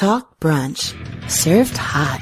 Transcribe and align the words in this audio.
Talk 0.00 0.40
Brunch. 0.40 0.96
Served 1.30 1.76
hot. 1.76 2.18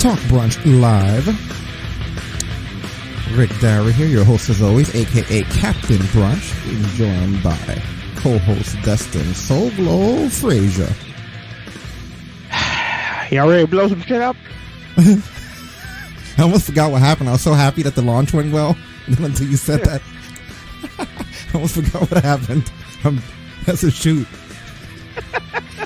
Talk 0.00 0.18
Brunch 0.20 0.56
Live. 0.80 1.28
Rick 3.36 3.50
Darry 3.60 3.92
here, 3.92 4.06
your 4.06 4.24
host 4.24 4.48
as 4.48 4.62
always, 4.62 4.94
aka 4.94 5.42
Captain 5.42 5.98
Brunch, 6.14 6.96
joined 6.96 7.42
by 7.42 7.82
co-host 8.16 8.74
Destin 8.86 9.34
Soul 9.34 9.70
Glow 9.72 10.30
Frazier. 10.30 10.88
Y'all 13.30 13.50
ready 13.50 13.64
to 13.64 13.70
blow 13.70 13.88
some 13.88 14.00
shit 14.00 14.22
up? 14.22 14.36
I 16.38 16.42
almost 16.42 16.66
forgot 16.66 16.90
what 16.90 17.00
happened. 17.02 17.28
I 17.28 17.32
was 17.32 17.42
so 17.42 17.52
happy 17.52 17.82
that 17.82 17.94
the 17.94 18.02
launch 18.02 18.32
went 18.32 18.52
well 18.52 18.76
until 19.06 19.46
you 19.46 19.56
said 19.56 19.80
that. 19.84 20.02
I 20.98 21.54
almost 21.54 21.74
forgot 21.74 22.10
what 22.10 22.24
happened. 22.24 22.70
Um, 23.04 23.22
that's 23.66 23.82
a 23.82 23.90
shoot. 23.90 24.26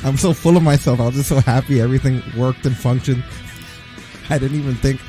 I'm 0.05 0.17
so 0.17 0.33
full 0.33 0.57
of 0.57 0.63
myself. 0.63 1.01
I 1.01 1.07
was 1.07 1.17
just 1.17 1.29
so 1.29 1.41
happy 1.41 1.81
everything 1.81 2.23
worked 2.37 2.65
and 2.65 2.77
functioned. 2.77 3.25
I 4.31 4.39
didn't 4.39 4.59
even 4.59 4.75
think, 4.77 5.01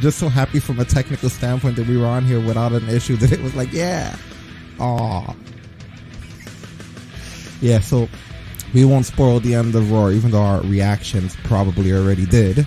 just 0.00 0.18
so 0.18 0.28
happy 0.28 0.60
from 0.60 0.80
a 0.80 0.84
technical 0.84 1.28
standpoint 1.28 1.76
that 1.76 1.86
we 1.86 1.96
were 1.96 2.06
on 2.06 2.24
here 2.24 2.40
without 2.40 2.72
an 2.72 2.88
issue 2.88 3.16
that 3.16 3.32
it 3.32 3.40
was 3.40 3.54
like, 3.54 3.72
yeah. 3.72 4.16
Aw. 4.78 5.34
Yeah, 7.60 7.80
so 7.80 8.08
we 8.74 8.84
won't 8.84 9.06
spoil 9.06 9.40
the 9.40 9.54
end 9.54 9.74
of 9.74 9.90
Raw, 9.90 10.10
even 10.10 10.30
though 10.30 10.42
our 10.42 10.60
reactions 10.62 11.36
probably 11.44 11.92
already 11.92 12.26
did. 12.26 12.66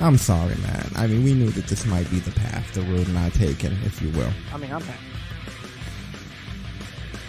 I'm 0.00 0.16
sorry, 0.16 0.54
man. 0.56 0.90
I 0.96 1.06
mean, 1.06 1.22
we 1.24 1.34
knew 1.34 1.50
that 1.50 1.66
this 1.66 1.84
might 1.84 2.10
be 2.10 2.20
the 2.20 2.30
path, 2.30 2.72
the 2.72 2.80
road 2.82 3.06
not 3.08 3.34
taken, 3.34 3.72
if 3.84 4.00
you 4.00 4.08
will. 4.10 4.32
I 4.52 4.56
mean, 4.56 4.72
I'm 4.72 4.80
happy. 4.80 4.98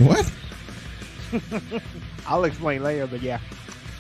What? 0.06 0.32
I'll 2.28 2.46
explain 2.46 2.82
later, 2.82 3.08
but 3.08 3.22
yeah, 3.22 3.40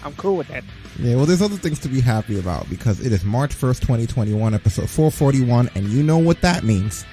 I'm 0.03 0.13
cool 0.15 0.37
with 0.37 0.47
that. 0.47 0.63
Yeah, 0.99 1.15
well, 1.15 1.25
there's 1.25 1.41
other 1.41 1.57
things 1.57 1.79
to 1.79 1.89
be 1.89 1.99
happy 1.99 2.39
about 2.39 2.69
because 2.69 3.05
it 3.05 3.11
is 3.11 3.23
March 3.25 3.53
1st, 3.55 3.81
2021, 3.81 4.53
episode 4.53 4.89
441, 4.89 5.69
and 5.75 5.87
you 5.89 6.01
know 6.01 6.17
what 6.17 6.41
that 6.41 6.63
means. 6.63 7.05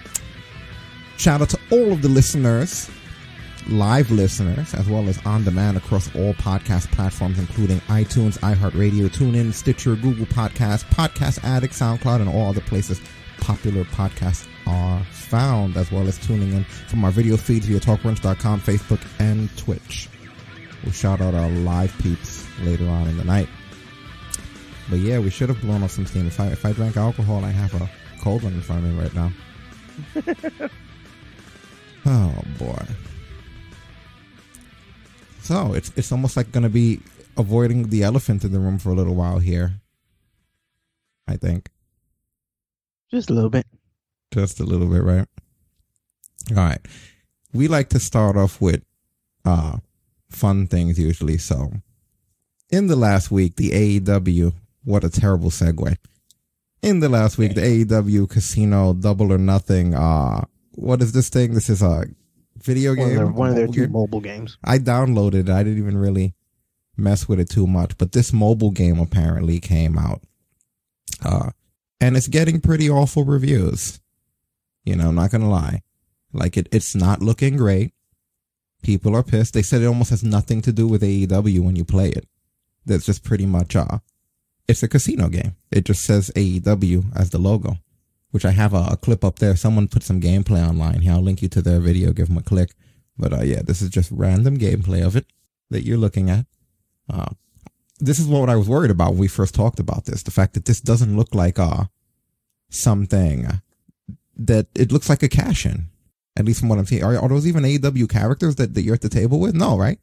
Shout 1.17 1.43
out 1.43 1.51
to 1.51 1.59
all 1.73 1.93
of 1.93 2.03
the 2.03 2.09
listeners, 2.09 2.89
live 3.69 4.11
listeners, 4.11 4.75
as 4.75 4.89
well 4.89 5.09
as 5.09 5.25
on 5.27 5.45
demand 5.45 5.77
across 5.77 6.15
all 6.15 6.35
podcast 6.35 6.91
platforms, 6.93 7.39
including 7.39 7.81
iTunes, 7.83 8.39
iHeartRadio, 8.39 9.09
TuneIn, 9.09 9.53
Stitcher, 9.53 9.97
Google 9.97 10.27
Podcasts, 10.27 10.85
Podcast 10.85 11.45
Addict, 11.45 11.75
SoundCloud, 11.75 12.21
and 12.21 12.29
all 12.29 12.49
other 12.49 12.61
places 12.63 13.01
popular 13.41 13.85
podcasts 13.85 14.47
are 14.67 15.03
found, 15.05 15.77
as 15.77 15.91
well 15.91 16.07
as 16.07 16.19
tuning 16.19 16.53
in 16.53 16.65
from 16.65 17.05
our 17.05 17.11
video 17.11 17.37
feeds 17.37 17.67
via 17.67 17.81
TalkBrunch.com, 17.81 18.61
Facebook, 18.61 19.01
and 19.19 19.55
Twitch. 19.57 20.09
We'll 20.83 20.93
shout 20.93 21.21
out 21.21 21.35
our 21.35 21.49
live 21.51 21.97
peeps 21.99 22.47
later 22.61 22.89
on 22.89 23.09
in 23.09 23.17
the 23.17 23.25
night. 23.25 23.49
But 24.91 25.01
yeah, 25.01 25.19
we 25.19 25.31
should 25.31 25.49
have 25.49 25.61
blown 25.61 25.83
off 25.83 25.91
some 25.91 26.07
steam. 26.07 26.27
If 26.27 26.41
I 26.41 26.47
if 26.47 26.65
I 26.65 26.73
drank 26.73 26.97
alcohol, 26.97 27.45
I 27.45 27.51
have 27.51 27.75
a 27.81 27.91
cold 28.21 28.43
one 28.43 28.55
in 28.55 28.63
front 28.63 28.85
of 28.85 28.91
me 28.91 29.03
right 29.03 29.15
now. 29.15 29.33
oh 32.07 32.43
boy. 32.59 32.87
So 35.49 35.73
it's 35.73 35.91
it's 35.97 36.13
almost 36.13 36.37
like 36.37 36.53
gonna 36.53 36.69
be 36.69 37.01
avoiding 37.39 37.89
the 37.89 38.03
elephant 38.03 38.45
in 38.45 38.53
the 38.53 38.61
room 38.61 38.79
for 38.79 38.91
a 38.91 38.95
little 38.95 39.15
while 39.15 39.39
here. 39.39 39.81
I 41.27 41.37
think. 41.37 41.71
Just 43.11 43.31
a 43.31 43.33
little 43.33 43.49
bit. 43.49 43.65
Just 44.31 44.61
a 44.61 44.65
little 44.65 44.87
bit, 44.87 45.03
right? 45.03 45.27
All 46.51 46.57
right. 46.57 46.87
We 47.55 47.67
like 47.67 47.89
to 47.91 47.99
start 47.99 48.37
off 48.37 48.61
with 48.61 48.83
uh 49.47 49.79
fun 50.29 50.67
things 50.67 50.99
usually. 50.99 51.39
So 51.39 51.73
in 52.69 52.89
the 52.89 52.97
last 52.97 53.31
week, 53.31 53.57
the 53.57 53.71
AEW, 53.71 54.53
what 54.85 55.03
a 55.03 55.09
terrible 55.09 55.49
segue. 55.49 55.97
In 56.83 57.01
the 57.01 57.09
last 57.09 57.39
week, 57.39 57.55
the 57.55 57.87
AEW 57.87 58.29
Casino 58.29 58.93
Double 58.93 59.33
or 59.33 59.39
Nothing, 59.39 59.95
uh, 59.95 60.45
what 60.75 61.01
is 61.01 61.13
this 61.13 61.31
thing? 61.31 61.55
This 61.55 61.71
is 61.71 61.81
a 61.81 62.05
video 62.63 62.91
One 62.91 62.99
of 63.01 63.07
game. 63.09 63.17
their, 63.17 63.27
one 63.27 63.49
of 63.51 63.57
their 63.57 63.67
two 63.67 63.83
game? 63.83 63.93
mobile 63.93 64.21
games. 64.21 64.59
I 64.65 64.79
downloaded 64.79 65.35
it. 65.35 65.49
I 65.51 65.63
didn't 65.63 65.79
even 65.79 65.97
really 65.97 66.35
mess 66.97 67.29
with 67.29 67.39
it 67.41 67.49
too 67.49 67.67
much, 67.67 67.97
but 67.99 68.13
this 68.13 68.33
mobile 68.33 68.71
game 68.71 68.99
apparently 68.99 69.61
came 69.61 69.97
out. 69.99 70.23
Uh, 71.25 71.51
and 72.01 72.17
it's 72.17 72.29
getting 72.29 72.61
pretty 72.61 72.89
awful 72.91 73.25
reviews. 73.25 74.01
You 74.85 74.97
know, 74.97 75.09
I'm 75.09 75.15
not 75.15 75.31
gonna 75.31 75.51
lie. 75.51 75.83
Like 76.33 76.57
it, 76.57 76.69
it's 76.73 76.95
not 76.95 77.21
looking 77.23 77.57
great. 77.57 77.93
People 78.83 79.17
are 79.17 79.23
pissed. 79.25 79.55
They 79.55 79.63
said 79.63 79.83
it 79.83 79.87
almost 79.87 80.11
has 80.11 80.23
nothing 80.23 80.61
to 80.63 80.73
do 80.73 80.87
with 80.87 81.03
AEW 81.03 81.61
when 81.61 81.77
you 81.77 81.85
play 81.85 82.11
it. 82.11 82.29
That's 82.87 83.07
just 83.07 83.25
pretty 83.25 83.45
much, 83.47 83.75
uh, 83.75 83.99
it's 84.69 84.83
a 84.83 84.89
casino 84.89 85.29
game. 85.29 85.57
It 85.71 85.85
just 85.85 86.05
says 86.05 86.31
AEW 86.37 87.05
as 87.17 87.31
the 87.31 87.39
logo, 87.39 87.79
which 88.31 88.45
I 88.45 88.51
have 88.51 88.75
a, 88.75 88.89
a 88.91 88.97
clip 88.97 89.25
up 89.25 89.39
there. 89.39 89.57
Someone 89.57 89.89
put 89.89 90.03
some 90.03 90.21
gameplay 90.21 90.67
online 90.67 91.01
here. 91.01 91.13
I'll 91.13 91.23
link 91.23 91.43
you 91.43 91.49
to 91.49 91.63
their 91.63 91.81
video. 91.81 92.13
Give 92.13 92.29
them 92.29 92.39
a 92.39 92.43
click. 92.43 92.75
But 93.17 93.33
uh, 93.33 93.43
yeah, 93.43 93.63
this 93.63 93.83
is 93.83 93.91
just 93.91 94.11
random 94.11 94.59
gameplay 94.59 95.05
of 95.05 95.17
it 95.17 95.27
that 95.71 95.85
you're 95.85 95.99
looking 95.99 96.31
at. 96.31 96.47
Uh, 97.13 97.31
this 97.99 98.19
is 98.19 98.27
what 98.27 98.49
I 98.49 98.57
was 98.57 98.69
worried 98.69 98.91
about 98.91 99.11
when 99.11 99.19
we 99.19 99.29
first 99.29 99.55
talked 99.55 99.81
about 99.81 100.05
this. 100.05 100.23
The 100.23 100.31
fact 100.31 100.55
that 100.55 100.67
this 100.67 100.81
doesn't 100.81 101.17
look 101.17 101.35
like 101.35 101.59
uh 101.59 101.85
something 102.71 103.49
that 104.37 104.67
it 104.75 104.93
looks 104.93 105.09
like 105.09 105.23
a 105.23 105.29
cash 105.29 105.67
in. 105.67 105.87
At 106.37 106.45
least 106.45 106.61
from 106.61 106.69
what 106.69 106.79
I'm 106.79 106.87
seeing. 106.87 107.03
Are, 107.03 107.19
are 107.19 107.29
those 107.29 107.49
even 107.49 107.65
AEW 107.65 108.09
characters 108.09 108.55
that, 108.57 108.75
that 108.75 108.83
you're 108.83 108.95
at 108.95 109.01
the 109.01 109.09
table 109.09 109.41
with? 109.41 109.57
No, 109.57 109.77
right? 109.77 109.99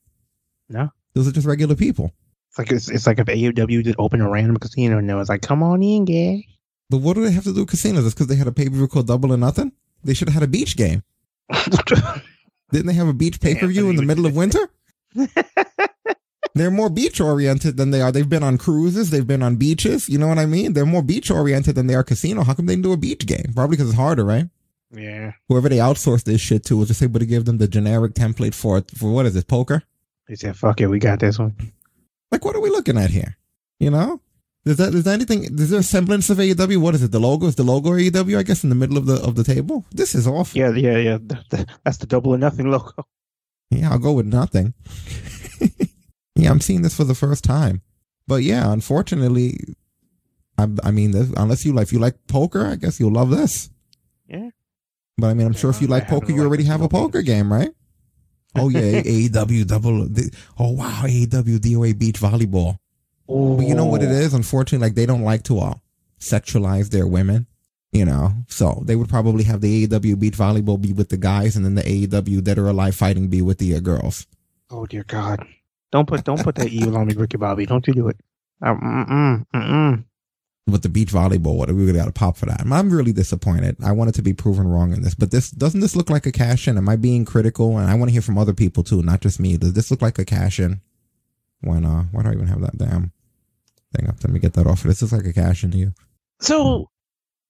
No. 0.68 0.90
Those 1.14 1.30
are 1.30 1.32
just 1.32 1.48
regular 1.48 1.76
people. 1.76 2.12
It's 2.50 2.58
like 2.58 2.72
it's, 2.72 2.90
it's 2.90 3.08
like 3.08 3.20
if 3.20 3.28
AEW 3.28 3.84
did 3.84 3.96
open 3.98 4.20
a 4.20 4.30
random 4.30 4.58
casino 4.58 4.98
and 4.98 5.10
it 5.10 5.16
was 5.16 5.30
like, 5.30 5.42
come 5.42 5.64
on 5.64 5.82
in, 5.82 6.04
guys. 6.04 6.44
But 6.90 6.98
what 6.98 7.16
do 7.16 7.24
they 7.24 7.32
have 7.32 7.44
to 7.46 7.54
do 7.54 7.62
with 7.62 7.70
casinos? 7.70 8.06
It's 8.06 8.14
because 8.14 8.28
they 8.28 8.36
had 8.36 8.48
a 8.48 8.52
pay 8.52 8.66
per 8.66 8.76
view 8.76 8.88
called 8.88 9.08
Double 9.08 9.34
or 9.34 9.38
Nothing? 9.38 9.72
They 10.04 10.14
should 10.14 10.28
have 10.30 10.36
had 10.36 10.44
a 10.44 10.48
beach 10.48 10.78
game. 10.78 11.04
Didn't 12.72 12.88
they 12.88 12.94
have 12.94 13.08
a 13.08 13.14
beach 13.14 13.40
pay 13.40 13.56
per 13.56 13.68
view 13.68 13.90
in 13.90 13.96
the 13.96 14.04
middle 14.04 14.26
of 14.26 14.36
winter? 14.36 14.70
They're 16.56 16.72
more 16.72 16.90
beach 16.90 17.20
oriented 17.20 17.76
than 17.76 17.92
they 17.92 18.02
are. 18.02 18.14
They've 18.14 18.30
been 18.30 18.44
on 18.44 18.58
cruises. 18.58 19.10
They've 19.10 19.28
been 19.28 19.44
on 19.44 19.58
beaches. 19.58 20.08
You 20.08 20.18
know 20.18 20.28
what 20.28 20.40
I 20.40 20.46
mean? 20.46 20.72
They're 20.72 20.86
more 20.86 21.02
beach 21.02 21.30
oriented 21.30 21.76
than 21.76 21.88
they 21.88 21.96
are 21.96 22.04
casino. 22.04 22.44
How 22.44 22.54
come 22.54 22.66
they 22.66 22.74
didn't 22.74 22.86
do 22.86 22.94
a 22.94 22.98
beach 22.98 23.26
game? 23.26 23.52
Probably 23.54 23.76
because 23.76 23.90
it's 23.90 23.98
harder, 23.98 24.24
right? 24.24 24.46
yeah. 24.92 25.34
Whoever 25.50 25.68
they 25.68 25.78
outsourced 25.78 26.24
this 26.24 26.40
shit 26.40 26.64
to 26.66 26.78
was 26.78 26.88
just 26.88 27.04
able 27.04 27.20
to 27.20 27.26
give 27.26 27.44
them 27.44 27.58
the 27.58 27.68
generic 27.68 28.14
template 28.14 28.54
for 28.54 28.84
for 28.96 29.12
what 29.12 29.26
is 29.26 29.36
it, 29.36 29.48
poker? 29.48 29.84
They 30.28 30.36
said, 30.36 30.56
fuck 30.56 30.80
it, 30.80 30.88
we 30.88 30.98
got 30.98 31.20
this 31.20 31.38
one. 31.38 31.56
Like, 32.32 32.46
what 32.46 32.56
are 32.56 32.62
we 32.62 32.70
looking 32.70 32.98
at 32.98 33.12
here? 33.12 33.38
You 33.80 33.92
know? 33.92 34.22
Is 34.66 34.78
that 34.78 34.96
is 34.96 35.04
there 35.04 35.14
anything? 35.14 35.44
Is 35.44 35.70
there 35.70 35.82
a 35.82 35.84
semblance 35.84 36.30
of 36.32 36.40
AEW? 36.40 36.78
What 36.78 36.96
is 36.96 37.04
it? 37.04 37.12
The 37.12 37.20
logo 37.20 37.46
is 37.46 37.56
the 37.56 37.64
logo 37.64 37.92
AEW? 37.92 38.38
I 38.38 38.44
guess 38.44 38.64
in 38.64 38.70
the 38.70 38.76
middle 38.76 38.98
of 38.98 39.06
the 39.06 39.22
of 39.24 39.36
the 39.36 39.44
table. 39.44 39.86
This 39.92 40.16
is 40.16 40.28
awful. 40.28 40.60
Yeah, 40.60 40.72
yeah, 40.72 40.98
yeah. 40.98 41.18
That's 41.84 41.98
the 41.98 42.08
double 42.08 42.32
or 42.32 42.38
nothing 42.40 42.72
logo. 42.72 43.06
Yeah, 43.70 43.92
I'll 43.92 44.00
go 44.00 44.14
with 44.14 44.26
nothing. 44.26 44.74
yeah, 46.36 46.50
I'm 46.50 46.62
seeing 46.62 46.82
this 46.82 46.96
for 46.96 47.04
the 47.04 47.16
first 47.16 47.44
time. 47.44 47.82
But 48.28 48.42
yeah, 48.44 48.72
unfortunately, 48.72 49.60
I, 50.58 50.68
I 50.84 50.92
mean, 50.92 51.12
this, 51.12 51.32
unless 51.38 51.66
you 51.66 51.74
like, 51.74 51.88
if 51.88 51.94
you 51.94 52.00
like 52.00 52.16
poker, 52.28 52.66
I 52.66 52.76
guess 52.76 53.00
you'll 53.00 53.12
love 53.12 53.30
this. 53.30 53.70
Yeah. 54.28 54.50
But 55.18 55.28
I 55.28 55.34
mean, 55.34 55.48
I'm 55.48 55.54
sure 55.54 55.70
if 55.70 55.82
you 55.82 55.88
like 55.88 56.08
poker, 56.08 56.32
you 56.32 56.44
already 56.44 56.64
have 56.66 56.82
a 56.82 56.90
poker 56.90 57.22
games. 57.22 57.50
game, 57.50 57.54
right? 57.54 57.70
Oh 58.58 58.70
yeah, 58.70 59.02
AEW 59.02 59.68
double. 59.68 60.08
Oh 60.58 60.72
wow, 60.72 61.02
AEW 61.04 61.60
DOA 61.60 61.98
beach 61.98 62.20
volleyball. 62.20 62.78
But 63.28 63.66
you 63.66 63.76
know 63.76 63.86
what 63.86 64.04
it 64.04 64.12
is? 64.12 64.34
Unfortunately, 64.34 64.86
like 64.86 64.96
they 64.96 65.06
don't 65.06 65.24
like 65.24 65.44
to 65.44 65.60
all 65.60 65.82
sexualize 66.20 66.90
their 66.90 67.08
women. 67.08 67.48
You 67.92 68.04
know, 68.04 68.34
so 68.50 68.84
they 68.86 68.98
would 68.98 69.08
probably 69.08 69.46
have 69.46 69.62
the 69.62 69.88
AEW 69.88 70.20
beach 70.20 70.34
volleyball 70.34 70.82
be 70.82 70.92
with 70.92 71.10
the 71.10 71.18
guys, 71.18 71.56
and 71.56 71.64
then 71.64 71.76
the 71.76 71.82
AEW 71.82 72.44
Dead 72.44 72.58
or 72.58 72.68
Alive 72.68 72.94
fighting 72.94 73.30
be 73.30 73.42
with 73.42 73.58
the 73.58 73.74
uh, 73.74 73.80
girls. 73.80 74.28
Oh 74.70 74.86
dear 74.86 75.06
God! 75.06 75.48
Don't 75.94 76.06
put 76.06 76.26
don't 76.26 76.44
put 76.44 76.56
that 76.56 76.68
evil 76.68 76.98
on 76.98 77.08
me, 77.08 77.14
Ricky 77.14 77.38
Bobby. 77.38 77.66
Don't 77.66 77.88
you 77.88 77.94
do 77.94 78.10
it? 78.10 78.18
Um, 78.62 78.82
mm-mm, 78.82 79.46
mm-mm. 79.56 80.04
with 80.68 80.82
the 80.82 80.90
beach 80.90 81.14
volleyball. 81.14 81.56
What 81.56 81.70
are 81.70 81.74
we 81.74 81.86
really 81.86 82.00
got 82.00 82.06
to 82.06 82.12
pop 82.12 82.36
for 82.36 82.48
that. 82.48 82.62
I'm 82.70 82.90
really 82.90 83.14
disappointed. 83.14 83.78
I 83.82 83.94
wanted 83.94 84.16
to 84.16 84.22
be 84.22 84.34
proven 84.34 84.68
wrong 84.68 84.92
in 84.92 85.02
this, 85.02 85.16
but 85.16 85.32
this 85.32 85.50
doesn't 85.52 85.80
this 85.80 85.96
look 85.96 86.10
like 86.10 86.26
a 86.26 86.34
cash 86.34 86.68
in? 86.68 86.78
Am 86.78 86.90
I 86.90 86.98
being 86.98 87.24
critical? 87.24 87.78
And 87.78 87.90
I 87.90 87.96
want 87.96 88.10
to 88.10 88.14
hear 88.14 88.22
from 88.22 88.38
other 88.38 88.54
people 88.54 88.84
too, 88.84 89.04
not 89.04 89.22
just 89.22 89.40
me. 89.40 89.56
Does 89.56 89.72
this 89.72 89.90
look 89.90 90.02
like 90.02 90.20
a 90.20 90.26
cash 90.26 90.60
in? 90.60 90.82
When 91.62 91.86
uh, 91.86 92.04
why 92.12 92.24
do 92.24 92.30
I 92.30 92.34
even 92.34 92.48
have 92.48 92.60
that 92.60 92.78
damn 92.78 93.14
thing 93.96 94.08
up? 94.08 94.16
Let 94.24 94.32
me 94.32 94.40
get 94.40 94.54
that 94.54 94.68
off. 94.68 94.84
This 94.84 95.02
looks 95.02 95.14
like 95.14 95.26
a 95.26 95.34
cash 95.34 95.64
in 95.64 95.72
to 95.72 95.78
you. 95.78 95.94
So 96.40 96.78
hmm. 96.78 96.84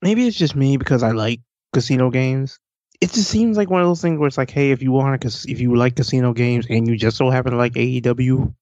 maybe 0.01 0.27
it's 0.27 0.37
just 0.37 0.55
me 0.55 0.77
because 0.77 1.03
I 1.03 1.11
like 1.11 1.41
casino 1.73 2.09
games. 2.09 2.59
It 3.01 3.11
just 3.11 3.29
seems 3.29 3.57
like 3.57 3.69
one 3.69 3.81
of 3.81 3.87
those 3.87 4.01
things 4.01 4.17
where 4.17 4.27
it's 4.27 4.37
like, 4.37 4.51
hey, 4.51 4.71
if 4.71 4.81
you 4.81 4.91
want 4.91 5.21
to, 5.21 5.51
if 5.51 5.59
you 5.59 5.75
like 5.75 5.95
casino 5.95 6.33
games 6.33 6.65
and 6.69 6.87
you 6.87 6.95
just 6.95 7.17
so 7.17 7.29
happen 7.29 7.51
to 7.51 7.57
like 7.57 7.73
AEW, 7.73 8.53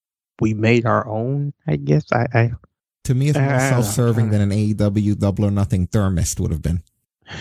we 0.42 0.54
made 0.54 0.86
our 0.86 1.08
own. 1.08 1.54
I 1.68 1.76
guess 1.76 2.06
I, 2.12 2.26
I 2.34 2.52
To 3.04 3.14
me, 3.14 3.30
it's 3.30 3.38
more 3.38 3.60
self-serving 3.60 4.32
than 4.32 4.42
an 4.42 4.50
AEW 4.50 5.20
Double 5.20 5.46
or 5.46 5.52
Nothing 5.52 5.86
thermist 5.86 6.40
would 6.40 6.52
have 6.52 6.62
been. 6.62 6.82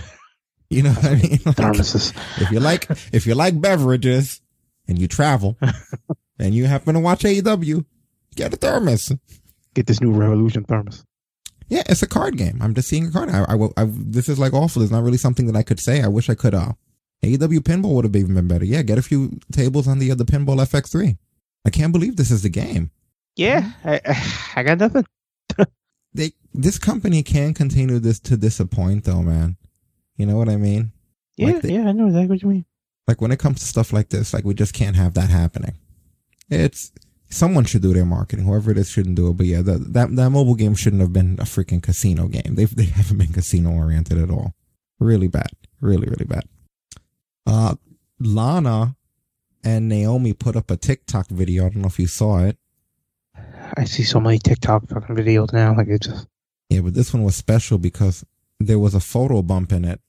You 0.73 0.83
know 0.83 0.93
what 0.93 1.05
I 1.05 1.15
mean? 1.17 1.39
Like, 1.45 1.57
Thermoses. 1.57 2.15
if 2.41 2.51
you 2.51 2.59
like, 2.59 2.89
if 3.13 3.27
you 3.27 3.35
like 3.35 3.61
beverages 3.61 4.41
and 4.89 4.99
you 4.99 5.07
travel 5.07 5.59
and 6.39 6.55
you 6.55 6.65
happen 6.65 6.95
to 6.95 7.01
watch 7.01 7.25
AEW, 7.25 7.85
get 8.35 8.55
a 8.55 8.57
thermos. 8.57 9.13
Get 9.75 9.87
this 9.87 10.01
new 10.01 10.13
Revolution 10.13 10.65
thermos. 10.65 11.05
Yeah, 11.69 11.83
it's 11.89 12.03
a 12.03 12.07
card 12.07 12.37
game. 12.37 12.59
I'm 12.61 12.75
just 12.75 12.89
seeing 12.89 13.07
a 13.07 13.11
card. 13.11 13.31
I, 13.31 13.45
I, 13.49 13.55
will- 13.55 13.73
I, 13.77 13.87
this 13.89 14.29
is 14.29 14.39
like 14.39 14.53
awful. 14.53 14.81
There's 14.81 14.91
not 14.93 15.03
really 15.03 15.17
something 15.17 15.47
that 15.47 15.57
I 15.57 15.63
could 15.63 15.81
say. 15.81 16.03
I 16.03 16.09
wish 16.09 16.29
I 16.29 16.35
could. 16.35 16.55
Uh, 16.55 16.73
AEW 17.25 17.61
pinball 17.61 17.95
would 17.95 18.05
have 18.05 18.17
even 18.17 18.35
been 18.35 18.49
better. 18.49 18.65
Yeah, 18.65 18.83
get 18.83 18.99
a 18.99 19.03
few 19.03 19.39
tables 19.53 19.89
on 19.89 19.99
the 19.99 20.11
other 20.11 20.25
pinball 20.25 20.57
FX3. 20.59 21.17
I 21.65 21.71
can't 21.71 21.93
believe 21.93 22.17
this 22.17 22.31
is 22.31 22.43
the 22.43 22.49
game. 22.51 22.91
Yeah, 23.37 23.73
I, 23.85 24.01
I- 24.05 24.43
I 24.57 24.63
got 24.63 24.79
nothing. 24.79 25.07
They 26.15 26.33
this 26.53 26.79
company 26.79 27.23
can 27.23 27.55
continue 27.55 27.99
this 27.99 28.21
to 28.21 28.37
disappoint 28.37 29.05
though, 29.05 29.23
man. 29.23 29.57
You 30.19 30.27
know 30.27 30.37
what 30.37 30.51
I 30.51 30.57
mean? 30.57 30.93
Yeah, 31.39 31.47
Like 31.53 31.63
the- 31.63 31.73
yeah, 31.73 31.89
I 31.89 31.93
know 31.93 32.09
exactly 32.09 32.29
what 32.29 32.43
you 32.43 32.49
mean. 32.51 32.65
Like 33.09 33.23
when 33.23 33.33
it 33.33 33.39
comes 33.39 33.61
to 33.61 33.67
stuff 33.67 33.95
like 33.95 34.11
this, 34.11 34.35
like 34.35 34.45
we 34.45 34.53
just 34.53 34.75
can't 34.75 34.95
have 34.97 35.15
that 35.15 35.31
happening. 35.31 35.73
It's 36.51 36.93
someone 37.33 37.65
should 37.65 37.83
do 37.83 37.93
their 37.93 38.05
marketing. 38.05 38.45
Whoever 38.45 38.71
it 38.71 38.79
is 38.79 38.91
shouldn't 38.91 39.17
do 39.17 39.29
it. 39.29 39.37
But 39.37 39.47
yeah, 39.47 39.63
that 39.63 39.93
that 39.95 40.15
that 40.15 40.31
mobile 40.31 40.55
game 40.55 40.75
shouldn't 40.75 41.03
have 41.03 41.13
been 41.13 41.35
a 41.41 41.45
freaking 41.45 41.83
casino 41.83 42.29
game. 42.29 42.55
They 42.55 42.67
they 42.67 42.85
haven't 43.01 43.19
been 43.19 43.33
casino 43.33 43.73
oriented 43.73 44.19
at 44.19 44.31
all. 44.31 44.55
Really 44.99 45.29
bad. 45.29 45.51
Really 45.81 46.07
really 46.09 46.27
bad. 46.27 46.45
Uh, 47.47 47.75
Lana 48.21 48.97
and 49.65 49.89
Naomi 49.89 50.33
put 50.33 50.57
up 50.57 50.71
a 50.71 50.77
TikTok 50.77 51.29
video. 51.29 51.67
I 51.67 51.71
don't 51.71 51.83
know 51.83 51.89
if 51.89 51.99
you 51.99 52.07
saw 52.07 52.45
it. 52.45 52.57
I 53.77 53.85
see 53.85 54.03
so 54.03 54.21
many 54.21 54.39
TikTok 54.39 54.89
fucking 54.89 55.17
videos 55.17 55.53
now. 55.53 55.75
Like 55.75 55.89
it 55.89 56.03
just. 56.03 56.27
Yeah, 56.69 56.81
but 56.81 56.95
this 56.95 57.13
one 57.13 57.23
was 57.23 57.37
special 57.37 57.79
because 57.79 58.25
there 58.61 58.79
was 58.79 58.95
a 58.95 59.01
photo 59.01 59.43
bump 59.43 59.73
in 59.73 59.85
it. 59.85 60.01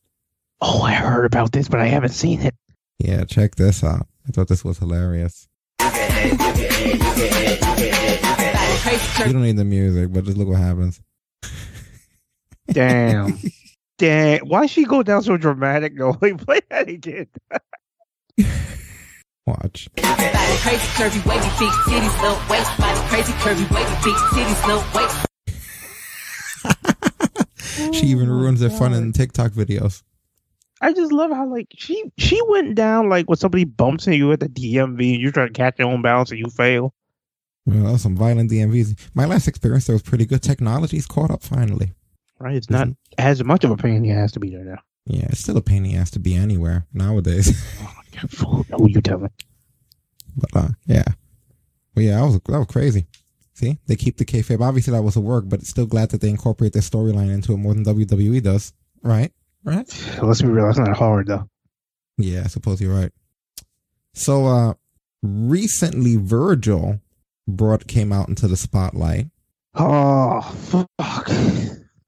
Oh, 0.61 0.81
I 0.81 0.93
heard 0.93 1.25
about 1.25 1.51
this, 1.51 1.67
but 1.67 1.79
I 1.79 1.87
haven't 1.87 2.11
seen 2.11 2.41
it. 2.41 2.55
Yeah, 2.99 3.25
check 3.25 3.55
this 3.55 3.83
out. 3.83 4.07
I 4.27 4.31
thought 4.31 4.47
this 4.47 4.63
was 4.63 4.77
hilarious. 4.77 5.49
You 9.19 9.33
don't 9.33 9.43
need 9.43 9.57
the 9.57 9.65
music, 9.65 10.11
but 10.11 10.25
just 10.25 10.37
look 10.37 10.47
what 10.47 10.59
happens. 10.59 11.01
Damn. 12.67 13.37
Damn. 13.97 14.47
Why 14.47 14.65
she 14.65 14.85
go 14.85 15.03
down 15.03 15.23
so 15.23 15.37
dramatic? 15.37 15.93
No, 15.93 16.17
wait, 16.19 16.37
play 16.45 16.59
that 16.69 16.89
again. 16.89 17.27
Watch. 19.45 19.89
Body 19.95 20.29
crazy, 20.59 20.87
curvy, 20.95 21.25
wavy, 21.25 21.49
big 21.59 21.71
titties, 21.85 22.21
little 22.21 22.39
waist. 22.49 22.77
Body 22.77 22.99
crazy, 23.09 23.33
curvy, 23.33 23.69
wavy, 23.71 23.95
big 24.03 24.15
titties, 24.31 24.67
little 24.67 24.83
waist. 24.95 25.25
She 27.93 28.07
even 28.07 28.29
oh 28.29 28.33
ruins 28.33 28.59
their 28.59 28.69
fun 28.69 28.93
in 28.93 29.11
TikTok 29.13 29.51
videos. 29.51 30.03
I 30.79 30.93
just 30.93 31.11
love 31.11 31.31
how 31.31 31.47
like 31.47 31.67
she 31.75 32.11
she 32.17 32.41
went 32.47 32.75
down 32.75 33.09
like 33.09 33.27
when 33.27 33.37
somebody 33.37 33.63
bumps 33.63 34.05
into 34.05 34.17
you 34.17 34.31
at 34.31 34.39
the 34.39 34.49
DMV 34.49 35.13
and 35.13 35.21
you're 35.21 35.31
trying 35.31 35.47
to 35.47 35.53
catch 35.53 35.79
your 35.79 35.89
own 35.89 36.01
balance 36.01 36.31
and 36.31 36.39
you 36.39 36.47
fail. 36.47 36.93
Well, 37.65 37.83
that 37.83 37.91
was 37.93 38.01
some 38.01 38.15
violent 38.15 38.51
DMVs. 38.51 39.09
My 39.13 39.25
last 39.25 39.47
experience 39.47 39.85
there 39.87 39.95
was 39.95 40.01
pretty 40.01 40.25
good. 40.25 40.41
Technology's 40.41 41.05
caught 41.05 41.31
up 41.31 41.43
finally. 41.43 41.93
Right? 42.39 42.55
It's 42.55 42.69
not 42.69 42.89
as 43.17 43.43
much 43.43 43.63
of 43.63 43.71
a 43.71 43.77
pain 43.77 43.95
in 43.95 44.03
the 44.03 44.11
ass 44.11 44.33
to 44.33 44.39
be 44.39 44.49
there 44.49 44.65
now. 44.65 44.79
Yeah, 45.05 45.27
it's 45.29 45.39
still 45.39 45.57
a 45.57 45.61
pain 45.61 45.85
in 45.85 45.91
the 45.91 45.97
ass 45.97 46.11
to 46.11 46.19
be 46.19 46.35
anywhere 46.35 46.85
nowadays. 46.93 47.61
Oh 47.81 47.93
my 47.95 48.21
god. 48.21 48.65
Who 48.79 48.89
you 48.89 49.01
telling? 49.01 49.31
but 50.35 50.49
uh, 50.55 50.67
yeah, 50.85 51.03
but 51.93 52.03
yeah, 52.03 52.19
that 52.19 52.25
was 52.25 52.33
that 52.47 52.59
was 52.59 52.67
crazy. 52.67 53.07
See, 53.53 53.79
they 53.87 53.95
keep 53.95 54.17
the 54.17 54.25
kayfabe. 54.25 54.61
Obviously, 54.61 54.93
that 54.93 55.01
was 55.01 55.15
a 55.15 55.21
work, 55.21 55.45
but 55.47 55.59
it's 55.59 55.69
still 55.69 55.85
glad 55.85 56.09
that 56.09 56.21
they 56.21 56.29
incorporate 56.29 56.73
their 56.73 56.81
storyline 56.81 57.31
into 57.31 57.53
it 57.53 57.57
more 57.57 57.73
than 57.73 57.85
WWE 57.85 58.41
does. 58.41 58.73
Right? 59.01 59.31
Right? 59.63 59.87
Let's 60.21 60.41
be 60.41 60.47
real, 60.47 60.65
that's 60.65 60.77
not 60.77 60.95
hard 60.95 61.27
though. 61.27 61.49
Yeah, 62.17 62.41
I 62.45 62.47
suppose 62.47 62.81
you're 62.81 62.93
right. 62.93 63.11
So, 64.13 64.45
uh, 64.45 64.73
recently 65.21 66.15
Virgil 66.17 66.99
brought, 67.47 67.87
came 67.87 68.11
out 68.11 68.29
into 68.29 68.47
the 68.47 68.57
spotlight 68.57 69.27
Oh 69.75 70.41
fuck. 70.41 71.29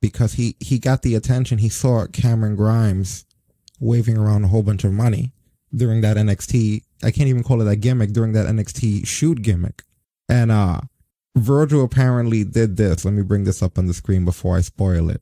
because 0.01 0.33
he, 0.33 0.55
he 0.59 0.77
got 0.79 1.01
the 1.01 1.15
attention. 1.15 1.57
He 1.57 1.69
saw 1.69 2.05
Cameron 2.07 2.55
Grimes 2.55 3.25
waving 3.79 4.17
around 4.17 4.43
a 4.43 4.47
whole 4.49 4.63
bunch 4.63 4.83
of 4.83 4.91
money 4.93 5.33
during 5.75 6.01
that 6.01 6.17
NXT. 6.17 6.83
I 7.03 7.11
can't 7.11 7.27
even 7.29 7.43
call 7.43 7.61
it 7.61 7.71
a 7.71 7.75
gimmick 7.75 8.13
during 8.13 8.33
that 8.33 8.45
NXT 8.47 9.05
shoot 9.07 9.41
gimmick. 9.41 9.83
And, 10.29 10.51
uh, 10.51 10.81
Virgil 11.35 11.83
apparently 11.83 12.43
did 12.45 12.77
this. 12.77 13.03
Let 13.03 13.13
me 13.13 13.21
bring 13.21 13.43
this 13.43 13.61
up 13.61 13.77
on 13.77 13.87
the 13.87 13.93
screen 13.93 14.23
before 14.23 14.55
I 14.55 14.61
spoil 14.61 15.09
it. 15.09 15.21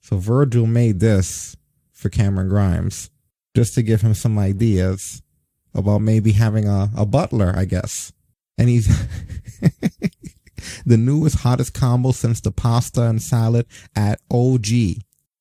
So 0.00 0.16
Virgil 0.16 0.66
made 0.66 1.00
this 1.00 1.56
for 1.92 2.08
Cameron 2.08 2.48
Grimes 2.48 3.10
just 3.54 3.74
to 3.74 3.82
give 3.82 4.00
him 4.00 4.14
some 4.14 4.38
ideas 4.38 5.22
about 5.74 6.00
maybe 6.00 6.32
having 6.32 6.66
a, 6.66 6.90
a 6.96 7.04
butler, 7.04 7.52
I 7.54 7.66
guess. 7.66 8.12
And 8.58 8.68
he's 8.68 8.86
the 10.86 10.96
newest, 10.96 11.40
hottest 11.40 11.74
combo 11.74 12.12
since 12.12 12.40
the 12.40 12.50
pasta 12.50 13.02
and 13.02 13.22
salad 13.22 13.66
at 13.94 14.20
OG. 14.30 14.66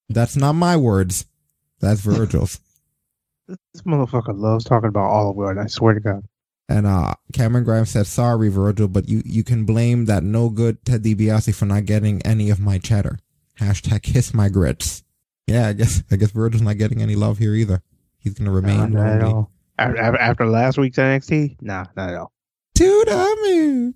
That's 0.10 0.36
not 0.36 0.54
my 0.54 0.78
words. 0.78 1.26
That's 1.80 2.02
Virgil's. 2.02 2.60
This 3.48 3.82
motherfucker 3.84 4.38
loves 4.38 4.66
talking 4.66 4.90
about 4.90 5.10
Olive 5.10 5.38
Garden, 5.38 5.64
I 5.64 5.68
swear 5.68 5.94
to 5.94 6.00
God. 6.00 6.24
And 6.68 6.88
uh 6.88 7.14
Cameron 7.32 7.64
Grimes 7.64 7.92
said, 7.92 8.08
sorry, 8.08 8.50
Virgil, 8.50 8.88
but 8.88 9.08
you, 9.08 9.22
you 9.24 9.44
can 9.44 9.66
blame 9.66 10.06
that 10.06 10.24
no 10.24 10.50
good 10.50 10.84
Ted 10.84 11.04
DiBiase 11.04 11.54
for 11.54 11.66
not 11.66 11.86
getting 11.86 12.24
any 12.24 12.50
of 12.50 12.60
my 12.60 12.80
cheddar. 12.80 13.20
Hashtag 13.60 14.02
kiss 14.02 14.34
my 14.34 14.50
grits. 14.50 15.04
Yeah, 15.46 15.68
I 15.68 15.74
guess 15.74 16.02
I 16.10 16.16
guess 16.16 16.32
Virgil's 16.32 16.64
not 16.64 16.80
getting 16.80 17.04
any 17.04 17.16
love 17.16 17.38
here 17.38 17.54
either. 17.54 17.84
He's 18.18 18.34
gonna 18.34 18.52
remain 18.52 18.94
Not 18.94 19.08
at 19.08 19.22
all. 19.22 19.52
After, 19.78 19.98
after- 19.98 20.20
after 20.20 20.46
last 20.48 20.80
week's 20.80 20.98
NXT, 20.98 21.58
nah, 21.62 21.86
not 21.96 22.10
at 22.10 22.16
all. 22.16 22.32
The 22.76 23.38
moon. 23.44 23.96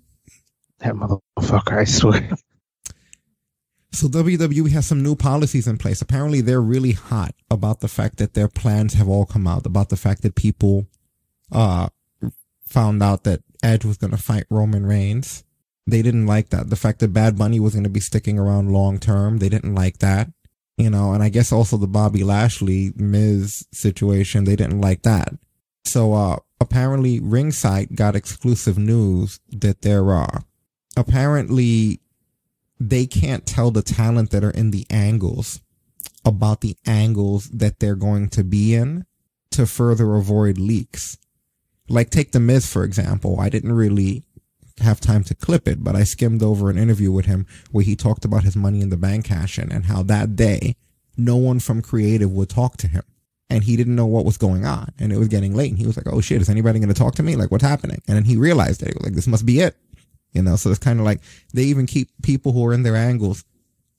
That 0.78 0.94
motherfucker, 0.94 1.78
I 1.78 1.84
swear. 1.84 2.30
So 3.92 4.08
WWE 4.08 4.70
has 4.70 4.86
some 4.86 5.02
new 5.02 5.16
policies 5.16 5.66
in 5.66 5.76
place. 5.76 6.00
Apparently 6.00 6.40
they're 6.40 6.62
really 6.62 6.92
hot 6.92 7.34
about 7.50 7.80
the 7.80 7.88
fact 7.88 8.16
that 8.18 8.34
their 8.34 8.48
plans 8.48 8.94
have 8.94 9.08
all 9.08 9.26
come 9.26 9.46
out, 9.46 9.66
about 9.66 9.88
the 9.88 9.96
fact 9.96 10.22
that 10.22 10.34
people 10.34 10.86
uh 11.52 11.88
found 12.64 13.02
out 13.02 13.24
that 13.24 13.42
Edge 13.62 13.84
was 13.84 13.96
gonna 13.96 14.16
fight 14.16 14.44
Roman 14.48 14.86
Reigns. 14.86 15.44
They 15.86 16.02
didn't 16.02 16.26
like 16.26 16.50
that. 16.50 16.70
The 16.70 16.76
fact 16.76 17.00
that 17.00 17.12
Bad 17.12 17.36
Bunny 17.36 17.58
was 17.58 17.74
gonna 17.74 17.88
be 17.88 18.00
sticking 18.00 18.38
around 18.38 18.72
long 18.72 18.98
term, 18.98 19.38
they 19.38 19.48
didn't 19.48 19.74
like 19.74 19.98
that. 19.98 20.30
You 20.78 20.88
know, 20.88 21.12
and 21.12 21.22
I 21.22 21.28
guess 21.28 21.52
also 21.52 21.76
the 21.76 21.88
Bobby 21.88 22.22
Lashley 22.22 22.92
Miz 22.96 23.66
situation, 23.72 24.44
they 24.44 24.56
didn't 24.56 24.80
like 24.80 25.02
that. 25.02 25.34
So 25.84 26.14
uh 26.14 26.38
apparently 26.60 27.20
Ringside 27.20 27.96
got 27.96 28.14
exclusive 28.14 28.78
news 28.78 29.40
that 29.50 29.82
they're 29.82 30.12
uh 30.12 30.40
apparently 30.96 32.00
they 32.78 33.06
can't 33.06 33.46
tell 33.46 33.70
the 33.70 33.82
talent 33.82 34.30
that 34.30 34.44
are 34.44 34.50
in 34.50 34.70
the 34.70 34.86
angles 34.90 35.60
about 36.24 36.60
the 36.60 36.76
angles 36.86 37.48
that 37.50 37.78
they're 37.78 37.96
going 37.96 38.28
to 38.28 38.44
be 38.44 38.74
in 38.74 39.06
to 39.50 39.66
further 39.66 40.14
avoid 40.14 40.58
leaks. 40.58 41.18
Like 41.88 42.10
take 42.10 42.32
the 42.32 42.40
Miz 42.40 42.70
for 42.70 42.84
example. 42.84 43.40
I 43.40 43.48
didn't 43.48 43.72
really 43.72 44.24
have 44.80 45.00
time 45.00 45.24
to 45.24 45.34
clip 45.34 45.68
it, 45.68 45.84
but 45.84 45.94
I 45.94 46.04
skimmed 46.04 46.42
over 46.42 46.70
an 46.70 46.78
interview 46.78 47.12
with 47.12 47.26
him 47.26 47.46
where 47.70 47.84
he 47.84 47.96
talked 47.96 48.24
about 48.24 48.44
his 48.44 48.56
money 48.56 48.80
in 48.80 48.90
the 48.90 48.96
bank 48.96 49.26
cash 49.26 49.58
and 49.58 49.86
how 49.86 50.02
that 50.04 50.36
day 50.36 50.76
no 51.16 51.36
one 51.36 51.60
from 51.60 51.82
creative 51.82 52.30
would 52.32 52.48
talk 52.48 52.76
to 52.78 52.88
him. 52.88 53.02
And 53.50 53.64
he 53.64 53.76
didn't 53.76 53.96
know 53.96 54.06
what 54.06 54.24
was 54.24 54.38
going 54.38 54.64
on. 54.64 54.92
And 54.98 55.12
it 55.12 55.18
was 55.18 55.28
getting 55.28 55.54
late. 55.54 55.70
And 55.70 55.78
he 55.78 55.86
was 55.86 55.96
like, 55.96 56.06
Oh 56.08 56.20
shit, 56.20 56.40
is 56.40 56.48
anybody 56.48 56.78
going 56.78 56.92
to 56.92 56.94
talk 56.94 57.16
to 57.16 57.22
me? 57.22 57.36
Like, 57.36 57.50
what's 57.50 57.64
happening? 57.64 58.00
And 58.06 58.16
then 58.16 58.24
he 58.24 58.36
realized 58.36 58.82
it. 58.82 59.02
Like, 59.02 59.14
this 59.14 59.26
must 59.26 59.44
be 59.44 59.60
it. 59.60 59.76
You 60.32 60.42
know, 60.42 60.56
so 60.56 60.70
it's 60.70 60.78
kind 60.78 61.00
of 61.00 61.04
like 61.04 61.20
they 61.52 61.64
even 61.64 61.86
keep 61.86 62.10
people 62.22 62.52
who 62.52 62.64
are 62.66 62.72
in 62.72 62.84
their 62.84 62.96
angles 62.96 63.44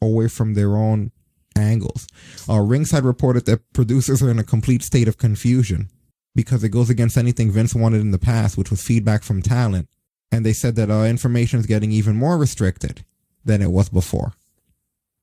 away 0.01 0.29
from 0.29 0.53
their 0.53 0.77
own 0.77 1.11
angles. 1.55 2.07
Uh, 2.49 2.59
Ringside 2.59 3.03
reported 3.03 3.45
that 3.45 3.73
producers 3.73 4.21
are 4.23 4.31
in 4.31 4.39
a 4.39 4.43
complete 4.43 4.83
state 4.83 5.07
of 5.07 5.17
confusion 5.17 5.89
because 6.33 6.63
it 6.63 6.69
goes 6.69 6.89
against 6.89 7.17
anything 7.17 7.51
Vince 7.51 7.75
wanted 7.75 8.01
in 8.01 8.11
the 8.11 8.19
past, 8.19 8.57
which 8.57 8.71
was 8.71 8.81
feedback 8.81 9.23
from 9.23 9.41
talent. 9.41 9.89
And 10.31 10.45
they 10.45 10.53
said 10.53 10.75
that 10.77 10.89
uh, 10.89 11.03
information 11.03 11.59
is 11.59 11.65
getting 11.65 11.91
even 11.91 12.15
more 12.15 12.37
restricted 12.37 13.03
than 13.43 13.61
it 13.61 13.71
was 13.71 13.89
before. 13.89 14.33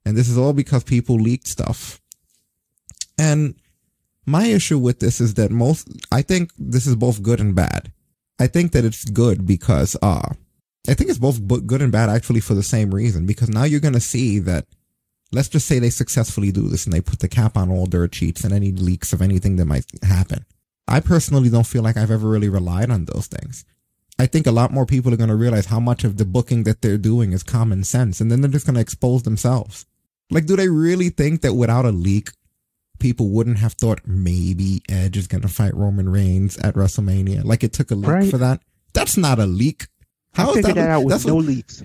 And 0.04 0.16
this 0.16 0.28
is 0.28 0.36
all 0.36 0.52
because 0.52 0.84
people 0.84 1.16
leaked 1.16 1.48
stuff. 1.48 2.00
And 3.18 3.54
my 4.28 4.46
issue 4.46 4.78
with 4.78 5.00
this 5.00 5.20
is 5.20 5.34
that 5.34 5.50
most, 5.50 5.88
I 6.12 6.22
think 6.22 6.52
this 6.58 6.86
is 6.86 6.96
both 6.96 7.22
good 7.22 7.40
and 7.40 7.54
bad. 7.54 7.92
I 8.38 8.46
think 8.46 8.72
that 8.72 8.84
it's 8.84 9.04
good 9.04 9.46
because, 9.46 9.96
uh, 10.02 10.32
I 10.88 10.94
think 10.94 11.10
it's 11.10 11.18
both 11.18 11.46
good 11.66 11.82
and 11.82 11.92
bad 11.92 12.08
actually 12.08 12.40
for 12.40 12.54
the 12.54 12.62
same 12.62 12.94
reason 12.94 13.26
because 13.26 13.48
now 13.48 13.64
you're 13.64 13.80
going 13.80 13.94
to 13.94 14.00
see 14.00 14.38
that 14.40 14.66
let's 15.32 15.48
just 15.48 15.66
say 15.66 15.78
they 15.78 15.90
successfully 15.90 16.52
do 16.52 16.68
this 16.68 16.84
and 16.84 16.92
they 16.92 17.00
put 17.00 17.18
the 17.18 17.28
cap 17.28 17.56
on 17.56 17.70
all 17.70 17.86
dirt 17.86 18.14
sheets 18.14 18.44
and 18.44 18.52
any 18.52 18.72
leaks 18.72 19.12
of 19.12 19.20
anything 19.20 19.56
that 19.56 19.66
might 19.66 19.84
happen. 20.02 20.46
I 20.86 21.00
personally 21.00 21.50
don't 21.50 21.66
feel 21.66 21.82
like 21.82 21.96
I've 21.96 22.10
ever 22.10 22.28
really 22.28 22.48
relied 22.48 22.90
on 22.90 23.04
those 23.04 23.26
things. 23.26 23.64
I 24.18 24.26
think 24.26 24.46
a 24.46 24.52
lot 24.52 24.72
more 24.72 24.86
people 24.86 25.12
are 25.12 25.18
going 25.18 25.28
to 25.28 25.36
realize 25.36 25.66
how 25.66 25.78
much 25.78 26.02
of 26.02 26.16
the 26.16 26.24
booking 26.24 26.64
that 26.64 26.82
they're 26.82 26.98
doing 26.98 27.32
is 27.32 27.42
common 27.42 27.84
sense, 27.84 28.20
and 28.20 28.32
then 28.32 28.40
they're 28.40 28.50
just 28.50 28.66
going 28.66 28.74
to 28.74 28.80
expose 28.80 29.22
themselves. 29.22 29.86
Like, 30.30 30.46
do 30.46 30.56
they 30.56 30.68
really 30.68 31.10
think 31.10 31.42
that 31.42 31.54
without 31.54 31.84
a 31.84 31.92
leak, 31.92 32.30
people 32.98 33.28
wouldn't 33.30 33.58
have 33.58 33.74
thought 33.74 34.00
maybe 34.06 34.82
Edge 34.88 35.16
is 35.16 35.26
going 35.26 35.42
to 35.42 35.48
fight 35.48 35.74
Roman 35.74 36.08
Reigns 36.08 36.56
at 36.58 36.74
WrestleMania? 36.74 37.44
Like, 37.44 37.62
it 37.64 37.72
took 37.72 37.90
a 37.90 37.94
leak 37.94 38.08
Right. 38.10 38.30
for 38.30 38.38
that. 38.38 38.60
That's 38.92 39.16
not 39.16 39.38
a 39.38 39.46
leak. 39.46 39.86
I 40.36 40.42
How 40.42 40.50
is 40.50 40.56
figured 40.56 40.76
that? 40.76 40.82
that 40.86 40.90
out 40.90 41.04
with 41.04 41.12
that's 41.12 41.26
no 41.26 41.36
what- 41.36 41.44
leaks. 41.46 41.82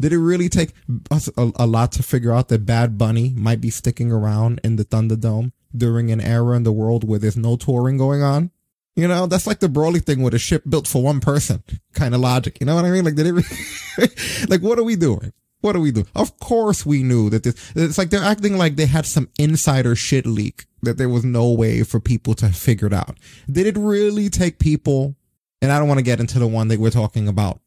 did 0.00 0.12
it 0.12 0.18
really 0.18 0.48
take 0.48 0.72
us 1.10 1.28
a, 1.36 1.52
a 1.56 1.66
lot 1.66 1.92
to 1.92 2.02
figure 2.02 2.32
out 2.32 2.48
that 2.48 2.66
Bad 2.66 2.98
Bunny 2.98 3.32
might 3.36 3.60
be 3.60 3.70
sticking 3.70 4.10
around 4.10 4.60
in 4.64 4.76
the 4.76 4.84
Thunderdome 4.84 5.52
during 5.76 6.10
an 6.10 6.20
era 6.20 6.56
in 6.56 6.62
the 6.64 6.72
world 6.72 7.04
where 7.08 7.18
there's 7.18 7.36
no 7.36 7.56
touring 7.56 7.96
going 7.96 8.22
on? 8.22 8.50
You 8.96 9.08
know, 9.08 9.26
that's 9.26 9.46
like 9.46 9.58
the 9.60 9.66
Broly 9.68 10.04
thing 10.04 10.22
with 10.22 10.34
a 10.34 10.38
ship 10.38 10.62
built 10.68 10.86
for 10.86 11.02
one 11.02 11.18
person 11.20 11.62
kind 11.94 12.14
of 12.14 12.20
logic. 12.20 12.58
You 12.60 12.66
know 12.66 12.76
what 12.76 12.84
I 12.84 12.90
mean? 12.92 13.04
Like, 13.04 13.16
did 13.16 13.26
it, 13.26 13.32
re- 13.32 14.06
like, 14.48 14.60
what 14.62 14.78
are 14.78 14.84
we 14.84 14.94
doing? 14.96 15.32
What 15.64 15.72
do 15.72 15.80
we 15.80 15.92
do? 15.92 16.04
Of 16.14 16.38
course 16.40 16.84
we 16.84 17.02
knew 17.02 17.30
that 17.30 17.42
this, 17.42 17.72
it's 17.74 17.96
like 17.96 18.10
they're 18.10 18.22
acting 18.22 18.58
like 18.58 18.76
they 18.76 18.84
had 18.84 19.06
some 19.06 19.30
insider 19.38 19.96
shit 19.96 20.26
leak 20.26 20.66
that 20.82 20.98
there 20.98 21.08
was 21.08 21.24
no 21.24 21.50
way 21.52 21.82
for 21.84 22.00
people 22.00 22.34
to 22.34 22.50
figure 22.50 22.88
it 22.88 22.92
out. 22.92 23.16
Did 23.50 23.68
it 23.68 23.78
really 23.78 24.28
take 24.28 24.58
people? 24.58 25.16
And 25.62 25.72
I 25.72 25.78
don't 25.78 25.88
want 25.88 26.00
to 26.00 26.04
get 26.04 26.20
into 26.20 26.38
the 26.38 26.46
one 26.46 26.68
that 26.68 26.80
we're 26.80 26.90
talking 26.90 27.28
about 27.28 27.62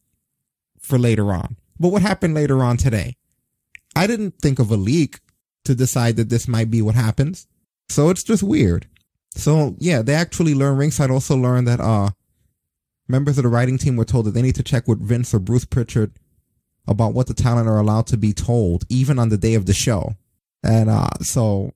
for 0.78 0.96
later 0.96 1.32
on. 1.32 1.56
But 1.80 1.88
what 1.88 2.02
happened 2.02 2.34
later 2.34 2.62
on 2.62 2.76
today? 2.76 3.16
I 3.96 4.06
didn't 4.06 4.38
think 4.40 4.60
of 4.60 4.70
a 4.70 4.76
leak 4.76 5.18
to 5.64 5.74
decide 5.74 6.14
that 6.18 6.28
this 6.28 6.46
might 6.46 6.70
be 6.70 6.80
what 6.80 6.94
happens. 6.94 7.48
So 7.88 8.10
it's 8.10 8.22
just 8.22 8.44
weird. 8.44 8.86
So 9.34 9.74
yeah, 9.80 10.02
they 10.02 10.14
actually 10.14 10.54
learned 10.54 10.78
ringside 10.78 11.10
also 11.10 11.34
learned 11.36 11.66
that 11.66 11.80
uh 11.80 12.10
members 13.08 13.38
of 13.38 13.42
the 13.42 13.50
writing 13.50 13.76
team 13.76 13.96
were 13.96 14.04
told 14.04 14.26
that 14.26 14.34
they 14.34 14.42
need 14.42 14.54
to 14.54 14.62
check 14.62 14.86
with 14.86 15.00
Vince 15.00 15.34
or 15.34 15.40
Bruce 15.40 15.64
Pritchard 15.64 16.12
about 16.88 17.14
what 17.14 17.26
the 17.26 17.34
talent 17.34 17.68
are 17.68 17.78
allowed 17.78 18.06
to 18.08 18.16
be 18.16 18.32
told, 18.32 18.84
even 18.88 19.18
on 19.18 19.28
the 19.28 19.38
day 19.38 19.54
of 19.54 19.66
the 19.66 19.74
show. 19.74 20.16
And 20.62 20.90
uh 20.90 21.10
so 21.20 21.72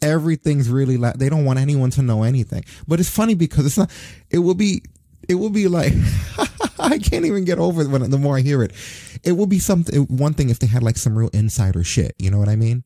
everything's 0.00 0.68
really 0.70 0.96
like 0.96 1.14
they 1.14 1.28
don't 1.28 1.44
want 1.44 1.58
anyone 1.58 1.90
to 1.90 2.02
know 2.02 2.22
anything. 2.22 2.64
But 2.86 3.00
it's 3.00 3.10
funny 3.10 3.34
because 3.34 3.66
it's 3.66 3.78
not 3.78 3.90
it 4.30 4.38
will 4.38 4.54
be 4.54 4.82
it 5.28 5.34
will 5.34 5.50
be 5.50 5.68
like 5.68 5.92
I 6.78 6.98
can't 6.98 7.24
even 7.24 7.44
get 7.44 7.58
over 7.58 7.82
it 7.82 7.88
when 7.88 8.08
the 8.08 8.18
more 8.18 8.36
I 8.36 8.40
hear 8.40 8.62
it. 8.62 8.72
It 9.24 9.32
will 9.32 9.46
be 9.46 9.58
something 9.58 10.04
one 10.04 10.34
thing 10.34 10.50
if 10.50 10.58
they 10.58 10.66
had 10.66 10.82
like 10.82 10.96
some 10.96 11.18
real 11.18 11.30
insider 11.32 11.82
shit, 11.82 12.14
you 12.18 12.30
know 12.30 12.38
what 12.38 12.48
I 12.48 12.56
mean? 12.56 12.84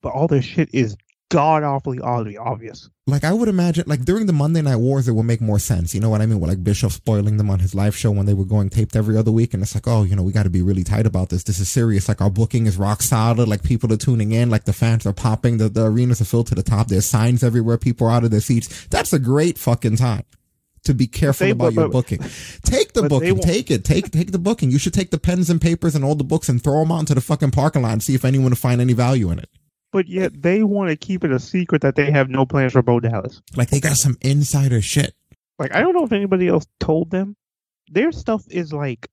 But 0.00 0.14
all 0.14 0.28
this 0.28 0.44
shit 0.44 0.70
is 0.72 0.96
god 1.34 1.62
awfully 1.62 1.98
obvious. 2.00 2.88
Like 3.06 3.24
I 3.24 3.32
would 3.32 3.48
imagine 3.48 3.84
like 3.86 4.04
during 4.04 4.26
the 4.26 4.32
Monday 4.32 4.62
Night 4.62 4.76
Wars 4.76 5.08
it 5.08 5.12
would 5.12 5.24
make 5.24 5.40
more 5.40 5.58
sense. 5.58 5.94
You 5.94 6.00
know 6.00 6.08
what 6.08 6.22
I 6.22 6.26
mean? 6.26 6.40
With 6.40 6.48
like 6.48 6.64
Bischoff 6.64 6.92
spoiling 6.92 7.36
them 7.36 7.50
on 7.50 7.58
his 7.58 7.74
live 7.74 7.94
show 7.96 8.10
when 8.10 8.24
they 8.26 8.32
were 8.34 8.44
going 8.46 8.70
taped 8.70 8.96
every 8.96 9.16
other 9.18 9.30
week 9.32 9.52
and 9.52 9.62
it's 9.62 9.74
like, 9.74 9.86
oh, 9.86 10.04
you 10.04 10.16
know, 10.16 10.22
we 10.22 10.32
gotta 10.32 10.48
be 10.50 10.62
really 10.62 10.84
tight 10.84 11.06
about 11.06 11.28
this. 11.28 11.42
This 11.42 11.58
is 11.58 11.70
serious. 11.70 12.08
Like 12.08 12.20
our 12.22 12.30
booking 12.30 12.66
is 12.66 12.76
rock 12.78 13.02
solid, 13.02 13.46
like 13.48 13.62
people 13.62 13.92
are 13.92 13.96
tuning 13.98 14.32
in, 14.32 14.48
like 14.48 14.64
the 14.64 14.72
fans 14.72 15.04
are 15.06 15.12
popping, 15.12 15.58
the, 15.58 15.68
the 15.68 15.84
arenas 15.86 16.20
are 16.20 16.24
filled 16.24 16.46
to 16.46 16.54
the 16.54 16.62
top, 16.62 16.88
there's 16.88 17.06
signs 17.06 17.42
everywhere, 17.44 17.76
people 17.76 18.06
are 18.06 18.10
out 18.12 18.24
of 18.24 18.30
their 18.30 18.40
seats. 18.40 18.86
That's 18.86 19.12
a 19.12 19.18
great 19.18 19.58
fucking 19.58 19.96
time. 19.96 20.24
To 20.84 20.92
be 20.94 21.06
careful 21.06 21.46
They- 21.46 21.50
about 21.52 21.74
but- 21.74 21.80
your 21.80 21.88
but- 21.88 21.92
booking. 21.92 22.18
Take 22.62 22.92
the 22.92 23.04
booking. 23.08 23.38
Take 23.40 23.70
it. 23.70 23.84
Take 23.84 24.10
take 24.10 24.32
the 24.32 24.38
booking. 24.38 24.70
You 24.70 24.78
should 24.78 24.92
take 24.92 25.10
the 25.10 25.18
pens 25.18 25.48
and 25.48 25.58
papers 25.60 25.94
and 25.94 26.04
all 26.04 26.14
the 26.14 26.24
books 26.24 26.48
and 26.50 26.62
throw 26.62 26.80
them 26.80 26.92
out 26.92 27.00
into 27.00 27.14
the 27.14 27.22
fucking 27.22 27.52
parking 27.52 27.80
lot 27.82 27.92
and 27.92 28.02
see 28.02 28.14
if 28.14 28.22
anyone 28.22 28.50
will 28.50 28.56
find 28.56 28.82
any 28.82 28.92
value 28.92 29.30
in 29.30 29.38
it. 29.38 29.48
But 29.94 30.08
yet 30.08 30.42
they 30.42 30.64
want 30.64 30.90
to 30.90 30.96
keep 30.96 31.22
it 31.22 31.30
a 31.30 31.38
secret 31.38 31.82
that 31.82 31.94
they 31.94 32.10
have 32.10 32.28
no 32.28 32.44
plans 32.44 32.72
for 32.72 32.82
Bo 32.82 32.98
Dallas. 32.98 33.40
Like 33.54 33.70
they 33.70 33.78
got 33.78 33.96
some 33.96 34.16
insider 34.22 34.82
shit. 34.82 35.14
Like 35.56 35.72
I 35.72 35.82
don't 35.82 35.94
know 35.94 36.04
if 36.04 36.10
anybody 36.10 36.48
else 36.48 36.66
told 36.80 37.12
them. 37.12 37.36
Their 37.88 38.10
stuff 38.10 38.42
is 38.50 38.72
like 38.72 39.08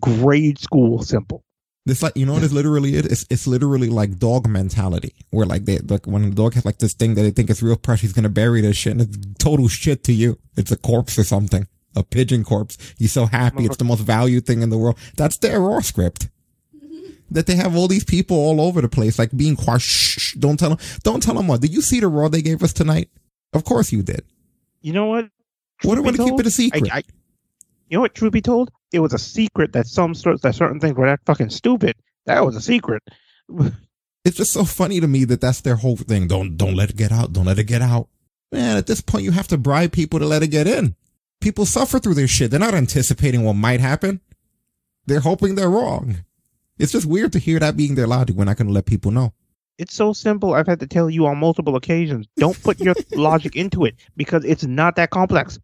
grade 0.00 0.60
school 0.60 1.02
simple. 1.02 1.42
This 1.84 2.00
like 2.00 2.16
you 2.16 2.26
know 2.26 2.34
what 2.34 2.44
it's 2.44 2.52
literally 2.52 2.94
it? 2.94 3.06
It's 3.06 3.26
it's 3.28 3.48
literally 3.48 3.88
like 3.88 4.20
dog 4.20 4.46
mentality, 4.48 5.16
where 5.30 5.46
like 5.46 5.64
they 5.64 5.78
like 5.78 6.06
when 6.06 6.30
the 6.30 6.36
dog 6.36 6.54
has 6.54 6.64
like 6.64 6.78
this 6.78 6.94
thing 6.94 7.14
that 7.16 7.22
they 7.22 7.32
think 7.32 7.50
is 7.50 7.60
real 7.60 7.74
precious, 7.74 8.02
he's 8.02 8.12
gonna 8.12 8.28
bury 8.28 8.60
this 8.60 8.76
shit, 8.76 8.92
and 8.92 9.00
it's 9.00 9.18
total 9.42 9.66
shit 9.66 10.04
to 10.04 10.12
you. 10.12 10.38
It's 10.56 10.70
a 10.70 10.76
corpse 10.76 11.18
or 11.18 11.24
something, 11.24 11.66
a 11.96 12.04
pigeon 12.04 12.44
corpse. 12.44 12.78
He's 12.96 13.10
so 13.10 13.26
happy, 13.26 13.64
it's 13.64 13.78
the 13.78 13.84
most 13.84 14.02
valued 14.02 14.46
thing 14.46 14.62
in 14.62 14.70
the 14.70 14.78
world. 14.78 14.96
That's 15.16 15.38
their 15.38 15.58
raw 15.58 15.80
script. 15.80 16.28
That 17.30 17.46
they 17.46 17.54
have 17.54 17.76
all 17.76 17.86
these 17.86 18.04
people 18.04 18.36
all 18.36 18.60
over 18.60 18.80
the 18.80 18.88
place, 18.88 19.18
like 19.18 19.36
being 19.36 19.56
quiet. 19.56 19.82
Shh, 19.82 20.34
don't 20.34 20.58
tell 20.58 20.70
them. 20.70 20.78
Don't 21.04 21.22
tell 21.22 21.34
them 21.34 21.46
what. 21.46 21.60
Did 21.60 21.72
you 21.72 21.80
see 21.80 22.00
the 22.00 22.08
raw 22.08 22.28
they 22.28 22.42
gave 22.42 22.62
us 22.62 22.72
tonight? 22.72 23.08
Of 23.52 23.64
course 23.64 23.92
you 23.92 24.02
did. 24.02 24.22
You 24.80 24.92
know 24.92 25.06
what? 25.06 25.28
What 25.82 25.94
do 25.94 26.02
Truth 26.02 26.18
we 26.18 26.24
be 26.24 26.30
keep 26.30 26.40
it 26.40 26.46
a 26.46 26.50
secret? 26.50 26.92
I, 26.92 26.98
I, 26.98 27.02
you 27.88 27.96
know 27.96 28.00
what? 28.00 28.14
Truth 28.14 28.32
be 28.32 28.42
told, 28.42 28.70
it 28.92 29.00
was 29.00 29.12
a 29.12 29.18
secret 29.18 29.72
that 29.72 29.86
some 29.86 30.14
sorts 30.14 30.42
that 30.42 30.54
certain 30.54 30.80
things 30.80 30.96
were 30.96 31.06
that 31.06 31.20
fucking 31.26 31.50
stupid. 31.50 31.96
That 32.26 32.44
was 32.44 32.56
a 32.56 32.60
secret. 32.60 33.02
it's 34.24 34.36
just 34.36 34.52
so 34.52 34.64
funny 34.64 35.00
to 35.00 35.06
me 35.06 35.24
that 35.24 35.40
that's 35.40 35.60
their 35.60 35.76
whole 35.76 35.96
thing. 35.96 36.28
Don't 36.28 36.56
don't 36.56 36.74
let 36.74 36.90
it 36.90 36.96
get 36.96 37.12
out. 37.12 37.32
Don't 37.32 37.46
let 37.46 37.58
it 37.58 37.64
get 37.64 37.82
out. 37.82 38.08
Man, 38.52 38.76
at 38.76 38.86
this 38.86 39.00
point, 39.00 39.24
you 39.24 39.30
have 39.30 39.48
to 39.48 39.58
bribe 39.58 39.92
people 39.92 40.18
to 40.18 40.26
let 40.26 40.42
it 40.42 40.48
get 40.48 40.66
in. 40.66 40.96
People 41.40 41.64
suffer 41.64 41.98
through 41.98 42.14
this 42.14 42.30
shit. 42.30 42.50
They're 42.50 42.60
not 42.60 42.74
anticipating 42.74 43.44
what 43.44 43.54
might 43.54 43.80
happen. 43.80 44.20
They're 45.06 45.20
hoping 45.20 45.54
they're 45.54 45.70
wrong. 45.70 46.24
It's 46.80 46.92
just 46.92 47.06
weird 47.06 47.32
to 47.32 47.38
hear 47.38 47.58
that 47.58 47.76
being 47.76 47.94
their 47.94 48.06
logic. 48.06 48.36
We're 48.36 48.44
not 48.44 48.56
going 48.56 48.68
to 48.68 48.72
let 48.72 48.86
people 48.86 49.10
know. 49.10 49.32
It's 49.78 49.94
so 49.94 50.12
simple. 50.12 50.54
I've 50.54 50.66
had 50.66 50.80
to 50.80 50.86
tell 50.86 51.08
you 51.08 51.26
on 51.26 51.38
multiple 51.38 51.76
occasions. 51.76 52.26
Don't 52.36 52.60
put 52.62 52.80
your 52.80 52.94
logic 53.12 53.56
into 53.56 53.84
it 53.84 53.96
because 54.16 54.44
it's 54.44 54.64
not 54.64 54.96
that 54.96 55.10
complex. 55.10 55.58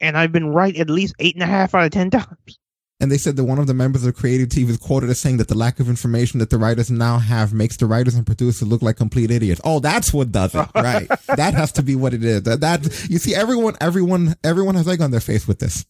And 0.00 0.16
I've 0.16 0.32
been 0.32 0.48
right 0.48 0.76
at 0.76 0.90
least 0.90 1.14
eight 1.18 1.34
and 1.34 1.42
a 1.42 1.46
half 1.46 1.74
out 1.74 1.84
of 1.84 1.90
ten 1.92 2.10
times. 2.10 2.58
And 3.00 3.10
they 3.10 3.16
said 3.16 3.36
that 3.36 3.44
one 3.44 3.58
of 3.58 3.66
the 3.66 3.72
members 3.74 4.04
of 4.04 4.14
creative 4.14 4.50
team 4.50 4.68
is 4.68 4.76
quoted 4.76 5.08
as 5.08 5.18
saying 5.18 5.38
that 5.38 5.48
the 5.48 5.56
lack 5.56 5.80
of 5.80 5.88
information 5.88 6.38
that 6.40 6.50
the 6.50 6.58
writers 6.58 6.90
now 6.90 7.18
have 7.18 7.54
makes 7.54 7.78
the 7.78 7.86
writers 7.86 8.14
and 8.14 8.26
producers 8.26 8.68
look 8.68 8.82
like 8.82 8.96
complete 8.96 9.30
idiots. 9.30 9.60
Oh, 9.64 9.80
that's 9.80 10.12
what 10.12 10.30
does 10.32 10.54
it, 10.54 10.68
right? 10.74 11.08
that 11.28 11.54
has 11.54 11.72
to 11.72 11.82
be 11.82 11.96
what 11.96 12.12
it 12.12 12.22
is. 12.22 12.42
That, 12.42 12.60
that 12.60 12.84
you 13.08 13.16
see, 13.16 13.34
everyone, 13.34 13.76
everyone, 13.80 14.36
everyone 14.44 14.74
has 14.74 14.86
egg 14.86 15.00
on 15.00 15.12
their 15.12 15.20
face 15.20 15.48
with 15.48 15.60
this. 15.60 15.86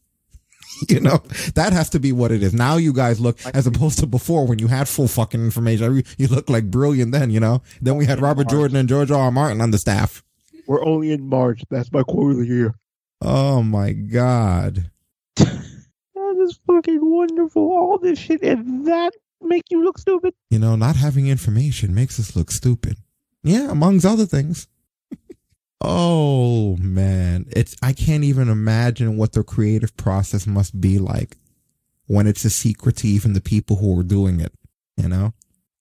You 0.89 1.01
know, 1.01 1.23
that 1.55 1.73
has 1.73 1.91
to 1.91 2.01
be 2.01 2.13
what 2.13 2.33
it 2.33 2.43
is. 2.43 2.53
Now 2.53 2.77
you 2.77 2.93
guys 2.93 3.21
look, 3.21 3.39
as 3.55 3.67
opposed 3.67 3.99
to 4.01 4.07
before 4.07 4.47
when 4.47 4.59
you 4.59 4.67
had 4.67 4.89
full 4.89 5.09
fucking 5.09 5.43
information, 5.43 6.03
you 6.19 6.27
look 6.29 6.49
like 6.51 6.71
brilliant 6.71 7.13
then, 7.13 7.31
you 7.31 7.39
know? 7.39 7.63
Then 7.81 7.97
we 7.97 8.07
had 8.07 8.21
Robert 8.21 8.49
Jordan 8.49 8.77
and 8.77 8.89
George 8.89 9.11
R. 9.11 9.21
R. 9.25 9.31
Martin 9.31 9.61
on 9.61 9.71
the 9.71 9.79
staff. 9.79 10.23
We're 10.67 10.85
only 10.85 11.13
in 11.13 11.29
March. 11.29 11.63
That's 11.71 11.93
my 11.93 12.03
quote 12.03 12.33
of 12.33 12.39
the 12.39 12.47
year. 12.47 12.75
Oh 13.21 13.63
my 13.63 13.93
God. 13.93 14.91
That 16.15 16.45
is 16.45 16.61
fucking 16.67 17.01
wonderful. 17.03 17.63
All 17.63 17.99
this 17.99 18.19
shit 18.19 18.43
and 18.43 18.87
that 18.87 19.13
make 19.43 19.65
you 19.71 19.83
look 19.83 19.99
stupid. 19.99 20.33
You 20.49 20.59
know, 20.59 20.77
not 20.77 20.97
having 20.97 21.27
information 21.27 21.95
makes 21.95 22.21
us 22.21 22.37
look 22.37 22.51
stupid. 22.51 22.99
Yeah, 23.43 23.71
amongst 23.71 24.07
other 24.07 24.27
things. 24.27 24.69
Oh 25.81 26.77
man, 26.79 27.47
it's 27.51 27.77
I 27.83 27.93
can't 27.93 28.25
even 28.25 28.49
imagine 28.49 29.17
what 29.17 29.33
the 29.33 29.43
creative 29.43 29.97
process 29.97 30.47
must 30.47 30.81
be 30.81 30.99
like 30.99 31.37
when 32.07 32.27
it's 32.27 32.45
a 32.45 32.51
secret 32.51 32.97
to 32.99 33.09
even 33.09 33.33
the 33.33 33.41
people 33.41 33.77
who 33.77 33.99
are 33.99 34.05
doing 34.05 34.41
it. 34.41 34.53
You 34.97 35.09
know, 35.09 35.33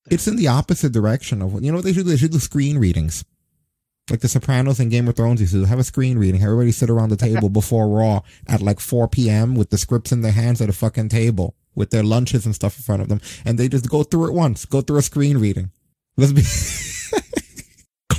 it's 0.10 0.28
in 0.28 0.36
the 0.36 0.48
opposite 0.48 0.92
direction 0.92 1.42
of 1.42 1.54
what 1.54 1.64
you 1.64 1.72
know 1.72 1.78
what 1.78 1.86
they 1.86 1.94
should 1.94 2.06
do. 2.06 2.12
They 2.12 2.18
should 2.18 2.32
do 2.32 2.40
screen 2.40 2.78
readings. 2.78 3.26
Like 4.10 4.22
the 4.22 4.28
Sopranos 4.28 4.80
and 4.80 4.90
Game 4.90 5.08
of 5.08 5.16
Thrones 5.16 5.40
used 5.40 5.54
to 5.54 5.66
have 5.66 5.78
a 5.78 5.84
screen 5.84 6.18
reading. 6.18 6.42
Everybody 6.42 6.72
sit 6.72 6.90
around 6.90 7.10
the 7.10 7.16
table 7.28 7.50
before 7.50 7.88
Raw 7.88 8.22
at 8.48 8.62
like 8.62 8.80
4 8.80 9.08
p.m. 9.08 9.54
with 9.54 9.70
the 9.70 9.78
scripts 9.78 10.12
in 10.12 10.22
their 10.22 10.32
hands 10.32 10.62
at 10.62 10.70
a 10.70 10.74
fucking 10.74 11.10
table 11.10 11.56
with 11.76 11.92
their 11.92 12.04
lunches 12.04 12.46
and 12.46 12.56
stuff 12.56 12.78
in 12.78 12.84
front 12.84 13.02
of 13.02 13.08
them. 13.08 13.22
And 13.46 13.58
they 13.58 13.68
just 13.68 13.90
go 13.90 14.04
through 14.04 14.28
it 14.28 14.34
once, 14.34 14.66
go 14.66 14.82
through 14.82 14.98
a 14.98 15.04
screen 15.04 15.38
reading. 15.38 15.72
Let's 16.18 16.32
be 16.32 16.42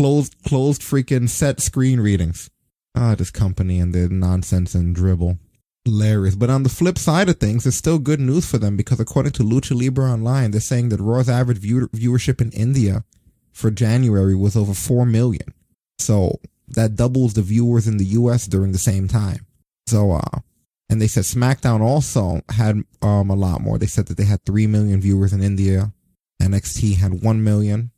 closed, 0.00 0.34
closed 0.44 0.80
freaking 0.80 1.28
set 1.28 1.60
screen 1.60 2.00
readings. 2.00 2.48
Ah, 2.94 3.14
this 3.14 3.30
company 3.30 3.78
and 3.78 3.94
their 3.94 4.08
nonsense 4.08 4.74
and 4.74 4.94
dribble. 4.94 5.38
Hilarious. 5.84 6.36
But 6.36 6.48
on 6.48 6.62
the 6.62 6.70
flip 6.70 6.96
side 6.96 7.28
of 7.28 7.36
things, 7.36 7.66
it's 7.66 7.76
still 7.76 7.98
good 7.98 8.18
news 8.18 8.50
for 8.50 8.56
them 8.56 8.78
because 8.78 8.98
according 8.98 9.32
to 9.32 9.42
Lucha 9.42 9.78
Libre 9.78 10.10
Online, 10.10 10.52
they're 10.52 10.60
saying 10.62 10.88
that 10.88 11.00
Raw's 11.00 11.28
average 11.28 11.58
view- 11.58 11.88
viewership 11.88 12.40
in 12.40 12.50
India 12.52 13.04
for 13.52 13.70
January 13.70 14.34
was 14.34 14.56
over 14.56 14.72
4 14.72 15.04
million. 15.04 15.52
So 15.98 16.40
that 16.68 16.96
doubles 16.96 17.34
the 17.34 17.42
viewers 17.42 17.86
in 17.86 17.98
the 17.98 18.06
US 18.20 18.46
during 18.46 18.72
the 18.72 18.78
same 18.78 19.06
time. 19.06 19.44
So, 19.86 20.12
uh, 20.12 20.38
and 20.88 21.02
they 21.02 21.08
said 21.08 21.24
SmackDown 21.24 21.82
also 21.82 22.40
had, 22.48 22.80
um, 23.02 23.28
a 23.28 23.36
lot 23.36 23.60
more. 23.60 23.76
They 23.76 23.86
said 23.86 24.06
that 24.06 24.16
they 24.16 24.24
had 24.24 24.46
3 24.46 24.66
million 24.66 24.98
viewers 24.98 25.34
in 25.34 25.42
India. 25.42 25.92
NXT 26.40 26.96
had 26.96 27.22
1 27.22 27.44
million, 27.44 27.90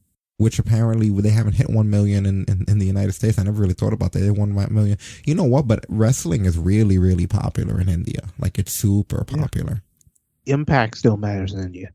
which 0.42 0.58
apparently 0.58 1.08
they 1.10 1.30
haven't 1.30 1.54
hit 1.54 1.70
1 1.70 1.88
million 1.90 2.26
in, 2.26 2.44
in, 2.48 2.64
in 2.68 2.78
the 2.78 2.86
United 2.86 3.12
States. 3.12 3.38
I 3.38 3.44
never 3.44 3.60
really 3.62 3.74
thought 3.74 3.92
about 3.92 4.12
that. 4.12 4.18
They 4.20 4.26
had 4.26 4.36
1 4.36 4.74
million. 4.74 4.98
You 5.24 5.34
know 5.34 5.44
what? 5.44 5.66
But 5.68 5.84
wrestling 5.88 6.44
is 6.44 6.58
really, 6.58 6.98
really 6.98 7.26
popular 7.26 7.80
in 7.80 7.88
India. 7.88 8.22
Like 8.38 8.58
it's 8.58 8.72
super 8.72 9.24
Yeah. 9.30 9.42
popular. 9.42 9.82
Impact 10.46 10.98
still 10.98 11.16
matters 11.16 11.52
in 11.54 11.60
India. 11.60 11.90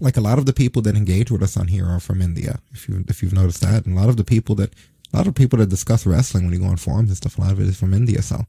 like 0.00 0.16
a 0.16 0.20
lot 0.20 0.38
of 0.38 0.46
the 0.46 0.52
people 0.52 0.80
that 0.82 0.94
engage 0.96 1.28
with 1.30 1.42
us 1.42 1.56
on 1.56 1.66
here 1.68 1.84
are 1.86 2.00
from 2.00 2.22
India. 2.22 2.60
If 2.72 2.88
you 2.88 3.04
if 3.08 3.20
you've 3.22 3.32
noticed 3.42 3.60
that, 3.62 3.84
and 3.84 3.96
a 3.96 4.00
lot 4.00 4.08
of 4.08 4.16
the 4.16 4.24
people 4.24 4.54
that 4.60 4.72
a 5.12 5.16
lot 5.16 5.26
of 5.26 5.34
people 5.34 5.58
that 5.58 5.68
discuss 5.68 6.06
wrestling 6.06 6.44
when 6.44 6.54
you 6.54 6.60
go 6.60 6.66
on 6.66 6.76
forums 6.76 7.10
and 7.10 7.16
stuff, 7.16 7.36
a 7.36 7.40
lot 7.40 7.52
of 7.52 7.60
it 7.60 7.66
is 7.66 7.76
from 7.78 7.92
India. 7.92 8.22
So 8.22 8.44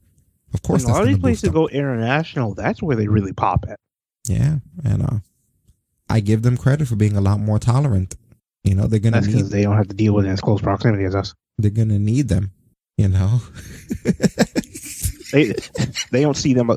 Of 0.54 0.62
course, 0.62 0.84
When 0.84 0.92
a 0.92 0.94
lot 0.94 1.02
of 1.02 1.08
these 1.08 1.18
places 1.18 1.42
them. 1.42 1.52
go 1.54 1.66
international. 1.68 2.54
That's 2.54 2.80
where 2.82 2.96
they 2.96 3.08
really 3.08 3.32
pop 3.32 3.64
at. 3.68 3.78
Yeah, 4.28 4.56
and 4.84 5.02
uh, 5.02 5.18
I 6.08 6.20
give 6.20 6.42
them 6.42 6.56
credit 6.56 6.86
for 6.88 6.96
being 6.96 7.16
a 7.16 7.20
lot 7.20 7.40
more 7.40 7.58
tolerant. 7.58 8.14
You 8.64 8.74
know, 8.74 8.86
they're 8.86 9.00
gonna 9.00 9.22
because 9.22 9.50
they 9.50 9.62
don't 9.62 9.76
have 9.76 9.88
to 9.88 9.94
deal 9.96 10.14
with 10.14 10.24
it 10.24 10.28
in 10.28 10.34
as 10.34 10.40
close 10.40 10.60
proximity 10.60 11.04
as 11.04 11.14
us. 11.14 11.34
they're 11.58 11.70
gonna 11.70 11.98
need 11.98 12.28
them. 12.28 12.52
You 12.96 13.08
know, 13.08 13.40
They 15.32 15.54
they 16.10 16.22
don't 16.22 16.36
see 16.36 16.54
them. 16.54 16.70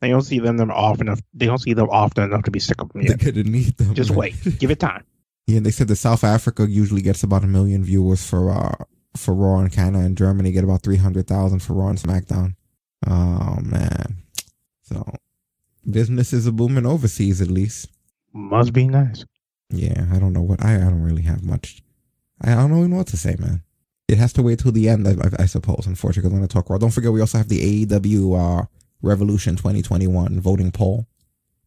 They 0.00 0.08
don't 0.08 0.22
see 0.22 0.40
them, 0.40 0.56
them 0.56 0.70
often 0.70 1.06
enough. 1.08 1.20
They 1.34 1.46
don't 1.46 1.58
see 1.58 1.74
them 1.74 1.88
often 1.90 2.24
enough 2.24 2.42
to 2.44 2.50
be 2.50 2.58
sick 2.58 2.80
of 2.80 2.92
them 2.92 3.02
yet. 3.02 3.20
they're 3.20 3.32
gonna 3.32 3.44
need 3.48 3.76
them. 3.76 3.94
Just 3.94 4.10
wait. 4.10 4.34
Give 4.58 4.70
it 4.70 4.80
time. 4.80 5.04
Yeah, 5.46 5.60
they 5.60 5.70
said 5.70 5.88
that 5.88 5.96
South 5.96 6.24
Africa 6.24 6.66
usually 6.68 7.02
gets 7.02 7.22
about 7.22 7.44
a 7.44 7.46
million 7.46 7.84
viewers 7.84 8.26
for 8.26 8.50
uh 8.50 8.84
for 9.16 9.34
Raw 9.34 9.58
and 9.60 9.70
Canada, 9.70 10.04
and 10.04 10.16
Germany 10.16 10.52
get 10.52 10.64
about 10.64 10.82
three 10.82 10.96
hundred 10.96 11.26
thousand 11.26 11.60
for 11.60 11.74
Raw 11.74 11.88
and 11.88 11.98
SmackDown. 11.98 12.54
Oh 13.06 13.58
man, 13.62 14.16
so 14.82 15.04
business 15.88 16.32
is 16.32 16.46
a 16.46 16.52
booming 16.52 16.86
overseas 16.86 17.40
at 17.42 17.48
least. 17.48 17.88
Must 18.32 18.72
be 18.72 18.86
nice. 18.88 19.24
Yeah, 19.72 20.06
I 20.12 20.18
don't 20.18 20.32
know 20.32 20.42
what 20.42 20.64
I 20.64 20.76
I 20.76 20.78
don't 20.78 21.02
really 21.02 21.22
have 21.22 21.42
much. 21.44 21.82
I 22.40 22.54
don't 22.54 22.76
even 22.76 22.90
know 22.90 22.96
what 22.98 23.06
to 23.08 23.16
say, 23.16 23.36
man. 23.38 23.62
It 24.08 24.18
has 24.18 24.32
to 24.34 24.42
wait 24.42 24.58
till 24.58 24.72
the 24.72 24.88
end, 24.88 25.08
I, 25.08 25.12
I, 25.12 25.42
I 25.44 25.46
suppose. 25.46 25.86
Unfortunately, 25.86 26.28
I'm 26.30 26.36
going 26.36 26.46
to 26.46 26.52
talk 26.52 26.68
Raw. 26.68 26.76
Don't 26.76 26.90
forget, 26.90 27.12
we 27.12 27.20
also 27.20 27.38
have 27.38 27.48
the 27.48 27.86
AEW 27.86 28.62
uh, 28.62 28.66
Revolution 29.00 29.56
2021 29.56 30.40
voting 30.40 30.70
poll 30.70 31.06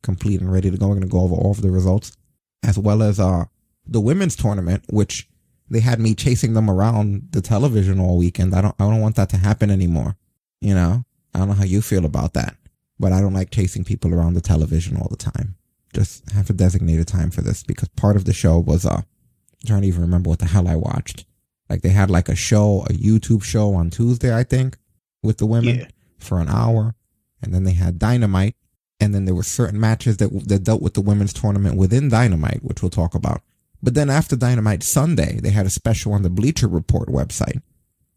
complete 0.05 0.39
and 0.39 0.53
ready 0.53 0.71
to 0.71 0.77
go. 0.77 0.87
We're 0.87 0.93
going 0.93 1.01
to 1.01 1.09
go 1.09 1.21
over 1.21 1.35
all 1.35 1.51
of 1.51 1.61
the 1.61 1.71
results, 1.71 2.15
as 2.63 2.79
well 2.79 3.03
as 3.03 3.19
uh, 3.19 3.45
the 3.85 3.99
women's 3.99 4.37
tournament, 4.37 4.85
which 4.89 5.27
they 5.69 5.81
had 5.81 5.99
me 5.99 6.13
chasing 6.13 6.53
them 6.53 6.69
around 6.69 7.29
the 7.31 7.41
television 7.41 7.99
all 7.99 8.17
weekend. 8.17 8.55
I 8.55 8.61
don't 8.61 8.75
I 8.79 8.83
don't 8.83 9.01
want 9.01 9.17
that 9.17 9.29
to 9.29 9.37
happen 9.37 9.69
anymore. 9.69 10.15
You 10.61 10.75
know, 10.75 11.03
I 11.33 11.39
don't 11.39 11.49
know 11.49 11.55
how 11.55 11.65
you 11.65 11.81
feel 11.81 12.05
about 12.05 12.33
that, 12.35 12.55
but 12.97 13.11
I 13.11 13.19
don't 13.19 13.33
like 13.33 13.49
chasing 13.49 13.83
people 13.83 14.13
around 14.13 14.35
the 14.35 14.41
television 14.41 14.95
all 14.95 15.09
the 15.09 15.17
time. 15.17 15.55
Just 15.95 16.29
have 16.31 16.49
a 16.49 16.53
designated 16.53 17.07
time 17.07 17.31
for 17.31 17.41
this 17.41 17.63
because 17.63 17.87
part 17.89 18.15
of 18.15 18.25
the 18.25 18.33
show 18.33 18.59
was 18.59 18.85
uh 18.85 18.97
I'm 18.97 19.65
trying 19.67 19.81
to 19.83 19.87
even 19.87 20.01
remember 20.01 20.29
what 20.29 20.39
the 20.39 20.45
hell 20.45 20.67
I 20.67 20.75
watched. 20.75 21.25
Like 21.69 21.81
they 21.81 21.89
had 21.89 22.11
like 22.11 22.29
a 22.29 22.35
show, 22.35 22.81
a 22.89 22.93
YouTube 22.93 23.41
show 23.43 23.73
on 23.73 23.89
Tuesday, 23.89 24.35
I 24.35 24.43
think, 24.43 24.77
with 25.23 25.37
the 25.37 25.45
women 25.47 25.79
Yeah. 25.79 25.87
for 26.19 26.39
an 26.39 26.49
hour, 26.49 26.93
and 27.41 27.53
then 27.53 27.63
they 27.63 27.73
had 27.73 27.97
Dynamite, 27.97 28.55
and 28.99 29.15
then 29.15 29.25
there 29.25 29.33
were 29.33 29.41
certain 29.43 29.79
matches 29.79 30.17
that 30.17 30.29
that 30.47 30.63
dealt 30.63 30.81
with 30.81 30.93
the 30.93 31.01
women's 31.01 31.33
tournament 31.33 31.77
within 31.77 32.09
Dynamite, 32.09 32.63
which 32.63 32.81
we'll 32.83 32.91
talk 32.91 33.15
about. 33.15 33.41
But 33.81 33.93
then 33.93 34.09
after 34.09 34.35
Dynamite 34.35 34.83
Sunday, 34.83 35.39
they 35.41 35.49
had 35.51 35.65
a 35.65 35.69
special 35.71 36.13
on 36.13 36.21
the 36.23 36.29
Bleacher 36.29 36.67
Report 36.67 37.07
website. 37.07 37.61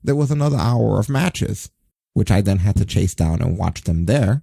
There 0.03 0.17
was 0.17 0.31
another 0.31 0.57
hour 0.59 0.99
of 0.99 1.09
matches, 1.09 1.71
which 2.15 2.31
I 2.31 2.41
then 2.41 2.59
had 2.59 2.77
to 2.77 2.85
chase 2.85 3.15
down 3.15 3.41
and 3.43 3.57
watch 3.59 3.83
them 3.83 4.07
there, 4.07 4.43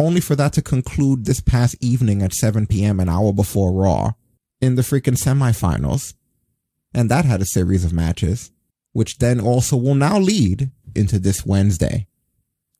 only 0.00 0.20
for 0.20 0.34
that 0.36 0.52
to 0.54 0.62
conclude 0.62 1.24
this 1.24 1.40
past 1.40 1.76
evening 1.80 2.22
at 2.22 2.32
7 2.32 2.66
p.m., 2.66 3.00
an 3.00 3.08
hour 3.08 3.32
before 3.32 3.72
Raw, 3.72 4.12
in 4.60 4.74
the 4.74 4.82
freaking 4.82 5.16
semifinals. 5.16 6.14
And 6.92 7.10
that 7.10 7.24
had 7.24 7.40
a 7.40 7.46
series 7.46 7.84
of 7.84 7.92
matches, 7.92 8.50
which 8.92 9.18
then 9.18 9.40
also 9.40 9.76
will 9.76 9.94
now 9.94 10.18
lead 10.18 10.70
into 10.94 11.18
this 11.18 11.46
Wednesday, 11.46 12.08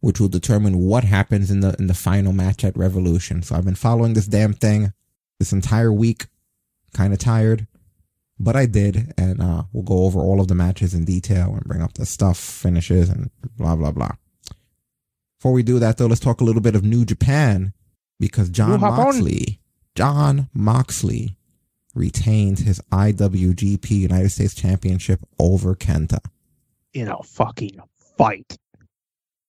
which 0.00 0.18
will 0.18 0.28
determine 0.28 0.78
what 0.78 1.04
happens 1.04 1.50
in 1.50 1.60
the 1.60 1.76
in 1.78 1.86
the 1.86 1.94
final 1.94 2.32
match 2.32 2.64
at 2.64 2.76
Revolution. 2.76 3.42
So 3.42 3.54
I've 3.54 3.64
been 3.64 3.74
following 3.76 4.14
this 4.14 4.26
damn 4.26 4.52
thing 4.52 4.92
this 5.38 5.52
entire 5.52 5.92
week, 5.92 6.26
kind 6.92 7.12
of 7.12 7.18
tired, 7.18 7.66
but 8.38 8.56
I 8.56 8.66
did, 8.66 9.14
and 9.16 9.40
uh, 9.40 9.64
we'll 9.72 9.84
go 9.84 10.04
over 10.04 10.20
all 10.20 10.40
of 10.40 10.48
the 10.48 10.54
matches 10.54 10.94
in 10.94 11.04
detail 11.04 11.54
and 11.54 11.64
bring 11.64 11.82
up 11.82 11.94
the 11.94 12.06
stuff, 12.06 12.38
finishes, 12.38 13.08
and 13.08 13.30
blah 13.56 13.76
blah 13.76 13.92
blah. 13.92 14.12
Before 15.40 15.52
we 15.52 15.62
do 15.62 15.78
that, 15.78 15.96
though, 15.96 16.04
let's 16.06 16.20
talk 16.20 16.42
a 16.42 16.44
little 16.44 16.60
bit 16.60 16.74
of 16.76 16.84
New 16.84 17.06
Japan 17.06 17.72
because 18.18 18.50
John 18.50 18.82
We'll. 18.82 18.92
Moxley, 18.92 19.58
John 19.94 20.50
Moxley, 20.52 21.38
retains 21.94 22.60
his 22.60 22.78
IWGP 22.92 23.88
United 23.90 24.28
States 24.28 24.52
Championship 24.54 25.20
over 25.38 25.74
Kenta. 25.74 26.18
In 26.92 27.08
a 27.08 27.22
fucking 27.22 27.80
fight, 28.18 28.58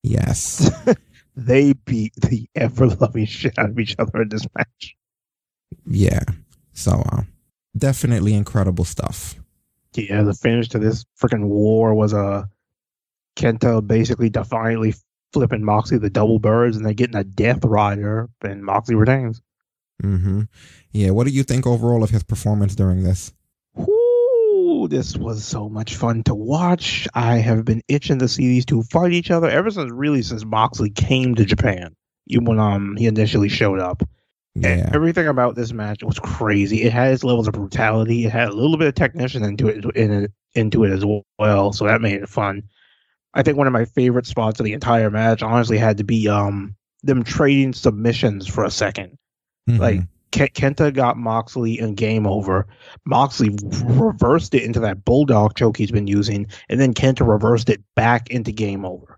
Yes. 0.01 0.71
they 1.35 1.73
beat 1.73 2.13
the 2.15 2.47
ever 2.55 2.87
loving 2.87 3.25
shit 3.25 3.59
out 3.59 3.71
of 3.71 3.77
each 3.79 3.97
other 3.99 4.21
in 4.21 4.29
this 4.29 4.47
match. 4.55 4.95
yeah. 5.85 6.23
So, 6.71 7.03
uh, 7.11 7.23
definitely 7.77 8.33
incredible 8.33 8.85
stuff. 8.85 9.35
Yeah, 9.93 10.23
the 10.23 10.33
finish 10.33 10.69
to 10.69 10.79
this 10.79 11.03
freaking 11.21 11.47
war 11.47 11.93
was 11.93 12.13
uh, 12.13 12.45
Kenta 13.35 13.85
basically 13.85 14.29
defiantly 14.29 14.95
flipping 15.33 15.63
Moxley 15.63 15.97
the 15.97 16.09
double 16.09 16.39
birds 16.39 16.77
and 16.77 16.85
then 16.85 16.93
getting 16.93 17.15
a 17.15 17.23
death 17.23 17.63
rider, 17.63 18.29
and 18.41 18.63
Moxley 18.63 18.95
retains. 18.95 19.41
Mm-hmm. 20.03 20.41
Yeah. 20.91 21.11
What 21.11 21.27
do 21.27 21.33
you 21.33 21.43
think 21.43 21.65
overall 21.67 22.03
of 22.03 22.09
his 22.09 22.23
performance 22.23 22.75
during 22.75 23.03
this? 23.03 23.31
This 24.89 25.15
was 25.15 25.45
so 25.45 25.69
much 25.69 25.95
fun 25.95 26.23
to 26.23 26.33
watch. 26.35 27.07
I 27.13 27.35
have 27.37 27.63
been 27.63 27.81
itching 27.87 28.19
to 28.19 28.27
see 28.27 28.47
these 28.47 28.65
two 28.65 28.83
fight 28.83 29.13
each 29.13 29.31
other 29.31 29.49
ever 29.49 29.69
since 29.69 29.91
really 29.91 30.21
since 30.21 30.43
Moxley 30.43 30.89
came 30.89 31.35
to 31.35 31.45
Japan. 31.45 31.95
Even 32.27 32.45
when 32.45 32.59
um 32.59 32.95
he 32.97 33.05
initially 33.05 33.47
showed 33.49 33.79
up. 33.79 34.01
And 34.55 34.63
Yeah. 34.65 34.89
everything 34.93 35.27
about 35.27 35.55
this 35.55 35.71
match 35.71 36.03
was 36.03 36.19
crazy. 36.19 36.81
It 36.83 36.91
had 36.91 37.13
its 37.13 37.23
levels 37.23 37.47
of 37.47 37.53
brutality. 37.53 38.25
It 38.25 38.31
had 38.31 38.49
a 38.49 38.53
little 38.53 38.77
bit 38.77 38.87
of 38.87 38.95
technician 38.95 39.43
into 39.43 39.67
it 39.67 39.85
in 39.95 40.11
it, 40.11 40.31
into 40.55 40.83
it 40.83 40.91
as 40.91 41.05
well, 41.39 41.71
so 41.73 41.85
that 41.85 42.01
made 42.01 42.21
it 42.21 42.27
fun. 42.29 42.63
I 43.33 43.43
think 43.43 43.57
one 43.57 43.67
of 43.67 43.73
my 43.73 43.85
favorite 43.85 44.25
spots 44.25 44.59
of 44.59 44.65
the 44.65 44.73
entire 44.73 45.09
match 45.09 45.41
honestly 45.41 45.77
had 45.77 45.97
to 45.97 46.03
be 46.03 46.27
um 46.27 46.75
them 47.03 47.23
trading 47.23 47.73
submissions 47.73 48.47
for 48.47 48.63
a 48.63 48.71
second. 48.71 49.17
Mhm. 49.69 49.79
Like 49.79 50.01
Ke- 50.31 50.53
Kenta 50.53 50.93
got 50.93 51.17
Moxley 51.17 51.77
in 51.79 51.93
game 51.95 52.25
over. 52.25 52.65
Moxley 53.05 53.49
reversed 53.83 54.53
it 54.53 54.63
into 54.63 54.79
that 54.79 55.03
bulldog 55.03 55.55
choke 55.55 55.77
he's 55.77 55.91
been 55.91 56.07
using, 56.07 56.47
and 56.69 56.79
then 56.79 56.93
Kenta 56.93 57.27
reversed 57.27 57.69
it 57.69 57.81
back 57.95 58.29
into 58.29 58.51
game 58.51 58.85
over. 58.85 59.17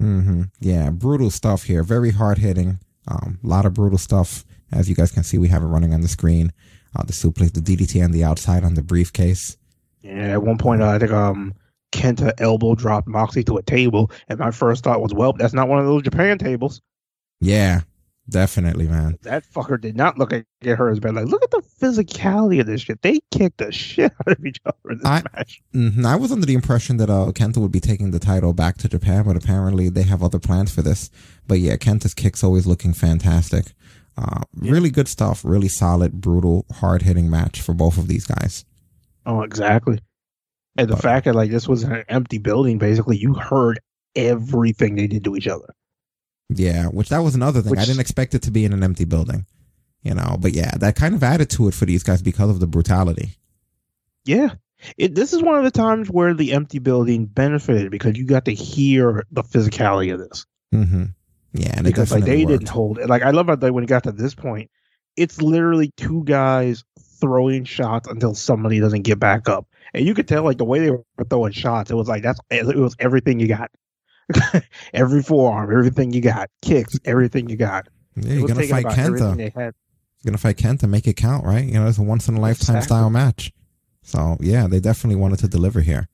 Mm-hmm. 0.00 0.42
Yeah, 0.60 0.90
brutal 0.90 1.30
stuff 1.30 1.64
here. 1.64 1.82
Very 1.82 2.10
hard 2.10 2.38
hitting. 2.38 2.78
Um, 3.08 3.38
a 3.42 3.46
lot 3.46 3.66
of 3.66 3.74
brutal 3.74 3.98
stuff. 3.98 4.44
As 4.70 4.88
you 4.88 4.94
guys 4.94 5.10
can 5.10 5.22
see, 5.24 5.38
we 5.38 5.48
have 5.48 5.62
it 5.62 5.66
running 5.66 5.92
on 5.94 6.00
the 6.00 6.08
screen. 6.08 6.52
Uh, 6.94 7.02
the 7.04 7.12
suplex, 7.12 7.52
the 7.52 7.60
DDT 7.60 8.02
on 8.04 8.10
the 8.12 8.22
outside 8.24 8.64
on 8.64 8.74
the 8.74 8.82
briefcase. 8.82 9.56
Yeah, 10.02 10.32
at 10.32 10.42
one 10.42 10.58
point, 10.58 10.82
uh, 10.82 10.88
I 10.88 10.98
think 10.98 11.12
um 11.12 11.54
Kenta 11.92 12.32
elbow 12.38 12.74
dropped 12.74 13.06
Moxley 13.06 13.44
to 13.44 13.56
a 13.58 13.62
table, 13.62 14.10
and 14.28 14.38
my 14.38 14.50
first 14.50 14.82
thought 14.84 15.00
was, 15.00 15.14
well, 15.14 15.32
that's 15.32 15.54
not 15.54 15.68
one 15.68 15.78
of 15.78 15.86
those 15.86 16.02
Japan 16.02 16.38
tables. 16.38 16.80
Yeah, 17.40 17.80
definitely, 18.28 18.88
man. 18.88 19.18
That 19.22 19.44
fucker 19.44 19.80
did 19.80 19.96
not 19.96 20.16
look 20.18 20.32
at 20.32 20.44
get 20.60 20.78
her 20.78 20.88
as 20.90 21.00
bad. 21.00 21.14
Like, 21.14 21.26
look 21.26 21.42
at 21.42 21.50
the 21.50 21.62
physicality 21.80 22.60
of 22.60 22.66
this 22.66 22.80
shit. 22.82 23.02
They 23.02 23.20
kicked 23.30 23.58
the 23.58 23.70
shit 23.72 24.12
out 24.26 24.38
of 24.38 24.44
each 24.46 24.60
other 24.64 24.90
in 24.92 24.98
this 24.98 25.06
I- 25.06 25.22
match. 25.36 25.60
hmm 25.72 26.06
I 26.06 26.16
was 26.16 26.32
under 26.32 26.46
the 26.46 26.54
impression 26.54 26.96
that 26.98 27.10
uh, 27.10 27.32
Kenta 27.32 27.58
would 27.58 27.72
be 27.72 27.80
taking 27.80 28.10
the 28.10 28.18
title 28.18 28.52
back 28.52 28.78
to 28.78 28.88
Japan, 28.88 29.24
but 29.24 29.36
apparently 29.36 29.88
they 29.88 30.04
have 30.04 30.22
other 30.22 30.38
plans 30.38 30.72
for 30.74 30.82
this. 30.82 31.10
But 31.46 31.58
yeah, 31.58 31.76
Kenta's 31.76 32.14
kicks 32.14 32.42
always 32.44 32.66
looking 32.66 32.92
fantastic. 32.92 33.72
Uh, 34.16 34.42
Really 34.54 34.90
good 34.90 35.08
stuff. 35.08 35.44
Really 35.44 35.68
solid, 35.68 36.20
brutal, 36.20 36.66
hard 36.74 37.02
hitting 37.02 37.28
match 37.30 37.60
for 37.60 37.72
both 37.74 37.96
of 37.98 38.08
these 38.08 38.26
guys. 38.26 38.64
Oh, 39.26 39.42
exactly. 39.42 39.98
And 40.76 40.88
the 40.88 40.94
But- 40.94 41.02
fact 41.02 41.24
that 41.26 41.34
like 41.34 41.50
this 41.50 41.68
was 41.68 41.82
an 41.84 42.04
empty 42.08 42.38
building, 42.38 42.78
basically, 42.78 43.16
you 43.18 43.34
heard 43.34 43.80
everything 44.16 44.94
they 44.96 45.06
did 45.06 45.24
to 45.24 45.36
each 45.36 45.48
other. 45.48 45.74
Yeah, 46.48 46.86
which 46.86 47.08
that 47.10 47.20
was 47.20 47.34
another 47.34 47.62
thing. 47.62 47.78
I 47.78 47.84
didn't 47.84 48.00
expect 48.00 48.34
it 48.34 48.42
to 48.42 48.50
be 48.50 48.64
in 48.64 48.72
an 48.72 48.82
empty 48.82 49.04
building, 49.04 49.46
you 50.02 50.14
know. 50.14 50.36
But 50.38 50.52
yeah, 50.52 50.72
that 50.78 50.96
kind 50.96 51.14
of 51.14 51.22
added 51.22 51.48
to 51.50 51.68
it 51.68 51.74
for 51.74 51.86
these 51.86 52.02
guys 52.02 52.20
because 52.22 52.50
of 52.50 52.60
the 52.60 52.66
brutality. 52.66 53.36
Yeah. 54.24 54.54
It, 54.98 55.14
this 55.14 55.32
is 55.32 55.40
one 55.42 55.56
of 55.58 55.64
the 55.64 55.70
times 55.70 56.08
where 56.10 56.34
the 56.34 56.52
empty 56.52 56.78
building 56.80 57.26
benefited 57.26 57.90
because 57.90 58.18
you 58.18 58.26
got 58.26 58.46
to 58.46 58.54
hear 58.54 59.24
the 59.30 59.42
physicality 59.44 60.12
of 60.12 60.18
this. 60.18 60.44
hmm 60.72 61.04
Yeah, 61.52 61.74
and 61.76 61.84
because 61.84 62.10
like 62.10 62.24
they 62.24 62.44
worked. 62.44 62.48
didn't 62.60 62.68
hold 62.68 62.98
it. 62.98 63.08
Like 63.08 63.22
I 63.22 63.30
love 63.30 63.46
how 63.46 63.54
they 63.56 63.70
when 63.70 63.84
it 63.84 63.88
got 63.88 64.02
to 64.04 64.12
this 64.12 64.34
point, 64.34 64.70
it's 65.16 65.40
literally 65.40 65.92
two 65.96 66.24
guys 66.24 66.84
throwing 67.20 67.64
shots 67.64 68.08
until 68.08 68.34
somebody 68.34 68.80
doesn't 68.80 69.02
get 69.02 69.20
back 69.20 69.48
up, 69.48 69.66
and 69.94 70.06
you 70.06 70.14
could 70.14 70.28
tell 70.28 70.42
like 70.44 70.58
the 70.58 70.64
way 70.64 70.80
they 70.80 70.90
were 70.90 71.04
throwing 71.28 71.52
shots. 71.52 71.90
It 71.90 71.94
was 71.94 72.08
like 72.08 72.22
that's 72.22 72.40
it 72.50 72.64
was 72.76 72.96
everything 72.98 73.40
you 73.40 73.48
got, 73.48 73.70
every 74.94 75.22
forearm, 75.22 75.70
everything 75.70 76.12
you 76.12 76.20
got, 76.20 76.50
kicks, 76.62 76.98
everything 77.04 77.48
you 77.48 77.56
got. 77.56 77.88
Yeah, 78.16 78.34
you're 78.34 78.48
gonna 78.48 78.62
fight 78.66 78.84
Kenta. 78.86 79.36
You're 79.54 79.72
gonna 80.24 80.38
fight 80.38 80.56
Kenta. 80.56 80.88
Make 80.88 81.06
it 81.06 81.16
count, 81.16 81.44
right? 81.44 81.64
You 81.64 81.74
know, 81.74 81.86
it's 81.86 81.98
a 81.98 82.02
once 82.02 82.28
in 82.28 82.36
a 82.36 82.40
lifetime 82.40 82.76
Exactly. 82.76 82.86
style 82.96 83.10
match. 83.10 83.52
So 84.02 84.36
yeah, 84.40 84.66
they 84.66 84.80
definitely 84.80 85.16
wanted 85.16 85.38
to 85.40 85.48
deliver 85.48 85.80
here, 85.80 86.08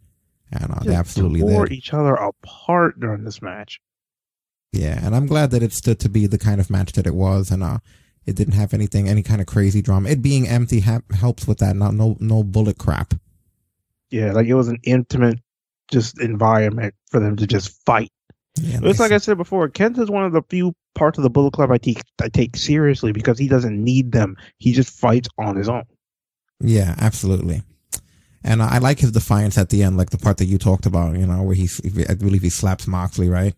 and 0.52 0.70
uh, 0.70 0.80
they 0.84 0.94
absolutely 0.94 1.40
tore 1.40 1.66
did. 1.66 1.74
each 1.76 1.92
other 1.92 2.14
apart 2.14 3.00
during 3.00 3.24
this 3.24 3.40
match. 3.42 3.80
Yeah, 4.72 5.00
and 5.04 5.16
I'm 5.16 5.26
glad 5.26 5.50
that 5.52 5.62
it 5.62 5.72
stood 5.72 5.98
to 6.00 6.08
be 6.08 6.26
the 6.26 6.38
kind 6.38 6.60
of 6.60 6.68
match 6.70 6.92
that 6.92 7.06
it 7.06 7.14
was, 7.14 7.50
and 7.50 7.62
uh, 7.62 7.78
it 8.26 8.36
didn't 8.36 8.54
have 8.54 8.74
anything, 8.74 9.08
any 9.08 9.22
kind 9.22 9.40
of 9.40 9.46
crazy 9.46 9.80
drama. 9.80 10.10
It 10.10 10.20
being 10.20 10.46
empty 10.46 10.80
ha- 10.80 11.00
helps 11.14 11.46
with 11.46 11.58
that. 11.58 11.74
Not 11.74 11.94
no 11.94 12.16
no 12.20 12.42
bullet 12.44 12.78
crap. 12.78 13.14
Yeah, 14.10 14.32
like 14.32 14.46
it 14.46 14.54
was 14.54 14.68
an 14.68 14.78
intimate, 14.84 15.40
just 15.90 16.20
environment 16.20 16.94
for 17.10 17.20
them 17.20 17.36
to 17.36 17.46
just 17.46 17.84
fight. 17.84 18.10
Yeah, 18.56 18.80
It's 18.82 18.98
like. 18.98 19.12
I 19.12 19.18
said 19.18 19.36
before, 19.36 19.68
Kent 19.68 19.98
is 19.98 20.10
one 20.10 20.24
of 20.24 20.32
the 20.32 20.42
few 20.48 20.74
parts 20.94 21.18
of 21.18 21.22
the 21.22 21.30
Bullet 21.30 21.52
Club 21.52 21.70
I 21.70 21.78
take 21.78 22.00
I 22.20 22.28
take 22.28 22.56
seriously 22.56 23.12
because 23.12 23.38
he 23.38 23.48
doesn't 23.48 23.82
need 23.82 24.12
them. 24.12 24.36
He 24.58 24.72
just 24.72 24.98
fights 24.98 25.28
on 25.38 25.56
his 25.56 25.68
own. 25.68 25.84
yeah, 26.60 26.94
absolutely. 26.98 27.62
And 28.44 28.62
I 28.62 28.78
like 28.78 29.00
his 29.00 29.12
defiance 29.12 29.58
at 29.58 29.68
the 29.68 29.82
end, 29.82 29.96
like 29.96 30.10
the 30.10 30.18
part 30.18 30.38
that 30.38 30.46
you 30.46 30.58
talked 30.58 30.86
about, 30.86 31.16
you 31.16 31.26
know, 31.26 31.42
where 31.42 31.56
he, 31.56 31.68
I 32.08 32.14
believe 32.14 32.42
he 32.42 32.50
slaps 32.50 32.86
Moxley, 32.86 33.28
right? 33.28 33.54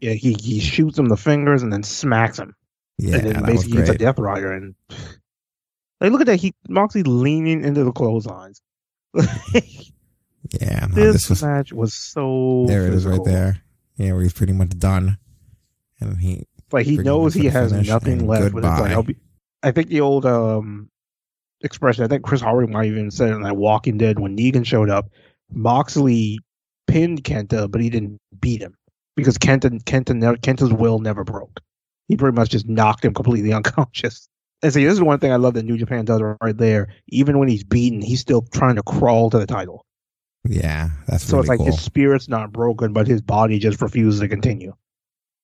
Yeah, 0.00 0.12
he 0.12 0.34
he 0.34 0.60
shoots 0.60 0.98
him 0.98 1.06
the 1.06 1.16
fingers 1.16 1.62
and 1.62 1.72
then 1.72 1.82
smacks 1.82 2.38
him. 2.38 2.54
Yeah, 2.98 3.16
and 3.16 3.26
then 3.26 3.32
that 3.34 3.42
was 3.42 3.64
basically 3.64 3.80
he's 3.80 3.88
a. 3.90 3.98
Death 3.98 4.18
Rider. 4.18 4.52
And 4.52 4.74
like, 6.00 6.12
look 6.12 6.20
at 6.20 6.26
that. 6.28 6.40
He 6.40 6.54
Moxley 6.68 7.02
leaning 7.02 7.64
into 7.64 7.84
the 7.84 7.92
clotheslines. 7.92 8.62
Yeah, 10.60 10.86
no, 10.90 10.94
this, 10.94 11.14
this 11.14 11.30
was 11.30 11.42
match 11.42 11.72
was 11.72 11.94
so. 11.94 12.64
there. 12.66 12.86
It 12.86 12.94
is 12.94 13.06
right 13.06 13.24
there. 13.24 13.62
Yeah, 13.96 14.12
where 14.12 14.22
he's 14.22 14.32
pretty 14.32 14.52
much 14.52 14.70
done, 14.78 15.18
and 16.00 16.18
he 16.18 16.46
Like 16.72 16.86
he 16.86 16.98
knows 16.98 17.34
he 17.34 17.46
has 17.46 17.72
nothing 17.72 18.26
left. 18.26 18.54
But 18.54 18.62
like, 18.62 19.06
be, 19.06 19.16
I 19.62 19.70
think 19.70 19.88
the 19.88 20.00
old 20.00 20.26
um 20.26 20.90
expression. 21.62 22.04
I 22.04 22.08
think 22.08 22.24
Chris 22.24 22.40
Hardwick 22.40 22.70
might 22.70 22.86
even 22.86 23.10
said 23.10 23.30
it 23.30 23.36
in 23.36 23.42
that 23.42 23.56
Walking 23.56 23.96
Dead 23.96 24.18
when 24.18 24.36
Negan 24.36 24.66
showed 24.66 24.90
up. 24.90 25.10
Moxley 25.50 26.38
pinned 26.86 27.24
Kenta, 27.24 27.70
but 27.70 27.80
he 27.80 27.88
didn't 27.88 28.20
beat 28.40 28.60
him 28.60 28.76
because 29.16 29.38
Kenta 29.38 29.82
Kenta 29.84 30.36
Kenta's 30.38 30.72
will 30.72 30.98
never 30.98 31.24
broke. 31.24 31.60
He 32.08 32.16
pretty 32.16 32.34
much 32.34 32.50
just 32.50 32.68
knocked 32.68 33.04
him 33.04 33.14
completely 33.14 33.52
unconscious. 33.54 34.28
And 34.64 34.72
see, 34.72 34.84
this 34.84 34.94
is 34.94 35.02
one 35.02 35.18
thing 35.20 35.30
I 35.30 35.36
love 35.36 35.54
that 35.54 35.64
New 35.64 35.76
Japan 35.78 36.04
does 36.06 36.20
right 36.40 36.56
there. 36.56 36.88
Even 37.08 37.38
when 37.38 37.48
he's 37.48 37.62
beaten, 37.64 38.00
he's 38.00 38.20
still 38.20 38.42
trying 38.42 38.76
to 38.76 38.82
crawl 38.82 39.30
to 39.30 39.38
the 39.38 39.46
title. 39.46 39.84
yeah, 40.48 40.88
that's 41.06 41.24
So 41.24 41.36
really 41.36 41.42
it's 41.42 41.48
like 41.50 41.58
cool. 41.58 41.66
his 41.66 41.80
spirit's 41.82 42.28
not 42.28 42.50
broken, 42.50 42.92
but 42.92 43.06
his 43.06 43.20
body 43.22 43.58
just 43.58 43.80
refuses 43.82 44.20
to 44.20 44.28
continue. 44.28 44.72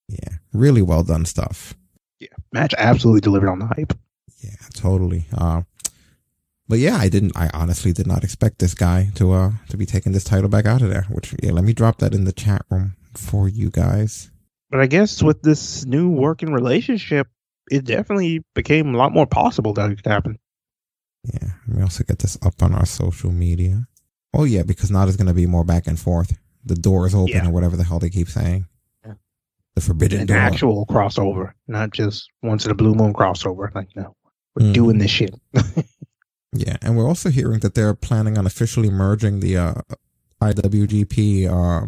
Yeah, 0.08 0.36
really 0.52 0.82
well 0.82 1.02
done 1.04 1.24
stuff. 1.26 1.74
Yeah, 2.18 2.28
match 2.52 2.74
absolutely 2.76 3.20
delivered 3.20 3.50
on 3.50 3.58
the 3.60 3.66
hype. 3.66 3.92
Yeah, 4.42 4.56
totally. 4.74 5.26
Uh, 5.36 5.62
but 6.66 6.78
yeah, 6.78 6.96
I 6.96 7.08
didn't. 7.08 7.36
I 7.36 7.50
honestly 7.52 7.92
did 7.92 8.06
not 8.06 8.24
expect 8.24 8.58
this 8.58 8.74
guy 8.74 9.10
to 9.16 9.32
uh 9.32 9.50
to 9.68 9.76
be 9.76 9.86
taking 9.86 10.12
this 10.12 10.24
title 10.24 10.48
back 10.48 10.66
out 10.66 10.82
of 10.82 10.88
there. 10.90 11.02
Which 11.10 11.34
yeah, 11.42 11.52
let 11.52 11.64
me 11.64 11.72
drop 11.72 11.98
that 11.98 12.14
in 12.14 12.24
the 12.24 12.32
chat 12.32 12.64
room 12.70 12.96
for 13.14 13.48
you 13.48 13.70
guys. 13.70 14.30
But 14.70 14.80
I 14.80 14.86
guess 14.86 15.22
with 15.22 15.42
this 15.42 15.84
new 15.84 16.08
working 16.10 16.52
relationship, 16.52 17.26
it 17.70 17.84
definitely 17.84 18.42
became 18.54 18.94
a 18.94 18.98
lot 18.98 19.12
more 19.12 19.26
possible 19.26 19.72
that 19.74 19.90
it 19.90 19.96
could 20.02 20.10
happen. 20.10 20.38
Yeah, 21.24 21.50
we 21.68 21.82
also 21.82 22.04
get 22.04 22.18
this 22.18 22.38
up 22.42 22.62
on 22.62 22.74
our 22.74 22.86
social 22.86 23.30
media. 23.30 23.86
Oh 24.32 24.44
yeah, 24.44 24.62
because 24.62 24.90
now 24.90 25.04
there's 25.04 25.16
gonna 25.16 25.34
be 25.34 25.46
more 25.46 25.64
back 25.64 25.86
and 25.86 25.98
forth. 25.98 26.36
The 26.64 26.74
door 26.74 27.06
is 27.06 27.14
open 27.14 27.28
Yeah. 27.28 27.46
or 27.48 27.50
whatever 27.50 27.76
the 27.76 27.84
hell 27.84 27.98
they 27.98 28.10
keep 28.10 28.28
saying. 28.28 28.66
Yeah. 29.04 29.14
The 29.74 29.80
forbidden 29.80 30.20
An 30.20 30.26
door. 30.26 30.36
actual 30.36 30.86
crossover, 30.86 31.52
not 31.68 31.90
just 31.92 32.28
once 32.42 32.64
in 32.64 32.70
a 32.70 32.74
blue 32.74 32.94
moon 32.94 33.12
crossover. 33.12 33.74
Like, 33.74 33.88
no, 33.96 34.14
we're 34.54 34.66
Mhm. 34.66 34.74
doing 34.74 34.98
this 34.98 35.10
shit. 35.10 35.34
Yeah, 36.52 36.78
and 36.82 36.96
we're 36.96 37.06
also 37.06 37.30
hearing 37.30 37.60
that 37.60 37.76
they're 37.76 37.94
planning 37.94 38.36
on 38.36 38.44
officially 38.44 38.90
merging 38.90 39.38
the 39.38 39.56
uh, 39.56 39.74
IWGP 40.42 41.46
uh, 41.48 41.86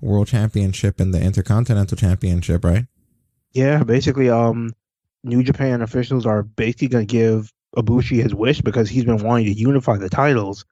World 0.00 0.28
Championship 0.28 0.98
and 0.98 1.12
the 1.12 1.20
Intercontinental 1.20 1.94
Championship, 1.96 2.64
right? 2.64 2.86
yeah, 3.52 3.82
basically, 3.82 4.30
um, 4.30 4.72
New 5.28 5.42
Japan 5.42 5.82
officials 5.82 6.26
are 6.26 6.42
basically 6.42 6.88
going 6.88 7.06
to 7.06 7.12
give 7.12 7.52
Ibushi 7.76 8.22
his 8.22 8.34
wish 8.34 8.60
because 8.60 8.88
he's 8.88 9.04
been 9.04 9.22
wanting 9.22 9.46
to 9.46 9.52
unify 9.52 9.96
the 9.96 10.08
titles. 10.08 10.64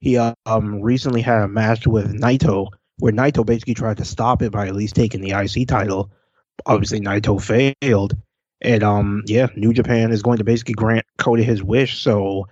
He 0.00 0.18
um 0.18 0.82
recently 0.82 1.22
had 1.22 1.42
a 1.42 1.48
match 1.48 1.86
with 1.86 2.12
Naito 2.12 2.68
where 2.98 3.12
Naito 3.12 3.44
basically 3.44 3.74
tried 3.74 3.96
to 3.96 4.04
stop 4.04 4.42
it 4.42 4.52
by 4.52 4.68
at 4.68 4.76
least 4.76 4.94
taking 4.94 5.20
the 5.20 5.30
IC 5.30 5.66
title. 5.66 6.10
Obviously, 6.66 7.00
Naito 7.00 7.42
failed, 7.42 8.16
and 8.60 8.82
um, 8.82 9.22
yeah, 9.26 9.48
New 9.56 9.72
Japan 9.72 10.12
is 10.12 10.22
going 10.22 10.38
to 10.38 10.44
basically 10.44 10.74
grant 10.74 11.04
Kota 11.18 11.42
his 11.42 11.62
wish. 11.62 12.00
So, 12.00 12.46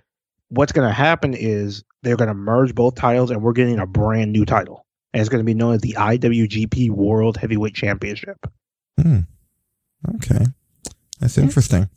what's 0.49 0.73
going 0.73 0.87
to 0.87 0.93
happen 0.93 1.33
is 1.33 1.83
they're 2.03 2.17
going 2.17 2.27
to 2.27 2.33
merge 2.33 2.75
both 2.75 2.95
titles, 2.95 3.31
and 3.31 3.41
we're 3.41 3.53
getting 3.53 3.79
a 3.79 3.85
brand 3.85 4.33
new 4.33 4.45
title, 4.45 4.85
and 5.13 5.21
it's 5.21 5.29
going 5.29 5.39
to 5.39 5.45
be 5.45 5.53
known 5.53 5.75
as 5.75 5.81
the 5.81 5.95
IWGP 5.97 6.89
World 6.89 7.37
Heavyweight 7.37 7.75
Championship. 7.75 8.37
Hmm. 9.01 9.19
Okay, 10.15 10.45
that's 11.21 11.37
interesting. 11.37 11.89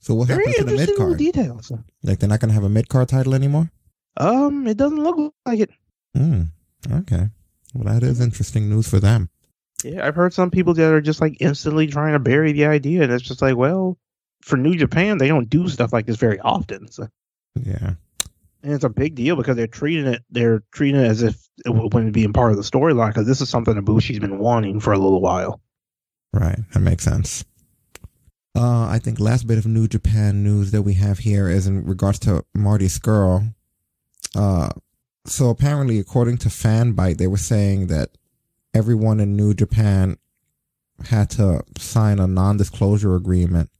So 0.00 0.14
what 0.14 0.28
Very 0.28 0.44
happens 0.46 0.56
to 0.58 0.64
the 0.64 0.76
mid 0.76 0.96
card? 0.96 1.18
details. 1.18 1.72
Like 2.02 2.18
they're 2.18 2.28
not 2.28 2.40
going 2.40 2.50
to 2.50 2.54
have 2.54 2.64
a 2.64 2.68
mid 2.68 2.88
card 2.88 3.08
title 3.08 3.34
anymore? 3.34 3.70
Um, 4.16 4.66
it 4.66 4.76
doesn't 4.76 5.02
look 5.02 5.32
like 5.46 5.60
it. 5.60 5.70
Hmm. 6.14 6.42
Okay. 6.90 7.28
Well, 7.74 7.92
that 7.94 8.02
is 8.06 8.20
interesting 8.20 8.68
news 8.68 8.88
for 8.88 9.00
them. 9.00 9.30
Yeah, 9.84 10.06
I've 10.06 10.14
heard 10.16 10.32
some 10.34 10.50
people 10.50 10.74
that 10.74 10.92
are 10.92 11.00
just 11.00 11.20
like 11.20 11.36
instantly 11.40 11.86
trying 11.86 12.12
to 12.14 12.18
bury 12.18 12.52
the 12.52 12.66
idea, 12.66 13.02
and 13.02 13.12
it's 13.12 13.22
just 13.24 13.40
like, 13.42 13.56
well, 13.56 13.96
for 14.42 14.56
New 14.56 14.74
Japan, 14.76 15.18
they 15.18 15.28
don't 15.28 15.48
do 15.50 15.68
stuff 15.68 15.92
like 15.92 16.06
this 16.06 16.16
very 16.16 16.40
often. 16.40 16.90
So, 16.90 17.08
Yeah. 17.54 17.94
and 18.62 18.72
it's 18.72 18.84
a 18.84 18.88
big 18.88 19.14
deal 19.14 19.36
because 19.36 19.56
they're 19.56 19.66
treating 19.68 20.06
it, 20.06 20.22
they're 20.30 20.62
treating 20.72 21.00
it 21.00 21.06
as 21.06 21.22
if 21.22 21.48
it 21.64 21.70
wouldn't 21.70 22.12
be 22.12 22.26
part 22.28 22.50
of 22.50 22.56
the 22.56 22.62
storyline 22.64 23.08
because 23.08 23.26
this 23.26 23.40
is 23.40 23.48
something 23.48 23.74
Ibushi's 23.74 24.18
been 24.18 24.38
wanting 24.38 24.80
for 24.80 24.92
a 24.92 24.98
little 24.98 25.20
while. 25.20 25.60
Right. 26.32 26.58
That 26.72 26.80
makes 26.80 27.04
sense. 27.04 27.44
Uh, 28.56 28.86
I 28.86 28.98
think 28.98 29.20
last 29.20 29.46
bit 29.46 29.58
of 29.58 29.66
New 29.66 29.86
Japan 29.86 30.42
news 30.42 30.70
that 30.72 30.82
we 30.82 30.94
have 30.94 31.18
here 31.20 31.48
is 31.48 31.66
in 31.66 31.84
regards 31.84 32.18
to 32.20 32.44
Marty 32.54 32.86
Scurll. 32.86 33.54
Uh, 34.34 34.70
so 35.26 35.50
apparently, 35.50 35.98
according 35.98 36.38
to 36.38 36.48
Fanbyte, 36.48 37.18
they 37.18 37.26
were 37.26 37.36
saying 37.36 37.88
that 37.88 38.10
everyone 38.74 39.20
in 39.20 39.36
New 39.36 39.54
Japan 39.54 40.18
had 41.06 41.30
to 41.30 41.62
sign 41.76 42.18
a 42.18 42.26
non-disclosure 42.26 43.14
agreement, 43.14 43.70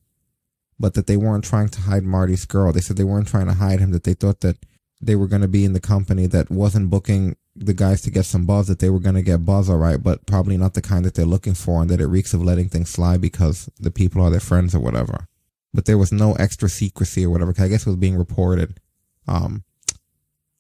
but 0.79 0.95
that 0.95 1.07
they 1.07 1.17
weren't 1.17 1.45
trying 1.45 1.69
to 1.71 1.81
hide 1.81 2.05
Marty 2.05 2.35
Scurll. 2.35 2.73
They 2.73 2.81
said 2.81 2.97
they 2.97 3.05
weren't 3.05 3.29
trying 3.29 3.47
to 3.47 3.55
hide 3.55 3.81
him. 3.81 3.91
That 3.91 4.05
they 4.05 4.15
thought 4.15 4.41
that 4.41 4.59
they 5.01 5.17
were 5.17 5.29
going 5.29 5.43
to 5.43 5.49
be 5.49 5.65
in 5.65 5.73
the 5.75 5.81
company 5.81 6.27
that 6.27 6.51
wasn't 6.51 6.91
booking 6.91 7.37
the 7.55 7.75
guys 7.75 8.01
to 8.03 8.11
get 8.11 8.25
some 8.25 8.45
buzz. 8.47 8.67
That 8.67 8.79
they 8.81 8.91
were 8.91 8.99
going 8.99 9.15
to 9.15 9.23
get 9.23 9.45
buzz, 9.45 9.69
all 9.69 9.77
right, 9.77 10.03
but 10.03 10.27
probably 10.27 10.57
not 10.57 10.75
the 10.75 10.83
kind 10.83 11.05
that 11.05 11.15
they're 11.15 11.25
looking 11.25 11.55
for, 11.55 11.81
and 11.83 11.91
that 11.91 12.01
it 12.01 12.07
reeks 12.07 12.35
of 12.35 12.43
letting 12.43 12.69
things 12.69 12.91
slide 12.91 13.21
because 13.21 13.69
the 13.79 13.91
people 13.91 14.23
are 14.23 14.31
their 14.31 14.41
friends 14.41 14.75
or 14.75 14.81
whatever. 14.81 15.27
But 15.73 15.85
there 15.85 15.99
was 15.99 16.11
no 16.13 16.33
extra 16.35 16.69
secrecy 16.69 17.25
or 17.25 17.31
whatever. 17.31 17.53
'cause 17.53 17.65
I 17.65 17.69
guess 17.69 17.87
it 17.87 17.91
was 17.91 17.97
being 17.99 18.17
reported, 18.17 18.81
um, 19.27 19.63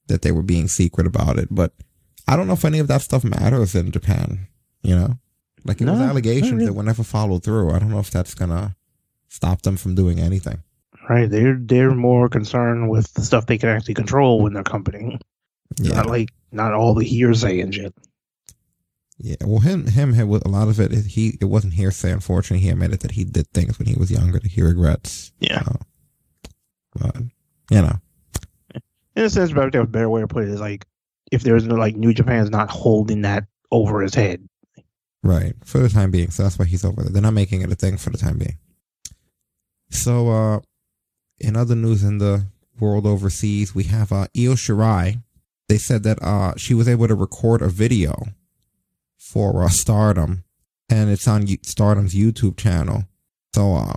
that 0.07 0.22
they 0.22 0.33
were 0.33 0.42
being 0.42 0.68
secret 0.68 1.07
about 1.07 1.38
it. 1.38 1.48
But 1.51 1.72
I 2.27 2.37
don't 2.37 2.46
know 2.46 2.53
if 2.55 2.64
any 2.64 2.79
of 2.79 2.88
that 2.88 3.03
stuff 3.03 3.24
matters 3.24 3.74
in 3.74 3.90
Japan. 3.90 4.46
You 4.83 4.94
know, 4.94 5.18
like 5.64 5.81
it 5.81 5.85
was 5.87 5.94
No, 5.98 6.05
not 6.05 6.11
allegations 6.11 6.53
really. 6.53 6.66
that 6.66 6.72
were 6.74 6.83
never 6.85 7.03
followed 7.03 7.42
through. 7.42 7.72
I 7.72 7.79
don't 7.79 7.90
know 7.90 7.98
if 7.98 8.11
that's 8.11 8.35
gonna 8.35 8.77
stop 9.29 9.62
them 9.62 9.77
from 9.77 9.94
doing 9.94 10.20
anything. 10.20 10.59
Right? 11.09 11.31
They're 11.31 11.57
they're 11.59 11.94
more 11.94 12.29
concerned 12.29 12.90
with 12.90 13.12
the 13.14 13.23
stuff 13.23 13.47
they 13.47 13.57
can 13.59 13.71
actually 13.71 13.94
control 13.94 14.42
when 14.42 14.53
they're 14.53 14.62
company, 14.62 15.18
Yeah, 15.81 15.94
not 15.97 16.07
like 16.07 16.29
not 16.53 16.75
all 16.75 16.94
the 16.94 17.05
hearsay 17.05 17.61
and 17.61 17.75
shit. 17.75 17.94
yeah. 19.18 19.37
Well, 19.42 19.61
him, 19.61 19.87
him, 19.87 20.12
had 20.12 20.27
a 20.29 20.49
lot 20.49 20.68
of 20.68 20.79
it. 20.81 20.92
He, 21.07 21.38
it 21.40 21.47
wasn't 21.47 21.73
hearsay. 21.75 22.11
Unfortunately, 22.12 22.62
he 22.64 22.71
admitted 22.71 23.01
that 23.01 23.12
he 23.12 23.25
did 23.25 23.49
things 23.53 23.79
when 23.79 23.87
he 23.88 23.94
was 23.97 24.11
younger 24.11 24.38
that 24.38 24.51
he 24.51 24.61
regrets. 24.62 25.33
Yeah. 25.40 25.62
Uh, 25.66 25.77
but 26.94 27.16
you 27.71 27.83
know, 27.83 27.97
In 29.16 29.25
a 29.25 29.31
sense, 29.31 29.53
but 29.53 29.75
a 29.75 29.85
better 29.87 30.11
way 30.11 30.21
to 30.21 30.29
put 30.29 30.44
it 30.44 30.51
is 30.51 30.61
like 30.61 30.85
if 31.33 31.42
there's 31.42 31.66
no 31.66 31.75
like 31.77 31.97
New 31.97 32.12
Japan's 32.12 32.51
not 32.51 32.71
holding 32.71 33.23
that 33.23 33.44
over 33.71 34.03
his 34.03 34.14
head. 34.14 34.47
Right. 35.23 35.55
For 35.64 35.79
the 35.79 35.88
time 35.88 36.11
being. 36.11 36.31
So 36.31 36.42
that's 36.42 36.59
why 36.59 36.66
he's 36.66 36.85
over 36.85 37.03
there. 37.03 37.12
They're 37.12 37.23
not 37.23 37.35
making 37.35 37.62
it 37.62 37.73
a 37.73 37.75
thing 37.75 37.97
for 37.97 38.11
the 38.11 38.18
time 38.18 38.38
being. 38.38 38.59
So, 39.90 40.29
uh, 40.29 40.61
in 41.40 41.57
other 41.57 41.74
news 41.74 42.03
in 42.03 42.18
the 42.18 42.46
world 42.79 43.07
overseas, 43.07 43.74
we 43.74 43.85
have, 43.85 44.12
uh, 44.12 44.27
Io 44.37 44.55
Shirai. 44.55 45.22
They 45.68 45.79
said 45.79 46.03
that, 46.05 46.22
uh, 46.22 46.55
she 46.57 46.74
was 46.74 46.88
able 46.88 47.09
to 47.09 47.14
record 47.14 47.62
a 47.62 47.68
video 47.68 48.29
for, 49.16 49.62
uh, 49.62 49.68
Stardom 49.68 50.44
and 50.88 51.11
it's 51.11 51.29
on 51.29 51.46
Stardom's 51.62 52.14
YouTube 52.14 52.57
channel. 52.57 53.05
So, 53.55 53.74
uh, 53.74 53.94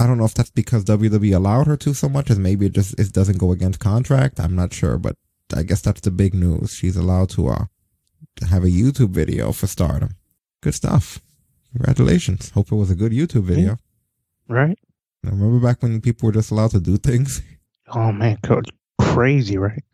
I 0.00 0.06
don't 0.06 0.18
know 0.18 0.24
if 0.24 0.34
that's 0.34 0.50
because 0.50 0.84
WWE 0.84 1.36
allowed 1.36 1.68
her 1.68 1.76
to 1.76 1.94
so 1.94 2.08
much 2.08 2.30
as 2.30 2.38
maybe 2.38 2.66
it 2.66 2.72
just, 2.72 2.98
it 2.98 3.12
doesn't 3.12 3.38
go 3.38 3.52
against 3.52 3.78
contract. 3.78 4.40
I'm 4.40 4.56
not 4.56 4.72
sure, 4.72 4.98
but 4.98 5.16
I 5.54 5.62
guess 5.62 5.80
that's 5.80 6.00
the 6.00 6.10
big 6.10 6.34
news. 6.34 6.74
She's 6.74 6.96
allowed 6.96 7.30
to, 7.30 7.48
uh, 7.48 7.64
have 8.48 8.64
a 8.64 8.68
YouTube 8.68 9.10
video 9.10 9.52
for 9.52 9.66
Stardom. 9.66 10.16
Good 10.60 10.74
stuff. 10.74 11.20
Congratulations. 11.72 12.50
Hope 12.50 12.72
it 12.72 12.76
was 12.76 12.90
a 12.90 12.96
good 12.96 13.12
YouTube 13.12 13.44
video. 13.44 13.76
Right? 14.48 14.78
Now, 15.22 15.30
Remember 15.32 15.64
back 15.66 15.82
when 15.82 16.00
people 16.00 16.26
were 16.26 16.32
just 16.32 16.50
allowed 16.50 16.72
to 16.72 16.80
do 16.80 16.96
things? 16.96 17.42
Oh 17.94 18.10
man, 18.10 18.38
coach, 18.42 18.70
crazy, 18.98 19.58
right? 19.58 19.84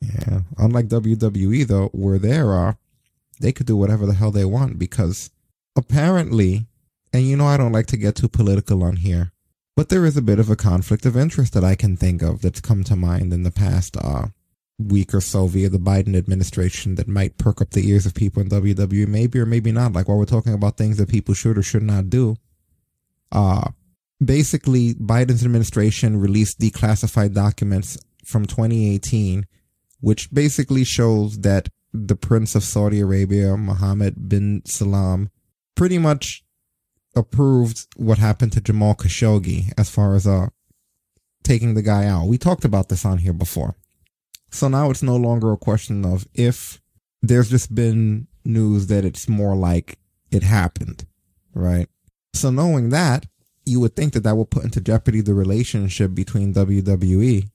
Yeah. 0.00 0.42
Unlike 0.58 0.88
WWE 0.88 1.66
though, 1.66 1.88
where 1.88 2.18
there 2.18 2.52
are, 2.52 2.78
they 3.40 3.50
could 3.50 3.66
do 3.66 3.76
whatever 3.76 4.06
the 4.06 4.14
hell 4.14 4.30
they 4.30 4.44
want 4.44 4.78
because 4.78 5.30
apparently, 5.74 6.66
and 7.12 7.24
you 7.26 7.36
know 7.36 7.46
I 7.46 7.56
don't 7.56 7.72
like 7.72 7.86
to 7.86 7.96
get 7.96 8.14
too 8.14 8.28
political 8.28 8.84
on 8.84 8.96
here, 8.96 9.32
but 9.74 9.88
there 9.88 10.06
is 10.06 10.16
a 10.16 10.22
bit 10.22 10.38
of 10.38 10.50
a 10.50 10.54
conflict 10.54 11.04
of 11.04 11.16
interest 11.16 11.52
that 11.54 11.64
I 11.64 11.74
can 11.74 11.96
think 11.96 12.22
of 12.22 12.42
that's 12.42 12.60
come 12.60 12.84
to 12.84 12.94
mind 12.94 13.32
in 13.32 13.42
the 13.42 13.50
past. 13.50 13.96
Uh, 13.96 14.28
week 14.78 15.12
or 15.12 15.20
so 15.20 15.46
via 15.46 15.68
the 15.68 15.78
Biden 15.78 16.16
administration 16.16 16.94
that 16.94 17.08
might 17.08 17.36
perk 17.36 17.60
up 17.60 17.70
the 17.70 17.88
ears 17.88 18.06
of 18.06 18.14
people 18.14 18.40
in 18.40 18.48
WWE, 18.48 19.08
maybe 19.08 19.40
or 19.40 19.46
maybe 19.46 19.72
not. 19.72 19.92
Like 19.92 20.08
while 20.08 20.18
we're 20.18 20.24
talking 20.24 20.54
about 20.54 20.76
things 20.76 20.98
that 20.98 21.08
people 21.08 21.34
should 21.34 21.58
or 21.58 21.62
should 21.62 21.82
not 21.82 22.08
do. 22.08 22.36
Uh, 23.32 23.70
basically, 24.22 24.94
Biden's 24.94 25.44
administration 25.44 26.18
released 26.18 26.58
declassified 26.58 27.34
documents 27.34 27.98
from 28.24 28.44
2018, 28.44 29.46
which 30.00 30.30
basically 30.32 30.84
shows 30.84 31.38
that 31.40 31.68
the 31.92 32.16
Prince 32.16 32.54
of 32.54 32.64
Saudi 32.64 33.00
Arabia, 33.00 33.56
Mohammed 33.56 34.28
bin 34.28 34.62
Salman, 34.64 35.30
pretty 35.74 35.98
much 35.98 36.44
approved 37.16 37.86
what 37.96 38.18
happened 38.18 38.52
to 38.52 38.60
Jamal 38.60 38.94
Khashoggi 38.94 39.72
as 39.78 39.90
far 39.90 40.14
as 40.14 40.26
uh 40.26 40.48
taking 41.42 41.74
the 41.74 41.82
guy 41.82 42.04
out. 42.04 42.26
We 42.26 42.36
talked 42.36 42.64
about 42.64 42.88
this 42.88 43.04
on 43.04 43.18
here 43.18 43.32
before. 43.32 43.74
So 44.50 44.68
now 44.68 44.90
it's 44.90 45.02
no 45.02 45.16
longer 45.16 45.52
a 45.52 45.56
question 45.56 46.04
of 46.04 46.26
if 46.34 46.80
there's 47.22 47.50
just 47.50 47.74
been 47.74 48.28
news 48.44 48.86
that 48.88 49.04
it's 49.04 49.28
more 49.28 49.56
like 49.56 49.98
it 50.30 50.42
happened, 50.42 51.06
right? 51.54 51.88
So 52.34 52.50
knowing 52.50 52.90
that, 52.90 53.26
you 53.68 53.80
would 53.80 53.94
think 53.94 54.12
that 54.14 54.24
that 54.24 54.36
will 54.36 54.46
put 54.46 54.64
into 54.64 54.80
jeopardy 54.80 55.20
the 55.20 55.34
relationship 55.34 56.14
between 56.14 56.54
WWE 56.54 57.48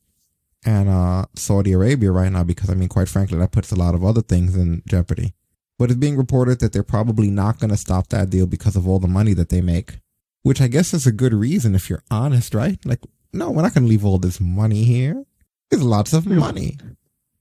and 0.65 0.89
uh, 0.89 1.25
Saudi 1.35 1.73
Arabia 1.73 2.11
right 2.11 2.31
now, 2.31 2.43
because 2.43 2.69
I 2.69 2.73
mean, 2.73 2.89
quite 2.89 3.09
frankly, 3.09 3.37
that 3.39 3.51
puts 3.51 3.71
a 3.71 3.75
lot 3.75 3.95
of 3.95 4.03
other 4.03 4.21
things 4.21 4.55
in 4.55 4.81
jeopardy. 4.87 5.33
But 5.77 5.89
it's 5.89 5.99
being 5.99 6.17
reported 6.17 6.59
that 6.59 6.71
they're 6.71 6.83
probably 6.83 7.29
not 7.29 7.59
going 7.59 7.71
to 7.71 7.77
stop 7.77 8.07
that 8.09 8.29
deal 8.29 8.45
because 8.45 8.75
of 8.75 8.87
all 8.87 8.99
the 8.99 9.07
money 9.07 9.33
that 9.33 9.49
they 9.49 9.61
make, 9.61 9.99
which 10.43 10.61
I 10.61 10.67
guess 10.67 10.93
is 10.93 11.07
a 11.07 11.11
good 11.11 11.33
reason 11.33 11.75
if 11.75 11.89
you're 11.89 12.03
honest, 12.11 12.53
right? 12.53 12.79
Like, 12.85 12.99
no, 13.33 13.49
we're 13.49 13.63
not 13.63 13.73
going 13.73 13.83
to 13.83 13.89
leave 13.89 14.05
all 14.05 14.19
this 14.19 14.39
money 14.39 14.83
here. 14.83 15.25
There's 15.69 15.83
lots 15.83 16.13
of 16.13 16.27
money. 16.27 16.77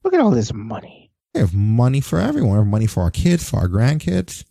Look 0.03 0.15
at 0.15 0.21
all 0.21 0.31
this 0.31 0.53
money. 0.53 1.11
We 1.35 1.41
have 1.41 1.55
money 1.55 2.01
for 2.01 2.19
everyone. 2.19 2.53
We 2.53 2.59
have 2.59 2.67
money 2.67 2.87
for 2.87 3.03
our 3.03 3.11
kids, 3.11 3.49
for 3.49 3.59
our 3.59 3.69
grandkids. 3.69 4.45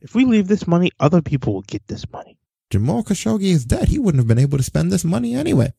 If 0.00 0.14
we 0.14 0.24
leave 0.24 0.48
this 0.48 0.66
money, 0.66 0.90
other 1.00 1.22
people 1.22 1.54
will 1.54 1.62
get 1.62 1.86
this 1.88 2.10
money. 2.10 2.31
Jamal 2.72 3.04
Khashoggi 3.04 3.52
is 3.52 3.66
dead. 3.66 3.88
He 3.88 3.98
wouldn't 3.98 4.18
have 4.20 4.26
been 4.26 4.38
able 4.38 4.56
to 4.56 4.64
spend 4.64 4.90
this 4.90 5.04
money 5.04 5.34
anyway. 5.34 5.74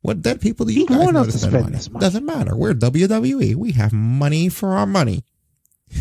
What 0.00 0.22
dead 0.22 0.40
people 0.40 0.64
do 0.64 0.72
you 0.72 0.80
He 0.80 0.86
guys 0.86 0.98
want 0.98 1.14
know 1.14 1.24
to 1.24 1.32
spend, 1.32 1.50
spend 1.52 1.64
money? 1.64 1.76
this 1.76 1.90
money. 1.90 2.00
Doesn't 2.00 2.24
matter. 2.24 2.56
We're 2.56 2.72
WWE. 2.72 3.54
We 3.56 3.72
have 3.72 3.92
money 3.92 4.48
for 4.48 4.70
our 4.70 4.86
money. 4.86 5.24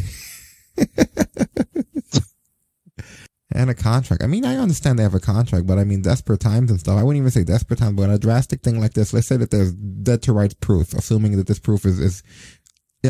and 3.51 3.69
a 3.69 3.73
contract. 3.73 4.23
I 4.23 4.27
mean, 4.27 4.45
I 4.45 4.55
understand 4.55 4.97
they 4.97 5.03
have 5.03 5.13
a 5.13 5.19
contract, 5.19 5.67
but 5.67 5.77
I 5.77 5.83
mean, 5.83 6.01
desperate 6.03 6.39
times 6.39 6.71
and 6.71 6.79
stuff. 6.79 6.97
I 6.97 7.03
wouldn't 7.03 7.19
even 7.19 7.31
say 7.31 7.43
desperate 7.43 7.79
times, 7.79 7.95
but 7.97 8.09
a 8.09 8.17
drastic 8.17 8.61
thing 8.61 8.79
like 8.79 8.93
this, 8.93 9.13
let's 9.13 9.27
say 9.27 9.35
that 9.37 9.51
there's 9.51 9.73
dead 9.73 10.21
to 10.23 10.31
rights 10.33 10.53
proof, 10.53 10.93
assuming 10.93 11.35
that 11.37 11.47
this 11.47 11.59
proof 11.59 11.85
is, 11.85 11.99
is 11.99 12.23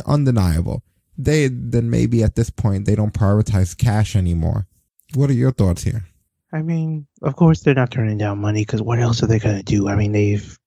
undeniable. 0.05 0.83
They, 1.17 1.47
then 1.47 1.89
maybe 1.89 2.23
at 2.23 2.35
this 2.35 2.49
point, 2.49 2.85
they 2.85 2.95
don't 2.95 3.13
prioritize 3.13 3.77
cash 3.77 4.15
anymore. 4.15 4.67
What 5.13 5.29
are 5.29 5.33
your 5.33 5.51
thoughts 5.51 5.83
here? 5.83 6.05
I 6.57 6.63
mean, 6.63 7.05
of 7.21 7.35
course 7.35 7.61
they're 7.61 7.75
not 7.75 7.91
turning 7.91 8.17
down 8.17 8.39
money 8.39 8.63
because 8.63 8.81
what 8.81 8.97
else 8.97 9.21
are 9.21 9.27
they 9.27 9.37
going 9.37 9.57
to 9.57 9.63
do? 9.63 9.87
I 9.87 9.95
mean, 9.95 10.11
they've 10.11 10.57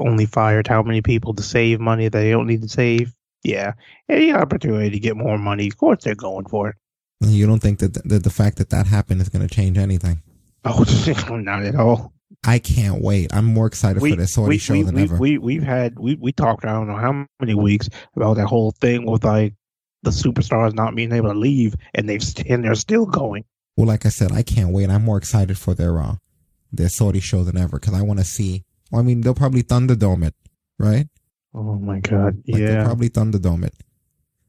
only 0.00 0.26
fired 0.26 0.66
how 0.66 0.82
many 0.82 1.00
people 1.00 1.32
to 1.34 1.44
save 1.44 1.78
money 1.78 2.08
that 2.08 2.18
they 2.18 2.32
don't 2.32 2.48
need 2.48 2.62
to 2.62 2.68
save? 2.68 3.14
Yeah, 3.44 3.74
any 4.08 4.32
opportunity 4.32 4.90
to 4.90 4.98
get 4.98 5.16
more 5.16 5.38
money, 5.38 5.68
of 5.68 5.76
course 5.76 6.02
they're 6.02 6.16
going 6.16 6.46
for 6.46 6.70
it. 6.70 6.76
You 7.20 7.46
don't 7.46 7.60
think 7.60 7.78
that, 7.78 7.94
that 8.08 8.24
the 8.24 8.30
fact 8.30 8.58
that 8.58 8.70
that 8.70 8.88
happened 8.88 9.20
is 9.20 9.28
going 9.28 9.46
to 9.46 9.54
change 9.54 9.78
anything? 9.78 10.22
Oh, 10.64 10.84
not 11.30 11.62
at 11.62 11.76
all. 11.76 12.12
I 12.44 12.58
can't 12.58 13.00
wait. 13.00 13.32
I'm 13.32 13.44
more 13.44 13.66
excited 13.66 14.00
for 14.00 14.16
this 14.16 14.34
Saudi 14.34 14.58
show 14.58 14.72
we, 14.72 14.82
than 14.82 14.96
we, 14.96 15.02
ever. 15.02 15.16
We, 15.18 15.38
we've 15.38 15.62
had, 15.62 15.98
we, 16.00 16.16
we 16.16 16.32
talked, 16.32 16.64
I 16.64 16.72
don't 16.72 16.88
know 16.88 16.96
how 16.96 17.26
many 17.38 17.54
weeks 17.54 17.88
about 18.16 18.34
that 18.34 18.46
whole 18.46 18.72
thing 18.72 19.06
with 19.06 19.24
like 19.24 19.54
the 20.02 20.10
superstars 20.10 20.74
not 20.74 20.96
being 20.96 21.12
able 21.12 21.32
to 21.32 21.38
leave 21.38 21.76
and 21.94 22.08
they've, 22.08 22.22
and 22.48 22.64
they're 22.64 22.74
still 22.74 23.06
going. 23.06 23.44
Well, 23.78 23.86
like 23.86 24.04
I 24.04 24.08
said, 24.08 24.32
I 24.32 24.42
can't 24.42 24.72
wait. 24.72 24.90
I'm 24.90 25.04
more 25.04 25.18
excited 25.18 25.56
for 25.56 25.72
their 25.72 26.00
uh, 26.00 26.16
their 26.72 26.88
Saudi 26.88 27.20
show 27.20 27.44
than 27.44 27.56
ever 27.56 27.78
because 27.78 27.94
I 27.94 28.02
want 28.02 28.18
to 28.18 28.24
see. 28.24 28.64
Well, 28.90 29.00
I 29.00 29.04
mean, 29.04 29.20
they'll 29.20 29.34
probably 29.34 29.62
Thunderdome 29.62 30.26
it, 30.26 30.34
right? 30.80 31.06
Oh 31.54 31.78
my 31.78 32.00
God. 32.00 32.42
Like 32.48 32.58
they'll 32.58 32.58
yeah. 32.58 32.84
probably 32.84 33.08
Thunderdome 33.08 33.64
it. 33.64 33.74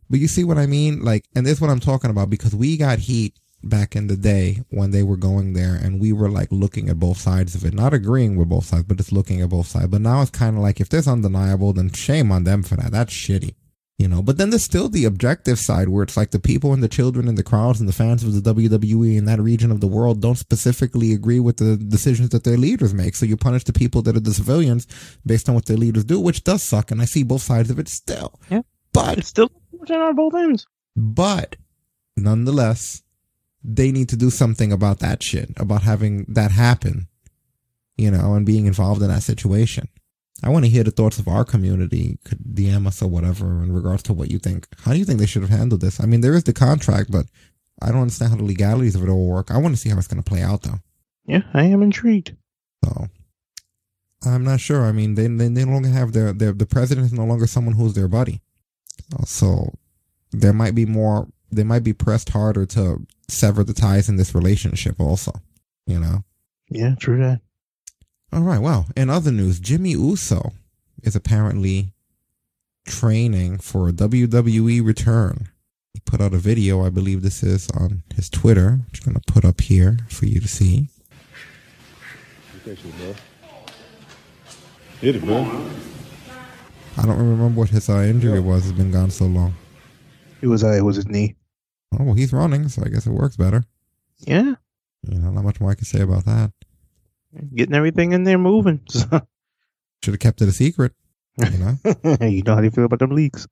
But 0.09 0.19
you 0.19 0.27
see 0.27 0.43
what 0.43 0.57
I 0.57 0.65
mean? 0.65 1.03
Like, 1.03 1.25
and 1.35 1.45
this 1.45 1.53
is 1.53 1.61
what 1.61 1.69
I'm 1.69 1.79
talking 1.79 2.09
about 2.09 2.31
because 2.31 2.55
we 2.55 2.75
got 2.75 2.97
heat 2.97 3.35
back 3.63 3.95
in 3.95 4.07
the 4.07 4.17
day 4.17 4.63
when 4.71 4.89
they 4.89 5.03
were 5.03 5.17
going 5.17 5.53
there 5.53 5.75
and 5.75 6.01
we 6.01 6.11
were 6.11 6.29
like 6.29 6.51
looking 6.51 6.89
at 6.89 6.97
both 6.97 7.19
sides 7.19 7.53
of 7.53 7.63
it, 7.63 7.75
not 7.75 7.93
agreeing 7.93 8.35
with 8.35 8.49
both 8.49 8.65
sides, 8.65 8.85
but 8.85 8.97
just 8.97 9.11
looking 9.11 9.41
at 9.41 9.49
both 9.49 9.67
sides. 9.67 9.89
But 9.89 10.01
now 10.01 10.23
it's 10.23 10.31
kind 10.31 10.57
of 10.57 10.63
like 10.63 10.79
if 10.79 10.89
there's 10.89 11.07
undeniable, 11.07 11.71
then 11.71 11.91
shame 11.91 12.31
on 12.31 12.45
them 12.45 12.63
for 12.63 12.77
that. 12.77 12.91
That's 12.91 13.13
shitty. 13.13 13.53
You 13.99 14.07
know, 14.07 14.21
but 14.23 14.37
then 14.37 14.49
there's 14.49 14.63
still 14.63 14.87
the 14.87 15.03
objective 15.03 15.59
side 15.59 15.89
where 15.89 16.03
it's 16.03 16.15
like 16.15 16.31
the 16.31 16.39
people 16.39 16.71
and 16.71 16.81
the 16.81 16.87
children 16.87 17.27
and 17.27 17.37
the 17.37 17.43
crowds 17.43 17.81
and 17.81 17.89
the 17.89 17.93
fans 17.93 18.23
of 18.23 18.31
the 18.33 18.53
WWE 18.53 19.17
in 19.17 19.25
that 19.25 19.41
region 19.41 19.71
of 19.71 19.81
the 19.81 19.87
world 19.87 20.21
don't 20.21 20.37
specifically 20.37 21.11
agree 21.13 21.41
with 21.41 21.57
the 21.57 21.75
decisions 21.75 22.29
that 22.29 22.45
their 22.45 22.55
leaders 22.55 22.93
make. 22.93 23.13
So 23.15 23.25
you 23.25 23.35
punish 23.35 23.65
the 23.65 23.73
people 23.73 24.01
that 24.03 24.15
are 24.15 24.21
the 24.21 24.33
civilians 24.33 24.87
based 25.25 25.49
on 25.49 25.55
what 25.55 25.65
their 25.65 25.75
leaders 25.75 26.05
do, 26.05 26.17
which 26.17 26.45
does 26.45 26.63
suck. 26.63 26.91
And 26.91 27.01
I 27.01 27.05
see 27.05 27.23
both 27.23 27.41
sides 27.41 27.69
of 27.69 27.77
it 27.77 27.89
still. 27.89 28.39
Yeah. 28.49 28.61
But 28.93 29.17
It's 29.17 29.27
still 29.27 29.51
on 29.89 30.15
both 30.15 30.33
ends. 30.33 30.65
but 30.95 31.57
nonetheless, 32.15 33.03
they 33.61 33.91
need 33.91 34.07
to 34.09 34.15
do 34.15 34.29
something 34.29 34.71
about 34.71 34.99
that 34.99 35.21
shit, 35.21 35.49
about 35.57 35.83
having 35.83 36.25
that 36.29 36.51
happen, 36.51 37.09
you 37.97 38.11
know, 38.11 38.33
and 38.35 38.45
being 38.45 38.65
involved 38.65 39.01
in 39.01 39.09
that 39.09 39.23
situation. 39.23 39.89
I 40.43 40.49
want 40.49 40.65
to 40.65 40.71
hear 40.71 40.83
the 40.83 40.91
thoughts 40.91 41.19
of 41.19 41.27
our 41.27 41.43
community. 41.43 42.17
Could 42.23 42.39
DM 42.53 42.87
us 42.87 43.01
or 43.01 43.07
whatever 43.07 43.61
in 43.61 43.73
regards 43.73 44.03
to 44.03 44.13
what 44.13 44.31
you 44.31 44.39
think. 44.39 44.67
How 44.83 44.93
do 44.93 44.99
you 44.99 45.05
think 45.05 45.19
they 45.19 45.25
should 45.25 45.41
have 45.41 45.51
handled 45.51 45.81
this? 45.81 45.99
I 45.99 46.05
mean, 46.05 46.21
there 46.21 46.35
is 46.35 46.45
the 46.45 46.53
contract, 46.53 47.11
but 47.11 47.25
I 47.81 47.91
don't 47.91 48.01
understand 48.01 48.31
how 48.31 48.37
the 48.37 48.43
legalities 48.43 48.95
of 48.95 49.03
it 49.03 49.09
all 49.09 49.27
work. 49.27 49.51
I 49.51 49.57
want 49.57 49.75
to 49.75 49.81
see 49.81 49.89
how 49.89 49.97
it's 49.97 50.07
going 50.07 50.21
to 50.21 50.29
play 50.29 50.41
out, 50.41 50.63
though. 50.63 50.79
Yeah, 51.25 51.43
I 51.53 51.65
am 51.65 51.83
intrigued. 51.83 52.35
So 52.83 53.07
I'm 54.25 54.43
not 54.43 54.59
sure. 54.59 54.85
I 54.85 54.91
mean, 54.91 55.15
they 55.15 55.27
they, 55.27 55.47
they 55.47 55.65
no 55.65 55.73
longer 55.73 55.89
have 55.89 56.13
their, 56.13 56.33
their 56.33 56.53
the 56.53 56.65
president 56.65 57.05
is 57.05 57.13
no 57.13 57.25
longer 57.25 57.47
someone 57.47 57.75
who's 57.75 57.93
their 57.93 58.07
buddy. 58.07 58.41
So 59.25 59.73
there 60.31 60.53
might 60.53 60.75
be 60.75 60.85
more. 60.85 61.27
They 61.51 61.63
might 61.63 61.83
be 61.83 61.93
pressed 61.93 62.29
harder 62.29 62.65
to 62.67 63.05
sever 63.27 63.63
the 63.63 63.73
ties 63.73 64.07
in 64.07 64.17
this 64.17 64.35
relationship. 64.35 64.99
Also, 64.99 65.33
you 65.85 65.99
know. 65.99 66.23
Yeah, 66.69 66.95
true 66.95 67.17
that. 67.19 67.41
All 68.31 68.41
right. 68.41 68.59
Well, 68.61 68.87
in 68.95 69.09
other 69.09 69.31
news, 69.31 69.59
Jimmy 69.59 69.91
Uso 69.91 70.51
is 71.03 71.15
apparently 71.15 71.93
training 72.85 73.57
for 73.59 73.89
a 73.89 73.91
WWE 73.93 74.85
return. 74.85 75.49
He 75.93 75.99
put 76.01 76.21
out 76.21 76.33
a 76.33 76.37
video, 76.37 76.85
I 76.85 76.89
believe 76.89 77.21
this 77.21 77.41
is 77.41 77.69
on 77.71 78.03
his 78.15 78.29
Twitter, 78.29 78.79
which 78.89 79.01
I'm 79.05 79.13
going 79.13 79.21
to 79.25 79.33
put 79.33 79.45
up 79.45 79.61
here 79.61 79.97
for 80.09 80.25
you 80.25 80.39
to 80.39 80.47
see. 80.47 80.89
Hit 82.65 82.77
that 82.77 82.97
bro. 82.97 83.15
Hit 85.01 85.15
it, 85.15 85.23
bro. 85.23 85.69
I 86.97 87.03
don't 87.05 87.17
remember 87.17 87.59
what 87.59 87.69
his 87.69 87.89
uh, 87.89 87.99
injury 87.99 88.39
was. 88.39 88.67
It's 88.67 88.77
been 88.77 88.91
gone 88.91 89.09
so 89.09 89.25
long. 89.25 89.55
It 90.41 90.47
was 90.47 90.63
uh, 90.63 90.71
it 90.71 90.81
was 90.83 90.97
his 90.97 91.07
knee. 91.07 91.35
Oh, 91.97 92.03
well, 92.03 92.13
he's 92.13 92.33
running, 92.33 92.67
so 92.69 92.83
I 92.85 92.89
guess 92.89 93.07
it 93.07 93.11
works 93.11 93.37
better. 93.37 93.63
Yeah, 94.19 94.55
You 95.03 95.17
know, 95.19 95.31
not 95.31 95.43
much 95.45 95.61
more 95.61 95.71
I 95.71 95.75
can 95.75 95.85
say 95.85 96.01
about 96.01 96.25
that. 96.25 96.51
Getting 97.55 97.75
everything 97.75 98.11
in 98.13 98.23
there 98.23 98.37
moving. 98.37 98.81
Should 98.89 99.11
have 100.13 100.19
kept 100.19 100.41
it 100.41 100.49
a 100.49 100.51
secret. 100.51 100.93
You 101.37 101.57
know? 101.57 101.77
you 102.27 102.43
know 102.43 102.55
how 102.55 102.61
they 102.61 102.69
feel 102.69 102.85
about 102.85 102.99
them 102.99 103.11
leaks. 103.11 103.47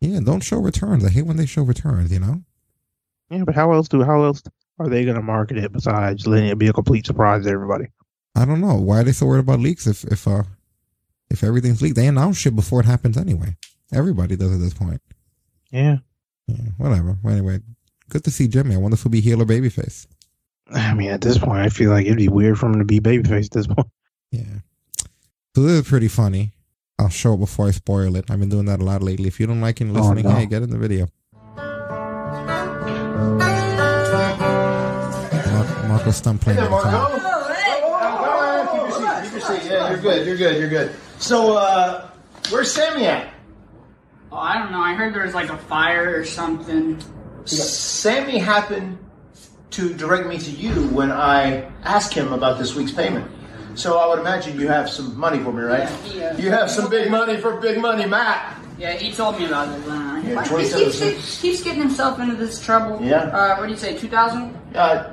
yeah, 0.00 0.20
don't 0.20 0.42
show 0.42 0.58
returns. 0.58 1.04
I 1.04 1.10
hate 1.10 1.26
when 1.26 1.36
they 1.36 1.46
show 1.46 1.62
returns, 1.62 2.12
you 2.12 2.20
know? 2.20 2.42
Yeah, 3.30 3.42
but 3.44 3.54
how 3.56 3.72
else 3.72 3.88
do 3.88 4.02
how 4.04 4.22
else 4.22 4.42
are 4.78 4.88
they 4.88 5.04
going 5.04 5.16
to 5.16 5.22
market 5.22 5.56
it 5.58 5.72
besides 5.72 6.26
letting 6.26 6.48
it 6.48 6.58
be 6.58 6.68
a 6.68 6.72
complete 6.72 7.06
surprise 7.06 7.44
to 7.44 7.50
everybody? 7.50 7.86
I 8.36 8.44
don't 8.44 8.60
know. 8.60 8.74
Why 8.74 9.00
are 9.00 9.04
they 9.04 9.12
so 9.12 9.26
worried 9.26 9.40
about 9.40 9.60
leaks 9.60 9.86
if 9.86 10.04
if 10.04 10.28
uh 10.28 10.44
if 11.30 11.42
everything's 11.42 11.82
leaked? 11.82 11.96
They 11.96 12.06
announce 12.06 12.38
shit 12.38 12.54
before 12.54 12.80
it 12.80 12.86
happens 12.86 13.16
anyway. 13.16 13.56
Everybody 13.92 14.36
does 14.36 14.52
at 14.52 14.60
this 14.60 14.74
point. 14.74 15.00
Yeah, 15.70 15.98
Yeah, 16.46 16.70
whatever. 16.76 17.18
Well, 17.22 17.32
anyway, 17.34 17.60
good 18.10 18.22
to 18.24 18.30
see 18.30 18.46
Jimmy. 18.46 18.74
I 18.74 18.78
wonder 18.78 18.94
if 18.94 19.02
he'll 19.02 19.10
be 19.10 19.20
heel 19.20 19.42
or 19.42 19.46
babyface. 19.46 20.06
I 20.72 20.94
mean, 20.94 21.10
at 21.10 21.20
this 21.20 21.38
point, 21.38 21.60
I 21.60 21.68
feel 21.68 21.90
like 21.90 22.06
it'd 22.06 22.16
be 22.18 22.28
weird 22.28 22.58
for 22.58 22.66
him 22.66 22.78
to 22.78 22.84
be 22.84 23.00
babyface 23.00 23.46
at 23.46 23.50
this 23.50 23.66
point. 23.66 23.88
Yeah. 24.30 24.42
So 25.54 25.62
this 25.62 25.82
is 25.82 25.88
pretty 25.88 26.08
funny. 26.08 26.52
I'll 26.98 27.08
show 27.08 27.34
it 27.34 27.38
before 27.38 27.68
I 27.68 27.70
spoil 27.72 28.16
it. 28.16 28.30
I've 28.30 28.40
been 28.40 28.48
doing 28.48 28.64
that 28.66 28.80
a 28.80 28.84
lot 28.84 29.02
lately. 29.02 29.26
If 29.28 29.38
you 29.40 29.46
don't 29.46 29.60
like 29.60 29.80
it 29.80 29.84
and 29.84 29.96
Oh, 29.96 30.00
listening, 30.00 30.24
no. 30.24 30.30
hey, 30.32 30.46
get 30.46 30.62
in 30.62 30.70
the 30.70 30.78
video. 30.78 31.06
Mar- 35.52 35.88
Marko 35.88 36.10
Stunt 36.10 36.40
playing 36.40 36.58
Hey 36.58 36.66
there, 36.66 36.70
the 36.70 36.76
guitar. 36.76 36.92
Marko. 36.92 37.14
Keep 38.72 38.82
your 38.82 38.90
seat. 38.90 39.22
Keep 39.22 39.32
your 39.32 39.40
seat. 39.60 39.70
Yeah, 39.70 39.90
you're 39.90 39.98
good. 40.00 40.26
You're 40.26 40.36
good. 40.36 40.58
You're 40.60 40.68
good. 40.68 40.94
So, 41.18 41.56
uh, 41.56 42.08
where's 42.50 42.72
Sammy 42.72 43.06
at? 43.06 43.32
Oh, 44.32 44.36
I 44.36 44.58
don't 44.58 44.72
know. 44.72 44.80
I 44.80 44.94
heard 44.94 45.14
there 45.14 45.22
was 45.24 45.34
like 45.34 45.50
a 45.50 45.56
fire 45.58 46.18
or 46.18 46.24
something. 46.24 47.00
Sammy 47.44 48.38
happened 48.38 48.98
to 49.70 49.92
direct 49.94 50.26
me 50.28 50.38
to 50.38 50.50
you 50.50 50.72
when 50.88 51.10
I 51.10 51.70
ask 51.82 52.12
him 52.12 52.32
about 52.32 52.58
this 52.58 52.74
week's 52.74 52.92
payment. 52.92 53.30
So 53.74 53.98
I 53.98 54.06
would 54.06 54.20
imagine 54.20 54.58
you 54.60 54.68
have 54.68 54.88
some 54.88 55.18
money 55.18 55.42
for 55.42 55.52
me, 55.52 55.62
right? 55.62 55.90
Yeah, 56.06 56.14
yeah. 56.14 56.36
You 56.38 56.50
have 56.50 56.70
some 56.70 56.88
big 56.88 57.10
money 57.10 57.38
for 57.38 57.56
big 57.60 57.78
money, 57.80 58.06
Matt. 58.06 58.56
Yeah, 58.78 58.92
he 58.92 59.12
told 59.12 59.38
me 59.38 59.46
about 59.46 59.68
it. 59.68 59.86
Uh, 59.88 60.20
Yeah, 60.24 60.42
he 60.42 60.48
27 60.48 60.90
keeps, 60.92 61.40
keeps 61.40 61.62
getting 61.62 61.82
himself 61.82 62.18
into 62.20 62.36
this 62.36 62.60
trouble. 62.60 63.00
Yeah. 63.04 63.24
Uh, 63.24 63.56
what 63.56 63.66
do 63.66 63.72
you 63.72 63.76
say, 63.78 63.96
2000? 63.98 64.54
Uh, 64.74 65.12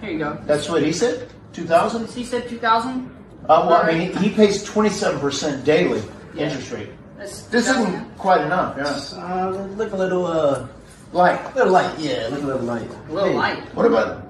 Here 0.00 0.10
you 0.10 0.18
go. 0.18 0.38
that's 0.44 0.68
what 0.68 0.82
he 0.82 0.92
said. 0.92 1.28
Two 1.52 1.64
thousand. 1.66 2.08
He 2.08 2.24
said 2.24 2.48
2000? 2.48 3.10
Uh, 3.48 3.66
well, 3.68 3.82
I 3.82 3.92
mean, 3.92 4.12
he, 4.16 4.28
he 4.28 4.34
pays 4.34 4.62
twenty-seven 4.62 5.18
percent 5.20 5.64
daily 5.64 6.00
interest 6.36 6.70
rate. 6.70 6.90
That's, 7.18 7.42
This 7.42 7.66
that's- 7.66 7.88
isn't 7.88 8.16
quite 8.18 8.40
enough. 8.42 8.76
Yeah. 8.76 9.18
Uh, 9.20 9.50
look 9.76 9.92
a 9.92 9.96
little, 9.96 10.26
uh, 10.26 10.68
Like, 11.12 11.54
little 11.56 11.72
light. 11.72 11.98
Yeah, 11.98 12.28
look 12.30 12.42
a 12.42 12.46
little 12.46 12.62
light. 12.62 12.88
a 13.08 13.12
little 13.12 13.30
Hey, 13.30 13.36
light. 13.36 13.74
what 13.74 13.86
about 13.86 14.22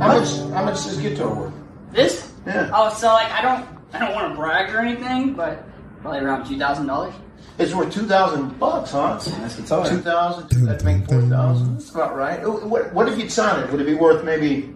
how 0.00 0.18
much? 0.18 0.36
How 0.52 0.64
much 0.64 0.84
this 0.84 0.96
guitar 0.96 1.32
worth? 1.32 1.52
This? 1.92 2.32
Yeah. 2.46 2.70
Oh, 2.74 2.92
so 2.92 3.06
like 3.08 3.30
I 3.30 3.40
don't 3.40 3.66
I 3.92 3.98
don't 4.00 4.14
want 4.14 4.32
to 4.32 4.36
brag 4.36 4.74
or 4.74 4.80
anything, 4.80 5.34
but 5.34 5.64
probably 6.02 6.20
around 6.20 6.44
two 6.46 6.58
thousand 6.58 6.86
dollars. 6.88 7.14
It's 7.56 7.72
worth 7.72 7.92
two 7.94 8.06
thousand 8.06 8.58
bucks, 8.58 8.90
huh? 8.90 9.14
Nice 9.14 9.56
guitar. 9.56 9.88
Two 9.88 9.98
thousand. 10.00 10.66
That'd 10.66 10.84
make 10.84 11.06
four 11.08 11.22
thousand. 11.22 11.74
That's 11.78 11.90
about 11.90 12.16
right. 12.16 12.40
What, 12.44 12.92
what 12.92 13.08
if 13.08 13.16
you'd 13.16 13.30
sign 13.30 13.62
it? 13.62 13.70
Would 13.70 13.80
it 13.80 13.86
be 13.86 13.94
worth 13.94 14.24
maybe 14.24 14.74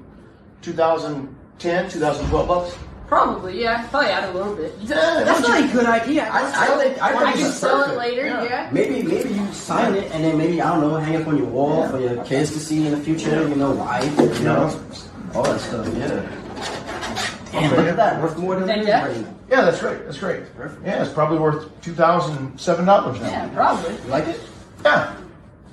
2010, 0.63 1.89
2012 1.91 2.49
bucks? 2.49 2.79
Probably, 3.09 3.63
yeah. 3.63 3.87
Probably 3.89 4.11
add 4.11 4.29
a 4.29 4.33
little 4.33 4.55
bit. 4.55 4.75
Yeah, 4.83 5.23
That's 5.25 5.41
not 5.41 5.59
don't 5.59 5.71
a 5.71 5.73
good 5.73 5.87
idea. 5.87 6.29
I, 6.31 6.41
I 6.75 6.79
think 6.85 7.03
I 7.03 7.09
I 7.09 7.19
think 7.25 7.37
can 7.37 7.47
it's 7.47 7.57
sell 7.57 7.91
it 7.91 7.97
later, 7.97 8.27
Yeah. 8.27 8.45
yeah. 8.45 8.69
Maybe 8.71 9.03
maybe 9.03 9.31
you 9.31 9.53
sign 9.53 9.95
it 9.95 10.13
and 10.13 10.23
then 10.23 10.37
maybe 10.37 10.61
I 10.61 10.69
don't 10.73 10.83
know 10.83 10.97
hang 10.97 11.17
up 11.17 11.27
on 11.27 11.39
your 11.39 11.47
wall 11.47 11.89
for 11.89 11.99
your 11.99 12.23
kids 12.25 12.53
to 12.53 12.61
see 12.61 12.87
in 12.87 12.93
the 12.93 13.01
future. 13.01 13.49
You 13.49 13.55
know, 13.55 13.71
wife, 13.73 14.05
you 14.19 14.45
know, 14.45 14.69
all 15.35 15.43
that 15.45 15.59
stuff. 15.61 15.87
Yeah. 15.97 16.21
Damn, 17.51 17.71
look 17.77 17.87
at 17.87 17.97
that. 17.97 18.21
Worth 18.23 18.37
more 18.37 18.57
than 18.57 18.67
Then 18.67 18.81
it 18.81 18.83
is 18.83 18.89
yeah. 18.89 19.07
right. 19.07 19.27
Yeah, 19.51 19.63
that's 19.63 19.81
great. 19.81 20.05
That's 20.05 20.19
great. 20.19 20.55
Perfect. 20.55 20.85
Yeah, 20.85 21.03
it's 21.03 21.13
probably 21.13 21.39
worth 21.39 21.81
two 21.81 21.95
thousand 21.95 22.59
seven 22.61 22.85
dollars 22.85 23.19
now. 23.21 23.29
Yeah, 23.31 23.49
probably. 23.55 23.95
You 23.95 24.11
like 24.11 24.27
it? 24.29 24.41
Yeah, 24.85 25.17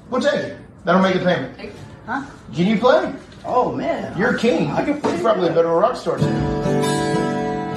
we'll 0.10 0.22
take 0.22 0.36
it. 0.36 0.58
That'll 0.86 1.02
make 1.02 1.16
a 1.16 1.20
payment. 1.20 1.74
Huh? 2.06 2.24
Can 2.54 2.68
you 2.68 2.78
play? 2.78 3.14
Oh 3.44 3.74
man, 3.74 4.18
You're 4.18 4.36
a 4.36 4.40
king. 4.40 4.72
I 4.72 4.86
can 4.86 5.02
play. 5.02 5.12
You're 5.16 5.22
probably 5.22 5.50
a 5.50 5.54
better 5.54 5.68
rock 5.68 5.98
star 5.98 6.18
than 6.18 6.34
me. 6.34 6.85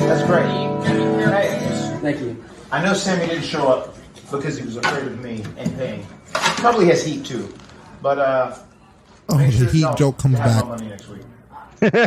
That's 0.09 0.25
great. 0.27 0.47
Hey, 0.87 1.99
Thank 2.01 2.21
you. 2.21 2.43
I 2.73 2.83
know 2.85 2.95
Sammy 2.95 3.27
didn't 3.27 3.45
show 3.45 3.69
up 3.69 3.95
because 4.31 4.57
he 4.59 4.65
was 4.65 4.77
afraid 4.77 5.07
of 5.07 5.23
me 5.23 5.45
and 5.57 5.77
pain. 5.77 6.07
Probably 6.33 6.87
has 6.87 7.05
heat 7.05 7.25
too. 7.25 7.53
But 8.03 8.19
uh 8.19 8.57
Oh, 9.31 9.37
the 9.39 9.51
sure- 9.51 9.67
heat 9.69 9.83
no, 9.83 9.95
joke 9.95 10.19
comes 10.19 10.39
have 10.39 10.47
back. 10.47 10.65
my 10.65 10.71
money 10.77 10.89
next 10.89 11.09
week. 11.09 11.23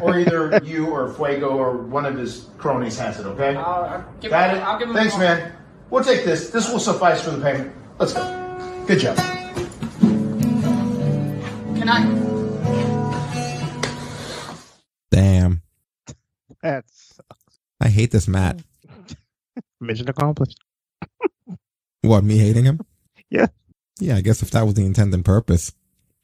or 0.04 0.18
either 0.20 0.60
you 0.64 0.88
or 0.88 1.14
Fuego 1.14 1.50
or 1.58 1.78
one 1.78 2.06
of 2.06 2.18
his 2.18 2.50
cronies 2.58 2.98
has 2.98 3.20
it, 3.20 3.26
okay? 3.26 3.56
I'll, 3.56 3.84
I'll 3.86 4.06
give 4.20 4.32
Got 4.32 4.50
him, 4.52 4.58
it? 4.58 4.62
I'll 4.62 4.80
give 4.80 4.90
him 4.90 4.96
Thanks, 4.96 5.18
man. 5.18 5.54
We'll 5.92 6.04
take 6.04 6.26
this. 6.26 6.50
This 6.50 6.70
will 6.72 6.80
suffice 6.80 7.22
for 7.22 7.30
the 7.32 7.42
payment. 7.42 7.72
Let's 8.00 8.14
go. 8.14 8.24
Good 8.88 9.00
job. 9.00 9.16
Can 11.78 11.88
I? 11.88 12.04
Damn. 15.12 15.62
That's 16.62 17.01
I 17.82 17.90
hate 17.90 18.12
this 18.12 18.28
Matt. 18.28 18.60
mission 19.82 20.10
accomplished. 20.10 20.58
What, 22.04 22.24
me 22.24 22.38
hating 22.38 22.66
him? 22.66 22.80
Yeah. 23.30 23.48
Yeah, 24.00 24.18
I 24.18 24.22
guess 24.22 24.42
if 24.42 24.52
that 24.52 24.64
was 24.64 24.74
the 24.74 24.86
intent 24.86 25.14
and 25.14 25.24
purpose. 25.24 25.72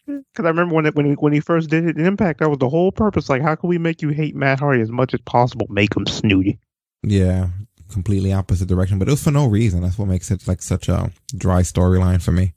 Because 0.05 0.45
I 0.45 0.49
remember 0.49 0.75
when 0.75 0.85
it, 0.85 0.95
when 0.95 1.05
he, 1.05 1.11
when 1.13 1.31
he 1.31 1.39
first 1.39 1.69
did 1.69 1.85
it 1.85 1.97
in 1.97 2.05
Impact, 2.05 2.39
that 2.39 2.49
was 2.49 2.57
the 2.59 2.67
whole 2.67 2.91
purpose. 2.91 3.29
Like, 3.29 3.41
how 3.41 3.55
can 3.55 3.69
we 3.69 3.77
make 3.77 4.01
you 4.01 4.09
hate 4.09 4.35
Matt 4.35 4.59
Hardy 4.59 4.81
as 4.81 4.91
much 4.91 5.13
as 5.13 5.21
possible? 5.21 5.67
Make 5.69 5.95
him 5.95 6.05
snooty. 6.05 6.59
Yeah, 7.03 7.47
completely 7.89 8.33
opposite 8.33 8.67
direction, 8.67 8.99
but 8.99 9.07
it 9.07 9.11
was 9.11 9.23
for 9.23 9.31
no 9.31 9.47
reason. 9.47 9.81
That's 9.83 9.97
what 9.97 10.09
makes 10.09 10.31
it 10.31 10.45
like 10.47 10.61
such 10.61 10.89
a 10.89 11.11
dry 11.35 11.61
storyline 11.61 12.21
for 12.21 12.31
me. 12.31 12.53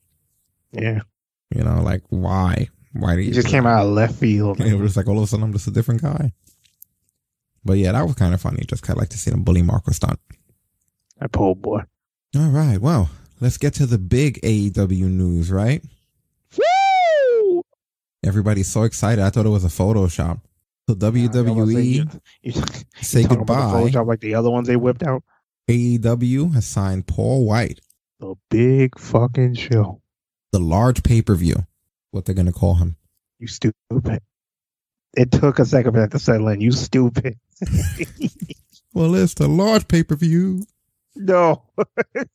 Yeah, 0.73 1.01
You 1.55 1.63
know, 1.63 1.83
like 1.83 2.03
why? 2.09 2.69
Why 2.93 3.15
do 3.15 3.21
you 3.21 3.29
he 3.29 3.33
just 3.33 3.49
came 3.49 3.67
out 3.67 3.87
of 3.87 3.93
left 3.93 4.17
field. 4.17 4.61
It 4.61 4.75
was 4.75 4.97
like 4.97 5.07
all 5.07 5.19
of 5.19 5.25
a 5.25 5.27
sudden 5.29 5.45
I'm 5.45 5.53
just 5.53 5.69
a 5.69 5.73
different 5.73 6.03
guy. 6.03 6.33
But 7.65 7.75
yeah, 7.79 7.93
that 7.93 8.07
was 8.07 8.15
kind 8.15 8.35
of 8.35 8.41
funny. 8.41 8.65
Just 8.67 8.83
kind 8.83 8.97
of 8.97 9.01
like 9.03 9.11
to 9.11 9.19
see 9.19 9.31
them 9.31 9.43
bully 9.43 9.63
Marko 9.63 9.93
Stunt. 9.93 10.19
That 11.21 11.33
poor 11.33 11.55
boy. 11.55 11.83
All 12.37 12.49
right, 12.49 12.79
well, 12.81 13.11
let's 13.41 13.59
get 13.59 13.75
to 13.75 13.87
the 13.87 13.99
big 13.99 14.41
AEW 14.43 15.03
news, 15.11 15.51
right? 15.51 15.83
Woo! 16.57 17.63
Everybody's 18.25 18.69
so 18.71 18.85
excited. 18.85 19.23
I 19.23 19.31
thought 19.31 19.47
it 19.47 19.51
was 19.51 19.65
a 19.65 19.69
Photoshop. 19.69 20.41
So 20.89 20.95
WWE 20.95 22.21
You, 22.43 22.53
say 23.01 23.23
talking 23.23 23.39
about 23.43 23.73
the 23.73 23.81
goodbye. 23.91 23.91
Photoshop 23.91 24.07
like 24.07 24.21
the 24.21 24.35
other 24.35 24.51
ones 24.51 24.67
they 24.69 24.77
whipped 24.77 25.03
out. 25.03 25.23
AEW 25.69 26.55
has 26.55 26.67
signed 26.67 27.07
Paul 27.07 27.45
White, 27.47 27.81
The 28.19 28.35
big 28.51 28.99
fucking 28.99 29.55
show. 29.55 30.01
the 30.53 30.59
large 30.59 31.03
pay 31.03 31.23
per 31.23 31.35
view. 31.35 31.67
What 32.11 32.25
they're 32.25 32.35
gonna 32.35 32.53
call 32.53 32.75
him? 32.77 32.97
You 33.39 33.47
stupid. 33.47 34.21
It 35.17 35.33
took 35.33 35.59
a 35.59 35.65
second 35.65 35.93
for 35.93 36.01
that 36.01 36.11
to 36.13 36.19
settle 36.19 36.49
in. 36.49 36.61
You 36.61 36.73
stupid. 36.73 37.39
Well, 38.93 39.15
it's 39.15 39.35
the 39.35 39.47
large 39.47 39.87
pay 39.87 40.03
per 40.03 40.17
view 40.17 40.65
no. 41.15 41.63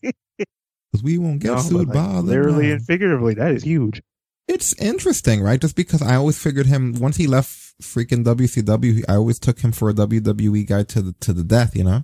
because 0.01 1.03
we 1.03 1.17
won't 1.17 1.41
get 1.41 1.51
No, 1.51 1.59
sued 1.59 1.87
like, 1.89 1.93
by 1.93 2.19
literally 2.19 2.71
and 2.71 2.81
figuratively. 2.81 3.33
That 3.33 3.51
is 3.51 3.63
huge. 3.63 4.01
It's 4.47 4.73
interesting, 4.81 5.41
right? 5.41 5.59
Just 5.59 5.75
because 5.75 6.01
I 6.01 6.15
always 6.15 6.41
figured 6.41 6.67
him 6.67 6.93
once 6.93 7.17
he 7.17 7.27
left 7.27 7.51
freaking 7.81 8.23
WCW, 8.23 9.03
I 9.09 9.15
always 9.15 9.37
took 9.39 9.59
him 9.59 9.71
for 9.73 9.89
a 9.89 9.93
WWE 9.93 10.65
guy 10.65 10.83
to 10.83 11.01
the 11.01 11.11
to 11.21 11.33
the 11.33 11.43
death. 11.43 11.75
You 11.75 11.83
know, 11.83 12.03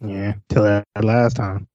Yeah. 0.00 0.34
Till 0.48 0.62
that 0.62 0.86
last 1.02 1.34
time. 1.36 1.66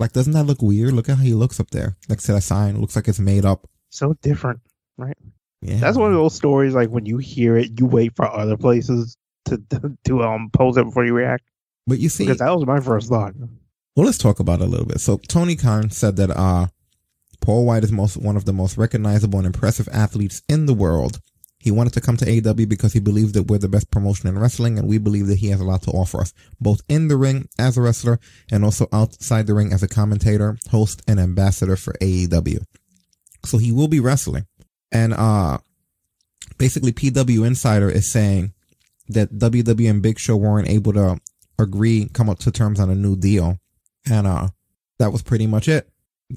like 0.00 0.12
doesn't 0.12 0.32
that 0.32 0.44
look 0.44 0.60
weird? 0.62 0.92
Look 0.92 1.08
at 1.08 1.18
how 1.18 1.22
he 1.22 1.34
looks 1.34 1.60
up 1.60 1.70
there 1.70 1.96
next 2.08 2.24
to 2.24 2.32
that 2.32 2.40
sign. 2.42 2.74
It 2.76 2.80
looks 2.80 2.96
like 2.96 3.06
it's 3.06 3.20
made 3.20 3.44
up. 3.44 3.68
So 3.90 4.14
different. 4.22 4.60
Yeah, 5.62 5.76
That's 5.76 5.96
one 5.96 6.10
of 6.12 6.16
those 6.16 6.34
stories 6.34 6.74
like 6.74 6.90
when 6.90 7.06
you 7.06 7.18
hear 7.18 7.56
it, 7.56 7.78
you 7.78 7.86
wait 7.86 8.14
for 8.16 8.26
other 8.26 8.56
places 8.56 9.16
to 9.46 9.62
to, 10.04 10.22
um 10.22 10.50
pose 10.52 10.76
it 10.76 10.84
before 10.84 11.04
you 11.04 11.14
react. 11.14 11.44
But 11.86 11.98
you 11.98 12.08
see, 12.08 12.24
Because 12.24 12.38
that 12.38 12.54
was 12.56 12.66
my 12.66 12.80
first 12.80 13.08
thought. 13.08 13.34
well, 13.96 14.06
let's 14.06 14.18
talk 14.18 14.40
about 14.40 14.60
it 14.60 14.64
a 14.64 14.70
little 14.70 14.86
bit. 14.86 15.00
So 15.00 15.18
Tony 15.28 15.56
Khan 15.56 15.90
said 15.90 16.16
that 16.16 16.30
uh, 16.30 16.66
Paul 17.40 17.66
White 17.66 17.84
is 17.84 17.92
most 17.92 18.16
one 18.16 18.36
of 18.36 18.44
the 18.46 18.52
most 18.52 18.76
recognizable 18.78 19.38
and 19.38 19.46
impressive 19.46 19.88
athletes 19.92 20.42
in 20.48 20.66
the 20.66 20.74
world. 20.74 21.20
He 21.58 21.70
wanted 21.70 21.94
to 21.94 22.00
come 22.02 22.18
to 22.18 22.26
AEW 22.26 22.68
because 22.68 22.92
he 22.92 23.00
believes 23.00 23.32
that 23.32 23.44
we're 23.48 23.56
the 23.58 23.68
best 23.70 23.90
promotion 23.90 24.28
in 24.28 24.38
wrestling, 24.38 24.78
and 24.78 24.86
we 24.86 24.98
believe 24.98 25.28
that 25.28 25.38
he 25.38 25.48
has 25.48 25.60
a 25.60 25.64
lot 25.64 25.80
to 25.82 25.90
offer 25.92 26.20
us, 26.20 26.34
both 26.60 26.82
in 26.90 27.08
the 27.08 27.16
ring 27.16 27.48
as 27.58 27.78
a 27.78 27.80
wrestler 27.82 28.18
and 28.50 28.64
also 28.64 28.86
outside 28.92 29.46
the 29.46 29.54
ring 29.54 29.72
as 29.72 29.82
a 29.82 29.88
commentator, 29.88 30.58
host, 30.70 31.00
and 31.08 31.18
ambassador 31.18 31.76
for 31.76 31.94
AEW. 32.02 32.58
So 33.46 33.56
he 33.58 33.72
will 33.72 33.88
be 33.88 34.00
wrestling, 34.00 34.46
and 34.94 35.12
uh, 35.12 35.58
basically 36.56 36.92
PW 36.92 37.46
Insider 37.46 37.90
is 37.90 38.10
saying 38.10 38.54
that 39.08 39.34
WWE 39.34 39.90
and 39.90 40.02
Big 40.02 40.18
Show 40.18 40.36
weren't 40.36 40.68
able 40.68 40.94
to 40.94 41.20
agree, 41.58 42.08
come 42.14 42.30
up 42.30 42.38
to 42.40 42.50
terms 42.50 42.80
on 42.80 42.88
a 42.88 42.94
new 42.94 43.16
deal. 43.16 43.58
And, 44.08 44.26
uh, 44.26 44.48
that 44.98 45.10
was 45.12 45.22
pretty 45.22 45.46
much 45.46 45.68
it. 45.68 45.88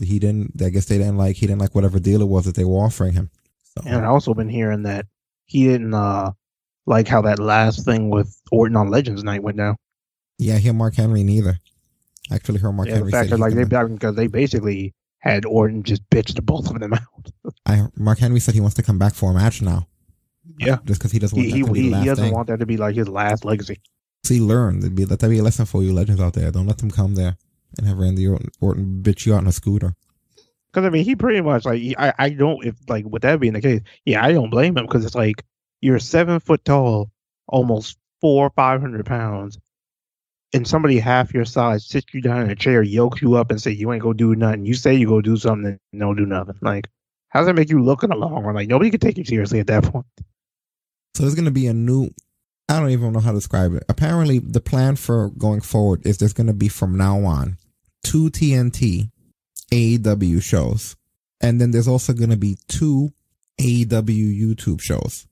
He 0.01 0.19
didn't, 0.19 0.61
I 0.61 0.69
guess 0.69 0.85
they 0.85 0.97
didn't 0.97 1.17
like, 1.17 1.37
he 1.37 1.47
didn't 1.47 1.61
like 1.61 1.75
whatever 1.75 1.99
deal 1.99 2.21
it 2.21 2.27
was 2.27 2.45
that 2.45 2.55
they 2.55 2.65
were 2.65 2.79
offering 2.79 3.13
him. 3.13 3.29
So, 3.63 3.83
And 3.85 4.03
I 4.03 4.09
also 4.09 4.33
been 4.33 4.49
hearing 4.49 4.83
that 4.83 5.05
he 5.45 5.65
didn't 5.65 5.93
uh 5.93 6.31
like 6.85 7.07
how 7.07 7.21
that 7.21 7.39
last 7.39 7.85
thing 7.85 8.09
with 8.09 8.35
Orton 8.51 8.75
on 8.75 8.89
Legends 8.89 9.23
Night 9.23 9.43
went 9.43 9.57
down. 9.57 9.75
yeah, 10.39 10.57
he 10.57 10.69
and 10.69 10.77
Mark 10.77 10.95
Henry 10.95 11.23
neither. 11.23 11.59
Actually, 12.31 12.59
heard 12.59 12.73
Mark 12.73 12.87
Yeah, 12.87 12.95
Henry 12.95 13.11
the 13.11 13.17
fact 13.17 13.29
that 13.29 13.39
like 13.39 13.53
they 13.53 13.65
because 13.65 14.15
they 14.15 14.27
basically 14.27 14.93
had 15.19 15.45
Orton 15.45 15.83
just 15.83 16.07
bitch 16.09 16.33
the 16.35 16.41
both 16.41 16.69
of 16.69 16.79
them 16.79 16.93
out. 16.93 17.31
I, 17.65 17.87
Mark 17.95 18.19
Henry 18.19 18.39
said 18.39 18.53
he 18.53 18.61
wants 18.61 18.75
to 18.75 18.83
come 18.83 18.99
back 18.99 19.13
for 19.13 19.31
a 19.31 19.33
match 19.33 19.61
now. 19.61 19.87
Yeah. 20.59 20.77
Just 20.85 20.99
because 20.99 21.11
he 21.11 21.19
doesn't 21.19 21.37
want 21.37 21.47
He 21.47 21.51
that 21.51 21.57
he, 21.57 21.63
to 21.63 21.71
be 21.73 21.81
he, 21.81 21.85
the 21.87 21.91
last 21.91 22.01
he 22.03 22.09
doesn't 22.09 22.25
thing. 22.25 22.33
want 22.33 22.47
that 22.47 22.59
to 22.59 22.65
be 22.65 22.77
like 22.77 22.95
his 22.95 23.09
last 23.09 23.45
legacy. 23.45 23.81
See, 24.23 24.39
learn. 24.39 24.79
That'd 24.79 24.95
be, 24.95 25.05
let 25.05 25.19
that 25.19 25.29
be 25.29 25.39
a 25.39 25.43
lesson 25.43 25.65
for 25.65 25.83
you 25.83 25.93
legends 25.93 26.21
out 26.21 26.33
there. 26.33 26.51
Don't 26.51 26.67
let 26.67 26.77
them 26.79 26.91
come 26.91 27.15
there 27.15 27.37
and 27.77 27.87
have 27.87 27.97
Randy 27.97 28.27
Orton, 28.27 28.49
Orton 28.61 28.99
bitch 29.01 29.25
you 29.25 29.33
out 29.33 29.39
on 29.39 29.47
a 29.47 29.51
scooter. 29.51 29.93
Because 30.71 30.85
I 30.85 30.89
mean, 30.89 31.05
he 31.05 31.15
pretty 31.15 31.41
much 31.41 31.65
like 31.65 31.79
he, 31.79 31.95
I 31.97 32.13
I 32.17 32.29
don't 32.29 32.63
if 32.65 32.75
like 32.87 33.05
with 33.05 33.21
that 33.23 33.39
being 33.39 33.53
the 33.53 33.61
case, 33.61 33.81
yeah, 34.05 34.23
I 34.23 34.33
don't 34.33 34.49
blame 34.49 34.77
him 34.77 34.85
because 34.85 35.05
it's 35.05 35.15
like 35.15 35.43
you're 35.81 35.99
seven 35.99 36.39
foot 36.39 36.63
tall, 36.65 37.09
almost 37.47 37.97
four 38.21 38.51
five 38.55 38.81
hundred 38.81 39.05
pounds, 39.05 39.57
and 40.53 40.67
somebody 40.67 40.99
half 40.99 41.33
your 41.33 41.45
size 41.45 41.85
sits 41.85 42.13
you 42.13 42.21
down 42.21 42.41
in 42.41 42.49
a 42.49 42.55
chair, 42.55 42.81
yokes 42.81 43.21
you 43.21 43.35
up, 43.35 43.51
and 43.51 43.61
say 43.61 43.71
you 43.71 43.91
ain't 43.91 44.03
gonna 44.03 44.15
do 44.15 44.35
nothing. 44.35 44.65
You 44.65 44.73
say 44.73 44.95
you 44.95 45.07
go 45.07 45.21
do 45.21 45.37
something, 45.37 45.77
and 45.91 45.99
don't 45.99 46.15
do 46.15 46.25
nothing. 46.25 46.55
Like, 46.61 46.89
how 47.29 47.41
does 47.41 47.47
that 47.47 47.55
make 47.55 47.69
you 47.69 47.83
look 47.83 48.03
in 48.03 48.09
the 48.09 48.15
long 48.15 48.43
run? 48.43 48.55
Like 48.55 48.69
nobody 48.69 48.89
can 48.89 48.99
take 48.99 49.17
you 49.17 49.25
seriously 49.25 49.59
at 49.59 49.67
that 49.67 49.83
point. 49.83 50.05
So 51.17 51.23
there's 51.23 51.33
going 51.33 51.45
to 51.45 51.51
be 51.51 51.65
a 51.65 51.73
new, 51.73 52.11
I 52.69 52.79
don't 52.79 52.91
even 52.91 53.11
know 53.11 53.19
how 53.19 53.31
to 53.31 53.37
describe 53.39 53.73
it. 53.73 53.83
Apparently, 53.89 54.37
the 54.37 54.61
plan 54.61 54.95
for 54.97 55.31
going 55.31 55.61
forward 55.61 56.05
is 56.05 56.19
there's 56.19 56.31
going 56.31 56.45
to 56.45 56.53
be 56.53 56.67
from 56.67 56.95
now 56.95 57.23
on 57.25 57.57
two 58.03 58.29
TNT 58.29 59.09
AEW 59.71 60.43
shows. 60.43 60.95
And 61.41 61.59
then 61.59 61.71
there's 61.71 61.87
also 61.87 62.13
going 62.13 62.29
to 62.29 62.37
be 62.37 62.59
two 62.67 63.13
AEW 63.59 64.39
YouTube 64.39 64.79
shows 64.79 65.25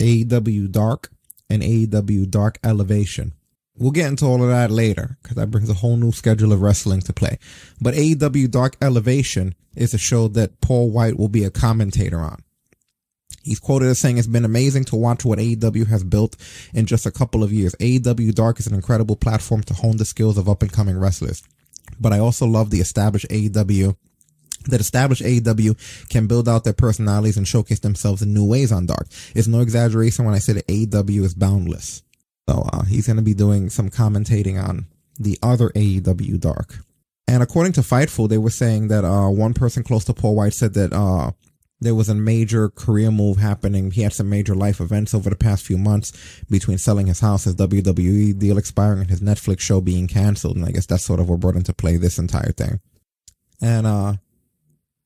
AEW 0.00 0.72
Dark 0.72 1.10
and 1.48 1.62
AEW 1.62 2.28
Dark 2.28 2.58
Elevation. 2.64 3.32
We'll 3.78 3.92
get 3.92 4.08
into 4.08 4.24
all 4.26 4.42
of 4.42 4.48
that 4.48 4.70
later 4.70 5.18
because 5.22 5.36
that 5.36 5.50
brings 5.50 5.70
a 5.70 5.74
whole 5.74 5.96
new 5.96 6.10
schedule 6.10 6.52
of 6.52 6.60
wrestling 6.60 7.00
to 7.02 7.12
play. 7.12 7.38
But 7.80 7.94
AEW 7.94 8.50
Dark 8.50 8.76
Elevation 8.82 9.54
is 9.76 9.94
a 9.94 9.98
show 9.98 10.28
that 10.28 10.60
Paul 10.60 10.90
White 10.90 11.16
will 11.16 11.28
be 11.28 11.44
a 11.44 11.50
commentator 11.50 12.18
on. 12.18 12.42
He's 13.42 13.60
quoted 13.60 13.86
as 13.88 14.00
saying, 14.00 14.18
It's 14.18 14.26
been 14.26 14.44
amazing 14.44 14.84
to 14.86 14.96
watch 14.96 15.24
what 15.24 15.38
AEW 15.38 15.86
has 15.86 16.02
built 16.02 16.36
in 16.74 16.86
just 16.86 17.06
a 17.06 17.10
couple 17.10 17.44
of 17.44 17.52
years. 17.52 17.74
AEW 17.76 18.34
Dark 18.34 18.58
is 18.58 18.66
an 18.66 18.74
incredible 18.74 19.16
platform 19.16 19.62
to 19.62 19.74
hone 19.74 19.96
the 19.96 20.04
skills 20.04 20.36
of 20.36 20.48
up 20.48 20.62
and 20.62 20.72
coming 20.72 20.98
wrestlers. 20.98 21.42
But 22.00 22.12
I 22.12 22.18
also 22.18 22.46
love 22.46 22.70
the 22.70 22.80
established 22.80 23.28
AEW 23.28 23.96
that 24.66 24.80
established 24.80 25.22
AEW 25.22 26.08
can 26.08 26.26
build 26.26 26.48
out 26.48 26.64
their 26.64 26.72
personalities 26.72 27.36
and 27.36 27.46
showcase 27.46 27.78
themselves 27.78 28.22
in 28.22 28.34
new 28.34 28.44
ways 28.44 28.72
on 28.72 28.86
Dark. 28.86 29.06
It's 29.34 29.48
no 29.48 29.60
exaggeration 29.60 30.24
when 30.24 30.34
I 30.34 30.38
say 30.38 30.52
that 30.54 30.66
AEW 30.66 31.22
is 31.22 31.34
boundless. 31.34 32.02
So 32.48 32.66
uh, 32.72 32.84
he's 32.84 33.06
going 33.06 33.18
to 33.18 33.22
be 33.22 33.34
doing 33.34 33.68
some 33.68 33.90
commentating 33.90 34.62
on 34.62 34.86
the 35.18 35.38
other 35.42 35.68
AEW 35.70 36.40
Dark. 36.40 36.78
And 37.26 37.42
according 37.42 37.74
to 37.74 37.82
Fightful, 37.82 38.28
they 38.28 38.38
were 38.38 38.48
saying 38.48 38.88
that 38.88 39.04
uh, 39.04 39.28
one 39.28 39.52
person 39.52 39.82
close 39.82 40.04
to 40.06 40.14
Paul 40.14 40.34
White 40.34 40.54
said 40.54 40.72
that 40.72 40.94
uh, 40.94 41.32
there 41.80 41.94
was 41.94 42.08
a 42.08 42.14
major 42.14 42.70
career 42.70 43.10
move 43.10 43.36
happening. 43.36 43.90
He 43.90 44.00
had 44.00 44.14
some 44.14 44.30
major 44.30 44.54
life 44.54 44.80
events 44.80 45.12
over 45.12 45.28
the 45.28 45.36
past 45.36 45.66
few 45.66 45.76
months 45.76 46.42
between 46.48 46.78
selling 46.78 47.08
his 47.08 47.20
house, 47.20 47.44
his 47.44 47.54
WWE 47.56 48.38
deal 48.38 48.56
expiring, 48.56 49.00
and 49.00 49.10
his 49.10 49.20
Netflix 49.20 49.60
show 49.60 49.82
being 49.82 50.08
canceled. 50.08 50.56
And 50.56 50.64
I 50.64 50.70
guess 50.70 50.86
that's 50.86 51.04
sort 51.04 51.20
of 51.20 51.28
what 51.28 51.40
brought 51.40 51.56
into 51.56 51.74
play 51.74 51.98
this 51.98 52.18
entire 52.18 52.52
thing. 52.52 52.80
And 53.60 53.86
uh, 53.86 54.14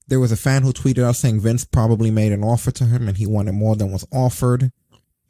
there 0.06 0.20
was 0.20 0.30
a 0.30 0.36
fan 0.36 0.62
who 0.62 0.72
tweeted 0.72 1.02
out 1.02 1.16
saying 1.16 1.40
Vince 1.40 1.64
probably 1.64 2.12
made 2.12 2.30
an 2.30 2.44
offer 2.44 2.70
to 2.70 2.84
him 2.84 3.08
and 3.08 3.16
he 3.16 3.26
wanted 3.26 3.52
more 3.52 3.74
than 3.74 3.90
was 3.90 4.06
offered 4.12 4.70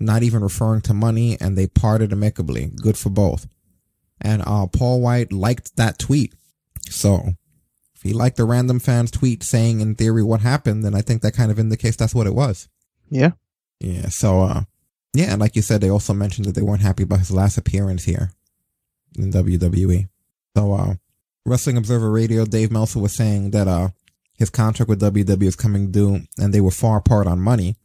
not 0.05 0.23
even 0.23 0.43
referring 0.43 0.81
to 0.83 0.95
money, 0.95 1.37
and 1.41 1.57
they 1.57 1.67
parted 1.67 2.13
amicably. 2.13 2.67
Good 2.67 2.97
for 2.97 3.11
both. 3.11 3.47
And 4.21 4.43
uh, 4.47 4.67
Paul 4.67 5.01
White 5.01 5.33
liked 5.33 5.77
that 5.77 5.99
tweet. 5.99 6.35
So 6.89 7.35
if 7.95 8.03
he 8.03 8.13
liked 8.13 8.37
the 8.37 8.45
random 8.45 8.79
fan's 8.79 9.11
tweet 9.11 9.43
saying 9.43 9.81
in 9.81 9.95
theory 9.95 10.23
what 10.23 10.41
happened, 10.41 10.85
then 10.85 10.95
I 10.95 11.03
think 11.03 11.23
that 11.23 11.35
kind 11.35 11.51
of 11.51 11.59
indicates 11.59 11.97
that's 11.97 12.15
what 12.15 12.27
it 12.27 12.35
was. 12.35 12.69
Yeah. 13.11 13.33
Yeah. 13.81 14.09
So, 14.09 14.43
uh, 14.43 14.63
yeah, 15.15 15.33
and 15.33 15.41
like 15.41 15.57
you 15.57 15.63
said, 15.63 15.81
they 15.81 15.91
also 15.91 16.15
mentioned 16.15 16.47
that 16.47 16.55
they 16.55 16.63
weren't 16.63 16.83
happy 16.83 17.03
about 17.03 17.19
his 17.19 17.31
last 17.31 17.59
appearance 17.59 18.05
here 18.05 18.33
in 19.19 19.31
WWE. 19.31 20.09
So, 20.57 20.73
uh, 20.73 20.95
Wrestling 21.45 21.77
Observer 21.77 22.11
Radio, 22.11 22.45
Dave 22.45 22.71
Meltzer 22.71 23.01
was 23.01 23.13
saying 23.13 23.51
that, 23.51 23.69
uh, 23.69 23.89
his 24.35 24.51
contract 24.51 24.89
with 24.89 25.01
WWE 25.01 25.43
is 25.43 25.57
coming 25.57 25.91
due 25.91 26.23
and 26.39 26.53
they 26.53 26.61
were 26.61 26.71
far 26.71 26.99
apart 26.99 27.27
on 27.27 27.41
money 27.41 27.77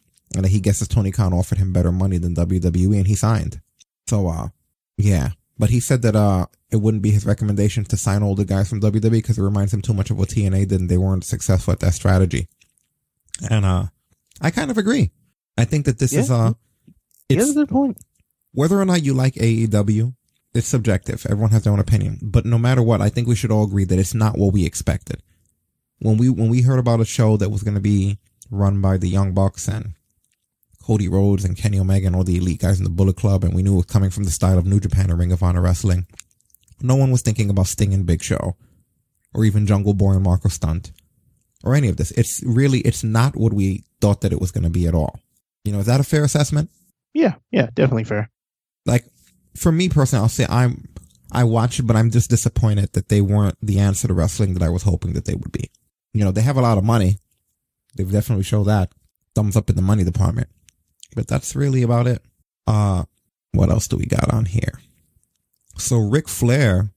and 0.45 0.51
he 0.51 0.59
guesses 0.59 0.87
Tony 0.87 1.11
Khan 1.11 1.33
offered 1.33 1.57
him 1.57 1.73
better 1.73 1.91
money 1.91 2.17
than 2.17 2.35
WWE 2.35 2.97
and 2.97 3.07
he 3.07 3.15
signed. 3.15 3.61
So, 4.07 4.27
uh, 4.27 4.49
yeah. 4.97 5.29
But 5.57 5.69
he 5.71 5.79
said 5.79 6.01
that, 6.03 6.15
uh, 6.15 6.45
it 6.69 6.77
wouldn't 6.77 7.03
be 7.03 7.11
his 7.11 7.25
recommendation 7.25 7.83
to 7.85 7.97
sign 7.97 8.21
all 8.23 8.35
the 8.35 8.45
guys 8.45 8.69
from 8.69 8.79
WWE 8.81 9.09
because 9.11 9.37
it 9.37 9.43
reminds 9.43 9.73
him 9.73 9.81
too 9.81 9.93
much 9.93 10.11
of 10.11 10.17
what 10.17 10.29
TNA 10.29 10.67
did 10.67 10.79
and 10.79 10.89
they 10.89 10.97
weren't 10.97 11.23
successful 11.23 11.71
at 11.71 11.79
that 11.79 11.93
strategy. 11.93 12.47
And, 13.49 13.65
uh, 13.65 13.85
I 14.41 14.51
kind 14.51 14.69
of 14.71 14.77
agree. 14.77 15.11
I 15.57 15.65
think 15.65 15.85
that 15.85 15.97
this 15.99 16.13
Yeah. 16.13 16.19
is, 16.19 16.31
uh, 16.31 16.53
it's, 17.29 17.49
a 17.51 17.53
good 17.53 17.69
point. 17.69 17.97
whether 18.53 18.79
or 18.79 18.85
not 18.85 19.03
you 19.03 19.13
like 19.13 19.35
AEW, 19.35 20.13
it's 20.53 20.67
subjective. 20.67 21.25
Everyone 21.29 21.51
has 21.51 21.63
their 21.63 21.73
own 21.73 21.79
opinion. 21.79 22.19
But 22.21 22.45
no 22.45 22.57
matter 22.57 22.81
what, 22.81 23.01
I 23.01 23.09
think 23.09 23.27
we 23.27 23.35
should 23.35 23.51
all 23.51 23.63
agree 23.65 23.83
that 23.85 23.99
it's 23.99 24.13
not 24.13 24.37
what 24.37 24.53
we 24.53 24.65
expected. 24.65 25.21
When 25.99 26.17
we 26.17 26.29
when 26.29 26.49
we 26.49 26.61
heard 26.61 26.77
about 26.79 26.99
a 27.01 27.05
show 27.05 27.37
that 27.37 27.49
was 27.49 27.63
going 27.63 27.73
to 27.73 27.81
be 27.81 28.19
run 28.51 28.81
by 28.81 28.97
the 28.97 29.09
Young 29.09 29.33
Bucks 29.33 29.67
and 29.67 29.93
Cody 30.87 31.09
Rhodes 31.09 31.43
and 31.43 31.57
Kenny 31.57 31.77
Omega 31.77 32.07
and 32.07 32.15
all 32.15 32.23
the 32.23 32.37
elite 32.37 32.61
guys 32.61 32.77
in 32.77 32.85
the 32.85 32.89
Bullet 32.89 33.17
Club, 33.17 33.43
and 33.43 33.53
we 33.53 33.61
knew 33.61 33.73
it 33.73 33.75
was 33.75 33.85
coming 33.85 34.09
from 34.09 34.23
the 34.23 34.31
style 34.31 34.57
of 34.57 34.65
New 34.65 34.79
Japan 34.79 35.09
and 35.09 35.19
Ring 35.19 35.33
of 35.33 35.43
Honor 35.43 35.61
Wrestling, 35.61 36.07
no 36.81 36.95
one 36.95 37.11
was 37.11 37.21
thinking 37.21 37.49
about 37.49 37.67
Sting 37.67 37.93
and 37.93 38.05
Big 38.05 38.23
Show, 38.23 38.55
or 39.33 39.43
even 39.43 39.67
Jungle 39.67 39.93
Boy 39.93 40.13
and 40.13 40.23
Marko 40.23 40.47
Stunt, 40.47 40.93
or 41.61 41.75
any 41.75 41.89
of 41.89 41.97
this. 41.97 42.11
It's 42.11 42.41
really 42.45 42.79
it's 42.79 43.03
not 43.03 43.35
what 43.35 43.51
we 43.51 43.83
thought 43.99 44.21
that 44.21 44.31
it 44.31 44.39
was 44.39 44.51
going 44.51 44.63
to 44.63 44.69
be 44.69 44.87
at 44.87 44.95
all. 44.95 45.19
You 45.65 45.73
know, 45.73 45.79
is 45.79 45.87
that 45.87 45.99
a 45.99 46.05
fair 46.05 46.23
assessment? 46.23 46.69
Yeah, 47.13 47.35
yeah, 47.51 47.67
definitely 47.73 48.05
fair. 48.05 48.29
like 48.85 49.03
for 49.57 49.73
me 49.73 49.89
personally, 49.89 50.23
I'll 50.23 50.29
say 50.29 50.45
I'm 50.49 50.87
I 51.33 51.43
watched 51.43 51.79
it, 51.79 51.83
but 51.83 51.97
I'm 51.97 52.11
just 52.11 52.29
disappointed 52.29 52.93
that 52.93 53.09
they 53.09 53.19
weren't 53.19 53.57
the 53.61 53.79
answer 53.79 54.07
to 54.07 54.13
wrestling 54.13 54.53
that 54.53 54.63
I 54.63 54.69
was 54.69 54.83
hoping 54.83 55.11
that 55.13 55.25
they 55.25 55.35
would 55.35 55.51
be. 55.51 55.69
You 56.13 56.23
know, 56.23 56.31
they 56.31 56.43
have 56.43 56.55
a 56.55 56.61
lot 56.61 56.77
of 56.77 56.85
money. 56.85 57.17
They've 57.97 58.09
definitely 58.09 58.45
showed 58.45 58.65
that. 58.65 58.93
Thumbs 59.35 59.57
up 59.57 59.69
in 59.69 59.75
the 59.75 59.81
money 59.81 60.05
department. 60.05 60.47
But 61.17 61.27
that's 61.27 61.55
really 61.55 61.81
about 61.81 62.05
it. 62.07 62.21
Uh 62.67 63.03
what 63.51 63.69
else 63.69 63.87
do 63.87 63.97
we 63.97 64.05
got 64.05 64.31
on 64.33 64.45
here? 64.45 64.79
So 65.77 65.97
Ric 65.97 66.27
Flair 66.29 66.91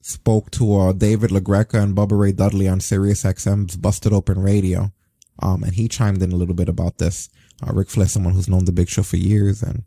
spoke 0.00 0.50
to 0.52 0.76
uh, 0.80 0.92
David 0.92 1.30
LaGreca 1.30 1.80
and 1.80 1.96
Bubba 1.96 2.18
Ray 2.18 2.32
Dudley 2.32 2.66
on 2.68 2.80
Sirius 2.80 3.22
XM's 3.22 3.76
Busted 3.76 4.12
Open 4.12 4.40
Radio. 4.42 4.92
Um, 5.38 5.62
and 5.62 5.74
he 5.74 5.86
chimed 5.88 6.22
in 6.22 6.32
a 6.32 6.36
little 6.36 6.54
bit 6.56 6.68
about 6.68 6.98
this. 6.98 7.28
Uh, 7.62 7.72
Ric 7.72 7.88
Flair, 7.88 8.08
someone 8.08 8.34
who's 8.34 8.48
known 8.48 8.64
the 8.64 8.72
Big 8.72 8.88
Show 8.88 9.02
for 9.04 9.16
years, 9.16 9.62
and 9.62 9.84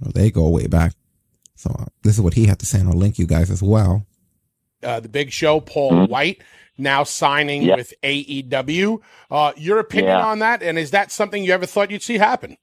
well, 0.00 0.12
they 0.14 0.30
go 0.30 0.48
way 0.48 0.66
back. 0.68 0.92
So 1.56 1.70
uh, 1.78 1.86
this 2.04 2.14
is 2.14 2.20
what 2.20 2.34
he 2.34 2.46
had 2.46 2.58
to 2.60 2.66
say, 2.66 2.78
and 2.80 2.88
I'll 2.88 2.94
link 2.96 3.18
you 3.18 3.26
guys 3.26 3.50
as 3.50 3.62
well. 3.62 4.06
uh, 4.84 5.00
the 5.00 5.08
big 5.08 5.32
show, 5.32 5.58
Paul 5.60 6.06
White, 6.06 6.42
now 6.78 7.02
signing 7.02 7.62
Yep. 7.62 7.76
with 7.78 7.94
AEW. 8.04 9.00
Uh, 9.30 9.52
your 9.56 9.80
opinion 9.80 10.18
Yeah. 10.18 10.24
on 10.26 10.38
that, 10.38 10.62
and 10.62 10.78
is 10.78 10.92
that 10.92 11.10
something 11.10 11.42
you 11.42 11.52
ever 11.52 11.66
thought 11.66 11.90
you'd 11.90 12.02
see 12.02 12.18
happen? 12.18 12.56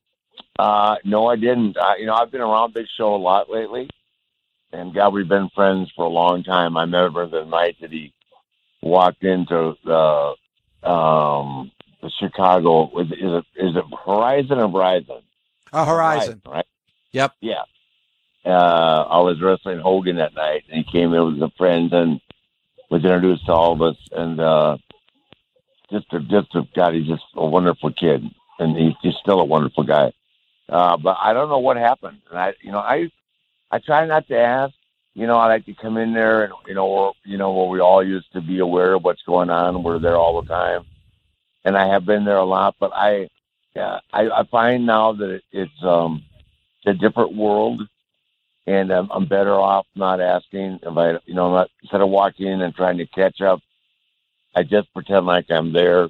Uh, 0.57 0.95
no, 1.03 1.27
I 1.27 1.35
didn't. 1.35 1.77
You 1.99 2.05
know, 2.05 2.13
I've 2.13 2.31
been 2.31 2.41
around 2.41 2.73
Big 2.73 2.87
Show 2.97 3.15
a 3.15 3.17
lot 3.17 3.49
lately, 3.49 3.89
and 4.71 4.93
God, 4.93 5.13
we've 5.13 5.27
been 5.27 5.49
friends 5.49 5.91
for 5.95 6.05
a 6.05 6.09
long 6.09 6.43
time. 6.43 6.77
I 6.77 6.81
remember 6.81 7.27
the 7.27 7.43
night 7.43 7.77
that 7.81 7.91
he 7.91 8.13
walked 8.81 9.23
into 9.23 9.75
the 9.83 10.35
um, 10.89 11.71
the 12.01 12.09
Chicago. 12.19 12.85
Is 12.99 13.11
it 13.11 13.45
is 13.55 13.75
it 13.75 13.83
Horizon 14.05 14.59
or 14.59 14.69
Verizon? 14.69 15.21
Uh, 15.73 15.85
Horizon. 15.85 16.41
right? 16.45 16.65
Yep. 17.11 17.33
Yeah. 17.41 17.63
Uh, 18.45 19.07
I 19.09 19.19
was 19.21 19.41
wrestling 19.41 19.79
Hogan 19.79 20.17
that 20.17 20.35
night, 20.35 20.63
and 20.69 20.85
he 20.85 20.91
came 20.91 21.13
in 21.13 21.25
with 21.25 21.39
some 21.39 21.51
friends 21.57 21.91
and 21.91 22.21
was 22.89 23.03
introduced 23.03 23.45
to 23.47 23.53
all 23.53 23.73
of 23.73 23.81
us. 23.81 23.97
And 24.11 24.39
uh, 24.39 24.77
just 25.91 26.05
a, 26.13 26.19
just 26.19 26.53
a 26.53 26.61
God, 26.75 26.93
he's 26.93 27.07
just 27.07 27.23
a 27.35 27.45
wonderful 27.45 27.91
kid, 27.91 28.23
and 28.59 28.77
he's, 28.77 28.93
he's 29.01 29.15
still 29.15 29.39
a 29.39 29.45
wonderful 29.45 29.83
guy. 29.83 30.13
Uh, 30.69 30.97
but 30.97 31.17
I 31.21 31.33
don't 31.33 31.49
know 31.49 31.59
what 31.59 31.77
happened. 31.77 32.19
And 32.29 32.39
I, 32.39 32.53
you 32.61 32.71
know, 32.71 32.79
I, 32.79 33.11
I 33.71 33.79
try 33.79 34.05
not 34.05 34.27
to 34.27 34.37
ask. 34.37 34.73
You 35.13 35.27
know, 35.27 35.37
I 35.37 35.47
like 35.47 35.65
to 35.65 35.73
come 35.73 35.97
in 35.97 36.13
there 36.13 36.43
and 36.43 36.53
you 36.67 36.73
know, 36.73 36.87
where, 36.87 37.11
you 37.23 37.37
know, 37.37 37.53
where 37.53 37.69
we 37.69 37.79
all 37.79 38.03
used 38.03 38.31
to 38.33 38.41
be 38.41 38.59
aware 38.59 38.95
of 38.95 39.03
what's 39.03 39.21
going 39.23 39.49
on. 39.49 39.81
We're 39.81 39.99
there 39.99 40.17
all 40.17 40.41
the 40.41 40.47
time, 40.47 40.85
and 41.63 41.77
I 41.77 41.87
have 41.87 42.05
been 42.05 42.25
there 42.25 42.37
a 42.37 42.43
lot. 42.43 42.75
But 42.79 42.91
I, 42.93 43.29
yeah, 43.75 43.99
I, 44.11 44.29
I 44.29 44.43
find 44.51 44.85
now 44.85 45.13
that 45.13 45.29
it, 45.29 45.43
it's 45.53 45.83
um, 45.83 46.23
a 46.85 46.93
different 46.93 47.33
world, 47.33 47.87
and 48.67 48.91
I'm, 48.91 49.09
I'm 49.09 49.25
better 49.25 49.53
off 49.53 49.85
not 49.95 50.19
asking. 50.19 50.79
If 50.83 50.97
I, 50.97 51.11
you 51.25 51.33
know, 51.33 51.49
not 51.53 51.69
instead 51.81 52.01
of 52.01 52.09
walking 52.09 52.47
in 52.47 52.61
and 52.61 52.75
trying 52.75 52.97
to 52.97 53.05
catch 53.07 53.39
up, 53.39 53.61
I 54.53 54.63
just 54.63 54.91
pretend 54.93 55.25
like 55.25 55.49
I'm 55.49 55.71
there, 55.71 56.09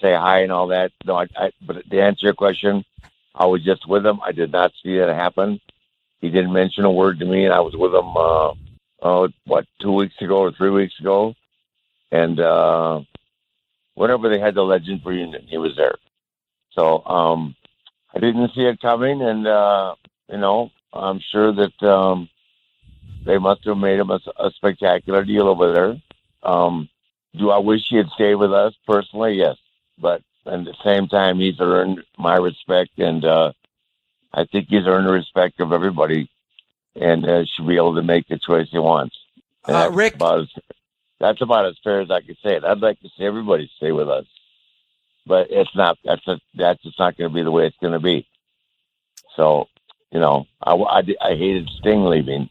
say 0.00 0.14
hi 0.14 0.42
and 0.42 0.52
all 0.52 0.68
that. 0.68 0.92
No, 1.04 1.16
I, 1.16 1.26
I 1.36 1.50
but 1.66 1.88
to 1.90 2.00
answer 2.00 2.26
your 2.26 2.34
question, 2.34 2.84
I 3.40 3.46
was 3.46 3.64
just 3.64 3.88
with 3.88 4.04
him. 4.04 4.20
I 4.22 4.32
did 4.32 4.52
not 4.52 4.70
see 4.82 4.98
that 4.98 5.08
happen. 5.08 5.58
He 6.20 6.28
didn't 6.28 6.52
mention 6.52 6.84
a 6.84 6.92
word 6.92 7.18
to 7.20 7.24
me, 7.24 7.46
and 7.46 7.54
I 7.54 7.60
was 7.60 7.74
with 7.74 7.94
him. 7.94 8.14
Uh, 8.14 8.52
oh, 9.02 9.28
what 9.46 9.64
two 9.80 9.92
weeks 9.92 10.14
ago 10.20 10.40
or 10.40 10.52
three 10.52 10.68
weeks 10.68 10.92
ago, 11.00 11.34
and 12.12 12.38
uh, 12.38 13.00
whenever 13.94 14.28
they 14.28 14.38
had 14.38 14.54
the 14.54 14.62
Legends 14.62 15.02
reunion, 15.06 15.46
he 15.48 15.56
was 15.56 15.74
there. 15.74 15.94
So 16.72 17.02
um, 17.06 17.56
I 18.14 18.18
didn't 18.18 18.50
see 18.54 18.60
it 18.60 18.78
coming, 18.82 19.22
and 19.22 19.46
uh, 19.46 19.94
you 20.28 20.36
know, 20.36 20.70
I'm 20.92 21.20
sure 21.32 21.50
that 21.54 21.82
um, 21.82 22.28
they 23.24 23.38
must 23.38 23.64
have 23.64 23.78
made 23.78 24.00
him 24.00 24.10
a, 24.10 24.20
a 24.38 24.50
spectacular 24.50 25.24
deal 25.24 25.48
over 25.48 25.72
there. 25.72 25.96
Um, 26.42 26.90
do 27.38 27.48
I 27.50 27.58
wish 27.58 27.80
he 27.88 27.96
had 27.96 28.10
stayed 28.10 28.34
with 28.34 28.52
us 28.52 28.74
personally? 28.86 29.36
Yes, 29.38 29.56
but 29.98 30.20
at 30.50 30.64
the 30.64 30.74
same 30.84 31.08
time, 31.08 31.38
he's 31.38 31.60
earned 31.60 32.02
my 32.18 32.36
respect, 32.36 32.98
and 32.98 33.24
uh, 33.24 33.52
I 34.32 34.44
think 34.44 34.68
he's 34.68 34.86
earned 34.86 35.06
the 35.06 35.12
respect 35.12 35.60
of 35.60 35.72
everybody, 35.72 36.30
and 36.96 37.26
uh, 37.28 37.44
should 37.44 37.66
be 37.66 37.76
able 37.76 37.94
to 37.94 38.02
make 38.02 38.26
the 38.28 38.38
choice 38.38 38.68
he 38.70 38.78
wants. 38.78 39.16
And 39.66 39.76
Uh, 39.76 39.80
that's 39.80 39.94
Rick- 39.94 40.14
about 40.16 40.40
as, 40.40 40.48
that's 41.18 41.40
about 41.40 41.66
as 41.66 41.76
fair 41.84 42.00
as 42.00 42.10
I 42.10 42.20
can 42.20 42.36
say 42.42 42.56
it. 42.56 42.64
I'd 42.64 42.80
like 42.80 43.00
to 43.00 43.08
see 43.16 43.24
everybody 43.24 43.70
stay 43.76 43.92
with 43.92 44.08
us, 44.08 44.26
but 45.26 45.50
it's 45.50 45.74
not. 45.74 45.98
That's 46.04 46.26
a, 46.26 46.40
that's 46.54 46.82
just 46.82 46.98
not 46.98 47.16
going 47.16 47.30
to 47.30 47.34
be 47.34 47.42
the 47.42 47.50
way 47.50 47.66
it's 47.66 47.76
going 47.80 47.92
to 47.92 48.00
be. 48.00 48.26
So, 49.36 49.68
you 50.10 50.18
know, 50.18 50.46
I, 50.62 50.74
I, 50.74 51.02
I 51.20 51.34
hated 51.36 51.68
Sting 51.78 52.04
leaving 52.04 52.48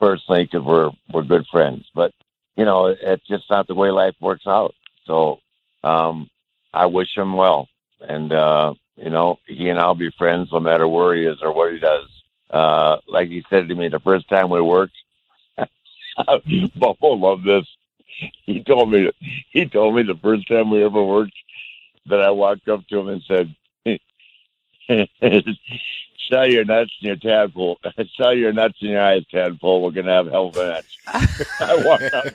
personally 0.00 0.44
because 0.44 0.62
we're 0.62 0.90
we're 1.12 1.22
good 1.22 1.46
friends, 1.50 1.86
but 1.94 2.12
you 2.56 2.64
know, 2.64 2.86
it's 2.86 3.26
just 3.26 3.48
not 3.50 3.66
the 3.66 3.74
way 3.74 3.90
life 3.90 4.14
works 4.20 4.46
out. 4.46 4.74
So, 5.06 5.40
um, 5.84 6.28
I 6.76 6.86
wish 6.86 7.16
him 7.16 7.32
well, 7.34 7.68
and 8.00 8.32
uh, 8.32 8.74
you 8.96 9.10
know, 9.10 9.38
he 9.46 9.68
and 9.68 9.78
I'll 9.78 9.94
be 9.94 10.10
friends 10.18 10.50
no 10.52 10.60
matter 10.60 10.86
where 10.86 11.14
he 11.14 11.24
is 11.24 11.38
or 11.42 11.52
what 11.52 11.72
he 11.72 11.78
does. 11.78 12.08
uh, 12.50 12.98
like 13.08 13.28
he 13.28 13.44
said 13.50 13.68
to 13.68 13.74
me 13.74 13.88
the 13.88 14.00
first 14.00 14.28
time 14.28 14.50
we 14.50 14.60
worked. 14.60 14.94
Buffalo 16.76 17.12
loved 17.14 17.44
this. 17.44 17.66
He 18.44 18.62
told 18.62 18.90
me 18.90 19.10
he 19.50 19.66
told 19.66 19.94
me 19.94 20.02
the 20.02 20.14
first 20.22 20.48
time 20.48 20.70
we 20.70 20.84
ever 20.84 21.02
worked 21.02 21.32
that 22.06 22.20
I 22.20 22.30
walked 22.30 22.68
up 22.68 22.86
to 22.88 22.98
him 23.00 23.08
and 23.08 23.22
said, 23.26 23.54
"Sell 26.30 26.46
your 26.46 26.64
nuts 26.64 26.92
in 27.02 27.08
your 27.08 27.16
tadpole. 27.16 27.78
Sell 28.16 28.34
your 28.34 28.52
nuts 28.52 28.78
in 28.80 28.88
your 28.90 29.02
eyes, 29.02 29.24
tadpole. 29.30 29.82
We're 29.82 29.90
gonna 29.90 30.12
have 30.14 30.28
hell 30.28 30.48
of 30.48 30.56
a 30.56 30.66
match." 30.68 30.98
I 31.60 31.76
walked 31.84 32.14
out. 32.14 32.26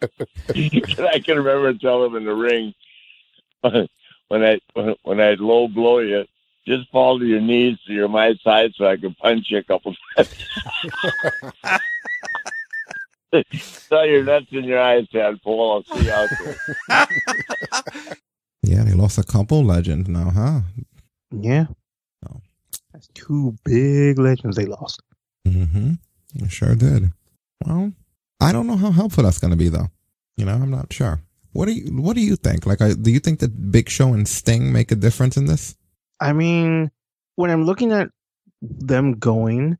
And 0.00 1.06
I 1.12 1.20
can 1.20 1.38
remember 1.38 1.74
telling 1.74 2.10
him 2.10 2.16
in 2.16 2.24
the 2.24 2.34
ring 2.34 2.74
when 4.28 4.44
I 4.44 4.60
when 5.02 5.20
I 5.20 5.34
low 5.34 5.68
blow 5.68 5.98
you, 5.98 6.24
just 6.66 6.90
fall 6.90 7.18
to 7.18 7.24
your 7.26 7.40
knees 7.40 7.78
so 7.86 7.92
you're 7.92 8.08
my 8.08 8.34
size 8.42 8.72
so 8.76 8.86
I 8.86 8.96
can 8.96 9.14
punch 9.14 9.50
you 9.50 9.58
a 9.58 9.62
couple 9.62 9.94
times. 10.16 10.34
Sell 13.52 14.06
your 14.06 14.24
nuts 14.24 14.46
in 14.50 14.64
your 14.64 14.80
eyes, 14.80 15.08
tadpole. 15.08 15.84
I'll 15.88 15.98
see 15.98 16.06
you 16.06 16.12
out 16.12 16.28
there. 16.88 18.16
Yeah, 18.62 18.84
they 18.84 18.92
lost 18.92 19.18
a 19.18 19.22
couple 19.22 19.64
legends 19.64 20.08
now, 20.08 20.30
huh? 20.30 20.60
Yeah. 21.30 21.66
Oh. 22.28 22.40
That's 22.92 23.08
two 23.14 23.56
big 23.64 24.18
legends 24.18 24.56
they 24.56 24.66
lost. 24.66 25.02
Mm-hmm. 25.46 25.94
You 26.34 26.48
sure 26.48 26.74
did. 26.74 27.10
Well, 27.64 27.92
I 28.40 28.52
don't 28.52 28.66
know 28.66 28.76
how 28.76 28.90
helpful 28.90 29.24
that's 29.24 29.38
going 29.38 29.50
to 29.50 29.56
be, 29.56 29.68
though. 29.68 29.90
You 30.36 30.44
know, 30.46 30.54
I'm 30.54 30.70
not 30.70 30.92
sure. 30.92 31.20
What 31.52 31.66
do 31.66 31.72
you 31.72 31.90
What 32.00 32.14
do 32.14 32.22
you 32.22 32.36
think? 32.36 32.66
Like, 32.66 32.80
I, 32.80 32.92
do 32.92 33.10
you 33.10 33.20
think 33.20 33.40
that 33.40 33.70
Big 33.70 33.88
Show 33.88 34.12
and 34.12 34.26
Sting 34.26 34.72
make 34.72 34.92
a 34.92 34.96
difference 34.96 35.36
in 35.36 35.46
this? 35.46 35.76
I 36.20 36.32
mean, 36.32 36.90
when 37.36 37.50
I'm 37.50 37.64
looking 37.64 37.92
at 37.92 38.10
them 38.62 39.18
going, 39.18 39.78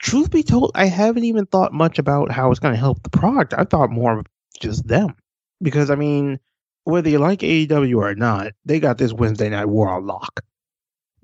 truth 0.00 0.30
be 0.30 0.42
told, 0.42 0.72
I 0.74 0.86
haven't 0.86 1.24
even 1.24 1.46
thought 1.46 1.72
much 1.72 1.98
about 1.98 2.30
how 2.30 2.50
it's 2.50 2.60
going 2.60 2.74
to 2.74 2.80
help 2.80 3.02
the 3.02 3.10
product. 3.10 3.54
I 3.56 3.64
thought 3.64 3.90
more 3.90 4.20
of 4.20 4.26
just 4.60 4.86
them. 4.86 5.14
Because, 5.60 5.90
I 5.90 5.96
mean, 5.96 6.38
whether 6.84 7.10
you 7.10 7.18
like 7.18 7.40
AEW 7.40 7.98
or 7.98 8.14
not, 8.14 8.52
they 8.64 8.80
got 8.80 8.98
this 8.98 9.12
Wednesday 9.12 9.48
Night 9.50 9.66
War 9.66 9.90
on 9.90 10.06
lock. 10.06 10.40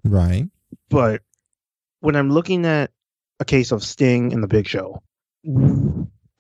Right. 0.05 0.49
But 0.91 1.23
when 2.01 2.17
I'm 2.17 2.31
looking 2.31 2.67
at 2.67 2.91
a 3.41 3.45
case 3.45 3.73
of 3.73 3.83
Sting 3.83 4.33
and 4.33 4.43
the 4.43 4.49
Big 4.49 4.67
Show, 4.67 5.03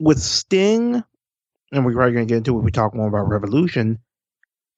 with 0.04 0.20
Sting, 0.20 1.02
and 1.72 1.84
we're 1.84 1.94
probably 1.94 2.12
going 2.12 2.26
to 2.26 2.30
get 2.30 2.36
into 2.36 2.52
it 2.52 2.56
when 2.56 2.64
we 2.64 2.70
talk 2.70 2.94
more 2.94 3.08
about 3.08 3.28
Revolution, 3.28 3.98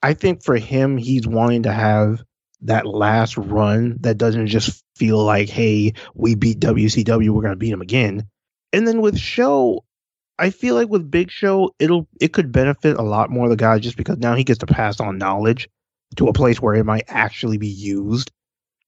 I 0.01 0.14
think 0.14 0.45
for 0.45 0.57
him, 0.57 0.97
he's 0.97 1.27
wanting 1.27 1.64
to 1.64 1.72
have 1.72 2.22
that 2.62 2.87
last 2.87 3.37
run 3.37 3.97
that 4.03 4.18
doesn't 4.18 4.47
just 4.47 4.85
feel 4.95 5.18
like, 5.18 5.49
hey, 5.49 5.95
we 6.14 6.37
beat 6.37 6.61
WCW, 6.61 7.31
we're 7.31 7.43
going 7.43 7.53
to 7.53 7.57
beat 7.57 7.72
them 7.72 7.83
again. 7.83 8.29
And 8.72 8.87
then 8.87 9.01
with 9.01 9.18
Show, 9.18 9.85
I 10.39 10.51
feel 10.51 10.77
like 10.77 10.89
with 10.89 11.11
Big 11.11 11.33
Show, 11.33 11.74
it'll 11.81 12.07
it 12.20 12.33
could 12.33 12.53
benefit 12.53 12.97
a 12.97 13.03
lot 13.03 13.31
more 13.31 13.45
of 13.47 13.51
the 13.51 13.57
guy 13.57 13.81
just 13.81 13.97
because 13.97 14.18
now 14.18 14.37
he 14.37 14.45
gets 14.45 14.61
to 14.61 14.66
pass 14.66 15.01
on 15.01 15.18
knowledge 15.18 15.68
to 16.16 16.29
a 16.29 16.33
place 16.33 16.61
where 16.62 16.74
it 16.74 16.85
might 16.85 17.05
actually 17.09 17.59
be 17.59 17.68
used 17.68 18.31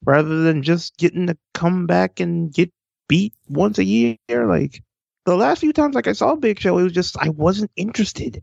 rather 0.05 0.43
than 0.43 0.63
just 0.63 0.97
getting 0.99 1.27
to 1.27 1.37
come 1.53 1.87
back 1.87 2.21
and 2.21 2.53
get 2.53 2.71
beat 3.09 3.33
once 3.49 3.79
a 3.79 3.85
year. 3.85 4.17
Like 4.31 4.83
the 5.31 5.37
last 5.37 5.61
few 5.61 5.73
times, 5.73 5.95
like 5.95 6.07
I 6.07 6.13
saw 6.13 6.35
Big 6.35 6.61
Show, 6.61 6.79
it 6.79 6.83
was 6.83 6.93
just 6.93 7.19
I 7.19 7.31
wasn't 7.31 7.71
interested, 7.77 8.43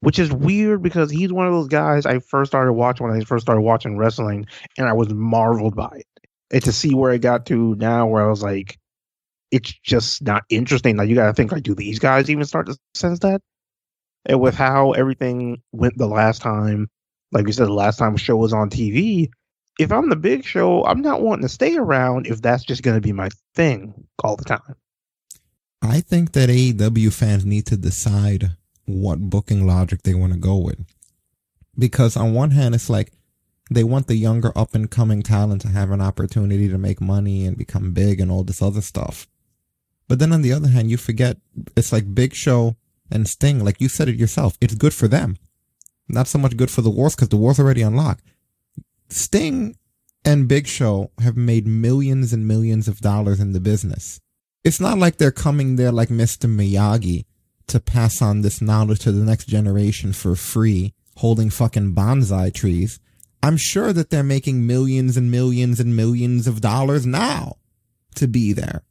which 0.00 0.18
is 0.18 0.32
weird 0.32 0.82
because 0.82 1.10
he's 1.10 1.32
one 1.32 1.46
of 1.46 1.52
those 1.52 1.68
guys 1.68 2.06
I 2.06 2.18
first 2.18 2.50
started 2.50 2.72
watching 2.72 3.06
when 3.06 3.20
I 3.20 3.24
first 3.24 3.44
started 3.44 3.62
watching 3.62 3.96
wrestling, 3.96 4.46
and 4.76 4.88
I 4.88 4.92
was 4.92 5.12
marveled 5.12 5.76
by 5.76 5.90
it. 5.94 6.06
And 6.50 6.62
to 6.64 6.72
see 6.72 6.94
where 6.94 7.12
it 7.12 7.20
got 7.20 7.46
to 7.46 7.74
now, 7.76 8.06
where 8.06 8.24
I 8.24 8.28
was 8.28 8.42
like, 8.42 8.78
it's 9.50 9.72
just 9.82 10.22
not 10.22 10.44
interesting. 10.48 10.96
Like 10.96 11.08
you 11.08 11.14
got 11.14 11.26
to 11.26 11.34
think, 11.34 11.52
like, 11.52 11.62
do 11.62 11.74
these 11.74 11.98
guys 11.98 12.30
even 12.30 12.44
start 12.44 12.66
to 12.66 12.76
sense 12.94 13.18
that? 13.20 13.40
And 14.26 14.40
with 14.40 14.54
how 14.54 14.92
everything 14.92 15.62
went 15.72 15.96
the 15.96 16.06
last 16.06 16.42
time, 16.42 16.88
like 17.32 17.46
you 17.46 17.52
said, 17.52 17.66
the 17.66 17.72
last 17.72 17.98
time 17.98 18.14
the 18.14 18.18
show 18.18 18.36
was 18.36 18.52
on 18.52 18.70
TV, 18.70 19.28
if 19.78 19.92
I'm 19.92 20.08
the 20.08 20.16
big 20.16 20.44
show, 20.44 20.84
I'm 20.84 21.02
not 21.02 21.22
wanting 21.22 21.42
to 21.42 21.48
stay 21.48 21.76
around 21.76 22.26
if 22.26 22.42
that's 22.42 22.64
just 22.64 22.82
going 22.82 22.96
to 22.96 23.00
be 23.00 23.12
my 23.12 23.28
thing 23.54 23.94
all 24.22 24.36
the 24.36 24.44
time. 24.44 24.74
I 25.82 26.00
think 26.00 26.32
that 26.32 26.48
AEW 26.48 27.12
fans 27.12 27.44
need 27.44 27.66
to 27.66 27.76
decide 27.76 28.56
what 28.84 29.30
booking 29.30 29.66
logic 29.66 30.02
they 30.02 30.14
want 30.14 30.32
to 30.32 30.38
go 30.38 30.56
with. 30.56 30.84
Because 31.78 32.16
on 32.16 32.34
one 32.34 32.50
hand, 32.50 32.74
it's 32.74 32.90
like 32.90 33.12
they 33.70 33.84
want 33.84 34.06
the 34.06 34.16
younger 34.16 34.56
up 34.56 34.74
and 34.74 34.90
coming 34.90 35.22
talent 35.22 35.62
to 35.62 35.68
have 35.68 35.90
an 35.90 36.00
opportunity 36.00 36.68
to 36.68 36.78
make 36.78 37.00
money 37.00 37.44
and 37.46 37.56
become 37.56 37.92
big 37.92 38.20
and 38.20 38.30
all 38.30 38.42
this 38.42 38.62
other 38.62 38.80
stuff. 38.80 39.28
But 40.08 40.18
then 40.18 40.32
on 40.32 40.42
the 40.42 40.52
other 40.52 40.68
hand, 40.68 40.90
you 40.90 40.96
forget 40.96 41.36
it's 41.76 41.92
like 41.92 42.14
Big 42.14 42.34
Show 42.34 42.76
and 43.10 43.28
Sting, 43.28 43.64
like 43.64 43.80
you 43.80 43.88
said 43.88 44.08
it 44.08 44.16
yourself, 44.16 44.56
it's 44.60 44.74
good 44.74 44.94
for 44.94 45.06
them. 45.06 45.36
Not 46.08 46.26
so 46.26 46.38
much 46.38 46.56
good 46.56 46.70
for 46.70 46.80
the 46.80 46.90
wars 46.90 47.14
because 47.14 47.28
the 47.28 47.36
war's 47.36 47.60
already 47.60 47.82
unlocked. 47.82 48.24
Sting 49.10 49.76
and 50.24 50.48
Big 50.48 50.66
Show 50.66 51.10
have 51.20 51.36
made 51.36 51.66
millions 51.66 52.32
and 52.32 52.48
millions 52.48 52.88
of 52.88 53.00
dollars 53.00 53.38
in 53.38 53.52
the 53.52 53.60
business. 53.60 54.20
It's 54.64 54.80
not 54.80 54.98
like 54.98 55.16
they're 55.16 55.30
coming 55.30 55.76
there 55.76 55.92
like 55.92 56.08
Mr. 56.08 56.48
Miyagi 56.48 57.24
to 57.68 57.80
pass 57.80 58.20
on 58.20 58.40
this 58.40 58.60
knowledge 58.60 59.00
to 59.00 59.12
the 59.12 59.24
next 59.24 59.46
generation 59.46 60.12
for 60.12 60.34
free, 60.34 60.94
holding 61.16 61.50
fucking 61.50 61.94
bonsai 61.94 62.52
trees. 62.52 62.98
I'm 63.42 63.56
sure 63.56 63.92
that 63.92 64.10
they're 64.10 64.22
making 64.24 64.66
millions 64.66 65.16
and 65.16 65.30
millions 65.30 65.78
and 65.78 65.94
millions 65.94 66.46
of 66.46 66.60
dollars 66.60 67.06
now 67.06 67.56
to 68.16 68.26
be 68.26 68.52
there, 68.52 68.82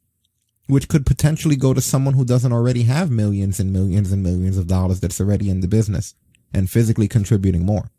which 0.68 0.88
could 0.88 1.04
potentially 1.04 1.56
go 1.56 1.74
to 1.74 1.80
someone 1.80 2.14
who 2.14 2.24
doesn't 2.24 2.52
already 2.52 2.84
have 2.84 3.10
millions 3.10 3.60
and 3.60 3.72
millions 3.72 4.10
and 4.10 4.22
millions 4.22 4.56
of 4.56 4.68
dollars 4.68 5.00
that's 5.00 5.20
already 5.20 5.50
in 5.50 5.60
the 5.60 5.68
business 5.68 6.14
and 6.52 6.70
physically 6.70 7.08
contributing 7.08 7.66
more. 7.66 7.90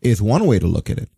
Is 0.00 0.22
one 0.22 0.46
way 0.46 0.58
to 0.58 0.66
look 0.66 0.88
at 0.88 0.98
it. 0.98 1.10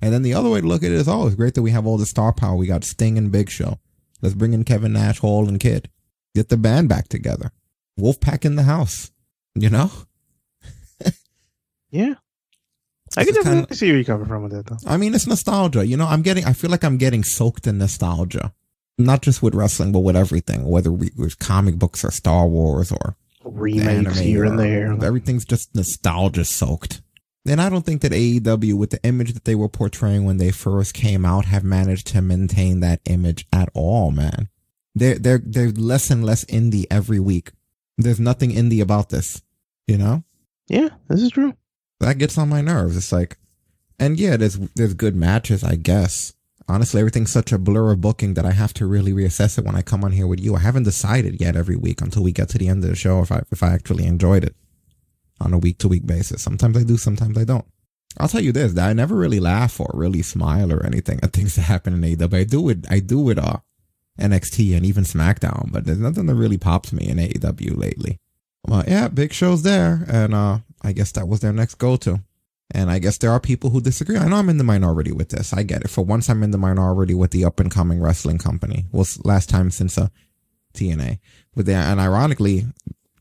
And 0.00 0.12
then 0.12 0.22
the 0.22 0.34
other 0.34 0.48
way 0.48 0.60
to 0.60 0.66
look 0.66 0.82
at 0.82 0.90
it 0.90 0.96
is, 0.96 1.08
oh, 1.08 1.26
it's 1.26 1.36
great 1.36 1.54
that 1.54 1.62
we 1.62 1.72
have 1.72 1.86
all 1.86 1.98
the 1.98 2.06
star 2.06 2.32
power. 2.32 2.56
We 2.56 2.66
got 2.66 2.84
Sting 2.84 3.18
and 3.18 3.30
Big 3.30 3.50
Show. 3.50 3.78
Let's 4.22 4.34
bring 4.34 4.52
in 4.52 4.64
Kevin 4.64 4.92
Nash, 4.92 5.18
Hall, 5.18 5.48
and 5.48 5.60
Kid. 5.60 5.90
Get 6.34 6.48
the 6.48 6.56
band 6.56 6.88
back 6.88 7.08
together. 7.08 7.50
Wolfpack 7.98 8.44
in 8.44 8.56
the 8.56 8.62
house. 8.62 9.10
You 9.54 9.68
know? 9.68 9.90
yeah. 11.90 12.14
I 13.16 13.24
can 13.24 13.34
definitely 13.34 13.76
see 13.76 13.88
where 13.88 13.96
you're 13.96 14.04
coming 14.04 14.26
from 14.26 14.44
with 14.44 14.52
that, 14.52 14.66
though. 14.66 14.78
I 14.86 14.96
mean, 14.96 15.14
it's 15.14 15.26
nostalgia. 15.26 15.86
You 15.86 15.98
know, 15.98 16.06
I'm 16.06 16.22
getting, 16.22 16.46
I 16.46 16.54
feel 16.54 16.70
like 16.70 16.84
I'm 16.84 16.96
getting 16.96 17.24
soaked 17.24 17.66
in 17.66 17.76
nostalgia. 17.76 18.54
Not 18.96 19.22
just 19.22 19.42
with 19.42 19.54
wrestling, 19.54 19.92
but 19.92 20.00
with 20.00 20.16
everything, 20.16 20.64
whether 20.64 20.92
we, 20.92 21.10
with 21.16 21.38
comic 21.38 21.76
books 21.76 22.04
or 22.04 22.10
Star 22.10 22.46
Wars 22.46 22.92
or 22.92 23.16
remakes 23.44 24.18
here 24.18 24.44
and 24.44 24.58
there. 24.58 24.92
Everything's 25.04 25.44
just 25.44 25.74
nostalgia 25.74 26.44
soaked. 26.44 27.02
And 27.44 27.60
I 27.60 27.68
don't 27.68 27.84
think 27.84 28.02
that 28.02 28.12
AEW, 28.12 28.74
with 28.74 28.90
the 28.90 29.02
image 29.02 29.32
that 29.32 29.44
they 29.44 29.56
were 29.56 29.68
portraying 29.68 30.24
when 30.24 30.36
they 30.36 30.52
first 30.52 30.94
came 30.94 31.24
out, 31.24 31.46
have 31.46 31.64
managed 31.64 32.06
to 32.08 32.22
maintain 32.22 32.80
that 32.80 33.00
image 33.06 33.46
at 33.52 33.68
all, 33.74 34.12
man. 34.12 34.48
They're, 34.94 35.18
they're, 35.18 35.42
they're 35.44 35.70
less 35.70 36.10
and 36.10 36.24
less 36.24 36.44
indie 36.44 36.86
every 36.90 37.18
week. 37.18 37.50
There's 37.98 38.20
nothing 38.20 38.52
indie 38.52 38.80
about 38.80 39.08
this, 39.08 39.42
you 39.88 39.98
know? 39.98 40.22
Yeah, 40.68 40.90
this 41.08 41.20
is 41.20 41.30
true. 41.30 41.54
That 41.98 42.18
gets 42.18 42.38
on 42.38 42.48
my 42.48 42.60
nerves. 42.60 42.96
It's 42.96 43.12
like, 43.12 43.38
and 43.98 44.18
yeah, 44.20 44.36
there's, 44.36 44.58
there's 44.76 44.94
good 44.94 45.16
matches, 45.16 45.64
I 45.64 45.74
guess. 45.74 46.34
Honestly, 46.68 47.00
everything's 47.00 47.32
such 47.32 47.50
a 47.50 47.58
blur 47.58 47.92
of 47.92 48.00
booking 48.00 48.34
that 48.34 48.46
I 48.46 48.52
have 48.52 48.72
to 48.74 48.86
really 48.86 49.12
reassess 49.12 49.58
it 49.58 49.64
when 49.64 49.74
I 49.74 49.82
come 49.82 50.04
on 50.04 50.12
here 50.12 50.28
with 50.28 50.40
you. 50.40 50.54
I 50.54 50.60
haven't 50.60 50.84
decided 50.84 51.40
yet 51.40 51.56
every 51.56 51.76
week 51.76 52.00
until 52.00 52.22
we 52.22 52.30
get 52.30 52.48
to 52.50 52.58
the 52.58 52.68
end 52.68 52.84
of 52.84 52.90
the 52.90 52.96
show 52.96 53.20
if 53.20 53.32
I, 53.32 53.42
if 53.50 53.64
I 53.64 53.72
actually 53.72 54.06
enjoyed 54.06 54.44
it 54.44 54.54
on 55.42 55.52
a 55.52 55.58
week 55.58 55.78
to 55.78 55.88
week 55.88 56.06
basis. 56.06 56.42
Sometimes 56.42 56.76
I 56.76 56.84
do, 56.84 56.96
sometimes 56.96 57.36
I 57.36 57.44
don't. 57.44 57.64
I'll 58.18 58.28
tell 58.28 58.42
you 58.42 58.52
this, 58.52 58.72
that 58.74 58.88
I 58.88 58.92
never 58.92 59.16
really 59.16 59.40
laugh 59.40 59.80
or 59.80 59.90
really 59.94 60.22
smile 60.22 60.72
or 60.72 60.84
anything 60.84 61.20
at 61.22 61.32
things 61.32 61.54
that 61.56 61.62
happen 61.62 61.94
in 61.94 62.00
AEW. 62.00 62.34
I 62.34 62.44
do 62.44 62.68
it, 62.68 62.86
I 62.90 62.98
do 63.00 63.30
it, 63.30 63.38
uh, 63.38 63.58
NXT 64.20 64.76
and 64.76 64.84
even 64.84 65.04
SmackDown, 65.04 65.72
but 65.72 65.84
there's 65.84 65.98
nothing 65.98 66.26
that 66.26 66.34
really 66.34 66.58
pops 66.58 66.92
me 66.92 67.08
in 67.08 67.18
AEW 67.18 67.76
lately. 67.76 68.18
Well, 68.66 68.84
yeah, 68.86 69.08
big 69.08 69.32
show's 69.32 69.62
there, 69.62 70.04
and 70.08 70.34
uh, 70.34 70.58
I 70.82 70.92
guess 70.92 71.12
that 71.12 71.26
was 71.26 71.40
their 71.40 71.52
next 71.52 71.76
go 71.76 71.96
to. 71.96 72.20
And 72.74 72.90
I 72.90 72.98
guess 73.00 73.18
there 73.18 73.30
are 73.30 73.40
people 73.40 73.70
who 73.70 73.80
disagree. 73.80 74.16
I 74.16 74.28
know 74.28 74.36
I'm 74.36 74.48
in 74.48 74.56
the 74.56 74.64
minority 74.64 75.12
with 75.12 75.28
this. 75.28 75.52
I 75.52 75.62
get 75.62 75.82
it. 75.82 75.90
For 75.90 76.02
once, 76.02 76.30
I'm 76.30 76.42
in 76.42 76.52
the 76.52 76.58
minority 76.58 77.12
with 77.12 77.30
the 77.30 77.44
up 77.44 77.60
and 77.60 77.70
coming 77.70 78.00
wrestling 78.00 78.38
company. 78.38 78.86
Well, 78.92 79.06
last 79.24 79.50
time 79.50 79.70
since 79.70 79.98
uh, 79.98 80.08
TNA. 80.72 81.18
But 81.54 81.66
then, 81.66 81.84
and 81.84 82.00
ironically, 82.00 82.64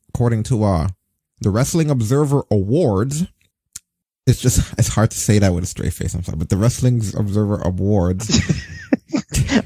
according 0.10 0.44
to 0.44 0.64
uh, 0.64 0.88
the 1.42 1.50
Wrestling 1.50 1.90
Observer 1.90 2.46
Awards, 2.50 3.26
it's 4.28 4.40
just 4.40 4.74
it's 4.78 4.88
hard 4.88 5.12
to 5.12 5.18
say 5.18 5.40
that 5.40 5.54
with 5.54 5.64
a 5.64 5.68
straight 5.68 5.94
face. 5.94 6.14
I'm 6.14 6.24
sorry, 6.24 6.38
but 6.38 6.50
the 6.50 6.58
Wrestling 6.58 6.98
Observer 7.18 7.62
Awards. 7.62 8.40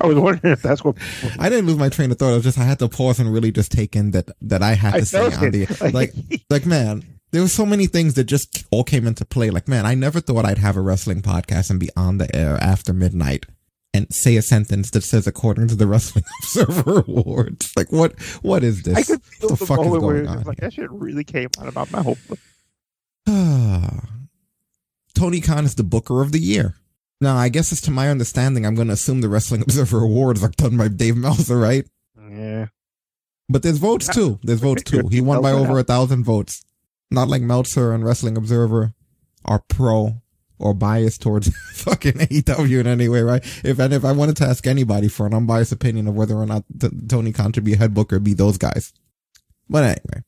I 0.02 0.08
was 0.08 0.18
wondering 0.18 0.54
if 0.54 0.62
that's 0.62 0.84
what 0.84 0.98
I 1.40 1.50
didn't 1.50 1.68
lose 1.68 1.78
my 1.78 1.90
train 1.90 2.12
of 2.12 2.18
thought. 2.18 2.32
I 2.32 2.36
was 2.36 2.44
just 2.44 2.58
I 2.58 2.64
had 2.64 2.80
to 2.80 2.90
pause 2.90 3.20
and 3.20 3.32
really 3.32 3.52
just 3.52 3.72
take 3.72 3.96
in 3.96 4.12
that 4.12 4.30
that 4.42 4.64
I 4.64 4.74
had 4.74 4.94
to 4.94 4.98
I 4.98 5.02
say 5.02 5.34
on 5.34 5.52
the 5.52 5.92
like 5.94 6.14
like 6.50 6.66
man. 6.66 7.06
There 7.32 7.42
were 7.42 7.50
so 7.50 7.66
many 7.66 7.88
things 7.88 8.14
that 8.14 8.26
just 8.26 8.66
all 8.72 8.86
came 8.86 9.06
into 9.06 9.26
play. 9.26 9.50
Like 9.50 9.68
man, 9.68 9.86
I 9.86 9.94
never 9.94 10.22
thought 10.22 10.46
I'd 10.46 10.58
have 10.58 10.78
a 10.78 10.82
wrestling 10.82 11.22
podcast 11.22 11.70
and 11.70 11.80
be 11.80 11.90
on 11.98 12.18
the 12.18 12.34
air 12.34 12.56
after 12.62 12.94
midnight 12.94 13.46
and 13.96 14.14
say 14.14 14.36
a 14.36 14.42
sentence 14.42 14.92
that 14.92 15.04
says 15.04 15.26
according 15.26 15.70
to 15.70 15.76
the 15.76 15.88
Wrestling 15.88 16.26
Observer 16.44 17.00
Awards. 17.08 17.72
Like 17.78 17.92
what? 17.92 18.20
What 18.42 18.64
is 18.64 18.84
this? 18.84 18.98
I 18.98 19.04
could 19.04 19.24
feel 19.24 19.50
the 19.50 19.56
the, 19.56 19.66
fuck 19.66 19.80
is 19.80 19.86
moment 19.86 20.04
where 20.04 20.24
going 20.24 20.38
on 20.38 20.44
like 20.44 20.58
that 20.58 20.74
shit 20.74 20.92
really 20.92 21.24
came 21.24 21.50
out 21.60 21.68
of 21.68 21.76
my 21.76 21.86
mouth. 22.04 22.20
Tony 25.16 25.40
Khan 25.40 25.64
is 25.66 25.76
the 25.76 25.84
Booker 25.84 26.22
of 26.22 26.34
the 26.34 26.40
Year. 26.40 26.76
Now, 27.22 27.38
I 27.38 27.48
guess 27.48 27.72
it's 27.72 27.80
to 27.82 27.92
my 27.92 28.10
understanding, 28.10 28.66
I'm 28.66 28.76
going 28.76 28.90
to 28.90 28.94
assume 28.94 29.22
the 29.22 29.30
Wrestling 29.30 29.62
Observer 29.62 30.02
Awards 30.04 30.44
are 30.44 30.50
done 30.50 30.76
by 30.76 30.90
Dave 30.90 31.16
Meltzer, 31.16 31.58
right? 31.58 31.86
Yeah. 32.30 32.68
But 33.48 33.64
there's 33.64 33.78
votes 33.78 34.14
too. 34.14 34.40
There's 34.44 34.60
votes 34.60 34.84
too. 34.84 35.08
He 35.08 35.22
won 35.22 35.42
by 35.42 35.54
over 35.54 35.80
a 35.80 35.84
thousand 35.84 36.26
votes. 36.26 36.66
Not 37.10 37.30
like 37.30 37.42
Meltzer 37.42 37.94
and 37.94 38.04
Wrestling 38.04 38.36
Observer 38.36 38.94
are 39.46 39.64
pro 39.70 40.22
or 40.60 40.74
biased 40.74 41.22
towards 41.22 41.50
fucking 41.74 42.14
AEW 42.14 42.80
in 42.80 42.88
any 42.88 43.10
way, 43.10 43.22
right? 43.22 43.44
If 43.64 43.80
and 43.80 43.94
if 43.94 44.06
I 44.06 44.12
wanted 44.12 44.38
to 44.38 44.46
ask 44.46 44.66
anybody 44.68 45.08
for 45.08 45.26
an 45.26 45.34
unbiased 45.34 45.72
opinion 45.72 46.08
of 46.08 46.16
whether 46.16 46.36
or 46.36 46.46
not 46.46 46.64
t- 46.80 46.90
Tony 47.08 47.32
Khan 47.32 47.52
should 47.54 47.64
be 47.64 47.76
head 47.76 47.94
booker, 47.94 48.20
be 48.20 48.34
those 48.34 48.58
guys. 48.58 48.94
But 49.70 49.84
anyway, 49.84 50.24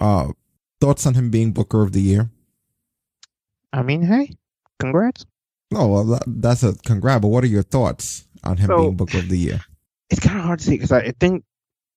uh, 0.00 0.28
thoughts 0.80 1.06
on 1.06 1.14
him 1.14 1.30
being 1.30 1.52
Booker 1.52 1.82
of 1.82 1.92
the 1.92 2.00
Year? 2.00 2.30
I 3.72 3.82
mean, 3.82 4.02
hey, 4.02 4.34
congrats. 4.78 5.26
No, 5.70 5.86
well, 5.88 6.04
that, 6.04 6.22
that's 6.26 6.62
a 6.62 6.74
congrats. 6.84 7.20
But 7.22 7.28
what 7.28 7.44
are 7.44 7.48
your 7.48 7.62
thoughts 7.62 8.26
on 8.44 8.56
him 8.56 8.68
So- 8.68 8.78
being 8.78 8.96
Booker 8.96 9.18
of 9.18 9.28
the 9.28 9.38
Year? 9.38 9.60
It's 10.12 10.18
kind 10.18 10.38
of 10.40 10.44
hard 10.44 10.58
to 10.58 10.64
see 10.64 10.72
because 10.72 10.90
I 10.90 11.12
think 11.20 11.44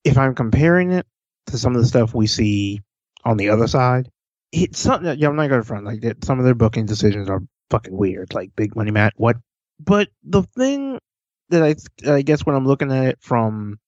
if 0.04 0.20
I'm 0.20 0.36
comparing 0.36 0.92
it 0.92 1.08
to 1.48 1.58
some 1.58 1.76
of 1.76 1.82
the 1.82 1.88
stuff 1.88 2.14
we 2.14 2.28
see 2.28 2.80
on 3.26 3.38
the 3.38 3.50
other 3.50 3.68
side, 3.68 4.12
it's 4.54 4.80
something 4.80 5.06
that 5.06 5.18
yeah, 5.18 5.30
I'm 5.30 5.36
not 5.36 5.48
to 5.48 5.64
front 5.64 5.86
like 5.86 6.02
that. 6.02 6.24
Some 6.24 6.38
of 6.38 6.46
their 6.46 6.54
booking 6.54 6.86
decisions 6.86 7.28
are 7.28 7.42
fucking 7.72 7.96
weird, 7.96 8.34
like 8.36 8.56
Big 8.56 8.76
Money 8.76 8.92
Matt. 8.92 9.14
What? 9.18 9.38
But 9.80 10.10
the 10.24 10.44
thing 10.44 11.00
that 11.50 11.64
I 11.64 12.12
I 12.12 12.22
guess 12.22 12.46
when 12.46 12.56
I'm 12.56 12.68
looking 12.68 12.92
at 12.92 13.06
it 13.06 13.18
from 13.20 13.80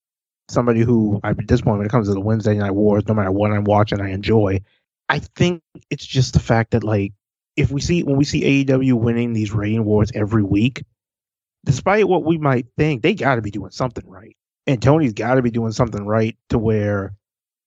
somebody 0.49 0.81
who 0.81 1.19
I, 1.23 1.29
at 1.29 1.47
this 1.47 1.61
point 1.61 1.77
when 1.77 1.85
it 1.85 1.91
comes 1.91 2.07
to 2.07 2.15
the 2.15 2.19
Wednesday 2.19 2.55
Night 2.55 2.71
Wars, 2.71 3.07
no 3.07 3.13
matter 3.13 3.31
what 3.31 3.51
I'm 3.51 3.63
watching, 3.63 4.01
I 4.01 4.09
enjoy. 4.09 4.61
I 5.07 5.19
think 5.19 5.61
it's 5.91 6.05
just 6.05 6.33
the 6.33 6.39
fact 6.39 6.71
that 6.71 6.83
like 6.83 7.13
if 7.55 7.69
we 7.71 7.79
see 7.79 8.01
when 8.01 8.17
we 8.17 8.25
see 8.25 8.65
AEW 8.65 8.93
winning 8.93 9.33
these 9.33 9.51
rating 9.53 9.85
wars 9.85 10.11
every 10.15 10.43
week, 10.43 10.83
despite 11.63 12.07
what 12.07 12.23
we 12.25 12.39
might 12.39 12.65
think, 12.75 13.03
they 13.03 13.13
got 13.13 13.35
to 13.35 13.43
be 13.43 13.51
doing 13.51 13.71
something 13.71 14.07
right. 14.07 14.35
And 14.65 14.81
Tony's 14.81 15.13
got 15.13 15.35
to 15.35 15.43
be 15.43 15.51
doing 15.51 15.73
something 15.73 16.07
right 16.07 16.35
to 16.49 16.57
where 16.57 17.13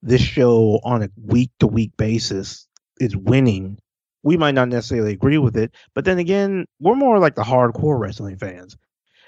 this 0.03 0.21
show 0.21 0.81
on 0.83 1.03
a 1.05 1.11
week 1.17 1.51
to 1.61 1.69
week 1.69 1.93
basis 1.97 2.68
is 3.01 3.17
winning. 3.17 3.79
We 4.23 4.37
might 4.37 4.55
not 4.55 4.69
necessarily 4.69 5.13
agree 5.13 5.39
with 5.39 5.57
it, 5.57 5.75
but 5.95 6.05
then 6.05 6.19
again, 6.19 6.67
we're 6.81 6.97
more 6.97 7.19
like 7.19 7.35
the 7.35 7.43
hardcore 7.43 7.99
wrestling 7.99 8.37
fans. 8.37 8.77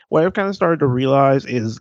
What 0.09 0.25
I've 0.25 0.35
kind 0.35 0.49
of 0.49 0.57
started 0.57 0.81
to 0.81 0.87
realize 0.87 1.45
is 1.45 1.81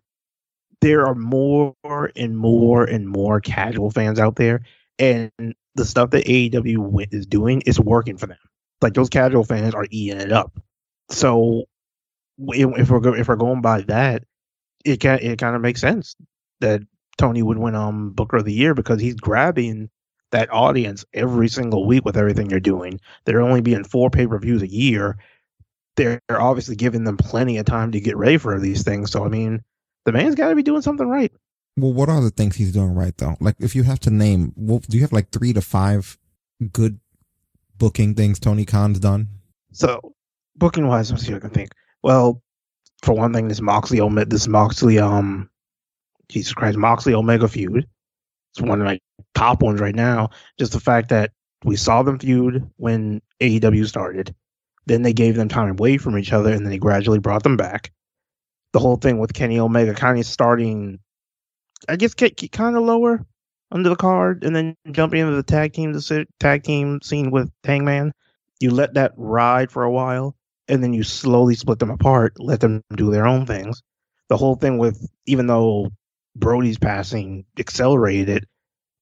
there 0.82 1.08
are 1.08 1.16
more 1.16 1.76
and 2.16 2.38
more 2.38 2.84
and 2.84 3.08
more 3.08 3.42
casual 3.42 3.92
fans 3.92 4.20
out 4.20 4.36
there, 4.36 4.62
and 4.98 5.32
the 5.76 5.86
stuff 5.86 6.12
that 6.12 6.26
AEW 6.26 7.08
is 7.12 7.26
doing 7.26 7.62
is 7.66 7.80
working 7.80 8.18
for 8.18 8.28
them. 8.28 8.38
Like 8.82 8.94
those 8.94 9.10
casual 9.10 9.44
fans 9.44 9.74
are 9.74 9.88
eating 9.90 10.20
it 10.20 10.32
up. 10.32 10.60
So 11.10 11.66
if 12.40 12.90
we're 12.90 13.18
if 13.18 13.28
we're 13.28 13.36
going 13.36 13.62
by 13.62 13.82
that, 13.82 14.24
it 14.86 15.00
can 15.00 15.20
it 15.20 15.40
kind 15.40 15.56
of 15.56 15.62
makes 15.62 15.82
sense 15.82 16.16
that 16.62 16.82
Tony 17.18 17.42
would 17.42 17.58
win 17.58 17.76
um 17.76 18.12
Booker 18.12 18.38
of 18.38 18.46
the 18.46 18.54
Year 18.54 18.74
because 18.74 19.02
he's 19.02 19.16
grabbing 19.16 19.90
that 20.32 20.52
audience 20.52 21.06
every 21.14 21.48
single 21.48 21.86
week 21.86 22.06
with 22.06 22.18
everything 22.18 22.48
they're 22.48 22.60
doing. 22.60 23.00
They're 23.26 23.42
only 23.42 23.62
being 23.62 23.84
four 23.84 24.10
pay 24.10 24.28
per 24.28 24.40
views 24.40 24.62
a 24.62 24.68
year. 24.68 25.18
They're 25.96 26.22
obviously 26.30 26.76
giving 26.76 27.04
them 27.04 27.18
plenty 27.18 27.58
of 27.58 27.66
time 27.66 27.92
to 27.92 28.00
get 28.00 28.16
ready 28.16 28.38
for 28.38 28.60
these 28.60 28.84
things. 28.84 29.12
So 29.12 29.26
I 29.26 29.30
mean, 29.30 29.62
the 30.06 30.12
man's 30.12 30.36
got 30.36 30.50
to 30.50 30.56
be 30.56 30.64
doing 30.64 30.82
something 30.82 31.08
right. 31.08 31.32
Well, 31.78 31.94
what 31.94 32.10
are 32.10 32.22
the 32.22 32.30
things 32.30 32.56
he's 32.56 32.72
doing 32.72 32.94
right 32.94 33.16
though? 33.18 33.36
Like, 33.40 33.56
if 33.60 33.76
you 33.76 33.84
have 33.84 34.00
to 34.02 34.10
name, 34.10 34.54
well, 34.56 34.80
do 34.80 34.98
you 34.98 35.02
have 35.02 35.14
like 35.14 35.32
three 35.32 35.54
to 35.54 35.62
five 35.62 36.18
good 36.72 37.00
booking 37.78 38.16
things 38.16 38.40
Tony 38.40 38.66
Khan's 38.66 39.00
done? 39.00 39.28
So 39.72 40.14
booking 40.56 40.88
wise, 40.88 41.12
let's 41.12 41.26
see 41.26 41.34
what 41.34 41.44
I 41.44 41.48
can 41.48 41.52
think. 41.52 41.72
Well, 42.04 42.42
for 43.02 43.14
one 43.14 43.34
thing, 43.34 43.48
this 43.48 43.62
Moxley 43.62 44.02
Omega, 44.02 44.30
this 44.30 44.48
Moxley 44.48 45.00
um, 45.00 45.50
Jesus 46.30 46.54
Christ, 46.54 46.78
Moxley 46.78 47.14
Omega 47.14 47.48
feud. 47.48 47.88
It's 48.52 48.62
one 48.62 48.80
of 48.80 48.86
my 48.86 49.00
top 49.36 49.62
ones 49.62 49.80
right 49.80 49.96
now. 49.96 50.30
Just 50.58 50.72
the 50.72 50.80
fact 50.80 51.10
that 51.10 51.32
we 51.64 51.76
saw 51.76 52.04
them 52.04 52.20
feud 52.20 52.70
when 52.78 53.22
AEW 53.42 53.88
started, 53.88 54.34
then 54.86 55.02
they 55.02 55.14
gave 55.14 55.36
them 55.36 55.50
time 55.50 55.70
away 55.70 55.98
from 55.98 56.18
each 56.18 56.34
other, 56.34 56.52
and 56.52 56.66
then 56.66 56.72
they 56.72 56.78
gradually 56.78 57.20
brought 57.20 57.44
them 57.44 57.58
back. 57.58 57.92
The 58.74 58.80
whole 58.80 58.98
thing 58.98 59.20
with 59.20 59.34
Kenny 59.34 59.60
Omega 59.60 59.94
kind 59.94 60.20
of 60.20 60.26
starting, 60.26 61.00
I 61.88 61.96
guess, 61.96 62.14
kind 62.14 62.76
of 62.76 62.84
lower 62.84 63.26
under 63.72 63.90
the 63.90 63.96
card, 63.96 64.44
and 64.44 64.56
then 64.56 64.76
jumping 64.92 65.22
into 65.22 65.36
the 65.36 65.44
tag 65.44 65.74
team, 65.74 65.94
the 65.94 66.26
tag 66.40 66.64
team 66.64 67.00
scene 67.02 67.32
with 67.32 67.52
Hangman. 67.64 68.14
You 68.60 68.72
let 68.72 68.96
that 68.96 69.14
ride 69.16 69.72
for 69.72 69.84
a 69.84 69.92
while, 69.92 70.36
and 70.68 70.84
then 70.84 70.94
you 70.94 71.04
slowly 71.04 71.56
split 71.56 71.80
them 71.80 71.92
apart, 71.92 72.34
let 72.40 72.60
them 72.60 72.84
do 72.96 73.12
their 73.12 73.26
own 73.28 73.46
things. 73.46 73.82
The 74.28 74.38
whole 74.38 74.56
thing 74.56 74.78
with 74.78 75.08
even 75.26 75.48
though 75.48 75.92
Brody's 76.36 76.78
passing 76.78 77.46
accelerated 77.58 78.30
it, 78.30 78.48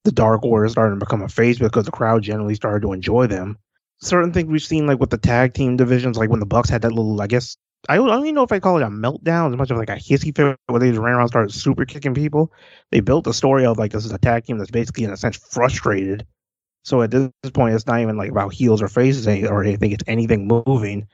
the 0.04 0.12
Dark 0.12 0.44
Order 0.44 0.70
started 0.70 0.96
to 0.96 1.06
become 1.06 1.22
a 1.22 1.30
face 1.30 1.60
because 1.60 1.86
the 1.86 1.92
crowd 1.92 2.24
generally 2.24 2.56
started 2.56 2.82
to 2.84 2.94
enjoy 2.94 3.28
them. 3.28 3.58
Certain 4.00 4.32
things 4.32 4.48
we've 4.48 4.62
seen, 4.62 4.88
like 4.88 5.00
with 5.00 5.10
the 5.10 5.18
tag 5.18 5.54
team 5.54 5.76
divisions, 5.76 6.18
like 6.18 6.30
when 6.30 6.40
the 6.40 6.46
Bucks 6.46 6.70
had 6.70 6.84
that 6.84 6.94
little, 6.94 7.22
I 7.22 7.28
guess, 7.28 7.58
I 7.90 7.96
don't, 7.96 8.10
even 8.22 8.36
know 8.36 8.44
if 8.44 8.52
I 8.52 8.60
call 8.60 8.78
it 8.78 8.84
a 8.84 8.88
meltdown 8.88 9.52
as 9.52 9.58
much 9.58 9.72
of 9.72 9.78
like 9.78 9.90
a 9.90 9.96
hissy 9.96 10.36
fit 10.36 10.58
where 10.68 10.80
they 10.80 10.90
just 10.90 11.00
ran 11.00 11.16
around 11.16 11.28
started 11.28 11.54
super 11.54 11.86
kicking 11.86 12.14
people. 12.14 12.52
They 12.92 13.00
built 13.00 13.28
a 13.28 13.34
story 13.34 13.66
of 13.66 13.78
like 13.78 13.92
this 13.92 14.06
is 14.06 14.12
a 14.12 14.18
tag 14.18 14.46
team 14.46 14.58
that's 14.58 14.72
basically 14.72 15.04
in 15.04 15.12
a 15.12 15.18
sense 15.18 15.38
frustrated. 15.38 16.26
So 16.84 17.02
at 17.02 17.12
this 17.12 17.30
point, 17.54 17.76
it's 17.76 17.86
not 17.86 18.00
even 18.00 18.18
like 18.18 18.32
about 18.32 18.54
heels 18.54 18.82
or 18.82 18.88
faces 18.88 19.28
or 19.28 19.64
anything. 19.64 19.92
It's 19.92 20.04
anything 20.08 20.48
moving. 20.48 21.08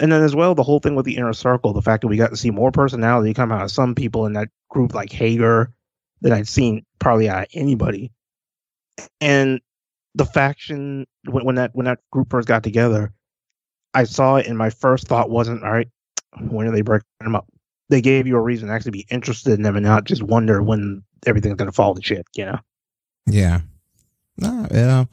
And 0.00 0.10
then 0.10 0.22
as 0.22 0.34
well, 0.34 0.54
the 0.54 0.62
whole 0.62 0.80
thing 0.80 0.96
with 0.96 1.04
the 1.04 1.16
inner 1.16 1.32
circle, 1.32 1.72
the 1.72 1.82
fact 1.82 2.00
that 2.02 2.08
we 2.08 2.16
got 2.16 2.30
to 2.30 2.36
see 2.36 2.50
more 2.50 2.72
personality 2.72 3.32
come 3.32 3.52
out 3.52 3.62
of 3.62 3.70
some 3.70 3.94
people 3.94 4.26
in 4.26 4.32
that 4.32 4.48
group, 4.68 4.92
like 4.94 5.12
Hager, 5.12 5.72
than 6.20 6.32
I'd 6.32 6.48
seen 6.48 6.84
probably 6.98 7.28
out 7.28 7.44
of 7.44 7.48
anybody. 7.54 8.12
And 9.20 9.60
the 10.14 10.24
faction 10.24 11.06
when, 11.28 11.44
when 11.44 11.54
that 11.56 11.70
when 11.74 11.86
that 11.86 12.00
group 12.10 12.30
first 12.30 12.48
got 12.48 12.62
together, 12.62 13.12
I 13.92 14.04
saw 14.04 14.36
it, 14.36 14.46
and 14.46 14.58
my 14.58 14.70
first 14.70 15.06
thought 15.06 15.30
wasn't, 15.30 15.62
all 15.62 15.70
right, 15.70 15.88
when 16.40 16.66
are 16.66 16.72
they 16.72 16.82
breaking 16.82 17.06
them 17.20 17.36
up? 17.36 17.46
They 17.88 18.00
gave 18.00 18.26
you 18.26 18.36
a 18.36 18.40
reason 18.40 18.68
to 18.68 18.74
actually 18.74 18.92
be 18.92 19.06
interested 19.10 19.52
in 19.52 19.62
them 19.62 19.76
and 19.76 19.84
not 19.84 20.04
just 20.04 20.22
wonder 20.22 20.62
when 20.62 21.04
everything's 21.26 21.56
going 21.56 21.70
to 21.70 21.72
fall 21.72 21.94
to 21.94 22.02
shit, 22.02 22.26
you 22.34 22.46
know? 22.46 22.58
Yeah. 23.26 23.60
No, 24.38 24.66
yeah. 24.70 25.04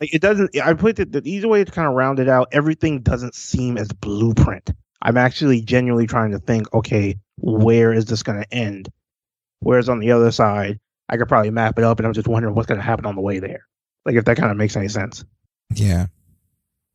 Like 0.00 0.14
it 0.14 0.20
doesn't. 0.20 0.58
I 0.58 0.74
put 0.74 0.98
it 0.98 1.12
the 1.12 1.22
easy 1.24 1.46
way 1.46 1.64
to 1.64 1.70
kind 1.70 1.88
of 1.88 1.94
round 1.94 2.18
it 2.18 2.28
out. 2.28 2.48
Everything 2.52 3.00
doesn't 3.00 3.34
seem 3.34 3.78
as 3.78 3.88
blueprint. 3.88 4.70
I'm 5.00 5.16
actually 5.16 5.62
genuinely 5.62 6.06
trying 6.06 6.32
to 6.32 6.38
think. 6.38 6.72
Okay, 6.74 7.16
where 7.38 7.92
is 7.92 8.04
this 8.04 8.22
going 8.22 8.42
to 8.42 8.54
end? 8.54 8.88
Whereas 9.60 9.88
on 9.88 10.00
the 10.00 10.12
other 10.12 10.30
side, 10.30 10.78
I 11.08 11.16
could 11.16 11.28
probably 11.28 11.50
map 11.50 11.78
it 11.78 11.84
up, 11.84 11.98
and 11.98 12.06
I'm 12.06 12.12
just 12.12 12.28
wondering 12.28 12.54
what's 12.54 12.66
going 12.66 12.80
to 12.80 12.86
happen 12.86 13.06
on 13.06 13.14
the 13.14 13.22
way 13.22 13.38
there. 13.38 13.66
Like 14.04 14.16
if 14.16 14.24
that 14.26 14.36
kind 14.36 14.50
of 14.50 14.56
makes 14.56 14.76
any 14.76 14.88
sense. 14.88 15.24
Yeah. 15.74 16.06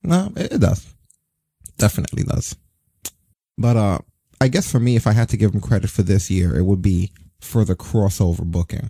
No, 0.03 0.31
it, 0.35 0.53
it 0.53 0.61
does. 0.61 0.93
Definitely 1.77 2.23
does. 2.23 2.55
But 3.57 3.77
uh, 3.77 3.99
I 4.39 4.47
guess 4.47 4.71
for 4.71 4.79
me, 4.79 4.95
if 4.95 5.07
I 5.07 5.11
had 5.11 5.29
to 5.29 5.37
give 5.37 5.53
him 5.53 5.61
credit 5.61 5.89
for 5.89 6.03
this 6.03 6.29
year, 6.29 6.57
it 6.57 6.63
would 6.63 6.81
be 6.81 7.11
for 7.39 7.65
the 7.65 7.75
crossover 7.75 8.43
booking 8.43 8.89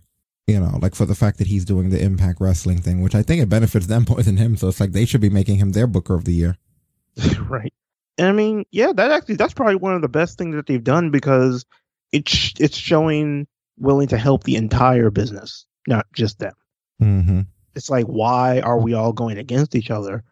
you 0.52 0.60
know, 0.60 0.78
like 0.82 0.96
for 0.96 1.06
the 1.06 1.16
fact 1.16 1.38
that 1.38 1.48
he's 1.48 1.66
doing 1.66 1.90
the 1.90 2.02
Impact 2.02 2.42
Wrestling 2.42 2.82
thing, 2.82 3.02
which 3.02 3.16
I 3.16 3.24
think 3.24 3.42
it 3.42 3.50
benefits 3.50 3.88
them 3.88 4.06
more 4.10 4.22
than 4.22 4.38
him. 4.38 4.58
So 4.58 4.68
it's 4.68 4.80
like 4.80 4.92
they 4.92 5.06
should 5.06 5.22
be 5.22 5.30
making 5.30 5.58
him 5.58 5.72
their 5.72 5.88
Booker 5.88 6.16
of 6.16 6.26
the 6.26 6.34
Year. 6.34 6.58
right. 7.50 7.74
And 8.18 8.28
I 8.28 8.32
mean, 8.34 8.66
yeah, 8.72 8.92
that 8.94 9.12
actually 9.12 9.36
that's 9.36 9.54
probably 9.54 9.76
one 9.76 9.96
of 9.96 10.02
the 10.02 10.10
best 10.10 10.38
things 10.38 10.56
that 10.56 10.68
they've 10.68 10.84
done 10.84 11.12
because 11.12 11.66
it's 12.12 12.54
it's 12.60 12.78
showing 12.78 13.48
willing 13.78 14.10
to 14.10 14.18
help 14.18 14.44
the 14.44 14.58
entire 14.58 15.10
business, 15.10 15.66
not 15.88 16.06
just 16.14 16.40
them. 16.40 16.54
Mm-hmm. 17.02 17.42
It's 17.76 17.90
like, 17.90 18.06
why 18.06 18.60
are 18.60 18.80
we 18.80 18.94
all 18.94 19.14
going 19.14 19.38
against 19.38 19.76
each 19.76 19.90
other 19.90 20.24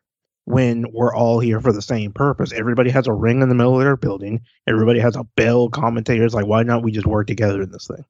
when 0.46 0.86
we're 0.92 1.16
all 1.16 1.40
here 1.40 1.62
for 1.62 1.72
the 1.72 1.82
same 1.82 2.12
purpose? 2.12 2.52
Everybody 2.52 2.90
has 2.92 3.08
a 3.08 3.14
ring 3.14 3.42
in 3.42 3.50
the 3.50 3.56
middle 3.56 3.76
of 3.80 3.84
their 3.84 3.96
building. 3.96 4.42
Everybody 4.68 5.00
has 5.00 5.16
a 5.16 5.24
bell. 5.24 5.70
Commentators 5.70 6.34
like, 6.34 6.46
why 6.46 6.64
not 6.64 6.84
we 6.84 6.92
just 6.92 7.08
work 7.08 7.28
together 7.28 7.62
in 7.62 7.72
this 7.72 7.88
thing? 7.88 8.06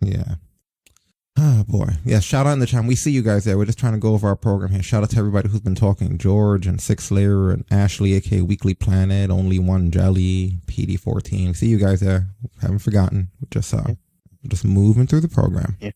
Yeah. 0.00 0.34
Oh 1.38 1.64
boy. 1.66 1.88
Yeah, 2.04 2.20
shout 2.20 2.46
out 2.46 2.52
in 2.52 2.58
the 2.58 2.66
chat. 2.66 2.84
We 2.84 2.94
see 2.96 3.10
you 3.12 3.22
guys 3.22 3.44
there. 3.44 3.56
We're 3.56 3.64
just 3.64 3.78
trying 3.78 3.94
to 3.94 3.98
go 3.98 4.12
over 4.12 4.28
our 4.28 4.36
program 4.36 4.72
here. 4.72 4.82
Shout 4.82 5.02
out 5.02 5.10
to 5.10 5.18
everybody 5.18 5.48
who's 5.48 5.60
been 5.60 5.74
talking. 5.74 6.18
George 6.18 6.66
and 6.66 6.80
Six 6.80 7.10
Layer 7.10 7.50
and 7.50 7.64
Ashley, 7.70 8.14
aka 8.14 8.42
Weekly 8.42 8.74
Planet, 8.74 9.30
Only 9.30 9.58
One 9.58 9.90
Jelly, 9.90 10.58
PD14. 10.66 11.56
See 11.56 11.68
you 11.68 11.78
guys 11.78 12.00
there. 12.00 12.26
Haven't 12.60 12.80
forgotten. 12.80 13.28
We're 13.40 13.48
just 13.50 13.72
uh 13.72 13.94
just 14.48 14.64
moving 14.64 15.06
through 15.06 15.20
the 15.20 15.28
program. 15.28 15.76
Yeah. 15.80 15.92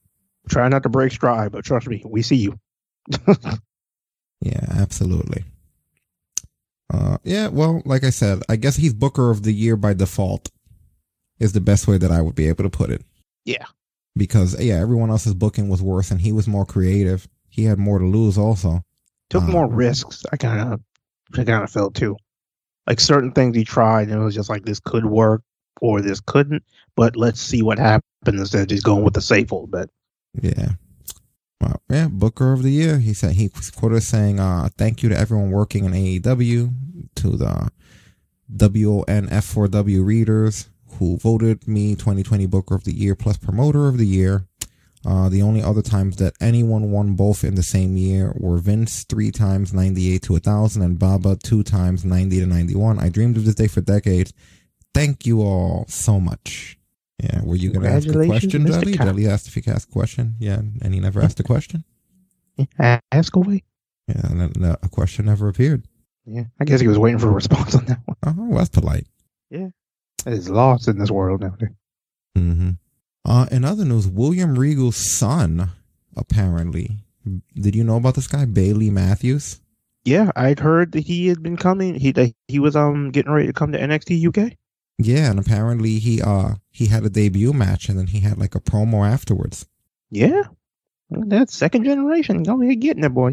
Try 0.49 0.69
not 0.69 0.83
to 0.85 0.89
break 0.89 1.13
stride, 1.13 1.53
but 1.53 1.65
trust 1.65 1.89
me, 1.89 2.03
we 2.07 2.23
see 2.23 2.37
you. 2.37 2.59
yeah, 4.41 4.65
absolutely. 4.71 5.45
Uh 6.93 7.19
yeah, 7.25 7.49
well, 7.49 7.83
like 7.85 8.05
I 8.05 8.11
said, 8.11 8.43
I 8.49 8.57
guess 8.57 8.77
he's 8.77 8.95
Booker 8.95 9.31
of 9.31 9.43
the 9.43 9.53
Year 9.53 9.77
by 9.77 9.95
default. 9.95 10.51
is 11.39 11.53
the 11.53 11.61
best 11.61 11.87
way 11.89 11.99
that 11.99 12.11
I 12.13 12.23
would 12.23 12.35
be 12.35 12.49
able 12.49 12.65
to 12.65 12.71
put 12.71 12.91
it. 12.91 13.03
Yeah. 13.45 13.67
Because 14.17 14.61
yeah, 14.63 14.75
everyone 14.75 15.11
else's 15.11 15.35
booking 15.35 15.69
was 15.69 15.83
worse, 15.83 16.11
and 16.11 16.21
he 16.21 16.33
was 16.33 16.47
more 16.47 16.65
creative. 16.65 17.29
He 17.49 17.65
had 17.65 17.79
more 17.79 17.99
to 17.99 18.05
lose, 18.07 18.39
also. 18.39 18.85
Took 19.31 19.45
Uh, 19.45 19.49
more 19.49 19.69
risks. 19.69 20.25
I 20.33 20.37
kind 20.37 20.75
of, 20.75 20.81
I 21.33 21.45
kind 21.45 21.65
of 21.65 21.71
felt 21.71 21.95
too. 21.95 22.17
Like 22.87 23.01
certain 23.01 23.33
things 23.33 23.57
he 23.57 23.65
tried, 23.65 24.09
and 24.09 24.21
it 24.21 24.25
was 24.25 24.35
just 24.35 24.51
like 24.51 24.65
this 24.65 24.81
could 24.81 25.07
work 25.07 25.43
or 25.81 26.01
this 26.01 26.21
couldn't. 26.21 26.63
But 26.97 27.17
let's 27.17 27.41
see 27.41 27.63
what 27.63 27.79
happens 27.79 28.41
instead 28.41 28.63
of 28.63 28.69
just 28.69 28.85
going 28.85 29.05
with 29.05 29.15
the 29.15 29.21
safe 29.21 29.53
old 29.53 29.71
bet. 29.71 29.89
Yeah. 30.41 30.73
Well, 31.61 31.81
yeah, 31.89 32.09
Booker 32.09 32.53
of 32.53 32.63
the 32.63 32.71
Year. 32.71 32.99
He 32.99 33.15
said 33.15 33.33
he 33.33 33.49
was 33.55 33.71
quoted 33.71 34.03
saying, 34.03 34.39
uh, 34.39 34.69
thank 34.77 35.03
you 35.03 35.09
to 35.09 35.19
everyone 35.19 35.51
working 35.51 35.85
in 35.87 35.93
AEW, 35.93 36.73
to 37.17 37.37
the 37.37 37.71
WONF4W 38.53 40.05
readers 40.05 40.69
who 40.99 41.17
voted 41.19 41.67
me 41.69 41.95
2020 41.95 42.47
Booker 42.47 42.75
of 42.75 42.85
the 42.85 42.95
Year 42.95 43.15
plus 43.15 43.37
Promoter 43.37 43.89
of 43.89 43.99
the 43.99 44.07
Year. 44.07 44.47
Uh, 45.07 45.29
the 45.29 45.43
only 45.43 45.63
other 45.63 45.83
times 45.83 46.17
that 46.17 46.33
anyone 46.41 46.91
won 46.91 47.15
both 47.15 47.45
in 47.45 47.57
the 47.57 47.63
same 47.63 47.97
year 47.97 48.33
were 48.37 48.57
Vince 48.57 49.05
three 49.05 49.31
times 49.31 49.75
98 49.75 50.23
to 50.23 50.33
1000 50.33 50.83
and 50.83 50.99
Baba 50.99 51.37
two 51.43 51.63
times 51.63 52.05
90 52.05 52.41
to 52.41 52.47
91. 52.47 52.99
I 52.99 53.11
dreamed 53.11 53.37
of 53.37 53.45
this 53.45 53.55
day 53.55 53.67
for 53.67 53.83
decades. 53.83 54.33
Thank 54.95 55.27
you 55.27 55.43
all 55.43 55.85
so 55.89 56.19
much. 56.19 56.79
Yeah, 57.23 57.43
were 57.45 57.57
you 57.57 57.71
going 57.71 57.85
to 57.85 57.91
ask 57.91 58.09
a 58.09 58.27
question. 58.27 58.67
Jelly? 58.67 58.97
Cap. 58.97 59.17
Asked 59.29 59.49
if 59.49 59.55
he 59.55 59.61
could 59.61 59.75
ask 59.75 59.89
a 59.89 59.93
question. 59.93 60.37
Yeah, 60.39 60.61
and 60.83 60.95
he 60.95 61.01
never 61.01 61.21
asked 61.21 61.39
a 61.41 61.45
question. 61.45 61.85
Ask 62.79 63.35
away. 63.35 63.65
Yeah, 64.07 64.27
and 64.27 64.41
then, 64.41 64.65
uh, 64.65 64.77
a 64.83 64.89
question 64.89 65.27
never 65.27 65.49
appeared. 65.49 65.89
Yeah, 66.27 66.45
I 66.61 66.65
guess 66.65 66.81
he 66.81 66.87
was 66.87 66.99
waiting 66.99 67.19
for 67.19 67.29
a 67.29 67.33
response 67.33 67.75
on 67.75 67.85
that 67.87 68.01
one. 68.05 68.17
Oh, 68.25 68.35
well, 68.37 68.59
that's 68.59 68.69
polite. 68.69 69.07
It's 70.27 70.49
lost 70.49 70.89
in 70.89 70.99
this 70.99 71.11
world 71.11 71.41
nowadays. 71.41 71.71
Mm-hmm. 72.37 72.71
Uh, 73.25 73.47
in 73.51 73.65
other 73.65 73.85
news, 73.85 74.07
William 74.07 74.59
Regal's 74.59 74.97
son, 74.97 75.71
apparently. 76.17 76.99
Did 77.55 77.75
you 77.75 77.85
know 77.85 77.97
about 77.97 78.15
this 78.15 78.27
guy, 78.27 78.45
Bailey 78.45 78.91
Matthews? 78.91 79.61
Yeah, 80.05 80.31
I'd 80.37 80.61
heard 80.61 80.93
that 80.93 81.05
he 81.05 81.29
had 81.29 81.43
been 81.43 81.57
coming. 81.57 81.95
He 81.95 82.13
that 82.13 82.35
he 82.49 82.59
was 82.59 82.77
um 82.77 83.11
getting 83.11 83.33
ready 83.33 83.47
to 83.47 83.55
come 83.55 83.73
to 83.73 83.79
NXT 83.79 84.29
UK. 84.29 84.53
Yeah, 84.99 85.31
and 85.31 85.39
apparently 85.39 85.99
he 85.99 86.21
uh 86.21 86.57
he 86.71 86.87
had 86.87 87.05
a 87.05 87.11
debut 87.11 87.55
match 87.55 87.89
and 87.89 87.99
then 87.99 88.09
he 88.09 88.21
had 88.21 88.39
like 88.39 88.55
a 88.55 88.61
promo 88.61 89.09
afterwards. 89.09 89.67
Yeah, 90.11 90.43
well, 91.09 91.25
that's 91.27 91.57
second 91.57 91.85
generation. 91.85 92.43
Go 92.43 92.61
ahead, 92.61 92.81
getting 92.81 93.05
it, 93.05 93.15
boy. 93.15 93.33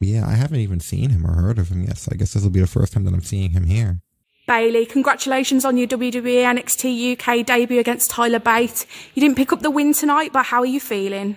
Yeah, 0.00 0.26
I 0.26 0.34
haven't 0.34 0.60
even 0.60 0.80
seen 0.80 1.10
him 1.10 1.26
or 1.26 1.34
heard 1.34 1.58
of 1.58 1.68
him 1.70 1.84
yet, 1.84 1.96
so 1.96 2.10
I 2.12 2.16
guess 2.16 2.34
this 2.34 2.42
will 2.42 2.50
be 2.50 2.60
the 2.60 2.66
first 2.66 2.92
time 2.92 3.04
that 3.04 3.14
I'm 3.14 3.22
seeing 3.22 3.50
him 3.50 3.64
here. 3.64 4.00
Bailey, 4.46 4.86
congratulations 4.86 5.64
on 5.64 5.76
your 5.76 5.86
WWE 5.86 6.42
NXT 6.42 7.12
UK 7.12 7.46
debut 7.46 7.78
against 7.78 8.10
Tyler 8.10 8.40
Bate. 8.40 8.86
You 9.14 9.20
didn't 9.20 9.36
pick 9.36 9.52
up 9.52 9.60
the 9.60 9.70
win 9.70 9.92
tonight, 9.92 10.32
but 10.32 10.46
how 10.46 10.60
are 10.60 10.66
you 10.66 10.80
feeling? 10.80 11.36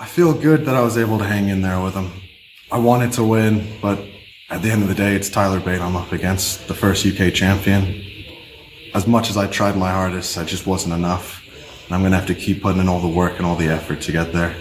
I 0.00 0.06
feel 0.06 0.34
good 0.34 0.64
that 0.66 0.74
I 0.74 0.82
was 0.82 0.98
able 0.98 1.18
to 1.18 1.24
hang 1.24 1.48
in 1.48 1.62
there 1.62 1.80
with 1.80 1.94
him. 1.94 2.10
I 2.72 2.78
wanted 2.78 3.12
to 3.12 3.24
win, 3.24 3.78
but 3.80 4.00
at 4.50 4.62
the 4.62 4.70
end 4.70 4.82
of 4.82 4.88
the 4.88 4.96
day, 4.96 5.14
it's 5.14 5.30
Tyler 5.30 5.60
Bate 5.60 5.80
I'm 5.80 5.94
up 5.94 6.10
against, 6.10 6.66
the 6.66 6.74
first 6.74 7.06
UK 7.06 7.32
champion. 7.32 8.02
As 8.94 9.06
much 9.06 9.30
as 9.30 9.36
I 9.36 9.46
tried 9.46 9.76
my 9.76 9.92
hardest, 9.92 10.36
I 10.38 10.44
just 10.44 10.66
wasn't 10.66 10.94
enough. 10.94 11.44
And 11.86 11.94
I'm 11.94 12.00
going 12.00 12.12
to 12.12 12.18
have 12.18 12.26
to 12.26 12.34
keep 12.34 12.62
putting 12.62 12.80
in 12.80 12.88
all 12.88 13.00
the 13.00 13.06
work 13.06 13.36
and 13.36 13.46
all 13.46 13.54
the 13.54 13.68
effort 13.68 14.00
to 14.02 14.12
get 14.12 14.32
there. 14.32 14.56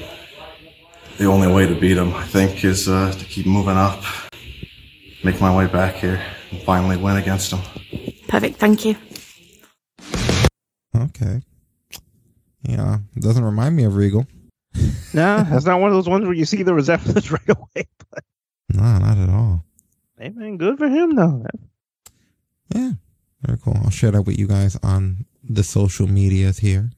The 1.18 1.26
only 1.26 1.52
way 1.52 1.66
to 1.66 1.74
beat 1.74 1.98
him, 1.98 2.14
I 2.14 2.26
think, 2.26 2.64
is 2.64 2.88
uh, 2.88 3.12
to 3.18 3.26
keep 3.26 3.48
moving 3.48 3.78
up, 3.78 4.04
make 5.24 5.42
my 5.42 5.56
way 5.56 5.66
back 5.66 5.96
here, 5.96 6.22
finally 6.66 6.98
win 6.98 7.18
against 7.18 7.52
him. 7.52 7.60
Perfect, 8.28 8.58
thank 8.58 8.86
you. 8.86 8.96
Okay. 10.96 11.42
Yeah, 12.64 12.98
it 13.16 13.24
doesn't 13.24 13.44
remind 13.44 13.76
me 13.76 13.84
of 13.84 13.96
Regal. 13.96 14.26
no, 15.14 15.44
that's 15.44 15.66
not 15.66 15.80
one 15.80 15.90
of 15.90 15.96
those 15.96 16.10
ones 16.10 16.26
where 16.26 16.34
you 16.34 16.46
see 16.46 16.64
the 16.64 16.74
resemblance 16.74 17.32
right 17.32 17.50
away. 17.50 17.88
But 18.12 18.24
No, 18.74 18.98
not 19.00 19.18
at 19.18 19.30
all. 19.30 19.64
hey, 20.18 20.30
man, 20.30 20.58
good 20.58 20.78
for 20.78 20.88
him 20.88 21.16
though. 21.16 21.46
Yeah, 22.74 22.92
very 23.42 23.58
cool. 23.60 23.78
I'll 23.84 23.90
share 23.90 24.12
that 24.12 24.24
with 24.24 24.38
you 24.38 24.48
guys 24.48 24.78
on 24.84 25.26
the 25.44 25.64
social 25.64 26.08
medias 26.08 26.60
here 26.60 26.90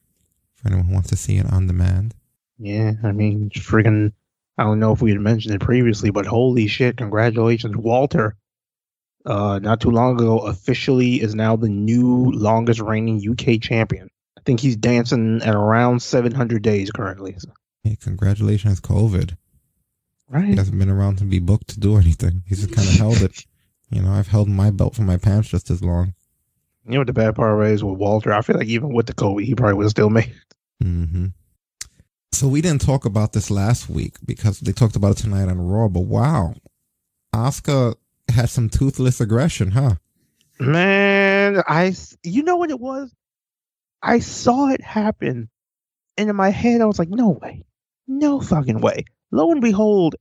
for 0.56 0.68
anyone 0.70 0.86
who 0.88 0.94
wants 0.94 1.10
to 1.10 1.16
see 1.16 1.38
it 1.38 1.52
on 1.52 1.68
demand. 1.68 2.16
Yeah, 2.58 2.94
I 3.04 3.12
mean, 3.12 3.50
freaking. 3.52 4.14
I 4.58 4.64
don't 4.64 4.80
know 4.80 4.92
if 4.92 5.02
we 5.02 5.12
had 5.12 5.22
mentioned 5.22 5.56
it 5.56 5.62
previously, 5.62 6.10
but 6.10 6.26
holy 6.26 6.68
shit! 6.68 6.98
Congratulations, 6.98 7.78
Walter. 7.78 8.36
Uh, 9.30 9.60
not 9.60 9.80
too 9.80 9.92
long 9.92 10.16
ago, 10.16 10.40
officially 10.40 11.22
is 11.22 11.36
now 11.36 11.56
the 11.56 11.70
new 11.70 12.32
longest 12.32 12.80
reigning 12.80 13.22
UK 13.24 13.62
champion. 13.62 14.10
I 14.36 14.42
think 14.44 14.60
he's 14.60 14.76
dancing 14.76 15.44
at 15.44 15.54
around 15.54 16.02
700 16.02 16.64
days 16.64 16.90
currently. 16.90 17.38
Hey, 17.84 17.96
congratulations, 18.02 18.82
COVID. 18.82 19.38
Right. 20.30 20.46
He 20.46 20.56
hasn't 20.56 20.80
been 20.80 20.90
around 20.90 21.20
to 21.20 21.26
be 21.26 21.38
booked 21.38 21.68
to 21.70 21.80
do 21.80 21.98
anything. 21.98 22.42
He's 22.48 22.66
just 22.66 22.76
kind 22.76 22.88
of 22.88 22.96
held 22.96 23.22
it. 23.22 23.46
You 23.92 24.04
know, 24.04 24.12
I've 24.12 24.28
held 24.28 24.48
my 24.48 24.70
belt 24.70 24.94
for 24.94 25.02
my 25.02 25.18
pants 25.18 25.50
just 25.50 25.72
as 25.72 25.84
long. 25.84 26.14
You 26.86 26.92
know 26.92 27.00
what 27.00 27.08
the 27.08 27.14
bad 27.14 27.36
part 27.36 27.66
is 27.66 27.84
with 27.84 27.98
Walter? 27.98 28.32
I 28.32 28.44
feel 28.44 28.56
like 28.56 28.68
even 28.68 28.94
with 28.94 29.08
the 29.08 29.16
COVID, 29.16 29.44
he 29.44 29.56
probably 29.56 29.74
would 29.74 29.86
have 29.86 29.90
still 29.90 30.12
made. 30.12 30.32
hmm 30.80 31.30
So 32.32 32.48
we 32.48 32.62
didn't 32.62 32.82
talk 32.82 33.06
about 33.06 33.34
this 33.34 33.50
last 33.50 33.90
week 33.90 34.18
because 34.24 34.60
they 34.60 34.74
talked 34.74 34.96
about 34.96 35.14
it 35.14 35.24
tonight 35.24 35.50
on 35.50 35.60
Raw. 35.60 35.88
But 35.88 36.02
wow, 36.02 36.54
Asuka 37.34 37.96
had 38.32 38.50
some 38.50 38.70
toothless 38.70 39.20
aggression, 39.22 39.72
huh? 39.72 39.96
Man, 40.60 41.64
I 41.68 41.96
you 42.24 42.44
know 42.44 42.58
what 42.58 42.70
it 42.70 42.80
was? 42.80 43.14
I 44.02 44.20
saw 44.20 44.70
it 44.70 44.82
happen, 44.82 45.50
and 46.18 46.30
in 46.30 46.36
my 46.36 46.50
head 46.50 46.82
I 46.82 46.86
was 46.86 47.00
like, 47.00 47.10
"No 47.10 47.30
way, 47.30 47.64
no 48.08 48.42
fucking 48.42 48.82
way." 48.82 49.06
Lo 49.32 49.52
and 49.52 49.62
behold, 49.62 50.16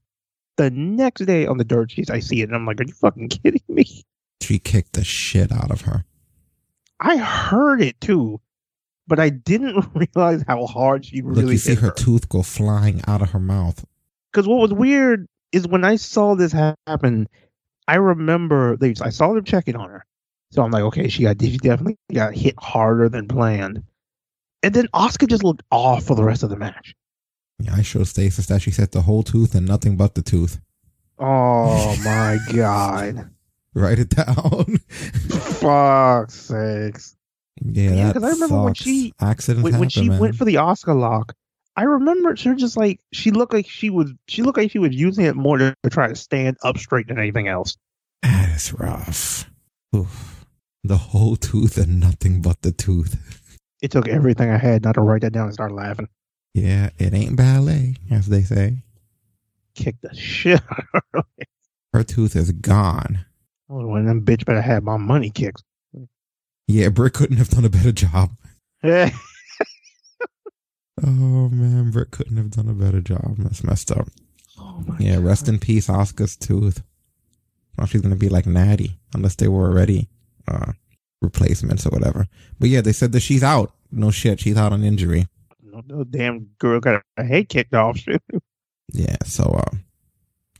the 0.56 0.70
next 0.70 1.24
day 1.26 1.46
on 1.46 1.58
the 1.58 1.64
dirt 1.64 1.90
sheets, 1.90 2.10
I 2.10 2.20
see 2.20 2.40
it, 2.40 2.44
and 2.48 2.54
I'm 2.54 2.66
like, 2.66 2.80
"Are 2.80 2.84
you 2.84 2.92
fucking 2.92 3.28
kidding 3.28 3.62
me?" 3.68 4.04
She 4.40 4.58
kicked 4.58 4.92
the 4.94 5.04
shit 5.04 5.50
out 5.52 5.70
of 5.70 5.82
her. 5.82 6.04
I 7.00 7.16
heard 7.16 7.80
it 7.82 8.00
too, 8.00 8.40
but 9.06 9.18
I 9.20 9.30
didn't 9.30 9.84
realize 9.94 10.44
how 10.46 10.66
hard 10.66 11.04
she 11.04 11.20
Look, 11.22 11.36
really 11.36 11.52
you 11.54 11.58
see 11.58 11.74
her. 11.74 11.90
tooth 11.90 12.28
go 12.28 12.42
flying 12.42 13.02
out 13.08 13.22
of 13.22 13.30
her 13.30 13.40
mouth. 13.40 13.84
Because 14.32 14.46
what 14.46 14.58
was 14.58 14.72
weird 14.72 15.26
is 15.52 15.66
when 15.66 15.84
I 15.84 15.96
saw 15.96 16.34
this 16.34 16.52
happen, 16.52 17.28
I 17.88 17.96
remember 17.96 18.76
they 18.76 18.94
I 19.02 19.10
saw 19.10 19.32
them 19.32 19.42
checking 19.44 19.74
on 19.74 19.88
her. 19.90 20.04
So 20.52 20.62
I'm 20.62 20.70
like, 20.70 20.82
okay, 20.84 21.08
she 21.08 21.24
got 21.24 21.40
she 21.42 21.56
definitely 21.58 21.96
got 22.12 22.34
hit 22.34 22.54
harder 22.58 23.08
than 23.08 23.26
planned. 23.26 23.82
And 24.62 24.74
then 24.74 24.86
Asuka 24.94 25.28
just 25.28 25.42
looked 25.44 25.62
off 25.72 26.04
for 26.04 26.14
the 26.14 26.22
rest 26.24 26.42
of 26.42 26.50
the 26.50 26.56
match. 26.56 26.94
Yeah, 27.58 27.74
I 27.74 27.82
showed 27.82 28.06
Stasis 28.06 28.46
that 28.46 28.62
she 28.62 28.70
said 28.70 28.92
the 28.92 29.02
whole 29.02 29.22
tooth 29.24 29.54
and 29.54 29.66
nothing 29.66 29.96
but 29.96 30.14
the 30.14 30.22
tooth. 30.22 30.60
Oh 31.18 31.96
my 32.04 32.38
god. 32.54 33.30
Write 33.74 33.98
it 33.98 34.10
down. 34.10 34.78
Fuck 35.60 36.30
sakes. 36.30 37.16
yeah, 37.62 37.92
Yeah, 37.92 38.12
I 38.14 38.28
remember 38.30 38.62
when 38.62 38.74
she- 38.74 39.12
accidents 39.20 39.64
When, 39.64 39.78
when 39.78 39.88
she 39.88 40.08
man. 40.08 40.18
went 40.18 40.36
for 40.36 40.44
the 40.44 40.54
Asuka 40.56 40.98
Lock, 40.98 41.34
I 41.78 41.82
remember 41.82 42.34
she 42.34 42.48
was 42.48 42.60
just 42.60 42.76
like 42.76 42.98
she 43.12 43.30
looked 43.30 43.52
like 43.52 43.68
she 43.68 43.88
was 43.88 44.12
she 44.26 44.42
looked 44.42 44.58
like 44.58 44.72
she 44.72 44.80
was 44.80 44.92
using 44.92 45.26
it 45.26 45.36
more 45.36 45.58
to, 45.58 45.76
to 45.84 45.90
try 45.90 46.08
to 46.08 46.16
stand 46.16 46.56
up 46.64 46.76
straight 46.76 47.06
than 47.06 47.20
anything 47.20 47.46
else. 47.46 47.76
That 48.20 48.48
is 48.56 48.72
rough. 48.72 49.48
Oof. 49.94 50.44
The 50.82 50.96
whole 50.96 51.36
tooth 51.36 51.78
and 51.78 52.00
nothing 52.00 52.42
but 52.42 52.62
the 52.62 52.72
tooth. 52.72 53.60
It 53.80 53.92
took 53.92 54.08
everything 54.08 54.50
I 54.50 54.58
had 54.58 54.82
not 54.82 54.96
to 54.96 55.02
write 55.02 55.20
that 55.20 55.32
down 55.32 55.44
and 55.44 55.54
start 55.54 55.70
laughing. 55.70 56.08
Yeah, 56.52 56.90
it 56.98 57.14
ain't 57.14 57.36
ballet, 57.36 57.94
as 58.10 58.26
they 58.26 58.42
say. 58.42 58.82
Kick 59.76 60.00
the 60.02 60.12
shit 60.16 60.60
out 60.72 60.84
of 60.94 61.02
her. 61.14 61.22
Her 61.92 62.02
tooth 62.02 62.34
is 62.34 62.50
gone. 62.50 63.24
I 63.70 63.72
was 63.72 63.86
one 63.86 64.00
of 64.00 64.06
them 64.06 64.24
bitch 64.24 64.44
better 64.44 64.60
have 64.60 64.82
my 64.82 64.96
money 64.96 65.30
kicked. 65.30 65.62
Yeah, 66.66 66.88
Britt 66.88 67.14
couldn't 67.14 67.36
have 67.36 67.50
done 67.50 67.64
a 67.64 67.70
better 67.70 67.92
job. 67.92 68.32
Oh 71.06 71.48
man, 71.48 71.90
Britt 71.90 72.10
couldn't 72.10 72.36
have 72.36 72.50
done 72.50 72.68
a 72.68 72.74
better 72.74 73.00
job. 73.00 73.36
That's 73.38 73.64
messed 73.64 73.90
up. 73.92 74.08
Oh 74.58 74.82
my 74.86 74.96
Yeah, 74.98 75.18
rest 75.20 75.48
in 75.48 75.58
peace, 75.58 75.88
Asuka's 75.88 76.36
tooth. 76.36 76.82
Now 77.76 77.84
she's 77.84 78.00
gonna 78.00 78.16
be 78.16 78.28
like 78.28 78.46
Natty, 78.46 78.98
unless 79.14 79.36
they 79.36 79.48
were 79.48 79.68
already 79.70 80.08
uh 80.48 80.72
replacements 81.22 81.86
or 81.86 81.90
whatever. 81.90 82.26
But 82.58 82.68
yeah, 82.68 82.80
they 82.80 82.92
said 82.92 83.12
that 83.12 83.20
she's 83.20 83.42
out. 83.42 83.72
No 83.90 84.10
shit, 84.10 84.40
she's 84.40 84.56
out 84.56 84.72
on 84.72 84.82
injury. 84.84 85.26
No, 85.62 85.82
no 85.86 86.04
damn 86.04 86.50
girl 86.58 86.80
got 86.80 87.02
a 87.16 87.24
head 87.24 87.48
kicked 87.48 87.74
off. 87.74 88.00
Yeah, 88.90 89.16
so 89.26 89.44
uh 89.44 89.76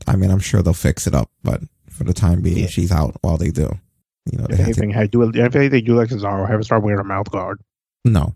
I 0.05 0.15
mean 0.15 0.29
I'm 0.29 0.39
sure 0.39 0.61
they'll 0.61 0.73
fix 0.75 1.07
it 1.07 1.15
up, 1.15 1.31
but 1.43 1.61
for 1.89 2.03
the 2.03 2.13
time 2.13 2.41
being 2.41 2.59
Yeah. 2.59 2.67
she's 2.67 2.91
out 2.91 3.17
while 3.21 3.37
they 3.37 3.49
do. 3.49 3.71
You 4.31 4.37
know, 4.37 4.45
they 4.45 4.53
If 4.53 4.59
have 4.59 4.65
to 4.75 4.83
anything, 4.83 4.89
had 4.91 5.09
do 5.09 5.23
if 5.23 5.55
anything, 5.55 5.83
do 5.83 5.95
like 5.95 6.09
Cesaro, 6.09 6.41
have 6.47 6.59
her 6.59 6.63
start 6.63 6.83
wearing 6.83 6.99
a 6.99 7.03
mouth 7.03 7.31
guard. 7.31 7.59
No, 8.05 8.35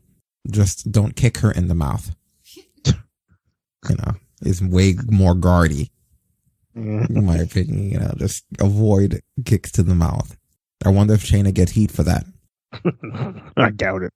just 0.49 0.91
don't 0.91 1.15
kick 1.15 1.37
her 1.39 1.51
in 1.51 1.67
the 1.67 1.75
mouth. 1.75 2.15
you 2.85 3.95
know, 3.97 4.13
is 4.41 4.61
way 4.61 4.95
more 5.09 5.35
guardy, 5.35 5.91
mm-hmm. 6.75 7.17
in 7.17 7.25
my 7.25 7.37
opinion. 7.37 7.89
You 7.89 7.99
know, 7.99 8.13
just 8.17 8.45
avoid 8.59 9.21
kicks 9.45 9.71
to 9.73 9.83
the 9.83 9.95
mouth. 9.95 10.37
I 10.85 10.89
wonder 10.89 11.13
if 11.13 11.23
Shayna 11.23 11.53
gets 11.53 11.71
heat 11.71 11.91
for 11.91 12.03
that. 12.03 12.25
I 13.57 13.69
doubt 13.71 14.03
it. 14.03 14.13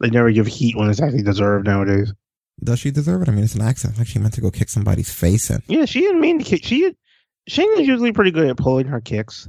They 0.00 0.10
never 0.10 0.30
give 0.30 0.46
heat 0.46 0.76
when 0.76 0.90
it's 0.90 1.00
actually 1.00 1.22
deserved 1.22 1.66
nowadays. 1.66 2.12
Does 2.62 2.80
she 2.80 2.90
deserve 2.90 3.22
it? 3.22 3.28
I 3.28 3.32
mean, 3.32 3.44
it's 3.44 3.54
an 3.54 3.62
accident. 3.62 3.98
Like 3.98 4.08
she 4.08 4.18
meant 4.18 4.34
to 4.34 4.40
go 4.40 4.50
kick 4.50 4.68
somebody's 4.68 5.12
face 5.12 5.48
in. 5.50 5.62
Yeah, 5.68 5.84
she 5.84 6.00
didn't 6.00 6.20
mean 6.20 6.38
to 6.38 6.44
kick. 6.44 6.64
She 6.64 6.94
Shayna's 7.48 7.86
usually 7.86 8.12
pretty 8.12 8.30
good 8.30 8.48
at 8.48 8.56
pulling 8.56 8.86
her 8.86 9.00
kicks. 9.00 9.48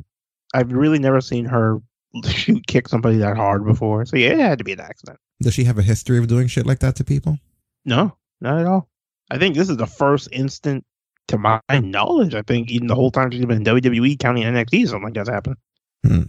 I've 0.54 0.72
really 0.72 1.00
never 1.00 1.22
seen 1.22 1.46
her 1.46 1.80
shoot 2.26 2.66
kick 2.68 2.88
somebody 2.88 3.18
that 3.18 3.36
hard 3.36 3.66
before. 3.66 4.06
So 4.06 4.18
yeah, 4.18 4.30
it 4.30 4.40
had 4.40 4.58
to 4.60 4.64
be 4.64 4.74
an 4.74 4.80
accident. 4.80 5.20
Does 5.44 5.54
she 5.54 5.66
have 5.66 5.78
a 5.78 5.84
history 5.84 6.18
of 6.18 6.28
doing 6.28 6.48
shit 6.48 6.66
like 6.66 6.80
that 6.80 6.96
to 6.96 7.04
people? 7.04 7.38
No, 7.86 8.16
not 8.40 8.60
at 8.60 8.66
all. 8.66 8.88
I 9.30 9.38
think 9.38 9.56
this 9.56 9.70
is 9.70 9.78
the 9.78 9.88
first 9.88 10.30
instant, 10.32 10.86
to 11.28 11.38
my 11.38 11.62
knowledge. 11.70 12.34
I 12.34 12.42
think 12.42 12.70
even 12.72 12.88
the 12.88 12.96
whole 12.96 13.12
time 13.12 13.32
she's 13.32 13.46
been 13.46 13.58
in 13.58 13.64
WWE, 13.66 14.20
counting 14.20 14.44
NXT, 14.44 14.88
something 14.88 15.04
like 15.04 15.14
that's 15.14 15.30
happened. 15.30 15.58
Hmm. 16.06 16.24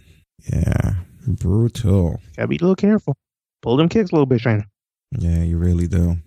Yeah, 0.51 0.95
brutal. 1.27 2.19
Gotta 2.35 2.47
be 2.47 2.57
a 2.57 2.59
little 2.59 2.75
careful. 2.75 3.15
Pull 3.61 3.77
them 3.77 3.89
kicks 3.89 4.11
a 4.11 4.15
little 4.15 4.25
bit, 4.25 4.41
Shayna. 4.41 4.65
Yeah, 5.17 5.43
you 5.43 5.57
really 5.57 5.87
do. 5.87 6.17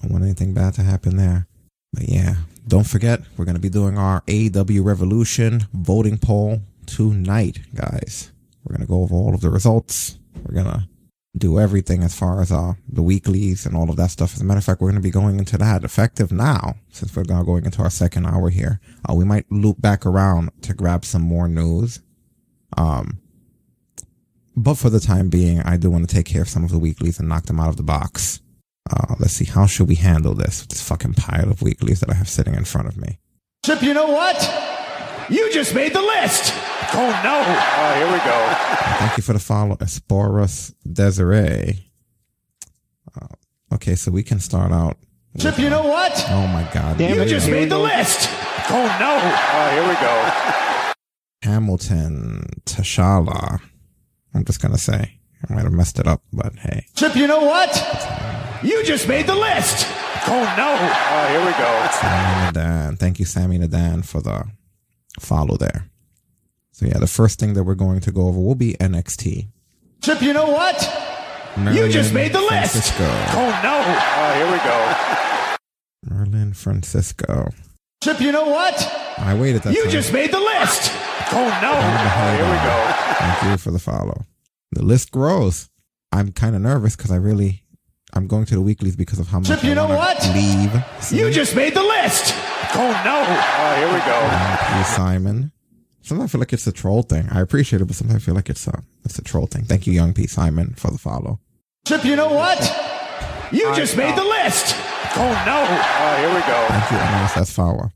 Don't 0.00 0.10
want 0.10 0.24
anything 0.24 0.52
bad 0.52 0.74
to 0.74 0.82
happen 0.82 1.16
there. 1.16 1.46
But 1.92 2.08
yeah, 2.08 2.36
don't 2.66 2.86
forget, 2.86 3.20
we're 3.36 3.44
going 3.44 3.56
to 3.56 3.60
be 3.60 3.68
doing 3.68 3.98
our 3.98 4.22
AEW 4.22 4.84
Revolution 4.84 5.66
voting 5.72 6.18
poll 6.18 6.60
tonight, 6.86 7.60
guys. 7.74 8.32
We're 8.64 8.74
going 8.76 8.86
to 8.86 8.90
go 8.90 9.02
over 9.02 9.14
all 9.14 9.34
of 9.34 9.40
the 9.40 9.50
results. 9.50 10.18
We're 10.44 10.54
going 10.54 10.66
to 10.66 10.88
do 11.36 11.58
everything 11.58 12.02
as 12.02 12.14
far 12.14 12.42
as 12.42 12.52
uh, 12.52 12.74
the 12.88 13.02
weeklies 13.02 13.64
and 13.64 13.74
all 13.76 13.88
of 13.88 13.96
that 13.96 14.10
stuff. 14.10 14.34
As 14.34 14.40
a 14.40 14.44
matter 14.44 14.58
of 14.58 14.64
fact, 14.64 14.80
we're 14.80 14.90
going 14.90 15.00
to 15.00 15.06
be 15.06 15.10
going 15.10 15.38
into 15.38 15.56
that 15.58 15.82
effective 15.82 16.30
now, 16.30 16.74
since 16.90 17.14
we're 17.16 17.24
now 17.24 17.42
going 17.42 17.64
into 17.64 17.82
our 17.82 17.90
second 17.90 18.26
hour 18.26 18.50
here. 18.50 18.80
Uh, 19.08 19.14
we 19.14 19.24
might 19.24 19.50
loop 19.50 19.80
back 19.80 20.04
around 20.04 20.50
to 20.62 20.74
grab 20.74 21.04
some 21.04 21.22
more 21.22 21.48
news. 21.48 22.00
Um, 22.76 23.20
but 24.54 24.74
for 24.74 24.90
the 24.90 25.00
time 25.00 25.30
being, 25.30 25.60
I 25.60 25.78
do 25.78 25.90
want 25.90 26.08
to 26.08 26.14
take 26.14 26.26
care 26.26 26.42
of 26.42 26.48
some 26.48 26.64
of 26.64 26.70
the 26.70 26.78
weeklies 26.78 27.18
and 27.18 27.28
knock 27.28 27.46
them 27.46 27.60
out 27.60 27.70
of 27.70 27.78
the 27.78 27.82
box. 27.82 28.40
Uh, 28.90 29.14
let's 29.18 29.34
see, 29.34 29.46
how 29.46 29.66
should 29.66 29.88
we 29.88 29.94
handle 29.94 30.34
this? 30.34 30.66
This 30.66 30.82
fucking 30.82 31.14
pile 31.14 31.50
of 31.50 31.62
weeklies 31.62 32.00
that 32.00 32.10
I 32.10 32.14
have 32.14 32.28
sitting 32.28 32.54
in 32.54 32.64
front 32.64 32.88
of 32.88 32.98
me. 32.98 33.18
Chip, 33.64 33.82
you 33.82 33.94
know 33.94 34.08
what? 34.08 34.71
You 35.32 35.50
just 35.50 35.74
made 35.74 35.94
the 35.94 36.02
list. 36.02 36.52
Oh 36.92 37.20
no! 37.24 37.42
Oh, 37.42 37.94
here 37.96 38.12
we 38.12 38.18
go. 38.18 38.96
Thank 38.98 39.16
you 39.16 39.22
for 39.22 39.32
the 39.32 39.38
follow, 39.38 39.76
Esporus 39.76 40.74
Desiree. 40.84 41.90
Uh, 43.18 43.28
okay, 43.72 43.94
so 43.94 44.10
we 44.10 44.22
can 44.22 44.40
start 44.40 44.72
out. 44.72 44.98
Chip, 45.38 45.58
you 45.58 45.70
know 45.70 45.86
what? 45.86 46.12
Oh 46.28 46.46
my 46.48 46.68
god. 46.74 46.98
Damn 46.98 47.18
you 47.18 47.24
just 47.24 47.48
made 47.48 47.70
the 47.70 47.78
list. 47.78 48.28
Oh 48.68 48.84
no! 49.00 49.18
Oh, 49.22 49.70
here 49.72 49.88
we 49.88 49.94
go. 49.94 50.92
Hamilton 51.50 52.44
Tashala. 52.66 53.58
I'm 54.34 54.44
just 54.44 54.60
gonna 54.60 54.76
say. 54.76 55.18
I 55.48 55.54
might 55.54 55.64
have 55.64 55.72
messed 55.72 55.98
it 55.98 56.06
up, 56.06 56.22
but 56.30 56.54
hey. 56.56 56.84
Chip, 56.94 57.16
you 57.16 57.26
know 57.26 57.40
what? 57.40 57.74
You 58.62 58.84
just 58.84 59.08
made 59.08 59.26
the 59.26 59.34
list. 59.34 59.86
Oh 60.26 60.54
no! 60.58 60.76
Oh, 60.78 61.26
here 61.30 61.40
we 61.40 61.52
go. 61.52 61.88
Sammy 61.90 62.52
Nadan. 62.52 62.98
Thank 62.98 63.18
you, 63.18 63.24
Sammy 63.24 63.58
Nadan, 63.58 64.04
for 64.04 64.20
the 64.20 64.44
follow 65.20 65.56
there. 65.56 65.88
So 66.72 66.86
yeah, 66.86 66.98
the 66.98 67.06
first 67.06 67.38
thing 67.38 67.54
that 67.54 67.64
we're 67.64 67.74
going 67.74 68.00
to 68.00 68.12
go 68.12 68.28
over 68.28 68.40
will 68.40 68.54
be 68.54 68.74
NXT. 68.74 69.48
Chip, 70.02 70.22
you 70.22 70.32
know 70.32 70.46
what? 70.48 70.80
you 71.72 71.88
just 71.88 72.14
made 72.14 72.32
the 72.32 72.40
Francisco. 72.40 73.04
list. 73.04 73.34
Oh 73.34 73.60
no! 73.62 73.82
Oh, 73.84 74.34
here 74.36 74.50
we 74.50 74.58
go. 76.08 76.14
Merlin 76.16 76.52
Francisco. 76.54 77.50
Chip, 78.02 78.20
you 78.20 78.32
know 78.32 78.46
what? 78.46 78.74
I 79.18 79.34
waited 79.38 79.62
that 79.62 79.74
You 79.74 79.82
time. 79.82 79.90
just 79.92 80.12
made 80.12 80.32
the 80.32 80.40
list. 80.40 80.90
Oh 81.32 81.58
no! 81.62 81.72
Oh, 81.74 82.36
here 82.36 82.46
we 82.46 82.56
go. 82.56 83.14
Thank 83.18 83.50
you 83.52 83.56
for 83.58 83.70
the 83.70 83.78
follow. 83.78 84.24
The 84.72 84.82
list 84.82 85.12
grows. 85.12 85.68
I'm 86.10 86.32
kind 86.32 86.56
of 86.56 86.62
nervous 86.62 86.96
because 86.96 87.10
I 87.10 87.16
really, 87.16 87.61
I'm 88.14 88.26
going 88.26 88.44
to 88.46 88.54
the 88.54 88.60
weeklies 88.60 88.94
because 88.96 89.18
of 89.18 89.28
how 89.28 89.38
much 89.38 89.48
Chip, 89.48 89.64
I 89.64 89.68
you 89.68 89.74
know 89.74 89.84
wanna 89.84 89.96
what? 89.96 90.22
leave. 90.34 90.72
You 91.12 91.30
just 91.30 91.56
made 91.56 91.74
the 91.74 91.82
list. 91.82 92.34
Oh 92.74 93.02
no! 93.04 93.24
Oh, 93.26 93.76
here 93.76 93.92
we 93.92 94.00
go. 94.04 94.78
P. 94.78 94.84
Simon. 94.94 95.52
Sometimes 96.02 96.30
I 96.30 96.32
feel 96.32 96.38
like 96.40 96.52
it's 96.52 96.66
a 96.66 96.72
troll 96.72 97.02
thing. 97.02 97.28
I 97.30 97.40
appreciate 97.40 97.80
it, 97.80 97.84
but 97.86 97.94
sometimes 97.94 98.22
I 98.22 98.24
feel 98.24 98.34
like 98.34 98.50
it's 98.50 98.66
a, 98.66 98.82
it's 99.04 99.18
a 99.18 99.22
troll 99.22 99.46
thing. 99.46 99.64
Thank 99.64 99.86
you, 99.86 99.92
Young 99.92 100.12
P. 100.12 100.26
Simon, 100.26 100.74
for 100.74 100.90
the 100.90 100.98
follow. 100.98 101.38
Chip, 101.86 102.04
you 102.04 102.16
know 102.16 102.28
what? 102.32 102.58
You 103.52 103.74
just 103.74 103.96
made 103.96 104.16
the 104.16 104.24
list. 104.24 104.74
Oh 105.14 105.42
no! 105.46 105.64
Oh, 105.68 106.16
here 106.18 106.34
we 106.34 106.40
go. 106.40 106.66
Thank 106.68 106.90
you, 106.90 106.96
MSS 107.42 107.52
Follow. 107.52 107.90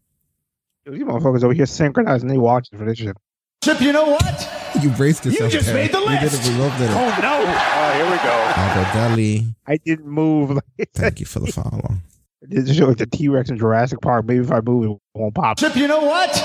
These 0.87 1.03
motherfuckers 1.03 1.43
over 1.43 1.53
here 1.55 1.67
synchronizing. 1.67 2.29
They 2.29 2.39
watching 2.39 2.79
for 2.79 2.85
this 2.85 2.99
shit. 2.99 3.17
Chip, 3.65 3.81
you 3.81 3.93
know 3.93 4.05
what? 4.07 4.51
You 4.83 4.91
braced 4.91 5.25
yourself. 5.25 5.53
You 5.53 5.59
just 5.59 5.67
there. 5.67 5.75
made 5.75 5.93
the 5.93 6.01
You 6.01 6.09
did 6.09 6.23
list. 6.23 6.47
it. 6.47 6.53
We 6.53 6.59
loved 6.59 6.81
it. 6.81 6.91
Oh 6.91 7.19
no! 7.23 7.45
Oh, 7.47 7.93
here 7.95 8.05
we 8.11 8.17
go. 8.19 8.53
Alberdelli. 8.55 9.55
I 9.67 9.77
didn't 9.79 10.07
move. 10.07 10.59
Thank 10.95 11.21
you 11.21 11.27
for 11.27 11.41
the 11.41 11.53
follow. 11.53 11.95
This 12.43 12.69
is 12.71 12.79
like 12.81 12.99
the 12.99 13.07
T 13.07 13.29
Rex 13.29 13.51
in 13.51 13.59
Jurassic 13.59 14.01
Park. 14.01 14.27
Maybe 14.27 14.45
if 14.45 14.53
I 14.53 14.61
move, 14.61 14.85
it 14.85 15.19
won't 15.19 15.35
pop. 15.35 15.59
Chip, 15.59 15.75
you 15.77 15.89
know 15.89 16.01
what? 16.03 16.37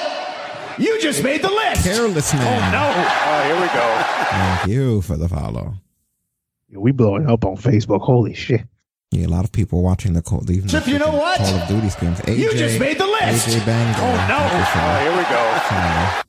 You 0.80 1.00
just 1.02 1.24
made 1.24 1.42
the 1.44 1.50
list. 1.50 1.84
Careless 1.84 2.34
man. 2.34 2.44
Oh 2.44 2.72
no! 2.72 2.92
Oh, 2.96 3.44
here 3.46 3.62
we 3.62 3.68
go. 3.68 4.04
Thank 4.30 4.68
you 4.72 5.02
for 5.02 5.18
the 5.18 5.28
follow. 5.30 5.74
We 6.74 6.92
blowing 6.94 7.30
up 7.30 7.44
on 7.46 7.58
Facebook. 7.58 8.02
Holy 8.02 8.34
shit! 8.34 8.62
Yeah, 9.12 9.26
a 9.26 9.28
lot 9.28 9.44
of 9.44 9.52
people 9.52 9.84
watching 9.84 10.14
the 10.14 10.22
Call, 10.22 10.50
even 10.50 10.68
the 10.68 10.80
Chip, 10.80 10.88
you 10.88 10.98
know 10.98 11.08
freaking 11.08 11.20
what? 11.20 11.38
Call 11.40 11.56
of 11.56 11.68
Duty 11.68 11.90
games. 12.00 12.20
AJ, 12.22 12.38
You 12.38 12.54
just 12.54 12.80
made 12.80 12.98
the 12.98 13.06
list. 13.06 13.50
AJ 13.50 13.66
Bang. 13.66 13.94
Oh, 13.98 14.16
no. 14.30 14.40
Oh, 14.40 15.00
here 15.04 15.18
we 15.18 15.24
go. 16.16 16.22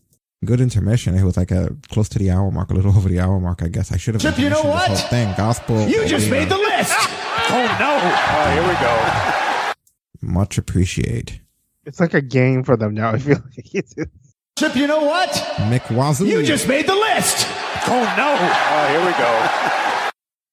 Follow. 0.46 0.56
Good 0.56 0.60
intermission. 0.60 1.14
It 1.16 1.24
was 1.24 1.36
like 1.36 1.50
a 1.50 1.74
close 1.90 2.08
to 2.10 2.18
the 2.18 2.30
hour 2.30 2.50
mark, 2.50 2.70
a 2.70 2.74
little 2.74 2.92
over 2.96 3.08
the 3.08 3.20
hour 3.20 3.40
mark, 3.40 3.62
I 3.62 3.68
guess. 3.68 3.92
I 3.92 3.96
should 3.96 4.14
have 4.14 4.22
Chip, 4.22 4.38
you 4.38 4.50
know 4.50 4.62
what? 4.62 4.88
whole 4.88 4.96
thing. 5.08 5.32
Gospel. 5.36 5.88
You 5.88 6.06
just 6.06 6.28
arena. 6.28 6.40
made 6.40 6.48
the 6.50 6.58
list. 6.58 6.94
Oh 7.54 7.76
no! 7.78 7.98
Oh, 8.00 8.50
here 8.52 8.62
we 8.66 8.74
go. 8.80 10.32
Much 10.32 10.56
appreciate. 10.56 11.40
It's 11.84 12.00
like 12.00 12.14
a 12.14 12.22
game 12.22 12.62
for 12.62 12.76
them 12.78 12.94
now. 12.94 13.10
I 13.10 13.18
feel 13.18 13.36
like 13.36 13.66
it's. 13.74 13.94
Chip, 14.58 14.74
you 14.76 14.86
know 14.86 15.02
what? 15.02 15.28
Mick 15.68 15.82
Wazoo. 15.94 16.26
You 16.26 16.42
just 16.42 16.66
made 16.68 16.86
the 16.86 16.94
list. 16.94 17.46
Oh 17.88 18.14
no! 18.16 18.36
Oh, 18.38 18.88
here 18.88 19.04
we 19.04 19.12
go. 19.18 19.28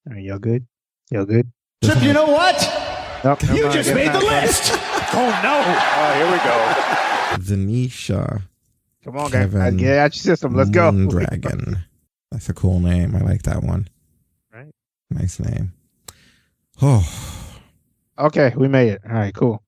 All 0.09 0.13
right, 0.15 0.23
y'all 0.23 0.39
good? 0.39 0.65
Y'all 1.11 1.25
good? 1.25 1.49
Chip, 1.83 2.01
you 2.01 2.11
know 2.11 2.25
what? 2.25 2.57
Nope, 3.23 3.43
You 3.53 3.69
just 3.71 3.93
made 3.93 4.11
the 4.11 4.19
list. 4.19 4.71
Oh 5.13 5.39
no! 5.43 5.63
Oh, 5.63 6.13
here 6.15 6.31
we 6.31 6.37
go. 6.39 7.45
Zanisha. 7.55 8.41
Come 9.03 9.17
on, 9.17 9.31
guys. 9.31 9.51
Kevin 9.51 9.77
Get 9.77 9.97
out 9.97 10.15
your 10.15 10.21
system. 10.21 10.55
Let's 10.55 10.69
go. 10.69 10.91
Dragon. 11.09 11.77
That's 12.31 12.49
a 12.49 12.53
cool 12.53 12.79
name. 12.79 13.15
I 13.15 13.19
like 13.19 13.43
that 13.43 13.63
one. 13.63 13.87
Right. 14.53 14.71
Nice 15.09 15.39
name. 15.39 15.73
Oh, 16.81 17.29
Okay, 18.19 18.53
we 18.57 18.67
made 18.67 18.89
it. 18.89 19.01
All 19.07 19.13
right, 19.13 19.33
cool. 19.33 19.63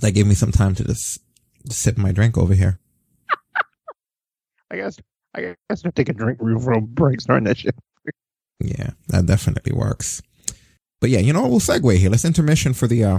that 0.00 0.12
gave 0.12 0.26
me 0.26 0.34
some 0.34 0.50
time 0.50 0.74
to 0.76 0.84
just 0.84 1.20
sip 1.68 1.98
my 1.98 2.10
drink 2.10 2.38
over 2.38 2.54
here. 2.54 2.78
I 4.70 4.76
guess 4.76 4.98
I 5.34 5.54
guess 5.68 5.84
I'll 5.84 5.92
take 5.92 6.08
a 6.08 6.14
drink 6.14 6.38
real 6.40 6.80
break 6.80 7.20
starting 7.20 7.44
that 7.44 7.58
shit. 7.58 7.74
Yeah, 8.60 8.90
that 9.08 9.26
definitely 9.26 9.72
works. 9.72 10.22
But 11.00 11.10
yeah, 11.10 11.18
you 11.18 11.32
know, 11.34 11.42
what? 11.42 11.50
we'll 11.50 11.60
segue 11.60 11.98
here. 11.98 12.10
Let's 12.10 12.24
intermission 12.24 12.72
for 12.72 12.86
the 12.86 13.04
uh 13.04 13.18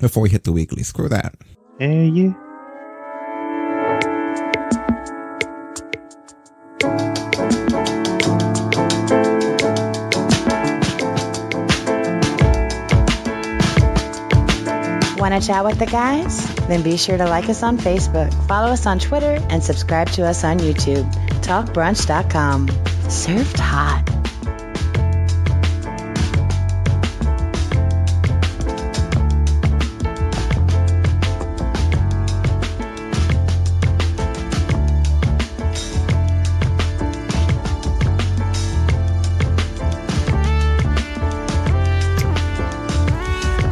before 0.00 0.22
we 0.22 0.28
hit 0.28 0.44
the 0.44 0.52
weekly. 0.52 0.82
Screw 0.82 1.08
that. 1.08 1.34
Yeah, 1.80 2.02
yeah. 2.02 2.32
Want 15.24 15.40
to 15.40 15.48
chat 15.48 15.64
with 15.64 15.78
the 15.78 15.86
guys? 15.86 16.54
Then 16.68 16.82
be 16.82 16.98
sure 16.98 17.16
to 17.16 17.24
like 17.24 17.48
us 17.48 17.62
on 17.62 17.78
Facebook, 17.78 18.30
follow 18.46 18.72
us 18.72 18.84
on 18.84 18.98
Twitter, 18.98 19.38
and 19.48 19.64
subscribe 19.64 20.10
to 20.10 20.26
us 20.26 20.44
on 20.44 20.58
YouTube. 20.58 21.10
TalkBrunch.com. 21.40 22.68
Served 23.08 23.58
hot. 23.58 24.04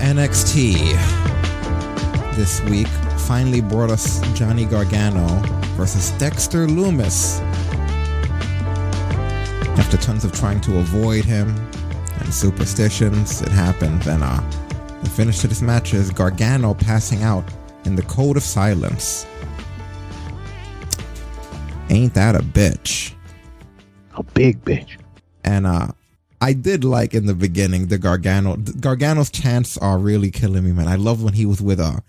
NXT 0.00 1.01
this 2.42 2.60
week 2.62 2.88
finally 3.28 3.60
brought 3.60 3.88
us 3.88 4.20
Johnny 4.36 4.64
Gargano 4.64 5.28
versus 5.76 6.10
Dexter 6.18 6.66
Lumis. 6.66 7.38
After 9.78 9.96
tons 9.96 10.24
of 10.24 10.32
trying 10.32 10.60
to 10.62 10.78
avoid 10.78 11.24
him 11.24 11.50
and 12.18 12.34
superstitions, 12.34 13.42
it 13.42 13.48
happened. 13.50 14.08
And 14.08 14.24
uh, 14.24 14.40
the 15.04 15.08
finish 15.10 15.38
to 15.42 15.46
this 15.46 15.62
match 15.62 15.94
is 15.94 16.10
Gargano 16.10 16.74
passing 16.74 17.22
out 17.22 17.44
in 17.84 17.94
the 17.94 18.02
code 18.02 18.36
of 18.36 18.42
silence. 18.42 19.24
Ain't 21.90 22.12
that 22.14 22.34
a 22.34 22.40
bitch? 22.40 23.14
A 24.16 24.24
big 24.24 24.64
bitch. 24.64 24.98
And 25.44 25.64
uh, 25.64 25.92
I 26.40 26.54
did 26.54 26.82
like 26.82 27.14
in 27.14 27.26
the 27.26 27.34
beginning 27.34 27.86
the 27.86 27.98
Gargano. 27.98 28.56
Gargano's 28.56 29.30
chants 29.30 29.78
are 29.78 29.96
really 29.96 30.32
killing 30.32 30.64
me, 30.64 30.72
man. 30.72 30.88
I 30.88 30.96
love 30.96 31.22
when 31.22 31.34
he 31.34 31.46
was 31.46 31.62
with 31.62 31.78
uh 31.78 32.00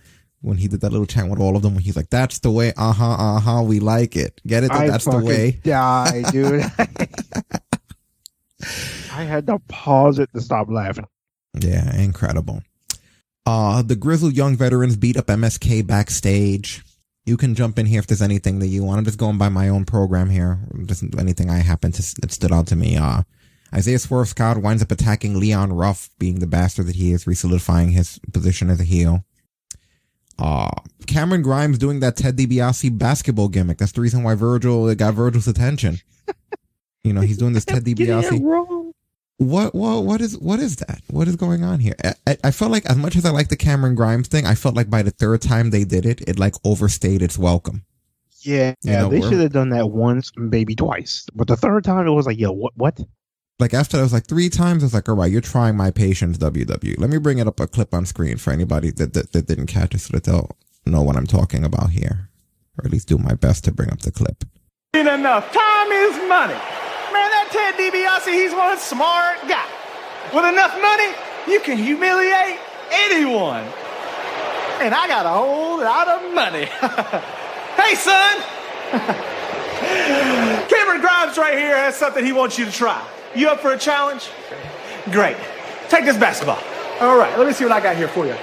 when 0.43 0.57
he 0.57 0.67
did 0.67 0.81
that 0.81 0.91
little 0.91 1.07
chant 1.07 1.31
with 1.31 1.39
all 1.39 1.55
of 1.55 1.61
them. 1.63 1.73
When 1.73 1.83
he's 1.83 1.95
like, 1.95 2.09
"That's 2.09 2.39
the 2.39 2.51
way, 2.51 2.73
uh 2.77 2.91
huh, 2.93 3.11
uh 3.11 3.39
huh, 3.39 3.63
we 3.63 3.79
like 3.79 4.15
it. 4.15 4.41
Get 4.45 4.63
it? 4.63 4.71
That's 4.71 5.05
the 5.05 5.19
way." 5.19 5.59
Die, 5.63 6.23
dude. 6.31 6.63
I 9.11 9.23
had 9.23 9.47
to 9.47 9.59
pause 9.67 10.19
it 10.19 10.29
to 10.33 10.41
stop 10.41 10.69
laughing. 10.69 11.07
Yeah, 11.59 11.95
incredible. 11.95 12.63
Uh, 13.45 13.81
the 13.81 13.95
grizzled 13.95 14.35
young 14.35 14.55
veterans 14.55 14.95
beat 14.95 15.17
up 15.17 15.27
MSK 15.27 15.85
backstage. 15.85 16.83
You 17.25 17.37
can 17.37 17.55
jump 17.55 17.79
in 17.79 17.85
here 17.85 17.99
if 17.99 18.07
there's 18.07 18.21
anything 18.21 18.59
that 18.59 18.67
you 18.67 18.83
want. 18.83 18.99
I'm 18.99 19.05
just 19.05 19.17
going 19.17 19.37
by 19.37 19.49
my 19.49 19.69
own 19.69 19.85
program 19.85 20.29
here. 20.29 20.59
Just 20.85 21.03
anything 21.17 21.49
I 21.49 21.57
happen 21.57 21.91
to 21.93 22.01
that 22.21 22.31
stood 22.31 22.51
out 22.51 22.67
to 22.67 22.75
me. 22.75 22.97
Uh, 22.97 23.23
Isaiah 23.73 23.99
Swerve 23.99 24.27
Scott 24.27 24.57
winds 24.57 24.83
up 24.83 24.91
attacking 24.91 25.39
Leon 25.39 25.73
Ruff, 25.73 26.09
being 26.19 26.39
the 26.39 26.47
bastard 26.47 26.87
that 26.87 26.95
he 26.95 27.11
is, 27.11 27.25
resolidifying 27.25 27.91
his 27.91 28.19
position 28.31 28.69
as 28.69 28.79
a 28.79 28.83
heel. 28.83 29.25
Uh, 30.39 30.71
Cameron 31.07 31.41
Grimes 31.41 31.77
doing 31.77 31.99
that 31.99 32.15
Ted 32.17 32.37
DiBiase 32.37 32.97
basketball 32.97 33.47
gimmick. 33.49 33.77
That's 33.77 33.91
the 33.91 34.01
reason 34.01 34.23
why 34.23 34.35
Virgil 34.35 34.93
got 34.95 35.13
Virgil's 35.13 35.47
attention. 35.47 35.99
You 37.03 37.13
know, 37.13 37.21
he's 37.21 37.37
doing 37.37 37.53
this 37.53 37.65
Ted 37.65 37.83
DiBiase. 37.85 38.93
What 39.37 39.73
what 39.75 40.03
what 40.03 40.21
is 40.21 40.37
what 40.37 40.59
is 40.59 40.77
that? 40.77 41.01
What 41.09 41.27
is 41.27 41.35
going 41.35 41.63
on 41.63 41.79
here? 41.79 41.95
I, 42.03 42.13
I, 42.27 42.37
I 42.45 42.51
felt 42.51 42.71
like 42.71 42.85
as 42.85 42.95
much 42.97 43.15
as 43.15 43.25
I 43.25 43.31
like 43.31 43.49
the 43.49 43.57
Cameron 43.57 43.95
Grimes 43.95 44.27
thing, 44.27 44.45
I 44.45 44.55
felt 44.55 44.75
like 44.75 44.89
by 44.89 45.01
the 45.01 45.11
third 45.11 45.41
time 45.41 45.71
they 45.71 45.83
did 45.83 46.05
it, 46.05 46.21
it 46.27 46.39
like 46.39 46.53
overstayed 46.63 47.21
its 47.21 47.37
welcome. 47.37 47.83
Yeah, 48.41 48.75
You 48.83 48.91
yeah, 48.91 49.01
know, 49.01 49.09
they 49.09 49.21
should 49.21 49.39
have 49.39 49.51
done 49.51 49.69
that 49.69 49.89
once, 49.89 50.31
maybe 50.35 50.75
twice. 50.75 51.25
But 51.33 51.47
the 51.47 51.55
third 51.57 51.83
time, 51.83 52.05
it 52.07 52.11
was 52.11 52.25
like, 52.25 52.37
yo, 52.37 52.51
what? 52.51 52.73
What? 52.75 52.99
Like 53.59 53.73
after 53.73 53.97
that 53.97 54.03
was 54.03 54.13
like 54.13 54.27
three 54.27 54.49
times, 54.49 54.83
I 54.83 54.87
was 54.87 54.93
like, 54.93 55.07
all 55.07 55.15
right, 55.15 55.31
you're 55.31 55.41
trying 55.41 55.77
my 55.77 55.91
patience, 55.91 56.37
WW. 56.37 56.99
Let 56.99 57.09
me 57.09 57.17
bring 57.17 57.37
it 57.37 57.47
up 57.47 57.59
a 57.59 57.67
clip 57.67 57.93
on 57.93 58.05
screen 58.05 58.37
for 58.37 58.51
anybody 58.51 58.91
that, 58.91 59.13
that, 59.13 59.31
that 59.31 59.47
didn't 59.47 59.67
catch 59.67 59.93
it 59.93 59.99
so 59.99 60.13
that 60.13 60.23
they'll 60.23 60.57
know 60.85 61.01
what 61.01 61.15
I'm 61.15 61.27
talking 61.27 61.63
about 61.63 61.91
here. 61.91 62.29
Or 62.77 62.85
at 62.85 62.91
least 62.91 63.07
do 63.07 63.17
my 63.17 63.35
best 63.35 63.63
to 63.65 63.71
bring 63.71 63.91
up 63.91 63.99
the 63.99 64.11
clip. 64.11 64.43
Enough. 64.93 65.51
Time 65.53 65.91
is 65.91 66.15
money. 66.27 66.57
Man, 67.13 67.29
that 67.29 67.49
Ted 67.51 67.75
DiBiase, 67.75 68.33
he's 68.33 68.53
one 68.53 68.77
smart 68.79 69.37
guy. 69.47 69.67
With 70.33 70.45
enough 70.45 70.73
money, 70.81 71.13
you 71.47 71.59
can 71.59 71.77
humiliate 71.77 72.57
anyone. 72.91 73.63
And 74.81 74.93
I 74.93 75.07
got 75.07 75.25
a 75.25 75.29
whole 75.29 75.77
lot 75.79 76.07
of 76.07 76.33
money. 76.33 76.65
hey, 77.77 77.95
son. 77.95 78.41
Cameron 80.69 81.01
Grimes 81.01 81.37
right 81.37 81.57
here 81.57 81.77
has 81.77 81.95
something 81.95 82.25
he 82.25 82.31
wants 82.33 82.57
you 82.57 82.65
to 82.65 82.71
try. 82.71 83.01
You 83.35 83.49
up 83.49 83.59
for 83.59 83.73
a 83.73 83.77
challenge? 83.77 84.29
Great. 85.11 85.37
Take 85.89 86.05
this 86.05 86.17
basketball. 86.17 86.59
All 86.99 87.17
right, 87.17 87.37
let 87.37 87.47
me 87.47 87.53
see 87.53 87.65
what 87.65 87.73
I 87.73 87.81
got 87.81 87.95
here 87.95 88.07
for 88.07 88.25
you. 88.25 88.33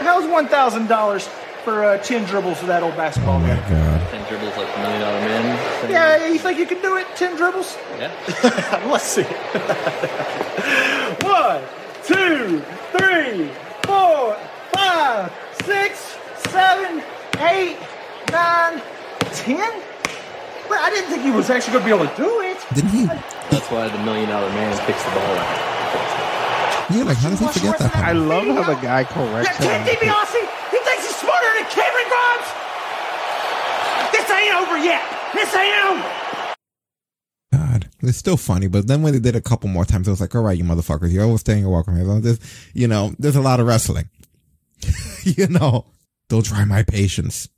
How's 0.00 0.24
$1,000 0.24 1.22
for 1.64 1.84
uh, 1.84 1.98
10 1.98 2.24
dribbles 2.26 2.60
of 2.60 2.68
that 2.68 2.82
old 2.82 2.96
basketball? 2.96 3.36
Oh 3.36 3.40
my 3.40 3.48
god. 3.56 4.10
10 4.10 4.28
dribbles 4.28 4.56
like 4.56 4.72
the 4.72 4.80
million 4.80 5.00
dollar 5.00 5.20
man. 5.20 5.90
Yeah, 5.90 6.26
you 6.26 6.38
think 6.38 6.58
you 6.58 6.66
can 6.66 6.80
do 6.80 6.96
it? 6.96 7.06
10 7.16 7.36
dribbles? 7.36 7.76
Yeah. 7.98 8.86
Let's 8.86 9.04
see. 9.04 9.24
One, 11.24 11.62
two, 12.04 12.62
three, 12.96 13.50
four, 13.84 14.36
five, 14.72 15.32
six, 15.64 16.16
seven, 16.50 17.02
eight, 17.40 17.76
nine, 18.30 18.80
ten. 19.32 19.82
Well, 20.68 20.84
I 20.84 20.90
didn't 20.90 21.10
think 21.10 21.22
he 21.22 21.30
was 21.30 21.48
actually 21.50 21.72
going 21.74 21.84
to 21.84 21.90
be 21.90 21.94
able 21.94 22.08
to 22.08 22.16
do 22.16 22.40
it. 22.42 22.58
Didn't 22.74 22.90
he? 22.90 23.06
That's 23.06 23.70
why 23.70 23.88
the 23.88 23.98
million 24.04 24.28
dollar 24.28 24.48
man 24.50 24.76
picks 24.86 25.02
the 25.04 25.10
ball 25.10 25.36
up. 25.36 25.76
Yeah, 26.90 27.02
like 27.02 27.16
how 27.16 27.30
does 27.30 27.40
he 27.40 27.46
forget 27.46 27.78
that? 27.80 27.96
I 27.96 28.12
love 28.12 28.46
how 28.46 28.62
the 28.72 28.80
guy 28.80 29.02
That 29.02 29.12
corrects 29.12 29.56
Ted 29.58 29.86
him. 29.86 29.96
DiBiase, 29.96 30.70
he 30.70 30.78
thinks 30.78 31.06
he's 31.06 31.16
smarter 31.16 31.50
than 31.58 31.66
Cameron 31.66 32.08
Grimes. 32.10 32.48
This 34.12 34.30
ain't 34.30 34.54
over 34.54 34.78
yet. 34.78 35.02
This 35.34 35.54
ain't 35.54 35.84
over. 35.90 36.56
God, 37.52 37.88
it's 38.02 38.18
still 38.18 38.36
funny, 38.36 38.68
but 38.68 38.86
then 38.86 39.02
when 39.02 39.12
they 39.12 39.18
did 39.18 39.34
a 39.34 39.40
couple 39.40 39.68
more 39.68 39.84
times, 39.84 40.06
it 40.06 40.10
was 40.12 40.20
like, 40.20 40.34
all 40.34 40.42
right, 40.42 40.56
you 40.56 40.62
motherfuckers, 40.64 41.12
you're 41.12 41.24
overstaying 41.24 41.62
your 41.62 41.70
welcome 41.70 41.96
here. 41.96 42.20
There's, 42.20 42.38
you 42.72 42.86
know, 42.86 43.14
there's 43.18 43.36
a 43.36 43.40
lot 43.40 43.58
of 43.58 43.66
wrestling. 43.66 44.08
you 45.24 45.48
know, 45.48 45.86
don't 46.28 46.44
try 46.44 46.64
my 46.64 46.84
patience. 46.84 47.48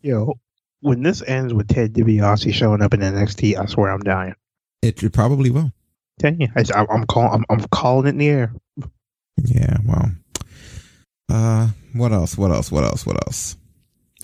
Yo, 0.00 0.34
when 0.82 1.02
this 1.02 1.22
ends 1.22 1.54
with 1.54 1.68
Ted 1.68 1.94
DiBiase 1.94 2.52
showing 2.52 2.82
up 2.82 2.92
in 2.92 3.00
NXT, 3.00 3.58
I 3.58 3.66
swear 3.66 3.90
I'm 3.90 4.00
dying. 4.00 4.34
It, 4.82 5.02
it 5.02 5.12
probably 5.12 5.50
will. 5.50 5.72
Tell 6.18 6.34
you, 6.34 6.48
I, 6.54 6.86
am 6.90 7.06
calling. 7.06 7.32
I'm, 7.32 7.44
I'm 7.48 7.66
calling 7.68 8.06
it 8.06 8.10
in 8.10 8.18
the 8.18 8.28
air. 8.28 8.52
Yeah, 9.36 9.78
well. 9.86 10.10
Uh, 11.30 11.68
what 11.94 12.12
else? 12.12 12.36
What 12.36 12.50
else? 12.50 12.70
What 12.70 12.84
else? 12.84 13.06
What 13.06 13.16
else? 13.26 13.56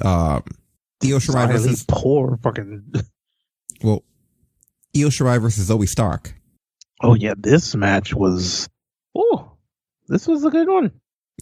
Um, 0.05 0.43
Io 1.05 1.19
Shirai 1.19 1.49
Really 1.49 1.53
versus 1.53 1.85
poor 1.89 2.37
fucking. 2.43 2.93
well, 3.83 4.05
Io 4.97 5.09
Shirai 5.09 5.41
versus 5.41 5.67
Zoe 5.67 5.87
Stark. 5.87 6.35
Oh 7.03 7.15
yeah, 7.15 7.35
this 7.39 7.75
match 7.75 8.13
was. 8.13 8.69
Oh, 9.15 9.53
this 10.09 10.27
was 10.27 10.45
a 10.45 10.51
good 10.51 10.69
one. 10.69 10.93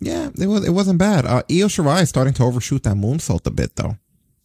Yeah, 0.00 0.30
it 0.38 0.46
was. 0.46 0.66
It 0.66 0.72
wasn't 0.72 0.98
bad. 0.98 1.24
Uh, 1.24 1.42
Io 1.50 1.66
Shirai 1.66 2.02
is 2.02 2.10
starting 2.10 2.34
to 2.34 2.44
overshoot 2.44 2.82
that 2.84 2.96
moonsault 2.96 3.46
a 3.46 3.50
bit, 3.50 3.76
though. 3.76 3.96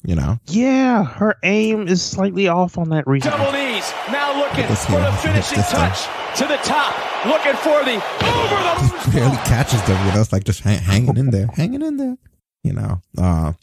You 0.04 0.16
know, 0.16 0.40
Yeah, 0.48 1.04
her 1.04 1.36
aim 1.44 1.88
is 1.88 2.02
slightly 2.02 2.48
off 2.48 2.78
on 2.80 2.90
that 2.90 3.06
reason. 3.06 3.32
Double 3.32 3.52
knees. 3.52 3.94
Now 4.12 4.36
looking 4.36 4.66
for 4.76 5.00
the 5.00 5.12
finishing 5.22 5.60
touch 5.60 6.06
to 6.38 6.48
the 6.48 6.58
top. 6.64 6.96
Looking 7.26 7.54
for 7.54 7.84
the 7.86 7.96
over 8.26 9.04
the 9.06 9.12
barely 9.14 9.38
catches 9.46 9.84
them. 9.86 10.04
You 10.08 10.14
know, 10.14 10.22
it's 10.22 10.34
like 10.34 10.44
just 10.44 10.62
hang, 10.62 10.80
hanging 10.80 11.18
in 11.18 11.30
there, 11.30 11.48
hanging 11.54 11.84
in 11.84 11.98
there. 11.98 12.18
You 12.64 12.74
know. 12.74 13.02
Uh, 13.16 13.54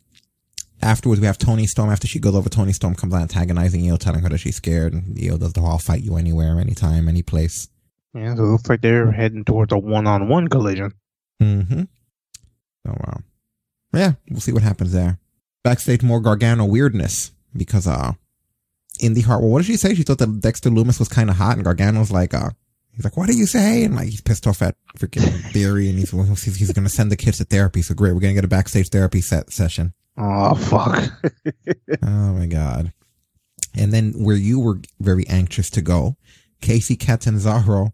afterwards, 0.80 1.20
we 1.20 1.26
have 1.26 1.38
Toni 1.38 1.66
Storm. 1.66 1.90
After 1.90 2.06
she 2.06 2.20
goes 2.20 2.36
over, 2.36 2.48
Toni 2.48 2.72
Storm 2.72 2.94
comes 2.94 3.14
out 3.14 3.22
antagonizing 3.22 3.88
Io, 3.90 3.96
telling 3.96 4.22
her 4.22 4.28
that 4.28 4.38
she's 4.38 4.56
scared. 4.56 4.92
And 4.92 5.18
Io 5.20 5.38
does 5.38 5.54
the 5.54 5.60
whole 5.60 5.70
"I'll 5.70 5.78
fight 5.78 6.02
you 6.04 6.16
anywhere, 6.16 6.60
anytime, 6.60 7.08
any 7.08 7.22
place." 7.22 7.66
Yeah, 8.14 8.36
so 8.36 8.44
it 8.44 8.46
looks 8.46 8.68
like 8.68 8.80
they're 8.80 9.10
heading 9.10 9.44
towards 9.44 9.72
a 9.72 9.78
one-on-one 9.78 10.48
collision. 10.48 10.92
Mm-hmm. 11.42 11.82
Oh 12.88 12.94
wow. 13.06 13.20
Yeah, 13.92 14.12
we'll 14.30 14.40
see 14.40 14.52
what 14.52 14.62
happens 14.62 14.92
there. 14.92 15.18
Backstage, 15.64 16.02
more 16.02 16.20
Gargano 16.20 16.64
weirdness 16.64 17.32
because 17.56 17.86
uh, 17.86 18.12
Indy 19.00 19.20
Hart. 19.20 19.40
Well, 19.40 19.50
what 19.50 19.58
did 19.58 19.66
she 19.66 19.76
say? 19.76 19.94
She 19.94 20.02
thought 20.02 20.18
that 20.18 20.40
Dexter 20.40 20.70
Lumis 20.70 20.98
was 20.98 21.08
kind 21.08 21.30
of 21.30 21.36
hot, 21.36 21.56
and 21.56 21.64
Gargano's 21.64 22.10
like, 22.10 22.34
uh, 22.34 22.50
he's 22.92 23.04
like, 23.04 23.16
"What 23.16 23.28
do 23.28 23.36
you 23.36 23.46
say?" 23.46 23.84
And 23.84 23.96
like 23.96 24.08
he's 24.08 24.20
pissed 24.20 24.46
off 24.46 24.62
at 24.62 24.76
freaking 24.96 25.28
Theory, 25.52 25.88
and 25.88 25.98
he's 25.98 26.10
he's, 26.10 26.56
he's 26.56 26.72
going 26.72 26.84
to 26.84 26.90
send 26.90 27.10
the 27.10 27.16
kids 27.16 27.38
to 27.38 27.44
therapy. 27.44 27.82
So 27.82 27.94
great, 27.94 28.12
we're 28.12 28.20
going 28.20 28.34
to 28.34 28.40
get 28.40 28.44
a 28.44 28.48
backstage 28.48 28.88
therapy 28.88 29.20
set 29.20 29.52
session. 29.52 29.94
Oh 30.16 30.54
fuck! 30.54 31.12
Oh 32.02 32.32
my 32.34 32.46
god. 32.46 32.92
And 33.76 33.92
then 33.92 34.12
where 34.12 34.36
you 34.36 34.58
were 34.60 34.80
very 35.00 35.26
anxious 35.28 35.70
to 35.70 35.82
go, 35.82 36.16
Kacy 36.60 36.98
Catanzaro 36.98 37.92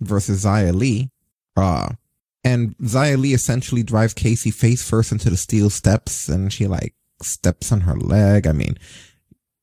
versus 0.00 0.44
Xia 0.44 0.74
Li. 0.74 1.10
Uh, 1.56 1.90
and 2.46 2.78
Xia 2.78 3.18
Li 3.18 3.32
essentially 3.34 3.82
drives 3.82 4.14
Kacy 4.14 4.54
face 4.54 4.88
first 4.88 5.10
into 5.10 5.30
the 5.30 5.36
steel 5.36 5.68
steps 5.68 6.28
and 6.28 6.52
she 6.52 6.66
like 6.68 6.94
steps 7.20 7.72
on 7.72 7.80
her 7.82 7.96
leg. 7.96 8.46
I 8.46 8.52
mean, 8.52 8.78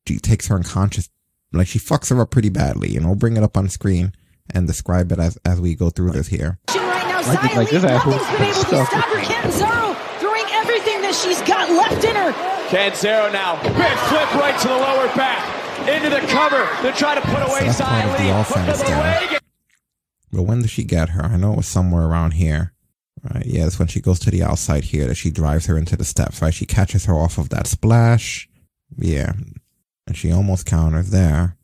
she 0.05 0.19
takes 0.19 0.47
her 0.47 0.55
unconscious, 0.55 1.09
like 1.53 1.67
she 1.67 1.79
fucks 1.79 2.09
her 2.09 2.19
up 2.19 2.31
pretty 2.31 2.49
badly. 2.49 2.97
And 2.97 3.05
we'll 3.05 3.15
bring 3.15 3.37
it 3.37 3.43
up 3.43 3.55
on 3.55 3.69
screen 3.69 4.11
and 4.53 4.67
describe 4.67 5.13
it 5.13 5.19
as, 5.19 5.37
as 5.45 5.61
we 5.61 5.75
go 5.75 5.89
through 5.89 6.11
this 6.11 6.27
here. 6.27 6.59
right 6.75 7.07
now. 7.07 7.21
Like- 7.21 7.39
Xia 7.39 7.55
like 7.55 7.71
Li, 7.71 7.77
this 7.79 7.83
asshole 7.85 8.11
nothing's 8.11 8.37
been 8.37 8.43
able 8.43 8.53
to 8.53 8.85
stop 8.85 9.05
her. 9.05 9.21
Catanzaro 9.23 9.93
throwing 10.19 10.45
everything 10.51 11.01
that 11.03 11.15
she's 11.15 11.41
got 11.43 11.69
left 11.71 12.03
in 12.03 12.15
her. 12.17 12.33
Catanzaro 12.67 13.31
now. 13.31 13.61
Big 13.63 13.97
flip 14.11 14.29
right 14.35 14.59
to 14.59 14.67
the 14.67 14.75
lower 14.75 15.07
back. 15.15 15.39
Into 15.87 16.09
the 16.09 16.19
cover. 16.27 16.67
They're 16.83 16.91
trying 16.91 17.21
to 17.21 17.27
put 17.27 17.43
away 17.47 17.65
That's 17.65 17.79
part 17.79 18.03
of 18.05 18.11
the 18.11 18.17
Xia 18.17 18.35
Li. 18.35 18.41
Offense 18.41 18.81
of 18.81 18.85
the 18.87 18.91
there. 18.91 19.39
But 20.33 20.43
when 20.43 20.61
does 20.63 20.71
she 20.71 20.83
get 20.83 21.09
her? 21.09 21.23
I 21.23 21.37
know 21.37 21.53
it 21.53 21.57
was 21.57 21.67
somewhere 21.67 22.03
around 22.03 22.31
here. 22.31 22.72
Right. 23.23 23.45
Yeah, 23.45 23.65
it's 23.65 23.79
when 23.79 23.87
she 23.87 24.01
goes 24.01 24.19
to 24.19 24.31
the 24.31 24.43
outside 24.43 24.83
here 24.83 25.07
that 25.07 25.15
she 25.15 25.31
drives 25.31 25.65
her 25.67 25.77
into 25.77 25.95
the 25.95 26.03
steps, 26.03 26.41
right? 26.41 26.53
She 26.53 26.65
catches 26.65 27.05
her 27.05 27.13
off 27.13 27.37
of 27.37 27.49
that 27.49 27.67
splash. 27.67 28.49
Yeah. 28.97 29.33
And 30.05 30.17
she 30.17 30.31
almost 30.31 30.65
counters 30.65 31.09
there. 31.11 31.55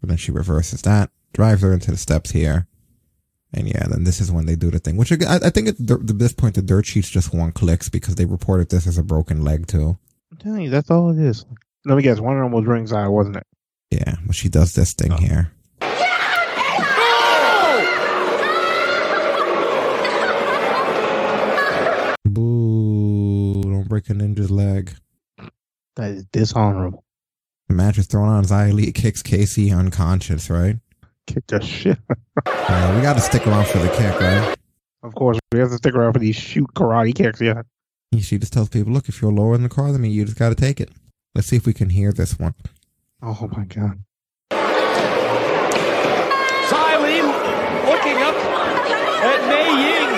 But 0.00 0.10
then 0.10 0.16
she 0.16 0.30
reverses 0.30 0.82
that, 0.82 1.10
drives 1.32 1.62
her 1.62 1.72
into 1.72 1.90
the 1.90 1.96
steps 1.96 2.30
here. 2.30 2.68
And 3.52 3.66
yeah, 3.66 3.86
then 3.88 4.04
this 4.04 4.20
is 4.20 4.30
when 4.30 4.46
they 4.46 4.54
do 4.54 4.70
the 4.70 4.78
thing, 4.78 4.96
which 4.96 5.10
I, 5.10 5.16
I 5.42 5.50
think 5.50 5.68
at 5.68 5.76
this 5.78 6.34
point 6.34 6.54
the 6.54 6.62
dirt 6.62 6.86
sheets 6.86 7.08
just 7.08 7.34
one 7.34 7.50
clicks 7.50 7.88
because 7.88 8.14
they 8.14 8.26
reported 8.26 8.68
this 8.68 8.86
as 8.86 8.98
a 8.98 9.02
broken 9.02 9.42
leg 9.42 9.66
too. 9.66 9.98
I'm 10.30 10.38
telling 10.38 10.62
you, 10.62 10.70
that's 10.70 10.90
all 10.90 11.10
it 11.10 11.18
is. 11.18 11.46
Let 11.84 11.96
me 11.96 12.02
guess. 12.02 12.20
One 12.20 12.36
of 12.36 12.42
them 12.42 12.52
was 12.52 12.66
ringside, 12.66 13.08
wasn't 13.08 13.38
it? 13.38 13.46
Yeah, 13.90 14.16
but 14.26 14.36
she 14.36 14.50
does 14.50 14.74
this 14.74 14.92
thing 14.92 15.14
oh. 15.14 15.16
here. 15.16 15.50
Boo! 22.28 23.62
Don't 23.62 23.88
break 23.88 24.10
a 24.10 24.12
ninja's 24.12 24.50
leg. 24.50 24.92
That 25.96 26.10
is 26.10 26.24
dishonorable. 26.26 27.04
The 27.68 27.74
match 27.74 27.98
is 27.98 28.06
thrown 28.06 28.28
on. 28.28 28.44
Xia 28.44 28.72
Li 28.72 28.92
kicks 28.92 29.22
Kacy 29.22 29.76
unconscious, 29.76 30.48
right? 30.48 30.76
Kick 31.26 31.46
the 31.48 31.60
shit. 31.60 31.98
Yeah, 32.46 32.96
we 32.96 33.02
got 33.02 33.14
to 33.14 33.20
stick 33.20 33.46
around 33.46 33.66
for 33.66 33.78
the 33.78 33.88
kick, 33.88 34.18
right? 34.20 34.56
Of 35.02 35.14
course, 35.14 35.38
we 35.52 35.58
have 35.58 35.68
to 35.70 35.76
stick 35.76 35.94
around 35.94 36.12
for 36.14 36.18
these 36.18 36.36
shoot 36.36 36.68
karate 36.74 37.14
kicks. 37.14 37.40
Yeah. 37.40 37.62
She 38.18 38.38
just 38.38 38.52
tells 38.52 38.68
people, 38.68 38.92
look, 38.92 39.08
if 39.08 39.20
you're 39.20 39.32
lower 39.32 39.54
in 39.54 39.62
the 39.62 39.68
car 39.68 39.92
than 39.92 40.00
me, 40.00 40.08
you 40.08 40.24
just 40.24 40.38
got 40.38 40.48
to 40.48 40.54
take 40.54 40.80
it. 40.80 40.90
Let's 41.34 41.46
see 41.46 41.56
if 41.56 41.66
we 41.66 41.74
can 41.74 41.90
hear 41.90 42.12
this 42.12 42.38
one. 42.38 42.54
Oh 43.22 43.48
my 43.52 43.64
god. 43.64 44.02
Xia 46.70 47.00
Li 47.02 47.20
looking 47.90 48.22
up 48.22 48.34
at 49.24 49.40
Mei 49.48 49.68
Ying. 49.82 50.08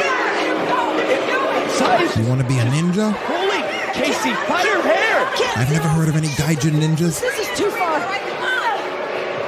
Size 1.70 1.79
You 1.90 2.28
want 2.28 2.40
to 2.40 2.46
be 2.46 2.58
a 2.58 2.64
ninja? 2.64 3.12
pulling 3.26 3.64
Kacy 3.92 4.32
by 4.48 4.62
her 4.62 4.82
hair. 4.82 5.26
I've 5.56 5.70
never 5.70 5.88
heard 5.88 6.08
of 6.08 6.16
any 6.16 6.28
gaijin 6.28 6.78
ninjas. 6.78 7.20
This 7.20 7.38
is 7.38 7.58
too 7.58 7.70
far. 7.70 7.98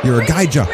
You're 0.04 0.20
a 0.22 0.26
gaija. 0.26 0.66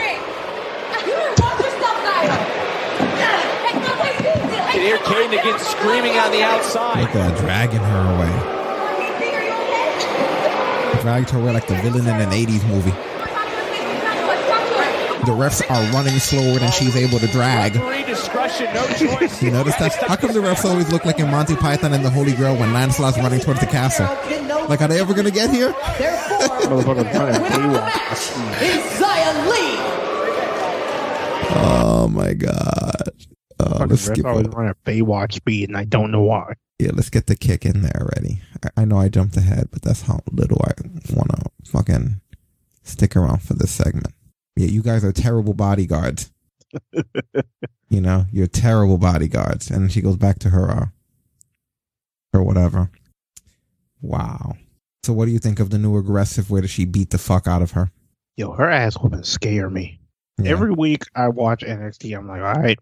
You 4.48 4.72
can 4.72 4.80
hear 4.80 4.96
Kayden 4.98 5.38
again 5.38 5.58
screaming 5.58 6.16
on 6.16 6.30
the 6.30 6.42
outside. 6.42 7.00
Look 7.02 7.14
at 7.14 7.36
that, 7.36 7.38
dragging 7.38 7.80
her 7.80 8.14
away. 8.14 8.32
Dragged 11.02 11.30
her 11.30 11.38
away 11.38 11.52
like 11.52 11.66
the 11.66 11.74
villain 11.76 12.06
in 12.06 12.20
an 12.20 12.30
80s 12.30 12.66
movie. 12.68 12.94
The 15.26 15.32
refs 15.34 15.62
are 15.68 15.92
running 15.92 16.18
slower 16.18 16.58
than 16.58 16.70
she's 16.70 16.96
able 16.96 17.18
to 17.18 17.26
drag. 17.28 17.74
Referee 17.76 18.04
discretion, 18.04 18.72
no 18.72 18.86
choice. 18.94 19.42
You 19.48 19.50
notice 19.50 19.76
that? 19.76 19.94
How 19.94 20.16
come 20.16 20.32
the 20.32 20.40
refs 20.40 20.64
always 20.64 20.90
look 20.92 21.04
like 21.04 21.18
in 21.18 21.30
Monty 21.30 21.56
Python 21.56 21.92
and 21.92 22.04
the 22.04 22.10
Holy 22.10 22.32
Grail 22.34 22.56
when 22.56 22.72
Lancelot's 22.72 23.18
running 23.18 23.40
towards 23.40 23.60
the 23.60 23.66
castle? 23.66 24.06
Like, 24.68 24.80
are 24.80 24.88
they 24.88 25.00
ever 25.00 25.14
gonna 25.14 25.30
get 25.30 25.50
here? 25.50 25.72
Motherfucker 25.72 27.12
running 27.14 27.40
Baywatch. 27.42 28.62
Is 28.62 28.82
Xia 28.98 29.48
Li. 29.50 29.78
Oh 31.60 32.08
my 32.10 32.34
god. 32.34 33.10
Oh, 33.60 33.84
let's 33.88 34.08
refs 34.08 34.12
skip 34.14 34.24
always 34.24 34.46
it. 34.46 34.54
running 34.54 34.74
Baywatch 34.84 35.32
speed, 35.34 35.68
and 35.68 35.76
I 35.76 35.84
don't 35.84 36.10
know 36.10 36.22
why. 36.22 36.54
Yeah, 36.78 36.90
let's 36.94 37.10
get 37.10 37.26
the 37.26 37.36
kick 37.36 37.64
in 37.66 37.82
there 37.82 37.96
already. 38.00 38.40
I, 38.62 38.82
I 38.82 38.84
know 38.84 38.98
I 38.98 39.08
jumped 39.08 39.36
ahead, 39.36 39.68
but 39.72 39.82
that's 39.82 40.02
how 40.02 40.20
little 40.30 40.60
I 40.64 40.72
want 41.12 41.30
to 41.32 41.70
fucking 41.70 42.20
stick 42.84 43.16
around 43.16 43.42
for 43.42 43.54
this 43.54 43.72
segment. 43.72 44.14
Yeah, 44.58 44.66
you 44.66 44.82
guys 44.82 45.04
are 45.04 45.12
terrible 45.12 45.54
bodyguards. 45.54 46.32
you 47.88 48.00
know, 48.00 48.24
you're 48.32 48.48
terrible 48.48 48.98
bodyguards. 48.98 49.70
And 49.70 49.92
she 49.92 50.00
goes 50.00 50.16
back 50.16 50.40
to 50.40 50.50
her, 50.50 50.68
uh, 50.68 50.86
or 52.34 52.42
whatever. 52.42 52.90
Wow. 54.02 54.56
So, 55.04 55.12
what 55.12 55.26
do 55.26 55.30
you 55.30 55.38
think 55.38 55.60
of 55.60 55.70
the 55.70 55.78
new 55.78 55.96
aggressive 55.96 56.50
way 56.50 56.60
that 56.60 56.68
she 56.68 56.84
beat 56.84 57.10
the 57.10 57.18
fuck 57.18 57.46
out 57.46 57.62
of 57.62 57.70
her? 57.70 57.92
Yo, 58.36 58.50
her 58.50 58.68
ass 58.68 58.96
whooping 58.96 59.22
scare 59.22 59.70
me. 59.70 60.00
Every 60.44 60.72
week 60.72 61.02
I 61.14 61.28
watch 61.28 61.62
NXT, 61.62 62.16
I'm 62.16 62.26
like, 62.28 62.42
all 62.42 62.62
right, 62.62 62.78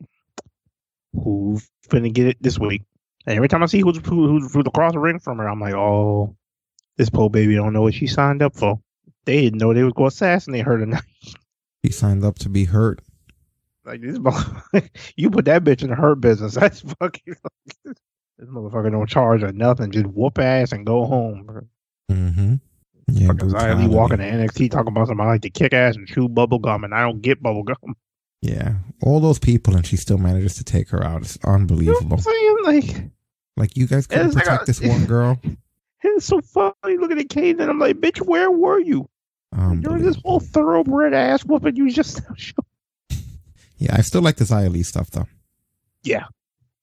who's 1.13 1.69
finna 1.89 2.13
get 2.13 2.27
it 2.27 2.37
this 2.41 2.59
week? 2.59 2.83
And 3.27 3.37
every 3.37 3.49
time 3.49 3.63
I 3.63 3.67
see 3.67 3.81
who's 3.81 3.99
who, 3.99 4.39
who's 4.39 4.67
across 4.67 4.93
the 4.93 4.99
ring 4.99 5.19
from 5.19 5.39
her, 5.39 5.49
I'm 5.49 5.61
like, 5.61 5.75
oh, 5.75 6.37
this 6.97 7.11
poor 7.11 7.29
baby 7.29 7.55
don't 7.55 7.75
know 7.75 7.83
what 7.83 7.95
she 7.95 8.07
signed 8.07 8.43
up 8.43 8.55
for. 8.55 8.81
They 9.27 9.43
didn't 9.43 9.59
know 9.59 9.75
they 9.75 9.83
was 9.83 9.93
going 9.93 10.11
to 10.11 10.15
assassinate 10.15 10.65
her 10.65 10.79
tonight. 10.79 11.03
She 11.87 11.93
signed 11.93 12.25
up 12.25 12.39
to 12.41 12.49
be 12.49 12.65
hurt. 12.65 13.01
Like 13.85 14.01
this, 14.01 14.19
you 15.17 15.31
put 15.31 15.45
that 15.45 15.63
bitch 15.63 15.83
in 15.85 15.91
the 15.91 15.95
hurt 15.97 16.21
business. 16.21 16.55
That's 16.61 16.81
fucking. 16.81 17.37
this 17.85 18.49
motherfucker 18.49 18.91
don't 18.91 19.09
charge 19.09 19.43
or 19.45 19.53
nothing. 19.53 19.93
Just 19.93 20.07
whoop 20.07 20.39
ass 20.41 20.73
and 20.73 20.85
go 20.85 21.05
home. 21.05 21.45
Bro. 21.45 21.63
Mm-hmm. 22.11 22.55
Yeah, 23.09 23.27
Fucking 23.29 23.49
brutality. 23.51 23.87
walking 23.87 24.19
to 24.19 24.25
NXT 24.25 24.73
talking 24.73 24.89
about 24.89 25.07
somebody 25.07 25.29
like 25.31 25.43
to 25.43 25.51
kick 25.51 25.73
ass 25.73 25.95
and 25.95 26.09
chew 26.09 26.29
bubble 26.29 26.59
gum, 26.59 26.83
and 26.83 26.93
I 26.93 27.03
don't 27.03 27.23
get 27.23 27.43
bubble 27.43 27.63
gum. 27.63 27.77
Yeah, 28.43 28.75
all 29.03 29.19
those 29.19 29.39
people, 29.39 29.75
and 29.75 29.85
she 29.85 29.97
still 29.97 30.19
manages 30.19 30.55
to 30.57 30.63
take 30.65 30.91
her 30.91 31.03
out. 31.03 31.23
It's 31.23 31.39
unbelievable. 31.43 32.19
saying 32.19 32.57
like 32.65 33.11
Like 33.57 33.77
you 33.77 33.87
guys 33.87 34.07
couldn't 34.07 34.27
It's 34.27 34.35
like 34.37 34.45
protect 34.45 34.63
a- 34.65 34.67
this 34.67 34.81
one 34.81 35.05
girl. 35.07 35.41
it's 36.03 36.27
so 36.27 36.41
funny 36.43 36.99
looking 36.99 37.19
at 37.19 37.29
Kane, 37.31 37.59
and 37.61 37.71
I'm 37.71 37.79
like, 37.79 37.97
bitch, 37.97 38.21
where 38.21 38.51
were 38.51 38.79
you? 38.79 39.09
Um, 39.57 39.81
During 39.81 40.03
this 40.03 40.17
whole 40.25 40.41
thoroughbred 40.41 41.15
ass 41.15 41.43
whooping 41.45 41.77
you 41.77 41.91
just 41.91 42.21
Yeah, 43.79 43.95
I 43.97 44.03
still 44.03 44.23
like 44.23 44.37
the 44.37 44.45
Xia 44.45 44.71
Li 44.71 44.83
stuff 44.83 45.11
though. 45.11 45.27
yeah, 46.03 46.25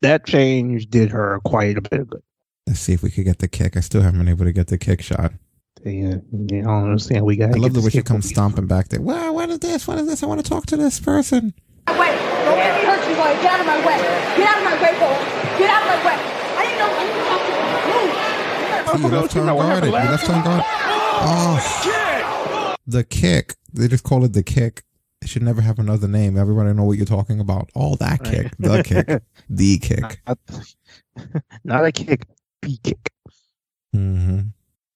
that 0.02 0.26
change 0.26 0.88
did 0.90 1.12
her 1.12 1.40
quite 1.46 1.78
a 1.78 1.82
bit 1.82 2.00
of 2.02 2.10
good. 2.10 2.24
Let's 2.68 2.80
see 2.80 2.94
if 2.94 3.04
we 3.04 3.10
could 3.12 3.26
get 3.26 3.40
the 3.40 3.48
kick. 3.48 3.76
I 3.78 3.82
still 3.82 4.02
haven't 4.02 4.20
been 4.20 4.30
able 4.30 4.46
to 4.46 4.52
get 4.54 4.68
the 4.68 4.78
kick 4.78 5.02
shot. 5.02 5.34
Yeah, 5.84 6.16
yeah, 6.32 6.60
I 6.60 6.62
don't 6.62 6.84
understand. 6.86 7.26
We 7.26 7.36
got. 7.36 7.50
I 7.54 7.58
love 7.58 7.74
the 7.74 7.82
way 7.82 7.90
she 7.90 8.02
comes 8.02 8.30
stomping 8.30 8.68
back 8.68 8.90
there. 8.90 9.02
Well, 9.02 9.36
what 9.36 9.50
is 9.50 9.60
this? 9.60 9.86
What 9.88 9.98
is 10.00 10.08
this? 10.08 10.24
I 10.24 10.28
want 10.28 10.44
to 10.44 10.50
talk 10.50 10.66
to 10.68 10.78
this 10.78 11.00
person. 11.00 11.54
Wait, 11.88 11.96
don't 11.98 12.58
let 12.58 12.80
me 12.80 12.88
hurt 12.88 13.10
you, 13.10 13.16
boy. 13.16 13.34
Get 13.42 13.52
out 13.54 13.60
of 13.60 13.66
my 13.66 13.78
way. 13.86 13.98
Get 14.38 14.48
out 14.48 14.58
of 14.58 14.64
my 14.64 14.76
way, 14.82 14.94
boy. 14.98 15.18
Get 15.60 15.70
out 15.70 15.82
of 15.84 15.88
my 15.90 16.00
way. 16.08 16.18
I 16.56 16.64
didn't 16.64 16.80
know. 16.80 16.90
I 16.94 17.04
didn't 17.04 17.26
talk 17.28 17.42
to 17.44 17.52
you. 17.52 17.64
Move. 17.92 18.14
See, 18.94 19.04
you 19.04 19.22
left 19.22 19.34
her 19.34 19.42
unguarded. 19.42 19.86
You 19.86 19.92
left 19.92 20.28
her 20.28 20.34
unguarded. 20.34 20.66
Oh, 20.66 21.60
oh. 21.60 22.12
The 22.86 23.04
kick. 23.04 23.56
They 23.74 23.88
just 23.88 24.04
call 24.04 24.24
it 24.24 24.34
the 24.34 24.44
kick. 24.44 24.84
It 25.22 25.30
should 25.30 25.44
never 25.44 25.62
have 25.62 25.80
another 25.80 26.08
name. 26.08 26.38
Everybody 26.38 26.74
know 26.74 26.84
what 26.84 26.98
you're 26.98 27.06
talking 27.06 27.40
about. 27.40 27.70
Oh, 27.76 27.96
that 27.96 28.24
kick. 28.24 28.52
The 28.60 28.84
kick. 28.84 29.24
The 29.50 29.78
kick. 29.78 30.22
Not 31.64 31.86
a 31.86 31.92
kick, 31.92 32.26
B 32.62 32.80
kick. 32.84 33.10
Mm-hmm. 33.96 34.40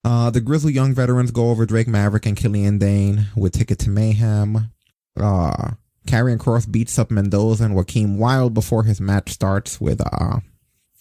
Uh, 0.04 0.30
the 0.30 0.42
Grizzled 0.42 0.74
Young 0.74 0.94
Veterans 0.94 1.32
go 1.32 1.50
over 1.50 1.66
Drake 1.66 1.88
Maverick 1.88 2.26
and 2.26 2.36
Killian 2.36 2.78
Dain 2.78 3.28
with 3.36 3.54
Ticket 3.54 3.80
to 3.80 3.90
Mayhem. 3.90 4.72
Uh, 5.20 5.72
Karrion 6.08 6.38
Kross 6.38 6.70
beats 6.70 6.98
up 6.98 7.12
Mendoza 7.12 7.66
and 7.66 7.76
Joaquin 7.76 8.18
Wilde 8.18 8.54
before 8.54 8.84
his 8.84 9.02
match 9.02 9.30
starts 9.32 9.80
with 9.82 10.02
uh, 10.02 10.40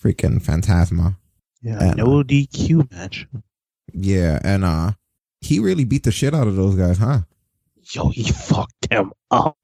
freaking 0.02 0.42
Phantasma. 0.42 1.16
Yeah, 1.62 1.82
And, 1.82 1.96
no 1.96 2.22
DQ 2.22 2.90
match. 2.92 3.26
Yeah, 3.92 4.40
and 4.42 4.64
uh, 4.64 4.92
he 5.46 5.58
really 5.58 5.84
beat 5.84 6.02
the 6.04 6.12
shit 6.12 6.34
out 6.34 6.46
of 6.46 6.56
those 6.56 6.74
guys, 6.74 6.98
huh? 6.98 7.20
Yo, 7.92 8.08
he 8.08 8.24
fucked 8.24 8.88
them 8.90 9.12
up. 9.30 9.56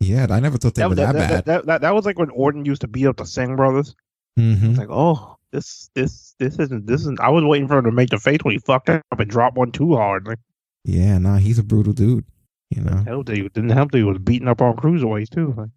Yeah, 0.00 0.26
I 0.30 0.40
never 0.40 0.58
thought 0.58 0.74
they 0.74 0.82
That, 0.82 0.88
were 0.90 0.94
that, 0.96 1.12
that, 1.14 1.18
that, 1.18 1.28
bad. 1.28 1.44
that, 1.46 1.66
that, 1.66 1.80
that 1.82 1.94
was 1.94 2.04
like 2.06 2.18
when 2.18 2.30
Orton 2.30 2.64
used 2.64 2.82
to 2.82 2.88
beat 2.88 3.06
up 3.06 3.16
the 3.16 3.26
Singh 3.26 3.56
brothers. 3.56 3.94
hmm 4.36 4.52
It's 4.70 4.78
like, 4.78 4.88
oh, 4.90 5.36
this, 5.52 5.90
this, 5.94 6.34
this 6.38 6.58
isn't, 6.58 6.86
this 6.86 7.00
isn't. 7.02 7.20
I 7.20 7.30
was 7.30 7.44
waiting 7.44 7.66
for 7.68 7.78
him 7.78 7.84
to 7.86 7.92
make 7.92 8.10
the 8.10 8.18
face 8.18 8.38
when 8.42 8.52
he 8.52 8.58
fucked 8.58 8.90
up 8.90 9.02
and 9.18 9.28
dropped 9.30 9.56
one 9.56 9.72
too 9.72 9.96
hard. 9.96 10.26
Like, 10.26 10.38
Yeah, 10.84 11.18
nah, 11.18 11.38
he's 11.38 11.58
a 11.58 11.62
brutal 11.64 11.92
dude. 11.92 12.24
You 12.70 12.82
know. 12.82 13.04
helped 13.06 13.28
he 13.28 13.42
didn't 13.42 13.70
help 13.70 13.92
that 13.92 13.98
he 13.98 14.04
was 14.04 14.18
beating 14.18 14.48
up 14.48 14.60
on 14.60 14.76
cruiserweights 14.76 15.30
too. 15.30 15.54
Like, 15.56 15.70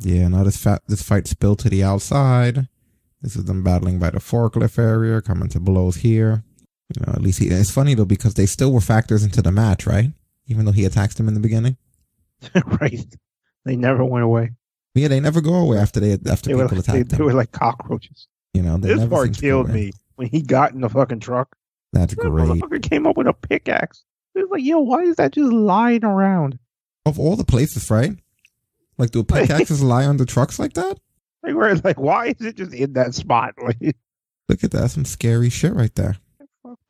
Yeah, 0.00 0.28
now 0.28 0.44
this 0.44 0.56
fat 0.58 0.82
this 0.86 1.02
fight 1.02 1.26
spilled 1.26 1.58
to 1.60 1.70
the 1.70 1.82
outside. 1.82 2.68
This 3.22 3.34
is 3.36 3.44
them 3.44 3.62
battling 3.64 3.98
by 3.98 4.10
the 4.10 4.18
forklift 4.18 4.78
area, 4.78 5.22
coming 5.22 5.48
to 5.48 5.58
blows 5.60 5.96
here. 5.96 6.44
You 6.94 7.04
know, 7.06 7.12
at 7.14 7.22
least 7.22 7.38
he. 7.38 7.48
It's 7.48 7.70
funny 7.70 7.94
though 7.94 8.04
because 8.04 8.34
they 8.34 8.46
still 8.46 8.72
were 8.72 8.80
factors 8.80 9.24
into 9.24 9.40
the 9.42 9.50
match, 9.52 9.86
right? 9.86 10.12
Even 10.46 10.64
though 10.66 10.72
he 10.72 10.84
attacked 10.84 11.16
them 11.16 11.28
in 11.28 11.34
the 11.34 11.40
beginning. 11.40 11.76
right? 12.80 13.04
They 13.64 13.76
never 13.76 14.04
went 14.04 14.24
away. 14.24 14.50
Yeah, 14.94 15.08
they 15.08 15.18
never 15.20 15.40
go 15.40 15.54
away 15.54 15.78
after 15.78 15.98
they 16.00 16.12
after 16.30 16.50
They 16.50 16.54
people 16.54 16.60
like, 16.62 16.70
they, 16.70 16.78
attack 16.78 16.94
they 17.08 17.16
them. 17.16 17.26
were 17.26 17.32
like 17.32 17.52
cockroaches. 17.52 18.28
You 18.52 18.62
know, 18.62 18.76
they 18.76 18.88
This 18.88 18.98
never 18.98 19.10
part 19.10 19.26
seem 19.28 19.34
to 19.34 19.40
go 19.40 19.46
killed 19.64 19.70
me 19.70 19.92
when 20.16 20.28
he 20.28 20.42
got 20.42 20.72
in 20.72 20.80
the 20.82 20.88
fucking 20.88 21.20
truck. 21.20 21.56
That's 21.92 22.14
That 22.14 22.20
great. 22.22 22.48
motherfucker 22.48 22.82
came 22.82 23.06
up 23.06 23.16
with 23.16 23.26
a 23.26 23.32
pickaxe. 23.32 24.04
It 24.34 24.40
was 24.40 24.48
like, 24.50 24.62
yo, 24.64 24.80
why 24.80 25.02
is 25.02 25.16
that 25.16 25.32
just 25.32 25.50
lying 25.52 26.04
around? 26.04 26.58
Of 27.06 27.18
all 27.18 27.36
the 27.36 27.44
places, 27.44 27.90
right? 27.90 28.12
Like, 28.98 29.10
do 29.10 29.24
pickaxes 29.24 29.82
lie 29.82 30.04
on 30.04 30.16
the 30.18 30.26
trucks 30.26 30.58
like 30.58 30.74
that? 30.74 30.98
Like, 31.42 31.54
where 31.54 31.70
it's 31.70 31.84
like, 31.84 31.98
why 31.98 32.26
is 32.38 32.40
it 32.46 32.56
just 32.56 32.72
in 32.74 32.92
that 32.94 33.14
spot? 33.14 33.54
Like, 33.62 33.78
Look 34.48 34.62
at 34.62 34.70
that, 34.72 34.90
some 34.90 35.04
scary 35.04 35.50
shit 35.50 35.72
right 35.74 35.94
there. 35.94 36.16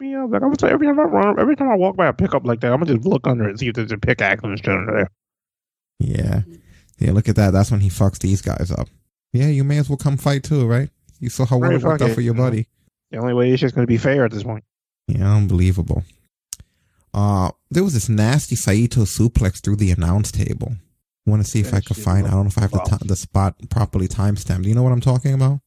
Me 0.01 0.15
up. 0.15 0.31
Like, 0.31 0.43
I'm 0.43 0.53
gonna 0.53 0.73
every 0.73 0.87
time 0.87 1.01
I 1.01 1.05
run, 1.05 1.41
every 1.41 1.57
time 1.57 1.71
I 1.71 1.77
walk 1.77 1.97
by 1.97 2.07
a 2.07 2.13
pickup 2.13 2.45
like 2.47 2.61
that, 2.61 2.73
I'm 2.73 2.81
gonna 2.81 2.95
just 2.95 3.07
look 3.07 3.27
under 3.27 3.45
it 3.47 3.51
and 3.51 3.59
see 3.59 3.69
if 3.69 3.75
there's 3.75 3.93
a 3.93 3.99
pickaxe 3.99 4.43
shit 4.43 4.69
under 4.69 4.93
there. 4.93 5.11
Yeah, 5.99 6.43
yeah. 6.99 7.13
Look 7.13 7.29
at 7.29 7.37
that. 7.37 7.53
That's 7.53 7.71
when 7.71 7.81
he 7.81 7.89
fucks 7.89 8.19
these 8.19 8.43
guys 8.43 8.73
up. 8.77 8.89
Yeah, 9.33 9.47
you 9.47 9.65
may 9.65 9.79
as 9.79 9.89
well 9.89 9.97
come 9.97 10.17
fight 10.17 10.45
too, 10.45 10.67
right? 10.67 10.91
You 11.21 11.29
saw 11.29 11.47
how 11.47 11.59
well 11.59 11.71
Right, 11.71 11.81
it 11.81 11.85
worked 11.85 12.03
out 12.03 12.11
for 12.13 12.21
your 12.21 12.35
buddy. 12.35 12.69
The 13.11 13.19
only 13.19 13.35
way 13.35 13.51
is 13.51 13.61
just 13.61 13.75
gonna 13.75 13.87
be 13.87 13.99
fair 13.99 14.25
at 14.25 14.31
this 14.31 14.43
point. 14.43 14.65
Yeah, 15.09 15.35
unbelievable. 15.35 16.05
Uh, 17.13 17.51
there 17.71 17.85
was 17.85 17.95
this 17.95 18.09
nasty 18.09 18.57
Saito 18.57 19.03
suplex 19.03 19.63
through 19.63 19.77
the 19.77 19.93
announce 19.93 20.33
table. 20.33 20.75
Want 21.27 21.43
to 21.43 21.51
see 21.51 21.61
if 21.61 21.73
I 21.73 21.81
could 21.81 21.97
find? 21.97 22.27
I 22.27 22.31
don't 22.31 22.43
know 22.43 22.49
if 22.49 22.59
I 22.59 22.63
have 22.63 22.71
the 22.71 22.99
the 23.05 23.17
spot 23.17 23.57
properly 23.71 24.09
timestamped. 24.09 24.65
Do 24.65 24.69
you 24.69 24.75
know 24.75 24.83
what 24.83 24.93
I'm 24.93 25.01
talking 25.01 25.33
about? 25.33 25.61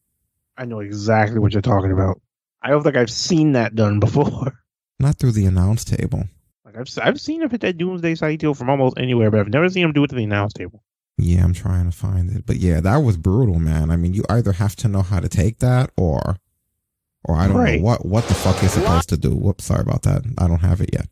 I 0.57 0.65
know 0.65 0.81
exactly 0.81 1.39
what 1.39 1.53
you're 1.53 1.61
talking 1.61 1.91
about. 1.91 2.21
I 2.61 2.69
don't 2.69 2.83
think 2.83 2.95
I've 2.95 3.09
seen 3.11 3.53
that 3.53 3.75
done 3.75 3.99
before. 4.01 4.59
Not 4.99 5.17
through 5.19 5.33
the 5.33 5.45
announce 5.45 5.83
table. 5.85 6.25
Like 6.65 6.75
I've 6.77 6.89
I've 7.01 7.21
seen 7.21 7.41
him 7.41 7.49
hit 7.49 7.61
that 7.61 7.77
Doomsday 7.77 8.15
Saito 8.15 8.53
from 8.53 8.69
almost 8.69 8.97
anywhere, 8.97 9.29
but 9.31 9.39
I've 9.39 9.49
never 9.49 9.69
seen 9.69 9.83
him 9.85 9.93
do 9.93 10.03
it 10.03 10.07
to 10.09 10.15
the 10.15 10.23
announce 10.23 10.53
table. 10.53 10.83
Yeah, 11.19 11.43
I'm 11.43 11.53
trying 11.53 11.89
to 11.89 11.95
find 11.97 12.29
it, 12.35 12.45
but 12.45 12.57
yeah, 12.57 12.79
that 12.81 12.97
was 12.97 13.17
brutal, 13.17 13.57
man. 13.59 13.89
I 13.89 13.95
mean, 13.95 14.13
you 14.13 14.23
either 14.29 14.51
have 14.51 14.75
to 14.77 14.87
know 14.87 15.01
how 15.01 15.19
to 15.19 15.27
take 15.27 15.57
that, 15.59 15.89
or, 15.97 16.37
or 17.23 17.35
I 17.35 17.47
don't 17.47 17.57
Right. 17.57 17.79
know 17.79 17.85
what 17.85 18.05
what 18.05 18.27
the 18.27 18.35
fuck 18.35 18.61
you're 18.61 18.69
supposed 18.69 19.09
to 19.09 19.17
do. 19.17 19.35
Whoops, 19.35 19.65
sorry 19.65 19.81
about 19.81 20.03
that. 20.03 20.23
I 20.37 20.47
don't 20.47 20.61
have 20.61 20.81
it 20.81 20.91
yet. 20.93 21.07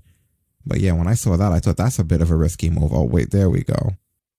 But 0.66 0.80
yeah, 0.80 0.92
when 0.94 1.08
I 1.08 1.14
saw 1.14 1.38
that, 1.38 1.52
I 1.52 1.60
thought 1.60 1.78
that's 1.78 2.00
a 2.00 2.04
bit 2.04 2.22
of 2.22 2.30
a 2.32 2.36
risky 2.36 2.70
move. 2.70 2.92
Oh 2.94 3.04
wait, 3.04 3.32
there 3.32 3.50
we 3.50 3.64
go. 3.64 3.94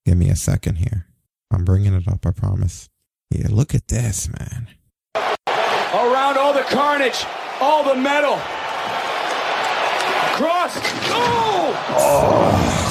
Give 0.05 0.17
me 0.17 0.29
a 0.29 0.35
second 0.35 0.75
here. 0.75 1.07
I'm 1.51 1.65
bringing 1.65 1.93
it 1.93 2.07
up, 2.07 2.25
I 2.25 2.31
promise. 2.31 2.89
Yeah, 3.29 3.47
look 3.49 3.73
at 3.75 3.87
this, 3.87 4.29
man. 4.29 4.67
Around 6.57 6.57
all 6.57 6.57
the 6.57 6.63
carnage, 6.75 7.25
all 7.61 7.83
the 7.83 7.95
metal. 7.95 8.37
Kross. 10.35 10.73
Oh! 11.09 11.73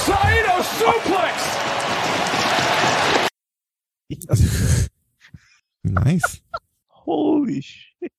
Saito 0.07 0.63
suplex! 0.63 1.37
Nice. 5.85 6.41
Holy 6.89 7.61
shit. 7.61 8.11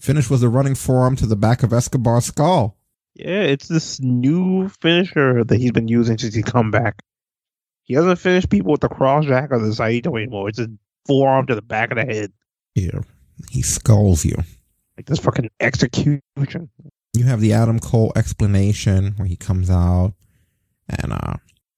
Finish 0.00 0.28
was 0.28 0.42
a 0.42 0.48
running 0.48 0.74
forearm 0.74 1.14
to 1.14 1.26
the 1.26 1.36
back 1.36 1.62
of 1.62 1.72
Escobar's 1.72 2.24
skull. 2.24 2.76
Yeah, 3.14 3.42
it's 3.42 3.68
this 3.68 4.00
new 4.00 4.68
finisher 4.68 5.44
that 5.44 5.56
he's 5.56 5.70
been 5.70 5.86
using 5.86 6.18
since 6.18 6.34
he 6.34 6.42
come 6.42 6.72
back. 6.72 7.04
He 7.84 7.94
doesn't 7.94 8.16
finish 8.16 8.48
people 8.48 8.72
with 8.72 8.80
the 8.80 8.88
crossjack 8.88 9.52
or 9.52 9.60
the 9.60 9.72
Saito 9.72 10.16
anymore. 10.16 10.48
It's 10.48 10.58
a 10.58 10.66
forearm 11.06 11.46
to 11.46 11.54
the 11.54 11.62
back 11.62 11.92
of 11.92 11.98
the 11.98 12.04
head. 12.04 12.32
Yeah. 12.74 13.02
He 13.48 13.62
skulls 13.62 14.24
you. 14.24 14.42
Like 14.96 15.06
this 15.06 15.18
fucking 15.18 15.50
execution. 15.60 16.70
You 17.12 17.24
have 17.24 17.40
the 17.40 17.52
Adam 17.52 17.78
Cole 17.80 18.12
explanation 18.16 19.14
where 19.16 19.28
he 19.28 19.36
comes 19.36 19.70
out 19.70 20.14
and 20.88 21.12
uh 21.12 21.34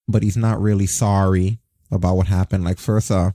but 0.09 0.23
he's 0.23 0.37
not 0.37 0.61
really 0.61 0.87
sorry 0.87 1.61
about 1.91 2.17
what 2.17 2.27
happened. 2.27 2.65
Like 2.65 2.79
first 2.79 3.11
uh 3.11 3.33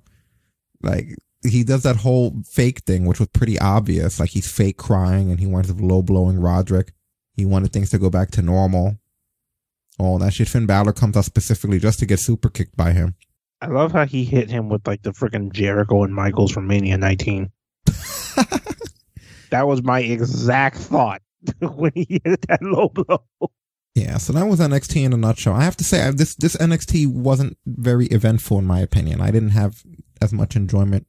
like 0.81 1.15
he 1.43 1.63
does 1.63 1.83
that 1.83 1.97
whole 1.97 2.41
fake 2.45 2.81
thing, 2.81 3.05
which 3.05 3.19
was 3.19 3.29
pretty 3.29 3.57
obvious. 3.59 4.19
Like 4.19 4.29
he's 4.29 4.51
fake 4.51 4.77
crying 4.77 5.31
and 5.31 5.39
he 5.39 5.47
winds 5.47 5.73
to 5.73 5.83
low 5.83 6.01
blowing 6.01 6.39
Roderick. 6.39 6.93
He 7.35 7.45
wanted 7.45 7.73
things 7.73 7.89
to 7.91 7.97
go 7.97 8.09
back 8.09 8.31
to 8.31 8.41
normal. 8.41 8.97
Oh, 9.99 10.17
that 10.19 10.33
shit. 10.33 10.47
Finn 10.47 10.65
Balor 10.65 10.93
comes 10.93 11.17
out 11.17 11.25
specifically 11.25 11.79
just 11.79 11.99
to 11.99 12.05
get 12.05 12.19
super 12.19 12.49
kicked 12.49 12.77
by 12.77 12.91
him. 12.91 13.15
I 13.61 13.67
love 13.67 13.91
how 13.91 14.05
he 14.05 14.23
hit 14.23 14.49
him 14.49 14.69
with 14.69 14.87
like 14.87 15.03
the 15.03 15.11
freaking 15.11 15.51
Jericho 15.51 16.03
and 16.03 16.13
Michaels 16.13 16.51
from 16.51 16.67
Mania 16.67 16.97
19. 16.97 17.51
that 19.51 19.67
was 19.67 19.83
my 19.83 19.99
exact 20.01 20.77
thought 20.77 21.21
when 21.59 21.91
he 21.95 22.19
hit 22.23 22.45
that 22.47 22.61
low 22.61 22.89
blow. 22.89 23.23
Yeah, 23.93 24.17
so 24.17 24.31
that 24.33 24.45
was 24.47 24.59
NXT 24.61 25.03
in 25.03 25.11
a 25.13 25.17
nutshell. 25.17 25.53
I 25.53 25.63
have 25.63 25.75
to 25.77 25.83
say, 25.83 26.07
I, 26.07 26.11
this 26.11 26.35
this 26.35 26.55
NXT 26.55 27.07
wasn't 27.07 27.57
very 27.65 28.05
eventful 28.07 28.57
in 28.59 28.65
my 28.65 28.79
opinion. 28.79 29.19
I 29.21 29.31
didn't 29.31 29.49
have 29.49 29.83
as 30.21 30.31
much 30.31 30.55
enjoyment 30.55 31.07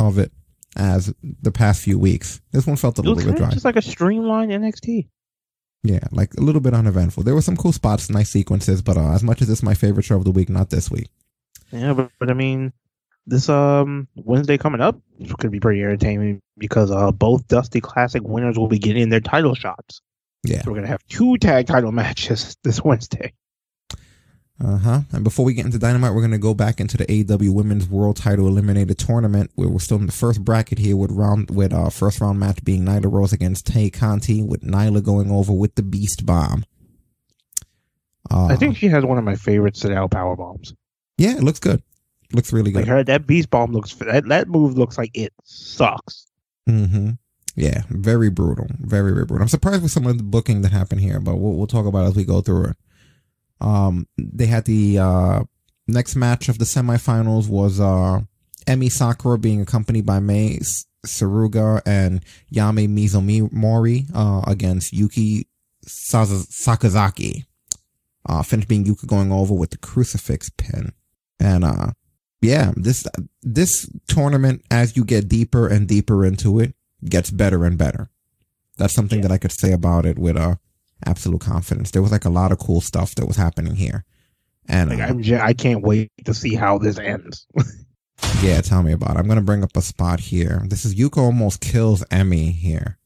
of 0.00 0.18
it 0.18 0.32
as 0.76 1.14
the 1.22 1.52
past 1.52 1.82
few 1.82 1.98
weeks. 1.98 2.40
This 2.52 2.66
one 2.66 2.76
felt 2.76 2.98
a 2.98 3.02
It 3.02 3.06
little 3.06 3.30
bit 3.32 3.36
dry. 3.36 3.50
just 3.50 3.64
like 3.64 3.76
a 3.76 3.82
streamlined 3.82 4.50
NXT. 4.50 5.08
Yeah, 5.82 6.00
like 6.12 6.32
a 6.34 6.40
little 6.40 6.62
bit 6.62 6.72
uneventful. 6.72 7.24
There 7.24 7.34
were 7.34 7.42
some 7.42 7.58
cool 7.58 7.72
spots, 7.72 8.08
nice 8.08 8.30
sequences, 8.30 8.80
but 8.80 8.96
uh, 8.96 9.10
as 9.12 9.22
much 9.22 9.42
as 9.42 9.48
this 9.48 9.58
is 9.58 9.62
my 9.62 9.74
favorite 9.74 10.04
show 10.04 10.16
of 10.16 10.24
the 10.24 10.30
week, 10.30 10.48
not 10.48 10.70
this 10.70 10.90
week. 10.90 11.08
Yeah, 11.72 11.92
but, 11.92 12.10
but 12.18 12.30
I 12.30 12.32
mean, 12.34 12.72
this 13.26 13.48
um 13.48 14.08
Wednesday 14.14 14.58
coming 14.58 14.80
up 14.80 15.00
could 15.38 15.50
be 15.50 15.60
pretty 15.60 15.82
entertaining 15.82 16.40
because 16.58 16.90
uh 16.90 17.12
both 17.12 17.46
Dusty 17.48 17.80
Classic 17.80 18.22
winners 18.22 18.58
will 18.58 18.68
be 18.68 18.78
getting 18.78 19.08
their 19.08 19.20
title 19.20 19.54
shots. 19.54 20.00
Yeah. 20.42 20.62
So 20.62 20.70
we're 20.70 20.76
gonna 20.76 20.88
have 20.88 21.06
two 21.08 21.36
tag 21.38 21.66
title 21.66 21.92
matches 22.00 22.56
this 22.62 22.82
Wednesday. 22.82 23.32
Uh 24.62 24.78
huh. 24.78 25.00
And 25.12 25.24
before 25.24 25.44
we 25.44 25.52
get 25.52 25.66
into 25.66 25.80
Dynamite, 25.80 26.14
we're 26.14 26.20
going 26.20 26.30
to 26.30 26.38
go 26.38 26.54
back 26.54 26.78
into 26.78 26.96
the 26.96 27.04
AEW 27.06 27.52
Women's 27.52 27.88
World 27.88 28.16
Title 28.16 28.48
Eliminator 28.48 28.96
Tournament, 28.96 29.50
where 29.56 29.68
we're 29.68 29.80
still 29.80 29.98
in 29.98 30.06
the 30.06 30.12
first 30.12 30.44
bracket 30.44 30.78
here 30.78 30.96
with 30.96 31.10
round 31.10 31.50
with 31.50 31.72
uh 31.72 31.90
first 31.90 32.20
round 32.20 32.38
match 32.38 32.62
being 32.64 32.84
Nyla 32.84 33.10
Rose 33.12 33.32
against 33.32 33.66
Tay 33.66 33.90
Conti, 33.90 34.42
with 34.42 34.62
Nyla 34.62 35.02
going 35.02 35.30
over 35.30 35.52
with 35.52 35.74
the 35.74 35.82
Beast 35.82 36.24
Bomb. 36.24 36.64
Uh, 38.30 38.46
I 38.46 38.56
think 38.56 38.76
she 38.76 38.88
has 38.88 39.04
one 39.04 39.18
of 39.18 39.24
my 39.24 39.34
favorite 39.34 39.76
sit 39.76 39.92
out 39.92 40.12
power 40.12 40.36
bombs. 40.36 40.72
yeah, 41.18 41.36
it 41.36 41.42
looks 41.42 41.58
good. 41.58 41.82
Looks 42.34 42.52
really 42.52 42.72
Like 42.72 42.84
good. 42.84 42.90
her, 42.90 43.04
that 43.04 43.26
beast 43.26 43.48
bomb 43.50 43.72
looks 43.72 43.94
that 43.94 44.26
that 44.28 44.48
move 44.48 44.76
looks 44.76 44.98
like 44.98 45.10
it 45.14 45.32
sucks. 45.44 46.26
Mm-hmm. 46.68 47.10
Yeah, 47.56 47.82
very 47.90 48.30
brutal. 48.30 48.66
Very, 48.80 49.12
very 49.12 49.24
brutal. 49.24 49.42
I'm 49.42 49.48
surprised 49.48 49.82
with 49.82 49.92
some 49.92 50.06
of 50.06 50.18
the 50.18 50.24
booking 50.24 50.62
that 50.62 50.72
happened 50.72 51.00
here, 51.00 51.20
but 51.20 51.36
we'll, 51.36 51.52
we'll 51.52 51.68
talk 51.68 51.86
about 51.86 52.04
it 52.04 52.08
as 52.08 52.16
we 52.16 52.24
go 52.24 52.40
through 52.40 52.64
it. 52.70 52.76
Um, 53.60 54.08
they 54.18 54.46
had 54.46 54.64
the, 54.64 54.98
uh, 54.98 55.44
next 55.86 56.16
match 56.16 56.48
of 56.48 56.58
the 56.58 56.64
semifinals 56.64 57.48
was, 57.48 57.78
uh, 57.78 58.22
Emi 58.66 58.90
Sakura 58.90 59.38
being 59.38 59.60
accompanied 59.60 60.04
by 60.04 60.18
Mei 60.18 60.58
Suruga 61.06 61.80
and 61.86 62.24
Yame 62.52 62.88
Mizumori, 62.88 64.10
uh, 64.14 64.42
against 64.50 64.92
Yuki 64.92 65.46
Saz- 65.86 66.48
Sakazaki. 66.50 67.44
Uh, 68.26 68.42
finish 68.42 68.64
being 68.66 68.84
Yuka 68.84 69.06
going 69.06 69.30
over 69.30 69.54
with 69.54 69.70
the 69.70 69.76
crucifix 69.78 70.50
pin. 70.56 70.92
And, 71.38 71.62
uh, 71.64 71.92
yeah, 72.44 72.72
this, 72.76 73.06
this 73.42 73.90
tournament, 74.06 74.62
as 74.70 74.96
you 74.96 75.04
get 75.04 75.28
deeper 75.28 75.66
and 75.68 75.88
deeper 75.88 76.24
into 76.24 76.60
it, 76.60 76.74
gets 77.04 77.30
better 77.30 77.64
and 77.64 77.76
better. 77.78 78.10
That's 78.78 78.94
something 78.94 79.20
that 79.22 79.32
I 79.32 79.38
could 79.38 79.52
say 79.52 79.72
about 79.72 80.06
it 80.06 80.18
with, 80.18 80.36
uh, 80.36 80.56
absolute 81.06 81.40
confidence. 81.40 81.90
There 81.90 82.02
was 82.02 82.12
like 82.12 82.24
a 82.24 82.30
lot 82.30 82.52
of 82.52 82.58
cool 82.58 82.80
stuff 82.80 83.14
that 83.16 83.26
was 83.26 83.36
happening 83.36 83.76
here. 83.76 84.04
And, 84.68 84.90
Like 84.90 85.00
uh, 85.00 85.04
I'm, 85.04 85.22
j- 85.22 85.40
I 85.40 85.52
can't 85.52 85.82
wait 85.82 86.10
to 86.24 86.34
see 86.34 86.54
how 86.54 86.78
this 86.78 86.98
ends. 86.98 87.46
yeah, 88.42 88.60
tell 88.60 88.82
me 88.82 88.92
about 88.92 89.16
it. 89.16 89.18
I'm 89.18 89.26
going 89.26 89.38
to 89.38 89.44
bring 89.44 89.62
up 89.62 89.76
a 89.76 89.82
spot 89.82 90.20
here. 90.20 90.62
This 90.66 90.84
is 90.84 90.94
Yuka 90.94 91.18
almost 91.18 91.60
kills 91.60 92.02
Emi 92.04 92.52
here. 92.52 92.98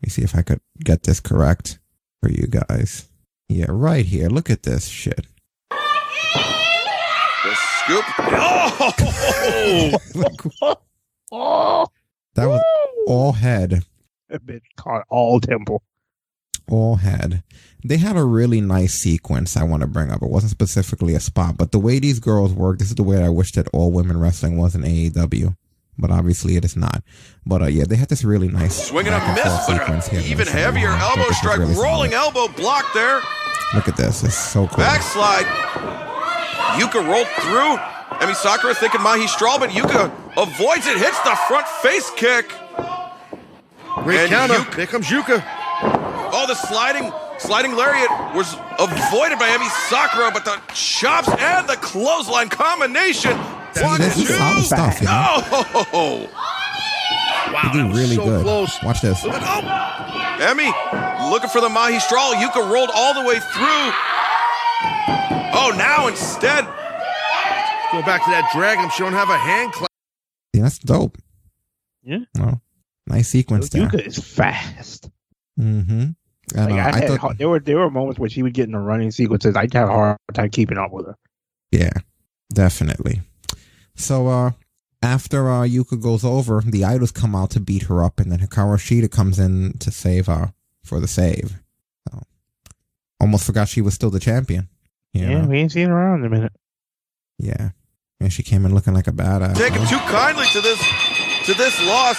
Let 0.00 0.06
me 0.06 0.10
see 0.10 0.22
if 0.22 0.34
I 0.34 0.42
could 0.42 0.60
get 0.84 1.02
this 1.02 1.20
correct 1.20 1.78
for 2.22 2.30
you 2.30 2.46
guys. 2.46 3.08
Yeah, 3.48 3.66
right 3.68 4.04
here. 4.06 4.28
Look 4.28 4.50
at 4.50 4.62
this 4.64 4.88
shit. 4.88 5.26
The 7.88 8.02
scoop. 8.02 8.04
Oh! 10.58 10.76
oh, 11.32 11.86
That 12.34 12.46
was 12.46 12.62
all 13.06 13.32
head. 13.32 13.82
that 14.28 14.44
bitch 14.46 14.62
caught 14.76 15.04
all 15.08 15.40
temple. 15.40 15.82
all 16.70 16.96
head. 16.96 17.42
They 17.84 17.98
had 17.98 18.16
a 18.16 18.24
really 18.24 18.60
nice 18.60 18.94
sequence 18.94 19.56
I 19.56 19.62
want 19.62 19.82
to 19.82 19.86
bring 19.86 20.10
up. 20.10 20.22
It 20.22 20.28
wasn't 20.30 20.50
specifically 20.50 21.14
a 21.14 21.20
spot, 21.20 21.56
but 21.56 21.70
the 21.70 21.78
way 21.78 21.98
these 22.00 22.18
girls 22.18 22.52
work, 22.52 22.78
this 22.78 22.88
is 22.88 22.96
the 22.96 23.04
way 23.04 23.22
I 23.22 23.28
wish 23.28 23.52
that 23.52 23.68
all 23.72 23.92
women 23.92 24.18
wrestling 24.18 24.56
was 24.56 24.74
in 24.74 24.82
AEW. 24.82 25.56
But 25.98 26.10
obviously 26.10 26.56
it 26.56 26.64
is 26.64 26.76
not. 26.76 27.02
But 27.46 27.62
uh, 27.62 27.66
yeah, 27.66 27.84
they 27.88 27.96
had 27.96 28.08
this 28.08 28.22
really 28.24 28.48
nice 28.48 28.88
Swinging 28.88 29.12
a 29.14 29.16
back 29.18 29.34
miss, 29.36 29.44
forth 29.44 29.66
but 29.68 29.78
sequence 29.86 30.08
here. 30.08 30.20
even 30.20 30.46
heavier 30.46 30.90
elbow 30.90 31.30
strike, 31.30 31.58
really 31.58 31.74
solid. 31.74 31.86
rolling 31.86 32.12
elbow 32.12 32.48
block 32.48 32.84
there. 32.92 33.20
Look 33.74 33.88
at 33.88 33.96
this. 33.96 34.22
It's 34.24 34.36
so 34.36 34.66
cool. 34.66 34.76
Backslide. 34.78 35.46
Yuka 36.74 37.06
rolled 37.06 37.28
through. 37.40 37.76
Emi 38.20 38.34
Sakura 38.34 38.74
thinking 38.74 39.00
Mahistral, 39.00 39.58
but 39.58 39.70
Yuka 39.70 40.10
avoids 40.36 40.86
it, 40.86 40.96
hits 40.98 41.20
the 41.22 41.36
front 41.48 41.66
face 41.82 42.10
kick. 42.16 42.52
Great 44.04 44.20
And 44.20 44.28
counter. 44.30 44.54
Yuka- 44.54 44.76
Here 44.76 44.86
comes 44.86 45.06
Yuka. 45.08 45.42
Oh, 46.32 46.46
the 46.46 46.54
sliding, 46.54 47.12
sliding 47.38 47.74
lariat 47.76 48.10
was 48.34 48.54
avoided 48.78 49.38
by 49.38 49.48
Emi 49.48 49.68
Sakura, 49.88 50.30
but 50.32 50.44
the 50.44 50.58
chops 50.74 51.28
and 51.28 51.68
the 51.68 51.76
clothesline 51.76 52.48
combination. 52.48 53.36
One, 53.82 54.00
this 54.00 54.16
is 54.16 54.28
two. 54.28 54.32
solid 54.34 54.64
stuff, 54.64 55.00
you 55.00 55.06
know? 55.06 55.42
Oh, 55.92 56.28
They 57.62 57.72
do 57.72 57.92
really 57.92 58.16
so 58.16 58.24
good. 58.24 58.42
close. 58.42 58.82
Watch 58.82 59.00
this. 59.02 59.22
Oh, 59.24 59.30
Emi 59.30 61.30
looking 61.30 61.50
for 61.50 61.60
the 61.60 61.68
Mahistral. 61.68 62.32
Yuka 62.34 62.70
rolled 62.72 62.90
all 62.94 63.14
the 63.14 63.22
way 63.28 63.38
through. 63.38 63.92
Oh, 65.58 65.74
now 65.76 66.06
instead. 66.08 66.64
Go 67.92 68.02
back 68.02 68.24
to 68.24 68.30
that 68.30 68.50
drag 68.54 68.78
him. 68.78 68.90
She 68.90 69.02
don't 69.02 69.12
have 69.12 69.30
a 69.30 69.38
hand 69.38 69.72
clap. 69.72 69.90
Yeah, 70.52 70.62
that's 70.62 70.78
dope. 70.78 71.16
Yeah. 72.02 72.18
No, 72.36 72.60
nice 73.06 73.28
sequence 73.28 73.68
there. 73.70 73.88
Yuka 73.88 74.06
is 74.06 74.18
fast. 74.18 75.10
Mm-hmm. 75.58 76.10
And 76.54 76.70
Like, 76.70 76.72
I 76.72 76.88
I 76.90 77.00
had, 77.10 77.20
thought, 77.20 77.38
there 77.38 77.48
were 77.48 77.58
there 77.60 77.78
were 77.78 77.90
moments 77.90 78.18
where 78.18 78.28
she 78.28 78.42
would 78.42 78.54
get 78.54 78.64
in 78.66 78.72
the 78.72 78.78
running 78.78 79.10
sequences. 79.10 79.56
I'd 79.56 79.72
have 79.74 79.88
a 79.88 79.92
hard 79.92 80.18
time 80.34 80.50
keeping 80.50 80.78
up 80.78 80.92
with 80.92 81.06
her. 81.06 81.16
Yeah, 81.72 81.90
definitely. 82.52 83.22
So 83.96 84.28
uh 84.28 84.50
after 85.02 85.50
uh 85.50 85.62
Yuka 85.62 86.00
goes 86.00 86.24
over, 86.24 86.62
the 86.64 86.84
idols 86.84 87.10
come 87.12 87.34
out 87.34 87.50
to 87.50 87.60
beat 87.60 87.84
her 87.84 88.04
up 88.04 88.20
and 88.20 88.30
then 88.30 88.38
Hikaru 88.40 88.76
Shida 88.76 89.10
comes 89.10 89.38
in 89.38 89.78
to 89.78 89.90
save 89.90 90.26
her 90.26 90.52
for 90.84 91.00
the 91.00 91.08
save. 91.08 91.60
So 92.08 92.20
almost 93.20 93.46
forgot 93.46 93.68
she 93.68 93.80
was 93.80 93.94
still 93.94 94.10
the 94.10 94.20
champion. 94.20 94.68
You 95.18 95.26
Yeah, 95.28 95.42
know? 95.42 95.48
we 95.48 95.58
ain't 95.58 95.72
seen 95.72 95.88
her 95.88 95.96
around 95.96 96.20
in 96.20 96.26
a 96.26 96.30
minute. 96.30 96.52
Yeah. 97.38 97.70
And 98.20 98.32
she 98.32 98.42
came 98.42 98.64
in 98.64 98.74
looking 98.74 98.94
like 98.94 99.06
a 99.06 99.12
badass. 99.12 99.56
Taking 99.56 99.82
huh? 99.82 99.98
too 99.98 100.10
kindly 100.10 100.46
to 100.46 100.60
this 100.60 100.78
to 101.46 101.54
this 101.54 101.80
loss. 101.84 102.16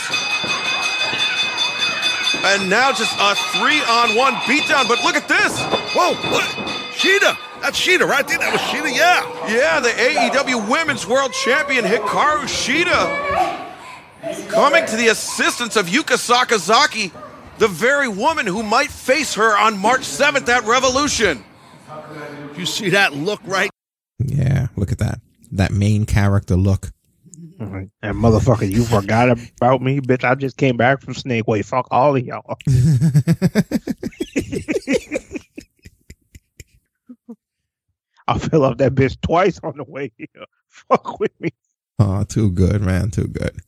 And 2.46 2.70
now 2.70 2.92
just 2.92 3.14
a 3.20 3.36
three 3.58 3.82
on 3.82 4.16
one 4.16 4.34
beatdown. 4.46 4.88
But 4.88 5.04
look 5.04 5.16
at 5.16 5.28
this. 5.28 5.60
Whoa, 5.96 6.12
look. 6.32 6.44
Shida. 6.94 7.36
That's 7.62 7.80
Shida, 7.80 8.08
right? 8.08 8.24
I 8.24 8.28
think 8.28 8.40
that 8.42 8.52
was 8.52 8.62
Shida, 8.62 8.96
yeah. 8.96 9.24
Yeah, 9.52 9.80
the 9.80 9.90
AEW 9.90 10.70
Women's 10.70 11.08
World 11.08 11.34
Champion 11.34 11.84
Hikaru 11.86 12.44
Shida 12.46 13.66
coming 14.50 14.86
to 14.86 14.96
the 14.96 15.08
assistance 15.08 15.76
of 15.76 15.88
Yuka 15.88 16.18
Sakazaki, 16.18 17.12
the 17.58 17.68
very 17.68 18.08
woman 18.08 18.46
who 18.46 18.62
might 18.62 18.92
face 18.92 19.34
her 19.36 19.58
on 19.58 19.78
March 19.80 20.02
7th 20.02 20.48
at 20.50 20.66
Revolution. 20.66 21.44
You 22.58 22.66
see 22.66 22.90
that 22.90 23.14
look 23.14 23.40
right? 23.46 23.70
Yeah, 24.20 24.68
look 24.76 24.92
at 24.92 24.98
that. 24.98 25.20
that 25.52 25.72
main 25.72 26.06
character 26.06 26.56
look. 26.56 26.92
And 27.60 28.16
motherfucker, 28.16 28.70
you 28.70 28.84
forgot 28.84 29.30
about 29.30 29.82
me, 29.82 30.00
bitch. 30.00 30.24
I 30.24 30.36
just 30.36 30.58
came 30.58 30.78
back 30.78 31.02
from 31.02 31.16
Snake 31.16 31.48
Way. 31.48 31.64
Fuck 31.64 31.88
all 31.90 32.16
of 32.16 32.24
y'all. 32.24 32.58
I 38.28 38.38
fell 38.38 38.64
off 38.64 38.78
that 38.78 38.94
bitch 38.94 39.20
twice 39.22 39.60
on 39.64 39.74
the 39.78 39.86
way 39.86 40.12
here. 40.18 40.28
Fuck 40.70 41.20
with 41.20 41.32
me. 41.40 41.50
Oh, 41.98 42.24
too 42.26 42.52
good, 42.52 42.82
man. 42.82 43.10
Too 43.12 43.28
good. 43.28 43.56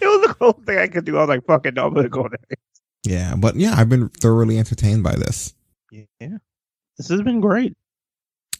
It 0.00 0.06
was 0.06 0.28
the 0.28 0.34
closest 0.34 0.66
thing 0.66 0.78
I 0.78 0.86
could 0.86 1.04
do. 1.04 1.16
I 1.16 1.20
was 1.20 1.28
like, 1.28 1.46
fuck 1.46 1.66
it, 1.66 1.74
no, 1.74 1.86
I'm 1.86 1.94
gonna 1.94 2.08
go 2.08 2.28
there. 2.28 2.58
Yeah, 3.04 3.34
but 3.36 3.56
yeah, 3.56 3.74
I've 3.76 3.88
been 3.88 4.08
thoroughly 4.08 4.58
entertained 4.58 5.02
by 5.02 5.16
this. 5.16 5.54
Yeah. 5.90 6.38
This 6.98 7.08
has 7.08 7.22
been 7.22 7.40
great. 7.40 7.76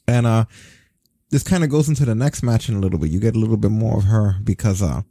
And 0.08 0.26
uh 0.26 0.46
this 1.30 1.42
kind 1.42 1.62
of 1.62 1.70
goes 1.70 1.88
into 1.88 2.06
the 2.06 2.14
next 2.14 2.42
match 2.42 2.68
in 2.68 2.74
a 2.74 2.80
little 2.80 2.98
bit. 2.98 3.10
You 3.10 3.20
get 3.20 3.36
a 3.36 3.38
little 3.38 3.58
bit 3.58 3.70
more 3.70 3.98
of 3.98 4.04
her 4.04 4.36
because 4.42 4.82
uh 4.82 5.02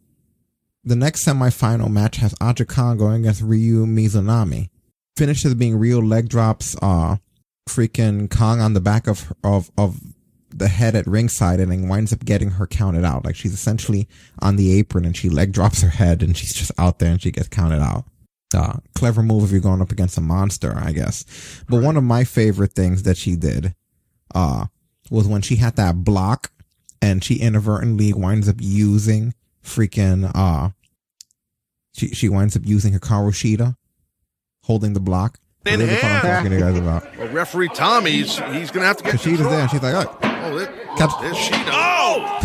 the 0.83 0.95
next 0.95 1.25
semifinal 1.25 1.89
match 1.89 2.17
has 2.17 2.33
Aja 2.41 2.65
Kong 2.65 2.97
going 2.97 3.21
against 3.21 3.41
Ryo 3.41 3.85
Mizunami. 3.85 4.69
Finishes 5.15 5.53
being 5.55 5.77
real 5.77 6.03
leg 6.03 6.27
drops, 6.27 6.75
uh 6.81 7.17
freaking 7.69 8.29
Kong 8.29 8.59
on 8.59 8.73
the 8.73 8.81
back 8.81 9.07
of 9.07 9.33
of 9.43 9.71
of 9.77 9.99
the 10.49 10.67
head 10.67 10.95
at 10.95 11.05
ringside 11.05 11.59
and 11.59 11.71
then 11.71 11.87
winds 11.87 12.11
up 12.11 12.25
getting 12.25 12.51
her 12.51 12.65
counted 12.65 13.05
out. 13.05 13.23
Like 13.25 13.35
she's 13.35 13.53
essentially 13.53 14.07
on 14.41 14.55
the 14.55 14.77
apron 14.79 15.05
and 15.05 15.15
she 15.15 15.29
leg 15.29 15.51
drops 15.51 15.81
her 15.81 15.89
head 15.89 16.23
and 16.23 16.35
she's 16.35 16.53
just 16.53 16.71
out 16.77 16.99
there 16.99 17.11
and 17.11 17.21
she 17.21 17.31
gets 17.31 17.47
counted 17.47 17.81
out. 17.81 18.05
Uh, 18.55 18.77
clever 18.95 19.21
move 19.21 19.43
if 19.43 19.51
you're 19.51 19.59
going 19.59 19.81
up 19.81 19.91
against 19.91 20.17
a 20.17 20.21
monster, 20.21 20.73
I 20.75 20.93
guess. 20.93 21.63
But 21.67 21.83
one 21.83 21.97
of 21.97 22.03
my 22.03 22.23
favorite 22.23 22.71
things 22.73 23.03
that 23.03 23.17
she 23.17 23.35
did, 23.35 23.75
uh, 24.33 24.67
was 25.09 25.27
when 25.27 25.41
she 25.41 25.57
had 25.57 25.75
that 25.77 26.03
block 26.03 26.51
and 27.01 27.23
she 27.23 27.35
inadvertently 27.35 28.13
winds 28.13 28.47
up 28.49 28.55
using 28.59 29.33
freaking, 29.63 30.31
uh, 30.35 30.69
she, 31.93 32.09
she 32.09 32.29
winds 32.29 32.55
up 32.55 32.63
using 32.65 32.93
Hikaru 32.93 33.31
Shida 33.31 33.75
holding 34.63 34.93
the 34.93 34.99
block. 34.99 35.39
In 35.65 35.79
This 35.79 35.97
is 35.97 36.03
I'm 36.03 36.21
talking 36.21 36.59
guys 36.59 36.77
about. 36.77 37.17
Well, 37.17 37.27
referee 37.29 37.67
Tommy's 37.69 38.37
he's 38.37 38.71
gonna 38.71 38.85
have 38.85 38.97
to 38.97 39.03
get. 39.03 39.11
Cause 39.11 39.21
Shida's 39.25 39.39
there 39.39 39.59
and 39.59 39.69
she's 39.69 39.81
like, 39.83 39.95
oh, 39.95 40.17
Oh, 40.23 40.57
there, 40.57 40.67
Cap- 40.97 41.19
there's 41.19 41.35
Shida. 41.35 41.69
Oh! 41.71 42.39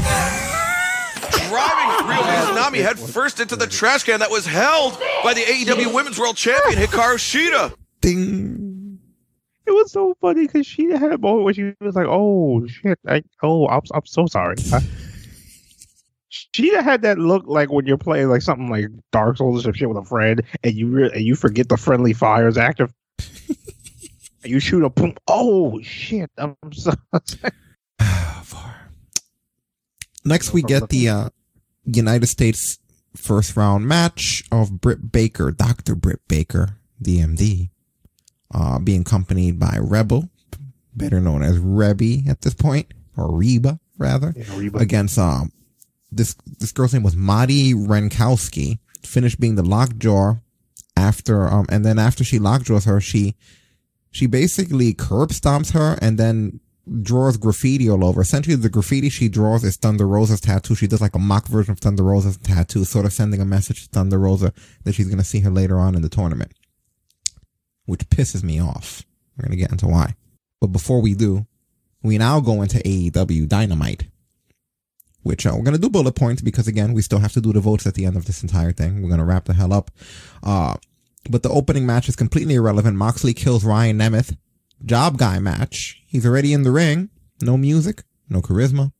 Driving 1.49 2.09
Ryo 2.09 2.23
Mizunami 2.23 2.83
head 2.83 2.99
first 2.99 3.39
into 3.39 3.55
the 3.57 3.67
trash 3.67 4.03
can 4.05 4.21
that 4.21 4.31
was 4.31 4.45
held 4.47 4.99
by 5.23 5.35
the 5.35 5.43
AEW 5.43 5.95
Women's 5.95 6.19
World 6.19 6.37
Champion 6.37 6.83
Hikaru 6.83 7.17
Shida. 7.17 7.75
ding. 8.01 8.72
It 9.67 9.71
was 9.71 9.93
so 9.93 10.17
funny 10.21 10.47
because 10.47 10.67
she 10.67 10.91
had 10.91 11.13
a 11.13 11.19
moment 11.19 11.45
where 11.45 11.55
she 11.55 11.75
was 11.81 11.95
like, 11.95 12.07
"Oh 12.09 12.67
shit! 12.67 12.99
I, 13.07 13.23
oh, 13.43 13.69
I'm, 13.69 13.83
I'm 13.95 14.07
so 14.07 14.27
sorry." 14.27 14.57
She 16.29 16.75
had 16.75 17.03
that 17.03 17.19
look 17.19 17.45
like 17.47 17.71
when 17.71 17.87
you're 17.87 17.99
playing 17.99 18.29
like 18.29 18.43
something 18.43 18.71
like 18.71 18.87
Dark 19.11 19.37
Souls 19.37 19.67
or 19.67 19.75
shit 19.75 19.89
with 19.89 19.99
a 19.99 20.05
friend, 20.05 20.43
and 20.65 20.75
you 20.75 20.89
re- 20.89 21.11
and 21.13 21.23
you 21.23 21.35
forget 21.35 21.69
the 21.69 21.77
friendly 21.77 22.13
fire 22.13 22.49
is 22.49 22.59
active. 22.59 22.93
you 24.45 24.59
shoot 24.59 24.85
a 24.85 24.91
boom. 24.91 25.15
Oh 25.29 25.81
shit! 25.83 26.31
I'm 26.39 26.57
so. 26.73 26.93
Sorry. 27.25 27.53
Next, 30.25 30.53
we 30.53 30.63
get 30.63 30.89
the 30.89 31.09
uh, 31.09 31.29
United 31.85 32.27
States 32.27 32.79
first 33.17 33.57
round 33.57 33.87
match 33.87 34.45
of 34.51 34.81
Britt 34.81 35.13
Baker, 35.13 35.51
Dr. 35.51 35.95
Britt 35.95 36.21
Baker, 36.29 36.79
DMD, 37.03 37.71
uh, 38.53 38.79
being 38.79 39.03
accompanied 39.03 39.59
by 39.59 39.79
Rebel, 39.81 40.29
better 40.95 41.21
known 41.21 41.43
as 41.43 41.59
Rebby 41.59 42.25
at 42.29 42.43
this 42.43 42.55
point, 42.55 42.93
or 43.17 43.35
Reba, 43.35 43.79
rather, 43.99 44.35
Reba. 44.55 44.79
against, 44.79 45.19
um, 45.19 45.53
this, 46.11 46.35
this 46.59 46.73
girl's 46.73 46.93
name 46.93 47.03
was 47.03 47.17
Madi 47.17 47.73
Wrenkowski, 47.73 48.79
finished 49.03 49.41
being 49.41 49.55
the 49.55 49.63
lockjaw 49.63 50.37
after, 50.97 51.47
um, 51.49 51.67
and 51.71 51.85
then 51.85 51.99
after 51.99 52.25
she 52.25 52.39
lockjaws 52.39 52.85
her, 52.85 53.01
she, 53.01 53.35
she 54.11 54.27
basically 54.27 54.93
curb 54.93 55.31
stomps 55.31 55.73
her 55.73 55.99
and 56.03 56.19
then 56.19 56.61
draws 57.01 57.37
graffiti 57.37 57.89
all 57.89 58.05
over. 58.05 58.21
Essentially, 58.21 58.57
the 58.57 58.69
graffiti 58.69 59.09
she 59.09 59.29
draws 59.29 59.65
is 59.65 59.77
Thunder 59.77 60.07
Rosa's 60.07 60.41
tattoo. 60.41 60.75
She 60.75 60.87
does 60.87 61.01
like 61.01 61.15
a 61.15 61.19
mock 61.19 61.47
version 61.47 61.73
of 61.73 61.79
Thunder 61.79 62.03
Rosa's 62.03 62.37
tattoo, 62.37 62.85
sort 62.85 63.07
of 63.07 63.13
sending 63.13 63.41
a 63.41 63.45
message 63.45 63.85
to 63.85 63.89
Thunder 63.89 64.19
Rosa 64.19 64.53
that 64.85 64.95
she's 64.95 65.07
going 65.07 65.19
to 65.19 65.25
see 65.25 65.41
her 65.41 65.51
later 65.51 65.79
on 65.79 65.95
in 65.95 66.03
the 66.03 66.09
tournament, 66.09 66.53
which 67.87 68.09
pisses 68.09 68.43
me 68.43 68.61
off. 68.61 69.05
We're 69.37 69.43
going 69.43 69.57
to 69.59 69.63
get 69.63 69.73
into 69.73 69.87
why. 69.87 70.17
But 70.61 70.69
before 70.69 71.01
we 71.01 71.15
do, 71.15 71.47
we 72.03 72.19
now 72.19 72.41
go 72.41 72.63
into 72.63 72.79
AEW 72.79 73.49
Dynamite, 73.49 74.07
which 75.23 75.47
uh, 75.47 75.53
we're 75.55 75.65
going 75.65 75.77
to 75.77 75.81
do 75.81 75.91
bullet 75.91 76.15
points 76.15 76.43
because 76.43 76.69
again, 76.69 76.93
we 76.93 77.03
still 77.03 77.21
have 77.21 77.33
to 77.33 77.41
do 77.41 77.53
the 77.53 77.61
votes 77.61 77.87
at 77.87 77.95
the 77.95 78.05
end 78.05 78.17
of 78.17 78.27
this 78.27 78.43
entire 78.43 78.73
thing. 78.73 79.03
We're 79.03 79.09
going 79.09 79.21
to 79.21 79.25
wrap 79.25 79.45
the 79.45 79.55
hell 79.55 79.73
up. 79.73 79.91
Uh, 80.43 80.77
but 81.31 81.43
the 81.43 81.51
opening 81.51 81.87
match 81.87 82.09
is 82.09 82.17
completely 82.17 82.55
irrelevant. 82.55 82.97
Moxley 82.97 83.35
kills 83.35 83.65
Ryan 83.65 83.99
Nemeth. 83.99 84.37
Job 84.85 85.17
guy 85.19 85.39
match. 85.39 86.03
He's 86.07 86.27
already 86.27 86.53
in 86.53 86.65
the 86.65 86.73
ring. 86.73 87.11
No 87.41 87.57
music, 87.57 88.03
no 88.29 88.41
charisma. 88.41 88.93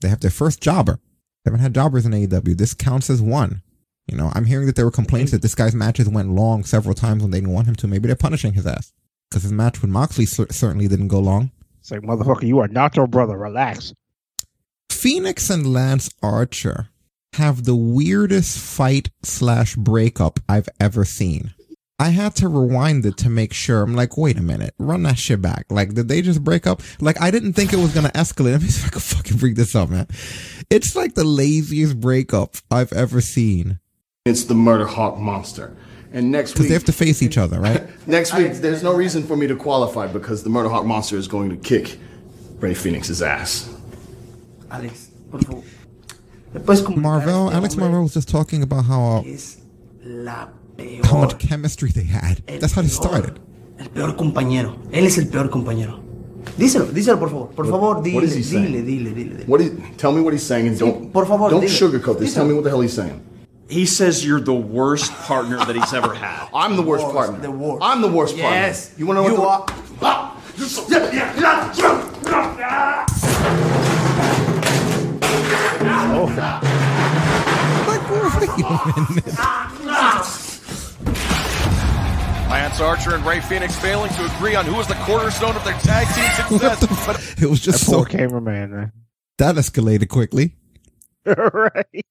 They 0.00 0.08
have 0.08 0.20
their 0.20 0.30
first 0.30 0.60
jobber. 0.60 0.98
They 1.44 1.50
haven't 1.50 1.60
had 1.60 1.74
jobbers 1.74 2.06
in 2.06 2.12
AEW. 2.12 2.56
This 2.56 2.74
counts 2.74 3.10
as 3.10 3.22
one. 3.22 3.62
You 4.06 4.16
know, 4.16 4.30
I'm 4.34 4.44
hearing 4.44 4.66
that 4.66 4.76
there 4.76 4.84
were 4.84 4.90
complaints 4.90 5.32
that 5.32 5.42
this 5.42 5.54
guy's 5.54 5.74
matches 5.74 6.08
went 6.08 6.30
long 6.30 6.64
several 6.64 6.94
times 6.94 7.22
when 7.22 7.30
they 7.30 7.38
didn't 7.38 7.54
want 7.54 7.68
him 7.68 7.74
to. 7.76 7.86
Maybe 7.86 8.06
they're 8.06 8.16
punishing 8.16 8.52
his 8.52 8.66
ass. 8.66 8.92
Because 9.30 9.44
his 9.44 9.52
match 9.52 9.80
with 9.80 9.90
Moxley 9.90 10.26
cer- 10.26 10.52
certainly 10.52 10.88
didn't 10.88 11.08
go 11.08 11.18
long. 11.18 11.50
It's 11.80 11.90
like 11.90 12.02
motherfucker, 12.02 12.46
you 12.46 12.58
are 12.60 12.68
not 12.68 12.96
your 12.96 13.06
brother. 13.06 13.36
Relax. 13.36 13.94
Fénix 14.90 15.50
and 15.50 15.72
Lance 15.72 16.10
Archer 16.22 16.88
have 17.34 17.64
the 17.64 17.74
weirdest 17.74 18.58
fight 18.58 19.10
slash 19.22 19.74
breakup 19.76 20.38
I've 20.48 20.68
ever 20.78 21.04
seen. 21.04 21.52
I 21.98 22.10
had 22.10 22.34
to 22.36 22.48
rewind 22.48 23.06
it 23.06 23.16
to 23.18 23.30
make 23.30 23.52
sure. 23.52 23.82
I'm 23.82 23.94
like, 23.94 24.16
wait 24.16 24.36
a 24.38 24.42
minute, 24.42 24.74
run 24.78 25.04
that 25.04 25.18
shit 25.18 25.40
back. 25.40 25.66
Like, 25.70 25.94
did 25.94 26.08
they 26.08 26.22
just 26.22 26.42
break 26.42 26.66
up? 26.66 26.82
Like, 27.00 27.20
I 27.20 27.30
didn't 27.30 27.52
think 27.52 27.72
it 27.72 27.78
was 27.78 27.94
gonna 27.94 28.10
escalate. 28.10 28.52
Let 28.52 28.62
me 28.62 28.68
see 28.68 28.80
if 28.80 28.86
I 28.86 28.90
can 28.90 29.00
fucking 29.00 29.36
bring 29.38 29.54
this 29.54 29.74
up, 29.74 29.90
man. 29.90 30.08
It's 30.70 30.96
like 30.96 31.14
the 31.14 31.24
laziest 31.24 32.00
breakup 32.00 32.56
I've 32.70 32.92
ever 32.92 33.20
seen. 33.20 33.78
It's 34.26 34.44
the 34.44 34.54
Murder 34.54 34.86
Hawk 34.86 35.18
Monster. 35.18 35.76
And 36.10 36.30
next 36.30 36.52
week. 36.52 36.54
Because 36.54 36.68
they 36.68 36.72
have 36.72 36.84
to 36.84 36.94
face 36.94 37.20
each 37.22 37.36
other, 37.36 37.60
right? 37.60 37.82
next 38.06 38.34
week, 38.34 38.52
there's 38.54 38.82
no 38.82 38.94
reason 38.94 39.22
for 39.22 39.36
me 39.36 39.46
to 39.46 39.54
qualify 39.54 40.06
because 40.06 40.42
the 40.42 40.48
Murder 40.48 40.70
Hawk 40.70 40.86
Monster 40.86 41.18
is 41.18 41.28
going 41.28 41.50
to 41.50 41.56
kick 41.56 41.98
Rey 42.58 42.72
Fénix's 42.72 43.20
ass. 43.20 43.68
Alex, 44.70 45.10
por 45.30 45.40
favor. 45.40 45.62
¿Me 46.54 46.60
puedes 46.60 46.80
comunicar 46.80 47.26
Marvez, 47.26 47.52
Alex 47.52 47.74
Marvez 47.74 48.02
was 48.02 48.14
just 48.14 48.30
talking 48.30 48.62
about 48.62 48.86
how, 48.86 49.18
uh, 49.18 49.22
es 49.26 49.58
la 50.02 50.48
how 51.04 51.18
much 51.18 51.38
chemistry 51.38 51.90
they 51.90 52.04
had. 52.04 52.38
That's 52.46 52.72
how 52.72 52.80
they 52.80 52.88
started. 52.88 53.38
el 53.78 53.90
peor 53.90 54.16
compañero. 54.16 54.78
Él 54.90 55.04
es 55.04 55.18
el 55.18 55.26
peor 55.26 55.50
compañero. 55.50 56.00
Díselo, 56.56 56.86
díselo 56.86 57.18
por 57.18 57.28
favor. 57.28 57.50
Por 57.54 57.66
favor, 57.66 58.02
dile, 58.02 58.14
what 58.14 58.24
is 58.24 58.36
he 58.36 58.40
dile, 58.40 58.72
saying? 58.72 58.86
dile, 58.86 59.12
dile, 59.12 59.36
dile. 59.36 59.46
What 59.46 59.60
is, 59.60 59.72
tell 59.98 60.12
me 60.12 60.22
what 60.22 60.32
he's 60.32 60.42
saying 60.42 60.68
and 60.68 60.78
don't, 60.78 61.12
por 61.12 61.26
favor, 61.26 61.50
don't 61.50 61.60
dile. 61.60 61.68
sugarcoat 61.68 62.18
this. 62.18 62.32
Tell 62.32 62.46
me 62.46 62.54
what 62.54 62.64
the 62.64 62.70
hell 62.70 62.80
he's 62.80 62.94
saying. 62.94 63.20
He 63.68 63.86
says 63.86 64.24
you're 64.24 64.40
the 64.40 64.54
worst 64.54 65.10
partner 65.12 65.56
that 65.58 65.74
he's 65.74 65.92
ever 65.92 66.14
had. 66.14 66.48
I'm 66.54 66.76
the 66.76 66.82
worst 66.82 67.04
partner. 67.06 67.38
the 67.40 67.50
worst. 67.50 67.82
I'm 67.84 68.02
the 68.02 68.08
worst 68.08 68.36
Yes. 68.36 68.88
partner. 68.88 68.98
You 69.00 69.06
want 69.06 69.18
to 69.18 69.22
know 69.22 69.28
You 69.34 69.40
what? 69.40 69.70
are- 69.70 69.76
the, 69.76 70.06
Ah! 70.06 70.40
Yeah, 70.88 71.12
yeah, 71.12 71.74
yeah, 71.74 72.54
yeah. 72.58 73.04
Lance 82.50 82.80
Archer 82.80 83.14
and 83.14 83.24
Rey 83.26 83.38
Fénix 83.40 83.72
failing 83.72 84.10
to 84.12 84.24
agree 84.36 84.54
on 84.54 84.64
who 84.64 84.78
is 84.80 84.86
the 84.86 84.94
cornerstone 84.94 85.56
of 85.56 85.64
their 85.64 85.74
tag 85.80 86.06
team 86.14 86.58
success. 86.60 87.06
but 87.06 87.42
It 87.42 87.50
was 87.50 87.60
just 87.60 87.80
That 87.80 87.84
so 87.90 87.96
poor 87.98 88.06
cameraman, 88.06 88.70
man. 88.70 88.92
that 89.38 89.56
escalated 89.56 90.08
quickly. 90.08 90.54
right. 91.26 92.04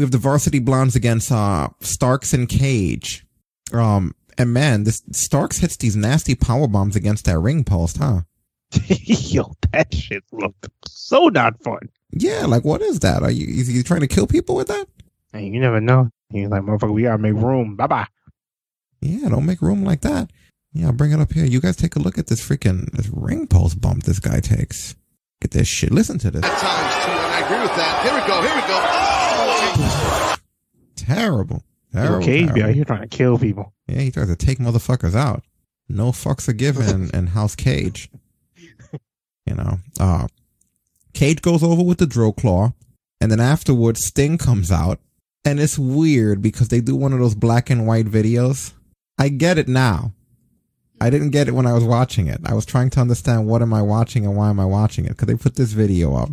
We 0.00 0.04
have 0.04 0.12
the 0.12 0.16
varsity 0.16 0.60
blondes 0.60 0.96
against 0.96 1.30
uh 1.30 1.68
Starks 1.80 2.32
and 2.32 2.48
Cage. 2.48 3.26
Um 3.70 4.14
and 4.38 4.50
man, 4.50 4.84
this 4.84 5.02
Starks 5.12 5.58
hits 5.58 5.76
these 5.76 5.94
nasty 5.94 6.34
power 6.34 6.66
bombs 6.66 6.96
against 6.96 7.26
that 7.26 7.38
ring 7.38 7.64
post, 7.64 7.98
huh? 7.98 8.22
Yo, 8.86 9.52
that 9.72 9.92
shit 9.92 10.24
looked 10.32 10.66
so 10.86 11.28
not 11.28 11.62
fun. 11.62 11.90
Yeah, 12.12 12.46
like 12.46 12.64
what 12.64 12.80
is 12.80 13.00
that? 13.00 13.22
Are 13.22 13.30
you 13.30 13.46
is 13.46 13.66
he 13.68 13.82
trying 13.82 14.00
to 14.00 14.06
kill 14.06 14.26
people 14.26 14.54
with 14.54 14.68
that? 14.68 14.86
And 15.34 15.52
you 15.52 15.60
never 15.60 15.82
know. 15.82 16.08
He's 16.30 16.48
like, 16.48 16.62
motherfucker, 16.62 16.94
we 16.94 17.02
gotta 17.02 17.18
make 17.18 17.34
room. 17.34 17.76
Bye 17.76 17.86
bye. 17.86 18.06
Yeah, 19.02 19.28
don't 19.28 19.44
make 19.44 19.60
room 19.60 19.84
like 19.84 20.00
that. 20.00 20.30
Yeah, 20.72 20.86
I'll 20.86 20.92
bring 20.92 21.12
it 21.12 21.20
up 21.20 21.30
here. 21.34 21.44
You 21.44 21.60
guys 21.60 21.76
take 21.76 21.94
a 21.96 21.98
look 21.98 22.16
at 22.16 22.28
this 22.28 22.40
freaking 22.40 22.90
this 22.92 23.10
ring 23.12 23.46
post 23.46 23.82
bump 23.82 24.04
this 24.04 24.18
guy 24.18 24.40
takes. 24.40 24.96
Get 25.42 25.50
this 25.50 25.68
shit. 25.68 25.92
Listen 25.92 26.18
to 26.20 26.30
this. 26.30 26.40
times 26.40 26.60
too, 27.04 27.10
and 27.10 27.34
I 27.34 27.40
agree 27.44 27.60
with 27.60 27.76
that. 27.76 28.00
Here 28.02 28.14
we 28.14 28.20
go. 28.26 28.40
Here 28.40 28.54
we 28.54 28.62
go. 28.62 28.69
Terrible. 30.96 31.62
Terrible. 31.92 32.24
Cage 32.24 32.48
be 32.48 32.60
terrible. 32.60 32.68
out 32.68 32.74
here 32.74 32.84
trying 32.84 33.02
to 33.02 33.08
kill 33.08 33.38
people. 33.38 33.72
Yeah, 33.88 34.00
he 34.00 34.10
tries 34.10 34.28
to 34.28 34.36
take 34.36 34.58
motherfuckers 34.58 35.14
out. 35.14 35.42
No 35.88 36.12
fucks 36.12 36.48
are 36.48 36.52
given 36.52 37.10
in 37.14 37.28
House 37.28 37.56
Cage. 37.56 38.10
You 39.46 39.54
know, 39.54 39.78
uh, 39.98 40.28
Cage 41.14 41.42
goes 41.42 41.62
over 41.62 41.82
with 41.82 41.98
the 41.98 42.06
drill 42.06 42.32
claw, 42.32 42.72
and 43.20 43.32
then 43.32 43.40
afterwards 43.40 44.04
Sting 44.04 44.38
comes 44.38 44.70
out, 44.70 45.00
and 45.44 45.58
it's 45.58 45.78
weird 45.78 46.40
because 46.40 46.68
they 46.68 46.80
do 46.80 46.94
one 46.94 47.12
of 47.12 47.18
those 47.18 47.34
black 47.34 47.70
and 47.70 47.86
white 47.86 48.06
videos. 48.06 48.72
I 49.18 49.28
get 49.28 49.58
it 49.58 49.66
now. 49.66 50.12
I 51.00 51.10
didn't 51.10 51.30
get 51.30 51.48
it 51.48 51.54
when 51.54 51.66
I 51.66 51.72
was 51.72 51.82
watching 51.82 52.26
it. 52.26 52.40
I 52.44 52.54
was 52.54 52.66
trying 52.66 52.90
to 52.90 53.00
understand 53.00 53.46
what 53.46 53.62
am 53.62 53.72
I 53.72 53.82
watching 53.82 54.24
and 54.26 54.36
why 54.36 54.50
am 54.50 54.60
I 54.60 54.66
watching 54.66 55.06
it 55.06 55.10
because 55.10 55.26
they 55.26 55.34
put 55.34 55.56
this 55.56 55.72
video 55.72 56.14
up. 56.14 56.30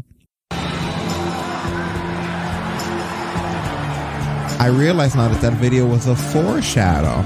I 4.59 4.69
realize 4.69 5.15
now 5.15 5.27
that 5.27 5.39
that 5.41 5.53
video 5.53 5.85
was 5.85 6.07
a 6.07 6.15
foreshadow. 6.15 7.21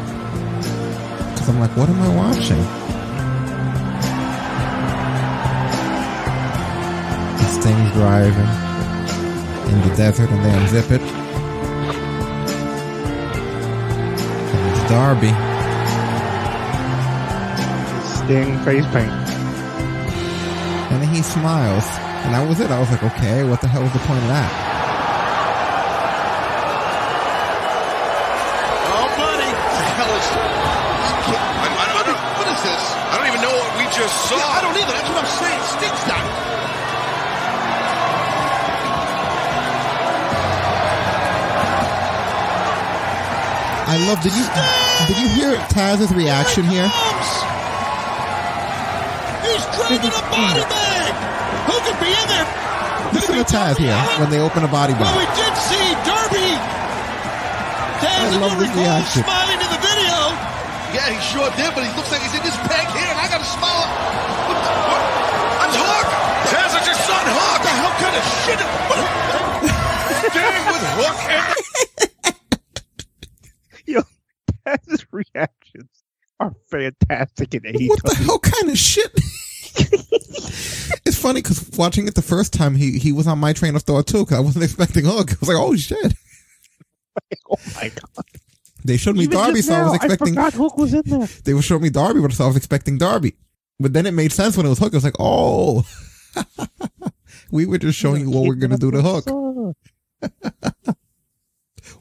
Because 1.32 1.48
I'm 1.48 1.60
like, 1.62 1.76
what 1.78 1.88
am 1.88 2.02
I 2.02 2.16
watching? 2.16 2.62
Sting's 7.62 7.91
driving 7.94 8.49
in 9.72 9.88
the 9.88 9.95
desert 9.95 10.30
and 10.30 10.44
they 10.44 10.49
unzip 10.49 10.91
it. 10.91 11.02
And 14.52 14.76
it's 14.76 14.90
Darby. 14.90 15.32
Sting 18.26 18.60
face 18.66 18.86
paint. 18.88 19.10
And 20.91 21.02
then 21.02 21.10
he 21.16 21.22
smiles. 21.22 21.86
And 22.26 22.34
that 22.34 22.45
was 22.48 22.60
it. 22.60 22.70
I 22.72 22.80
was 22.80 22.91
like, 22.91 23.03
okay, 23.03 23.44
what 23.45 23.62
the 23.62 23.68
hell 23.68 23.84
was 23.84 23.94
the 23.94 23.99
point 23.99 24.22
of 24.22 24.28
that? 24.28 24.70
I 43.92 44.00
love. 44.08 44.24
Did 44.24 44.32
you 44.32 44.46
did 45.12 45.18
you 45.20 45.28
hear 45.36 45.60
Taz's 45.68 46.16
reaction 46.16 46.64
here? 46.64 46.88
He's 49.44 49.64
driving 49.76 50.16
a 50.16 50.24
body 50.32 50.64
bag. 50.64 51.12
Who 51.68 51.76
could 51.84 52.00
be 52.00 52.08
in 52.08 52.28
there? 52.32 52.48
Listen 53.12 53.36
to 53.36 53.44
Taz 53.44 53.76
here 53.76 53.92
when 54.16 54.32
they 54.32 54.40
open 54.40 54.64
a 54.64 54.72
body 54.72 54.96
bag. 54.96 55.12
Well, 55.12 55.20
we 55.20 55.28
did 55.36 55.52
see 55.68 55.92
Darby. 56.08 56.56
I 56.56 58.00
Taz, 58.00 58.32
if 58.32 58.40
love 58.40 58.56
you 58.56 58.64
this 58.64 58.72
reaction. 58.80 59.28
smiling 59.28 59.60
in 59.60 59.68
the 59.68 59.82
video. 59.84 60.18
Yeah, 60.96 61.12
he 61.12 61.20
sure 61.28 61.52
did, 61.60 61.76
but 61.76 61.84
he 61.84 61.92
looks 62.00 62.16
like 62.16 62.24
he's 62.24 62.32
in 62.32 62.44
this 62.48 62.56
peg 62.72 62.88
here, 62.96 63.12
and 63.12 63.20
I 63.20 63.28
got 63.28 63.44
to 63.44 63.50
smile. 63.60 63.92
What, 64.48 64.56
what? 64.88 65.04
That's 65.68 65.76
Hook. 65.76 66.08
Taz, 66.48 66.72
is 66.80 66.86
your 66.88 66.96
son, 66.96 67.24
Hook. 67.28 67.60
What 67.60 67.60
the 67.60 67.76
hell 67.76 67.92
kind 68.00 68.16
of 68.16 68.24
shit? 68.48 68.60
What? 68.88 69.04
Sting 70.32 70.64
with 70.72 70.86
Hook 70.96 71.20
and 71.28 71.60
Yo, 73.88 74.02
Taz's 74.66 75.04
reactions 75.34 76.03
are 76.39 76.53
fantastic 76.69 77.53
in 77.53 77.61
AEW. 77.61 77.89
What 77.89 78.03
the 78.03 78.15
hell 78.15 78.39
kind 78.39 78.69
of 78.69 78.77
shit? 78.77 79.11
it's 81.06 81.18
funny 81.18 81.41
because 81.41 81.69
watching 81.77 82.07
it 82.07 82.15
the 82.15 82.22
first 82.22 82.53
time, 82.53 82.76
he 82.76 82.99
he 82.99 83.11
was 83.11 83.27
on 83.27 83.39
my 83.39 83.53
train 83.53 83.76
of 83.76 83.84
thought 83.84 84.07
too. 84.07 84.19
Because 84.26 84.38
I 84.38 84.41
wasn't 84.41 84.64
expecting 84.69 85.06
Hook. 85.06 85.31
I 85.31 85.35
was 85.39 85.49
like, 85.49 85.57
oh 85.57 85.76
shit. 85.76 86.14
oh 87.49 87.57
my 87.76 87.89
god! 87.89 88.26
They 88.84 88.98
showed 88.98 89.15
me 89.15 89.23
Even 89.23 89.38
Darby, 89.38 89.61
so 89.61 89.73
I 89.73 89.84
was 89.84 89.95
expecting. 89.95 90.30
forgot 90.30 90.53
Hook 90.53 90.77
was 90.77 90.93
in 90.93 91.03
there. 91.06 91.27
They 91.45 91.53
were 91.53 91.61
showing 91.61 91.84
me 91.84 91.89
Darby, 91.89 92.19
but 92.22 92.34
so 92.34 92.45
I 92.45 92.48
was 92.48 92.57
expecting 92.57 92.98
Darby. 92.98 93.35
But 93.80 93.93
then 93.93 94.06
it 94.06 94.14
made 94.14 94.31
sense 94.31 94.57
when 94.57 94.65
it 94.65 94.69
was 94.69 94.80
Hook. 94.80 94.93
I 94.93 94.98
was 94.98 95.03
like, 95.03 95.15
oh, 95.19 95.85
we 97.52 97.65
were 97.65 97.77
just 97.77 97.98
showing 97.98 98.22
you 98.22 98.31
what 98.31 98.48
we're 98.48 98.56
gonna 98.56 98.77
do 98.77 98.91
to 98.91 99.02
Hook. 99.02 99.76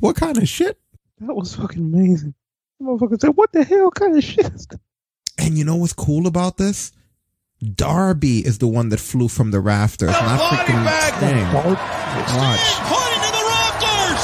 What 0.01 0.17
kind 0.17 0.39
of 0.39 0.49
shit? 0.49 0.79
That 1.21 1.35
was 1.35 1.55
fucking 1.55 1.81
amazing. 1.83 2.35
The 2.81 2.87
motherfucker 2.87 3.21
said, 3.21 3.37
"What 3.37 3.53
the 3.53 3.63
hell 3.63 3.91
kind 3.91 4.17
of 4.17 4.25
shit 4.25 4.47
is 4.55 4.67
that?" 4.69 4.81
And 5.39 5.59
you 5.59 5.65
know 5.65 5.77
what's 5.77 5.93
cool 5.93 6.27
about 6.27 6.57
this? 6.57 6.93
Darby 7.75 8.39
is 8.41 8.57
the 8.57 8.67
one 8.67 8.89
that 8.89 9.01
flew 9.01 9.29
from 9.29 9.51
the 9.51 9.61
rafters, 9.61 10.09
not 10.11 10.41
freaking 10.41 10.81
Sting. 11.13 11.45
Watch. 11.53 11.77
Pointing 12.89 13.21
to 13.21 13.33
the 13.37 13.45
rafters. 13.53 14.23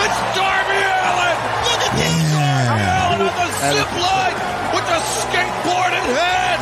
It's 0.00 0.20
Darby 0.32 0.80
Allin. 0.88 1.36
Look 1.68 1.82
at 1.84 1.92
Yeah. 2.00 3.08
Allin 3.12 3.28
on 3.28 3.36
the 3.36 3.48
zip 3.60 3.92
line 3.92 4.36
with 4.72 4.86
the 4.88 5.00
skateboard 5.20 5.92
in 6.00 6.04
hand. 6.16 6.60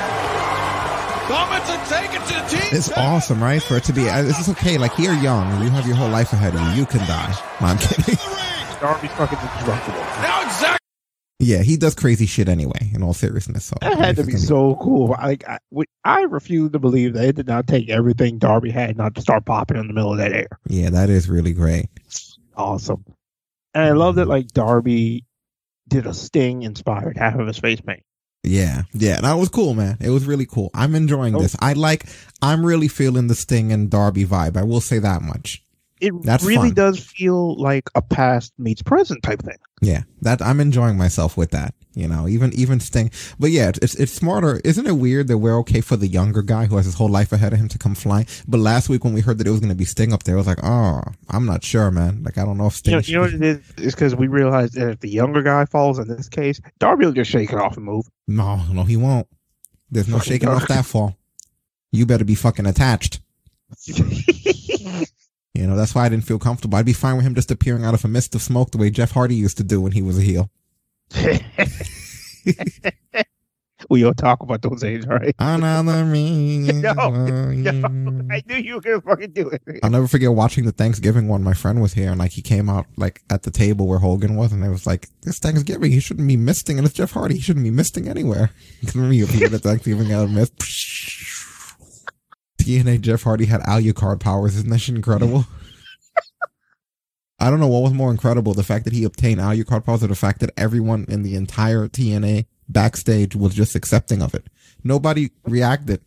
Coming 1.31 1.63
to 1.63 1.77
take 1.89 2.11
it 2.11 2.27
to 2.27 2.35
the 2.43 2.59
team. 2.59 2.77
It's 2.77 2.91
awesome, 2.97 3.41
right? 3.41 3.63
For 3.63 3.77
it 3.77 3.85
to 3.85 3.93
be, 3.93 4.09
uh, 4.09 4.23
this 4.23 4.39
is 4.41 4.49
okay. 4.51 4.79
Like 4.79 4.99
you're 4.99 5.15
young, 5.15 5.63
you 5.63 5.71
have 5.71 5.87
your 5.87 5.95
whole 5.97 6.11
life 6.11 6.33
ahead 6.33 6.57
of 6.57 6.61
you. 6.75 6.81
You 6.81 6.87
can 6.87 7.07
die. 7.07 7.35
No, 7.61 7.69
I'm 7.69 7.79
kidding. 7.79 8.17
Darby's 8.81 9.11
fucking 9.13 9.39
indestructible. 9.39 10.01
now 10.23 10.43
exactly. 10.45 10.76
Yeah, 11.39 11.63
he 11.63 11.77
does 11.77 11.95
crazy 11.95 12.25
shit 12.25 12.49
anyway. 12.49 12.91
In 12.95 13.03
all 13.03 13.13
seriousness, 13.13 13.67
so 13.67 13.77
That 13.83 13.99
had 13.99 14.17
to 14.17 14.25
be 14.25 14.37
so 14.37 14.77
cool. 14.81 15.09
Like 15.09 15.47
I, 15.47 15.59
I 16.03 16.23
refuse 16.23 16.73
to 16.73 16.79
believe 16.79 17.13
that 17.15 17.25
it 17.27 17.37
did 17.37 17.47
not 17.47 17.67
take 17.67 17.91
everything 17.91 18.39
Darby 18.39 18.71
had 18.71 18.97
not 18.97 19.15
to 19.17 19.21
start 19.21 19.45
popping 19.45 19.77
in 19.77 19.87
the 19.87 19.93
middle 19.93 20.13
of 20.13 20.19
that 20.19 20.33
air. 20.33 20.49
Yeah, 20.67 20.91
that 20.91 21.11
is 21.11 21.29
really 21.29 21.53
great. 21.53 21.89
Awesome. 22.57 23.05
And 23.75 23.85
I 23.85 23.91
love 23.93 24.15
that 24.15 24.29
like 24.29 24.49
Darby 24.49 25.25
did 25.89 26.07
a 26.07 26.15
Sting 26.15 26.63
inspired 26.63 27.19
half 27.19 27.39
of 27.39 27.47
his 27.47 27.59
face 27.59 27.81
paint. 27.83 28.03
Yeah, 28.43 28.83
yeah, 28.95 29.21
that 29.21 29.35
was 29.35 29.49
cool, 29.51 29.75
man. 29.75 29.99
It 30.01 30.11
was 30.11 30.25
really 30.25 30.47
cool. 30.47 30.71
I'm 30.73 30.95
enjoying 30.95 31.35
Oh. 31.35 31.41
this. 31.41 31.55
I 31.61 31.73
like. 31.75 32.07
I'm 32.41 32.65
really 32.65 32.89
feeling 32.89 33.27
the 33.27 33.35
Sting 33.35 33.73
and 33.73 33.91
Darby 33.91 34.25
vibe. 34.25 34.57
I 34.57 34.63
will 34.63 34.81
say 34.81 35.01
that 35.01 35.21
much. 35.21 35.63
It 36.01 36.13
That's 36.23 36.45
really 36.45 36.69
fun. 36.69 36.75
does 36.75 36.99
feel 36.99 37.57
like 37.57 37.89
a 37.95 38.03
past 38.03 38.53
meets 38.59 38.83
present 38.83 39.23
type 39.23 39.41
thing. 39.43 39.57
Yeah, 39.81 40.03
that 40.23 40.43
I'm 40.43 40.61
enjoying 40.61 40.99
myself 40.99 41.37
with 41.37 41.53
that. 41.53 41.75
You 41.95 42.07
know, 42.07 42.29
even 42.29 42.53
even 42.53 42.81
Sting. 42.81 43.11
But 43.39 43.51
yeah, 43.51 43.73
it's 43.81 43.95
it's 43.95 44.13
smarter. 44.13 44.61
Isn't 44.63 44.87
it 44.87 44.93
weird 44.93 45.29
that 45.29 45.39
we're 45.39 45.59
okay 45.61 45.81
for 45.81 45.97
the 45.97 46.07
younger 46.07 46.43
guy 46.43 46.67
who 46.67 46.77
has 46.77 46.85
his 46.85 46.95
whole 46.97 47.09
life 47.09 47.33
ahead 47.33 47.55
of 47.55 47.59
him 47.59 47.69
to 47.69 47.79
come 47.79 47.95
flying? 47.95 48.27
But 48.47 48.61
last 48.61 48.91
week 48.91 49.05
when 49.05 49.15
we 49.15 49.23
heard 49.23 49.39
that 49.39 49.47
it 49.47 49.51
was 49.51 49.61
going 49.61 49.71
to 49.71 49.77
be 49.77 49.87
Sting 49.87 50.13
up 50.13 50.25
there, 50.25 50.35
I 50.35 50.39
was 50.39 50.47
like, 50.47 50.63
oh, 50.63 51.01
I'm 51.31 51.47
not 51.47 51.65
sure, 51.65 51.91
man. 51.91 52.23
Like 52.23 52.37
I 52.37 52.45
don't 52.45 52.59
know 52.59 52.67
if 52.67 52.75
Sting. 52.75 52.93
You 52.93 52.99
know, 52.99 53.03
you 53.07 53.15
know 53.15 53.21
what 53.23 53.33
it 53.35 53.43
is? 53.43 53.73
It's 53.79 53.95
because 53.95 54.15
we 54.15 54.27
realized 54.27 54.75
that 54.75 54.91
if 54.91 55.01
the 55.01 55.09
younger 55.09 55.43
guy 55.43 55.65
falls 55.65 55.99
in 55.99 56.09
this 56.09 56.29
case, 56.29 56.61
Darby 56.79 57.07
will 57.07 57.13
just 57.13 57.31
shake 57.31 57.51
it 57.51 57.59
off 57.59 57.77
and 57.77 57.87
move. 57.87 58.07
No, 58.29 58.57
no, 58.71 58.85
he 58.85 58.99
won't. 58.99 59.27
There's 59.91 60.09
no 60.09 60.19
Fucking 60.19 60.33
shaking 60.33 60.49
off 60.51 60.69
that 60.69 60.85
fall. 60.85 61.17
You 61.93 62.05
better 62.05 62.25
be 62.27 62.35
fucking 62.35 62.67
attached. 62.67 63.21
You 65.57 65.67
know, 65.67 65.77
that's 65.77 65.95
why 65.95 66.07
I 66.07 66.09
didn't 66.09 66.25
feel 66.25 66.39
comfortable. 66.39 66.77
I'd 66.77 66.87
be 66.87 66.93
fine 66.93 67.17
with 67.17 67.27
him 67.27 67.35
just 67.35 67.51
appearing 67.51 67.85
out 67.85 67.95
of 67.95 68.05
a 68.05 68.09
mist 68.09 68.35
of 68.35 68.43
smoke 68.43 68.71
the 68.71 68.79
way 68.79 68.91
Jeff 68.91 69.13
Hardy 69.13 69.35
used 69.35 69.57
to 69.59 69.65
do 69.65 69.81
when 69.81 69.93
he 69.93 70.03
was 70.03 70.19
a 70.19 70.23
heel. 70.23 70.51
we 73.91 74.05
all 74.05 74.15
talk 74.15 74.41
about 74.43 74.63
those 74.63 74.81
days, 74.81 75.07
right? 75.07 75.35
Another 75.39 76.05
me. 76.05 76.57
Yo, 76.67 76.93
yo, 76.93 77.73
I 78.31 78.43
knew 78.47 78.57
you 78.57 78.75
were 78.75 78.81
gonna 78.81 79.01
fucking 79.01 79.33
do 79.33 79.49
it. 79.51 79.63
I'll 79.83 79.91
never 79.91 80.09
forget 80.09 80.33
watching 80.33 80.65
the 80.65 80.73
Thanksgiving 80.73 81.29
one. 81.29 81.43
My 81.43 81.55
friend 81.55 81.81
was 81.81 81.95
here 81.95 82.11
and 82.11 82.19
like 82.19 82.33
he 82.33 82.43
came 82.43 82.69
out 82.69 82.87
like 82.97 83.23
at 83.31 83.43
the 83.45 83.51
table 83.51 83.87
where 83.87 83.99
Hogan 83.99 84.37
was 84.37 84.53
and 84.53 84.65
it 84.65 84.69
was 84.69 84.87
like, 84.87 85.09
this 85.23 85.39
Thanksgiving, 85.39 85.93
he 85.93 86.01
shouldn't 86.01 86.27
be 86.27 86.37
misting 86.37 86.79
and 86.79 86.87
it's 86.87 86.97
Jeff 86.97 87.13
Hardy. 87.13 87.37
He 87.37 87.41
shouldn't 87.41 87.65
be 87.65 87.71
misting 87.71 88.09
anywhere. 88.09 88.51
Remember 88.95 89.15
you 89.15 89.25
at 89.25 89.61
Thanksgiving 89.61 90.13
out 90.13 90.25
of 90.25 90.31
mist. 90.31 90.53
TNA 92.67 93.01
Jeff 93.01 93.23
Hardy 93.23 93.47
had 93.47 93.61
Alucard 93.61 94.19
powers. 94.19 94.57
Isn't 94.57 94.71
that 94.71 94.81
shit 94.81 94.97
incredible? 94.97 95.45
I 97.39 97.49
don't 97.49 97.61
know 97.61 97.69
what 97.69 97.83
was 97.83 97.93
more 97.93 98.11
incredible, 98.11 98.55
the 98.55 98.65
fact 98.65 98.85
that 98.87 98.93
he 98.93 99.05
obtained 99.05 99.41
Alucard 99.41 99.85
powers 99.85 100.03
or 100.03 100.09
the 100.09 100.17
fact 100.17 100.41
that 100.41 100.51
everyone 100.57 101.05
in 101.09 101.23
the 101.23 101.37
entire 101.37 101.87
TNA 101.87 102.47
backstage 102.69 103.37
was 103.37 103.55
just 103.55 103.77
accepting 103.77 104.21
of 104.21 104.35
it. 104.35 104.49
Nobody 104.83 105.31
reacted 105.45 106.01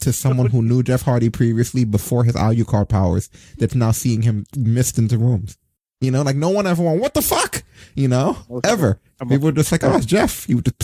to 0.00 0.12
someone 0.12 0.46
who 0.46 0.62
knew 0.62 0.82
Jeff 0.82 1.02
Hardy 1.02 1.28
previously 1.28 1.84
before 1.84 2.24
his 2.24 2.34
Alucard 2.34 2.88
powers 2.88 3.28
that's 3.58 3.74
now 3.74 3.90
seeing 3.90 4.22
him 4.22 4.46
missed 4.56 4.96
into 4.96 5.18
rooms. 5.18 5.58
You 6.00 6.10
know, 6.10 6.22
like 6.22 6.36
no 6.36 6.48
one 6.48 6.66
ever 6.66 6.82
went, 6.82 7.00
what 7.00 7.12
the 7.12 7.22
fuck? 7.22 7.62
You 7.94 8.08
know, 8.08 8.38
ever. 8.64 9.00
People 9.20 9.46
were 9.46 9.52
just 9.52 9.70
like, 9.70 9.84
oh, 9.84 9.96
it's 9.96 10.06
Jeff. 10.06 10.48
You 10.48 10.56
would 10.56 10.64
just, 10.64 10.76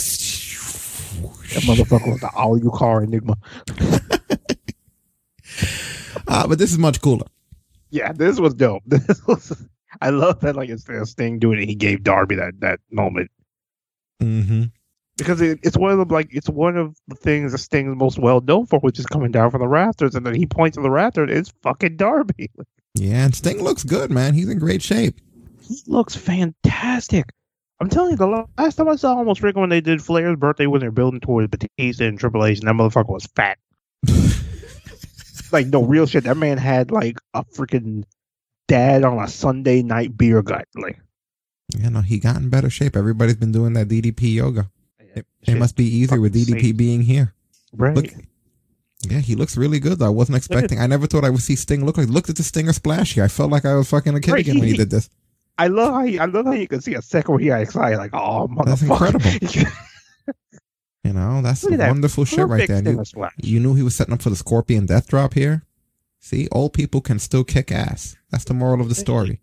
That 1.53 1.63
motherfucker 1.63 2.11
was 2.11 2.21
the 2.21 2.29
all 2.35 2.57
you 2.57 2.69
car 2.71 3.03
enigma. 3.03 3.35
uh, 6.27 6.47
but 6.47 6.57
this 6.59 6.71
is 6.71 6.77
much 6.77 7.01
cooler. 7.01 7.27
Yeah, 7.89 8.11
this 8.13 8.39
was 8.39 8.53
dope. 8.53 8.83
This 8.87 9.25
was. 9.27 9.65
I 10.01 10.09
love 10.09 10.39
that. 10.41 10.55
Like 10.55 10.69
it's 10.69 10.87
of 10.87 11.07
Sting 11.09 11.39
doing 11.39 11.61
it, 11.61 11.65
he 11.67 11.75
gave 11.75 12.03
Darby 12.03 12.35
that 12.35 12.59
that 12.59 12.79
moment 12.91 13.29
Mm-hmm. 14.21 14.65
because 15.17 15.41
it, 15.41 15.59
it's 15.63 15.75
one 15.75 15.91
of 15.91 15.97
the 16.07 16.13
like 16.13 16.27
it's 16.31 16.47
one 16.47 16.77
of 16.77 16.95
the 17.07 17.15
things 17.15 17.51
that 17.51 17.57
Sting 17.57 17.89
is 17.89 17.95
most 17.97 18.19
well 18.19 18.39
known 18.39 18.67
for, 18.67 18.79
which 18.79 18.99
is 18.99 19.05
coming 19.07 19.31
down 19.31 19.49
from 19.51 19.61
the 19.61 19.67
rafters, 19.67 20.15
and 20.15 20.25
then 20.25 20.35
he 20.35 20.45
points 20.45 20.77
to 20.77 20.83
the 20.83 20.91
rafters. 20.91 21.29
It's 21.31 21.53
fucking 21.63 21.97
Darby. 21.97 22.49
Yeah, 22.93 23.23
and 23.23 23.33
Sting 23.33 23.63
looks 23.63 23.85
good, 23.85 24.11
man. 24.11 24.33
He's 24.33 24.49
in 24.49 24.59
great 24.59 24.81
shape. 24.81 25.15
He 25.61 25.81
looks 25.87 26.13
fantastic. 26.13 27.31
I'm 27.79 27.87
telling 27.87 28.11
you, 28.11 28.17
the 28.17 28.45
last 28.57 28.75
time 28.75 28.89
I 28.89 28.97
saw 28.97 29.15
almost 29.15 29.41
freaking 29.41 29.61
when 29.61 29.69
they 29.69 29.79
did 29.79 30.03
Flair's 30.03 30.35
birthday 30.35 30.67
when 30.67 30.81
they're 30.81 30.91
building 30.91 31.21
towards 31.21 31.47
Batista 31.47 32.03
and 32.03 32.19
Triple 32.19 32.43
H, 32.45 32.59
and 32.59 32.67
that 32.67 32.75
motherfucker 32.75 33.07
was 33.13 33.25
fat. 33.33 33.57
like 35.53 35.67
no 35.67 35.83
real 35.83 36.05
shit. 36.05 36.23
That 36.25 36.37
man 36.37 36.57
had 36.57 36.91
like 36.91 37.17
a 37.33 37.43
freaking 37.43 38.03
dad 38.67 39.03
on 39.03 39.23
a 39.23 39.27
Sunday 39.27 39.81
night 39.83 40.17
beer 40.17 40.41
gut. 40.41 40.67
Like 40.75 40.99
You 41.75 41.89
know, 41.89 42.01
he 42.01 42.19
got 42.19 42.37
in 42.37 42.49
better 42.49 42.69
shape. 42.69 42.95
Everybody's 42.95 43.35
been 43.35 43.51
doing 43.51 43.73
that 43.73 43.87
DDP 43.87 44.33
yoga. 44.35 44.69
It, 44.99 45.25
it 45.43 45.55
must 45.57 45.75
be 45.75 45.85
easier 45.85 46.19
with 46.21 46.33
DDP 46.33 46.55
insane. 46.55 46.75
being 46.77 47.01
here. 47.01 47.33
right. 47.75 47.95
Look, 47.95 48.05
yeah, 49.09 49.19
he 49.19 49.35
looks 49.35 49.57
really 49.57 49.79
good. 49.79 49.99
Though. 49.99 50.05
I 50.05 50.09
wasn't 50.09 50.37
expecting. 50.37 50.79
I 50.79 50.87
never 50.87 51.07
thought 51.07 51.25
I 51.25 51.29
would 51.31 51.41
see 51.41 51.55
Sting 51.55 51.85
look 51.85 51.97
like. 51.97 52.07
Looked 52.07 52.29
at 52.29 52.35
the 52.37 52.43
Stinger 52.43 52.71
splash 52.73 53.13
here. 53.15 53.23
I 53.23 53.27
felt 53.29 53.51
like 53.51 53.65
I 53.65 53.73
was 53.75 53.89
fucking 53.89 54.15
a 54.15 54.19
kid 54.21 54.31
Right, 54.31 54.41
again 54.41 54.59
when 54.59 54.67
he 54.67 54.77
did 54.77 54.89
this. 54.91 55.09
I 55.57 55.67
love 55.67 55.93
how 55.93 56.03
you, 56.03 56.19
I 56.19 56.25
love 56.25 56.45
how 56.45 56.53
you 56.53 56.67
can 56.67 56.81
see 56.81 56.93
a 56.95 57.01
second 57.01 57.33
where 57.33 57.41
he 57.41 57.47
got 57.47 57.61
excited. 57.61 57.97
Like 57.97 58.11
oh 58.13 58.47
That's 58.63 58.81
motherfucker. 58.83 59.15
incredible. 59.15 59.71
You 61.03 61.13
know, 61.13 61.41
that's 61.41 61.65
at 61.65 61.77
that 61.77 61.89
wonderful 61.89 62.25
shit 62.25 62.47
right 62.47 62.67
there. 62.67 62.83
You, 62.83 63.03
you 63.41 63.59
knew 63.59 63.73
he 63.73 63.81
was 63.81 63.95
setting 63.95 64.13
up 64.13 64.21
for 64.21 64.29
the 64.29 64.35
Scorpion 64.35 64.85
Death 64.85 65.07
Drop 65.07 65.33
here. 65.33 65.63
See, 66.19 66.47
old 66.51 66.73
people 66.73 67.01
can 67.01 67.17
still 67.17 67.43
kick 67.43 67.71
ass. 67.71 68.15
That's 68.29 68.43
the 68.43 68.53
moral 68.53 68.81
of 68.81 68.89
the 68.89 68.95
story. 68.95 69.41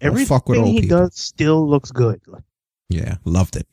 Don't 0.00 0.12
Everything 0.12 0.26
fuck 0.28 0.48
with 0.48 0.58
old 0.60 0.68
he 0.68 0.82
people. 0.82 0.98
does 0.98 1.16
still 1.16 1.68
looks 1.68 1.90
good. 1.90 2.20
Yeah, 2.88 3.16
loved 3.24 3.56
it. 3.56 3.66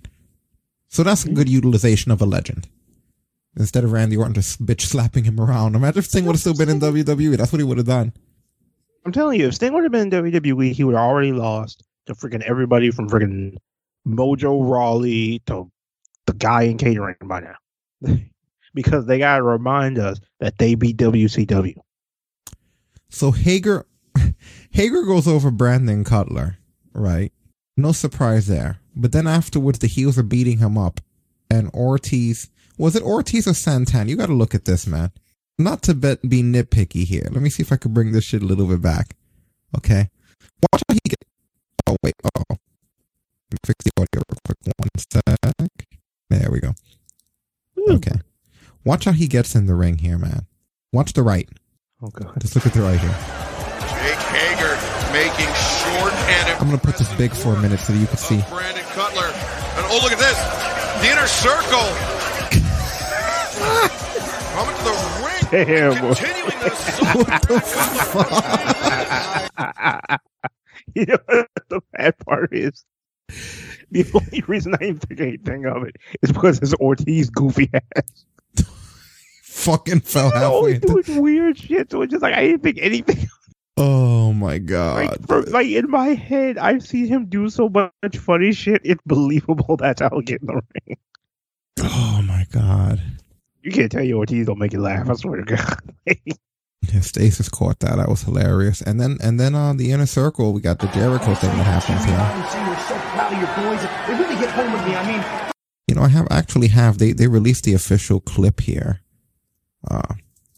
So 0.88 1.04
that's 1.04 1.26
a 1.26 1.30
good 1.32 1.48
utilization 1.48 2.12
of 2.12 2.22
a 2.22 2.26
legend. 2.26 2.68
Instead 3.56 3.84
of 3.84 3.92
Randy 3.92 4.18
Orton 4.18 4.34
just 4.34 4.66
bitch 4.66 4.82
slapping 4.82 5.26
him 5.26 5.40
around. 5.40 5.76
Imagine 5.76 6.00
if 6.00 6.06
Sting 6.06 6.26
would 6.26 6.34
have 6.34 6.42
still 6.42 6.56
been 6.56 6.70
in 6.70 6.80
WWE. 6.80 7.38
That's 7.38 7.52
what 7.52 7.60
he 7.60 7.64
would 7.64 7.78
have 7.78 7.88
done. 7.88 8.14
I'm 9.06 9.12
telling 9.12 9.40
you, 9.40 9.48
if 9.48 9.56
Sting 9.56 9.74
would 9.74 9.84
have 9.84 9.92
been 9.92 10.12
in 10.14 10.24
WWE, 10.24 10.72
he 10.72 10.84
would 10.84 10.96
have 10.96 11.04
already 11.04 11.32
lost 11.34 11.84
to 12.08 12.16
freaking 12.16 12.42
everybody 12.44 12.92
from 12.92 13.10
freaking 13.10 13.58
Mojo 14.08 14.68
Rawley 14.68 15.40
to 15.48 15.70
the 16.28 16.34
guy 16.34 16.64
in 16.64 16.78
catering 16.78 17.16
by 17.24 17.42
now. 17.42 18.18
because 18.74 19.06
they 19.06 19.20
gotta 19.20 19.44
remind 19.44 20.00
us 20.00 20.20
that 20.40 20.58
they 20.58 20.76
beat 20.76 20.98
WCW. 20.98 21.76
So 23.10 23.32
Hager, 23.32 23.86
Hager 24.72 25.04
goes 25.04 25.28
over 25.28 25.52
Brandon 25.52 26.04
Cutler, 26.04 26.58
right? 26.94 27.32
No 27.76 27.92
surprise 27.92 28.48
there. 28.48 28.80
But 28.96 29.12
then 29.12 29.28
afterwards, 29.28 29.80
the 29.80 29.88
heels 29.88 30.18
are 30.18 30.24
beating 30.24 30.58
him 30.60 30.78
up, 30.78 31.00
and 31.50 31.70
Ortiz 31.74 32.50
was 32.78 32.96
it 32.96 33.04
Ortiz 33.04 33.48
or 33.48 33.52
Santan? 33.52 34.10
You 34.10 34.16
got 34.16 34.26
to 34.26 34.34
look 34.34 34.56
at 34.56 34.66
this, 34.66 34.88
man. 34.88 35.12
Not 35.60 35.84
to 35.84 35.94
be 35.94 36.42
nitpicky 36.42 37.04
here. 37.06 37.28
Let 37.30 37.44
me 37.44 37.52
see 37.52 37.62
if 37.62 37.72
I 37.72 37.76
can 37.76 37.94
bring 37.94 38.12
this 38.12 38.24
shit 38.24 38.42
a 38.42 38.46
little 38.46 38.66
bit 38.66 38.82
back. 38.82 39.16
Okay, 39.78 40.10
watch 40.64 40.82
how 40.88 40.96
he 40.96 41.00
get. 41.08 41.24
Oh 41.88 41.96
wait, 42.04 42.16
oh, 42.24 42.56
fix 43.64 43.86
the 43.86 43.92
audio 43.98 44.24
real 44.28 44.40
quick. 44.44 44.58
One 44.78 44.90
sec. 44.98 45.91
There 46.40 46.50
we 46.50 46.60
go. 46.62 46.74
Hmm. 47.78 47.92
Okay, 47.96 48.16
watch 48.86 49.06
how 49.06 49.12
he 49.12 49.28
gets 49.28 49.54
in 49.56 49.66
the 49.66 49.76
ring 49.76 49.98
here, 49.98 50.18
man. 50.18 50.46
Watch 50.94 51.14
the 51.14 51.24
right. 51.24 51.50
Oh 52.02 52.08
god. 52.08 52.40
Just 52.40 52.56
look 52.56 52.66
at 52.66 52.74
the 52.74 52.82
right 52.82 53.00
here. 53.00 53.10
Jake 54.02 54.18
Hager 54.32 54.76
making 55.12 55.54
short 55.54 56.14
and 56.14 56.50
I'm 56.60 56.68
gonna 56.68 56.78
put 56.78 56.98
this 56.98 57.14
big 57.16 57.34
for 57.34 57.54
a 57.54 57.60
minute 57.62 57.80
so 57.80 57.94
that 57.94 58.00
you 58.00 58.08
can 58.08 58.18
see. 58.18 58.42
Brandon 58.50 58.84
Cutler. 58.86 59.28
And 59.28 59.86
oh, 59.90 60.00
look 60.02 60.12
at 60.14 60.20
this. 60.20 60.38
The 61.02 61.12
inner 61.12 61.28
circle. 61.28 61.88
Coming 64.56 64.76
to 64.78 64.84
the 64.84 64.96
ring. 65.26 65.44
Damn. 65.52 66.02
boy. 66.02 66.14
Continuing 66.16 66.60
the 66.60 66.72
you 70.96 71.06
know 71.06 71.18
what 71.26 71.50
the 71.70 71.82
bad 71.94 72.18
part 72.26 72.54
is? 72.54 72.86
The 73.94 74.10
only 74.14 74.42
reason 74.48 74.74
I 74.76 74.78
didn't 74.78 75.00
think 75.00 75.20
anything 75.20 75.66
of 75.66 75.84
it 75.84 75.98
is 76.22 76.32
because 76.32 76.60
his 76.60 76.74
Ortiz 76.76 77.30
goofy 77.30 77.70
ass. 77.74 78.26
Fucking 79.44 80.00
fell 80.00 80.32
halfway. 80.32 80.46
Always 80.46 80.80
doing 80.80 81.22
weird 81.22 81.58
shit. 81.58 81.92
So 81.92 82.02
it's 82.02 82.12
just 82.12 82.24
like 82.24 82.34
I 82.34 82.42
didn't 82.44 82.64
think 82.64 82.78
anything. 82.82 83.28
Oh 83.76 84.32
my 84.32 84.60
god. 84.60 84.96
Like, 84.96 85.28
for, 85.28 85.42
like 85.44 85.68
in 85.68 85.90
my 85.90 86.10
head, 86.10 86.58
I've 86.58 86.84
seen 86.84 87.08
him 87.08 87.26
do 87.26 87.50
so 87.50 87.68
much 87.68 88.18
funny 88.18 88.54
shit. 88.54 88.82
It's 88.84 89.02
believable. 89.06 89.76
That's 89.78 90.02
how 90.02 90.10
he'll 90.10 90.22
get 90.22 90.42
in 90.42 90.48
the 90.48 90.54
ring. 90.54 90.98
Oh 91.80 92.22
my 92.26 92.46
god. 92.52 93.02
You 93.64 93.72
can't 93.72 93.92
tell 93.92 94.04
you 94.04 94.18
Ortiz 94.18 94.48
don't 94.48 94.60
make 94.60 94.74
you 94.74 94.82
laugh. 94.82 95.10
I 95.10 95.14
swear 95.16 95.44
to 95.44 95.56
God. 95.56 95.80
Yeah, 96.92 97.02
Stasis 97.02 97.48
caught 97.48 97.80
that. 97.82 97.98
That 97.98 98.10
was 98.10 98.24
hilarious. 98.24 98.82
And 98.82 99.00
then 99.00 99.18
and 99.22 99.40
then 99.40 99.54
on 99.54 99.78
the 99.78 99.92
inner 99.92 100.08
circle, 100.08 100.54
we 100.54 100.62
got 100.62 100.80
the 100.80 100.88
Jericho 100.88 101.36
thing 101.36 101.56
that 101.58 101.64
happens 101.64 102.04
here. 102.06 103.11
Say 103.32 103.40
you're 103.40 103.48
so 103.48 103.54
proud 103.54 103.64
of 103.64 103.64
your 103.64 103.72
boys. 103.72 104.08
They 104.08 104.24
really 104.24 104.40
get 104.40 104.52
home 104.52 104.72
with 104.74 104.86
me. 104.86 104.96
I 104.96 105.08
mean, 105.08 105.52
You 105.88 105.96
know, 105.96 106.04
I 106.04 106.10
have 106.10 106.28
actually 106.32 106.68
have 106.70 106.98
they 106.98 107.14
they 107.14 107.28
released 107.28 107.64
the 107.64 107.74
official 107.74 108.20
clip 108.20 108.62
here, 108.62 109.02
uh, 109.90 110.16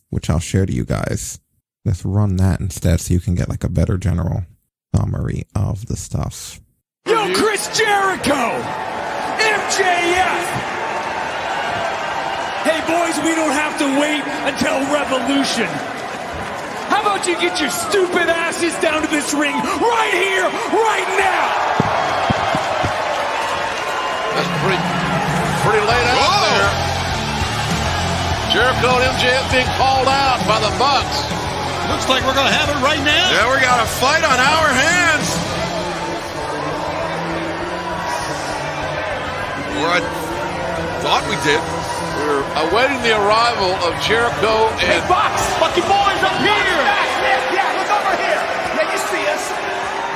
which 0.10 0.30
I'll 0.30 0.40
share 0.40 0.66
to 0.66 0.74
you 0.74 0.86
guys. 0.86 1.40
Let's 1.86 2.06
run 2.06 2.38
that 2.38 2.60
instead, 2.62 3.02
so 3.02 3.14
you 3.14 3.20
can 3.20 3.36
get 3.36 3.50
like 3.50 3.64
a 3.64 3.70
better 3.70 3.98
general 3.98 4.46
summary 4.96 5.44
of 5.56 5.88
the 5.88 5.98
stuff. 5.98 6.62
Yo, 7.06 7.34
Chris 7.34 7.68
Jericho! 7.78 8.62
MJF! 9.44 10.46
Hey, 12.64 12.80
boys, 12.88 13.18
we 13.26 13.36
don't 13.36 13.52
have 13.52 13.78
to 13.80 13.88
wait 14.00 14.24
until 14.48 14.80
Revolution. 14.94 15.68
How 16.88 17.02
about 17.02 17.28
you 17.28 17.36
get 17.42 17.60
your 17.60 17.70
stupid 17.72 18.30
asses 18.30 18.74
down 18.80 19.02
to 19.02 19.08
this 19.10 19.34
ring 19.34 19.52
right 19.56 20.14
here, 20.14 20.44
right 20.72 21.10
now? 21.20 22.13
That's 24.34 24.50
pretty, 24.66 24.82
pretty 25.62 25.84
laid 25.86 26.08
out 26.10 26.42
there. 26.50 26.70
Jericho 28.54 29.02
and 29.02 29.14
MJF 29.18 29.46
being 29.50 29.70
called 29.78 30.06
out 30.06 30.42
by 30.46 30.62
the 30.62 30.70
Bucks. 30.78 31.26
Looks 31.90 32.08
like 32.10 32.22
we're 32.26 32.38
going 32.38 32.50
to 32.50 32.54
have 32.54 32.70
it 32.70 32.80
right 32.86 33.02
now. 33.02 33.26
Yeah, 33.34 33.50
we 33.50 33.58
got 33.62 33.82
a 33.82 33.90
fight 34.00 34.22
on 34.22 34.38
our 34.38 34.70
hands. 34.70 35.28
Or 39.82 39.90
I 39.90 40.00
thought 41.02 41.26
we 41.28 41.36
did. 41.42 41.62
We're 42.24 42.46
awaiting 42.70 43.02
the 43.02 43.18
arrival 43.18 43.74
of 43.84 43.98
Jericho 44.06 44.70
and 44.80 45.02
Box, 45.10 45.34
fucking 45.60 45.84
boys 45.84 46.22
up 46.24 46.38
here. 46.40 46.78
Yeah, 47.52 47.68
look 47.74 47.90
over 47.90 48.16
here. 48.22 48.42
Yeah, 48.78 48.86
you 48.86 49.00
see 49.12 49.26
us. 49.28 49.44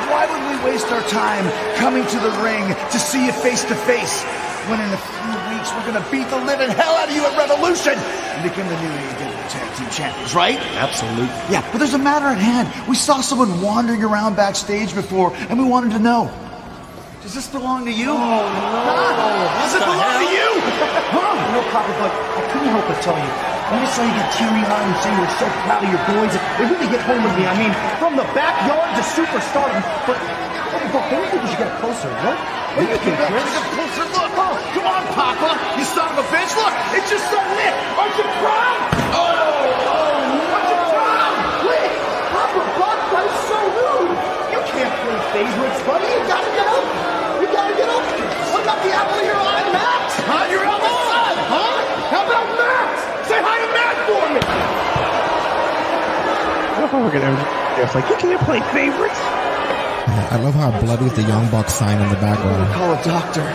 Why 0.10 0.26
would 0.26 0.44
we 0.50 0.72
waste 0.72 0.88
our 0.92 1.04
time 1.10 1.46
coming 1.76 2.06
to 2.06 2.20
the 2.20 2.32
ring 2.44 2.68
to 2.68 3.00
see 3.00 3.26
you 3.26 3.32
face 3.32 3.64
to 3.66 3.76
face 3.76 4.24
when 4.70 4.82
in 4.82 4.92
a 4.92 4.98
few 4.98 5.56
weeks 5.56 5.72
we're 5.74 5.92
going 5.92 6.04
to 6.04 6.12
beat 6.12 6.28
the 6.30 6.38
living 6.46 6.70
hell 6.70 6.96
out 6.96 7.10
of 7.10 7.16
you 7.16 7.26
at 7.26 7.38
Revolution 7.38 7.94
and 7.94 8.44
become 8.44 8.68
the 8.68 8.82
new 8.82 8.90
AEW 8.90 9.50
Tag 9.50 9.78
Team 9.78 9.90
Champions, 9.90 10.36
right? 10.36 10.60
Absolutely. 10.60 11.26
Yeah, 11.50 11.68
but 11.72 11.78
there's 11.78 11.94
a 11.94 11.98
matter 12.00 12.26
at 12.26 12.38
hand. 12.38 12.88
We 12.88 12.96
saw 12.96 13.22
someone 13.22 13.62
wandering 13.62 14.04
around 14.04 14.36
backstage 14.36 14.94
before 14.94 15.34
and 15.34 15.58
we 15.58 15.66
wanted 15.66 15.92
to 15.92 16.00
know. 16.00 16.47
Does 17.28 17.44
this 17.44 17.52
belong 17.52 17.84
to 17.84 17.92
you? 17.92 18.16
Oh, 18.16 18.16
no. 18.16 19.28
Does 19.60 19.76
it 19.76 19.84
belong 19.84 20.16
to 20.16 20.30
you? 20.32 20.48
huh? 21.12 21.36
No, 21.52 21.60
Papa, 21.76 21.92
but 22.00 22.08
I 22.08 22.42
couldn't 22.56 22.72
help 22.72 22.88
but 22.88 23.04
tell 23.04 23.20
you. 23.20 23.32
When 23.68 23.84
I 23.84 23.88
saw 23.92 24.08
you 24.08 24.16
get 24.16 24.32
teary-eyed 24.32 24.88
and 24.88 24.96
say 25.04 25.12
you 25.12 25.20
were 25.20 25.36
so 25.36 25.44
proud 25.68 25.84
of 25.84 25.92
your 25.92 26.00
boys, 26.08 26.32
it 26.32 26.64
really 26.72 26.88
hit 26.88 27.04
home 27.04 27.20
with 27.20 27.36
me. 27.36 27.44
I 27.44 27.52
mean, 27.60 27.76
from 28.00 28.16
the 28.16 28.24
backyard 28.32 28.96
to 28.96 29.04
superstardom. 29.12 29.84
But, 30.08 30.16
but, 30.16 31.04
you 31.12 31.28
think 31.28 31.44
we 31.44 31.48
should 31.52 31.68
get 31.68 31.76
closer, 31.84 32.08
what? 32.24 32.40
What 32.40 32.88
do 32.88 32.96
you 32.96 33.00
think, 33.04 33.20
Chris? 33.20 33.44
Take 33.44 33.60
a 33.60 33.76
closer 33.76 34.08
look. 34.08 34.32
Come 34.72 34.88
on, 34.88 35.04
Papa. 35.12 35.52
You 35.76 35.84
son 35.84 36.08
of 36.08 36.24
a 36.24 36.28
bitch. 36.32 36.56
Look, 36.56 36.76
it's 36.96 37.12
your 37.12 37.20
son 37.28 37.44
Nick. 37.60 37.76
Aren't 38.00 38.16
you 38.16 38.28
proud? 38.40 38.80
Oh, 39.20 39.20
oh, 39.20 40.56
aren't 40.56 40.70
you 40.72 40.80
proud? 40.96 41.36
Wait, 41.68 41.92
Papa, 42.32 42.62
Buck, 42.80 43.00
that 43.12 43.28
is 43.28 43.40
so 43.52 43.60
rude. 43.68 44.16
You 44.48 44.62
can't 44.64 44.94
play 45.04 45.20
favorites, 45.36 45.82
buddy. 45.84 46.08
You 46.08 46.24
gotta 46.24 46.52
get 46.56 46.72
up. 46.72 46.88
You 47.38 47.46
gotta 47.54 47.76
get 47.78 47.90
up. 47.90 48.48
What 48.68 48.76
about 48.76 48.84
the 48.84 48.92
apple 49.00 49.16
of 49.16 49.24
your 49.24 49.40
eye, 49.40 49.64
Matt? 49.72 50.12
Huh? 50.28 50.44
Your 50.52 50.60
eldest 50.68 51.00
son, 51.08 51.40
huh? 51.40 51.88
How 52.12 52.28
about 52.28 52.52
Matt? 52.60 53.00
Say 53.24 53.40
hi 53.40 53.64
to 53.64 53.70
Matt 53.72 53.96
for 54.04 54.28
me. 54.36 54.44
I 56.76 56.84
love 56.84 56.92
how 56.92 57.00
we're 57.00 57.16
gonna. 57.16 57.32
It's 57.80 57.96
like 57.96 58.10
you 58.12 58.18
can't 58.20 58.44
play 58.44 58.60
favorites. 58.76 59.16
I 59.24 60.36
love 60.44 60.54
how 60.54 60.76
bloody 60.82 61.08
the 61.16 61.24
Young 61.24 61.50
Bucks 61.50 61.76
sign 61.76 62.02
in 62.02 62.10
the 62.10 62.20
background. 62.20 62.68
Call 62.76 62.92
a 62.92 63.02
doctor. 63.08 63.48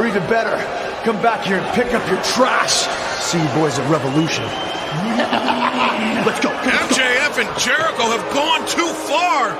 Or 0.00 0.06
even 0.06 0.24
better, 0.32 0.56
come 1.04 1.20
back 1.20 1.44
here 1.44 1.58
and 1.58 1.68
pick 1.74 1.92
up 1.92 2.08
your 2.08 2.22
trash. 2.32 2.88
See 3.20 3.36
you 3.36 3.52
boys 3.52 3.78
at 3.78 3.84
Revolution. 3.92 4.44
Let's 6.24 6.40
go. 6.40 6.48
MJF 6.48 7.36
and 7.36 7.52
Jericho 7.60 8.16
have 8.16 8.24
gone 8.32 8.64
too 8.64 8.88
far. 9.12 9.52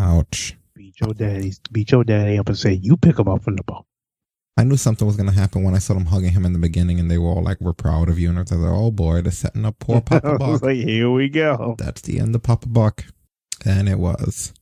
Ouch. 0.00 0.56
Your 1.00 1.14
daddy. 1.14 1.52
Beat 1.72 1.90
your 1.90 2.04
daddy 2.04 2.38
up 2.38 2.48
and 2.48 2.58
say 2.58 2.72
you 2.72 2.96
pick 2.96 3.18
him 3.18 3.28
up 3.28 3.42
from 3.42 3.56
the 3.56 3.62
ball. 3.62 3.86
I 4.56 4.64
knew 4.64 4.76
something 4.76 5.06
was 5.06 5.16
gonna 5.16 5.32
happen 5.32 5.62
when 5.62 5.74
I 5.74 5.78
saw 5.78 5.94
them 5.94 6.06
hugging 6.06 6.32
him 6.32 6.44
in 6.44 6.52
the 6.52 6.58
beginning, 6.58 7.00
and 7.00 7.10
they 7.10 7.16
were 7.16 7.30
all 7.30 7.42
like, 7.42 7.60
"We're 7.60 7.72
proud 7.72 8.10
of 8.10 8.18
you," 8.18 8.28
and 8.28 8.38
I 8.38 8.42
was 8.42 8.52
like, 8.52 8.70
"Oh 8.70 8.90
boy, 8.90 9.22
they're 9.22 9.32
setting 9.32 9.64
up 9.64 9.78
poor 9.78 10.00
Papa 10.02 10.36
Buck." 10.38 10.62
like, 10.62 10.76
here 10.76 11.10
we 11.10 11.28
go. 11.30 11.76
That's 11.78 12.02
the 12.02 12.20
end 12.20 12.34
of 12.34 12.42
Papa 12.42 12.68
Buck, 12.68 13.06
and 13.64 13.88
it 13.88 13.98
was 13.98 14.52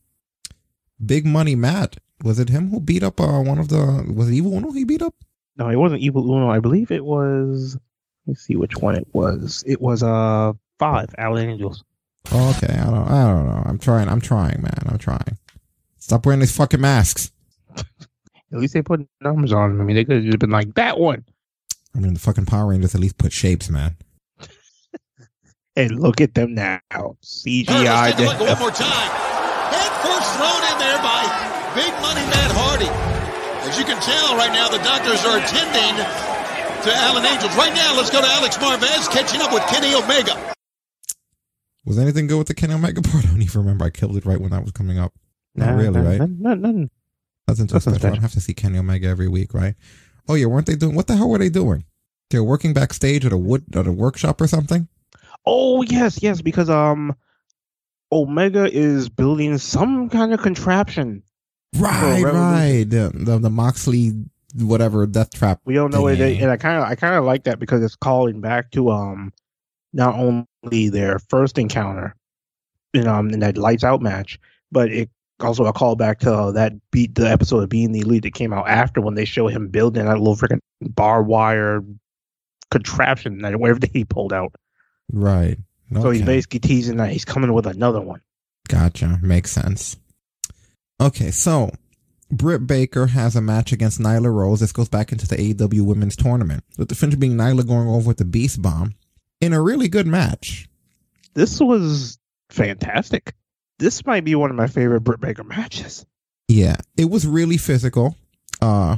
Big 1.05 1.25
Money 1.25 1.55
Matt. 1.55 1.97
Was 2.23 2.39
it 2.39 2.49
him 2.49 2.69
who 2.69 2.79
beat 2.79 3.03
up 3.03 3.19
uh, 3.19 3.41
one 3.41 3.59
of 3.59 3.67
the? 3.69 4.09
Was 4.13 4.29
it 4.29 4.35
Evil 4.35 4.53
Uno 4.53 4.71
he 4.71 4.85
beat 4.85 5.01
up? 5.01 5.15
No, 5.57 5.67
it 5.67 5.75
wasn't 5.75 6.01
Evil 6.01 6.23
Uno. 6.23 6.49
I 6.49 6.59
believe 6.59 6.91
it 6.91 7.03
was. 7.03 7.77
Let 8.25 8.31
me 8.31 8.35
see 8.35 8.55
which 8.55 8.77
one 8.77 8.95
it 8.95 9.07
was. 9.11 9.63
It 9.67 9.81
was 9.81 10.03
uh 10.03 10.53
five. 10.77 11.13
Alan 11.17 11.49
Angels. 11.49 11.83
Okay, 12.31 12.73
I 12.73 12.85
don't. 12.85 13.07
I 13.07 13.27
don't 13.27 13.47
know. 13.47 13.63
I'm 13.65 13.79
trying. 13.79 14.07
I'm 14.07 14.21
trying, 14.21 14.61
man. 14.61 14.83
I'm 14.85 14.97
trying. 14.97 15.37
Stop 16.09 16.25
wearing 16.25 16.39
these 16.39 16.57
fucking 16.57 16.81
masks. 16.81 17.29
At 17.77 17.85
least 18.57 18.73
they 18.73 18.81
put 18.81 19.05
numbers 19.21 19.53
on 19.53 19.69
them. 19.69 19.79
I 19.79 19.83
mean, 19.83 19.95
they 19.95 20.03
could 20.03 20.15
have 20.15 20.25
just 20.25 20.39
been 20.39 20.49
like 20.49 20.73
that 20.73 20.97
one. 20.97 21.23
I 21.93 21.99
mean, 21.99 22.15
the 22.15 22.19
fucking 22.19 22.47
Power 22.47 22.65
Rangers 22.73 22.95
at 22.95 23.01
least 23.01 23.19
put 23.19 23.31
shapes, 23.31 23.69
man. 23.69 23.95
And 25.75 25.99
look 26.01 26.19
at 26.19 26.33
them 26.33 26.55
now. 26.55 26.81
CGI. 27.21 28.17
Take 28.17 28.25
a 28.25 28.33
look 28.33 28.41
one 28.41 28.57
more 28.57 28.73
time. 28.73 29.11
Head 29.69 29.93
first 30.01 30.33
thrown 30.33 30.61
in 30.73 30.75
there 30.81 30.97
by 31.05 31.21
Big 31.77 31.93
Money 32.01 32.25
Matt 32.25 32.57
Hardy. 32.57 32.89
As 33.69 33.77
you 33.77 33.85
can 33.85 34.01
tell 34.01 34.33
right 34.33 34.49
now, 34.49 34.65
the 34.67 34.81
doctors 34.81 35.21
are 35.29 35.37
attending 35.37 35.93
to 35.93 36.89
Alan 37.05 37.23
Angels. 37.23 37.55
Right 37.55 37.75
now, 37.77 37.93
let's 37.95 38.09
go 38.09 38.19
to 38.19 38.27
Alex 38.27 38.57
Marvez 38.57 39.13
catching 39.13 39.41
up 39.41 39.53
with 39.53 39.61
Kenny 39.67 39.93
Omega. 39.93 40.55
Was 41.85 41.99
anything 41.99 42.25
good 42.25 42.39
with 42.39 42.47
the 42.47 42.55
Kenny 42.55 42.73
Omega 42.73 43.03
part? 43.03 43.25
I 43.25 43.27
don't 43.29 43.43
even 43.43 43.61
remember. 43.61 43.85
I 43.85 43.91
killed 43.91 44.17
it 44.17 44.25
right 44.25 44.41
when 44.41 44.49
that 44.49 44.63
was 44.63 44.71
coming 44.71 44.97
up. 44.97 45.13
Not 45.55 45.71
Nah, 45.71 45.77
really, 45.77 45.99
right? 46.01 46.29
nah, 46.29 46.55
nah. 46.55 46.85
Nothing 47.47 47.67
too 47.67 47.75
Nothing 47.75 47.93
special. 47.93 48.07
I 48.07 48.09
don't 48.11 48.21
have 48.21 48.33
to 48.33 48.41
see 48.41 48.53
Kenny 48.53 48.77
Omega 48.77 49.07
every 49.07 49.27
week, 49.27 49.53
right? 49.53 49.75
Oh 50.27 50.35
yeah, 50.35 50.45
weren't 50.45 50.67
they 50.67 50.75
doing? 50.75 50.95
What 50.95 51.07
the 51.07 51.15
hell 51.15 51.29
were 51.29 51.39
they 51.39 51.49
doing? 51.49 51.85
They 52.29 52.37
were 52.37 52.45
working 52.45 52.73
backstage 52.73 53.25
at 53.25 53.33
a 53.33 53.37
wood 53.37 53.63
at 53.75 53.87
a 53.87 53.91
workshop 53.91 54.39
or 54.39 54.47
something. 54.47 54.87
Oh 55.45 55.81
yes, 55.81 56.21
yes, 56.21 56.41
because 56.41 56.69
um, 56.69 57.15
Omega 58.11 58.71
is 58.71 59.09
building 59.09 59.57
some 59.57 60.09
kind 60.09 60.33
of 60.33 60.41
contraption. 60.41 61.23
Right, 61.75 62.23
right. 62.23 62.85
The, 62.87 63.11
the 63.13 63.39
the 63.39 63.49
Moxley 63.49 64.13
whatever 64.55 65.05
death 65.05 65.31
trap. 65.31 65.61
We 65.65 65.73
don't 65.73 65.91
know 65.91 66.07
it, 66.07 66.19
and 66.19 66.51
I 66.51 66.57
kind 66.57 66.77
of 66.77 66.83
I 66.83 66.95
kind 66.95 67.15
of 67.15 67.23
like 67.23 67.43
that 67.45 67.59
because 67.59 67.83
it's 67.83 67.95
calling 67.95 68.41
back 68.41 68.71
to 68.71 68.91
um, 68.91 69.33
not 69.93 70.15
only 70.15 70.89
their 70.89 71.19
first 71.19 71.57
encounter, 71.57 72.15
in 72.93 73.07
um 73.07 73.29
in 73.31 73.39
that 73.39 73.57
lights 73.57 73.83
out 73.83 74.01
match, 74.01 74.39
but 74.71 74.91
it 74.91 75.09
also 75.43 75.65
a 75.65 75.73
callback 75.73 76.19
to 76.19 76.33
uh, 76.33 76.51
that 76.51 76.73
beat 76.91 77.15
the 77.15 77.29
episode 77.29 77.63
of 77.63 77.69
Being 77.69 77.91
the 77.91 78.01
Elite 78.01 78.23
that 78.23 78.33
came 78.33 78.53
out 78.53 78.67
after 78.67 79.01
when 79.01 79.15
they 79.15 79.25
show 79.25 79.47
him 79.47 79.69
building 79.69 80.05
that 80.05 80.17
little 80.17 80.35
freaking 80.35 80.59
bar 80.81 81.23
wire 81.23 81.81
contraption 82.71 83.41
that 83.41 83.59
whatever 83.59 83.79
he 83.91 84.05
pulled 84.05 84.33
out. 84.33 84.53
Right. 85.11 85.57
So 85.93 86.11
he's 86.11 86.21
basically 86.21 86.59
teasing 86.59 86.97
that 86.97 87.11
he's 87.11 87.25
coming 87.25 87.51
with 87.51 87.65
another 87.65 87.99
one. 87.99 88.21
Gotcha. 88.67 89.17
Makes 89.23 89.51
sense. 89.51 89.97
Okay, 91.01 91.31
so 91.31 91.71
Britt 92.31 92.67
Baker 92.67 93.07
has 93.07 93.35
a 93.35 93.41
match 93.41 93.71
against 93.71 93.99
Nyla 93.99 94.31
Rose. 94.31 94.59
This 94.59 94.71
goes 94.71 94.89
back 94.89 95.11
into 95.11 95.27
the 95.27 95.35
AEW 95.35 95.81
Women's 95.81 96.15
Tournament. 96.15 96.63
With 96.77 96.89
the 96.89 96.95
finish 96.95 97.15
being 97.15 97.35
Nyla 97.35 97.67
going 97.67 97.87
over 97.87 98.07
with 98.07 98.17
the 98.17 98.25
Beast 98.25 98.61
Bomb 98.61 98.93
in 99.41 99.53
a 99.53 99.61
really 99.61 99.87
good 99.87 100.05
match. 100.05 100.69
This 101.33 101.59
was 101.59 102.19
fantastic. 102.49 103.33
This 103.79 104.05
might 104.05 104.25
be 104.25 104.35
one 104.35 104.49
of 104.49 104.55
my 104.55 104.67
favorite 104.67 105.01
Britt 105.01 105.21
Baker 105.21 105.43
matches. 105.43 106.05
Yeah, 106.47 106.75
it 106.97 107.09
was 107.09 107.25
really 107.25 107.57
physical. 107.57 108.15
Uh, 108.61 108.97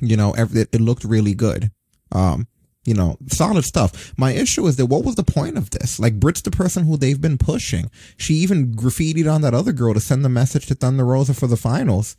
you 0.00 0.16
know, 0.16 0.32
every, 0.32 0.62
it, 0.62 0.68
it 0.72 0.80
looked 0.80 1.04
really 1.04 1.34
good. 1.34 1.70
Um, 2.12 2.46
you 2.84 2.94
know, 2.94 3.16
solid 3.28 3.64
stuff. 3.64 4.12
My 4.16 4.32
issue 4.32 4.66
is 4.66 4.76
that 4.76 4.86
what 4.86 5.04
was 5.04 5.14
the 5.14 5.24
point 5.24 5.58
of 5.58 5.70
this? 5.70 5.98
Like, 5.98 6.20
Britt's 6.20 6.42
the 6.42 6.50
person 6.50 6.84
who 6.84 6.96
they've 6.96 7.20
been 7.20 7.38
pushing. 7.38 7.90
She 8.16 8.34
even 8.34 8.74
graffitied 8.74 9.30
on 9.30 9.42
that 9.42 9.54
other 9.54 9.72
girl 9.72 9.94
to 9.94 10.00
send 10.00 10.24
the 10.24 10.30
message 10.30 10.66
to 10.66 10.74
Thunder 10.74 11.04
Rosa 11.04 11.34
for 11.34 11.46
the 11.46 11.56
finals. 11.56 12.16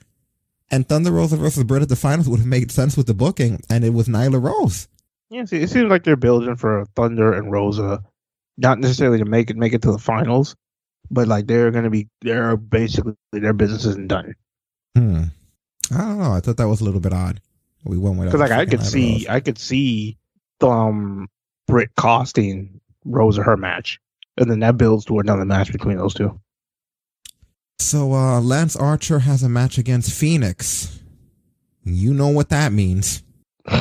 And 0.72 0.88
Thunder 0.88 1.12
Rosa 1.12 1.38
versus 1.38 1.64
Britt 1.64 1.82
at 1.82 1.90
the 1.90 1.96
finals 1.96 2.30
would 2.30 2.40
have 2.40 2.48
made 2.48 2.72
sense 2.72 2.96
with 2.96 3.08
the 3.08 3.16
booking, 3.16 3.62
and 3.70 3.84
it 3.84 3.94
was 3.94 4.08
Nyla 4.08 4.44
Rose. 4.44 4.88
Yeah, 5.30 5.46
see, 5.46 5.58
it 5.62 5.70
seems 5.70 5.90
like 5.90 6.04
they're 6.04 6.16
building 6.16 6.56
for 6.56 6.86
Thunder 6.96 7.34
and 7.34 7.52
Rosa, 7.52 8.04
not 8.58 8.80
necessarily 8.80 9.20
to 9.20 9.26
make 9.26 9.50
it 9.50 9.58
make 9.58 9.74
it 9.74 9.82
to 9.84 9.92
the 9.92 9.98
finals, 10.00 10.56
but 11.12 11.28
like 11.28 11.48
they're 11.48 11.72
gonna 11.72 11.90
be 11.90 12.08
they're 12.22 12.58
basically 12.58 13.16
their 13.32 13.54
business 13.54 13.86
isn't 13.86 14.08
done. 14.08 14.36
Hmm. 14.96 15.24
I 15.92 15.98
don't 15.98 16.20
know. 16.20 16.34
I 16.34 16.40
thought 16.40 16.58
that 16.58 16.68
was 16.68 16.82
a 16.82 16.84
little 16.84 17.00
bit 17.00 17.14
odd. 17.14 17.42
We 17.84 17.98
went 17.98 18.18
with 18.18 18.28
Because 18.28 18.42
like 18.42 18.52
I 18.52 18.66
could 18.66 18.84
see 18.84 19.28
I 19.30 19.40
could 19.40 19.58
see 19.58 20.18
um 20.62 21.28
Britt 21.68 21.92
costing 21.96 22.82
Rosa 23.06 23.44
her 23.44 23.58
match, 23.58 24.00
and 24.38 24.50
then 24.50 24.60
that 24.60 24.78
builds 24.78 25.06
to 25.06 25.20
another 25.20 25.46
match 25.46 25.72
between 25.72 25.98
those 25.98 26.14
two. 26.14 26.40
So 27.80 28.14
uh 28.14 28.42
Lance 28.42 28.76
Archer 28.76 29.20
has 29.20 29.44
a 29.44 29.50
match 29.50 29.78
against 29.78 30.12
Fénix. 30.12 31.00
You 31.84 32.14
know 32.14 32.28
what 32.28 32.50
that 32.50 32.72
means. 32.72 33.24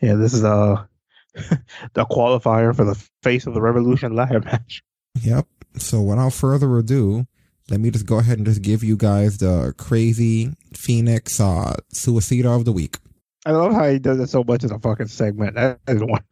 Yeah, 0.00 0.14
this 0.14 0.34
is 0.34 0.44
uh 0.44 0.84
the 1.34 2.04
qualifier 2.04 2.74
for 2.74 2.84
the 2.84 3.00
face 3.22 3.46
of 3.46 3.54
the 3.54 3.60
Revolution 3.62 4.14
ladder 4.14 4.40
match. 4.40 4.82
Yep. 5.22 5.46
So 5.78 6.00
without 6.00 6.32
further 6.32 6.76
ado, 6.78 7.26
let 7.70 7.80
me 7.80 7.90
just 7.90 8.06
go 8.06 8.18
ahead 8.18 8.38
and 8.38 8.46
just 8.46 8.62
give 8.62 8.84
you 8.84 8.96
guys 8.96 9.38
the 9.38 9.74
crazy 9.78 10.52
Fénix 10.74 11.40
uh 11.40 11.74
suicide 11.92 12.46
of 12.46 12.64
the 12.64 12.72
week. 12.72 12.98
I 13.44 13.52
love 13.52 13.72
how 13.72 13.88
he 13.88 13.98
does 13.98 14.20
it 14.20 14.28
so 14.28 14.44
much 14.44 14.62
in 14.64 14.72
a 14.72 14.78
fucking 14.78 15.08
segment. 15.08 15.56
That 15.56 15.80
is 15.88 16.02
one. 16.02 16.22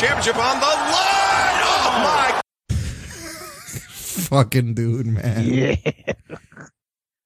Championship 0.00 0.36
on 0.36 0.60
the 0.60 0.66
line. 0.66 1.60
Oh 1.66 2.00
my! 2.04 2.40
Fucking 4.30 4.74
dude, 4.74 5.06
man. 5.06 5.44
Yeah. 5.44 5.76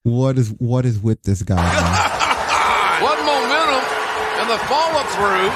What 0.03 0.39
is 0.39 0.51
what 0.59 0.85
is 0.85 0.99
with 0.99 1.23
this 1.23 1.43
guy? 1.43 1.57
Man? 1.57 2.23
What 3.03 3.19
momentum 3.25 3.85
and 4.41 4.51
the 4.51 4.59
follow 4.67 5.03
through, 5.17 5.49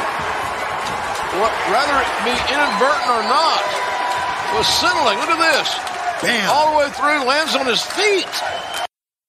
what, 1.41 1.53
rather 1.69 1.97
it 2.01 2.11
be 2.25 2.35
inadvertent 2.53 3.11
or 3.13 3.23
not, 3.29 3.61
was 4.57 4.67
scintillating. 4.67 5.21
Look 5.21 5.31
at 5.31 5.53
this. 5.53 5.99
Bam. 6.23 6.51
All 6.51 6.73
the 6.73 6.79
way 6.79 6.91
through, 6.91 7.25
lands 7.25 7.55
on 7.55 7.67
his 7.67 7.83
feet. 7.83 8.27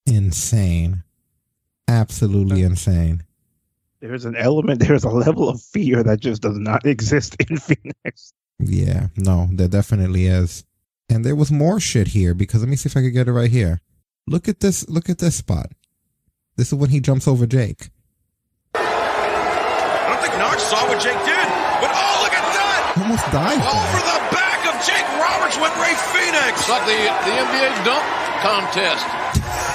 Insane. 0.05 1.03
Absolutely 1.87 2.63
insane. 2.63 3.23
There's 3.99 4.25
an 4.25 4.35
element, 4.35 4.79
there's 4.79 5.03
a 5.03 5.09
level 5.09 5.49
of 5.49 5.61
fear 5.61 6.03
that 6.03 6.19
just 6.19 6.41
does 6.41 6.57
not 6.57 6.85
exist 6.85 7.35
in 7.39 7.57
Fénix. 7.57 8.33
Yeah, 8.59 9.07
no, 9.17 9.47
there 9.51 9.67
definitely 9.67 10.25
is. 10.25 10.63
And 11.09 11.25
there 11.25 11.35
was 11.35 11.51
more 11.51 11.79
shit 11.79 12.07
here 12.07 12.33
because 12.33 12.61
let 12.61 12.69
me 12.69 12.75
see 12.75 12.87
if 12.87 12.97
I 12.97 13.01
can 13.01 13.13
get 13.13 13.27
it 13.27 13.31
right 13.31 13.49
here. 13.49 13.81
Look 14.27 14.47
at 14.47 14.59
this 14.59 14.87
look 14.87 15.09
at 15.09 15.17
this 15.17 15.35
spot. 15.35 15.71
This 16.55 16.67
is 16.67 16.75
when 16.75 16.91
he 16.91 16.99
jumps 16.99 17.27
over 17.27 17.47
Jake. 17.47 17.89
I 18.75 20.05
don't 20.07 20.21
think 20.21 20.37
Knox 20.37 20.61
saw 20.63 20.87
what 20.87 21.01
Jake 21.01 21.17
did, 21.25 21.47
but 21.81 21.89
oh, 21.89 22.19
look 22.21 22.33
at 22.33 22.45
that! 22.53 22.93
He 22.95 23.01
almost 23.01 23.31
died. 23.31 23.57
Over 23.57 24.03
the 24.05 24.35
back 24.35 24.48
of 25.49 25.55
Jake 25.55 25.61
Roberts 25.61 25.61
went 25.61 25.73
Rey 25.81 25.95
Fénix. 26.13 26.53
It's 26.61 26.69
like 26.69 26.85
the, 26.85 26.99
the 27.25 27.33
NBA 27.33 27.85
dunk 27.85 28.05
contest. 28.41 29.05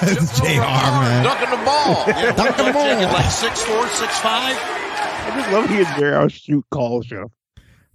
It's 0.07 0.39
JR, 0.39 0.61
man. 0.61 1.25
Dunking 1.25 1.51
the 1.51 1.65
ball. 1.65 2.05
Yeah, 2.09 2.33
Dunking 2.37 2.67
the 2.67 2.73
ball. 2.73 3.13
Like 3.13 3.31
six 3.31 3.63
four, 3.63 3.87
six 3.89 4.19
five. 4.19 4.55
I 4.59 5.33
just 5.35 5.51
love 5.53 5.69
hearing 5.71 6.23
JR 6.25 6.29
shoot 6.29 6.65
calls, 6.71 7.07
show. 7.07 7.31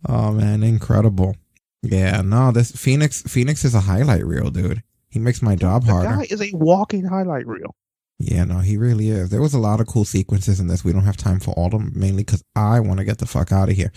Oh 0.07 0.31
man, 0.31 0.63
incredible. 0.63 1.35
Yeah, 1.83 2.21
no, 2.21 2.51
this 2.51 2.71
Fénix 2.71 3.23
Fénix 3.23 3.63
is 3.63 3.75
a 3.75 3.81
highlight 3.81 4.25
reel, 4.25 4.49
dude. 4.49 4.81
He 5.09 5.19
makes 5.19 5.41
my 5.41 5.55
job 5.55 5.85
The 5.85 5.91
harder. 5.91 6.09
guy 6.15 6.27
is 6.29 6.41
a 6.41 6.49
walking 6.53 7.03
highlight 7.05 7.45
reel. 7.45 7.75
Yeah, 8.17 8.45
no, 8.45 8.59
he 8.59 8.77
really 8.77 9.09
is. 9.09 9.29
There 9.29 9.41
was 9.41 9.53
a 9.53 9.59
lot 9.59 9.79
of 9.79 9.87
cool 9.87 10.05
sequences 10.05 10.59
in 10.59 10.67
this. 10.67 10.83
We 10.83 10.93
don't 10.93 11.03
have 11.05 11.17
time 11.17 11.39
for 11.39 11.51
all 11.51 11.65
of 11.67 11.71
them, 11.73 11.91
mainly 11.95 12.23
because 12.23 12.43
I 12.55 12.79
want 12.79 12.99
to 12.99 13.05
get 13.05 13.19
the 13.19 13.27
fuck 13.27 13.51
out 13.51 13.69
of 13.69 13.75
here. 13.75 13.91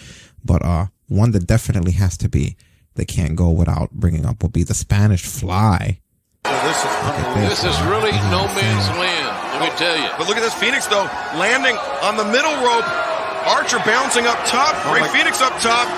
But 0.44 0.62
uh, 0.64 0.86
one 1.08 1.30
that 1.30 1.46
definitely 1.46 1.92
has 1.92 2.16
to 2.18 2.28
be 2.28 2.56
that 2.94 3.06
can't 3.08 3.36
go 3.36 3.50
without 3.50 3.90
bringing 3.92 4.24
up 4.26 4.42
will 4.42 4.50
be 4.50 4.62
the 4.64 4.74
Spanish 4.74 5.24
Fly. 5.24 5.98
This 6.44 6.78
is, 6.84 7.64
this 7.64 7.64
is 7.64 7.80
really 7.82 8.12
no 8.30 8.46
man's 8.54 8.88
land, 8.98 9.60
let 9.60 9.62
me 9.62 9.78
tell 9.78 9.96
you. 9.96 10.08
But 10.18 10.28
look 10.28 10.36
at 10.36 10.42
this 10.42 10.54
Fénix 10.54 10.88
though, 10.90 11.04
landing 11.38 11.76
on 12.02 12.16
the 12.16 12.24
middle 12.24 12.54
rope. 12.64 12.84
Archer 13.46 13.78
bouncing 13.86 14.26
up 14.26 14.38
top. 14.46 14.74
Oh 14.86 14.94
Ray 14.94 15.00
my- 15.00 15.08
Fénix 15.08 15.40
up 15.42 15.52
top. 15.60 15.88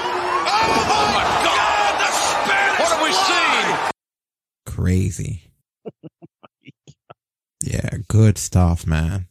Oh, 0.46 1.12
my 1.14 1.24
God! 1.44 2.00
The 2.00 2.10
Spanish 2.12 2.80
What 2.80 2.88
have 2.88 3.02
we 3.02 3.12
Fly! 3.12 3.90
seen? 3.90 4.74
Crazy. 4.74 5.50
yeah, 7.62 7.98
good 8.08 8.38
stuff, 8.38 8.86
man. 8.86 9.26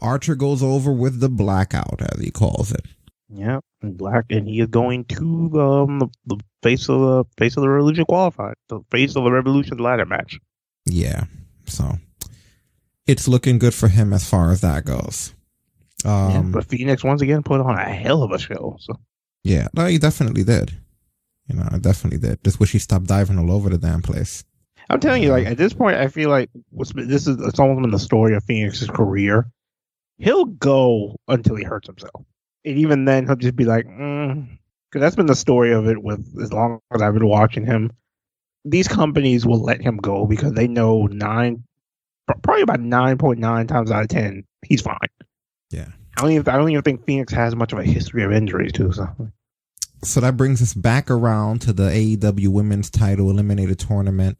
Archer 0.00 0.34
goes 0.34 0.62
over 0.62 0.92
with 0.92 1.20
the 1.20 1.28
blackout, 1.28 2.00
as 2.00 2.20
he 2.20 2.30
calls 2.30 2.72
it. 2.72 2.86
Yeah, 3.28 3.54
and 3.56 3.62
black, 3.82 4.26
and 4.30 4.46
he 4.48 4.60
is 4.60 4.68
going 4.68 5.04
to 5.06 5.60
um 5.60 5.98
the, 5.98 6.08
the 6.26 6.40
face 6.62 6.88
of 6.88 7.00
the 7.00 7.24
face 7.38 7.56
of 7.56 7.62
the 7.62 7.68
revolution 7.68 8.04
qualified, 8.04 8.54
the 8.68 8.80
face 8.90 9.16
of 9.16 9.24
the 9.24 9.30
revolution 9.30 9.78
ladder 9.78 10.06
match. 10.06 10.38
Yeah, 10.86 11.24
so 11.66 11.98
it's 13.06 13.28
looking 13.28 13.58
good 13.58 13.74
for 13.74 13.88
him 13.88 14.12
as 14.12 14.28
far 14.28 14.50
as 14.52 14.60
that 14.60 14.84
goes. 14.84 15.34
Yeah, 16.04 16.38
Um, 16.38 16.52
but 16.52 16.66
Fénix 16.66 17.04
once 17.04 17.20
again 17.22 17.42
put 17.42 17.60
on 17.60 17.76
a 17.78 17.84
hell 17.84 18.22
of 18.22 18.32
a 18.32 18.38
show. 18.38 18.76
So 18.80 18.98
Yeah, 19.44 19.68
no, 19.74 19.86
he 19.86 19.98
definitely 19.98 20.44
did. 20.44 20.72
You 21.46 21.56
know, 21.56 21.68
I 21.70 21.78
definitely 21.78 22.18
did. 22.18 22.42
Just 22.44 22.60
wish 22.60 22.72
he 22.72 22.78
stopped 22.78 23.06
diving 23.06 23.38
all 23.38 23.50
over 23.50 23.68
the 23.68 23.78
damn 23.78 24.02
place. 24.02 24.44
I'm 24.88 25.00
telling 25.00 25.22
you, 25.22 25.30
like 25.30 25.46
at 25.46 25.56
this 25.56 25.72
point, 25.72 25.96
I 25.96 26.08
feel 26.08 26.30
like 26.30 26.48
this 26.94 27.26
is 27.26 27.36
it's 27.40 27.58
almost 27.58 27.82
been 27.82 27.90
the 27.90 27.98
story 27.98 28.34
of 28.34 28.44
Fénix's 28.44 28.88
career. 28.88 29.50
He'll 30.18 30.44
go 30.46 31.16
until 31.28 31.56
he 31.56 31.64
hurts 31.64 31.86
himself, 31.88 32.24
and 32.64 32.78
even 32.78 33.04
then, 33.04 33.26
he'll 33.26 33.36
just 33.36 33.56
be 33.56 33.64
like, 33.64 33.86
mm, 33.86 34.58
because 34.90 35.00
that's 35.00 35.16
been 35.16 35.26
the 35.26 35.36
story 35.36 35.72
of 35.72 35.86
it 35.86 36.02
with 36.02 36.36
as 36.42 36.52
long 36.52 36.80
as 36.92 37.00
I've 37.00 37.14
been 37.14 37.26
watching 37.26 37.64
him. 37.64 37.92
These 38.64 38.88
companies 38.88 39.46
will 39.46 39.62
let 39.62 39.80
him 39.80 39.96
go 39.96 40.26
because 40.26 40.52
they 40.52 40.68
know 40.68 41.06
nine, 41.06 41.64
probably 42.42 42.62
about 42.62 42.80
nine 42.80 43.16
point 43.16 43.38
nine 43.38 43.66
times 43.66 43.90
out 43.90 44.02
of 44.02 44.08
ten, 44.08 44.44
he's 44.62 44.82
fine. 44.82 44.98
Yeah. 45.70 45.88
I 46.16 46.22
don't 46.22 46.32
even 46.32 46.48
I 46.48 46.56
don't 46.58 46.70
even 46.70 46.82
think 46.82 47.06
Fénix 47.06 47.30
has 47.30 47.56
much 47.56 47.72
of 47.72 47.78
a 47.78 47.84
history 47.84 48.24
of 48.24 48.32
injuries 48.32 48.72
too. 48.72 48.92
So 48.92 49.08
So 50.02 50.20
that 50.20 50.36
brings 50.36 50.60
us 50.60 50.74
back 50.74 51.10
around 51.10 51.62
to 51.62 51.72
the 51.72 51.84
AEW 51.84 52.48
Women's 52.48 52.90
Title 52.90 53.32
Eliminator 53.32 53.76
Tournament. 53.76 54.36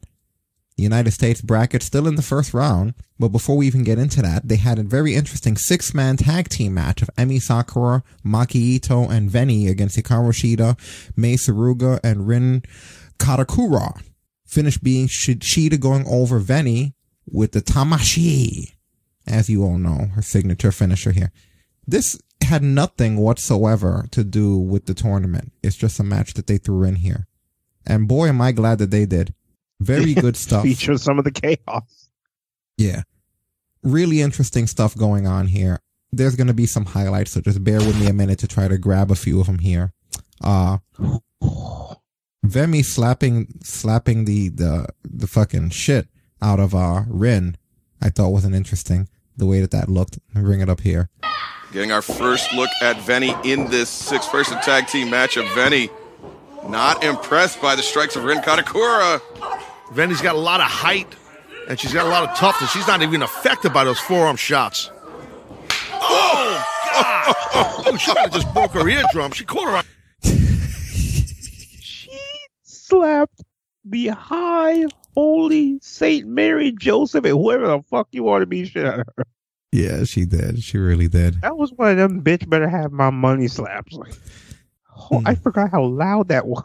The 0.77 0.83
United 0.83 1.11
States 1.11 1.41
bracket 1.41 1.83
still 1.83 2.07
in 2.07 2.15
the 2.15 2.21
first 2.21 2.53
round, 2.53 2.93
but 3.19 3.29
before 3.29 3.57
we 3.57 3.67
even 3.67 3.83
get 3.83 3.99
into 3.99 4.21
that, 4.21 4.47
they 4.47 4.55
had 4.55 4.79
a 4.79 4.83
very 4.83 5.15
interesting 5.15 5.57
six-man 5.57 6.17
tag 6.17 6.49
team 6.49 6.73
match 6.73 7.01
of 7.01 7.09
Emi 7.17 7.41
Sakura, 7.41 8.03
Maki 8.25 8.79
Itoh, 8.79 9.09
and 9.09 9.29
Veny 9.29 9.69
against 9.69 9.97
Hikaru 9.97 10.31
Shida, 10.31 10.77
Mei 11.15 11.35
Suruga, 11.35 11.99
and 12.03 12.27
Rin 12.27 12.63
Kadokura. 13.19 14.01
Finish 14.45 14.77
being 14.79 15.07
Sh- 15.07 15.29
Shida 15.29 15.79
going 15.79 16.05
over 16.07 16.39
Veny 16.39 16.93
with 17.29 17.51
the 17.51 17.61
Tamashi, 17.61 18.73
as 19.27 19.49
you 19.49 19.63
all 19.63 19.77
know, 19.77 20.07
her 20.15 20.21
signature 20.21 20.71
finisher 20.71 21.11
here. 21.11 21.31
This 21.85 22.19
had 22.41 22.63
nothing 22.63 23.17
whatsoever 23.17 24.07
to 24.11 24.23
do 24.23 24.57
with 24.57 24.85
the 24.85 24.93
tournament. 24.93 25.53
It's 25.61 25.75
just 25.75 25.99
a 25.99 26.03
match 26.03 26.33
that 26.33 26.47
they 26.47 26.57
threw 26.57 26.83
in 26.83 26.95
here. 26.95 27.27
And 27.85 28.07
boy, 28.07 28.27
am 28.29 28.41
I 28.41 28.51
glad 28.51 28.79
that 28.79 28.91
they 28.91 29.05
did. 29.05 29.33
Very 29.81 30.13
good 30.25 30.37
stuff. 30.37 30.63
Feature 30.63 30.97
some 30.97 31.17
of 31.17 31.25
the 31.25 31.31
chaos. 31.31 32.09
Yeah. 32.77 33.01
Really 33.83 34.21
interesting 34.21 34.67
stuff 34.67 34.95
going 34.95 35.25
on 35.27 35.47
here. 35.47 35.79
There's 36.11 36.35
going 36.35 36.47
to 36.47 36.53
be 36.53 36.65
some 36.65 36.85
highlights, 36.85 37.31
so 37.31 37.41
just 37.41 37.63
bear 37.63 37.79
with 37.79 37.99
me 37.99 38.07
a 38.07 38.13
minute 38.13 38.39
to 38.39 38.47
try 38.47 38.67
to 38.67 38.77
grab 38.77 39.11
a 39.11 39.15
few 39.15 39.39
of 39.39 39.47
them 39.47 39.59
here. 39.59 39.93
Uh, 40.43 40.79
Veny 42.45 42.83
slapping, 42.83 43.47
slapping 43.63 44.25
the, 44.25 44.49
the, 44.49 44.87
the 45.03 45.27
fucking 45.27 45.69
shit 45.69 46.07
out 46.41 46.59
of, 46.59 46.75
uh, 46.75 47.03
Rin, 47.07 47.55
I 48.01 48.09
thought 48.09 48.29
wasn't 48.29 48.55
interesting. 48.55 49.07
The 49.37 49.45
way 49.45 49.61
that 49.61 49.71
that 49.71 49.89
looked. 49.89 50.19
Bring 50.33 50.59
it 50.59 50.69
up 50.69 50.81
here. 50.81 51.09
Getting 51.71 51.91
our 51.91 52.01
first 52.01 52.53
look 52.53 52.69
at 52.81 52.97
Veny 52.97 53.33
in 53.45 53.69
this 53.69 53.89
six 53.89 54.27
person 54.27 54.59
tag 54.61 54.87
team 54.87 55.09
match 55.09 55.37
of 55.37 55.45
Veny. 55.55 55.89
Not 56.67 57.03
impressed 57.03 57.61
by 57.61 57.75
the 57.75 57.81
strikes 57.81 58.15
of 58.15 58.25
Rin 58.25 58.39
Kadokura. 58.39 59.21
Veny's 59.91 60.21
got 60.21 60.35
a 60.35 60.39
lot 60.39 60.61
of 60.61 60.67
height 60.67 61.07
and 61.67 61.79
she's 61.79 61.93
got 61.93 62.05
a 62.05 62.09
lot 62.09 62.29
of 62.29 62.35
toughness. 62.37 62.71
She's 62.71 62.87
not 62.87 63.01
even 63.01 63.21
affected 63.21 63.73
by 63.73 63.83
those 63.83 63.99
forearm 63.99 64.37
shots. 64.37 64.89
Oh, 65.93 66.65
God. 66.93 67.35
Oh, 67.53 67.97
she 67.97 68.13
might 68.13 68.19
have 68.19 68.33
just 68.33 68.53
broke 68.53 68.71
her 68.71 68.87
eardrum. 68.87 69.31
She 69.31 69.43
caught 69.43 69.67
her 69.67 69.77
on. 69.77 69.83
She 71.81 72.09
slapped 72.63 73.43
the 73.83 74.07
high 74.07 74.85
holy 75.15 75.79
Saint 75.81 76.27
Mary 76.27 76.71
Joseph 76.71 77.25
and 77.25 77.33
whoever 77.33 77.67
the 77.67 77.81
fuck 77.89 78.07
you 78.11 78.23
want 78.23 78.43
to 78.43 78.45
be 78.45 78.65
shit 78.65 78.85
out 78.85 79.01
of 79.01 79.07
her. 79.17 79.25
Yeah, 79.71 80.03
she 80.03 80.25
did. 80.25 80.63
She 80.63 80.77
really 80.77 81.07
did. 81.07 81.41
That 81.41 81.57
was 81.57 81.71
one 81.73 81.91
of 81.91 81.97
them 81.97 82.21
bitch 82.23 82.47
better 82.49 82.67
have 82.67 82.91
my 82.91 83.09
money 83.09 83.47
slaps. 83.47 83.93
Like, 83.93 84.13
oh, 85.11 85.21
I 85.25 85.33
hmm. 85.33 85.41
forgot 85.41 85.71
how 85.71 85.83
loud 85.83 86.29
that 86.29 86.45
was. 86.47 86.63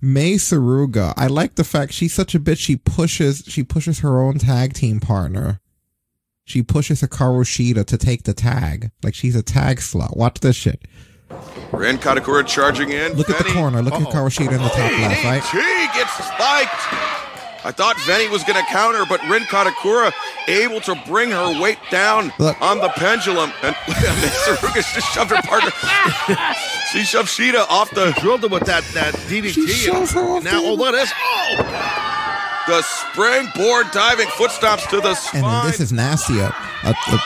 Mei 0.00 0.34
Suruga. 0.34 1.12
I 1.16 1.26
like 1.26 1.56
the 1.56 1.64
fact 1.64 1.92
she's 1.92 2.14
such 2.14 2.34
a 2.34 2.40
bitch. 2.40 2.58
She 2.58 2.76
pushes. 2.76 3.44
She 3.46 3.62
pushes 3.62 4.00
her 4.00 4.20
own 4.20 4.38
tag 4.38 4.72
team 4.72 5.00
partner. 5.00 5.60
She 6.44 6.62
pushes 6.62 7.02
Hikaru 7.02 7.44
Shida 7.44 7.84
to 7.86 7.96
take 7.98 8.24
the 8.24 8.34
tag. 8.34 8.90
Like 9.02 9.14
she's 9.14 9.36
a 9.36 9.42
tag 9.42 9.78
slut. 9.78 10.16
Watch 10.16 10.40
this 10.40 10.56
shit. 10.56 10.82
Rin 11.72 11.98
Kadokura 11.98 12.46
charging 12.46 12.90
in. 12.90 13.12
Look 13.12 13.30
at 13.30 13.38
the 13.44 13.52
corner. 13.52 13.82
Look 13.82 13.94
at 13.94 14.00
Hikaru 14.02 14.30
Shida 14.30 14.52
in 14.52 14.62
the 14.62 14.68
top 14.68 14.90
left, 14.90 15.24
right? 15.24 15.44
She 15.44 15.98
gets 15.98 16.12
spiked. 16.12 17.19
I 17.62 17.72
thought 17.72 17.96
Veny 18.06 18.30
was 18.30 18.42
going 18.44 18.58
to 18.58 18.70
counter, 18.72 19.04
but 19.08 19.20
Rin 19.28 19.42
Kadokura 19.42 20.12
able 20.48 20.80
to 20.80 20.94
bring 21.06 21.30
her 21.30 21.60
weight 21.60 21.78
down 21.90 22.32
Look. 22.38 22.60
on 22.62 22.78
the 22.78 22.88
pendulum. 22.90 23.52
And 23.62 23.74
Suruga 24.46 24.76
just 24.76 25.12
shoved 25.12 25.30
her 25.30 25.42
partner. 25.42 25.70
she 26.92 27.02
shoved 27.04 27.28
Shida 27.28 27.66
off 27.68 27.90
the. 27.90 28.12
Drilled 28.20 28.42
her 28.42 28.48
with 28.48 28.64
that, 28.64 28.82
that 28.94 29.14
DDT. 29.28 29.52
She 29.52 29.66
shoves 29.68 30.12
her 30.12 30.22
off 30.22 30.42
now, 30.44 30.60
the- 30.62 30.68
oh, 30.68 30.74
look 30.74 30.94
at 30.94 31.00
this. 31.00 31.12
Oh! 31.14 31.86
The 32.66 32.82
springboard 32.82 33.90
diving 33.90 34.28
foot 34.28 34.50
stomps 34.52 34.88
to 34.90 35.00
the 35.00 35.08
And 35.08 35.16
spine. 35.18 35.42
then 35.42 35.66
this 35.66 35.80
is 35.80 35.92
nasty. 35.92 36.40
Uh, 36.40 36.50
uh, 36.84 37.18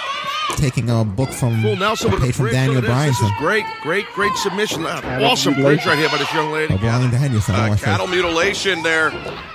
taking 0.56 0.90
a 0.90 1.04
book 1.04 1.30
from 1.30 1.60
Full 1.62 1.76
Nelson 1.76 2.10
with 2.10 2.20
a 2.20 2.26
page 2.26 2.34
from. 2.36 2.46
Daniel 2.50 2.80
Look 2.80 2.90
at 2.90 3.06
this. 3.06 3.20
This 3.20 3.30
is 3.30 3.36
great, 3.38 3.64
great, 3.82 4.06
great 4.14 4.34
submission. 4.36 4.86
Awesome 4.86 5.54
bridge 5.54 5.84
right 5.86 5.98
here 5.98 6.08
by 6.08 6.18
this 6.18 6.32
young 6.32 6.52
lady. 6.52 6.74
Oh, 6.74 6.78
Bryan 6.78 7.10
Danielson. 7.10 7.54
Uh, 7.54 7.58
I 7.72 7.76
cattle 7.76 8.06
mutilation 8.06 8.82
there, 8.82 9.08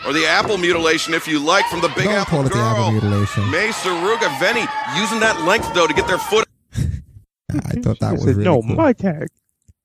or 0.05 0.13
the 0.13 0.26
apple 0.27 0.57
mutilation, 0.57 1.13
if 1.13 1.27
you 1.27 1.39
like, 1.39 1.65
from 1.67 1.81
the 1.81 1.89
Big 1.89 2.05
Don't 2.05 2.13
Apple 2.13 2.38
call 2.38 2.45
it 2.45 2.49
the 2.49 2.55
Girl. 2.55 2.63
apple 2.63 2.91
mutilation. 2.91 3.49
Mei 3.51 3.69
Suruga 3.69 4.30
Veny 4.39 4.67
using 4.99 5.19
that 5.19 5.41
length 5.45 5.73
though 5.73 5.88
to 5.88 5.93
get 5.93 6.07
their 6.07 6.17
foot. 6.17 6.47
I 6.76 7.80
thought 7.81 7.99
that 7.99 8.11
was 8.13 8.23
said, 8.23 8.35
really 8.35 8.43
no, 8.43 8.61
cool. 8.61 8.76
my 8.76 8.93
tag. 8.93 9.27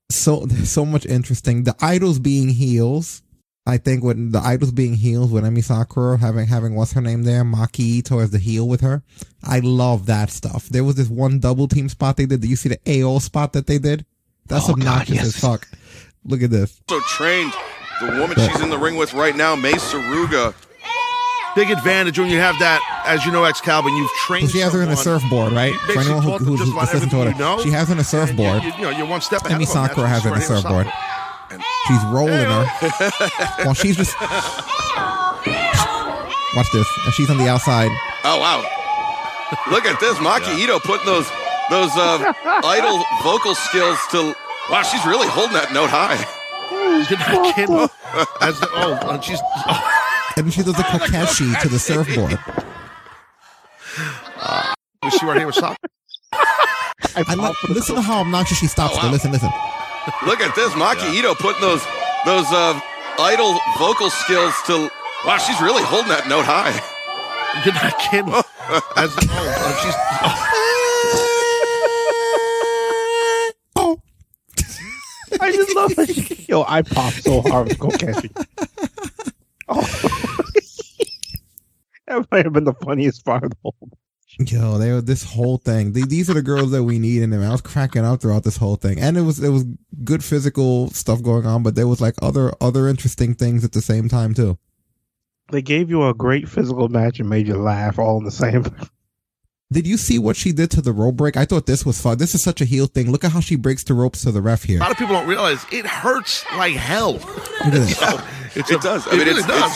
so 0.09 0.45
so 0.47 0.85
much 0.85 1.05
interesting. 1.05 1.63
The 1.63 1.75
idols 1.81 2.19
being 2.19 2.49
heels. 2.49 3.21
I 3.67 3.77
think 3.77 4.03
when 4.03 4.31
the 4.31 4.39
idols 4.39 4.71
being 4.71 4.93
heels 4.93 5.31
with 5.31 5.43
Emi 5.43 5.63
Sakura 5.63 6.17
having 6.19 6.45
having 6.45 6.75
what's 6.75 6.93
her 6.93 7.01
name 7.01 7.23
there, 7.23 7.43
Maki 7.43 8.01
Itoh 8.01 8.21
as 8.21 8.29
the 8.31 8.37
heel 8.37 8.67
with 8.67 8.81
her. 8.81 9.01
I 9.43 9.59
love 9.59 10.05
that 10.05 10.29
stuff. 10.29 10.67
There 10.69 10.83
was 10.83 10.95
this 10.95 11.09
one 11.09 11.39
double 11.39 11.67
team 11.67 11.89
spot 11.89 12.17
they 12.17 12.27
did. 12.27 12.41
Did 12.41 12.49
you 12.49 12.55
see 12.55 12.69
the 12.69 12.79
AO 13.03 13.17
spot 13.19 13.53
that 13.53 13.65
they 13.65 13.79
did? 13.79 14.05
That's 14.45 14.65
Oh, 14.69 14.73
God, 14.75 14.79
obnoxious 14.81 15.15
yes. 15.15 15.25
as 15.25 15.39
fuck. 15.39 15.67
Look 16.25 16.43
at 16.43 16.51
this. 16.51 16.79
So 16.89 16.99
trained 17.01 17.53
the 18.01 18.07
woman 18.19 18.37
she's 18.37 18.61
in 18.61 18.69
the 18.69 18.77
ring 18.77 18.97
with 18.97 19.13
right 19.15 19.35
now, 19.35 19.55
Mei 19.55 19.73
Suruga. 19.73 20.53
Big 21.55 21.71
advantage 21.71 22.19
when 22.19 22.29
you 22.29 22.37
have 22.37 22.59
that, 22.59 22.81
as 23.07 23.25
you 23.25 23.31
know, 23.31 23.45
ex 23.45 23.61
Calvin, 23.61 23.95
you've 23.95 24.11
trained. 24.27 24.47
So 24.49 24.53
she 24.53 24.59
has 24.59 24.73
her 24.73 24.81
in 24.83 24.89
a 24.89 24.95
surfboard, 24.97 25.53
right? 25.53 25.71
You 25.71 25.79
For 25.93 25.99
anyone 26.01 26.21
who, 26.21 26.31
who's 26.37 26.59
just 26.59 26.63
who's 26.63 26.69
about 26.73 26.93
listening 26.93 27.09
to 27.11 27.15
her, 27.23 27.31
you 27.31 27.37
know. 27.37 27.61
she 27.63 27.69
has 27.71 27.87
her 27.87 27.93
in 27.93 27.99
a 27.99 28.03
surfboard. 28.03 28.61
You, 28.61 28.73
you 28.73 28.81
know, 28.81 28.89
you're 28.89 29.07
one 29.07 29.21
step 29.21 29.41
ahead. 29.45 29.59
Emi 29.59 29.63
of 29.63 29.73
them. 29.73 29.81
That's 29.83 29.89
Sakura 29.95 30.07
has 30.09 30.23
her 30.23 30.31
in 30.35 30.37
a 30.37 30.41
surfboard. 30.41 30.85
here, 30.87 30.93
surfboard. 31.61 31.87
She's 31.87 32.03
rolling 32.11 32.45
her. 32.45 32.65
while 33.65 33.73
she's 33.73 33.95
just. 33.97 34.15
Watch 36.55 36.71
this, 36.71 36.87
and 37.05 37.13
she's 37.13 37.29
on 37.29 37.37
the 37.37 37.49
outside. 37.49 37.91
Oh 38.23 38.39
wow! 38.39 38.63
Look 39.69 39.85
at 39.85 39.99
this, 39.99 40.17
Maki 40.19 40.65
Itoh 40.65 40.81
putting 40.81 41.05
those 41.05 41.29
those 41.69 41.91
uh, 41.95 42.33
idol 42.63 43.03
vocal 43.23 43.55
skills 43.55 43.99
to. 44.11 44.33
Wow, 44.69 44.81
she's 44.83 45.05
really 45.05 45.27
holding 45.27 45.53
that 45.53 45.73
note 45.73 45.89
high. 45.89 46.15
You're 46.71 47.19
not 47.19 47.55
kidding. 47.55 47.75
As 48.41 48.59
the, 48.59 48.67
oh, 48.73 48.97
and 49.11 49.23
she's. 49.23 49.39
Oh, 49.67 50.01
And 50.37 50.53
she 50.53 50.63
does 50.63 50.79
a 50.79 50.83
kokeshi 50.83 51.59
to 51.61 51.67
the 51.67 51.77
surfboard. 51.77 52.31
we 55.03 55.09
see 55.11 55.25
right 55.25 55.37
here 55.37 55.47
with 55.47 55.55
Sakura. 55.55 55.77
I 57.17 57.33
like, 57.35 57.55
listen 57.69 57.95
to 57.95 58.01
how 58.01 58.21
obnoxious 58.21 58.57
she 58.57 58.67
stops. 58.67 58.95
Oh, 58.97 59.05
wow. 59.05 59.11
Listen, 59.11 59.31
listen. 59.31 59.49
Look 60.25 60.39
at 60.39 60.53
this, 60.55 60.71
Maki 60.73 61.19
Itoh 61.19 61.35
putting 61.37 61.61
those 61.61 61.83
those 62.25 62.45
uh, 62.51 62.79
idol 63.19 63.57
vocal 63.77 64.09
skills 64.09 64.53
to. 64.67 64.89
Wow, 65.25 65.37
she's 65.37 65.59
really 65.61 65.81
holding 65.83 66.09
that 66.09 66.27
note 66.27 66.45
high. 66.45 66.73
You're 67.65 67.73
not 67.73 67.97
kidding. 67.99 68.33
As 68.97 69.15
the, 69.15 69.27
oh, 69.31 69.79
she's. 69.81 69.95
Oh. 73.75 74.01
Oh, 75.31 75.41
I 75.41 75.51
just 75.51 75.75
love 75.75 75.93
it. 75.97 76.47
Yo, 76.47 76.63
I 76.67 76.81
popped 76.83 77.23
so 77.23 77.41
hard 77.41 77.69
with 77.69 77.79
Kokeshi. 77.79 78.29
Oh. 79.67 79.81
that 82.07 82.27
might 82.31 82.45
have 82.45 82.53
been 82.53 82.65
the 82.65 82.73
funniest 82.73 83.25
part 83.25 83.43
of 83.43 83.49
the 83.51 83.57
whole. 83.63 83.89
Yo, 84.39 84.77
they 84.77 84.91
were 84.91 85.01
this 85.01 85.23
whole 85.23 85.57
thing. 85.57 85.93
They, 85.93 86.01
these 86.01 86.29
are 86.29 86.33
the 86.33 86.41
girls 86.41 86.71
that 86.71 86.83
we 86.83 86.99
need 86.99 87.21
in 87.21 87.29
them. 87.29 87.43
I 87.43 87.49
was 87.51 87.61
cracking 87.61 88.05
up 88.05 88.21
throughout 88.21 88.43
this 88.43 88.57
whole 88.57 88.75
thing, 88.75 88.99
and 88.99 89.17
it 89.17 89.21
was 89.21 89.41
it 89.43 89.49
was 89.49 89.65
good 90.03 90.23
physical 90.23 90.89
stuff 90.91 91.21
going 91.21 91.45
on, 91.45 91.63
but 91.63 91.75
there 91.75 91.87
was 91.87 92.01
like 92.01 92.15
other 92.21 92.53
other 92.61 92.87
interesting 92.87 93.33
things 93.35 93.63
at 93.63 93.71
the 93.71 93.81
same 93.81 94.09
time 94.09 94.33
too. 94.33 94.57
They 95.51 95.61
gave 95.61 95.89
you 95.89 96.07
a 96.07 96.13
great 96.13 96.49
physical 96.49 96.89
match 96.89 97.19
and 97.19 97.29
made 97.29 97.47
you 97.47 97.55
laugh 97.55 97.99
all 97.99 98.17
in 98.17 98.23
the 98.23 98.31
same. 98.31 98.65
Did 99.71 99.87
you 99.87 99.97
see 99.97 100.19
what 100.19 100.35
she 100.35 100.51
did 100.51 100.69
to 100.71 100.81
the 100.81 100.91
rope 100.93 101.15
break? 101.15 101.37
I 101.37 101.45
thought 101.45 101.65
this 101.65 101.85
was 101.85 101.99
fun. 101.99 102.19
This 102.19 102.35
is 102.35 102.43
such 102.43 102.61
a 102.61 102.65
heel 102.65 102.85
thing. 102.85 103.11
Look 103.11 103.23
at 103.23 103.31
how 103.31 103.39
she 103.39 103.55
breaks 103.55 103.83
the 103.83 103.95
ropes 103.95 104.21
to 104.21 104.31
the 104.31 104.41
ref 104.41 104.63
here. 104.63 104.77
A 104.77 104.81
lot 104.81 104.91
of 104.91 104.97
people 104.97 105.15
don't 105.15 105.27
realize 105.27 105.65
it 105.71 105.85
hurts 105.87 106.45
like 106.55 106.73
hell. 106.73 107.13
Look 107.13 107.65
at 107.65 107.71
this. 107.73 107.97
So, 108.55 108.61
it's 108.61 108.71
it 108.71 108.77
a- 108.77 108.79
does. 108.79 109.07
I 109.07 109.11
it 109.11 109.17
mean, 109.17 109.27
really 109.27 109.39
it's, 109.39 109.47
does. 109.47 109.71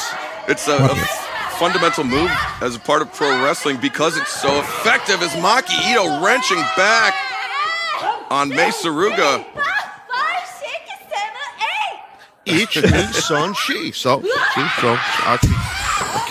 it's 0.48 0.68
it's 0.68 0.68
a, 0.68 0.77
a 0.77 0.91
is? 0.94 1.29
Fundamental 1.60 2.06
move 2.06 2.31
as 2.61 2.76
a 2.76 2.80
part 2.80 3.02
of 3.02 3.11
pro 3.14 3.44
wrestling 3.44 3.77
because 3.81 4.15
it's 4.18 4.31
so 4.31 4.60
effective. 4.60 5.22
As 5.22 5.31
Maki 5.31 5.76
Itoh 5.91 6.23
wrenching 6.23 6.61
back 6.77 7.14
on 8.31 8.48
Mei 8.48 8.69
Suruga. 8.69 9.45
Each 12.45 12.81
me, 12.81 13.11
son, 13.11 13.53
she. 13.53 13.91
So, 13.91 14.22
see, 14.22 14.30
so 14.80 14.95
I 14.98 15.38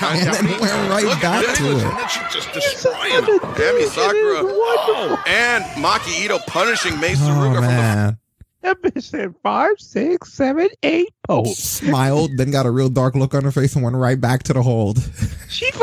And 0.00 0.34
then 0.34 0.46
went 0.60 0.90
right 0.90 1.22
back 1.22 1.44
to 1.56 1.64
And 1.70 1.80
then 1.80 2.08
she 2.08 2.20
just 2.32 2.50
destroying 2.52 3.12
him. 3.12 3.24
Emi 3.24 3.86
Sakura. 3.86 4.40
Oh, 4.42 5.22
and 5.26 5.62
Maki 5.76 6.26
Itoh 6.26 6.44
punishing 6.46 6.98
Mei 6.98 7.12
Suruga 7.12 7.18
Oh 7.18 7.54
from 7.54 7.54
the 7.54 7.60
man, 7.60 8.18
That 8.62 8.82
bitch 8.82 9.02
said 9.04 9.34
five, 9.42 9.78
six, 9.78 10.32
seven, 10.32 10.68
eight 10.82 11.14
posts. 11.26 11.62
Smiled, 11.62 12.32
then 12.36 12.50
got 12.50 12.66
a 12.66 12.70
real 12.70 12.88
dark 12.88 13.14
look 13.14 13.34
on 13.34 13.44
her 13.44 13.52
face 13.52 13.74
and 13.74 13.84
went 13.84 13.96
right 13.96 14.20
back 14.20 14.42
to 14.44 14.52
the 14.52 14.62
hold. 14.62 14.98
She 15.48 15.70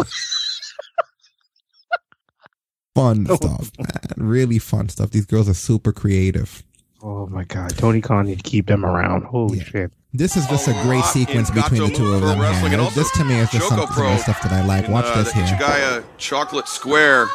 fun 2.96 3.26
stuff, 3.36 3.72
man. 3.78 4.28
Really 4.28 4.60
fun 4.60 4.90
stuff. 4.90 5.12
These 5.12 5.26
girls 5.26 5.48
are 5.48 5.54
super 5.54 5.92
creative. 5.92 6.64
Oh 7.02 7.28
my 7.28 7.44
god, 7.44 7.78
Tony 7.78 8.02
Khan 8.02 8.26
need 8.26 8.40
to 8.40 8.50
keep 8.50 8.66
them 8.66 8.84
around. 8.84 9.26
Holy 9.26 9.60
shit! 9.60 9.92
This 10.12 10.36
is 10.36 10.48
just 10.48 10.68
a 10.68 10.74
great 10.84 11.04
sequence 11.06 11.52
between 11.52 11.84
the 11.84 11.90
two 11.90 12.14
of 12.14 12.22
them. 12.22 12.40
Wrestling 12.40 12.72
Here. 12.72 12.90
This 12.92 13.12
to 13.12 13.24
me 13.24 13.36
is 13.36 13.52
just 13.52 13.70
Choco 13.70 13.86
some, 13.86 13.94
some 13.96 14.06
of 14.06 14.12
the 14.14 14.18
stuff 14.24 14.42
that 14.42 14.52
I 14.52 14.66
like. 14.66 14.86
in, 14.86 14.92
Watch 14.92 15.06
uh, 15.06 15.22
this 15.22 15.32
the 15.32 15.44
here. 15.44 15.58
Ichigaya 15.58 16.04
Chocolate 16.18 16.68
Square, 16.68 17.28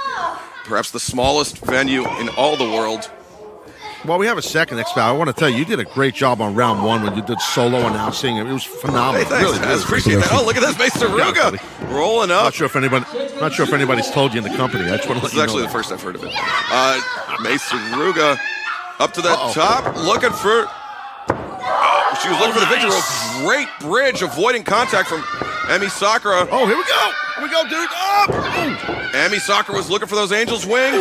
perhaps 0.65 0.91
the 0.91 0.99
smallest 0.99 1.59
venue 1.59 2.05
in 2.19 2.29
all 2.31 2.57
the 2.57 2.65
world. 2.65 3.11
While 4.05 4.19
we 4.19 4.27
have 4.27 4.39
a 4.39 4.43
second, 4.43 4.79
X 4.79 4.97
I 4.97 5.13
want 5.13 5.29
to 5.29 5.35
tell 5.35 5.51
you, 5.51 5.59
you 5.59 5.65
did 5.67 5.79
a 5.79 5.85
great 5.85 6.15
job 6.15 6.41
on 6.41 6.55
round 6.55 6.83
one 6.83 7.03
when 7.03 7.15
you 7.15 7.23
did 7.23 7.39
solo 7.41 7.87
announcing. 7.87 8.39
It 8.39 8.45
was 8.45 8.65
phenomenal. 8.65 9.23
Hey, 9.23 9.29
thanks, 9.29 9.51
really, 9.51 9.59
really 9.61 9.83
Appreciate 9.83 10.15
that. 10.17 10.33
Oh, 10.33 10.45
look 10.45 10.57
at 10.57 10.61
this, 10.63 10.79
Mace 10.79 10.97
Suruga 10.97 11.91
rolling 11.93 12.31
up. 12.31 12.45
Not 12.45 12.55
sure 12.55 12.67
if 12.67 12.77
anybody, 12.77 13.05
not 13.41 13.53
sure 13.53 13.67
if 13.67 13.73
anybody's 13.75 14.11
told 14.11 14.33
you 14.33 14.39
in 14.39 14.45
the 14.51 14.57
company. 14.57 14.85
I 14.85 14.97
just 14.97 15.09
want 15.09 15.21
to 15.21 15.27
This 15.27 15.35
is 15.35 15.41
actually 15.41 15.63
the 15.65 15.69
first 15.69 15.93
I've 15.93 16.03
heard 16.03 16.15
of 16.15 16.25
it. 16.25 16.33
Uh, 16.35 17.01
Mace 17.43 17.63
Suruga 17.69 18.39
up 19.01 19.13
to 19.13 19.21
the 19.21 19.35
top, 19.53 19.95
looking 19.97 20.31
for. 20.31 20.67
Oh, 21.29 22.19
she 22.23 22.29
was 22.31 22.39
looking 22.41 22.55
for 22.55 22.61
the 22.61 22.67
victory. 22.67 22.91
roll. 22.91 23.47
Great 23.47 23.69
bridge, 23.81 24.23
avoiding 24.23 24.65
contact 24.65 25.09
from 25.11 25.21
Emi 25.69 25.91
Sakura. 25.91 26.49
Oh, 26.51 26.67
here 26.67 26.77
we 26.77 26.85
go. 26.85 27.13
Here 27.37 27.45
we 27.45 27.51
go, 27.51 27.65
dude. 27.69 27.89
Up. 27.93 28.31
Emi 29.13 29.41
Sakura 29.41 29.77
was 29.77 29.91
looking 29.91 30.09
for 30.09 30.15
those 30.15 30.33
Angels 30.33 30.65
wings, 30.65 30.97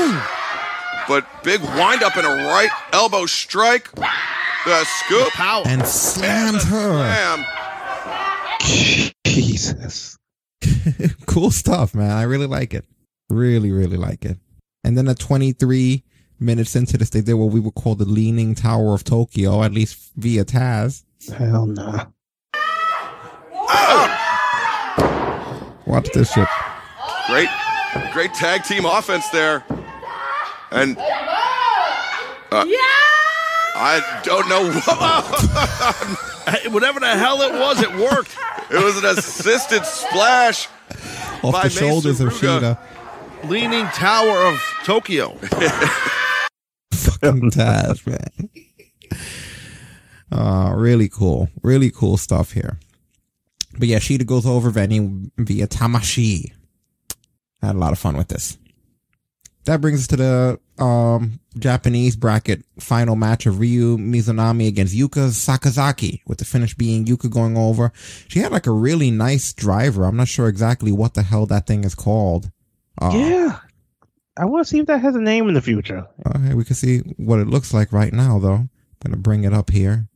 but 1.10 1.26
big 1.44 1.60
wind 1.61 2.03
up 2.03 2.15
and 2.15 2.26
a 2.26 2.30
right 2.30 2.69
elbow 2.94 3.26
strike. 3.26 3.91
The 3.91 4.86
scoop. 4.86 5.40
And 5.68 5.86
slams 5.86 6.64
her. 6.65 7.40
Slam. 8.60 9.06
Jesus. 9.26 10.18
cool 11.26 11.49
stuff, 11.49 11.95
man. 11.95 12.11
I 12.11 12.23
really 12.23 12.45
like 12.45 12.73
it. 12.76 12.86
Really, 13.30 13.72
really 13.72 13.98
like 13.98 14.23
it. 14.23 14.38
And 14.84 14.98
then 14.98 15.07
at 15.07 15.18
23 15.19 16.03
minutes 16.40 16.76
into 16.76 16.98
this, 16.98 17.10
they 17.10 17.22
did 17.22 17.34
what 17.34 17.52
we 17.52 17.60
would 17.60 17.76
call 17.76 17.95
the 17.95 18.06
Leaning 18.06 18.53
Tower 18.53 18.94
of 18.94 19.03
Tokyo, 19.03 19.64
at 19.64 19.73
least 19.73 20.11
via 20.15 20.45
Taz. 20.45 21.03
Hell 21.34 21.65
no. 21.65 22.06
Oh! 23.56 24.15
Watch 25.88 26.10
this 26.14 26.31
shit. 26.31 26.48
Great, 27.27 27.49
great 28.14 28.34
tag 28.36 28.64
team 28.64 28.86
offense 28.86 29.27
there. 29.30 29.64
And 30.72 30.98
uh, 30.98 32.66
I 33.76 34.22
don't 34.24 34.48
know 34.50 34.72
what. 36.64 36.74
Whatever 36.74 37.00
the 37.00 37.08
hell 37.08 37.41
it 37.41 37.54
was, 37.54 37.82
it 37.82 37.91
worked. 37.96 38.36
It 38.72 38.84
was 38.84 38.98
an 38.98 39.06
assisted 39.06 39.86
splash 39.86 40.68
Off 41.44 41.54
by 41.54 41.64
the 41.64 41.70
shoulders 41.70 42.20
of 42.22 42.30
Suruga. 42.30 42.78
Shida. 42.78 43.50
Leaning 43.50 43.86
Tower 43.88 44.46
of 44.46 44.62
Tokyo. 44.84 45.30
Fucking 46.91 47.52
Taz, 47.52 48.06
man. 48.06 48.50
Uh, 50.32 50.74
really 50.76 51.10
cool. 51.10 51.50
Really 51.64 51.90
cool 51.90 52.18
stuff 52.18 52.52
here. 52.52 52.80
But 53.78 53.88
yeah, 53.88 54.00
Shida 54.00 54.26
goes 54.26 54.46
over 54.46 54.70
Veny 54.72 55.32
via 55.38 55.68
Tamashi. 55.68 56.52
Had 57.62 57.76
a 57.76 57.80
lot 57.80 57.94
of 57.94 58.00
fun 58.00 58.18
with 58.18 58.28
this. 58.28 58.58
That 59.70 59.82
brings 59.82 60.00
us 60.00 60.08
to 60.08 60.16
the 60.16 60.84
um, 60.84 61.40
Japanese 61.60 62.16
bracket 62.16 62.64
final 62.80 63.16
match 63.16 63.46
of 63.46 63.60
Ryo 63.60 63.98
Mizunami 63.98 64.68
against 64.68 64.96
Yuka 64.96 65.30
Sakazaki, 65.30 66.22
with 66.26 66.40
the 66.40 66.46
finish 66.46 66.74
being 66.74 67.06
Yuka 67.06 67.30
going 67.30 67.56
over. 67.56 67.94
She 68.30 68.40
had 68.40 68.52
like 68.52 68.66
a 68.66 68.72
really 68.72 69.12
nice 69.12 69.54
driver. 69.54 70.06
I'm 70.06 70.18
not 70.18 70.28
sure 70.28 70.48
exactly 70.48 70.91
what 70.91 71.14
the 71.14 71.22
hell 71.22 71.46
that 71.46 71.68
thing 71.68 71.84
is 71.84 71.94
called. 71.94 72.50
Uh, 73.00 73.12
Yeah. 73.14 73.60
I 74.36 74.46
want 74.46 74.66
to 74.66 74.68
see 74.68 74.80
if 74.80 74.88
that 74.88 75.02
has 75.02 75.16
a 75.16 75.22
name 75.22 75.48
in 75.48 75.54
the 75.54 75.62
future. 75.62 76.08
Okay, 76.26 76.56
we 76.56 76.64
can 76.64 76.76
see 76.76 77.02
what 77.18 77.38
it 77.38 77.46
looks 77.46 77.72
like 77.72 77.94
right 77.94 78.12
now, 78.12 78.40
though. 78.40 78.56
I'm 78.56 78.70
gonna 79.06 79.18
bring 79.18 79.44
it 79.44 79.54
up 79.54 79.70
here. 79.70 80.08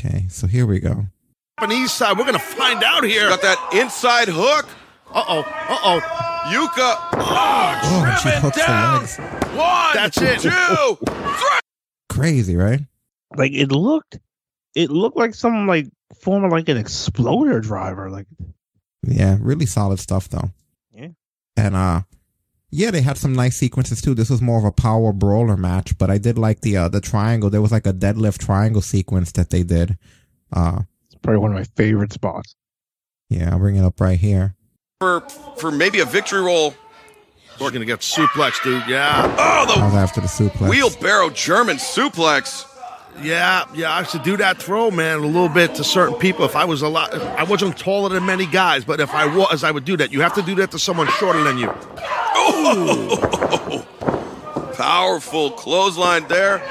Okay, 0.00 0.24
so 0.30 0.46
here 0.46 0.64
we 0.64 0.80
go. 0.80 1.04
Japanese 1.60 1.92
side, 1.92 2.16
we're 2.16 2.24
gonna 2.24 2.38
find 2.38 2.82
out 2.82 3.04
here. 3.04 3.28
Got 3.28 3.42
that 3.42 3.74
inside 3.74 4.28
hook. 4.28 4.70
Uh 5.12 5.24
oh. 5.28 5.40
Uh 5.42 6.00
oh. 6.00 6.31
Yuka. 6.46 6.96
Oh, 7.14 8.04
and 8.06 8.18
she 8.20 8.28
hooks 8.40 8.56
the 8.56 8.72
legs. 8.72 9.16
One. 9.56 9.94
That's 9.94 10.20
it. 10.20 10.40
Two. 10.40 10.96
Three. 11.06 11.58
Crazy, 12.08 12.56
right? 12.56 12.80
Like 13.36 13.52
it 13.52 13.70
looked, 13.70 14.18
it 14.74 14.90
looked 14.90 15.16
like 15.16 15.34
some 15.34 15.66
like 15.66 15.86
form 16.20 16.44
of 16.44 16.52
like 16.52 16.68
an 16.68 16.76
exploder 16.76 17.60
driver. 17.60 18.10
Like 18.10 18.26
Yeah, 19.02 19.38
really 19.40 19.66
solid 19.66 19.98
stuff 19.98 20.28
though. 20.28 20.50
Yeah. 20.92 21.08
And 21.56 21.74
uh 21.76 22.02
yeah, 22.70 22.90
they 22.90 23.02
had 23.02 23.18
some 23.18 23.34
nice 23.34 23.56
sequences 23.56 24.00
too. 24.00 24.14
This 24.14 24.30
was 24.30 24.40
more 24.42 24.58
of 24.58 24.64
a 24.64 24.72
power 24.72 25.12
brawler 25.12 25.56
match, 25.56 25.96
but 25.98 26.10
I 26.10 26.18
did 26.18 26.38
like 26.38 26.60
the 26.60 26.76
uh 26.76 26.88
the 26.88 27.00
triangle. 27.00 27.50
There 27.50 27.62
was 27.62 27.72
like 27.72 27.86
a 27.86 27.92
deadlift 27.92 28.38
triangle 28.38 28.82
sequence 28.82 29.32
that 29.32 29.50
they 29.50 29.62
did. 29.62 29.96
Uh 30.52 30.82
it's 31.06 31.14
probably 31.22 31.38
one 31.38 31.52
of 31.52 31.56
my 31.56 31.64
favorite 31.76 32.12
spots. 32.12 32.56
yeah, 33.30 33.52
I'll 33.52 33.58
bring 33.58 33.76
it 33.76 33.84
up 33.84 34.00
right 34.00 34.18
here. 34.18 34.54
For 35.02 35.20
for 35.56 35.72
maybe 35.72 35.98
a 35.98 36.04
victory 36.04 36.42
roll. 36.42 36.76
We're 37.60 37.72
gonna 37.72 37.84
get 37.84 37.98
suplex, 38.02 38.62
dude. 38.62 38.84
Yeah. 38.86 39.34
Oh, 39.36 39.80
I 39.80 39.84
was 39.84 39.94
after 39.94 40.20
the 40.20 40.28
suplex. 40.28 40.68
Wheelbarrow 40.68 41.30
German 41.30 41.78
suplex. 41.78 42.64
Yeah, 43.20 43.64
yeah, 43.74 43.92
I 43.92 43.98
used 43.98 44.12
to 44.12 44.20
do 44.20 44.36
that 44.36 44.62
throw, 44.62 44.92
man, 44.92 45.18
a 45.18 45.26
little 45.26 45.48
bit 45.48 45.74
to 45.74 45.82
certain 45.82 46.14
people. 46.20 46.44
If 46.44 46.54
I 46.54 46.64
was 46.64 46.82
a 46.82 46.88
lot, 46.88 47.12
I 47.12 47.42
wasn't 47.42 47.76
taller 47.76 48.10
than 48.10 48.24
many 48.24 48.46
guys, 48.46 48.84
but 48.84 49.00
if 49.00 49.10
I 49.12 49.26
was, 49.26 49.64
I 49.64 49.72
would 49.72 49.84
do 49.84 49.96
that. 49.96 50.12
You 50.12 50.20
have 50.20 50.34
to 50.34 50.42
do 50.42 50.54
that 50.54 50.70
to 50.70 50.78
someone 50.78 51.08
shorter 51.08 51.42
than 51.42 51.58
you. 51.58 51.68
Oh, 52.36 53.84
powerful 54.76 55.50
clothesline 55.50 56.28
there, 56.28 56.62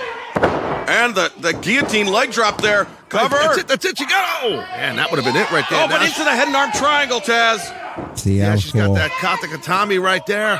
and 0.88 1.14
the 1.14 1.34
the 1.42 1.52
guillotine 1.52 2.08
leg 2.08 2.32
drop 2.32 2.62
there. 2.62 2.88
Cover. 3.10 3.36
That's 3.36 3.58
it. 3.58 3.68
That's 3.68 3.84
it. 3.84 4.00
You 4.00 4.08
got. 4.08 4.44
Oh, 4.46 4.52
man, 4.52 4.96
that 4.96 5.12
would 5.12 5.22
have 5.22 5.34
been 5.34 5.36
it 5.36 5.52
right 5.52 5.66
there. 5.70 5.84
Oh, 5.84 5.88
but 5.90 6.00
Now 6.00 6.06
into 6.06 6.24
the 6.24 6.32
head 6.32 6.48
and 6.48 6.56
arm 6.56 6.72
triangle, 6.72 7.20
Taz. 7.20 7.60
See, 8.16 8.38
Yeah, 8.40 8.46
that 8.48 8.52
was 8.54 8.62
she's 8.64 8.72
cool. 8.72 8.88
got 8.88 8.94
that 8.96 9.12
Kata 9.12 9.48
Gatame 9.48 10.02
right 10.02 10.26
there. 10.26 10.60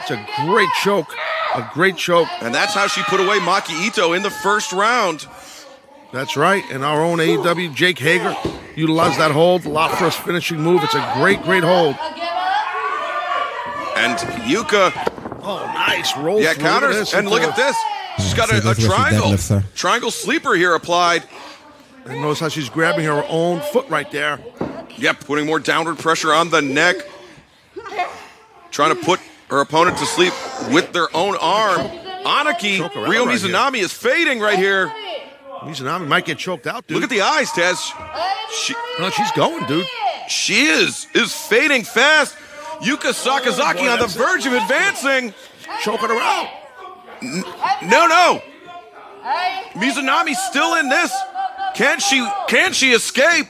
It's 0.00 0.10
a 0.10 0.26
great 0.46 0.68
choke. 0.82 1.12
A 1.54 1.68
great 1.74 1.96
choke. 1.96 2.28
And 2.40 2.54
that's 2.54 2.74
how 2.74 2.86
she 2.86 3.02
put 3.04 3.20
away 3.20 3.38
Maki 3.38 3.88
Itoh 3.88 4.16
in 4.16 4.22
the 4.22 4.30
first 4.30 4.72
round. 4.72 5.26
That's 6.12 6.36
right. 6.36 6.64
And 6.70 6.84
our 6.84 7.02
own 7.02 7.18
AEW, 7.18 7.74
Jake 7.74 7.98
Hager, 7.98 8.34
utilized 8.76 9.18
that 9.20 9.30
hold. 9.30 9.64
A 9.64 9.68
lot 9.68 9.96
for 9.96 10.06
his 10.06 10.14
finishing 10.16 10.60
move. 10.60 10.82
It's 10.82 10.94
a 10.94 11.12
great, 11.16 11.42
great 11.42 11.62
hold. 11.64 11.96
And 13.96 14.18
Yuka, 14.48 14.90
Oh, 15.44 15.64
nice. 15.74 16.16
Roll 16.16 16.40
yeah, 16.40 16.54
counters. 16.54 16.94
this. 16.96 17.14
and 17.14 17.28
look 17.28 17.42
at 17.42 17.56
this. 17.56 17.76
She's 18.18 18.34
got 18.34 18.50
a, 18.52 18.58
a 18.58 18.60
this 18.60 18.78
is 18.78 18.88
where 18.88 18.98
she 19.10 19.16
triangle. 19.18 19.62
Triangle 19.74 20.10
sleeper 20.10 20.54
here 20.54 20.74
applied. 20.74 21.24
And 22.04 22.20
notice 22.20 22.40
how 22.40 22.48
she's 22.48 22.68
grabbing 22.68 23.04
her 23.06 23.24
own 23.28 23.60
foot 23.60 23.88
right 23.88 24.10
there. 24.10 24.38
Yep, 24.98 25.20
putting 25.20 25.46
more 25.46 25.58
downward 25.60 25.98
pressure 25.98 26.32
on 26.32 26.50
the 26.50 26.62
neck. 26.62 26.96
Trying 28.70 28.96
to 28.96 29.04
put 29.04 29.20
her 29.48 29.60
opponent 29.60 29.98
to 29.98 30.06
sleep 30.06 30.32
with 30.70 30.92
their 30.92 31.14
own 31.14 31.36
arm. 31.36 31.80
Her 31.80 31.88
Ryo 32.24 33.26
right 33.26 33.36
Mizunami 33.36 33.78
is 33.78 33.92
fading 33.92 34.40
right 34.40 34.58
here. 34.58 34.92
Mizunami 35.62 36.06
might 36.06 36.24
get 36.24 36.38
choked 36.38 36.66
out, 36.66 36.86
dude. 36.86 36.96
Look 36.96 37.04
at 37.04 37.10
the 37.10 37.20
eyes, 37.22 37.50
Taz. 37.50 37.92
She, 38.50 38.74
No, 38.98 39.10
she's 39.10 39.30
going, 39.32 39.66
dude. 39.66 39.86
she 40.28 40.66
is 40.66 41.06
is 41.14 41.32
fading 41.34 41.84
fast. 41.84 42.36
Yuka 42.80 43.12
Sakazaki 43.12 43.74
oh, 43.76 43.82
boy, 43.84 43.90
on 43.90 43.98
the 43.98 44.04
it. 44.06 44.10
verge 44.10 44.46
of 44.46 44.52
advancing. 44.54 45.34
Choking 45.82 46.08
her 46.08 46.18
out. 46.18 46.48
No, 47.82 48.06
no. 48.06 48.42
Mizunami's 49.74 50.38
still 50.38 50.74
in 50.76 50.88
this. 50.88 51.12
Can 51.74 52.00
she 52.00 52.26
can 52.48 52.72
she 52.72 52.92
escape? 52.92 53.46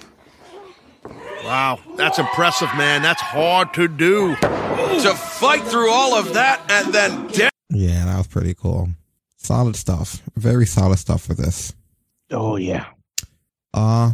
Wow, 1.45 1.81
that's 1.97 2.19
impressive, 2.19 2.69
man. 2.77 3.03
That's 3.03 3.21
hard 3.21 3.75
to 3.75 3.89
do. 3.89 4.37
To 4.37 5.15
fight 5.15 5.63
through 5.65 5.91
all 5.91 6.15
of 6.15 6.35
that 6.35 6.63
and 6.71 6.95
then 6.95 7.27
down. 7.29 7.51
Yeah, 7.71 8.05
that 8.05 8.19
was 8.19 8.27
pretty 8.27 8.55
cool. 8.55 8.91
Solid 9.37 9.77
stuff. 9.77 10.23
Very 10.37 10.67
solid 10.67 10.99
stuff 10.99 11.23
for 11.23 11.35
this. 11.35 11.75
Oh 12.31 12.57
yeah. 12.57 12.87
Uh 13.75 14.13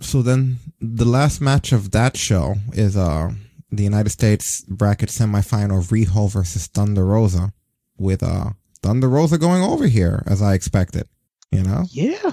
so 0.00 0.20
then 0.22 0.58
the 0.80 1.04
last 1.06 1.40
match 1.40 1.72
of 1.72 1.92
that 1.92 2.16
show 2.16 2.56
is 2.72 2.96
uh 2.96 3.30
the 3.70 3.84
United 3.84 4.10
States 4.10 4.62
bracket 4.68 5.08
semifinal 5.08 5.82
Riho 5.88 6.30
versus 6.30 6.66
Thunder 6.66 7.06
Rosa 7.06 7.52
with 7.96 8.22
uh 8.22 8.50
Thunder 8.82 9.08
Rosa 9.08 9.38
going 9.38 9.62
over 9.62 9.86
here 9.86 10.22
as 10.26 10.42
I 10.42 10.54
expected. 10.54 11.08
You 11.50 11.62
know? 11.62 11.84
Yeah. 11.90 12.32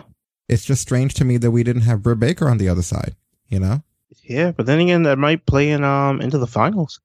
It's 0.50 0.66
just 0.66 0.82
strange 0.82 1.14
to 1.16 1.26
me 1.26 1.38
that 1.38 1.52
we 1.52 1.64
didn't 1.64 1.84
have 1.84 2.04
Britt 2.04 2.20
Baker 2.20 2.50
on 2.50 2.58
the 2.58 2.68
other 2.68 2.82
side, 2.82 3.16
you 3.48 3.60
know? 3.60 3.84
Yeah, 4.22 4.52
but 4.52 4.66
then 4.66 4.80
again, 4.80 5.04
that 5.04 5.18
might 5.18 5.46
play 5.46 5.72
in 5.72 5.84
um 5.84 6.22
into 6.22 6.38
the 6.38 6.48
finals. 6.48 7.00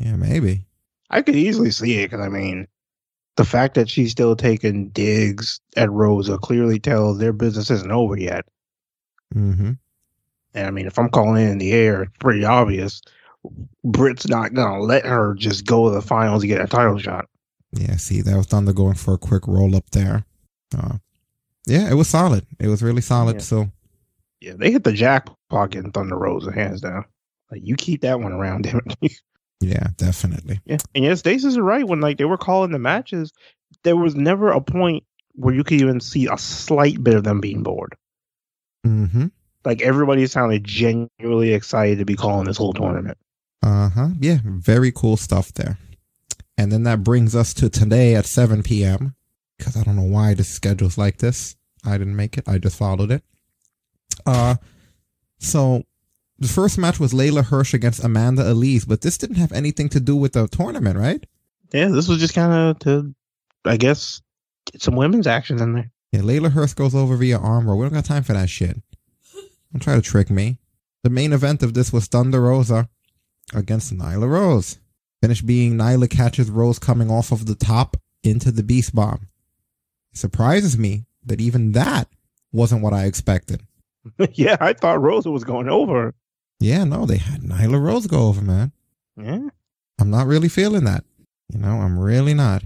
Yeah, 0.00 0.16
maybe. 0.16 0.64
I 1.10 1.22
could 1.22 1.36
easily 1.36 1.70
see 1.70 1.98
it 1.98 2.10
because 2.10 2.24
I 2.24 2.28
mean, 2.28 2.66
the 3.36 3.44
fact 3.44 3.74
that 3.74 3.88
she's 3.88 4.10
still 4.10 4.34
taking 4.36 4.88
digs 4.88 5.60
at 5.76 5.90
Rosa 5.90 6.38
clearly 6.38 6.78
tells 6.78 7.18
their 7.18 7.32
business 7.32 7.70
isn't 7.70 7.92
over 7.92 8.16
yet. 8.16 8.46
Mm-hmm. 9.34 9.72
And 10.54 10.66
I 10.66 10.70
mean, 10.70 10.86
if 10.86 10.98
I'm 10.98 11.10
calling 11.10 11.48
in 11.48 11.58
the 11.58 11.72
air, 11.72 12.02
it's 12.02 12.16
pretty 12.18 12.44
obvious. 12.44 13.02
Britt's 13.84 14.26
not 14.26 14.54
gonna 14.54 14.80
let 14.80 15.04
her 15.04 15.34
just 15.34 15.66
go 15.66 15.88
to 15.88 15.94
the 15.94 16.02
finals 16.02 16.42
to 16.42 16.48
get 16.48 16.60
a 16.60 16.66
title 16.66 16.98
shot. 16.98 17.26
Yeah, 17.72 17.96
see, 17.96 18.22
that 18.22 18.36
was 18.36 18.46
Thunder 18.46 18.72
going 18.72 18.94
for 18.94 19.14
a 19.14 19.18
quick 19.18 19.46
roll 19.46 19.76
up 19.76 19.90
there. 19.90 20.24
Uh, 20.76 20.96
yeah, 21.66 21.90
it 21.90 21.94
was 21.94 22.08
solid. 22.08 22.46
It 22.58 22.68
was 22.68 22.82
really 22.82 23.02
solid. 23.02 23.36
Yeah. 23.36 23.42
So 23.42 23.70
Yeah, 24.40 24.54
they 24.56 24.70
hit 24.70 24.84
the 24.84 24.92
jackpot 25.48 25.70
getting 25.70 25.92
Thunder 25.92 26.16
Rosa 26.18 26.52
hands 26.52 26.80
down. 26.80 27.04
Like 27.50 27.62
you 27.64 27.76
keep 27.76 28.02
that 28.02 28.20
one 28.20 28.32
around, 28.32 28.62
damn 28.64 28.80
it. 29.02 29.12
yeah, 29.60 29.88
definitely. 29.96 30.60
yeah, 30.64 30.78
and 30.94 31.04
yes, 31.04 31.20
Stasis 31.20 31.52
is 31.52 31.58
right. 31.58 31.86
When 31.86 32.00
like 32.00 32.18
they 32.18 32.24
were 32.24 32.38
calling 32.38 32.72
the 32.72 32.78
matches, 32.78 33.32
there 33.84 33.96
was 33.96 34.14
never 34.14 34.50
a 34.50 34.60
point 34.60 35.04
where 35.34 35.54
you 35.54 35.64
could 35.64 35.80
even 35.80 36.00
see 36.00 36.26
a 36.26 36.38
slight 36.38 37.02
bit 37.02 37.14
of 37.14 37.24
them 37.24 37.40
being 37.40 37.62
bored. 37.62 37.94
Mm-hmm. 38.86 39.26
Like 39.64 39.82
everybody 39.82 40.26
sounded 40.26 40.64
genuinely 40.64 41.52
excited 41.52 41.98
to 41.98 42.04
be 42.04 42.14
calling 42.16 42.46
this 42.46 42.56
whole 42.56 42.72
tournament. 42.72 43.18
Uh 43.62 43.90
huh. 43.90 44.08
Yeah, 44.20 44.38
very 44.44 44.92
cool 44.92 45.16
stuff 45.16 45.52
there. 45.54 45.78
And 46.58 46.72
then 46.72 46.84
that 46.84 47.04
brings 47.04 47.36
us 47.36 47.52
to 47.54 47.68
today 47.68 48.14
at 48.14 48.24
7 48.24 48.62
p.m. 48.62 49.14
Because 49.58 49.76
I 49.76 49.82
don't 49.82 49.96
know 49.96 50.02
why 50.02 50.34
the 50.34 50.44
schedule's 50.44 50.96
like 50.96 51.18
this. 51.18 51.56
I 51.84 51.98
didn't 51.98 52.16
make 52.16 52.38
it. 52.38 52.48
I 52.48 52.58
just 52.58 52.78
followed 52.78 53.10
it. 53.10 53.22
Uh, 54.24 54.56
so 55.38 55.84
the 56.38 56.48
first 56.48 56.78
match 56.78 57.00
was 57.00 57.12
Leyla 57.12 57.44
Hirsch 57.44 57.74
against 57.74 58.04
Amanda 58.04 58.50
Elise, 58.50 58.84
but 58.84 59.00
this 59.00 59.18
didn't 59.18 59.36
have 59.36 59.52
anything 59.52 59.88
to 59.90 60.00
do 60.00 60.16
with 60.16 60.32
the 60.32 60.48
tournament, 60.48 60.98
right? 60.98 61.24
Yeah, 61.72 61.88
this 61.88 62.08
was 62.08 62.18
just 62.18 62.34
kind 62.34 62.52
of 62.52 62.78
to, 62.80 63.14
I 63.64 63.76
guess, 63.76 64.20
get 64.70 64.82
some 64.82 64.96
women's 64.96 65.26
action 65.26 65.60
in 65.60 65.72
there. 65.72 65.90
Yeah, 66.12 66.20
Leyla 66.20 66.50
Hirsch 66.50 66.74
goes 66.74 66.94
over 66.94 67.16
via 67.16 67.38
arm 67.38 67.66
roll. 67.66 67.78
We 67.78 67.84
don't 67.84 67.94
got 67.94 68.04
time 68.04 68.22
for 68.22 68.32
that 68.32 68.50
shit. 68.50 68.80
Don't 69.72 69.80
try 69.82 69.94
to 69.94 70.02
trick 70.02 70.30
me. 70.30 70.58
The 71.02 71.10
main 71.10 71.32
event 71.32 71.62
of 71.62 71.74
this 71.74 71.92
was 71.92 72.06
Thunder 72.06 72.42
Rosa 72.42 72.88
against 73.54 73.94
Nyla 73.94 74.28
Rose. 74.28 74.78
Finish 75.22 75.42
being 75.42 75.74
Nyla 75.74 76.10
catches 76.10 76.50
Rose 76.50 76.78
coming 76.78 77.10
off 77.10 77.32
of 77.32 77.46
the 77.46 77.54
top 77.54 77.96
into 78.22 78.50
the 78.50 78.62
Beast 78.62 78.94
Bomb. 78.94 79.28
It 80.12 80.18
surprises 80.18 80.78
me 80.78 81.06
that 81.24 81.40
even 81.40 81.72
that 81.72 82.08
wasn't 82.52 82.82
what 82.82 82.92
I 82.92 83.04
expected. 83.04 83.62
yeah, 84.32 84.56
I 84.60 84.72
thought 84.72 85.00
Rosa 85.00 85.30
was 85.30 85.44
going 85.44 85.68
over. 85.68 86.14
Yeah, 86.58 86.84
no, 86.84 87.06
they 87.06 87.18
had 87.18 87.42
Nyla 87.42 87.80
Rose 87.80 88.06
go 88.06 88.28
over, 88.28 88.40
man. 88.40 88.72
Yeah. 89.16 89.48
I'm 89.98 90.10
not 90.10 90.26
really 90.26 90.48
feeling 90.48 90.84
that. 90.84 91.04
You 91.52 91.58
know, 91.58 91.80
I'm 91.80 91.98
really 91.98 92.34
not. 92.34 92.64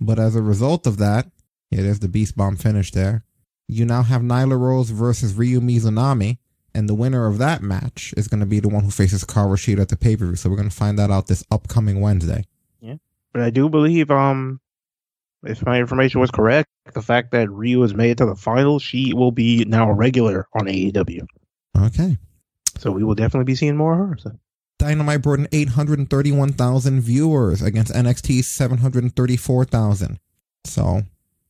But 0.00 0.18
as 0.18 0.34
a 0.34 0.42
result 0.42 0.86
of 0.86 0.98
that, 0.98 1.30
yeah, 1.70 1.82
there's 1.82 2.00
the 2.00 2.08
Beast 2.08 2.36
Bomb 2.36 2.56
finish 2.56 2.90
there. 2.92 3.24
You 3.68 3.84
now 3.84 4.02
have 4.02 4.22
Nyla 4.22 4.58
Rose 4.58 4.90
versus 4.90 5.34
Ryo 5.34 5.60
Mizunami, 5.60 6.38
and 6.74 6.88
the 6.88 6.94
winner 6.94 7.26
of 7.26 7.38
that 7.38 7.62
match 7.62 8.12
is 8.16 8.28
going 8.28 8.40
to 8.40 8.46
be 8.46 8.60
the 8.60 8.68
one 8.68 8.84
who 8.84 8.90
faces 8.90 9.24
Shida 9.24 9.80
at 9.80 9.88
the 9.88 9.96
pay 9.96 10.16
per 10.16 10.26
view. 10.26 10.36
So 10.36 10.50
we're 10.50 10.56
going 10.56 10.68
to 10.68 10.74
find 10.74 10.98
that 10.98 11.10
out 11.10 11.26
this 11.26 11.44
upcoming 11.50 12.00
Wednesday. 12.00 12.44
Yeah. 12.80 12.96
But 13.32 13.42
I 13.42 13.50
do 13.50 13.68
believe, 13.68 14.10
um, 14.10 14.60
if 15.44 15.64
my 15.64 15.78
information 15.78 16.20
was 16.20 16.30
correct, 16.30 16.68
the 16.92 17.02
fact 17.02 17.32
that 17.32 17.50
Ryo 17.50 17.82
has 17.82 17.94
made 17.94 18.10
it 18.10 18.18
to 18.18 18.26
the 18.26 18.34
finals, 18.34 18.82
she 18.82 19.12
will 19.14 19.32
be 19.32 19.64
now 19.64 19.88
a 19.90 19.94
regular 19.94 20.46
on 20.54 20.66
AEW. 20.66 21.26
Okay. 21.76 22.18
So 22.78 22.90
we 22.90 23.04
will 23.04 23.14
definitely 23.14 23.44
be 23.44 23.54
seeing 23.54 23.76
more 23.76 23.92
of 23.92 23.98
her. 23.98 24.16
So. 24.18 24.32
Dynamite 24.78 25.22
brought 25.22 25.38
in 25.38 25.48
831,000 25.52 27.00
viewers 27.00 27.62
against 27.62 27.92
NXT's 27.92 28.48
734,000. 28.48 30.18
So 30.64 31.02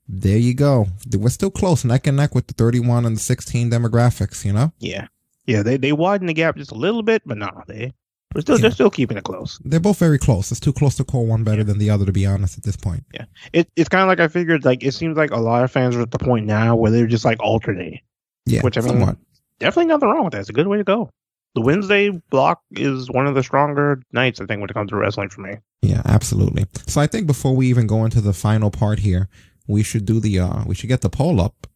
there 0.08 0.36
you 0.36 0.54
go. 0.54 0.86
We're 1.16 1.30
still 1.30 1.50
close, 1.50 1.84
neck 1.84 2.06
and 2.06 2.16
neck 2.16 2.34
with 2.34 2.46
the 2.46 2.54
31 2.54 3.06
and 3.06 3.16
the 3.16 3.20
16 3.20 3.70
demographics, 3.70 4.44
you 4.44 4.52
know? 4.52 4.72
Yeah. 4.78 5.06
Yeah, 5.46 5.62
they, 5.62 5.76
they 5.76 5.92
widen 5.92 6.26
the 6.26 6.34
gap 6.34 6.56
just 6.56 6.70
a 6.70 6.76
little 6.76 7.02
bit, 7.02 7.22
but 7.24 7.38
nah, 7.38 7.62
they 7.66 7.92
they're 8.34 8.42
still 8.42 8.58
they're 8.58 8.70
still 8.70 8.90
keeping 8.90 9.16
it 9.16 9.24
close. 9.24 9.60
They're 9.64 9.80
both 9.80 9.98
very 9.98 10.18
close. 10.18 10.50
It's 10.50 10.60
too 10.60 10.72
close 10.72 10.96
to 10.96 11.04
call 11.04 11.26
one 11.26 11.44
better 11.44 11.64
than 11.64 11.78
the 11.78 11.90
other, 11.90 12.04
to 12.06 12.12
be 12.12 12.26
honest, 12.26 12.58
at 12.58 12.64
this 12.64 12.76
point. 12.76 13.04
Yeah. 13.14 13.24
It 13.52 13.68
it's 13.76 13.88
kinda 13.88 14.06
like 14.06 14.20
I 14.20 14.28
figured 14.28 14.64
like 14.64 14.82
it 14.84 14.92
seems 14.92 15.16
like 15.16 15.30
a 15.30 15.38
lot 15.40 15.64
of 15.64 15.70
fans 15.70 15.96
are 15.96 16.02
at 16.02 16.10
the 16.10 16.18
point 16.18 16.46
now 16.46 16.76
where 16.76 16.90
they're 16.90 17.06
just 17.06 17.24
like 17.24 17.40
alternating. 17.40 18.00
Yeah, 18.46 18.62
Which 18.62 18.76
I 18.76 18.80
mean 18.80 18.90
somewhat. 18.90 19.16
definitely 19.60 19.86
nothing 19.86 20.08
wrong 20.08 20.24
with 20.24 20.32
that. 20.32 20.40
It's 20.40 20.48
a 20.50 20.52
good 20.52 20.66
way 20.66 20.78
to 20.78 20.84
go. 20.84 21.10
The 21.54 21.60
Wednesday 21.60 22.08
block 22.30 22.62
is 22.72 23.10
one 23.10 23.26
of 23.26 23.34
the 23.34 23.42
stronger 23.42 24.00
nights, 24.12 24.40
I 24.40 24.46
think, 24.46 24.60
when 24.62 24.70
it 24.70 24.72
comes 24.72 24.88
to 24.90 24.96
wrestling 24.96 25.28
for 25.28 25.42
me. 25.42 25.56
Yeah, 25.82 26.00
absolutely. 26.06 26.64
So 26.86 27.00
I 27.00 27.06
think 27.06 27.26
before 27.26 27.54
we 27.54 27.66
even 27.68 27.86
go 27.86 28.04
into 28.06 28.20
the 28.22 28.32
final 28.32 28.70
part 28.70 29.00
here, 29.00 29.28
we 29.68 29.82
should 29.82 30.06
do 30.06 30.18
the 30.18 30.38
uh 30.40 30.64
we 30.66 30.74
should 30.74 30.88
get 30.88 31.02
the 31.02 31.10
poll 31.10 31.40
up 31.40 31.66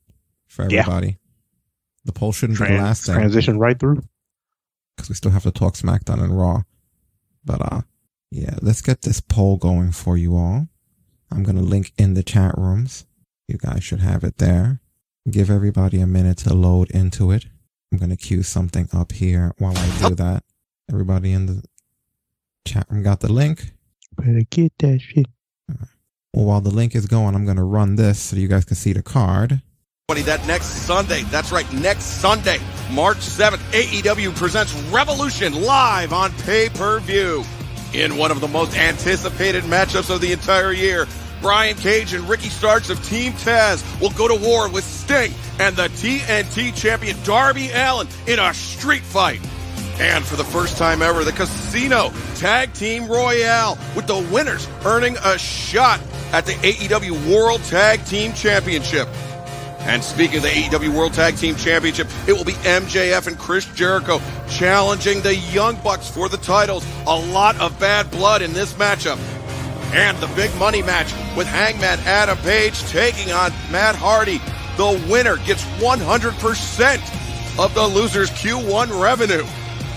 for 0.49 0.67
Yeah. 0.71 0.81
everybody. 0.81 1.19
The 2.05 2.13
poll 2.13 2.33
shouldn't 2.33 2.59
be 2.59 2.67
the 2.67 2.75
last 2.79 3.05
thing 3.07 3.17
transition 3.17 3.59
right 3.59 3.79
through. 3.79 4.03
Because 4.97 5.09
we 5.09 5.15
still 5.15 5.31
have 5.31 5.43
to 5.45 5.51
talk 5.51 5.75
SmackDown 5.75 6.23
and 6.23 6.39
Raw. 6.39 6.63
But 7.45 7.61
uh, 7.73 7.81
yeah, 8.31 8.57
let's 8.61 8.83
get 8.83 9.03
this 9.03 9.21
poll 9.21 9.57
going 9.57 9.93
for 9.93 10.17
you 10.17 10.37
all. 10.37 10.69
I'm 11.31 11.43
gonna 11.43 11.63
link 11.63 11.93
in 11.99 12.15
the 12.15 12.23
chat 12.23 12.57
rooms. 12.57 13.07
You 13.49 13.59
guys 13.59 13.85
should 13.85 14.01
have 14.01 14.25
it 14.25 14.39
there. 14.39 14.81
Give 15.31 15.51
everybody 15.51 16.01
a 16.01 16.07
minute 16.07 16.39
to 16.39 16.55
load 16.55 16.91
into 16.91 17.31
it. 17.31 17.47
I'm 17.93 17.99
gonna 17.99 18.17
cue 18.17 18.43
something 18.43 18.89
up 18.93 19.13
here 19.13 19.53
while 19.59 19.77
I 19.77 20.09
do 20.09 20.15
that. 20.17 20.45
Everybody 20.91 21.33
in 21.33 21.47
the 21.47 21.63
chat 22.67 22.87
room 22.89 23.03
got 23.03 23.21
the 23.21 23.33
link. 23.33 23.73
Better 24.17 24.43
get 24.51 24.73
that 24.79 25.01
shit. 25.01 25.27
Well, 26.33 26.47
while 26.47 26.61
the 26.61 26.71
link 26.71 26.95
is 26.95 27.07
going, 27.07 27.35
I'm 27.35 27.47
gonna 27.47 27.65
run 27.65 27.97
this 27.97 28.21
so 28.21 28.37
you 28.37 28.49
guys 28.49 28.65
can 28.65 28.77
see 28.77 28.93
the 28.93 29.03
card. 29.03 29.63
That 30.09 30.47
next 30.47 30.67
Sunday, 30.67 31.23
that's 31.33 31.51
right, 31.51 31.71
next 31.73 32.05
Sunday, 32.05 32.59
March 32.93 33.17
7th, 33.17 33.59
AEW 33.73 34.37
presents 34.37 34.73
Revolution 34.93 35.65
live 35.65 36.13
on 36.13 36.31
pay 36.45 36.69
per 36.69 37.01
view. 37.01 37.43
In 37.93 38.17
one 38.17 38.31
of 38.31 38.41
the 38.41 38.47
most 38.47 38.77
anticipated 38.77 39.65
matchups 39.65 40.15
of 40.15 40.21
the 40.21 40.31
entire 40.31 40.71
year, 40.71 41.09
Brian 41.43 41.75
Cage 41.75 42.13
and 42.13 42.23
Ricky 42.29 42.51
Starks 42.51 42.89
of 42.89 43.05
Team 43.05 43.33
Taz 43.33 43.83
will 44.01 44.11
go 44.11 44.29
to 44.29 44.37
war 44.37 44.71
with 44.71 44.85
Sting 44.85 45.35
and 45.59 45.75
the 45.75 45.89
TNT 45.89 46.73
champion 46.73 47.17
Darby 47.25 47.71
Allin 47.73 48.07
in 48.29 48.39
a 48.39 48.55
street 48.55 49.03
fight. 49.03 49.41
And 49.99 50.25
for 50.25 50.37
the 50.37 50.45
first 50.45 50.79
time 50.79 51.03
ever, 51.03 51.25
the 51.25 51.33
Casino 51.33 52.13
Tag 52.37 52.73
Team 52.75 53.09
Royale, 53.09 53.77
with 53.97 54.07
the 54.07 54.25
winners 54.33 54.69
earning 54.85 55.17
a 55.25 55.37
shot 55.37 56.01
at 56.33 56.47
the 56.47 56.53
AEW 56.53 57.35
World 57.35 57.65
Tag 57.65 58.05
Team 58.05 58.33
Championship. 58.35 59.09
And 59.87 60.03
speaking 60.03 60.39
of 60.39 60.43
the 60.43 60.49
AEW 60.49 60.89
World 60.89 61.15
Tag 61.15 61.37
Team 61.37 61.55
Championship, 61.55 62.09
it 62.27 62.33
will 62.33 62.45
be 62.45 62.55
MJF 62.55 63.29
and 63.29 63.39
Chris 63.39 63.67
Jericho 63.67 64.21
challenging 64.49 65.21
the 65.23 65.37
Young 65.37 65.77
Bucks 65.77 66.11
for 66.11 66.29
the 66.29 66.39
titles. 66.39 66.85
A 67.07 67.17
lot 67.17 67.59
of 67.61 67.79
bad 67.79 68.11
blood 68.11 68.43
in 68.43 68.53
this 68.53 68.73
matchup. 68.75 69.17
And 69.95 70.19
the 70.19 70.27
big 70.35 70.53
money 70.57 70.83
match 70.83 71.13
with 71.37 71.47
Hangman 71.47 72.01
Adam 72.01 72.37
Page 72.39 72.83
taking 72.89 73.31
on 73.31 73.53
Matt 73.71 73.95
Hardy. 73.95 74.39
The 74.77 75.01
winner 75.09 75.37
gets 75.37 75.63
100% 75.79 77.59
of 77.59 77.73
the 77.73 77.87
loser's 77.87 78.31
Q1 78.31 79.01
revenue. 79.01 79.45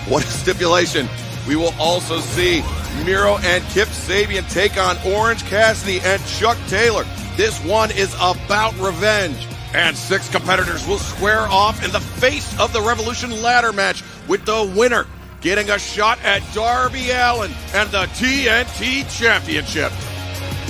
What 0.08 0.22
a 0.24 0.28
stipulation. 0.28 1.08
We 1.48 1.56
will 1.56 1.74
also 1.80 2.20
see 2.20 2.62
Miro 3.04 3.38
and 3.38 3.64
Kip 3.64 3.88
Sabian 3.88 4.48
take 4.50 4.78
on 4.78 4.96
Orange 5.04 5.44
Cassidy 5.46 6.00
and 6.00 6.24
Chuck 6.26 6.56
Taylor. 6.68 7.04
This 7.36 7.58
one 7.64 7.90
is 7.90 8.14
about 8.20 8.78
revenge. 8.78 9.48
And 9.72 9.96
six 9.96 10.28
competitors 10.28 10.86
will 10.86 10.98
square 10.98 11.46
off 11.48 11.84
in 11.84 11.92
the 11.92 12.00
face 12.00 12.58
of 12.58 12.72
the 12.72 12.80
Revolution 12.80 13.30
ladder 13.42 13.72
match 13.72 14.02
with 14.26 14.44
the 14.44 14.72
winner 14.76 15.06
getting 15.40 15.70
a 15.70 15.78
shot 15.78 16.18
at 16.22 16.42
Darby 16.52 17.10
Allin 17.10 17.52
and 17.74 17.88
the 17.90 18.04
TNT 18.14 19.08
Championship. 19.16 19.92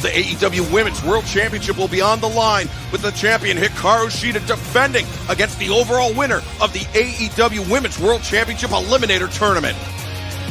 The 0.02 0.08
AEW 0.08 0.72
Women's 0.72 1.02
World 1.04 1.26
Championship 1.26 1.76
will 1.76 1.88
be 1.88 2.00
on 2.00 2.20
the 2.20 2.28
line 2.28 2.68
with 2.90 3.02
the 3.02 3.10
champion 3.10 3.58
Hikaru 3.58 4.06
Shida 4.06 4.46
defending 4.46 5.04
against 5.28 5.58
the 5.58 5.68
overall 5.68 6.14
winner 6.14 6.42
of 6.60 6.72
the 6.72 6.80
AEW 6.94 7.70
Women's 7.70 7.98
World 7.98 8.22
Championship 8.22 8.70
Eliminator 8.70 9.30
Tournament. 9.36 9.76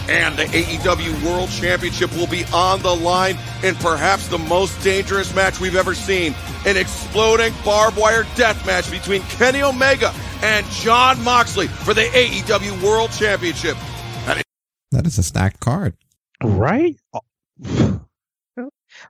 And 0.09 0.35
the 0.35 0.45
AEW 0.45 1.23
World 1.23 1.49
Championship 1.51 2.11
will 2.15 2.25
be 2.25 2.43
on 2.45 2.81
the 2.81 2.95
line 2.95 3.37
in 3.63 3.75
perhaps 3.75 4.27
the 4.27 4.39
most 4.39 4.81
dangerous 4.83 5.35
match 5.35 5.59
we've 5.59 5.75
ever 5.75 5.93
seen. 5.93 6.33
An 6.65 6.77
exploding 6.77 7.53
barbed 7.63 7.95
wire 7.95 8.25
death 8.35 8.65
match 8.65 8.89
between 8.89 9.21
Kenny 9.23 9.61
Omega 9.61 10.11
and 10.41 10.65
Jon 10.71 11.23
Moxley 11.23 11.67
for 11.67 11.93
the 11.93 12.01
AEW 12.01 12.81
World 12.83 13.11
Championship. 13.11 13.77
That 14.91 15.05
is 15.05 15.19
a 15.19 15.23
stacked 15.23 15.59
card. 15.59 15.95
Right? 16.43 16.99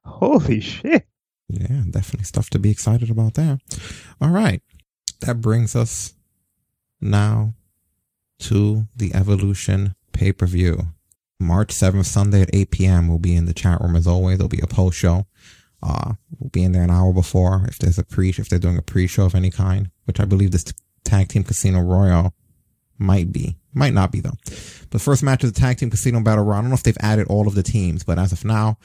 Holy 0.04 0.60
shit. 0.60 1.08
Yeah, 1.48 1.84
definitely 1.90 2.26
stuff 2.26 2.50
to 2.50 2.60
be 2.60 2.72
excited 2.72 3.10
about 3.10 3.36
there. 3.36 3.60
All 4.20 4.32
right. 4.32 4.62
That 5.22 5.40
brings 5.40 5.78
us 5.78 6.14
now 7.00 7.54
to 8.40 8.88
the 8.96 9.16
Evolution 9.16 9.96
pay 10.12 10.32
per 10.32 10.46
view. 10.46 10.88
March 11.40 11.74
7th, 11.74 12.06
Sunday 12.06 12.42
at 12.42 12.50
8 12.54 12.72
p.m. 12.72 13.08
We'll 13.08 13.18
be 13.18 13.36
in 13.36 13.46
the 13.46 13.54
chat 13.54 13.80
room 13.80 13.96
as 13.96 14.06
always. 14.06 14.38
There'll 14.38 14.50
be 14.50 14.60
a 14.62 14.68
post 14.68 14.98
show. 14.98 15.26
Uh, 15.82 16.14
we'll 16.38 16.50
be 16.50 16.64
in 16.64 16.74
there 16.74 16.84
an 16.84 16.92
hour 16.92 17.14
before 17.14 17.66
if 17.70 17.78
there's 17.80 17.98
a 17.98 18.04
pre, 18.04 18.30
if 18.30 18.50
they're 18.50 18.60
doing 18.60 18.78
a 18.78 18.82
pre-show 18.82 19.26
of 19.26 19.36
any 19.36 19.50
kind, 19.50 19.90
which 20.04 20.20
I 20.20 20.26
believe 20.26 20.52
this 20.52 20.66
tag 21.06 21.30
team 21.30 21.44
casino 21.44 21.80
royal 21.80 22.34
might 22.98 23.32
be, 23.32 23.58
might 23.74 23.94
not 23.94 24.12
be 24.12 24.20
though. 24.20 24.38
The 24.90 25.00
first 25.00 25.24
match 25.24 25.44
of 25.46 25.54
the 25.54 25.60
tag 25.60 25.78
team 25.78 25.90
casino 25.90 26.22
battle 26.22 26.44
royal. 26.44 26.58
I 26.58 26.62
don't 26.62 26.70
know 26.70 26.76
if 26.76 26.84
they've 26.84 26.98
added 27.00 27.28
all 27.28 27.48
of 27.48 27.56
the 27.56 27.64
teams, 27.64 28.04
but 28.04 28.20
as 28.20 28.34
of 28.34 28.44
now, 28.44 28.78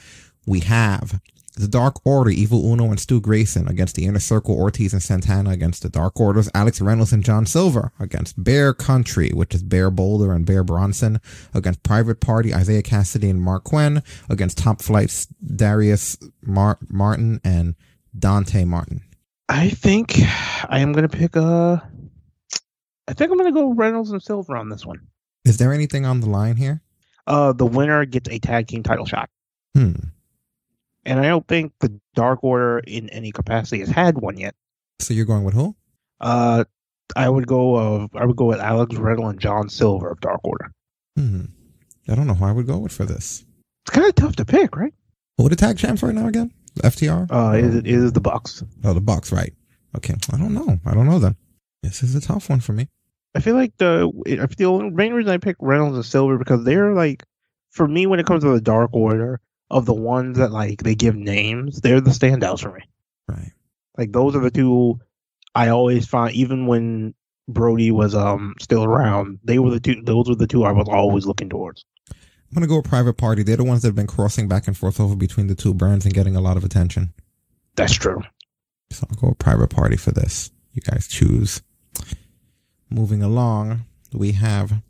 we 0.47 0.61
have 0.61 1.19
the 1.55 1.67
Dark 1.67 2.05
Order, 2.05 2.29
Evil 2.29 2.65
Uno 2.71 2.85
and 2.89 2.99
Stu 2.99 3.21
Grayson 3.21 3.67
against 3.67 3.95
the 3.95 4.05
Inner 4.05 4.19
Circle, 4.19 4.55
Ortiz 4.55 4.93
and 4.93 5.01
Santana 5.01 5.51
against 5.51 5.83
the 5.83 5.89
Dark 5.89 6.19
Orders, 6.19 6.49
Alex 6.53 6.81
Reynolds 6.81 7.13
and 7.13 7.23
John 7.23 7.45
Silver 7.45 7.91
against 7.99 8.41
Bear 8.43 8.73
Country, 8.73 9.29
which 9.29 9.55
is 9.55 9.63
Bear 9.63 9.89
Boulder 9.89 10.33
and 10.33 10.45
Bear 10.45 10.63
Bronson 10.63 11.21
against 11.53 11.83
Private 11.83 12.19
Party, 12.19 12.51
Isiah 12.51 12.83
Kassidy 12.83 13.29
and 13.29 13.41
Marq 13.41 13.63
Quen 13.63 14.03
against 14.29 14.57
Top 14.57 14.81
Flights, 14.81 15.27
Darius 15.27 16.17
Mar- 16.41 16.79
Martin 16.89 17.39
and 17.43 17.75
Dante 18.17 18.65
Martin. 18.65 19.01
I 19.47 19.69
think 19.69 20.19
I 20.67 20.79
am 20.79 20.91
gonna 20.91 21.09
pick 21.09 21.35
a. 21.35 21.87
I 23.07 23.13
think 23.13 23.31
I'm 23.31 23.37
gonna 23.37 23.51
go 23.51 23.73
Reynolds 23.73 24.11
and 24.11 24.21
Silver 24.21 24.57
on 24.57 24.69
this 24.69 24.85
one. 24.85 25.07
Is 25.45 25.57
there 25.57 25.71
anything 25.71 26.05
on 26.05 26.21
the 26.21 26.29
line 26.29 26.55
here? 26.55 26.81
Uh, 27.27 27.53
the 27.53 27.65
winner 27.65 28.05
gets 28.05 28.29
a 28.29 28.39
tag 28.39 28.67
team 28.67 28.83
title 28.83 29.05
shot. 29.05 29.29
Hmm. 29.75 29.93
And 31.05 31.19
I 31.19 31.27
don't 31.27 31.47
think 31.47 31.73
the 31.79 31.99
Dark 32.15 32.43
Order 32.43 32.79
in 32.79 33.09
any 33.09 33.31
capacity 33.31 33.79
has 33.79 33.89
had 33.89 34.17
one 34.17 34.37
yet. 34.37 34.55
So 34.99 35.13
you're 35.13 35.25
going 35.25 35.43
with 35.43 35.53
who? 35.53 35.75
Uh, 36.19 36.65
I 37.15 37.29
would 37.29 37.47
go. 37.47 37.75
Uh, 37.75 38.07
I 38.15 38.25
would 38.25 38.35
go 38.35 38.45
with 38.45 38.59
Alex 38.59 38.95
Riddle 38.95 39.27
and 39.27 39.39
John 39.39 39.69
Silver 39.69 40.09
of 40.09 40.19
Dark 40.21 40.41
Order. 40.43 40.71
Hmm. 41.15 41.45
I 42.07 42.15
don't 42.15 42.27
know 42.27 42.33
who 42.33 42.45
I 42.45 42.51
would 42.51 42.67
go 42.67 42.77
with 42.77 42.91
for 42.91 43.05
this. 43.05 43.45
It's 43.85 43.95
kind 43.95 44.07
of 44.07 44.15
tough 44.15 44.35
to 44.37 44.45
pick, 44.45 44.75
right? 44.75 44.93
Who 45.37 45.45
are 45.45 45.49
the 45.49 45.55
tag 45.55 45.77
champs 45.77 46.01
right 46.01 46.13
now 46.13 46.27
again? 46.27 46.51
FTR? 46.79 47.27
Uh, 47.31 47.57
is 47.57 47.75
it 47.75 47.87
is 47.87 48.13
the 48.13 48.21
Bucks? 48.21 48.63
Oh, 48.83 48.93
the 48.93 49.01
Bucks, 49.01 49.31
right? 49.31 49.53
Okay, 49.95 50.15
I 50.31 50.37
don't 50.37 50.53
know. 50.53 50.79
I 50.85 50.93
don't 50.93 51.07
know 51.07 51.19
then. 51.19 51.35
This 51.83 52.03
is 52.03 52.15
a 52.15 52.21
tough 52.21 52.49
one 52.49 52.59
for 52.59 52.73
me. 52.73 52.89
I 53.35 53.39
feel 53.39 53.55
like 53.55 53.73
the 53.77 54.11
I 54.41 54.47
feel 54.47 54.79
the 54.79 54.89
main 54.89 55.13
reason 55.13 55.31
I 55.31 55.37
pick 55.37 55.57
Reynolds 55.59 55.95
and 55.95 56.05
Silver 56.05 56.37
because 56.37 56.63
they're 56.63 56.93
like, 56.93 57.23
for 57.71 57.87
me 57.87 58.07
when 58.07 58.19
it 58.19 58.25
comes 58.25 58.43
to 58.43 58.49
the 58.49 58.61
Dark 58.61 58.89
Order 58.93 59.39
of 59.69 59.85
the 59.85 59.93
ones 59.93 60.37
that 60.37 60.51
like 60.51 60.83
they 60.83 60.95
give 60.95 61.15
names, 61.15 61.81
they're 61.81 62.01
the 62.01 62.11
standouts 62.11 62.61
for 62.61 62.73
me. 62.73 62.81
Right. 63.27 63.51
Like 63.97 64.11
those 64.11 64.35
are 64.35 64.41
the 64.41 64.51
two 64.51 64.99
I 65.53 65.69
always 65.69 66.05
find 66.05 66.33
even 66.35 66.67
when 66.67 67.15
Brody 67.47 67.91
was 67.91 68.13
um 68.13 68.55
still 68.59 68.83
around, 68.83 69.39
they 69.43 69.59
were 69.59 69.71
the 69.71 69.79
two. 69.79 70.01
Those 70.01 70.29
were 70.29 70.35
the 70.35 70.47
two 70.47 70.65
I 70.65 70.71
was 70.71 70.87
always 70.89 71.25
looking 71.25 71.49
towards. 71.49 71.85
I'm 72.11 72.61
gonna 72.61 72.67
go 72.67 72.77
with 72.77 72.89
Private 72.89 73.17
Party. 73.17 73.43
They're 73.43 73.57
the 73.57 73.63
ones 73.63 73.81
that 73.81 73.89
have 73.89 73.95
been 73.95 74.07
crossing 74.07 74.47
back 74.47 74.67
and 74.67 74.77
forth 74.77 74.99
over 74.99 75.15
between 75.15 75.47
the 75.47 75.55
two 75.55 75.73
brands 75.73 76.05
and 76.05 76.13
getting 76.13 76.35
a 76.35 76.41
lot 76.41 76.57
of 76.57 76.63
attention. 76.63 77.13
That's 77.75 77.93
true. 77.93 78.21
So 78.91 79.07
I'll 79.09 79.17
go 79.17 79.29
with 79.29 79.39
Private 79.39 79.69
Party 79.69 79.97
for 79.97 80.11
this. 80.11 80.51
You 80.73 80.81
guys 80.81 81.07
choose. 81.07 81.61
Moving 82.89 83.23
along, 83.23 83.85
we 84.13 84.33
have 84.33 84.81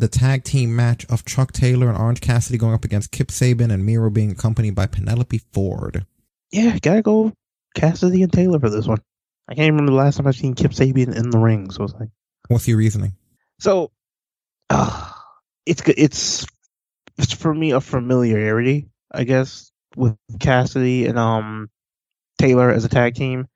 the 0.00 0.08
tag 0.08 0.44
team 0.44 0.74
match 0.74 1.06
of 1.08 1.24
Chuck 1.24 1.52
Taylor 1.52 1.88
and 1.88 1.96
Orange 1.98 2.20
Cassidy 2.20 2.58
going 2.58 2.74
up 2.74 2.84
against 2.84 3.10
Kip 3.12 3.28
Sabian 3.28 3.72
and 3.72 3.84
Miro 3.84 4.10
being 4.10 4.30
accompanied 4.32 4.74
by 4.74 4.86
Penelope 4.86 5.40
Ford. 5.52 6.06
Yeah, 6.50 6.78
gotta 6.80 7.02
go 7.02 7.32
Cassidy 7.74 8.22
and 8.22 8.32
Taylor 8.32 8.58
for 8.58 8.70
this 8.70 8.86
one. 8.86 9.00
I 9.48 9.54
can't 9.54 9.72
remember 9.72 9.92
the 9.92 9.98
last 9.98 10.16
time 10.16 10.26
I've 10.26 10.36
seen 10.36 10.54
Kip 10.54 10.72
Sabian 10.72 11.14
in 11.16 11.30
the 11.30 11.38
ring, 11.38 11.70
so 11.70 11.84
it's 11.84 11.94
like 11.94 12.10
What's 12.48 12.66
your 12.66 12.78
reasoning? 12.78 13.14
so. 13.58 13.90
Uh, 14.72 15.10
it's 15.66 15.82
good. 15.82 15.96
It's 15.98 16.46
it's 17.18 17.32
for 17.32 17.52
me 17.52 17.72
a 17.72 17.80
familiarity, 17.80 18.88
I 19.10 19.24
guess, 19.24 19.70
with 19.96 20.16
Cassidy 20.38 21.06
and 21.06 21.18
um 21.18 21.70
Taylor 22.38 22.70
as 22.70 22.84
a 22.84 22.88
tag 22.88 23.14
team. 23.14 23.46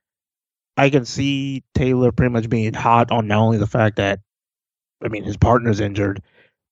I 0.77 0.89
can 0.89 1.05
see 1.05 1.63
Taylor 1.73 2.11
pretty 2.11 2.33
much 2.33 2.49
being 2.49 2.73
hot 2.73 3.11
on 3.11 3.27
not 3.27 3.39
only 3.39 3.57
the 3.57 3.67
fact 3.67 3.95
that 3.95 4.19
I 5.03 5.07
mean 5.07 5.23
his 5.23 5.37
partner's 5.37 5.79
injured, 5.79 6.21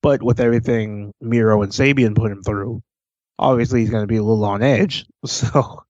but 0.04 0.22
with 0.22 0.40
everything 0.40 1.14
Miro 1.22 1.64
and 1.64 1.72
Sabian 1.72 2.16
put 2.16 2.32
him 2.32 2.44
through, 2.44 2.84
obviously 3.40 3.80
he's 3.80 3.90
going 3.90 4.04
to 4.04 4.08
be 4.08 4.18
a 4.18 4.24
little 4.24 4.46
on 4.46 4.62
edge. 4.62 5.08
So, 5.26 5.84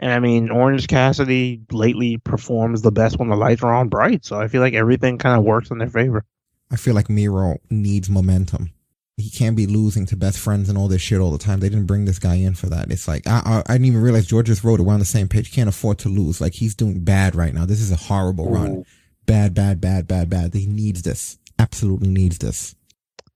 and 0.00 0.12
I 0.12 0.18
mean 0.18 0.50
Orange 0.50 0.88
Cassidy 0.88 1.62
lately 1.70 2.18
performs 2.18 2.82
the 2.82 2.90
best 2.90 3.18
when 3.18 3.28
the 3.28 3.36
lights 3.36 3.62
are 3.62 3.72
on 3.72 3.88
bright. 3.88 4.24
So 4.24 4.38
I 4.38 4.48
feel 4.48 4.60
like 4.60 4.74
everything 4.74 5.16
kind 5.16 5.38
of 5.38 5.44
works 5.44 5.70
in 5.70 5.78
their 5.78 5.88
favor. 5.88 6.24
I 6.70 6.76
feel 6.76 6.94
like 6.94 7.08
Miro 7.08 7.58
needs 7.70 8.10
momentum. 8.10 8.70
He 9.16 9.30
can't 9.30 9.56
be 9.56 9.66
losing 9.66 10.06
to 10.06 10.16
best 10.16 10.38
friends 10.40 10.68
and 10.68 10.76
all 10.76 10.88
this 10.88 11.02
shit 11.02 11.20
all 11.20 11.30
the 11.30 11.38
time. 11.38 11.60
They 11.60 11.68
didn't 11.68 11.86
bring 11.86 12.04
this 12.04 12.18
guy 12.18 12.34
in 12.34 12.54
for 12.54 12.66
that. 12.66 12.90
It's 12.90 13.06
like 13.06 13.26
I, 13.28 13.42
I, 13.44 13.62
I 13.66 13.72
didn't 13.74 13.86
even 13.86 14.02
realize 14.02 14.26
George 14.26 14.46
just 14.46 14.64
wrote 14.64 14.80
it. 14.80 14.82
We're 14.82 14.94
on 14.94 14.98
the 15.00 15.04
same 15.04 15.28
page. 15.28 15.52
Can't 15.52 15.68
afford 15.68 15.98
to 16.00 16.08
lose. 16.08 16.40
Like 16.40 16.54
he's 16.54 16.74
doing 16.74 17.04
bad 17.04 17.36
right 17.36 17.54
now. 17.54 17.64
This 17.64 17.80
is 17.80 17.92
a 17.92 17.96
horrible 17.96 18.50
run. 18.50 18.84
Bad, 19.26 19.54
bad, 19.54 19.80
bad, 19.80 20.08
bad, 20.08 20.28
bad. 20.28 20.54
He 20.54 20.66
needs 20.66 21.02
this. 21.02 21.38
Absolutely 21.60 22.08
needs 22.08 22.38
this. 22.38 22.74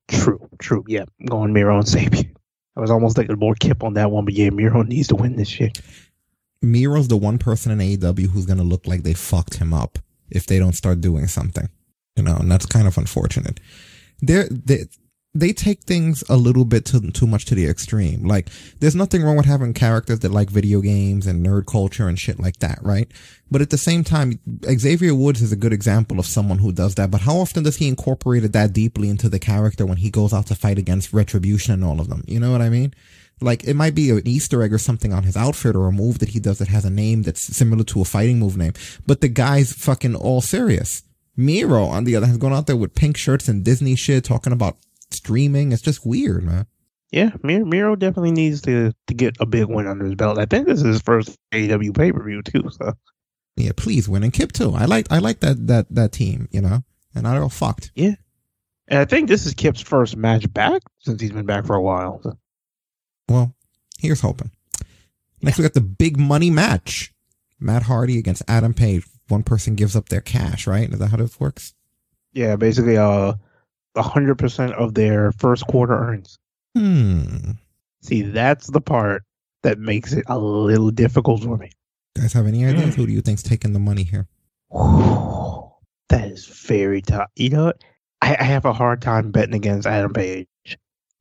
True, 0.09 0.49
true. 0.59 0.85
Yeah, 0.89 1.05
I'm 1.20 1.27
going 1.27 1.53
Miro 1.53 1.77
and 1.77 1.87
Sabian. 1.87 2.35
I 2.77 2.81
was 2.81 2.91
almost 2.91 3.16
thinking 3.16 3.39
more 3.39 3.55
Kip 3.55 3.85
on 3.85 3.95
that 3.95 4.11
one, 4.11 4.24
but 4.24 4.35
yeah, 4.35 4.51
Miro 4.51 4.83
needs 4.83 5.09
to 5.09 5.16
win 5.16 5.37
this 5.37 5.49
shit. 5.49 5.81
Miro's 6.62 7.09
the 7.09 7.16
one 7.16 7.39
person 7.39 7.73
in 7.73 7.79
AEW 7.79 8.29
who's 8.29 8.47
gonna 8.47 8.62
look 8.62 8.87
like 8.87 9.03
they 9.03 9.15
fucked 9.15 9.57
him 9.57 9.74
up 9.74 9.99
if 10.31 10.47
they 10.47 10.59
don't 10.59 10.74
start 10.74 11.01
doing 11.01 11.27
something. 11.27 11.69
You 12.16 12.23
know, 12.23 12.37
and 12.37 12.51
that's 12.51 12.66
kind 12.66 12.87
of 12.87 12.99
unfortunate. 12.99 13.61
They're, 14.20 14.49
they 15.34 15.52
take 15.52 15.82
things 15.84 16.22
a 16.28 16.36
little 16.36 16.66
bit 16.66 16.84
too, 16.84 17.10
too 17.10 17.26
much 17.26 17.46
to 17.46 17.54
the 17.54 17.66
extreme. 17.66 18.24
Like, 18.24 18.50
there's 18.80 18.94
nothing 18.94 19.22
wrong 19.22 19.36
with 19.36 19.46
having 19.46 19.72
characters 19.72 20.20
that 20.20 20.30
like 20.30 20.50
video 20.50 20.82
games 20.82 21.26
and 21.26 21.44
nerd 21.44 21.66
culture 21.66 22.06
and 22.06 22.18
shit 22.18 22.38
like 22.38 22.59
that, 22.59 22.78
right? 22.82 23.10
But 23.50 23.62
at 23.62 23.70
the 23.70 23.78
same 23.78 24.04
time, 24.04 24.38
Xavier 24.64 25.14
Woods 25.14 25.40
is 25.40 25.50
a 25.50 25.56
good 25.56 25.72
example 25.72 26.18
of 26.18 26.26
someone 26.26 26.59
who 26.59 26.70
does 26.70 26.96
that. 26.96 27.10
But 27.10 27.22
how 27.22 27.36
often 27.36 27.62
does 27.62 27.76
he 27.76 27.88
incorporate 27.88 28.52
that 28.52 28.72
deeply 28.74 29.09
into 29.09 29.30
the 29.30 29.38
character 29.38 29.86
when 29.86 29.98
he 29.98 30.10
goes 30.10 30.34
out 30.34 30.46
to 30.48 30.54
fight 30.54 30.78
against 30.78 31.14
Retribution 31.14 31.72
and 31.72 31.84
all 31.84 32.00
of 32.00 32.10
them? 32.10 32.24
You 32.26 32.38
know 32.38 32.52
what 32.52 32.62
I 32.62 32.68
mean? 32.68 32.92
Like, 33.40 33.64
it 33.64 33.74
might 33.74 33.94
be 33.94 34.10
an 34.10 34.22
Easter 34.26 34.62
egg 34.62 34.72
or 34.72 34.78
something 34.78 35.14
on 35.14 35.22
his 35.22 35.36
outfit 35.36 35.74
or 35.74 35.86
a 35.86 35.92
move 35.92 36.18
that 36.18 36.30
he 36.30 36.40
does 36.40 36.59
that 36.59 36.68
has 36.68 36.84
a 36.84 36.90
name 36.90 37.22
that's 37.22 37.56
similar 37.56 37.84
to 37.84 38.02
a 38.02 38.04
fighting 38.04 38.38
move 38.38 38.56
name. 38.59 38.74
But 39.06 39.22
the 39.22 39.28
guy's 39.28 39.72
fucking 39.72 40.14
all 40.14 40.42
serious. 40.42 41.02
Miro, 41.36 41.84
on 41.84 42.04
the 42.04 42.16
other 42.16 42.26
hand, 42.26 42.34
is 42.34 42.40
going 42.40 42.52
out 42.52 42.66
there 42.66 42.76
with 42.76 42.94
pink 42.94 43.16
shirts 43.16 43.48
and 43.48 43.64
Disney 43.64 43.96
shit, 43.96 44.24
talking 44.24 44.52
about 44.52 44.76
streaming. 45.12 45.72
It's 45.72 45.82
just 45.82 46.05
weird, 46.06 46.43
man. 46.44 46.66
Yeah, 47.10 47.30
Miro, 47.43 47.64
Miro 47.66 47.97
definitely 47.97 48.32
needs 48.32 48.62
to 48.62 48.93
to 49.06 49.14
get 49.14 49.36
a 49.39 49.47
big 49.47 49.66
win 49.66 49.86
under 49.86 50.05
his 50.05 50.14
belt. 50.14 50.39
I 50.39 50.47
think 50.47 50.66
this 50.66 50.78
is 50.78 50.86
his 50.86 51.02
first 51.02 51.39
AEW 51.52 51.94
pay 51.97 52.10
per 52.10 52.24
view 52.24 52.43
too. 52.43 52.70
So 52.70 52.94
Yeah, 53.56 53.72
please 53.76 54.09
win 54.09 54.22
and 54.22 54.32
Kip 54.32 54.52
too. 54.52 54.72
I 54.74 54.86
like 54.86 55.12
I 55.12 55.18
like 55.18 55.40
that 55.40 55.66
that 55.66 55.94
that 55.94 56.12
team, 56.12 56.48
you 56.51 56.60
know. 56.62 56.84
And 57.14 57.28
I 57.28 57.36
all 57.36 57.51
fucked. 57.51 57.90
yeah, 57.94 58.14
and 58.89 58.98
I 58.98 59.05
think 59.05 59.28
this 59.28 59.44
is 59.44 59.52
Kip's 59.52 59.82
first 59.82 60.16
match 60.16 60.51
back 60.55 60.80
since 61.01 61.20
he's 61.20 61.32
been 61.32 61.44
back 61.44 61.66
for 61.66 61.76
a 61.76 61.82
while. 61.82 62.20
So. 62.22 62.39
Well, 63.28 63.55
here's 63.98 64.22
hoping. 64.22 64.51
Next 65.43 65.59
we 65.59 65.62
got 65.62 65.74
the 65.74 65.82
big 65.82 66.18
money 66.18 66.51
match. 66.51 67.12
Matt 67.60 67.82
Hardy 67.84 68.18
against 68.18 68.43
Adam 68.48 68.72
Page. 68.74 69.05
One 69.28 69.43
person 69.43 69.74
gives 69.74 69.94
up 69.94 70.09
their 70.09 70.20
cash, 70.20 70.66
right? 70.66 70.90
Is 70.90 70.98
that 70.98 71.09
how 71.09 71.16
this 71.18 71.39
works? 71.39 71.74
Yeah, 72.32 72.56
basically, 72.56 72.97
uh, 72.97 73.34
hundred 73.97 74.39
percent 74.39 74.73
of 74.73 74.94
their 74.94 75.32
first 75.32 75.66
quarter 75.66 75.94
earnings. 75.94 76.39
Hmm. 76.77 77.52
See, 78.02 78.23
that's 78.23 78.69
the 78.69 78.81
part 78.81 79.23
that 79.62 79.78
makes 79.78 80.12
it 80.12 80.24
a 80.28 80.39
little 80.39 80.90
difficult 80.90 81.43
for 81.43 81.56
me. 81.56 81.70
Guys 82.16 82.32
have 82.32 82.47
any 82.47 82.64
ideas? 82.64 82.94
Who 82.94 83.06
do 83.06 83.12
you 83.12 83.20
think's 83.20 83.43
taking 83.43 83.73
the 83.73 83.78
money 83.78 84.05
here? 84.05 84.28
That 86.09 86.31
is 86.31 86.44
very 86.44 87.01
tough. 87.01 87.31
You 87.36 87.48
know, 87.48 87.64
what? 87.66 87.82
I, 88.20 88.36
I 88.39 88.44
have 88.44 88.66
a 88.66 88.73
hard 88.74 89.01
time 89.01 89.31
betting 89.31 89.55
against 89.55 89.86
Adam 89.86 90.12
Page. 90.12 90.47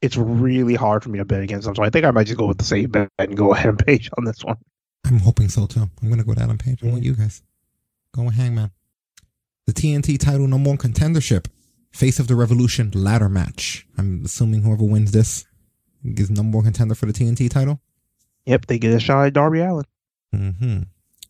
It's 0.01 0.17
really 0.17 0.75
hard 0.75 1.01
for 1.01 1.07
me 1.07 1.19
to 1.19 1.23
bet 1.23 1.41
against 1.41 1.65
him, 1.65 1.75
so 1.75 1.83
I 1.83 1.89
think 1.89 2.03
I 2.03 2.11
might 2.11 2.25
just 2.25 2.37
go 2.37 2.45
with 2.45 2.57
the 2.57 2.65
safe 2.65 2.91
bet 2.91 3.07
and 3.17 3.37
go 3.37 3.55
Adam 3.55 3.77
Page 3.77 4.09
on 4.17 4.25
this 4.25 4.43
one. 4.43 4.57
I'm 5.05 5.19
hoping 5.19 5.47
so 5.47 5.65
too. 5.65 5.89
I'm 6.01 6.09
gonna 6.09 6.25
go 6.25 6.31
with 6.31 6.41
Adam 6.41 6.57
Page. 6.57 6.83
I 6.83 6.87
want 6.87 7.03
you 7.03 7.13
guys. 7.13 7.41
Go 8.13 8.23
with 8.23 8.35
Hangman. 8.35 8.71
The 9.65 9.71
TNT 9.71 10.19
title 10.19 10.47
number 10.47 10.69
one 10.69 10.77
contendership. 10.77 11.45
Face 11.91 12.19
of 12.19 12.27
the 12.27 12.35
Revolution 12.35 12.91
ladder 12.93 13.29
match. 13.29 13.85
I'm 13.97 14.23
assuming 14.25 14.63
whoever 14.63 14.83
wins 14.83 15.11
this 15.11 15.45
is 16.03 16.31
number 16.31 16.57
one 16.57 16.65
contender 16.65 16.95
for 16.95 17.05
the 17.05 17.13
TNT 17.13 17.49
title. 17.49 17.81
Yep, 18.45 18.65
they 18.67 18.79
get 18.79 18.93
a 18.93 18.99
shot 18.99 19.27
at 19.27 19.33
Darby 19.33 19.59
Allin. 19.59 19.85
Mm-hmm. 20.33 20.81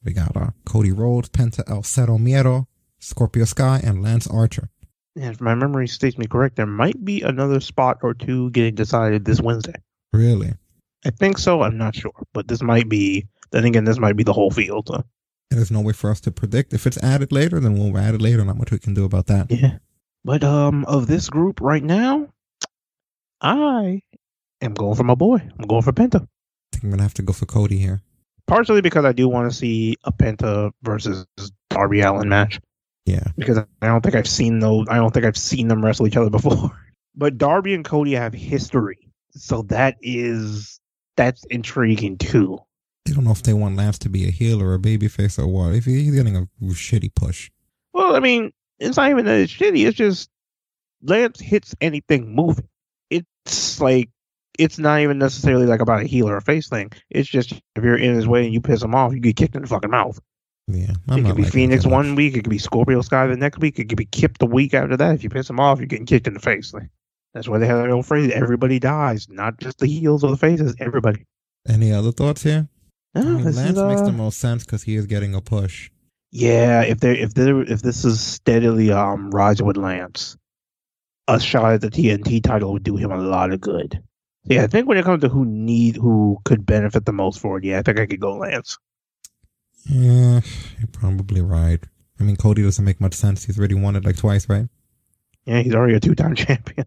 We 0.03 0.13
got 0.13 0.35
uh, 0.35 0.51
Cody 0.65 0.91
Rhodes, 0.91 1.29
Penta 1.29 1.69
El 1.69 1.83
Zero 1.83 2.17
Miedo, 2.17 2.67
Scorpio 2.99 3.45
Sky, 3.45 3.81
and 3.83 4.01
Lance 4.01 4.27
Archer. 4.27 4.69
And 5.15 5.25
if 5.25 5.41
my 5.41 5.55
memory 5.55 5.87
states 5.87 6.17
me 6.17 6.25
correct, 6.25 6.55
there 6.55 6.65
might 6.65 7.03
be 7.03 7.21
another 7.21 7.59
spot 7.59 7.97
or 8.01 8.13
two 8.13 8.49
getting 8.51 8.75
decided 8.75 9.25
this 9.25 9.41
Wednesday. 9.41 9.75
Really? 10.13 10.53
I 11.05 11.09
think 11.09 11.37
so. 11.37 11.63
I'm 11.63 11.77
not 11.77 11.95
sure, 11.95 12.13
but 12.33 12.47
this 12.47 12.61
might 12.61 12.87
be. 12.87 13.27
Then 13.51 13.65
again, 13.65 13.83
this 13.83 13.99
might 13.99 14.15
be 14.15 14.23
the 14.23 14.33
whole 14.33 14.51
field. 14.51 14.87
So. 14.87 14.95
And 14.95 15.59
there's 15.59 15.71
no 15.71 15.81
way 15.81 15.93
for 15.93 16.09
us 16.09 16.21
to 16.21 16.31
predict. 16.31 16.73
If 16.73 16.87
it's 16.87 16.97
added 17.03 17.31
later, 17.31 17.59
then 17.59 17.73
we'll 17.73 17.97
add 17.97 18.15
it 18.15 18.21
later. 18.21 18.45
Not 18.45 18.57
much 18.57 18.71
we 18.71 18.79
can 18.79 18.93
do 18.93 19.03
about 19.03 19.27
that. 19.27 19.51
Yeah. 19.51 19.79
But 20.23 20.43
um, 20.43 20.85
of 20.85 21.07
this 21.07 21.29
group 21.29 21.61
right 21.61 21.83
now, 21.83 22.27
I 23.41 24.01
am 24.61 24.73
going 24.73 24.95
for 24.95 25.03
my 25.03 25.15
boy. 25.15 25.37
I'm 25.37 25.67
going 25.67 25.81
for 25.81 25.91
Penta. 25.91 26.21
I 26.21 26.27
think 26.71 26.83
I'm 26.83 26.89
gonna 26.91 27.03
have 27.03 27.15
to 27.15 27.23
go 27.23 27.33
for 27.33 27.45
Cody 27.45 27.77
here. 27.77 28.01
Partially 28.47 28.81
because 28.81 29.05
I 29.05 29.13
do 29.13 29.27
want 29.27 29.51
to 29.51 29.57
see 29.57 29.97
a 30.03 30.11
Penta 30.11 30.71
versus 30.83 31.25
Darby 31.69 32.01
Allin 32.01 32.29
match. 32.29 32.59
Yeah. 33.05 33.23
Because 33.35 33.57
I 33.57 33.87
don't 33.87 34.01
think 34.01 34.15
I've 34.15 34.27
seen 34.27 34.59
those. 34.59 34.87
I 34.89 34.97
don't 34.97 35.13
think 35.13 35.25
I've 35.25 35.37
seen 35.37 35.67
them 35.67 35.83
wrestle 35.83 36.07
each 36.07 36.17
other 36.17 36.29
before. 36.29 36.71
But 37.13 37.37
Darby 37.37 37.73
and 37.73 37.83
Cody 37.83 38.13
have 38.13 38.33
history, 38.33 39.11
so 39.31 39.63
that 39.63 39.97
is 40.01 40.79
that's 41.17 41.43
intriguing 41.49 42.17
too. 42.17 42.57
I 43.05 43.11
don't 43.11 43.25
know 43.25 43.31
if 43.31 43.43
they 43.43 43.53
want 43.53 43.75
Lance 43.75 43.99
to 43.99 44.09
be 44.09 44.25
a 44.29 44.31
heel 44.31 44.61
or 44.61 44.73
a 44.73 44.79
babyface 44.79 45.37
or 45.37 45.45
what. 45.45 45.75
If 45.75 45.83
he's 45.83 46.15
getting 46.15 46.37
a 46.37 46.47
shitty 46.67 47.13
push. 47.13 47.51
Well, 47.91 48.15
I 48.15 48.21
mean, 48.21 48.53
it's 48.81 48.97
not 48.97 49.09
even 49.09 49.25
that 49.25 49.39
it's 49.39 49.53
shitty. 49.53 49.85
It's 49.87 49.97
just 49.97 50.29
Lance 51.03 51.39
hits 51.39 51.75
anything 51.81 52.33
moving. 52.33 52.67
It's 53.09 53.79
like 53.79 54.09
it's 54.59 54.77
not 54.77 54.99
even 54.99 55.17
necessarily 55.19 55.65
like 55.65 55.81
about 55.81 56.01
a 56.01 56.07
heel 56.07 56.27
or 56.29 56.37
a 56.37 56.41
face 56.41 56.67
thing. 56.67 56.91
It's 57.09 57.29
just 57.29 57.53
if 57.53 57.83
you're 57.83 57.97
in 57.97 58.15
his 58.15 58.27
way 58.27 58.43
and 58.45 58.53
you 58.53 58.61
piss 58.61 58.83
him 58.83 58.95
off, 58.95 59.13
you 59.13 59.19
get 59.19 59.35
kicked 59.35 59.55
in 59.55 59.61
the 59.61 59.67
fucking 59.67 59.91
mouth. 59.91 60.19
Yeah, 60.67 60.93
it 61.09 61.25
could 61.25 61.35
be 61.35 61.43
Fénix 61.43 61.89
one 61.89 62.15
week. 62.15 62.35
It 62.35 62.43
could 62.43 62.49
be 62.49 62.57
Scorpio 62.57 63.01
Sky 63.01 63.27
the 63.27 63.35
next 63.35 63.59
week. 63.59 63.79
It 63.79 63.89
could 63.89 63.97
be 63.97 64.05
Kip 64.05 64.37
the 64.37 64.45
week 64.45 64.73
after 64.73 64.95
that. 64.97 65.15
If 65.15 65.23
you 65.23 65.29
piss 65.29 65.49
him 65.49 65.59
off, 65.59 65.79
you're 65.79 65.87
getting 65.87 66.05
kicked 66.05 66.27
in 66.27 66.33
the 66.33 66.39
face. 66.39 66.73
Like, 66.73 66.89
that's 67.33 67.47
why 67.47 67.57
they 67.57 67.67
have 67.67 67.79
that 67.79 67.89
old 67.89 68.05
phrase: 68.05 68.31
"Everybody 68.31 68.79
dies," 68.79 69.27
not 69.29 69.59
just 69.59 69.79
the 69.79 69.87
heels 69.87 70.23
or 70.23 70.31
the 70.31 70.37
faces. 70.37 70.75
Everybody. 70.79 71.25
Any 71.67 71.91
other 71.91 72.11
thoughts 72.11 72.43
here? 72.43 72.69
No, 73.13 73.21
I 73.21 73.25
mean, 73.25 73.43
Lance 73.43 73.57
is, 73.57 73.83
makes 73.83 74.01
uh, 74.01 74.05
the 74.05 74.11
most 74.11 74.39
sense 74.39 74.63
because 74.63 74.83
he 74.83 74.95
is 74.95 75.05
getting 75.05 75.35
a 75.35 75.41
push. 75.41 75.89
Yeah, 76.31 76.81
if 76.83 76.99
they 76.99 77.19
if 77.19 77.33
they 77.33 77.51
if 77.51 77.81
this 77.81 78.05
is 78.05 78.21
steadily 78.21 78.91
um 78.91 79.31
rising 79.31 79.65
with 79.65 79.77
Lance, 79.77 80.37
a 81.27 81.39
shot 81.39 81.73
at 81.73 81.81
the 81.81 81.89
TNT 81.89 82.41
title 82.41 82.73
would 82.73 82.83
do 82.83 82.95
him 82.95 83.11
a 83.11 83.17
lot 83.17 83.51
of 83.51 83.59
good. 83.59 84.01
Yeah, 84.45 84.63
I 84.63 84.67
think 84.67 84.87
when 84.87 84.97
it 84.97 85.05
comes 85.05 85.21
to 85.21 85.29
who 85.29 85.45
need 85.45 85.97
who 85.97 86.39
could 86.45 86.65
benefit 86.65 87.05
the 87.05 87.11
most 87.11 87.39
for 87.39 87.57
it, 87.57 87.65
yeah, 87.65 87.79
I 87.79 87.81
think 87.81 87.99
I 87.99 88.05
could 88.05 88.21
go 88.21 88.37
Lance. 88.37 88.77
Yeah, 89.85 90.41
you're 90.79 90.87
probably 90.91 91.41
right. 91.41 91.83
I 92.19 92.23
mean, 92.23 92.35
Cody 92.35 92.63
doesn't 92.63 92.85
make 92.85 93.01
much 93.01 93.13
sense. 93.13 93.45
He's 93.45 93.57
already 93.57 93.75
won 93.75 93.95
it 93.95 94.05
like 94.05 94.17
twice, 94.17 94.47
right? 94.47 94.67
Yeah, 95.45 95.61
he's 95.61 95.73
already 95.73 95.95
a 95.95 95.99
two 95.99 96.15
time 96.15 96.35
champion. 96.35 96.85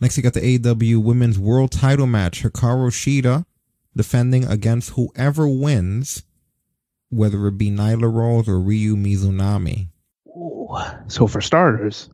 Next, 0.00 0.16
you 0.16 0.22
got 0.22 0.34
the 0.34 0.58
AEW 0.58 1.02
Women's 1.02 1.38
World 1.38 1.72
Title 1.72 2.06
match. 2.06 2.42
Hikaru 2.42 2.90
Shida 2.90 3.44
defending 3.96 4.46
against 4.46 4.90
whoever 4.90 5.46
wins, 5.46 6.22
whether 7.10 7.46
it 7.48 7.58
be 7.58 7.70
Nyla 7.70 8.12
Rose 8.12 8.48
or 8.48 8.58
Ryo 8.58 8.94
Mizunami. 8.94 9.88
Ooh. 10.28 10.68
So 11.08 11.26
for 11.26 11.40
starters, 11.40 12.08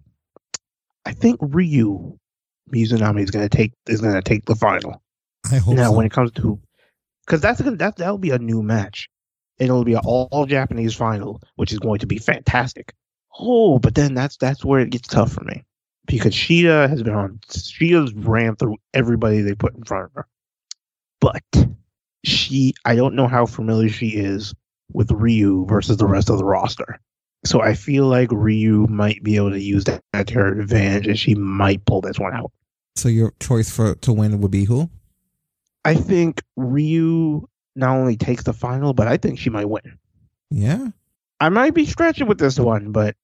I 1.04 1.12
think 1.12 1.38
Ryo 1.40 2.18
Mizunami 2.72 3.22
is 3.22 3.30
gonna 3.30 3.48
take 3.48 3.72
is 3.86 4.00
gonna 4.00 4.22
take 4.22 4.46
the 4.46 4.56
final. 4.56 5.02
I 5.50 5.58
hope 5.58 5.76
now 5.76 5.90
so. 5.90 5.96
when 5.96 6.06
it 6.06 6.12
comes 6.12 6.32
to 6.32 6.58
because 7.24 7.40
that's 7.40 7.60
gonna 7.60 7.76
that 7.76 7.96
that'll 7.96 8.18
be 8.18 8.30
a 8.30 8.38
new 8.38 8.62
match. 8.62 9.08
It'll 9.58 9.84
be 9.84 9.94
an 9.94 10.00
all 10.04 10.44
Japanese 10.46 10.94
final, 10.94 11.40
which 11.54 11.72
is 11.72 11.78
going 11.78 12.00
to 12.00 12.06
be 12.06 12.18
fantastic. 12.18 12.92
Oh, 13.38 13.78
but 13.78 13.94
then 13.94 14.14
that's 14.14 14.36
that's 14.36 14.64
where 14.64 14.80
it 14.80 14.90
gets 14.90 15.08
tough 15.08 15.32
for 15.32 15.44
me 15.44 15.64
because 16.06 16.34
Shida 16.34 16.88
has 16.88 17.02
been 17.02 17.14
on. 17.14 17.40
Shida's 17.48 18.12
ran 18.14 18.56
through 18.56 18.76
everybody 18.92 19.40
they 19.40 19.54
put 19.54 19.74
in 19.74 19.84
front 19.84 20.06
of 20.06 20.12
her, 20.14 20.26
but 21.20 21.42
she 22.24 22.74
I 22.84 22.96
don't 22.96 23.14
know 23.14 23.28
how 23.28 23.46
familiar 23.46 23.88
she 23.88 24.08
is 24.08 24.54
with 24.92 25.10
Ryo 25.10 25.64
versus 25.64 25.96
the 25.96 26.06
rest 26.06 26.30
of 26.30 26.38
the 26.38 26.44
roster. 26.44 27.00
So 27.44 27.60
I 27.60 27.74
feel 27.74 28.06
like 28.06 28.30
Ryo 28.32 28.86
might 28.86 29.22
be 29.22 29.36
able 29.36 29.50
to 29.50 29.60
use 29.60 29.84
that 29.84 30.02
to 30.26 30.34
her 30.34 30.60
advantage, 30.60 31.06
and 31.06 31.18
she 31.18 31.34
might 31.34 31.84
pull 31.84 32.00
this 32.00 32.18
one 32.18 32.34
out. 32.34 32.50
So 32.96 33.08
your 33.08 33.32
choice 33.40 33.70
for 33.70 33.94
to 33.94 34.12
win 34.12 34.40
would 34.40 34.50
be 34.50 34.64
who? 34.64 34.90
I 35.84 35.94
think 35.94 36.42
Ryo 36.56 37.48
not 37.76 37.96
only 37.96 38.16
takes 38.16 38.42
the 38.42 38.52
final, 38.52 38.94
but 38.94 39.06
I 39.06 39.16
think 39.18 39.38
she 39.38 39.50
might 39.50 39.68
win. 39.68 39.98
Yeah. 40.50 40.88
I 41.38 41.50
might 41.50 41.74
be 41.74 41.84
stretching 41.84 42.26
with 42.26 42.38
this 42.38 42.58
one, 42.58 42.92
but 42.92 43.14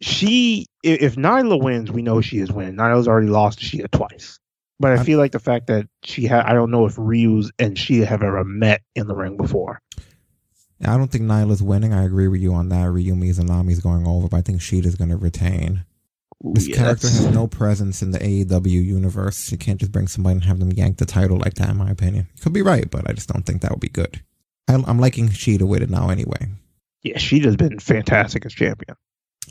she, 0.00 0.66
if 0.82 1.14
Nyla 1.16 1.62
wins, 1.62 1.90
we 1.90 2.02
know 2.02 2.20
she 2.20 2.38
is 2.38 2.52
winning. 2.52 2.74
Nyla's 2.74 3.08
already 3.08 3.28
lost 3.28 3.60
to 3.60 3.64
Shida 3.64 3.90
twice. 3.90 4.38
But 4.80 4.92
I 4.92 5.02
feel 5.02 5.18
like 5.18 5.32
the 5.32 5.40
fact 5.40 5.66
that 5.68 5.88
she 6.04 6.24
had, 6.24 6.44
I 6.44 6.52
don't 6.52 6.70
know 6.70 6.86
if 6.86 6.94
Ryo's 6.96 7.50
and 7.58 7.76
Shida 7.76 8.06
have 8.06 8.22
ever 8.22 8.44
met 8.44 8.82
in 8.94 9.08
the 9.08 9.14
ring 9.14 9.36
before. 9.36 9.80
I 10.84 10.96
don't 10.96 11.10
think 11.10 11.24
Nyla's 11.24 11.62
winning. 11.62 11.92
I 11.92 12.04
agree 12.04 12.28
with 12.28 12.40
you 12.40 12.54
on 12.54 12.68
that. 12.68 12.90
Ryo 12.90 13.14
Mizunami's 13.14 13.80
going 13.80 14.06
over, 14.06 14.28
but 14.28 14.36
I 14.36 14.42
think 14.42 14.60
Shida's 14.60 14.94
going 14.94 15.10
to 15.10 15.16
retain. 15.16 15.84
This 16.40 16.68
yeah, 16.68 16.76
character 16.76 17.08
that's- 17.08 17.24
has 17.24 17.34
no 17.34 17.48
presence 17.48 18.00
in 18.00 18.12
the 18.12 18.20
AEW 18.20 18.84
universe. 18.84 19.50
You 19.50 19.58
can't 19.58 19.80
just 19.80 19.90
bring 19.90 20.06
somebody 20.06 20.34
and 20.34 20.44
have 20.44 20.60
them 20.60 20.70
yank 20.72 20.98
the 20.98 21.06
title 21.06 21.36
like 21.36 21.54
that, 21.54 21.70
in 21.70 21.76
my 21.76 21.90
opinion. 21.90 22.28
Could 22.40 22.52
be 22.52 22.62
right, 22.62 22.88
but 22.88 23.10
I 23.10 23.12
just 23.12 23.28
don't 23.28 23.44
think 23.44 23.62
that 23.62 23.72
would 23.72 23.80
be 23.80 23.88
good. 23.88 24.22
I, 24.68 24.74
I'm 24.74 25.00
liking 25.00 25.30
Shida 25.30 25.62
with 25.62 25.82
it 25.82 25.90
now 25.90 26.10
anyway. 26.10 26.48
Yeah, 27.02 27.16
Shida's 27.16 27.56
been 27.56 27.80
fantastic 27.80 28.46
as 28.46 28.52
champion. 28.52 28.96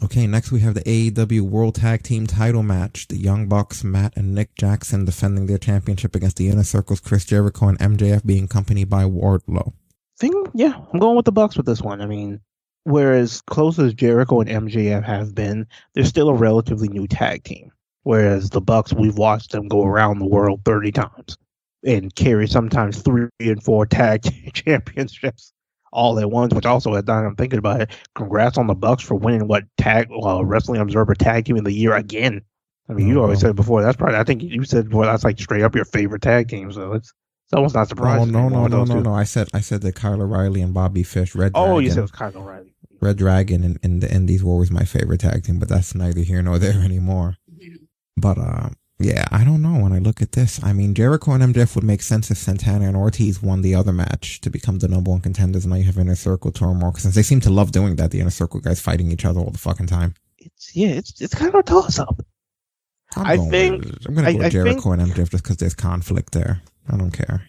Okay, 0.03 0.27
next 0.27 0.51
we 0.51 0.59
have 0.59 0.75
the 0.75 0.83
AEW 0.83 1.41
World 1.41 1.75
Tag 1.75 2.03
Team 2.03 2.27
title 2.27 2.61
match. 2.63 3.07
The 3.07 3.17
Young 3.17 3.47
Bucks, 3.47 3.83
Matt 3.83 4.15
and 4.15 4.35
Nick 4.35 4.55
Jackson 4.55 5.05
defending 5.05 5.47
their 5.47 5.57
championship 5.57 6.15
against 6.15 6.37
the 6.37 6.49
Inner 6.49 6.63
Circle's 6.63 6.99
Chris 6.99 7.25
Jericho 7.25 7.67
and 7.67 7.79
MJF 7.79 8.25
being 8.25 8.43
accompanied 8.45 8.89
by 8.89 9.03
Wardlow. 9.05 9.73
Think 10.19 10.49
yeah, 10.53 10.79
I'm 10.91 10.99
going 10.99 11.15
with 11.15 11.25
the 11.25 11.31
Bucks 11.31 11.57
with 11.57 11.65
this 11.65 11.81
one. 11.81 12.01
I 12.01 12.05
mean, 12.05 12.39
whereas 12.83 13.41
close 13.41 13.79
as 13.79 13.93
Jericho 13.93 14.41
and 14.41 14.49
MJF 14.49 15.03
have 15.03 15.35
been, 15.35 15.67
they're 15.93 16.03
still 16.03 16.29
a 16.29 16.33
relatively 16.33 16.87
new 16.87 17.07
tag 17.07 17.43
team. 17.43 17.71
Whereas 18.03 18.49
the 18.49 18.61
Bucks, 18.61 18.93
we've 18.93 19.17
watched 19.17 19.51
them 19.51 19.67
go 19.67 19.83
around 19.83 20.19
the 20.19 20.25
world 20.25 20.61
30 20.63 20.93
times 20.93 21.37
and 21.85 22.13
carry 22.15 22.47
sometimes 22.47 23.01
three 23.01 23.27
and 23.39 23.61
four 23.61 23.85
tag 23.85 24.23
championships 24.53 25.51
all 25.91 26.19
at 26.19 26.31
once. 26.31 26.53
Which 26.53 26.65
also, 26.65 26.93
as 26.93 27.03
I'm 27.09 27.35
thinking 27.35 27.59
about 27.59 27.81
it, 27.81 27.91
congrats 28.15 28.57
on 28.57 28.67
the 28.67 28.75
Bucks 28.75 29.03
for 29.03 29.15
winning 29.15 29.47
what 29.47 29.65
tag 29.77 30.09
uh, 30.11 30.43
Wrestling 30.43 30.79
Observer 30.79 31.15
Tag 31.15 31.45
Team 31.45 31.57
of 31.57 31.65
the 31.65 31.73
Year 31.73 31.93
again. 31.93 32.41
I 32.89 32.93
mean, 32.93 33.07
you 33.07 33.21
always 33.21 33.41
said 33.41 33.57
before 33.57 33.81
that's 33.81 33.97
probably. 33.97 34.17
I 34.17 34.23
think 34.23 34.41
you 34.41 34.63
said 34.63 34.87
before 34.87 35.05
that's 35.05 35.25
like 35.25 35.37
straight 35.37 35.63
up 35.63 35.75
your 35.75 35.83
favorite 35.83 36.21
tag 36.21 36.47
team. 36.47 36.71
So 36.71 36.93
it's 36.93 37.13
it's 37.47 37.53
almost 37.53 37.75
not 37.75 37.87
Oh 37.87 37.89
surprising. 37.89 38.31
no 38.31 38.49
no 38.49 38.67
no 38.67 38.83
no 38.83 38.95
two. 38.95 39.01
no! 39.01 39.13
I 39.13 39.23
said 39.23 39.47
I 39.53 39.61
said 39.61 39.81
that 39.81 39.95
Kyle 39.95 40.21
O'Reilly 40.21 40.61
and 40.61 40.73
Bobby 40.73 41.03
Fish, 41.03 41.33
Red 41.33 41.53
Dragon. 41.53 41.71
Oh, 41.71 41.79
you 41.79 41.89
said 41.89 41.99
it 41.99 42.01
was 42.01 42.11
Kyle 42.11 42.35
O'Reilly. 42.35 42.73
Red 43.01 43.17
Dragon 43.17 43.63
and, 43.63 43.79
and 43.83 44.01
the 44.01 44.13
Indies 44.13 44.43
were 44.43 44.51
always 44.51 44.71
my 44.71 44.83
favorite 44.83 45.19
tag 45.21 45.43
team, 45.43 45.59
but 45.59 45.69
that's 45.69 45.95
neither 45.95 46.21
here 46.21 46.41
nor 46.41 46.59
there 46.59 46.81
anymore. 46.83 47.37
But 48.17 48.37
uh, 48.37 48.69
yeah, 48.99 49.25
I 49.31 49.43
don't 49.43 49.61
know. 49.61 49.79
When 49.83 49.93
I 49.93 49.99
look 49.99 50.21
at 50.23 50.31
this, 50.31 50.61
I 50.63 50.73
mean, 50.73 50.95
Jericho 50.95 51.31
and 51.31 51.53
MJF 51.53 51.75
would 51.75 51.83
make 51.83 52.01
sense 52.01 52.31
if 52.31 52.37
Santana 52.37 52.85
and 52.87 52.97
Ortiz 52.97 53.41
won 53.41 53.61
the 53.61 53.75
other 53.75 53.93
match 53.93 54.41
to 54.41 54.49
become 54.49 54.79
the 54.79 54.87
number 54.87 55.11
one 55.11 55.21
contenders. 55.21 55.63
And 55.65 55.71
now 55.71 55.77
you 55.77 55.83
have 55.85 55.99
Inner 55.99 56.15
Circle 56.15 56.51
turmoil 56.51 56.93
since 56.95 57.13
they 57.13 57.21
seem 57.21 57.39
to 57.41 57.51
love 57.51 57.71
doing 57.71 57.95
that. 57.97 58.09
The 58.11 58.19
Inner 58.19 58.31
Circle 58.31 58.61
guys 58.61 58.81
fighting 58.81 59.11
each 59.11 59.23
other 59.25 59.39
all 59.39 59.51
the 59.51 59.59
fucking 59.59 59.85
time. 59.87 60.15
It's 60.39 60.75
yeah, 60.75 60.87
it's 60.89 61.21
it's 61.21 61.35
kind 61.35 61.49
of 61.53 61.59
a 61.59 61.63
toss 61.63 61.99
up. 61.99 62.19
I'm 63.15 63.25
I 63.25 63.37
think 63.37 63.85
I'm 64.07 64.15
gonna 64.15 64.33
go 64.33 64.39
I 64.39 64.43
with 64.43 64.51
Jericho 64.51 64.81
think- 64.81 65.01
and 65.01 65.13
MJF 65.13 65.29
just 65.29 65.43
because 65.43 65.57
there's 65.57 65.75
conflict 65.75 66.33
there. 66.33 66.61
I 66.91 66.97
don't 66.97 67.11
care. 67.11 67.41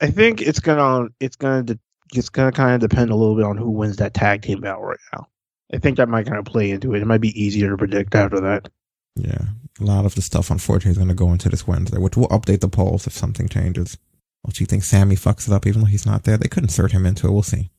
I 0.00 0.10
think 0.10 0.42
it's 0.42 0.60
gonna 0.60 1.08
it's 1.20 1.36
gonna 1.36 1.62
de- 1.62 1.78
it's 2.14 2.28
gonna 2.28 2.52
kind 2.52 2.74
of 2.82 2.88
depend 2.88 3.10
a 3.10 3.16
little 3.16 3.36
bit 3.36 3.44
on 3.44 3.56
who 3.56 3.70
wins 3.70 3.96
that 3.96 4.14
tag 4.14 4.42
team 4.42 4.60
battle 4.60 4.82
right 4.82 4.98
now. 5.12 5.28
I 5.72 5.78
think 5.78 5.96
that 5.96 6.08
might 6.08 6.26
kind 6.26 6.38
of 6.38 6.44
play 6.44 6.70
into 6.70 6.94
it. 6.94 7.02
It 7.02 7.06
might 7.06 7.20
be 7.20 7.40
easier 7.40 7.70
to 7.70 7.76
predict 7.76 8.14
after 8.14 8.40
that. 8.40 8.68
Yeah, 9.16 9.46
a 9.80 9.84
lot 9.84 10.04
of 10.04 10.14
the 10.14 10.22
stuff 10.22 10.50
unfortunately 10.50 10.92
is 10.92 10.98
going 10.98 11.08
to 11.08 11.14
go 11.14 11.32
into 11.32 11.48
this 11.48 11.66
Wednesday, 11.66 11.98
which 11.98 12.16
will 12.16 12.28
update 12.28 12.60
the 12.60 12.68
polls 12.68 13.06
if 13.06 13.14
something 13.14 13.48
changes. 13.48 13.98
Well, 14.44 14.52
do 14.54 14.62
you 14.62 14.66
think 14.66 14.84
Sammy 14.84 15.16
fucks 15.16 15.48
it 15.48 15.54
up 15.54 15.66
even 15.66 15.80
though 15.80 15.86
he's 15.88 16.06
not 16.06 16.24
there? 16.24 16.36
They 16.36 16.48
could 16.48 16.62
insert 16.62 16.92
him 16.92 17.04
into 17.04 17.26
it. 17.26 17.32
We'll 17.32 17.42
see. 17.42 17.70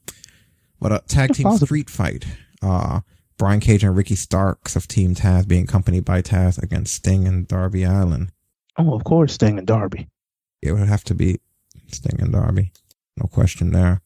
But 0.81 0.91
a 0.91 1.01
tag 1.07 1.33
team 1.33 1.45
possible. 1.45 1.67
street 1.67 1.89
fight. 1.89 2.25
Uh, 2.61 3.01
Brian 3.37 3.59
Cage 3.59 3.83
and 3.83 3.95
Ricky 3.95 4.15
Starks 4.15 4.75
of 4.75 4.87
Team 4.87 5.13
Taz 5.15 5.47
being 5.47 5.63
accompanied 5.63 6.03
by 6.03 6.21
Taz 6.21 6.61
against 6.61 6.95
Sting 6.95 7.27
and 7.27 7.47
Darby 7.47 7.83
Allin. 7.83 8.31
Oh, 8.77 8.93
of 8.93 9.03
course, 9.03 9.33
Sting 9.33 9.57
and 9.57 9.67
Darby. 9.67 10.07
It 10.67 10.73
would 10.73 10.87
have 10.87 11.03
to 11.05 11.15
be 11.15 11.39
Sting 11.87 12.19
and 12.21 12.31
Darby. 12.33 12.71
No 13.17 13.27
question 13.27 13.71
there. 13.71 14.01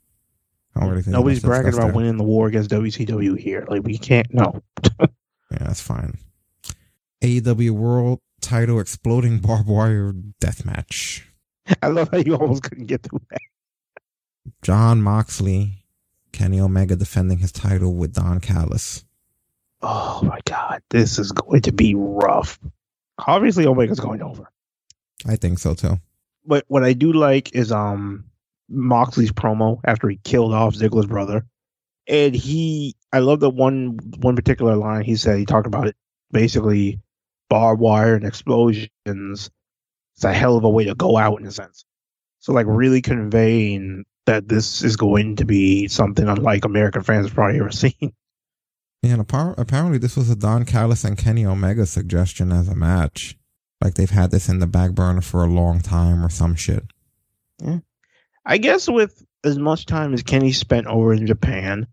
I 0.75 0.79
don't 0.79 0.89
really 0.89 1.01
think 1.01 1.13
Nobody's 1.13 1.41
bragging 1.41 1.73
about 1.73 1.87
there. 1.87 1.93
winning 1.93 2.17
the 2.17 2.23
war 2.23 2.47
against 2.47 2.69
WCW 2.71 3.37
here. 3.37 3.65
Like 3.67 3.83
we 3.83 3.97
can't. 3.97 4.33
No. 4.33 4.61
Yeah, 5.51 5.65
that's 5.65 5.81
fine. 5.81 6.17
AEW 7.21 7.71
World 7.71 8.21
Title 8.39 8.79
Exploding 8.79 9.39
Barbed 9.39 9.67
Wire 9.67 10.13
Death 10.39 10.63
Match. 10.63 11.27
I 11.83 11.87
love 11.87 12.07
how 12.09 12.19
you 12.19 12.35
almost 12.35 12.63
couldn't 12.63 12.85
get 12.85 13.03
through 13.03 13.19
that. 13.29 13.41
Jon 14.61 15.01
Moxley, 15.01 15.83
Kenny 16.31 16.57
Omega 16.61 16.95
defending 16.95 17.39
his 17.39 17.51
title 17.51 17.93
with 17.93 18.13
Don 18.13 18.39
Callis. 18.39 19.03
Oh 19.81 20.21
my 20.23 20.39
god, 20.45 20.81
this 20.89 21.19
is 21.19 21.33
going 21.33 21.63
to 21.63 21.73
be 21.73 21.95
rough. 21.95 22.57
Obviously, 23.27 23.65
Omega's 23.65 23.99
going 23.99 24.21
over. 24.21 24.49
I 25.27 25.35
think 25.35 25.59
so 25.59 25.73
too. 25.73 25.99
But 26.45 26.65
what 26.67 26.83
I 26.83 26.93
do 26.93 27.13
like 27.13 27.55
is 27.55 27.71
um 27.71 28.25
Moxley's 28.69 29.31
promo 29.31 29.79
after 29.85 30.09
he 30.09 30.17
killed 30.23 30.53
off 30.53 30.75
Ziggler's 30.75 31.07
brother, 31.07 31.45
and 32.07 32.35
he 32.35 32.95
I 33.11 33.19
love 33.19 33.39
the 33.39 33.49
one 33.49 33.99
one 34.17 34.35
particular 34.35 34.75
line 34.75 35.03
he 35.03 35.15
said. 35.15 35.37
He 35.37 35.45
talked 35.45 35.67
about 35.67 35.87
it 35.87 35.95
basically 36.31 36.99
barbed 37.49 37.81
wire 37.81 38.15
and 38.15 38.25
explosions. 38.25 38.89
It's 39.05 40.23
a 40.23 40.33
hell 40.33 40.57
of 40.57 40.63
a 40.63 40.69
way 40.69 40.85
to 40.85 40.95
go 40.95 41.17
out 41.17 41.39
in 41.39 41.47
a 41.47 41.51
sense. 41.51 41.85
So 42.39 42.53
like 42.53 42.65
really 42.67 43.01
conveying 43.01 44.05
that 44.25 44.47
this 44.47 44.83
is 44.83 44.95
going 44.95 45.37
to 45.37 45.45
be 45.45 45.87
something 45.87 46.27
unlike 46.27 46.65
American 46.65 47.03
fans 47.03 47.27
have 47.27 47.35
probably 47.35 47.59
ever 47.59 47.71
seen. 47.71 48.13
Yeah, 49.03 49.13
and 49.13 49.21
apparently 49.57 49.97
this 49.97 50.15
was 50.15 50.29
a 50.29 50.35
Don 50.35 50.63
Callis 50.63 51.03
and 51.03 51.17
Kenny 51.17 51.45
Omega 51.45 51.87
suggestion 51.87 52.51
as 52.51 52.67
a 52.67 52.75
match. 52.75 53.35
Like 53.81 53.95
they've 53.95 54.09
had 54.09 54.31
this 54.31 54.47
in 54.47 54.59
the 54.59 54.67
back 54.67 54.91
burner 54.91 55.21
for 55.21 55.43
a 55.43 55.49
long 55.49 55.81
time 55.81 56.23
or 56.23 56.29
some 56.29 56.55
shit. 56.55 56.83
Yeah. 57.59 57.79
I 58.45 58.57
guess 58.57 58.87
with 58.87 59.23
as 59.43 59.57
much 59.57 59.85
time 59.85 60.13
as 60.13 60.23
Kenny 60.23 60.51
spent 60.51 60.87
over 60.87 61.13
in 61.13 61.25
Japan, 61.25 61.87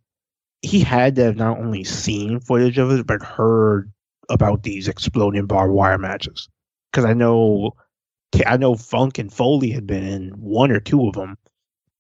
he 0.61 0.81
had 0.81 1.17
to 1.17 1.25
have 1.25 1.37
not 1.37 1.59
only 1.59 1.85
seen 1.85 2.41
footage 2.41 2.79
of 2.79 2.91
it, 2.91 3.07
but 3.07 3.23
heard 3.23 3.91
about 4.29 4.63
these 4.63 4.89
exploding 4.89 5.47
barbed 5.47 5.73
wire 5.73 5.99
matches. 5.99 6.49
Because 6.91 7.05
I 7.05 7.15
know, 7.15 7.77
I 8.47 8.57
know 8.57 8.75
Funk 8.75 9.19
and 9.19 9.33
Foley 9.33 9.71
had 9.71 9.87
been 9.87 10.05
in 10.05 10.31
one 10.33 10.71
or 10.71 10.81
two 10.81 11.07
of 11.07 11.15
them, 11.15 11.39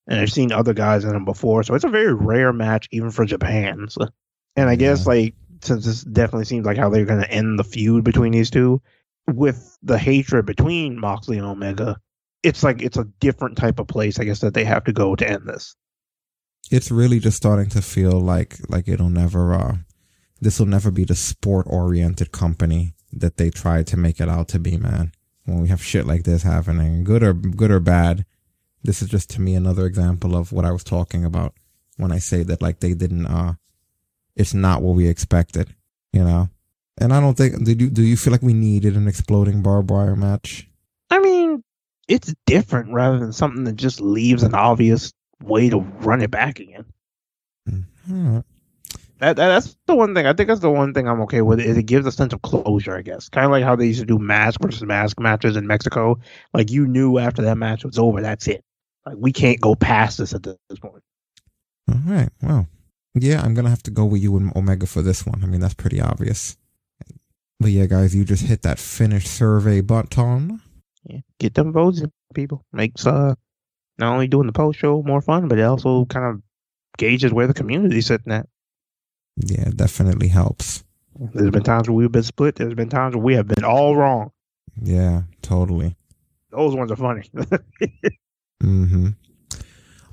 and 0.06 0.20
I've 0.20 0.32
seen 0.32 0.52
other 0.52 0.74
guys 0.74 1.04
in 1.04 1.12
them 1.12 1.24
before. 1.24 1.62
So 1.62 1.74
it's 1.74 1.84
a 1.84 1.90
very 1.90 2.12
rare 2.12 2.52
match, 2.52 2.88
even 2.90 3.10
for 3.10 3.24
Japan. 3.24 3.86
So, 3.88 4.08
and 4.56 4.68
I 4.68 4.76
guess 4.76 5.06
like 5.06 5.34
since 5.62 5.84
this 5.84 6.02
definitely 6.02 6.44
seems 6.44 6.66
like 6.66 6.76
how 6.76 6.90
they're 6.90 7.04
going 7.04 7.22
to 7.22 7.30
end 7.30 7.58
the 7.58 7.64
feud 7.64 8.04
between 8.04 8.32
these 8.32 8.50
two, 8.50 8.80
with 9.28 9.78
the 9.82 9.98
hatred 9.98 10.46
between 10.46 10.98
Moxley 10.98 11.38
and 11.38 11.46
Omega, 11.46 12.00
it's 12.42 12.62
like 12.62 12.82
it's 12.82 12.96
a 12.96 13.04
different 13.20 13.56
type 13.56 13.78
of 13.78 13.86
place, 13.86 14.18
I 14.18 14.24
guess, 14.24 14.40
that 14.40 14.54
they 14.54 14.64
have 14.64 14.84
to 14.84 14.92
go 14.92 15.14
to 15.14 15.28
end 15.28 15.46
this. 15.46 15.76
It's 16.70 16.90
really 16.90 17.18
just 17.18 17.36
starting 17.36 17.68
to 17.70 17.82
feel 17.82 18.20
like 18.20 18.58
like 18.68 18.88
it'll 18.88 19.10
never 19.10 19.54
uh 19.54 19.76
this 20.40 20.58
will 20.58 20.66
never 20.66 20.90
be 20.90 21.04
the 21.04 21.14
sport 21.14 21.66
oriented 21.68 22.32
company 22.32 22.94
that 23.12 23.36
they 23.36 23.50
tried 23.50 23.86
to 23.88 23.96
make 23.96 24.20
it 24.20 24.28
out 24.28 24.48
to 24.48 24.58
be, 24.58 24.76
man. 24.76 25.12
When 25.44 25.60
we 25.60 25.68
have 25.68 25.82
shit 25.82 26.06
like 26.06 26.24
this 26.24 26.42
happening, 26.42 27.04
good 27.04 27.22
or 27.22 27.32
good 27.32 27.70
or 27.70 27.80
bad, 27.80 28.24
this 28.82 29.02
is 29.02 29.08
just 29.08 29.30
to 29.30 29.40
me 29.40 29.54
another 29.54 29.86
example 29.86 30.36
of 30.36 30.52
what 30.52 30.64
I 30.64 30.72
was 30.72 30.84
talking 30.84 31.24
about 31.24 31.54
when 31.96 32.12
I 32.12 32.18
say 32.18 32.42
that 32.44 32.62
like 32.62 32.80
they 32.80 32.94
didn't 32.94 33.26
uh 33.26 33.54
it's 34.36 34.54
not 34.54 34.82
what 34.82 34.94
we 34.94 35.08
expected, 35.08 35.74
you 36.12 36.22
know. 36.22 36.48
And 37.00 37.12
I 37.12 37.20
don't 37.20 37.36
think 37.36 37.64
do 37.64 37.72
you 37.72 37.90
do 37.90 38.02
you 38.02 38.16
feel 38.16 38.32
like 38.32 38.42
we 38.42 38.54
needed 38.54 38.96
an 38.96 39.08
exploding 39.08 39.62
barbed 39.62 39.90
wire 39.90 40.16
match? 40.16 40.68
I 41.10 41.20
mean, 41.20 41.62
it's 42.08 42.34
different 42.46 42.92
rather 42.92 43.18
than 43.18 43.32
something 43.32 43.64
that 43.64 43.76
just 43.76 44.00
leaves 44.00 44.42
an 44.42 44.54
obvious 44.54 45.12
way 45.42 45.70
to 45.70 45.78
run 45.78 46.22
it 46.22 46.30
back 46.30 46.58
again. 46.58 46.84
Mm-hmm. 47.68 48.26
Alright. 48.26 48.44
That, 49.20 49.34
that 49.36 49.48
that's 49.48 49.76
the 49.86 49.96
one 49.96 50.14
thing. 50.14 50.26
I 50.26 50.32
think 50.32 50.48
that's 50.48 50.60
the 50.60 50.70
one 50.70 50.94
thing 50.94 51.08
I'm 51.08 51.20
okay 51.22 51.42
with. 51.42 51.60
Is 51.60 51.76
it 51.76 51.84
gives 51.84 52.06
a 52.06 52.12
sense 52.12 52.32
of 52.32 52.42
closure. 52.42 52.96
I 52.96 53.02
guess 53.02 53.28
kind 53.28 53.44
of 53.44 53.50
like 53.50 53.64
how 53.64 53.76
they 53.76 53.86
used 53.86 54.00
to 54.00 54.06
do 54.06 54.18
mask 54.18 54.60
versus 54.60 54.82
mask 54.82 55.18
matches 55.18 55.56
in 55.56 55.66
Mexico. 55.66 56.18
Like 56.54 56.70
you 56.70 56.86
knew 56.86 57.18
after 57.18 57.42
that 57.42 57.58
match 57.58 57.84
was 57.84 57.98
over, 57.98 58.20
that's 58.20 58.46
it. 58.46 58.64
Like 59.04 59.16
we 59.18 59.32
can't 59.32 59.60
go 59.60 59.74
past 59.74 60.18
this 60.18 60.34
at 60.34 60.42
this 60.42 60.78
point. 60.80 61.02
All 61.88 62.00
right. 62.06 62.28
Well, 62.42 62.68
yeah, 63.14 63.42
I'm 63.42 63.54
gonna 63.54 63.70
have 63.70 63.82
to 63.84 63.90
go 63.90 64.04
with 64.04 64.22
you 64.22 64.36
and 64.36 64.54
Omega 64.54 64.86
for 64.86 65.02
this 65.02 65.26
one. 65.26 65.42
I 65.42 65.46
mean, 65.46 65.60
that's 65.60 65.74
pretty 65.74 66.00
obvious. 66.00 66.56
But 67.60 67.70
yeah, 67.70 67.86
guys, 67.86 68.14
you 68.14 68.24
just 68.24 68.44
hit 68.44 68.62
that 68.62 68.78
finish 68.78 69.26
survey 69.26 69.80
button. 69.80 70.60
Yeah, 71.04 71.20
get 71.38 71.54
them 71.54 71.72
votes, 71.72 72.00
in, 72.00 72.12
people. 72.34 72.64
Makes 72.72 73.06
uh 73.06 73.34
not 73.98 74.12
only 74.12 74.28
doing 74.28 74.46
the 74.46 74.52
post 74.52 74.78
show 74.78 75.02
more 75.02 75.20
fun, 75.20 75.48
but 75.48 75.58
it 75.58 75.62
also 75.62 76.04
kind 76.04 76.26
of 76.26 76.42
gauges 76.96 77.32
where 77.32 77.46
the 77.46 77.54
community's 77.54 78.06
sitting 78.06 78.32
at. 78.32 78.46
Yeah, 79.36 79.68
it 79.68 79.76
definitely 79.76 80.28
helps. 80.28 80.84
There's 81.18 81.50
been 81.50 81.64
times 81.64 81.88
where 81.88 81.96
we've 81.96 82.12
been 82.12 82.22
split. 82.22 82.56
There's 82.56 82.74
been 82.74 82.88
times 82.88 83.16
where 83.16 83.24
we 83.24 83.34
have 83.34 83.48
been 83.48 83.64
all 83.64 83.96
wrong. 83.96 84.30
Yeah, 84.80 85.22
totally. 85.42 85.96
Those 86.50 86.74
ones 86.74 86.92
are 86.92 86.96
funny. 86.96 87.30
Mm-hmm. 88.62 89.08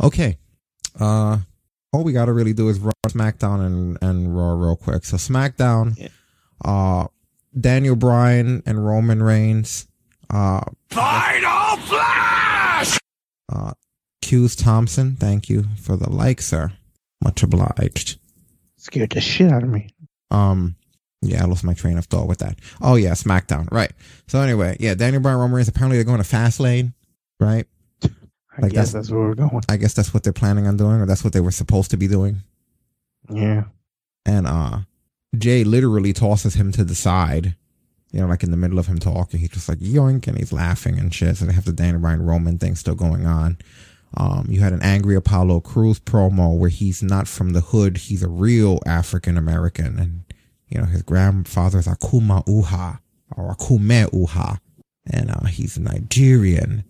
Okay. 0.03 0.37
Uh, 0.99 1.39
all 1.91 2.03
we 2.03 2.13
got 2.13 2.25
to 2.25 2.33
really 2.33 2.53
do 2.53 2.69
is 2.69 2.79
run 2.79 2.93
SmackDown 3.07 3.65
and, 3.65 3.97
and 4.01 4.37
Raw 4.37 4.53
real 4.53 4.75
quick. 4.75 5.03
So 5.05 5.17
SmackDown, 5.17 6.11
uh, 6.63 7.07
Daniel 7.59 7.95
Bryan 7.95 8.61
and 8.65 8.85
Roman 8.85 9.23
Reigns, 9.23 9.87
uh, 10.29 10.61
Final 10.89 11.77
Flash! 11.77 12.97
uh, 13.53 13.73
Q's 14.21 14.55
Thompson. 14.55 15.15
Thank 15.15 15.49
you 15.49 15.65
for 15.79 15.95
the 15.95 16.09
like, 16.09 16.41
sir. 16.41 16.73
Much 17.23 17.43
obliged. 17.43 18.19
Scared 18.77 19.11
the 19.11 19.21
shit 19.21 19.51
out 19.51 19.63
of 19.63 19.69
me. 19.69 19.89
Um, 20.31 20.75
yeah, 21.21 21.43
I 21.43 21.45
lost 21.45 21.63
my 21.63 21.73
train 21.73 21.97
of 21.97 22.05
thought 22.05 22.27
with 22.27 22.39
that. 22.39 22.59
Oh 22.81 22.95
yeah, 22.95 23.11
SmackDown. 23.11 23.71
Right. 23.71 23.91
So 24.27 24.39
anyway, 24.41 24.77
yeah, 24.79 24.93
Daniel 24.95 25.21
Bryan, 25.21 25.39
Roman 25.39 25.55
Reigns. 25.55 25.67
Apparently 25.67 25.97
they're 25.97 26.03
going 26.05 26.21
to 26.21 26.27
Fastlane, 26.27 26.93
right? 27.39 27.65
I 28.61 28.69
guess 28.69 28.93
that's 28.93 29.09
where 29.11 29.19
we're 29.21 29.35
going. 29.35 29.61
I 29.67 29.77
guess 29.77 29.93
that's 29.93 30.13
what 30.13 30.23
they're 30.23 30.33
planning 30.33 30.65
on 30.67 30.77
doing, 30.77 31.01
or 31.01 31.05
that's 31.05 31.23
what 31.23 31.33
they 31.33 31.41
were 31.41 31.51
supposed 31.51 31.91
to 31.91 31.97
be 31.97 32.07
doing. 32.07 32.37
Yeah. 33.29 33.65
And 34.25 34.47
uh 34.47 34.79
Jay 35.39 35.63
literally 35.63 36.13
tosses 36.13 36.55
him 36.55 36.71
to 36.73 36.83
the 36.83 36.95
side. 36.95 37.55
You 38.11 38.21
know, 38.21 38.27
like 38.27 38.43
in 38.43 38.51
the 38.51 38.57
middle 38.57 38.79
of 38.79 38.87
him 38.87 38.99
talking, 38.99 39.39
he's 39.39 39.49
just 39.49 39.67
like 39.67 39.79
yoink 39.79 40.27
and 40.27 40.37
he's 40.37 40.53
laughing 40.53 40.97
and 40.97 41.13
shit. 41.13 41.37
So 41.37 41.45
they 41.45 41.53
have 41.53 41.65
the 41.65 41.73
Daniel 41.73 41.99
Bryan 41.99 42.25
Roman 42.25 42.57
thing 42.57 42.75
still 42.75 42.95
going 42.95 43.25
on. 43.25 43.57
Um, 44.17 44.45
you 44.49 44.61
had 44.61 44.73
an 44.73 44.81
angry 44.81 45.15
Apollo 45.15 45.61
Crews 45.61 45.99
promo 45.99 46.57
where 46.57 46.69
he's 46.69 47.03
not 47.03 47.27
from 47.27 47.51
the 47.51 47.61
hood, 47.61 47.97
he's 47.97 48.23
a 48.23 48.29
real 48.29 48.79
African 48.85 49.37
American, 49.37 49.99
and 49.99 50.23
you 50.69 50.79
know 50.79 50.85
his 50.85 51.01
grandfather's 51.01 51.87
Akuma 51.87 52.45
Uha 52.45 52.99
or 53.35 53.53
Akume 53.53 54.09
Uha, 54.11 54.59
and 55.11 55.31
uh, 55.31 55.45
he's 55.47 55.77
Nigerian 55.77 56.85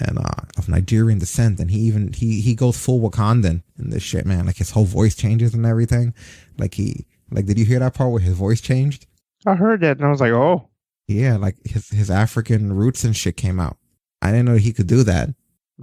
and 0.00 0.18
uh, 0.18 0.42
of 0.56 0.68
Nigerian 0.68 1.18
descent, 1.18 1.60
and 1.60 1.70
he 1.70 1.80
even 1.80 2.12
he 2.12 2.40
he 2.40 2.54
goes 2.54 2.76
full 2.76 3.00
Wakandan 3.00 3.62
in 3.78 3.90
this 3.90 4.02
shit, 4.02 4.26
man. 4.26 4.46
Like 4.46 4.56
his 4.56 4.70
whole 4.70 4.84
voice 4.84 5.14
changes 5.14 5.54
and 5.54 5.64
everything. 5.64 6.14
Like 6.58 6.74
he 6.74 7.06
like, 7.30 7.46
did 7.46 7.58
you 7.58 7.64
hear 7.64 7.78
that 7.78 7.94
part 7.94 8.10
where 8.10 8.20
his 8.20 8.34
voice 8.34 8.60
changed? 8.60 9.06
I 9.46 9.54
heard 9.54 9.80
that 9.82 9.98
and 9.98 10.06
I 10.06 10.10
was 10.10 10.20
like, 10.20 10.32
oh, 10.32 10.68
Yeah, 11.06 11.36
like 11.36 11.56
his 11.64 11.88
his 11.90 12.10
African 12.10 12.72
roots 12.72 13.04
and 13.04 13.16
shit 13.16 13.36
came 13.36 13.60
out. 13.60 13.76
I 14.20 14.30
didn't 14.32 14.46
know 14.46 14.56
he 14.56 14.72
could 14.72 14.86
do 14.88 15.02
that. 15.04 15.30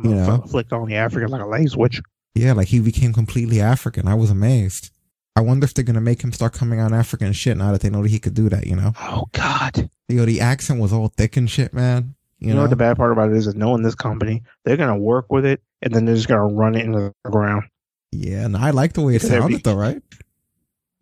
You 0.04 0.14
know, 0.14 0.44
flicked 0.50 0.74
on 0.74 0.90
the 0.90 0.96
African 0.96 1.30
like 1.30 1.42
a 1.42 1.46
light 1.46 1.70
switch. 1.70 2.02
yeah, 2.34 2.52
like 2.52 2.68
he 2.68 2.82
became 2.82 3.14
completely 3.14 3.62
African. 3.62 4.08
I 4.10 4.14
was 4.16 4.30
amazed. 4.30 4.92
I 5.38 5.42
wonder 5.42 5.64
if 5.66 5.74
they're 5.74 5.86
gonna 5.86 6.02
make 6.02 6.22
him 6.22 6.34
start 6.34 6.52
coming 6.54 6.82
on 6.82 6.94
African 6.94 7.32
shit 7.32 7.56
now 7.56 7.72
that 7.72 7.80
they 7.82 7.90
know 7.90 8.02
that 8.02 8.12
he 8.12 8.20
could 8.20 8.34
do 8.34 8.50
that. 8.50 8.68
You 8.68 8.76
know? 8.76 8.92
Oh 9.00 9.26
God. 9.32 9.90
Yo, 10.10 10.26
the 10.26 10.42
accent 10.42 10.82
was 10.82 10.92
all 10.92 11.08
thick 11.08 11.38
and 11.38 11.50
shit, 11.50 11.74
man. 11.74 12.16
You, 12.40 12.54
know, 12.54 12.62
what 12.62 12.70
the 12.70 12.76
bad 12.76 12.98
part 12.98 13.14
about 13.14 13.32
it 13.32 13.38
is, 13.38 13.48
is 13.48 13.56
knowing 13.56 13.82
this 13.82 13.96
company, 13.96 14.44
they're 14.66 14.78
gonna 14.78 14.98
work 14.98 15.32
with 15.32 15.46
it 15.46 15.62
and 15.82 15.94
then 15.94 16.04
they're 16.06 16.16
just 16.16 16.28
gonna 16.28 16.46
run 16.46 16.76
it 16.76 16.84
into 16.86 17.14
the 17.24 17.32
ground. 17.32 17.64
Yeah, 18.12 18.46
and 18.46 18.56
I 18.58 18.72
like 18.72 18.94
the 18.94 19.02
way 19.02 19.16
it 19.16 19.22
sounded 19.22 19.48
be- 19.48 19.62
though, 19.64 19.76
right? 19.76 20.02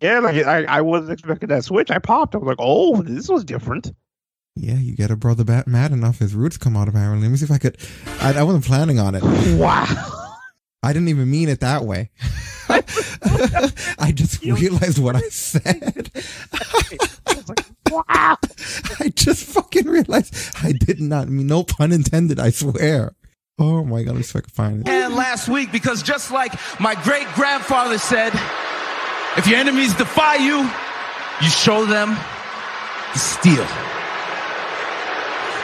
Yeah, 0.00 0.18
like 0.18 0.44
I, 0.44 0.64
I 0.64 0.80
wasn't 0.82 1.12
expecting 1.12 1.48
that 1.48 1.64
switch. 1.64 1.90
I 1.90 1.98
popped. 1.98 2.34
I 2.34 2.38
was 2.38 2.46
like, 2.46 2.56
oh, 2.58 3.02
this 3.02 3.28
was 3.28 3.44
different. 3.44 3.92
Yeah, 4.56 4.74
you 4.74 4.94
get 4.94 5.10
a 5.10 5.16
brother 5.16 5.44
bat 5.44 5.66
mad 5.66 5.90
enough, 5.92 6.20
his 6.20 6.34
roots 6.34 6.56
come 6.56 6.76
out 6.76 6.88
apparently. 6.88 7.22
Let 7.26 7.32
me 7.32 7.36
see 7.38 7.44
if 7.44 7.50
I 7.50 7.58
could. 7.58 7.76
I, 8.20 8.34
I 8.34 8.42
wasn't 8.44 8.64
planning 8.64 9.00
on 9.00 9.14
it. 9.14 9.22
Wow. 9.58 10.36
I 10.82 10.92
didn't 10.92 11.08
even 11.08 11.30
mean 11.30 11.48
it 11.48 11.60
that 11.60 11.84
way. 11.84 12.10
I 12.68 14.12
just 14.14 14.42
realized 14.44 14.98
what 14.98 15.16
I 15.16 15.20
said. 15.30 16.10
wow. 17.90 18.36
I 19.00 19.08
just 19.14 19.44
fucking 19.46 19.86
realized 19.86 20.34
I 20.62 20.72
did 20.72 21.00
not 21.00 21.28
mean, 21.28 21.46
no 21.46 21.64
pun 21.64 21.90
intended, 21.92 22.38
I 22.38 22.50
swear. 22.50 23.14
Oh 23.58 23.84
my 23.84 24.02
god, 24.02 24.12
let 24.12 24.16
me 24.16 24.22
see 24.22 24.30
if 24.30 24.36
I 24.36 24.40
can 24.40 24.50
find 24.50 24.80
it. 24.80 24.88
And 24.88 25.14
last 25.14 25.48
week, 25.48 25.72
because 25.72 26.02
just 26.02 26.30
like 26.30 26.52
my 26.80 26.94
great 27.02 27.26
grandfather 27.34 27.98
said, 27.98 28.32
if 29.36 29.46
your 29.46 29.58
enemies 29.58 29.94
defy 29.94 30.36
you, 30.36 30.68
you 31.42 31.48
show 31.48 31.84
them 31.84 32.16
the 33.12 33.18
steel. 33.18 33.66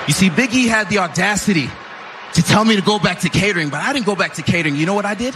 You 0.09 0.15
see, 0.15 0.31
Big 0.31 0.53
E 0.55 0.67
had 0.67 0.89
the 0.89 0.99
audacity 0.99 1.69
to 2.35 2.43
tell 2.43 2.65
me 2.65 2.77
to 2.77 2.83
go 2.83 2.99
back 2.99 3.21
to 3.21 3.29
catering, 3.29 3.69
but 3.69 3.81
I 3.81 3.93
didn't 3.93 4.07
go 4.07 4.17
back 4.17 4.35
to 4.35 4.43
catering. 4.43 4.77
You 4.77 4.87
know 4.87 4.95
what 4.95 5.05
I 5.07 5.15
did? 5.15 5.35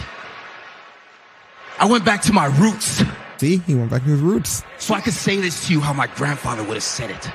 I 1.79 1.85
went 1.85 2.05
back 2.05 2.21
to 2.23 2.33
my 2.33 2.45
roots. 2.45 3.03
See, 3.37 3.57
he 3.57 3.75
went 3.75 3.91
back 3.91 4.03
to 4.03 4.09
his 4.09 4.21
roots. 4.21 4.63
So 4.77 4.93
I 4.93 5.01
could 5.01 5.13
say 5.13 5.39
this 5.41 5.67
to 5.67 5.73
you 5.73 5.81
how 5.81 5.93
my 5.93 6.07
grandfather 6.07 6.63
would 6.63 6.75
have 6.75 6.83
said 6.83 7.11
it. 7.11 7.29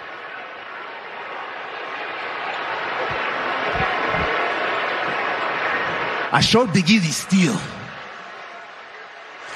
I 6.32 6.40
showed 6.40 6.72
Big 6.72 6.88
E 6.88 6.98
the 6.98 7.06
steel. 7.06 7.58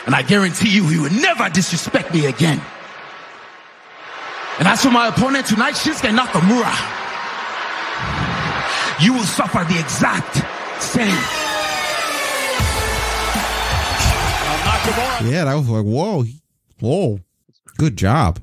And 0.07 0.15
I 0.15 0.23
guarantee 0.23 0.69
you 0.69 0.87
he 0.89 0.99
would 0.99 1.13
never 1.13 1.49
disrespect 1.49 2.13
me 2.13 2.27
again. 2.27 2.61
And 4.59 4.69
as 4.69 4.83
for 4.83 4.91
my 4.91 5.09
opponent 5.09 5.47
tonight, 5.47 5.75
Shinsuke 5.75 6.17
Nakamura, 6.17 6.73
you 9.03 9.13
will 9.15 9.25
suffer 9.25 9.65
the 9.65 9.81
exact 9.81 10.37
same. 10.83 11.09
Yeah, 15.25 15.45
that 15.45 15.55
was 15.55 15.69
like, 15.69 15.85
whoa, 15.85 16.25
whoa, 16.81 17.21
good 17.79 17.97
job. 17.97 18.39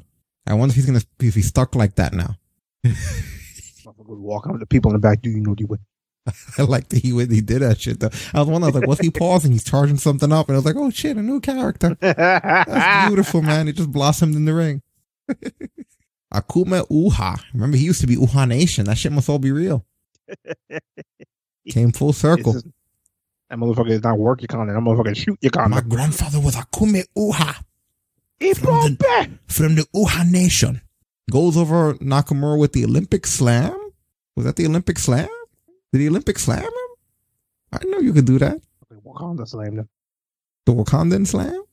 I 0.48 0.56
wonder 0.56 0.72
if 0.72 0.76
he's 0.76 0.86
gonna 0.88 1.02
if 1.20 1.36
he's 1.36 1.48
stuck 1.48 1.76
like 1.76 1.96
that 1.96 2.14
now. 2.14 2.36
Motherfucker 2.84 4.08
would 4.08 4.20
walk 4.20 4.48
up 4.48 4.60
to 4.60 4.66
people 4.66 4.92
in 4.92 4.96
the 4.96 5.00
back. 5.00 5.22
Do 5.22 5.30
you 5.30 5.40
know 5.40 5.54
the 5.56 5.66
way? 5.66 5.78
I 6.58 6.64
like 6.64 6.90
that 6.90 7.00
he 7.00 7.10
he 7.10 7.42
did 7.42 7.62
that 7.62 7.82
shit 7.82 8.00
though. 8.00 8.10
I 8.34 8.40
was 8.40 8.48
wondering, 8.48 8.64
I 8.64 8.68
was 8.68 8.76
like, 8.76 8.88
what's 8.88 9.02
he 9.02 9.10
pausing? 9.10 9.52
He's 9.52 9.64
charging 9.64 9.98
something 9.98 10.32
up, 10.32 10.48
and 10.50 10.56
I 10.56 10.60
was 10.60 10.66
like, 10.66 10.76
oh 10.76 10.90
shit, 10.90 11.18
a 11.18 11.22
new 11.22 11.40
character. 11.40 11.98
That's 12.00 13.08
beautiful, 13.08 13.42
man. 13.42 13.68
He 13.68 13.74
just 13.74 13.92
blossomed 13.92 14.36
in 14.36 14.46
the 14.46 14.54
ring. 14.54 14.82
Akuma 16.34 16.88
Uha. 16.90 17.42
Remember, 17.54 17.78
he 17.78 17.86
used 17.86 18.02
to 18.02 18.08
be 18.08 18.16
Uhaa 18.16 18.48
Nation. 18.48 18.86
That 18.86 18.98
shit 18.98 19.12
must 19.12 19.30
all 19.30 19.40
be 19.40 19.52
real. 19.52 19.86
Came 21.70 21.92
full 21.92 22.14
circle. 22.14 22.54
That 22.54 23.58
motherfucker 23.58 23.90
is 23.90 24.04
not 24.04 24.18
work 24.18 24.40
content. 24.48 24.70
That 24.70 24.82
motherfucker 24.82 25.16
shoot 25.16 25.38
your 25.42 25.52
content. 25.52 25.76
My 25.76 25.82
grandfather 25.96 26.40
was 26.40 26.56
Akume 26.56 27.04
Uha. 27.18 27.64
From 28.56 28.96
the, 28.96 29.30
from 29.48 29.76
the 29.76 29.86
Uhaa 29.96 30.30
Nation. 30.30 30.82
Goes 31.30 31.58
over 31.58 31.94
Nakamura 31.96 32.58
with 32.58 32.74
the 32.74 32.86
Olympic 32.86 33.28
Slam. 33.28 33.78
Was 34.36 34.46
that 34.46 34.56
the 34.56 34.66
Olympic 34.66 34.98
Slam? 34.98 35.28
Did 35.92 36.00
the 36.00 36.10
Olympic 36.10 36.40
Slam 36.40 36.64
him? 36.64 36.72
I 37.74 37.80
know 37.86 38.00
you 38.00 38.14
could 38.14 38.26
do 38.26 38.40
that. 38.40 38.62
Wakanda 39.06 39.48
slammed 39.48 39.80
him. 39.80 39.90
The 40.66 40.74
Wakandan 40.74 41.28
Slam? 41.28 41.64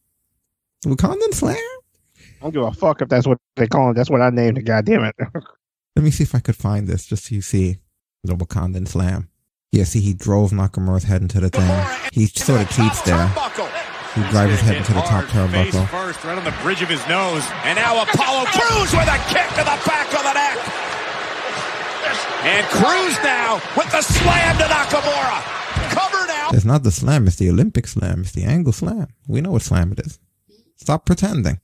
The 0.82 0.90
Wakandan 0.90 1.34
Slam? 1.34 1.56
I 1.56 2.42
don't 2.42 2.52
give 2.52 2.62
a 2.62 2.72
fuck 2.72 3.02
if 3.02 3.08
that's 3.08 3.26
what 3.26 3.38
they 3.56 3.66
call 3.66 3.90
it. 3.90 3.94
That's 3.94 4.10
what 4.10 4.20
I 4.20 4.30
named 4.30 4.58
it. 4.58 4.62
God 4.62 4.84
damn 4.84 5.04
it. 5.04 5.14
Let 5.96 6.04
me 6.04 6.10
see 6.10 6.22
if 6.24 6.34
I 6.34 6.38
could 6.40 6.56
find 6.56 6.86
this 6.86 7.06
just 7.06 7.26
so 7.26 7.34
you 7.34 7.42
see 7.42 7.78
the 8.24 8.34
Wakandan 8.34 8.86
Slam. 8.88 9.28
Yeah, 9.72 9.84
see, 9.84 10.00
he 10.00 10.14
drove 10.14 10.50
Nakamura's 10.50 11.04
head 11.04 11.20
into 11.20 11.40
the 11.40 11.50
thing. 11.50 11.68
He 12.12 12.26
sort 12.26 12.62
of 12.62 12.70
cheats 12.70 13.02
there. 13.02 13.26
He 14.14 14.22
drives 14.30 14.52
his 14.52 14.60
head 14.62 14.76
into 14.78 14.94
the 14.94 15.02
top 15.02 15.24
Face 15.24 15.32
turnbuckle. 15.34 15.88
first, 15.88 16.24
right 16.24 16.38
on 16.38 16.44
the 16.44 16.54
bridge 16.62 16.80
of 16.80 16.88
his 16.88 17.06
nose. 17.06 17.44
And 17.64 17.76
now 17.76 18.02
Apollo 18.02 18.46
Crews 18.46 18.92
with 18.92 19.06
a 19.08 19.18
kick 19.28 19.48
to 19.50 19.62
the 19.68 19.78
back 19.84 20.08
of 20.14 20.22
the 20.24 20.32
neck. 20.32 20.87
And 22.40 22.66
Crews 22.68 23.18
now 23.24 23.54
with 23.76 23.90
the 23.90 24.00
slam 24.02 24.56
to 24.58 24.64
Nakamura. 24.64 25.42
Cover 25.90 26.26
now. 26.26 26.50
It's 26.52 26.64
not 26.64 26.82
the 26.82 26.90
slam, 26.90 27.26
it's 27.26 27.36
the 27.36 27.50
Olympic 27.50 27.86
slam. 27.86 28.20
It's 28.20 28.32
the 28.32 28.44
angle 28.44 28.72
slam. 28.72 29.08
We 29.26 29.40
know 29.40 29.52
what 29.52 29.62
slam 29.62 29.92
it 29.92 30.00
is. 30.00 30.18
Stop 30.76 31.04
pretending. 31.04 31.60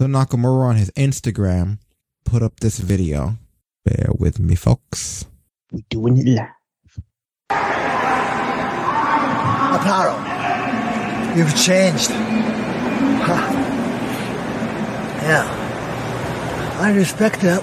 So 0.00 0.06
Nakamura 0.06 0.66
on 0.68 0.76
his 0.76 0.90
Instagram 0.92 1.78
put 2.24 2.42
up 2.42 2.60
this 2.60 2.78
video. 2.78 3.38
Bear 3.84 4.08
with 4.18 4.38
me, 4.38 4.54
folks. 4.54 5.24
We're 5.72 5.80
doing 5.88 6.18
it 6.18 6.26
live. 6.26 6.48
Aparo, 9.76 10.14
you've 11.36 11.56
changed. 11.56 12.10
Huh. 13.22 13.52
Yeah. 15.22 15.46
I 16.80 16.92
respect 16.92 17.40
that 17.40 17.62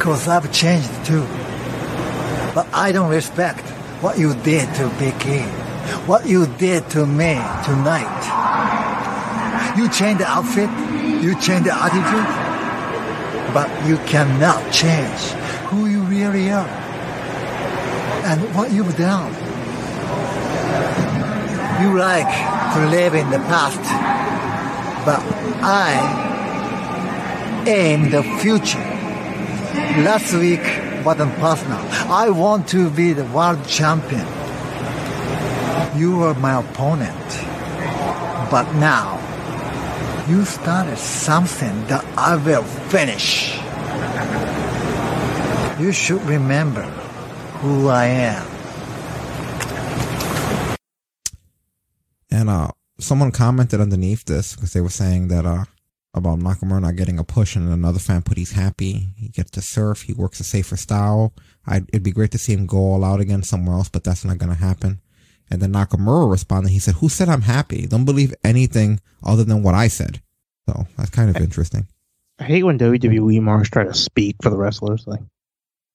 because 0.00 0.28
I've 0.28 0.50
changed 0.50 0.88
too. 1.04 1.26
But 2.54 2.66
I 2.72 2.90
don't 2.90 3.10
respect 3.10 3.60
what 4.00 4.18
you 4.18 4.32
did 4.32 4.74
to 4.76 4.86
Vicky. 4.96 5.42
What 6.08 6.26
you 6.26 6.46
did 6.56 6.88
to 6.92 7.04
me 7.04 7.34
tonight. 7.68 8.16
You 9.76 9.90
changed 9.90 10.22
the 10.22 10.26
outfit, 10.26 10.70
you 11.22 11.38
changed 11.38 11.66
the 11.66 11.74
attitude, 11.76 12.30
but 13.52 13.68
you 13.86 13.98
cannot 14.08 14.72
change 14.72 15.20
who 15.68 15.84
you 15.84 16.00
really 16.04 16.50
are 16.50 16.66
and 18.24 18.40
what 18.54 18.72
you've 18.72 18.96
done. 18.96 19.30
You 21.82 21.98
like 21.98 22.32
to 22.72 22.86
live 22.88 23.12
in 23.12 23.28
the 23.28 23.40
past, 23.52 23.84
but 25.04 25.20
I 25.62 25.92
aim 27.66 28.08
the 28.08 28.22
future. 28.40 28.89
Last 30.04 30.32
week 30.34 30.62
wasn't 31.04 31.34
personal. 31.36 31.80
I 32.10 32.30
want 32.30 32.68
to 32.68 32.90
be 32.90 33.12
the 33.12 33.24
world 33.26 33.66
champion. 33.66 34.26
You 35.98 36.18
were 36.18 36.34
my 36.34 36.60
opponent, 36.60 37.26
but 38.50 38.72
now 38.74 39.18
you 40.28 40.44
started 40.44 40.96
something 40.96 41.86
that 41.86 42.04
I 42.16 42.36
will 42.36 42.62
finish. 42.88 43.58
You 45.80 45.92
should 45.92 46.22
remember 46.22 46.82
who 47.60 47.88
I 47.88 48.04
am. 48.06 48.46
And 52.30 52.48
uh, 52.48 52.68
someone 52.98 53.32
commented 53.32 53.80
underneath 53.80 54.24
this 54.24 54.54
because 54.54 54.72
they 54.72 54.80
were 54.80 54.88
saying 54.88 55.28
that 55.28 55.44
uh, 55.44 55.64
about 56.12 56.38
Nakamura 56.40 56.80
not 56.80 56.96
getting 56.96 57.18
a 57.18 57.24
push, 57.24 57.56
and 57.56 57.68
another 57.68 57.98
fan 57.98 58.22
put 58.22 58.36
he's 58.38 58.52
happy. 58.52 59.08
He 59.16 59.28
gets 59.28 59.50
to 59.52 59.62
surf. 59.62 60.02
He 60.02 60.12
works 60.12 60.40
a 60.40 60.44
safer 60.44 60.76
style. 60.76 61.32
I'd, 61.66 61.88
it'd 61.90 62.02
be 62.02 62.10
great 62.10 62.32
to 62.32 62.38
see 62.38 62.52
him 62.52 62.66
go 62.66 62.78
all 62.78 63.04
out 63.04 63.20
again 63.20 63.42
somewhere 63.42 63.76
else, 63.76 63.88
but 63.88 64.04
that's 64.04 64.24
not 64.24 64.38
going 64.38 64.52
to 64.52 64.58
happen. 64.58 65.00
And 65.50 65.60
then 65.60 65.72
Nakamura 65.72 66.30
responded. 66.30 66.70
He 66.70 66.78
said, 66.78 66.94
"Who 66.96 67.08
said 67.08 67.28
I'm 67.28 67.42
happy? 67.42 67.86
Don't 67.86 68.04
believe 68.04 68.34
anything 68.44 69.00
other 69.22 69.44
than 69.44 69.62
what 69.62 69.74
I 69.74 69.88
said." 69.88 70.20
So 70.68 70.86
that's 70.96 71.10
kind 71.10 71.30
of 71.30 71.36
interesting. 71.42 71.86
I 72.38 72.44
hate 72.44 72.62
when 72.62 72.78
WWE 72.78 73.40
marks 73.42 73.68
try 73.68 73.84
to 73.84 73.94
speak 73.94 74.36
for 74.42 74.50
the 74.50 74.56
wrestlers. 74.56 75.06
Like, 75.06 75.20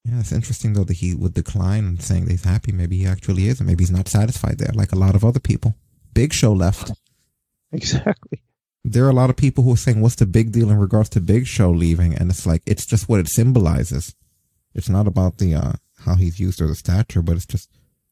Yeah, 0.04 0.20
it's 0.20 0.32
interesting 0.32 0.74
though 0.74 0.84
that 0.84 0.98
he 0.98 1.16
would 1.16 1.34
decline 1.34 1.86
and 1.86 2.02
saying 2.02 2.26
that 2.26 2.32
he's 2.32 2.44
happy. 2.44 2.72
Maybe 2.72 2.98
he 2.98 3.06
actually 3.06 3.48
is, 3.48 3.60
and 3.60 3.68
maybe 3.68 3.84
he's 3.84 3.92
not 3.92 4.08
satisfied 4.08 4.58
there, 4.60 4.72
like 4.74 4.92
a 4.92 5.00
lot 5.00 5.16
of 5.16 5.26
other 5.26 5.40
people. 5.40 5.76
Big 6.14 6.32
Show 6.32 6.54
left. 6.54 6.92
Exactly. 7.72 8.42
There 8.88 9.06
are 9.06 9.10
a 9.10 9.14
lot 9.14 9.32
of 9.32 9.36
people 9.36 9.64
who 9.64 9.74
are 9.74 9.78
saying, 9.78 10.00
"What's 10.02 10.16
the 10.16 10.28
big 10.28 10.52
deal 10.52 10.70
in 10.70 10.78
regards 10.78 11.10
to 11.10 11.20
Big 11.20 11.48
Show 11.48 11.72
leaving?" 11.72 12.14
And 12.14 12.30
it's 12.30 12.46
like 12.46 12.62
it's 12.66 12.86
just 12.86 13.10
what 13.10 13.20
it 13.20 13.28
symbolizes. 13.28 14.14
It's 14.76 14.90
not 14.90 15.08
about 15.08 15.40
the 15.40 15.56
uh, 15.56 15.74
how 16.06 16.16
he's 16.16 16.40
used 16.40 16.62
or 16.62 16.68
the 16.68 16.76
stature, 16.76 17.24
but 17.24 17.36
it's 17.36 17.48
just 17.48 17.70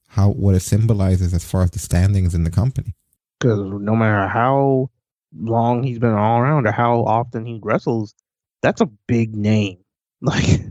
how 0.08 0.30
what 0.30 0.56
it 0.56 0.62
symbolizes 0.62 1.34
as 1.34 1.46
far 1.46 1.62
as 1.62 1.72
the 1.72 1.80
standings 1.80 2.34
in 2.34 2.44
the 2.44 2.52
company. 2.52 2.96
because 3.40 3.60
no 3.60 3.96
matter 3.96 4.28
how 4.28 4.90
long 5.38 5.84
he's 5.84 6.00
been 6.00 6.14
all 6.14 6.40
around 6.40 6.66
or 6.66 6.72
how 6.72 7.04
often 7.04 7.46
he 7.46 7.60
wrestles, 7.62 8.16
that's 8.62 8.82
a 8.82 8.90
big 9.08 9.36
name. 9.36 9.78
Like, 10.26 10.62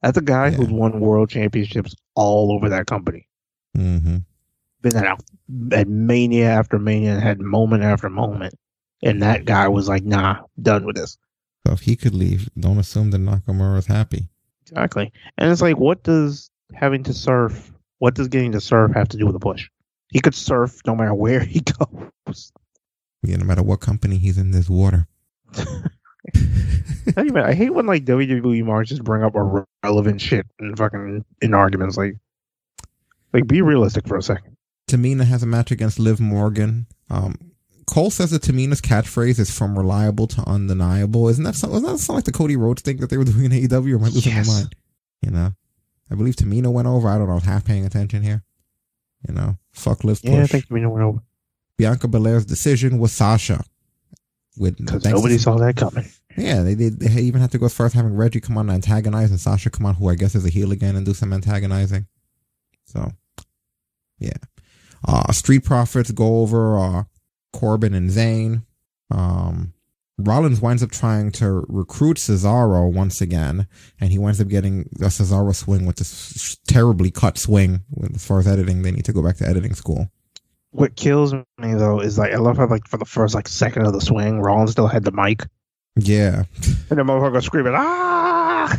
that's 0.00 0.16
a 0.16 0.22
guy 0.22 0.50
who's 0.50 0.70
won 0.70 0.98
world 0.98 1.28
championships 1.28 1.94
all 2.14 2.50
over 2.50 2.70
that 2.70 2.86
company. 2.86 3.28
Mm-hmm. 3.76 4.18
Been 4.80 4.96
at, 4.96 5.20
at 5.72 5.86
mania 5.86 6.48
after 6.48 6.78
mania 6.78 7.12
and 7.12 7.22
had 7.22 7.38
moment 7.38 7.82
after 7.82 8.08
moment. 8.08 8.54
And 9.02 9.22
that 9.22 9.44
guy 9.44 9.68
was 9.68 9.88
like, 9.88 10.04
nah, 10.04 10.42
done 10.60 10.84
with 10.84 10.96
this. 10.96 11.18
So 11.66 11.72
if 11.72 11.80
he 11.80 11.96
could 11.96 12.14
leave, 12.14 12.48
don't 12.58 12.78
assume 12.78 13.10
that 13.10 13.20
Nakamura 13.20 13.78
is 13.78 13.86
happy. 13.86 14.28
Exactly. 14.62 15.12
And 15.38 15.50
it's 15.50 15.62
like, 15.62 15.76
what 15.76 16.02
does 16.02 16.50
having 16.74 17.02
to 17.04 17.12
surf, 17.12 17.72
what 17.98 18.14
does 18.14 18.28
getting 18.28 18.52
to 18.52 18.60
surf 18.60 18.92
have 18.94 19.08
to 19.10 19.16
do 19.16 19.26
with 19.26 19.36
a 19.36 19.40
push? 19.40 19.68
He 20.10 20.20
could 20.20 20.34
surf 20.34 20.80
no 20.86 20.94
matter 20.94 21.14
where 21.14 21.40
he 21.44 21.60
goes. 21.60 22.52
Yeah, 23.22 23.36
no 23.36 23.44
matter 23.44 23.62
what 23.62 23.80
company 23.80 24.18
he's 24.18 24.38
in, 24.38 24.50
there's 24.50 24.70
water. 24.70 25.06
I, 27.16 27.28
I 27.34 27.54
hate 27.54 27.70
when 27.70 27.86
like 27.86 28.04
WWE 28.04 28.64
marks 28.64 28.90
just 28.90 29.04
bring 29.04 29.24
up 29.24 29.34
irrelevant 29.34 30.20
shit 30.20 30.46
and 30.58 30.76
fucking 30.76 31.24
in 31.40 31.54
arguments. 31.54 31.96
Like, 31.96 32.16
like 33.32 33.46
be 33.46 33.62
realistic 33.62 34.06
for 34.06 34.16
a 34.16 34.22
second. 34.22 34.56
Tamina 34.88 35.24
has 35.24 35.42
a 35.42 35.46
match 35.46 35.70
against 35.70 35.98
Liv 35.98 36.20
Morgan. 36.20 36.86
Um, 37.10 37.51
Cole 37.86 38.10
says 38.10 38.30
that 38.30 38.42
Tamina's 38.42 38.80
catchphrase 38.80 39.38
is 39.38 39.50
from 39.56 39.76
reliable 39.76 40.26
to 40.28 40.42
undeniable. 40.48 41.28
Isn't 41.28 41.44
that 41.44 41.54
something? 41.56 41.80
Doesn't 41.82 41.96
that 41.96 42.02
sound 42.02 42.16
like 42.16 42.24
the 42.24 42.32
Cody 42.32 42.56
Rhodes 42.56 42.82
thing 42.82 42.98
that 42.98 43.10
they 43.10 43.16
were 43.16 43.24
doing 43.32 43.46
in 43.46 43.50
AEW? 43.52 43.92
Or 43.92 43.96
am 43.96 44.04
I 44.04 44.08
losing 44.08 44.32
Yes. 44.32 44.46
my 44.46 44.54
mind? 44.54 44.76
You 45.22 45.30
know, 45.30 45.52
I 46.10 46.14
believe 46.14 46.36
Tamina 46.36 46.72
went 46.72 46.88
over. 46.88 47.08
I 47.08 47.18
don't 47.18 47.26
know. 47.26 47.32
I 47.32 47.36
was 47.36 47.44
half 47.44 47.64
paying 47.64 47.84
attention 47.86 48.22
here. 48.22 48.42
You 49.28 49.34
know, 49.34 49.56
fuck 49.72 50.04
Liv 50.04 50.20
Yeah, 50.22 50.38
I 50.38 50.40
push. 50.42 50.50
think 50.50 50.66
Tamina 50.68 50.90
went 50.90 51.04
over 51.04 51.20
Bianca 51.78 52.08
Belair's 52.08 52.44
decision 52.44 52.98
was 52.98 53.12
Sasha. 53.12 53.64
With 54.58 54.76
because 54.76 55.04
nobody 55.04 55.38
saw 55.38 55.56
that 55.56 55.76
coming. 55.76 56.04
Yeah, 56.36 56.62
they 56.62 56.74
did. 56.74 57.00
They 57.00 57.22
even 57.22 57.40
had 57.40 57.50
to 57.52 57.58
go 57.58 57.66
as 57.66 57.74
far 57.74 57.86
as 57.86 57.94
having 57.94 58.14
Reggie 58.14 58.40
come 58.40 58.58
on 58.58 58.68
and 58.68 58.74
antagonize, 58.76 59.30
and 59.30 59.40
Sasha 59.40 59.70
come 59.70 59.86
on, 59.86 59.94
who 59.94 60.08
I 60.10 60.14
guess 60.14 60.34
is 60.34 60.44
a 60.44 60.50
heel 60.50 60.72
again, 60.72 60.94
and 60.94 61.06
do 61.06 61.14
some 61.14 61.32
antagonizing. 61.32 62.06
So, 62.84 63.12
yeah. 64.18 64.36
Uh, 65.06 65.32
Street 65.32 65.64
Profits 65.64 66.10
go 66.10 66.40
over 66.40 66.78
uh, 66.78 67.04
Corbin 67.52 67.94
and 67.94 68.10
Zayn. 68.10 68.64
Um, 69.10 69.74
Rollins 70.18 70.60
winds 70.60 70.82
up 70.82 70.90
trying 70.90 71.30
to 71.32 71.64
recruit 71.68 72.16
Cesaro 72.18 72.92
once 72.92 73.20
again, 73.20 73.66
and 74.00 74.10
he 74.12 74.18
winds 74.18 74.40
up 74.40 74.48
getting 74.48 74.88
a 75.00 75.06
Cesaro 75.06 75.54
swing 75.54 75.86
with 75.86 75.96
this 75.96 76.56
terribly 76.66 77.10
cut 77.10 77.38
swing. 77.38 77.80
As 78.14 78.24
far 78.26 78.38
as 78.38 78.46
editing, 78.46 78.82
they 78.82 78.92
need 78.92 79.04
to 79.06 79.12
go 79.12 79.22
back 79.22 79.36
to 79.38 79.48
editing 79.48 79.74
school. 79.74 80.10
What 80.70 80.96
kills 80.96 81.34
me 81.34 81.44
though 81.74 82.00
is 82.00 82.16
like 82.18 82.32
I 82.32 82.36
love 82.36 82.56
how 82.56 82.66
like 82.66 82.86
for 82.88 82.96
the 82.96 83.04
first 83.04 83.34
like 83.34 83.48
second 83.48 83.86
of 83.86 83.92
the 83.92 84.00
swing, 84.00 84.40
Rollins 84.40 84.70
still 84.72 84.86
had 84.86 85.04
the 85.04 85.12
mic, 85.12 85.44
Yeah. 85.96 86.44
and 86.90 86.98
the 86.98 87.02
motherfucker 87.02 87.42
screaming 87.42 87.74
ah. 87.76 88.74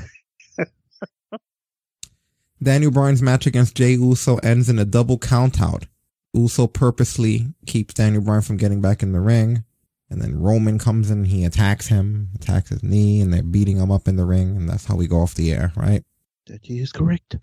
Daniel 2.64 2.92
Bryan's 2.92 3.22
match 3.22 3.46
against 3.46 3.76
Jay 3.76 3.92
Uso 3.92 4.38
ends 4.38 4.70
in 4.70 4.80
a 4.80 4.86
double 4.86 5.20
countout. 5.20 5.84
Uso 6.34 6.68
purposely 6.68 7.48
keeps 7.66 7.94
Daniel 7.94 8.24
Bryan 8.24 8.42
from 8.42 8.58
getting 8.58 8.82
back 8.82 9.04
in 9.04 9.12
the 9.12 9.20
ring. 9.20 9.64
And 10.10 10.22
then 10.22 10.40
Roman 10.40 10.78
comes 10.78 11.10
in, 11.10 11.20
and 11.20 11.28
he 11.28 11.44
attacks 11.44 11.88
him, 11.88 12.30
attacks 12.36 12.70
his 12.70 12.84
knee, 12.84 13.22
and 13.22 13.34
they're 13.34 13.42
beating 13.42 13.78
him 13.78 13.92
up 13.92 14.08
in 14.08 14.16
the 14.16 14.26
ring. 14.26 14.58
And 14.58 14.70
that's 14.70 14.86
how 14.86 14.96
we 14.96 15.08
go 15.08 15.22
off 15.22 15.34
the 15.34 15.52
air, 15.52 15.72
right? 15.76 16.04
That 16.46 16.70
is 16.70 16.92
correct. 16.92 17.38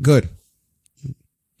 Good. 0.00 0.30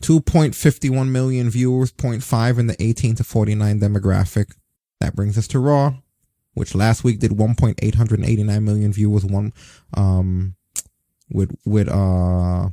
2.51 0.02 1.08
million 1.08 1.50
viewers, 1.50 1.92
0.5 1.92 2.58
in 2.58 2.66
the 2.68 2.82
18 2.82 3.16
to 3.16 3.24
49 3.24 3.80
demographic. 3.80 4.54
That 5.00 5.14
brings 5.14 5.36
us 5.36 5.46
to 5.48 5.58
Raw, 5.58 5.96
which 6.54 6.74
last 6.74 7.04
week 7.04 7.18
did 7.18 7.32
1.889 7.32 8.62
million 8.62 8.92
viewers, 8.92 9.24
one, 9.24 9.52
um, 9.94 10.54
with, 11.28 11.54
with, 11.66 11.88
uh, 11.88 12.70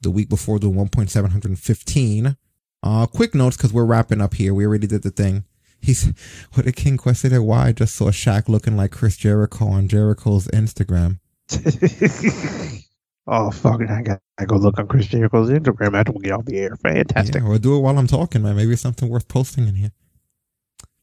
the 0.00 0.10
week 0.10 0.28
before 0.28 0.60
doing 0.60 0.76
1.715. 0.76 2.36
Uh, 2.82 3.06
quick 3.06 3.34
notes 3.34 3.56
because 3.56 3.72
we're 3.72 3.84
wrapping 3.84 4.20
up 4.20 4.34
here. 4.34 4.54
We 4.54 4.66
already 4.66 4.86
did 4.86 5.02
the 5.02 5.10
thing. 5.10 5.44
He's, 5.80 6.12
what 6.54 6.66
did 6.66 6.76
King 6.76 6.96
Quest 6.96 7.22
say 7.22 7.28
there? 7.28 7.42
Why 7.42 7.68
I 7.68 7.72
just 7.72 7.96
saw 7.96 8.10
Shaq 8.10 8.48
looking 8.48 8.76
like 8.76 8.92
Chris 8.92 9.16
Jericho 9.16 9.66
on 9.68 9.88
Jericho's 9.88 10.46
Instagram. 10.48 11.18
oh 13.26 13.50
fucking! 13.50 13.88
I 13.88 14.02
got 14.02 14.20
to 14.38 14.46
go 14.46 14.56
look 14.56 14.78
on 14.78 14.86
Chris 14.86 15.06
Jericho's 15.06 15.48
Instagram 15.48 15.98
after 15.98 16.12
we 16.12 16.24
get 16.24 16.32
off 16.32 16.44
the 16.44 16.58
air. 16.58 16.76
Fantastic. 16.76 17.42
Yeah, 17.42 17.48
or 17.48 17.58
do 17.58 17.76
it 17.76 17.80
while 17.80 17.98
I'm 17.98 18.06
talking, 18.06 18.42
man. 18.42 18.56
Maybe 18.56 18.72
it's 18.72 18.82
something 18.82 19.08
worth 19.08 19.28
posting 19.28 19.66
in 19.66 19.76
here. 19.76 19.92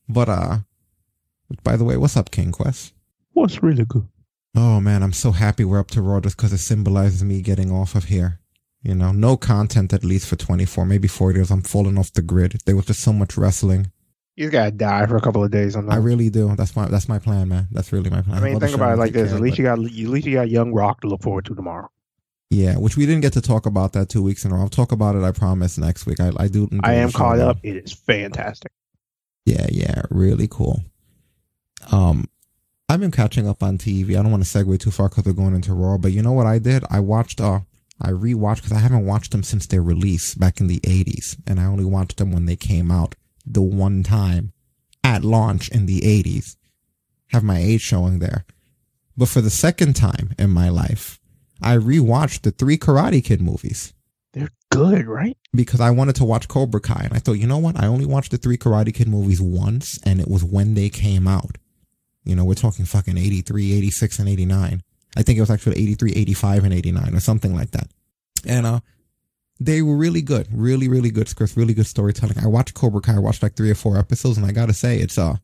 But 0.07 0.29
uh, 0.29 0.57
by 1.63 1.77
the 1.77 1.83
way, 1.83 1.97
what's 1.97 2.15
up, 2.15 2.29
King 2.29 2.51
Quest? 2.51 2.93
What's 3.33 3.63
really 3.63 3.85
good? 3.85 4.07
Oh 4.55 4.79
man, 4.79 5.03
I'm 5.03 5.13
so 5.13 5.31
happy 5.31 5.65
we're 5.65 5.79
up 5.79 5.91
to 5.91 6.01
Raw 6.01 6.21
just 6.21 6.37
because 6.37 6.53
it 6.53 6.59
symbolizes 6.59 7.23
me 7.23 7.41
getting 7.41 7.71
off 7.71 7.95
of 7.95 8.05
here. 8.05 8.39
You 8.85 8.93
know, 8.93 9.11
no 9.11 9.35
content 9.35 9.93
at 9.93 10.03
least 10.03 10.27
for 10.27 10.35
24, 10.35 10.85
maybe 10.85 11.07
40 11.07 11.39
years. 11.39 11.49
I'm 11.49 11.63
falling 11.63 11.97
off 11.97 12.13
the 12.13 12.21
grid. 12.21 12.61
There 12.65 12.75
was 12.75 12.85
just 12.85 12.99
so 12.99 13.11
much 13.11 13.35
wrestling. 13.35 13.91
You 14.35 14.51
gotta 14.51 14.69
die 14.69 15.07
for 15.07 15.17
a 15.17 15.21
couple 15.21 15.43
of 15.43 15.49
days 15.49 15.75
on 15.75 15.87
that. 15.87 15.93
I 15.93 15.97
really 15.97 16.29
do. 16.29 16.55
That's 16.55 16.75
my 16.75 16.85
that's 16.87 17.09
my 17.09 17.17
plan, 17.17 17.47
man. 17.47 17.67
That's 17.71 17.91
really 17.91 18.11
my 18.11 18.21
plan. 18.21 18.37
I 18.37 18.45
mean, 18.45 18.59
think 18.59 18.75
about 18.75 18.93
it 18.93 18.99
like 18.99 19.11
this: 19.11 19.29
care 19.29 19.37
at 19.37 19.41
least 19.41 19.57
you 19.57 19.63
got 19.63 19.79
at 19.79 19.79
least 19.79 20.27
you 20.27 20.33
got 20.33 20.51
Young 20.51 20.71
Rock 20.71 21.01
to 21.01 21.07
look 21.07 21.23
forward 21.23 21.45
to 21.45 21.55
tomorrow. 21.55 21.89
Yeah, 22.51 22.77
which 22.77 22.95
we 22.95 23.07
didn't 23.07 23.21
get 23.21 23.33
to 23.33 23.41
talk 23.41 23.65
about 23.65 23.93
that 23.93 24.09
two 24.09 24.21
weeks 24.21 24.45
in 24.45 24.51
a 24.51 24.55
row. 24.55 24.61
I'll 24.61 24.69
talk 24.69 24.91
about 24.91 25.15
it. 25.15 25.23
I 25.23 25.31
promise 25.31 25.79
next 25.79 26.05
week. 26.05 26.19
I 26.19 26.31
I 26.37 26.47
do. 26.47 26.69
I 26.83 26.95
am 26.95 27.11
caught 27.11 27.39
up. 27.39 27.57
It 27.63 27.77
is 27.77 27.91
fantastic. 27.91 28.71
Yeah, 29.45 29.65
yeah, 29.71 30.03
really 30.11 30.47
cool. 30.47 30.83
Um, 31.91 32.29
I've 32.87 32.99
been 32.99 33.11
catching 33.11 33.47
up 33.47 33.63
on 33.63 33.79
TV. 33.79 34.11
I 34.11 34.21
don't 34.21 34.31
want 34.31 34.45
to 34.45 34.49
segue 34.49 34.79
too 34.79 34.91
far 34.91 35.09
because 35.09 35.25
we're 35.25 35.33
going 35.33 35.55
into 35.55 35.73
Raw, 35.73 35.97
but 35.97 36.11
you 36.11 36.21
know 36.21 36.33
what 36.33 36.45
I 36.45 36.59
did? 36.59 36.83
I 36.91 36.99
watched. 36.99 37.41
Uh, 37.41 37.61
I 38.01 38.09
rewatched 38.09 38.57
because 38.57 38.73
I 38.73 38.79
haven't 38.79 39.05
watched 39.05 39.31
them 39.31 39.43
since 39.43 39.65
their 39.67 39.81
release 39.81 40.35
back 40.35 40.59
in 40.59 40.67
the 40.67 40.79
'80s, 40.81 41.37
and 41.47 41.59
I 41.59 41.65
only 41.65 41.85
watched 41.85 42.17
them 42.17 42.31
when 42.31 42.45
they 42.45 42.55
came 42.55 42.91
out 42.91 43.15
the 43.45 43.61
one 43.61 44.03
time 44.03 44.51
at 45.03 45.23
launch 45.23 45.69
in 45.69 45.85
the 45.85 46.01
'80s. 46.01 46.57
Have 47.29 47.43
my 47.43 47.57
age 47.57 47.81
showing 47.81 48.19
there, 48.19 48.45
but 49.17 49.29
for 49.29 49.41
the 49.41 49.49
second 49.49 49.95
time 49.95 50.33
in 50.37 50.49
my 50.49 50.69
life, 50.69 51.19
I 51.61 51.77
rewatched 51.77 52.41
the 52.41 52.51
three 52.51 52.77
Karate 52.77 53.23
Kid 53.23 53.41
movies 53.41 53.93
They're 54.33 54.51
good, 54.69 55.07
right? 55.07 55.37
because 55.53 55.79
I 55.79 55.89
wanted 55.91 56.15
to 56.17 56.25
watch 56.25 56.47
Cobra 56.49 56.81
Kai. 56.81 57.05
And 57.05 57.13
I 57.13 57.19
thought, 57.19 57.39
you 57.39 57.47
know 57.47 57.57
what? 57.57 57.79
I 57.79 57.87
only 57.87 58.05
watched 58.05 58.31
the 58.31 58.37
three 58.37 58.57
Karate 58.57 58.93
Kid 58.93 59.07
movies 59.07 59.41
once, 59.41 59.97
and 60.03 60.19
it 60.19 60.27
was 60.27 60.43
when 60.43 60.73
they 60.73 60.89
came 60.89 61.27
out. 61.27 61.57
You 62.25 62.35
know, 62.35 62.43
we're 62.43 62.55
talking 62.55 62.85
fucking 62.85 63.17
83, 63.17 63.73
86, 63.73 64.19
and 64.19 64.27
89. 64.29 64.83
I 65.15 65.23
think 65.23 65.37
it 65.37 65.41
was 65.41 65.51
actually 65.51 65.77
83, 65.77 66.13
85, 66.13 66.63
and 66.65 66.73
89, 66.73 67.15
or 67.15 67.19
something 67.19 67.55
like 67.55 67.71
that. 67.71 67.87
And, 68.45 68.65
uh, 68.65 68.79
they 69.59 69.81
were 69.81 69.95
really 69.95 70.21
good. 70.21 70.47
Really, 70.51 70.89
really 70.89 71.11
good 71.11 71.29
scripts, 71.29 71.55
really 71.55 71.73
good 71.73 71.87
storytelling. 71.87 72.37
I 72.37 72.47
watched 72.47 72.73
Cobra 72.73 73.01
Kai, 73.01 73.15
I 73.15 73.19
watched 73.19 73.41
like 73.41 73.55
three 73.55 73.71
or 73.71 73.75
four 73.75 73.97
episodes, 73.97 74.37
and 74.37 74.45
I 74.45 74.51
gotta 74.51 74.73
say, 74.73 74.99
it's, 74.99 75.17
uh, 75.17 75.37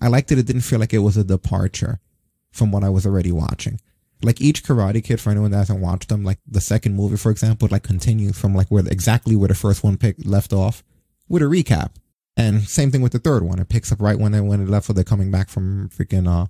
I 0.00 0.08
liked 0.08 0.32
it. 0.32 0.38
it 0.38 0.46
didn't 0.46 0.62
feel 0.62 0.80
like 0.80 0.92
it 0.92 0.98
was 0.98 1.16
a 1.16 1.24
departure 1.24 2.00
from 2.50 2.72
what 2.72 2.82
I 2.82 2.88
was 2.88 3.06
already 3.06 3.30
watching. 3.30 3.80
Like 4.22 4.40
each 4.40 4.64
Karate 4.64 5.02
Kid, 5.02 5.20
for 5.20 5.30
anyone 5.30 5.50
that 5.52 5.58
hasn't 5.58 5.80
watched 5.80 6.08
them, 6.08 6.24
like 6.24 6.38
the 6.46 6.60
second 6.60 6.94
movie, 6.94 7.16
for 7.16 7.30
example, 7.30 7.68
like 7.70 7.82
continues 7.82 8.38
from 8.38 8.54
like 8.54 8.68
where 8.68 8.86
exactly 8.86 9.36
where 9.36 9.48
the 9.48 9.54
first 9.54 9.82
one 9.82 9.96
picked 9.96 10.24
left 10.24 10.52
off 10.52 10.82
with 11.28 11.42
a 11.42 11.46
recap. 11.46 11.90
And 12.36 12.62
same 12.62 12.90
thing 12.90 13.02
with 13.02 13.12
the 13.12 13.18
third 13.18 13.42
one. 13.42 13.58
It 13.58 13.68
picks 13.68 13.92
up 13.92 14.00
right 14.00 14.18
when 14.18 14.32
they 14.32 14.40
when 14.40 14.60
it 14.60 14.68
left, 14.68 14.88
where 14.88 14.94
they're 14.94 15.04
coming 15.04 15.30
back 15.30 15.48
from 15.48 15.88
freaking 15.88 16.28
uh 16.28 16.46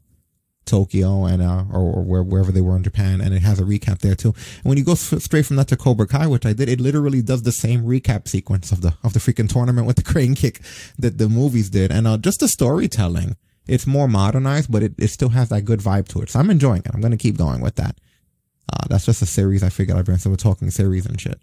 Tokyo 0.64 1.24
and 1.24 1.42
uh 1.42 1.64
or, 1.72 1.80
or 1.80 2.02
where, 2.02 2.22
wherever 2.22 2.52
they 2.52 2.60
were 2.60 2.76
in 2.76 2.82
Japan, 2.82 3.20
and 3.20 3.34
it 3.34 3.42
has 3.42 3.58
a 3.58 3.64
recap 3.64 3.98
there 3.98 4.14
too. 4.14 4.28
And 4.28 4.64
when 4.64 4.78
you 4.78 4.84
go 4.84 4.92
s- 4.92 5.22
straight 5.24 5.46
from 5.46 5.56
that 5.56 5.68
to 5.68 5.76
Cobra 5.76 6.06
Kai, 6.06 6.26
which 6.26 6.46
I 6.46 6.52
did, 6.52 6.68
it 6.68 6.80
literally 6.80 7.22
does 7.22 7.42
the 7.42 7.52
same 7.52 7.82
recap 7.84 8.28
sequence 8.28 8.72
of 8.72 8.80
the 8.80 8.94
of 9.02 9.12
the 9.12 9.18
freaking 9.20 9.48
tournament 9.48 9.86
with 9.86 9.96
the 9.96 10.02
crane 10.12 10.34
kick 10.34 10.60
that 10.98 11.18
the 11.18 11.28
movies 11.28 11.70
did, 11.70 11.90
and 11.90 12.06
uh 12.06 12.16
just 12.18 12.40
the 12.40 12.48
storytelling. 12.48 13.36
It's 13.66 13.86
more 13.86 14.08
modernized, 14.08 14.72
but 14.72 14.82
it, 14.82 14.94
it 14.98 15.08
still 15.08 15.28
has 15.28 15.48
that 15.50 15.62
good 15.62 15.78
vibe 15.80 16.08
to 16.08 16.22
it. 16.22 16.30
So 16.30 16.40
I'm 16.40 16.50
enjoying 16.50 16.82
it. 16.84 16.90
I'm 16.92 17.00
gonna 17.00 17.16
keep 17.16 17.36
going 17.36 17.60
with 17.60 17.76
that. 17.76 17.96
Uh, 18.72 18.86
that's 18.88 19.06
just 19.06 19.22
a 19.22 19.26
series 19.26 19.62
I 19.62 19.68
figured 19.68 19.96
I'd 19.96 20.04
bring. 20.04 20.18
So 20.18 20.30
we're 20.30 20.36
talking 20.36 20.70
series 20.70 21.06
and 21.06 21.20
shit. 21.20 21.40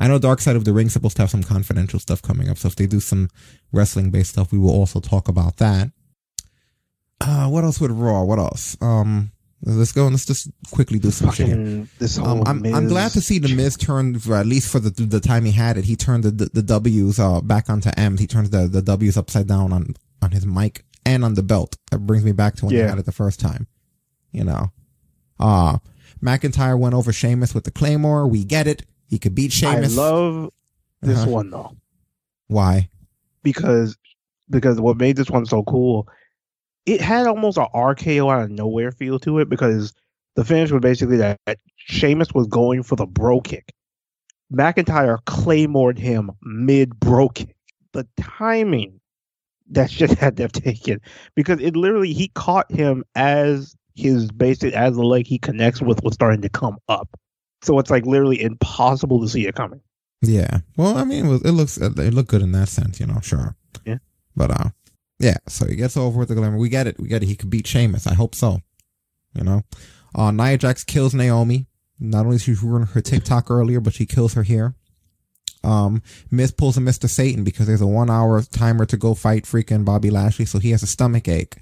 I 0.00 0.08
know 0.08 0.18
Dark 0.18 0.40
Side 0.40 0.56
of 0.56 0.64
the 0.64 0.72
Ring's 0.72 0.92
supposed 0.92 1.16
to 1.16 1.22
have 1.22 1.30
some 1.30 1.42
confidential 1.42 2.00
stuff 2.00 2.20
coming 2.20 2.48
up. 2.48 2.58
So 2.58 2.68
if 2.68 2.76
they 2.76 2.86
do 2.86 3.00
some 3.00 3.28
wrestling 3.72 4.10
based 4.10 4.30
stuff, 4.30 4.52
we 4.52 4.58
will 4.58 4.70
also 4.70 5.00
talk 5.00 5.28
about 5.28 5.58
that. 5.58 5.90
Uh, 7.20 7.48
what 7.48 7.64
else 7.64 7.80
with 7.80 7.90
Raw? 7.90 8.22
What 8.24 8.38
else? 8.38 8.76
Um, 8.80 9.30
let's 9.62 9.92
go 9.92 10.04
and 10.06 10.12
let's 10.14 10.26
just 10.26 10.50
quickly 10.70 10.98
do 10.98 11.10
some 11.10 11.30
shit 11.30 11.46
here. 11.48 11.86
This 11.98 12.18
Um, 12.18 12.42
I'm, 12.46 12.64
I'm 12.66 12.88
glad 12.88 13.12
to 13.12 13.20
see 13.20 13.38
the 13.38 13.54
Miz 13.54 13.76
turn, 13.76 14.18
for 14.18 14.34
at 14.36 14.46
least 14.46 14.70
for 14.70 14.78
the 14.80 14.90
the 14.90 15.20
time 15.20 15.44
he 15.44 15.52
had 15.52 15.76
it, 15.78 15.84
he 15.84 15.96
turned 15.96 16.24
the 16.24 16.30
the, 16.30 16.46
the 16.46 16.62
W's 16.62 17.18
uh 17.18 17.40
back 17.40 17.70
onto 17.70 17.90
M's. 17.96 18.20
He 18.20 18.26
turns 18.26 18.50
the 18.50 18.66
the 18.68 18.82
W's 18.82 19.16
upside 19.16 19.46
down 19.46 19.72
on 19.72 19.94
on 20.20 20.32
his 20.32 20.44
mic 20.46 20.84
and 21.06 21.24
on 21.24 21.34
the 21.34 21.42
belt. 21.42 21.76
That 21.90 22.00
brings 22.00 22.24
me 22.24 22.32
back 22.32 22.56
to 22.56 22.66
when 22.66 22.74
he 22.74 22.80
had 22.80 22.98
it 22.98 23.06
the 23.06 23.12
first 23.12 23.40
time. 23.40 23.66
You 24.32 24.44
know, 24.44 24.72
uh 25.38 25.78
McIntyre 26.22 26.78
went 26.78 26.94
over 26.94 27.12
Sheamus 27.12 27.54
with 27.54 27.64
the 27.64 27.70
Claymore. 27.70 28.26
We 28.26 28.44
get 28.44 28.66
it. 28.66 28.82
He 29.08 29.18
could 29.18 29.34
beat 29.34 29.52
Sheamus. 29.52 29.96
I 29.96 30.00
love 30.02 30.50
this 31.00 31.18
Uh-huh. 31.20 31.30
one 31.30 31.50
though 31.50 31.76
Why? 32.48 32.88
because 33.42 33.96
because 34.50 34.80
what 34.80 34.96
made 34.98 35.16
this 35.16 35.30
one 35.30 35.46
so 35.46 35.62
cool, 35.62 36.06
it 36.86 37.00
had 37.00 37.26
almost 37.26 37.58
a 37.58 37.66
RKO 37.74 38.32
out 38.32 38.44
of 38.44 38.50
nowhere 38.50 38.92
feel 38.92 39.18
to 39.20 39.38
it 39.38 39.48
because 39.48 39.94
the 40.36 40.44
finish 40.44 40.70
was 40.70 40.80
basically 40.80 41.16
that 41.18 41.38
Sheamus 41.76 42.32
was 42.34 42.46
going 42.46 42.82
for 42.82 42.96
the 42.96 43.06
Brogue 43.06 43.44
Kick. 43.44 43.72
McIntyre 44.52 45.24
claymored 45.24 45.98
him 45.98 46.30
mid 46.42 46.98
Brogue 47.00 47.34
Kick. 47.34 47.56
The 47.92 48.06
timing 48.20 49.00
that 49.70 49.90
shit 49.90 50.10
had 50.18 50.36
to 50.36 50.42
have 50.44 50.52
taken 50.52 51.00
because 51.34 51.60
it 51.60 51.76
literally 51.76 52.12
he 52.12 52.28
caught 52.28 52.70
him 52.70 53.04
as 53.14 53.74
his 53.94 54.30
basic 54.30 54.74
as 54.74 54.96
the 54.96 55.04
leg 55.04 55.26
he 55.26 55.38
connects 55.38 55.80
with 55.80 56.02
was 56.02 56.14
starting 56.14 56.42
to 56.42 56.48
come 56.48 56.78
up. 56.88 57.08
So 57.62 57.78
it's 57.78 57.90
like 57.90 58.04
literally 58.04 58.42
impossible 58.42 59.20
to 59.22 59.28
see 59.28 59.46
it 59.46 59.54
coming. 59.54 59.80
Yeah. 60.20 60.58
Well, 60.76 60.98
I 60.98 61.04
mean, 61.04 61.26
it, 61.26 61.28
was, 61.28 61.42
it 61.42 61.52
looks 61.52 61.78
it 61.78 62.14
looked 62.14 62.28
good 62.28 62.42
in 62.42 62.52
that 62.52 62.68
sense, 62.68 63.00
you 63.00 63.06
know. 63.06 63.20
Sure. 63.20 63.56
Yeah. 63.84 63.98
But 64.36 64.50
uh, 64.50 64.70
yeah. 65.24 65.36
So 65.48 65.66
he 65.66 65.74
gets 65.74 65.96
over 65.96 66.18
with 66.18 66.28
the 66.28 66.34
Claymore. 66.34 66.58
We 66.58 66.68
get 66.68 66.86
it. 66.86 67.00
We 67.00 67.08
get 67.08 67.22
it. 67.22 67.26
He 67.26 67.34
could 67.34 67.48
beat 67.48 67.66
Sheamus. 67.66 68.06
I 68.06 68.14
hope 68.14 68.34
so. 68.34 68.60
You 69.34 69.44
know. 69.44 69.62
Uh, 70.14 70.30
Nia 70.30 70.58
Jax 70.58 70.84
kills 70.84 71.14
Naomi. 71.14 71.66
Not 71.98 72.26
only 72.26 72.36
is 72.36 72.42
she 72.42 72.54
ruin 72.54 72.86
her 72.86 73.00
TikTok 73.00 73.50
earlier, 73.50 73.80
but 73.80 73.94
she 73.94 74.04
kills 74.04 74.34
her 74.34 74.42
here. 74.42 74.74
Um, 75.62 76.02
Miz 76.30 76.52
pulls 76.52 76.76
a 76.76 76.80
Mr. 76.80 77.08
Satan 77.08 77.42
because 77.42 77.66
there's 77.66 77.80
a 77.80 77.86
one 77.86 78.10
hour 78.10 78.42
timer 78.42 78.84
to 78.84 78.98
go 78.98 79.14
fight 79.14 79.44
freaking 79.44 79.84
Bobby 79.84 80.10
Lashley, 80.10 80.44
so 80.44 80.58
he 80.58 80.72
has 80.72 80.82
a 80.82 80.86
stomach 80.86 81.26
ache. 81.26 81.56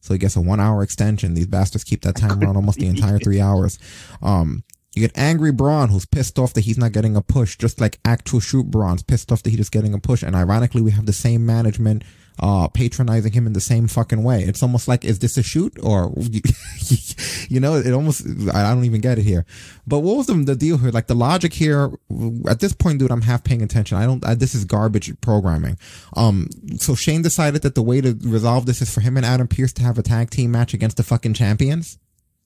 So 0.00 0.12
he 0.12 0.18
gets 0.18 0.36
a 0.36 0.40
one 0.42 0.60
hour 0.60 0.82
extension. 0.82 1.32
These 1.32 1.46
bastards 1.46 1.84
keep 1.84 2.02
that 2.02 2.16
timer 2.16 2.46
on 2.46 2.56
almost 2.56 2.78
the 2.78 2.86
entire 2.86 3.18
three 3.18 3.40
hours. 3.40 3.78
Um, 4.20 4.64
you 4.94 5.00
get 5.00 5.16
angry 5.16 5.52
Braun 5.52 5.88
who's 5.88 6.06
pissed 6.06 6.38
off 6.38 6.54
that 6.54 6.62
he's 6.62 6.78
not 6.78 6.92
getting 6.92 7.16
a 7.16 7.22
push, 7.22 7.56
just 7.56 7.80
like 7.80 7.98
actual 8.04 8.40
shoot 8.40 8.70
Braun's 8.70 9.02
pissed 9.02 9.32
off 9.32 9.42
that 9.42 9.50
he's 9.50 9.58
just 9.58 9.72
getting 9.72 9.94
a 9.94 9.98
push. 9.98 10.22
And 10.22 10.36
ironically, 10.36 10.82
we 10.82 10.90
have 10.90 11.06
the 11.06 11.12
same 11.12 11.46
management, 11.46 12.04
uh, 12.40 12.68
patronizing 12.68 13.32
him 13.32 13.46
in 13.46 13.52
the 13.52 13.60
same 13.60 13.88
fucking 13.88 14.22
way. 14.22 14.42
It's 14.42 14.62
almost 14.62 14.88
like, 14.88 15.04
is 15.04 15.18
this 15.18 15.36
a 15.36 15.42
shoot 15.42 15.76
or, 15.82 16.12
you 17.48 17.60
know, 17.60 17.76
it 17.76 17.92
almost, 17.92 18.26
I 18.52 18.72
don't 18.72 18.84
even 18.84 19.00
get 19.00 19.18
it 19.18 19.22
here. 19.22 19.44
But 19.86 20.00
what 20.00 20.16
was 20.16 20.26
the, 20.26 20.34
the 20.34 20.56
deal 20.56 20.78
here? 20.78 20.90
Like 20.90 21.08
the 21.08 21.14
logic 21.14 21.52
here, 21.52 21.90
at 22.48 22.60
this 22.60 22.72
point, 22.72 22.98
dude, 22.98 23.10
I'm 23.10 23.22
half 23.22 23.44
paying 23.44 23.62
attention. 23.62 23.98
I 23.98 24.06
don't, 24.06 24.24
I, 24.24 24.34
this 24.34 24.54
is 24.54 24.64
garbage 24.64 25.12
programming. 25.20 25.78
Um, 26.16 26.48
so 26.78 26.94
Shane 26.94 27.22
decided 27.22 27.62
that 27.62 27.74
the 27.74 27.82
way 27.82 28.00
to 28.00 28.16
resolve 28.22 28.66
this 28.66 28.80
is 28.80 28.92
for 28.92 29.00
him 29.00 29.16
and 29.16 29.26
Adam 29.26 29.48
Pearce 29.48 29.72
to 29.74 29.82
have 29.82 29.98
a 29.98 30.02
tag 30.02 30.30
team 30.30 30.50
match 30.50 30.74
against 30.74 30.96
the 30.96 31.02
fucking 31.02 31.34
champions. 31.34 31.98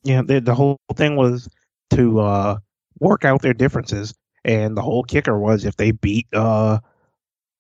Yeah, 0.05 0.23
the, 0.23 0.41
the 0.41 0.55
whole 0.55 0.79
thing 0.95 1.17
was 1.17 1.49
to 1.91 2.21
uh, 2.21 2.59
work 2.99 3.25
out 3.25 3.43
their 3.43 3.55
differences, 3.55 4.15
and 4.45 4.77
the 4.77 4.83
whole 4.83 5.05
kicker 5.05 5.39
was 5.39 5.65
if 5.65 5.77
they 5.77 5.93
beat 5.93 6.27
uh, 6.33 6.81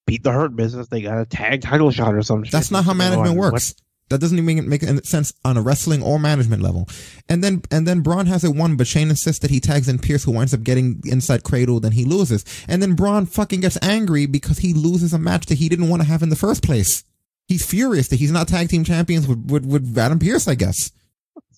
beat 0.06 0.22
the 0.22 0.32
Hurt 0.32 0.54
Business, 0.56 0.88
they 0.88 1.02
got 1.02 1.18
a 1.20 1.24
tag 1.24 1.62
title 1.62 1.90
shot 1.90 2.14
or 2.14 2.22
something. 2.22 2.50
That's 2.50 2.70
not 2.70 2.84
how 2.84 2.94
management 2.94 3.36
works. 3.36 3.74
That 4.08 4.20
doesn't 4.20 4.38
even 4.38 4.68
make 4.68 4.82
any 4.82 5.00
sense 5.04 5.32
on 5.42 5.56
a 5.56 5.62
wrestling 5.62 6.02
or 6.02 6.18
management 6.18 6.60
level. 6.60 6.86
And 7.30 7.42
then 7.42 7.62
and 7.70 7.86
then 7.88 8.00
Braun 8.00 8.26
has 8.26 8.44
it 8.44 8.54
won, 8.54 8.76
but 8.76 8.86
Shane 8.86 9.08
insists 9.08 9.40
that 9.40 9.50
he 9.50 9.58
tags 9.58 9.88
in 9.88 9.98
Pearce, 10.00 10.24
who 10.24 10.32
winds 10.32 10.52
up 10.52 10.62
getting 10.62 11.00
inside 11.06 11.44
cradle, 11.44 11.80
then 11.80 11.92
he 11.92 12.04
loses. 12.04 12.44
And 12.68 12.82
then 12.82 12.94
Braun 12.94 13.24
fucking 13.24 13.60
gets 13.60 13.78
angry 13.80 14.26
because 14.26 14.58
he 14.58 14.74
loses 14.74 15.14
a 15.14 15.18
match 15.18 15.46
that 15.46 15.58
he 15.58 15.68
didn't 15.70 15.88
want 15.88 16.02
to 16.02 16.08
have 16.08 16.22
in 16.22 16.28
the 16.28 16.36
first 16.36 16.62
place. 16.62 17.04
He's 17.48 17.64
furious 17.64 18.08
that 18.08 18.18
he's 18.18 18.32
not 18.32 18.48
tag 18.48 18.68
team 18.68 18.84
champions 18.84 19.26
with 19.26 19.50
with, 19.50 19.64
with 19.64 19.96
Adam 19.96 20.18
Pearce, 20.18 20.46
I 20.46 20.56
guess. 20.56 20.92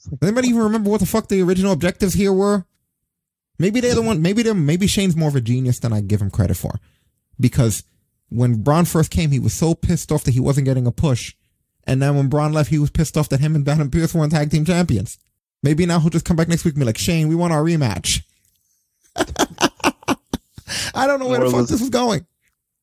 Does 0.05 0.19
anybody 0.23 0.49
even 0.49 0.63
remember 0.63 0.91
what 0.91 1.01
the 1.01 1.07
fuck 1.07 1.27
the 1.29 1.43
original 1.43 1.73
objectives 1.73 2.15
here 2.15 2.33
were? 2.33 2.67
Maybe 3.59 3.81
they're 3.81 3.95
the 3.97 4.03
one. 4.03 4.23
Maybe 4.23 4.43
they're 4.45 4.55
maybe 4.55 4.87
Shane's 4.87 5.17
more 5.17 5.29
of 5.29 5.35
a 5.35 5.41
genius 5.41 5.81
than 5.81 5.93
I 5.93 6.03
give 6.03 6.21
him 6.23 6.31
credit 6.31 6.57
for. 6.57 6.79
because 7.41 7.83
when 8.29 8.63
Braun 8.63 8.85
first 8.85 9.11
came, 9.11 9.31
he 9.31 9.39
was 9.39 9.55
so 9.55 9.75
pissed 9.75 10.11
off 10.11 10.25
that 10.25 10.35
he 10.35 10.41
wasn't 10.41 10.67
getting 10.67 10.87
a 10.87 10.93
push. 10.93 11.35
And 11.87 12.01
then 12.01 12.17
when 12.17 12.29
Braun 12.29 12.53
left, 12.53 12.71
he 12.71 12.79
was 12.79 12.91
pissed 12.91 13.17
off 13.17 13.29
that 13.29 13.41
him 13.41 13.55
and 13.55 13.69
Adam 13.69 13.91
Pearce 13.91 14.15
weren't 14.15 14.33
tag 14.33 14.51
team 14.51 14.65
champions. 14.65 15.19
Maybe 15.63 15.87
now 15.87 15.99
he'll 16.01 16.11
just 16.11 16.25
come 16.25 16.37
back 16.37 16.49
next 16.49 16.65
week 16.65 16.75
and 16.75 16.81
be 16.81 16.87
like, 16.87 16.99
Shane, 16.99 17.29
we 17.29 17.35
want 17.35 17.53
our 17.53 17.63
rematch. 17.63 18.23
I 20.95 21.07
don't 21.07 21.21
know 21.21 21.29
where 21.29 21.41
the 21.41 21.51
fuck 21.51 21.69
this 21.69 21.81
is 21.81 21.91
going. 21.91 22.27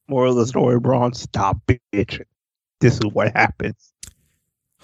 Moral 0.07 0.31
of 0.31 0.37
the 0.37 0.47
story, 0.47 0.79
Braun, 0.79 1.13
stop 1.13 1.57
bitching. 1.67 2.25
This 2.79 2.95
is 2.95 3.05
what 3.05 3.35
happens. 3.35 3.91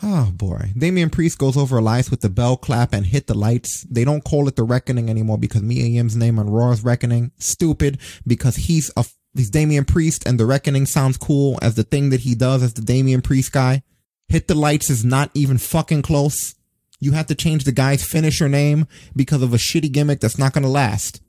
Oh 0.04 0.32
boy. 0.32 0.72
Damian 0.78 1.10
Priest 1.10 1.40
goes 1.40 1.58
over 1.58 1.80
Elias 1.80 2.12
with 2.12 2.22
the 2.22 2.30
bell 2.30 2.56
clap 2.56 2.94
and 2.94 3.06
hit 3.06 3.26
the 3.26 3.34
lights. 3.34 3.82
They 3.90 4.04
don't 4.06 4.24
call 4.24 4.48
it 4.48 4.56
the 4.56 4.64
Reckoning 4.64 5.10
anymore 5.10 5.40
because 5.40 5.64
Mia 5.64 5.86
Yim's 5.86 6.16
name 6.16 6.38
on 6.38 6.50
Raw 6.50 6.72
is 6.72 6.84
Reckoning. 6.84 7.32
Stupid 7.40 7.98
because 8.26 8.56
he's 8.56 8.92
a 8.96 9.04
he's 9.38 9.50
Damian 9.50 9.86
Priest 9.86 10.26
and 10.26 10.40
the 10.40 10.46
Reckoning 10.46 10.86
sounds 10.86 11.18
cool 11.18 11.58
as 11.62 11.76
the 11.76 11.84
thing 11.84 12.10
that 12.10 12.22
he 12.22 12.36
does 12.36 12.64
as 12.64 12.74
the 12.74 12.82
Damian 12.82 13.22
Priest 13.22 13.52
guy. 13.52 13.84
Hit 14.30 14.48
the 14.48 14.56
lights 14.56 14.90
is 14.90 15.06
not 15.06 15.32
even 15.34 15.58
fucking 15.58 16.02
close. 16.02 16.56
You 17.00 17.14
have 17.14 17.28
to 17.28 17.36
change 17.36 17.64
the 17.64 17.72
guy's 17.72 18.04
finisher 18.04 18.50
name 18.50 18.88
because 19.16 19.42
of 19.42 19.54
a 19.54 19.58
shitty 19.58 19.92
gimmick 19.92 20.20
that's 20.20 20.38
not 20.38 20.54
gonna 20.54 20.68
last. 20.68 21.22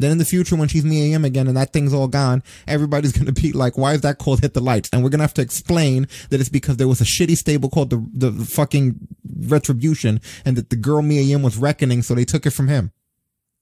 Then 0.00 0.12
in 0.12 0.18
the 0.18 0.24
future, 0.24 0.56
when 0.56 0.68
she's 0.68 0.84
Mia 0.84 1.08
Yim 1.08 1.26
again 1.26 1.46
and 1.46 1.56
that 1.58 1.74
thing's 1.74 1.92
all 1.92 2.08
gone, 2.08 2.42
everybody's 2.66 3.12
going 3.18 3.26
to 3.26 3.38
be 3.38 3.52
like, 3.52 3.76
why 3.76 3.92
is 3.92 4.00
that 4.00 4.16
called 4.16 4.40
Hit 4.40 4.54
the 4.54 4.60
Lights? 4.60 4.88
And 4.92 5.02
we're 5.04 5.10
going 5.10 5.18
to 5.18 5.24
have 5.24 5.34
to 5.34 5.42
explain 5.42 6.08
that 6.30 6.40
it's 6.40 6.48
because 6.48 6.78
there 6.78 6.88
was 6.88 7.02
a 7.02 7.04
shitty 7.04 7.36
stable 7.36 7.68
called 7.68 7.90
the, 7.90 8.02
the 8.14 8.32
fucking 8.46 8.98
Retribution 9.46 10.22
and 10.46 10.56
that 10.56 10.70
the 10.70 10.76
girl 10.76 11.02
Mia 11.02 11.20
Yim 11.20 11.42
was 11.42 11.58
reckoning, 11.58 12.00
so 12.00 12.14
they 12.14 12.24
took 12.24 12.46
it 12.46 12.50
from 12.50 12.68
him. 12.68 12.92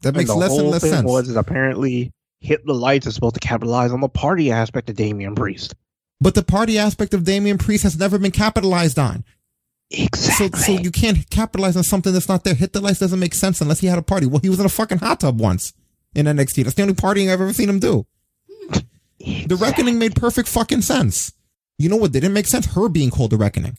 That 0.02 0.14
makes 0.14 0.30
and 0.30 0.38
less 0.38 0.56
and 0.56 0.70
less 0.70 0.82
sense. 0.82 1.04
Was 1.04 1.34
apparently 1.34 2.12
Hit 2.40 2.64
the 2.66 2.72
Lights 2.74 3.06
is 3.06 3.14
supposed 3.14 3.34
to 3.34 3.40
capitalize 3.40 3.90
on 3.92 4.00
the 4.00 4.08
party 4.08 4.50
aspect 4.52 4.88
of 4.90 4.96
Damian 4.96 5.34
Priest. 5.34 5.74
But 6.20 6.34
the 6.34 6.42
party 6.44 6.78
aspect 6.78 7.14
of 7.14 7.24
Damian 7.24 7.58
Priest 7.58 7.82
has 7.84 7.98
never 7.98 8.18
been 8.18 8.30
capitalized 8.32 8.98
on. 8.98 9.24
Exactly. 9.90 10.48
So, 10.60 10.76
so 10.76 10.80
you 10.82 10.90
can't 10.90 11.28
capitalize 11.30 11.76
on 11.76 11.82
something 11.82 12.12
that's 12.12 12.28
not 12.28 12.44
there. 12.44 12.54
Hit 12.54 12.72
the 12.72 12.80
lights 12.80 12.98
doesn't 12.98 13.18
make 13.18 13.34
sense 13.34 13.60
unless 13.60 13.80
he 13.80 13.86
had 13.86 13.98
a 13.98 14.02
party. 14.02 14.26
Well, 14.26 14.40
he 14.40 14.48
was 14.50 14.60
in 14.60 14.66
a 14.66 14.70
fucking 14.70 14.98
hot 14.98 15.20
tub 15.20 15.40
once 15.40 15.72
in 16.14 16.26
NXT. 16.26 16.64
That's 16.64 16.74
the 16.76 16.82
only 16.82 16.94
partying 16.94 17.32
I've 17.32 17.40
ever 17.40 17.52
seen 17.52 17.68
him 17.68 17.78
do. 17.78 18.06
The 19.20 19.56
Reckoning 19.60 19.98
made 19.98 20.14
perfect 20.14 20.48
fucking 20.48 20.82
sense. 20.82 21.32
You 21.78 21.88
know 21.88 21.96
what 21.96 22.12
didn't 22.12 22.32
make 22.32 22.46
sense? 22.46 22.66
Her 22.74 22.88
being 22.88 23.10
called 23.10 23.30
the 23.30 23.36
Reckoning. 23.36 23.78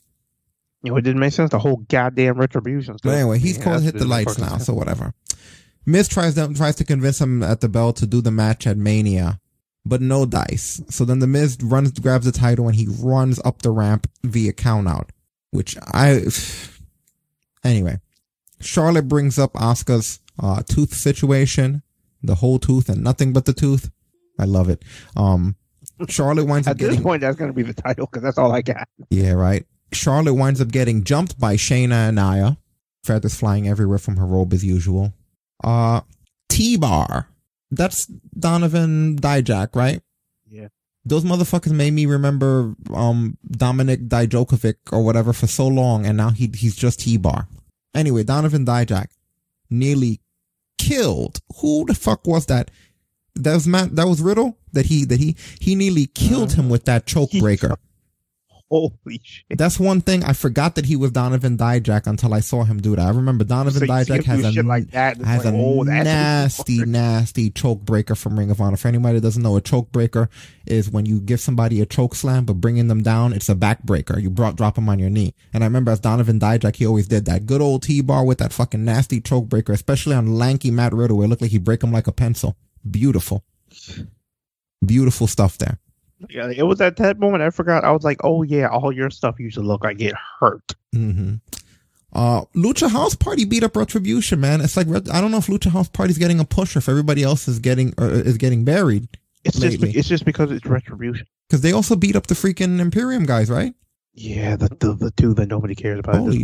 You 0.82 0.90
know, 0.92 0.96
it 0.96 1.02
didn't 1.02 1.20
make 1.20 1.32
sense. 1.32 1.50
The 1.50 1.58
whole 1.58 1.76
goddamn 1.88 2.38
Retribution. 2.38 2.96
But 3.02 3.10
anyway, 3.10 3.38
he's 3.38 3.58
Yeah, 3.58 3.64
called 3.64 3.82
Hit 3.82 3.94
the 3.94 4.06
Lights 4.06 4.38
now, 4.38 4.48
sense. 4.48 4.66
so 4.66 4.72
whatever. 4.74 5.12
Miz 5.86 6.08
tries 6.08 6.34
to, 6.34 6.52
tries 6.54 6.76
to 6.76 6.84
convince 6.84 7.20
him 7.20 7.42
at 7.42 7.60
the 7.60 7.68
bell 7.68 7.92
to 7.94 8.06
do 8.06 8.20
the 8.20 8.30
match 8.30 8.66
at 8.66 8.76
Mania, 8.76 9.40
but 9.84 10.00
no 10.00 10.26
dice. 10.26 10.82
So 10.90 11.04
then 11.04 11.18
the 11.20 11.26
Miz 11.26 11.58
runs, 11.62 11.90
grabs 11.92 12.26
the 12.26 12.32
title, 12.32 12.66
and 12.66 12.76
he 12.76 12.86
runs 12.88 13.40
up 13.44 13.62
the 13.62 13.70
ramp 13.70 14.08
via 14.22 14.52
countout, 14.52 15.10
which 15.50 15.76
I. 15.92 16.24
Anyway, 17.62 17.98
Charlotte 18.60 19.06
brings 19.06 19.38
up 19.38 19.54
Oscar's 19.54 20.20
uh, 20.42 20.62
tooth 20.62 20.94
situation, 20.94 21.82
the 22.22 22.36
whole 22.36 22.58
tooth 22.58 22.88
and 22.88 23.04
nothing 23.04 23.34
but 23.34 23.44
the 23.44 23.52
tooth. 23.52 23.90
I 24.38 24.44
love 24.46 24.70
it. 24.70 24.82
Um, 25.14 25.56
Charlotte 26.08 26.46
winds 26.46 26.66
up 26.66 26.72
At 26.72 26.78
this 26.78 26.98
point, 26.98 27.20
that's 27.20 27.36
going 27.36 27.50
to 27.50 27.54
be 27.54 27.62
the 27.62 27.74
title 27.74 28.06
because 28.06 28.22
that's 28.22 28.38
all 28.38 28.52
I 28.52 28.62
got. 28.62 28.88
yeah, 29.10 29.32
right. 29.32 29.66
Charlotte 29.92 30.32
winds 30.32 30.60
up 30.60 30.68
getting 30.68 31.04
jumped 31.04 31.38
by 31.38 31.56
Shayna 31.56 32.08
and 32.08 32.16
Nia. 32.16 32.56
Feathers 33.04 33.34
flying 33.34 33.68
everywhere 33.68 33.98
from 33.98 34.16
her 34.16 34.26
robe 34.26 34.52
as 34.54 34.64
usual. 34.64 35.12
Uh, 35.62 36.00
T-Bar. 36.48 37.28
That's 37.70 38.06
Donovan 38.06 39.16
Dijak, 39.16 39.76
right? 39.76 40.02
Yeah. 40.48 40.68
Those 41.04 41.24
motherfuckers 41.24 41.72
made 41.72 41.92
me 41.92 42.06
remember, 42.06 42.74
um, 42.94 43.38
Dominik 43.48 44.08
Dijakovic 44.08 44.74
or 44.92 45.04
whatever 45.04 45.32
for 45.32 45.46
so 45.46 45.66
long 45.66 46.04
and 46.04 46.16
now 46.16 46.30
he, 46.30 46.50
he's 46.54 46.76
just 46.76 47.00
T-Bar. 47.00 47.46
Anyway, 47.94 48.24
Donovan 48.24 48.66
Dijak 48.66 49.06
nearly 49.70 50.20
killed. 50.78 51.38
Who 51.60 51.86
the 51.86 51.94
fuck 51.94 52.26
was 52.26 52.46
that? 52.46 52.70
That 53.36 53.54
was 53.54 53.66
Matt, 53.66 53.94
that 53.96 54.08
was 54.08 54.20
Riddle? 54.20 54.58
That 54.72 54.86
he, 54.86 55.04
that 55.04 55.18
he, 55.18 55.36
he 55.60 55.74
nearly 55.74 56.06
killed 56.06 56.52
him 56.52 56.68
with 56.68 56.84
that 56.84 57.06
choke 57.06 57.30
breaker. 57.32 57.76
Holy 58.70 59.20
shit. 59.24 59.58
That's 59.58 59.80
one 59.80 60.00
thing. 60.00 60.22
I 60.22 60.32
forgot 60.32 60.76
that 60.76 60.86
he 60.86 60.94
was 60.94 61.10
Donovan 61.10 61.58
Dijak 61.58 62.06
until 62.06 62.32
I 62.32 62.38
saw 62.38 62.62
him 62.62 62.80
do 62.80 62.94
that. 62.94 63.04
I 63.04 63.10
remember 63.10 63.42
Donovan 63.42 63.72
So 63.72 63.92
you 63.92 64.04
see 64.04 64.12
him 64.12 64.20
Dijak 64.22 64.24
has 64.26 64.56
a, 64.56 64.62
like 64.62 64.90
that, 64.92 65.16
has 65.16 65.44
like, 65.44 65.54
a 65.54 65.56
oh, 65.56 65.82
nasty, 65.82 66.84
nasty 66.84 67.50
choke 67.50 67.80
breaker 67.80 68.14
from 68.14 68.38
Ring 68.38 68.48
of 68.48 68.60
Honor. 68.60 68.76
For 68.76 68.86
anybody 68.86 69.14
that 69.18 69.22
doesn't 69.22 69.42
know, 69.42 69.56
a 69.56 69.60
choke 69.60 69.90
breaker 69.90 70.30
is 70.66 70.88
when 70.88 71.04
you 71.04 71.20
give 71.20 71.40
somebody 71.40 71.80
a 71.80 71.86
choke 71.86 72.14
slam, 72.14 72.44
but 72.44 72.54
bringing 72.54 72.86
them 72.86 73.02
down, 73.02 73.32
it's 73.32 73.48
a 73.48 73.56
backbreaker. 73.56 74.22
You 74.22 74.30
brought, 74.30 74.54
drop 74.54 74.76
them 74.76 74.88
on 74.88 75.00
your 75.00 75.10
knee. 75.10 75.34
And 75.52 75.64
I 75.64 75.66
remember 75.66 75.90
as 75.90 75.98
Donovan 75.98 76.38
Dijak, 76.38 76.76
he 76.76 76.86
always 76.86 77.08
did 77.08 77.24
that. 77.24 77.46
Good 77.46 77.60
old 77.60 77.82
T-bar 77.82 78.24
with 78.24 78.38
that 78.38 78.52
fucking 78.52 78.84
nasty 78.84 79.20
choke 79.20 79.48
breaker, 79.48 79.72
especially 79.72 80.14
on 80.14 80.38
lanky 80.38 80.70
Matt 80.70 80.92
Riddle 80.92 81.16
where 81.16 81.24
it 81.24 81.28
looked 81.28 81.42
like 81.42 81.50
he'd 81.50 81.64
break 81.64 81.82
him 81.82 81.90
like 81.90 82.06
a 82.06 82.12
pencil. 82.12 82.56
Beautiful. 82.88 83.44
Beautiful 84.86 85.26
stuff 85.26 85.58
there. 85.58 85.80
Yeah, 86.28 86.50
it 86.54 86.64
was 86.64 86.80
at 86.80 86.96
that 86.96 87.18
moment 87.18 87.42
I 87.42 87.50
forgot. 87.50 87.84
I 87.84 87.92
was 87.92 88.02
like, 88.04 88.18
oh 88.22 88.42
yeah, 88.42 88.68
all 88.68 88.92
your 88.92 89.10
stuff 89.10 89.40
used 89.40 89.54
to 89.56 89.62
look 89.62 89.84
like 89.84 90.00
it 90.00 90.14
hurt. 90.38 90.74
hmm 90.92 91.36
Uh, 92.12 92.42
Lucha 92.54 92.90
House 92.90 93.14
Party 93.14 93.44
beat 93.44 93.62
up 93.62 93.76
Retribution, 93.76 94.40
man. 94.40 94.60
It's 94.60 94.76
like 94.76 94.88
I 94.88 95.20
don't 95.20 95.30
know 95.30 95.38
if 95.38 95.46
Lucha 95.46 95.70
House 95.70 95.88
Party's 95.88 96.18
getting 96.18 96.40
a 96.40 96.44
push 96.44 96.76
or 96.76 96.80
if 96.80 96.88
everybody 96.88 97.22
else 97.22 97.48
is 97.48 97.58
getting 97.58 97.94
uh, 97.98 98.04
is 98.08 98.36
getting 98.36 98.64
buried 98.64 99.08
It's 99.44 99.58
just 99.58 99.82
it's 99.82 100.08
just 100.08 100.24
because 100.24 100.50
it's 100.50 100.66
retribution. 100.66 101.26
Because 101.48 101.62
they 101.62 101.72
also 101.72 101.96
beat 101.96 102.16
up 102.16 102.26
the 102.26 102.34
freaking 102.34 102.80
Imperium 102.80 103.24
guys, 103.24 103.50
right? 103.50 103.74
Yeah, 104.14 104.56
the 104.56 104.68
the, 104.80 104.94
the 104.94 105.10
two 105.12 105.34
that 105.34 105.46
nobody 105.48 105.74
cares 105.74 106.00
about 106.00 106.16
at 106.16 106.20
Holy 106.20 106.38
this 106.38 106.42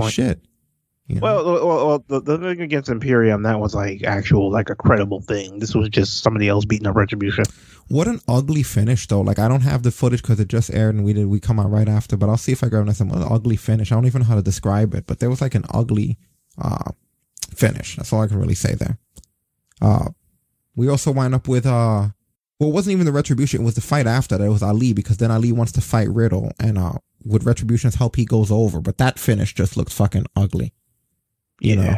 Well, 1.09 1.45
well, 1.45 1.67
well, 1.67 1.87
well, 1.87 2.05
the, 2.09 2.21
the 2.21 2.39
thing 2.39 2.61
against 2.61 2.89
Imperium 2.89 3.45
that 3.45 3.61
was 3.61 3.75
like 3.75 4.03
actual 4.03 4.51
like 4.51 4.71
a 4.71 4.75
credible 4.75 5.21
thing. 5.21 5.61
This 5.61 5.75
was 5.75 5.89
just 5.89 6.23
somebody 6.23 6.49
else 6.49 6.65
beating 6.65 6.87
up 6.89 6.97
retribution. 6.97 7.45
What 7.89 8.09
an 8.09 8.21
ugly 8.27 8.65
finish, 8.65 9.07
though. 9.07 9.21
Like 9.21 9.39
I 9.39 9.47
don't 9.47 9.61
have 9.61 9.85
the 9.85 9.93
footage 9.93 10.23
because 10.23 10.41
it 10.41 10.49
just 10.49 10.75
aired 10.75 10.97
and 10.97 11.05
we 11.05 11.13
did 11.13 11.27
we 11.27 11.39
come 11.39 11.61
out 11.61 11.71
right 11.71 11.89
after. 11.89 12.17
But 12.17 12.29
I'll 12.29 12.37
see 12.37 12.51
if 12.51 12.65
I 12.65 12.69
grab 12.69 12.93
some 12.93 13.13
ugly 13.13 13.57
finish. 13.57 13.93
I 13.93 13.95
don't 13.95 14.07
even 14.07 14.23
know 14.23 14.29
how 14.29 14.35
to 14.35 14.43
describe 14.43 14.95
it, 14.95 15.07
but 15.07 15.21
there 15.21 15.31
was 15.31 15.41
like 15.41 15.55
an 15.55 15.65
ugly 15.73 16.19
uh 16.61 16.91
finish. 17.55 17.97
That's 17.97 18.13
all 18.13 18.23
I 18.23 18.27
can 18.27 18.41
really 18.41 18.55
say 18.55 18.75
there. 18.75 18.99
Uh, 19.81 20.09
we 20.75 20.89
also 20.89 21.13
wind 21.13 21.35
up 21.35 21.47
with 21.47 21.67
uh, 21.67 22.09
well, 22.59 22.71
it 22.71 22.73
wasn't 22.73 22.95
even 22.95 23.07
the 23.07 23.13
retribution. 23.13 23.63
It 23.63 23.65
was 23.65 23.75
the 23.75 23.81
fight 23.81 24.07
after 24.07 24.37
that. 24.37 24.45
It 24.45 24.49
was 24.49 24.63
Ali 24.63 24.93
because 24.93 25.19
then 25.19 25.31
Ali 25.31 25.53
wants 25.53 25.73
to 25.73 25.81
fight 25.81 26.09
Riddle, 26.09 26.53
and 26.59 26.79
uh, 26.79 26.95
with 27.25 27.45
retribution's 27.45 27.97
help, 27.97 28.17
he 28.17 28.25
goes 28.25 28.51
over. 28.51 28.81
But 28.81 28.99
that 28.99 29.19
finish 29.19 29.55
just 29.55 29.77
looked 29.77 29.93
fucking 29.93 30.27
ugly. 30.35 30.73
You 31.61 31.77
know. 31.77 31.95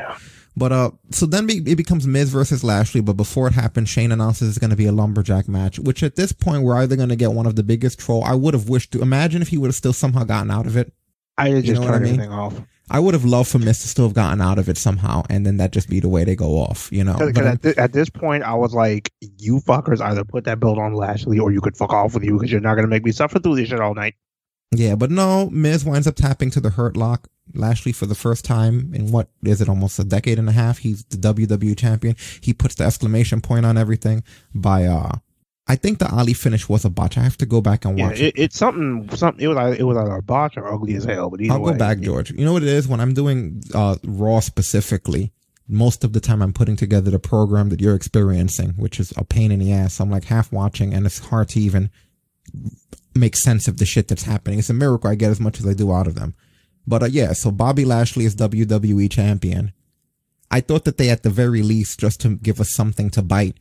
But 0.56 0.72
uh, 0.72 0.90
so 1.10 1.24
then 1.26 1.48
it 1.48 1.76
becomes 1.76 2.04
Miz 2.06 2.30
versus 2.30 2.64
Lashley. 2.64 3.00
But 3.00 3.12
before 3.12 3.46
it 3.46 3.54
happens, 3.54 3.88
Shane 3.88 4.10
announces 4.10 4.48
it's 4.48 4.58
going 4.58 4.70
to 4.70 4.76
be 4.76 4.86
a 4.86 4.92
lumberjack 4.92 5.46
match. 5.46 5.78
Which 5.78 6.02
at 6.02 6.16
this 6.16 6.32
point, 6.32 6.64
we're 6.64 6.76
either 6.76 6.96
going 6.96 7.10
to 7.10 7.16
get 7.16 7.32
one 7.32 7.46
of 7.46 7.54
the 7.54 7.62
biggest 7.62 8.00
troll. 8.00 8.24
I 8.24 8.34
would 8.34 8.54
have 8.54 8.68
wished 8.68 8.90
to 8.92 9.00
imagine 9.00 9.40
if 9.40 9.48
he 9.48 9.58
would 9.58 9.68
have 9.68 9.76
still 9.76 9.92
somehow 9.92 10.24
gotten 10.24 10.50
out 10.50 10.66
of 10.66 10.76
it. 10.76 10.92
I 11.36 11.48
You 11.48 11.62
just 11.62 11.80
know 11.80 11.86
turned 11.86 12.04
I 12.04 12.08
mean? 12.08 12.14
everything 12.14 12.32
off. 12.32 12.60
I 12.90 12.98
would 12.98 13.14
have 13.14 13.24
loved 13.24 13.50
for 13.50 13.58
Miz 13.58 13.82
to 13.82 13.88
still 13.88 14.06
have 14.06 14.14
gotten 14.14 14.40
out 14.40 14.58
of 14.58 14.68
it 14.68 14.78
somehow, 14.78 15.22
and 15.30 15.46
then 15.46 15.58
that 15.58 15.70
just 15.72 15.88
be 15.88 16.00
the 16.00 16.08
way 16.08 16.24
they 16.24 16.34
go 16.34 16.56
off. 16.58 16.88
You 16.90 17.04
know. 17.04 17.16
Because 17.18 17.46
at, 17.46 17.62
thi- 17.62 17.76
at 17.76 17.92
this 17.92 18.08
point, 18.10 18.42
I 18.42 18.54
was 18.54 18.74
like, 18.74 19.12
"You 19.20 19.60
fuckers 19.60 20.00
either 20.00 20.24
put 20.24 20.44
that 20.44 20.58
belt 20.58 20.78
on 20.78 20.94
Lashley, 20.94 21.38
or 21.38 21.52
you 21.52 21.60
could 21.60 21.76
fuck 21.76 21.92
off 21.92 22.14
with 22.14 22.24
you 22.24 22.32
because 22.38 22.50
you're 22.50 22.62
not 22.62 22.74
gonna 22.74 22.88
make 22.88 23.04
me 23.04 23.12
suffer 23.12 23.38
through 23.38 23.56
this 23.56 23.68
shit 23.68 23.78
all 23.78 23.94
night." 23.94 24.14
Yeah, 24.70 24.94
but 24.97 25.10
no, 25.10 25.48
Miz 25.50 25.84
winds 25.84 26.06
up 26.06 26.14
tapping 26.16 26.50
to 26.50 26.60
the 26.60 26.70
Hurt 26.70 26.97
Lock. 26.97 27.28
Lashley, 27.55 27.92
for 27.92 28.05
the 28.05 28.14
first 28.14 28.44
time 28.44 28.92
in 28.94 29.10
what 29.10 29.28
is 29.42 29.62
it, 29.62 29.68
almost 29.70 29.98
a 29.98 30.05
decade 30.05 30.38
and 30.38 30.50
a 30.50 30.52
half, 30.52 30.78
he's 30.78 31.05
the 31.05 31.16
WWE 31.16 31.78
champion. 31.78 32.14
He 32.42 32.52
puts 32.52 32.74
the 32.74 32.84
exclamation 32.84 33.40
point 33.40 33.64
on 33.64 33.78
everything 33.78 34.22
by, 34.55 34.84
uh, 34.84 35.12
I 35.66 35.76
think 35.76 35.98
the 35.98 36.10
Ali 36.10 36.34
finish 36.34 36.68
was 36.68 36.84
a 36.84 36.90
botch. 36.90 37.16
I 37.16 37.22
have 37.22 37.38
to 37.38 37.47
go 37.47 37.62
back 37.62 37.86
and 37.86 37.98
Yeah, 37.98 38.08
watch 38.08 38.20
it. 38.20 38.26
it, 38.26 38.34
it's 38.36 38.58
something. 38.58 39.08
Something. 39.16 39.42
It 39.42 39.48
was 39.48 39.56
either, 39.56 39.74
it 39.76 39.84
was 39.84 39.97
either 39.97 40.16
a 40.16 40.22
botch 40.22 40.58
or 40.58 40.70
ugly 40.70 40.94
as 40.97 41.05
hell. 41.05 41.30
But 41.30 41.40
I'll 41.50 41.60
way, 41.62 41.72
go 41.72 41.78
back, 41.78 42.00
George. 42.00 42.30
You 42.32 42.44
know 42.44 42.52
what 42.52 42.62
it 42.62 42.68
is? 42.68 42.86
When 42.86 43.00
I'm 43.00 43.14
doing, 43.14 43.62
uh, 43.74 43.97
Raw 44.05 44.40
specifically, 44.40 45.32
most 45.66 46.05
of 46.05 46.12
the 46.12 46.20
time 46.20 46.42
I'm 46.42 46.52
putting 46.52 46.76
together 46.76 47.10
the 47.10 47.18
program 47.18 47.70
that 47.70 47.80
you're 47.80 47.94
experiencing, 47.94 48.70
which 48.72 49.00
is 49.00 49.14
a 49.16 49.24
pain 49.24 49.52
in 49.52 49.60
the 49.60 49.72
ass. 49.72 50.00
I'm 50.00 50.10
like 50.10 50.24
half 50.24 50.52
watching 50.52 50.92
and 50.92 51.06
it's 51.06 51.18
hard 51.18 51.48
to 51.50 51.60
even 51.60 51.90
make 53.18 53.36
sense 53.36 53.68
of 53.68 53.78
the 53.78 53.86
shit 53.86 54.08
that's 54.08 54.24
happening. 54.24 54.58
It's 54.58 54.70
a 54.70 54.74
miracle 54.74 55.10
I 55.10 55.14
get 55.14 55.30
as 55.30 55.40
much 55.40 55.58
as 55.60 55.66
I 55.66 55.74
do 55.74 55.92
out 55.92 56.06
of 56.06 56.14
them. 56.14 56.34
But 56.86 57.02
uh, 57.02 57.06
yeah, 57.06 57.32
so 57.32 57.50
Bobby 57.50 57.84
Lashley 57.84 58.24
is 58.24 58.34
WWE 58.36 59.10
champion. 59.10 59.72
I 60.50 60.60
thought 60.60 60.84
that 60.86 60.97
they, 60.97 61.10
at 61.10 61.22
the 61.22 61.30
very 61.30 61.62
least, 61.62 62.00
just 62.00 62.20
to 62.22 62.36
give 62.36 62.60
us 62.60 62.72
something 62.72 63.10
to 63.10 63.22
bite, 63.22 63.58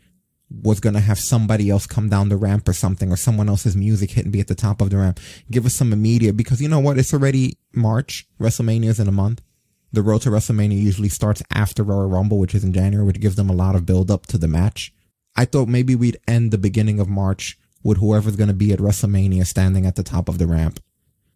was 0.50 0.80
gonna 0.80 1.02
have 1.02 1.20
somebody 1.20 1.70
else 1.70 1.86
come 1.86 2.08
down 2.08 2.30
the 2.30 2.38
ramp 2.38 2.70
or 2.70 2.74
something, 2.74 3.12
or 3.12 3.18
someone 3.18 3.50
else's 3.50 3.76
music 3.76 4.12
hit 4.12 4.24
and 4.24 4.32
be 4.32 4.40
at 4.40 4.48
the 4.48 4.56
top 4.56 4.80
of 4.80 4.90
the 4.90 4.98
ramp. 4.98 5.20
Give 5.52 5.66
us 5.66 5.76
some 5.76 5.92
immediate, 5.92 6.38
because 6.38 6.62
you 6.62 6.70
know 6.70 6.80
what? 6.80 6.98
It's 6.98 7.14
already 7.14 7.58
March. 7.74 8.26
WrestleMania's 8.40 9.00
in 9.00 9.10
a 9.10 9.12
month. 9.12 9.42
The 9.92 10.02
road 10.02 10.22
to 10.22 10.30
WrestleMania 10.30 10.82
usually 10.82 11.10
starts 11.10 11.44
after 11.54 11.84
Royal 11.84 12.08
Rumble, 12.08 12.40
which 12.40 12.56
is 12.56 12.64
in 12.64 12.74
January, 12.74 13.06
which 13.06 13.20
gives 13.20 13.36
them 13.36 13.50
a 13.50 13.54
lot 13.54 13.76
of 13.76 13.86
build 13.86 14.10
up 14.10 14.26
to 14.28 14.38
the 14.38 14.48
match. 14.48 14.94
I 15.36 15.46
thought 15.46 15.68
maybe 15.68 15.96
we'd 15.96 16.20
end 16.28 16.52
the 16.52 16.58
beginning 16.58 17.00
of 17.00 17.10
March 17.10 17.58
with 17.88 17.98
whoever's 18.00 18.36
going 18.36 18.50
to 18.50 18.54
be 18.54 18.74
at 18.74 18.80
WrestleMania 18.80 19.46
standing 19.48 19.86
at 19.86 19.96
the 19.96 20.04
top 20.04 20.28
of 20.28 20.38
the 20.38 20.46
ramp. 20.46 20.80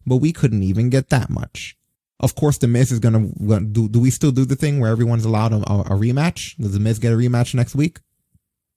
But 0.06 0.18
we 0.18 0.34
couldn't 0.34 0.64
even 0.64 0.90
get 0.90 1.10
that 1.10 1.30
much. 1.30 1.78
Of 2.20 2.36
course, 2.36 2.58
The 2.58 2.68
Miz 2.68 2.92
is 2.92 3.00
going 3.00 3.34
to 3.34 3.60
do. 3.62 3.88
Do 3.90 4.00
we 4.00 4.12
still 4.12 4.32
do 4.32 4.46
the 4.46 4.56
thing 4.56 4.80
where 4.80 4.92
everyone's 4.92 5.26
allowed 5.26 5.54
a, 5.54 5.58
a 5.58 5.96
rematch? 5.98 6.58
Does 6.58 6.74
The 6.74 6.80
Miz 6.80 7.00
get 7.00 7.14
a 7.14 7.16
rematch 7.16 7.56
next 7.56 7.74
week? 7.74 8.00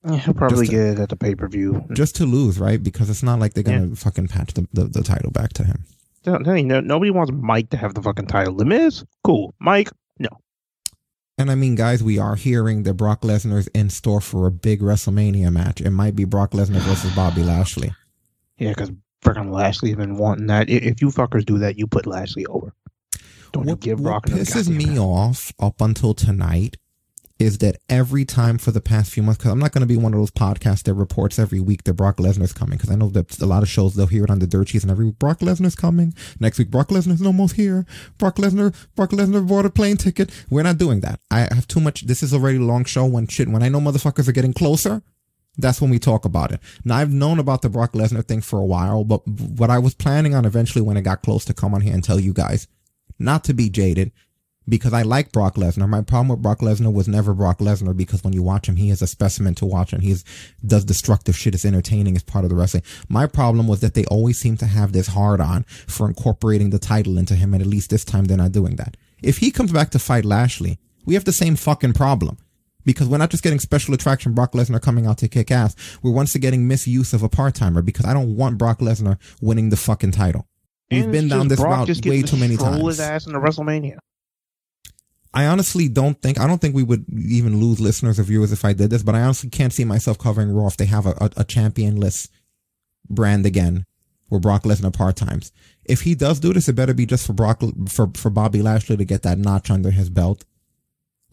Yeah, 0.06 0.16
he'll 0.16 0.34
probably 0.34 0.66
to- 0.66 0.70
get 0.72 0.86
it 0.86 0.98
at 1.00 1.08
the 1.08 1.16
pay 1.16 1.34
per 1.34 1.48
view. 1.48 1.84
Just 1.92 2.14
to 2.16 2.26
lose, 2.26 2.58
right? 2.58 2.82
Because 2.82 3.10
it's 3.10 3.22
not 3.22 3.40
like 3.40 3.54
they're 3.54 3.64
going 3.64 3.90
to 3.90 3.96
fucking 3.96 4.28
patch 4.28 4.54
the, 4.54 4.66
the, 4.72 4.84
the 4.84 5.02
title 5.02 5.30
back 5.30 5.52
to 5.54 5.64
him. 5.64 5.84
No, 6.26 6.36
Nobody 6.38 7.10
wants 7.10 7.32
Mike 7.34 7.70
to 7.70 7.76
have 7.76 7.92
the 7.94 8.02
fucking 8.02 8.26
title. 8.28 8.54
The 8.54 8.64
Miz, 8.64 9.04
cool. 9.24 9.54
Mike, 9.58 9.90
no. 10.18 10.28
And 11.36 11.50
I 11.50 11.56
mean, 11.56 11.74
guys, 11.74 12.02
we 12.02 12.18
are 12.18 12.36
hearing 12.36 12.84
that 12.84 12.94
Brock 12.94 13.22
Lesnar's 13.22 13.66
in 13.68 13.90
store 13.90 14.20
for 14.20 14.46
a 14.46 14.52
big 14.52 14.80
WrestleMania 14.80 15.52
match. 15.52 15.80
It 15.80 15.90
might 15.90 16.14
be 16.14 16.24
Brock 16.24 16.52
Lesnar 16.52 16.80
versus 16.80 17.14
Bobby 17.14 17.42
Lashley. 17.42 17.92
Yeah, 18.56 18.70
because 18.70 18.92
freaking 19.22 19.50
Lashley's 19.50 19.96
been 19.96 20.16
wanting 20.16 20.46
that. 20.46 20.70
If 20.70 21.02
you 21.02 21.08
fuckers 21.08 21.44
do 21.44 21.58
that, 21.58 21.76
you 21.76 21.88
put 21.88 22.06
Lashley 22.06 22.46
over. 22.46 22.72
Don't 23.52 23.68
you 23.68 23.76
give 23.76 23.98
what 23.98 24.10
Brock 24.10 24.26
another 24.26 24.42
pisses 24.42 24.68
me 24.68 24.98
off 24.98 25.52
up 25.58 25.80
until 25.80 26.14
tonight 26.14 26.76
is 27.38 27.58
that 27.58 27.76
every 27.88 28.24
time 28.24 28.58
for 28.58 28.70
the 28.70 28.80
past 28.80 29.12
few 29.12 29.22
months, 29.22 29.38
because 29.38 29.50
I'm 29.50 29.58
not 29.58 29.72
going 29.72 29.80
to 29.80 29.92
be 29.92 29.96
one 29.96 30.14
of 30.14 30.20
those 30.20 30.30
podcasts 30.30 30.84
that 30.84 30.94
reports 30.94 31.38
every 31.38 31.58
week 31.58 31.82
that 31.84 31.94
Brock 31.94 32.18
Lesnar's 32.18 32.52
coming, 32.52 32.78
because 32.78 32.90
I 32.90 32.94
know 32.94 33.08
that 33.08 33.40
a 33.40 33.46
lot 33.46 33.62
of 33.62 33.68
shows 33.68 33.94
they'll 33.94 34.06
hear 34.06 34.24
it 34.24 34.30
on 34.30 34.38
the 34.38 34.46
dirt 34.46 34.68
sheets 34.68 34.84
and 34.84 34.90
every 34.90 35.06
week 35.06 35.18
Brock 35.18 35.40
Lesnar's 35.40 35.74
coming. 35.74 36.14
Next 36.38 36.58
week 36.58 36.70
Brock 36.70 36.88
Lesnar's 36.88 37.22
almost 37.22 37.56
here. 37.56 37.86
Brock 38.18 38.36
Lesnar, 38.36 38.74
Brock 38.94 39.10
Lesnar 39.10 39.46
bought 39.46 39.66
a 39.66 39.70
plane 39.70 39.96
ticket. 39.96 40.30
We're 40.48 40.62
not 40.62 40.78
doing 40.78 41.00
that. 41.00 41.18
I 41.30 41.40
have 41.40 41.66
too 41.66 41.80
much. 41.80 42.02
This 42.02 42.22
is 42.22 42.32
already 42.32 42.58
a 42.58 42.62
long 42.62 42.84
show. 42.84 43.04
When 43.04 43.26
shit, 43.26 43.48
when 43.48 43.62
I 43.64 43.68
know 43.68 43.80
motherfuckers 43.80 44.28
are 44.28 44.32
getting 44.32 44.52
closer, 44.52 45.02
that's 45.58 45.80
when 45.80 45.90
we 45.90 45.98
talk 45.98 46.24
about 46.24 46.52
it. 46.52 46.60
Now 46.84 46.96
I've 46.96 47.12
known 47.12 47.40
about 47.40 47.62
the 47.62 47.68
Brock 47.68 47.92
Lesnar 47.92 48.24
thing 48.24 48.42
for 48.42 48.60
a 48.60 48.64
while, 48.64 49.04
but 49.04 49.26
what 49.26 49.70
I 49.70 49.78
was 49.78 49.94
planning 49.94 50.34
on 50.34 50.44
eventually 50.44 50.82
when 50.82 50.96
it 50.96 51.02
got 51.02 51.22
close 51.22 51.44
to 51.46 51.54
come 51.54 51.74
on 51.74 51.80
here 51.80 51.94
and 51.94 52.02
tell 52.02 52.20
you 52.20 52.32
guys, 52.32 52.68
not 53.18 53.44
to 53.44 53.54
be 53.54 53.70
jaded, 53.70 54.12
because 54.68 54.92
I 54.92 55.02
like 55.02 55.32
Brock 55.32 55.56
Lesnar. 55.56 55.88
My 55.88 56.00
problem 56.02 56.28
with 56.28 56.42
Brock 56.42 56.60
Lesnar 56.60 56.92
was 56.92 57.08
never 57.08 57.34
Brock 57.34 57.58
Lesnar 57.58 57.96
because 57.96 58.24
when 58.24 58.32
you 58.32 58.42
watch 58.42 58.68
him, 58.68 58.76
he 58.76 58.90
is 58.90 59.02
a 59.02 59.06
specimen 59.06 59.54
to 59.56 59.66
watch 59.66 59.92
and 59.92 60.02
he 60.02 60.16
does 60.66 60.84
destructive 60.84 61.36
shit. 61.36 61.54
It's 61.54 61.64
entertaining 61.64 62.16
as 62.16 62.22
part 62.22 62.44
of 62.44 62.50
the 62.50 62.56
wrestling. 62.56 62.82
My 63.08 63.26
problem 63.26 63.66
was 63.66 63.80
that 63.80 63.94
they 63.94 64.04
always 64.06 64.38
seem 64.38 64.56
to 64.58 64.66
have 64.66 64.92
this 64.92 65.08
hard 65.08 65.40
on 65.40 65.64
for 65.64 66.08
incorporating 66.08 66.70
the 66.70 66.78
title 66.78 67.18
into 67.18 67.34
him, 67.34 67.52
and 67.54 67.62
at 67.62 67.68
least 67.68 67.90
this 67.90 68.04
time 68.04 68.24
they're 68.24 68.36
not 68.36 68.52
doing 68.52 68.76
that. 68.76 68.96
If 69.22 69.38
he 69.38 69.50
comes 69.50 69.72
back 69.72 69.90
to 69.90 69.98
fight 69.98 70.24
Lashley, 70.24 70.78
we 71.04 71.14
have 71.14 71.24
the 71.24 71.32
same 71.32 71.56
fucking 71.56 71.92
problem. 71.92 72.38
Because 72.86 73.08
we're 73.08 73.16
not 73.16 73.30
just 73.30 73.42
getting 73.42 73.60
special 73.60 73.94
attraction 73.94 74.34
Brock 74.34 74.52
Lesnar 74.52 74.80
coming 74.80 75.06
out 75.06 75.16
to 75.18 75.28
kick 75.28 75.50
ass. 75.50 75.74
We're 76.02 76.10
once 76.12 76.34
again 76.34 76.50
getting 76.50 76.68
misuse 76.68 77.14
of 77.14 77.22
a 77.22 77.30
part 77.30 77.54
timer 77.54 77.80
because 77.80 78.04
I 78.04 78.12
don't 78.12 78.36
want 78.36 78.58
Brock 78.58 78.80
Lesnar 78.80 79.18
winning 79.40 79.70
the 79.70 79.76
fucking 79.78 80.12
title. 80.12 80.46
We've 80.90 81.10
been 81.10 81.28
down 81.28 81.48
this 81.48 81.58
Brock 81.58 81.78
route 81.78 81.86
just 81.86 82.04
way 82.04 82.20
too 82.20 82.36
many 82.36 82.58
times. 82.58 82.84
his 82.86 83.00
ass 83.00 83.26
into 83.26 83.40
WrestleMania. 83.40 83.96
I 85.34 85.46
honestly 85.46 85.88
don't 85.88 86.20
think 86.22 86.38
I 86.38 86.46
don't 86.46 86.60
think 86.60 86.76
we 86.76 86.84
would 86.84 87.06
even 87.12 87.60
lose 87.60 87.80
listeners 87.80 88.20
or 88.20 88.22
viewers 88.22 88.52
if 88.52 88.64
I 88.64 88.72
did 88.72 88.90
this, 88.90 89.02
but 89.02 89.16
I 89.16 89.22
honestly 89.22 89.50
can't 89.50 89.72
see 89.72 89.84
myself 89.84 90.16
covering 90.16 90.52
Raw 90.52 90.68
if 90.68 90.76
they 90.76 90.86
have 90.86 91.06
a, 91.06 91.10
a, 91.10 91.24
a 91.38 91.44
championless 91.44 92.28
brand 93.10 93.44
again 93.44 93.84
where 94.28 94.40
Brock 94.40 94.62
Lesnar 94.62 94.92
part 94.92 95.16
times. 95.16 95.52
If 95.84 96.02
he 96.02 96.14
does 96.14 96.38
do 96.38 96.52
this, 96.52 96.68
it 96.68 96.74
better 96.74 96.94
be 96.94 97.04
just 97.04 97.26
for 97.26 97.32
Brock 97.32 97.62
for 97.88 98.10
for 98.14 98.30
Bobby 98.30 98.62
Lashley 98.62 98.96
to 98.96 99.04
get 99.04 99.22
that 99.22 99.38
notch 99.38 99.70
under 99.70 99.90
his 99.90 100.08
belt. 100.08 100.44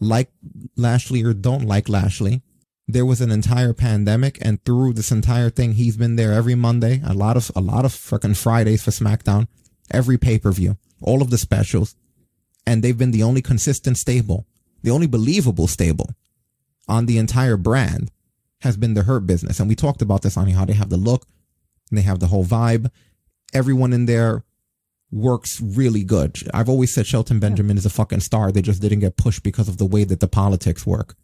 Like 0.00 0.32
Lashley 0.76 1.22
or 1.22 1.32
don't 1.32 1.64
like 1.64 1.88
Lashley, 1.88 2.42
there 2.88 3.06
was 3.06 3.20
an 3.20 3.30
entire 3.30 3.72
pandemic, 3.72 4.36
and 4.42 4.62
through 4.64 4.94
this 4.94 5.12
entire 5.12 5.48
thing, 5.48 5.74
he's 5.74 5.96
been 5.96 6.16
there 6.16 6.32
every 6.32 6.56
Monday, 6.56 7.00
a 7.06 7.14
lot 7.14 7.36
of 7.36 7.52
a 7.54 7.60
lot 7.60 7.84
of 7.84 7.92
fucking 7.92 8.34
Fridays 8.34 8.82
for 8.82 8.90
SmackDown, 8.90 9.46
every 9.92 10.18
pay 10.18 10.40
per 10.40 10.50
view, 10.50 10.76
all 11.00 11.22
of 11.22 11.30
the 11.30 11.38
specials 11.38 11.94
and 12.66 12.82
they've 12.82 12.98
been 12.98 13.10
the 13.10 13.22
only 13.22 13.42
consistent 13.42 13.98
stable, 13.98 14.46
the 14.82 14.90
only 14.90 15.06
believable 15.06 15.66
stable 15.66 16.10
on 16.88 17.06
the 17.06 17.18
entire 17.18 17.56
brand 17.56 18.10
has 18.60 18.76
been 18.76 18.94
the 18.94 19.02
Hurt 19.02 19.26
business. 19.26 19.58
And 19.60 19.68
we 19.68 19.74
talked 19.74 20.02
about 20.02 20.22
this 20.22 20.36
on 20.36 20.48
how 20.50 20.64
they 20.64 20.72
have 20.74 20.90
the 20.90 20.96
look, 20.96 21.26
and 21.90 21.98
they 21.98 22.02
have 22.02 22.20
the 22.20 22.28
whole 22.28 22.44
vibe. 22.44 22.90
Everyone 23.52 23.92
in 23.92 24.06
there 24.06 24.44
works 25.10 25.60
really 25.60 26.04
good. 26.04 26.38
I've 26.54 26.68
always 26.68 26.94
said 26.94 27.06
Shelton 27.06 27.38
Benjamin 27.38 27.76
is 27.76 27.84
a 27.84 27.90
fucking 27.90 28.20
star. 28.20 28.50
They 28.50 28.62
just 28.62 28.80
didn't 28.80 29.00
get 29.00 29.16
pushed 29.16 29.42
because 29.42 29.68
of 29.68 29.76
the 29.78 29.84
way 29.86 30.04
that 30.04 30.20
the 30.20 30.28
politics 30.28 30.86
work. 30.86 31.14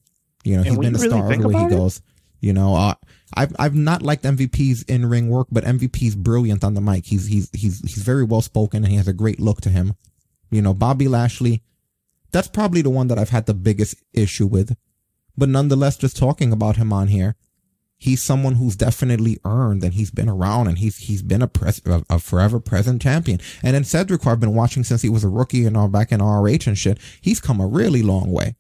You 0.45 0.57
know, 0.57 0.63
And 0.63 0.69
he's 0.69 0.79
been 0.79 0.95
a 0.95 0.99
really 0.99 1.09
star 1.09 1.33
everywhere 1.33 1.59
he 1.61 1.67
it- 1.67 1.71
goes. 1.77 2.01
You 2.41 2.53
know, 2.53 2.77
uh, 2.77 2.95
I've 3.35 3.53
I've 3.59 3.75
not 3.75 4.03
liked 4.03 4.23
MVP's 4.23 4.83
in 4.85 5.07
ring 5.07 5.29
work, 5.29 5.49
but 5.51 5.65
MVP's 5.65 6.15
brilliant 6.15 6.63
on 6.63 6.75
the 6.75 6.81
mic. 6.81 7.05
He's 7.07 7.27
he's 7.27 7.51
he's 7.53 7.81
he's 7.81 8.01
very 8.05 8.23
well 8.23 8.43
spoken 8.43 8.85
and 8.85 8.93
he 8.93 8.97
has 8.97 9.09
a 9.09 9.13
great 9.13 9.41
look 9.41 9.61
to 9.63 9.71
him. 9.71 9.95
You 10.51 10.63
know, 10.63 10.75
Bobby 10.75 11.09
Lashley, 11.09 11.63
that's 12.33 12.49
probably 12.49 12.83
the 12.83 12.91
one 12.91 13.09
that 13.09 13.19
I've 13.19 13.31
had 13.31 13.47
the 13.47 13.55
biggest 13.55 13.97
issue 14.13 14.47
with. 14.47 14.77
But 15.37 15.49
nonetheless, 15.49 15.97
just 15.97 16.17
talking 16.17 16.53
about 16.53 16.77
him 16.77 16.93
on 16.93 17.09
here, 17.09 17.37
he's 17.97 18.23
someone 18.23 18.55
who's 18.55 18.77
definitely 18.77 19.39
earned 19.45 19.83
and 19.85 19.95
he's 19.95 20.11
been 20.11 20.29
around 20.29 20.69
and 20.69 20.79
he's 20.79 20.99
he's 20.99 21.23
been 21.23 21.43
a 21.43 21.49
pres- 21.49 21.83
a, 21.87 22.03
a 22.09 22.19
forever 22.19 22.61
present 22.61 23.03
champion. 23.03 23.41
And 23.63 23.75
then 23.75 23.85
Cedric, 23.85 24.23
who 24.23 24.31
I've 24.31 24.41
been 24.41 24.55
watching 24.55 24.85
since 24.85 25.03
he 25.03 25.09
was 25.09 25.25
a 25.25 25.29
rookie 25.29 25.67
and 25.67 25.77
all 25.77 25.89
back 25.89 26.13
in 26.13 26.21
ROH 26.21 26.67
and 26.67 26.79
shit, 26.79 26.99
he's 27.21 27.41
come 27.41 27.61
a 27.61 27.67
really 27.67 28.03
long 28.03 28.31
way. 28.31 28.57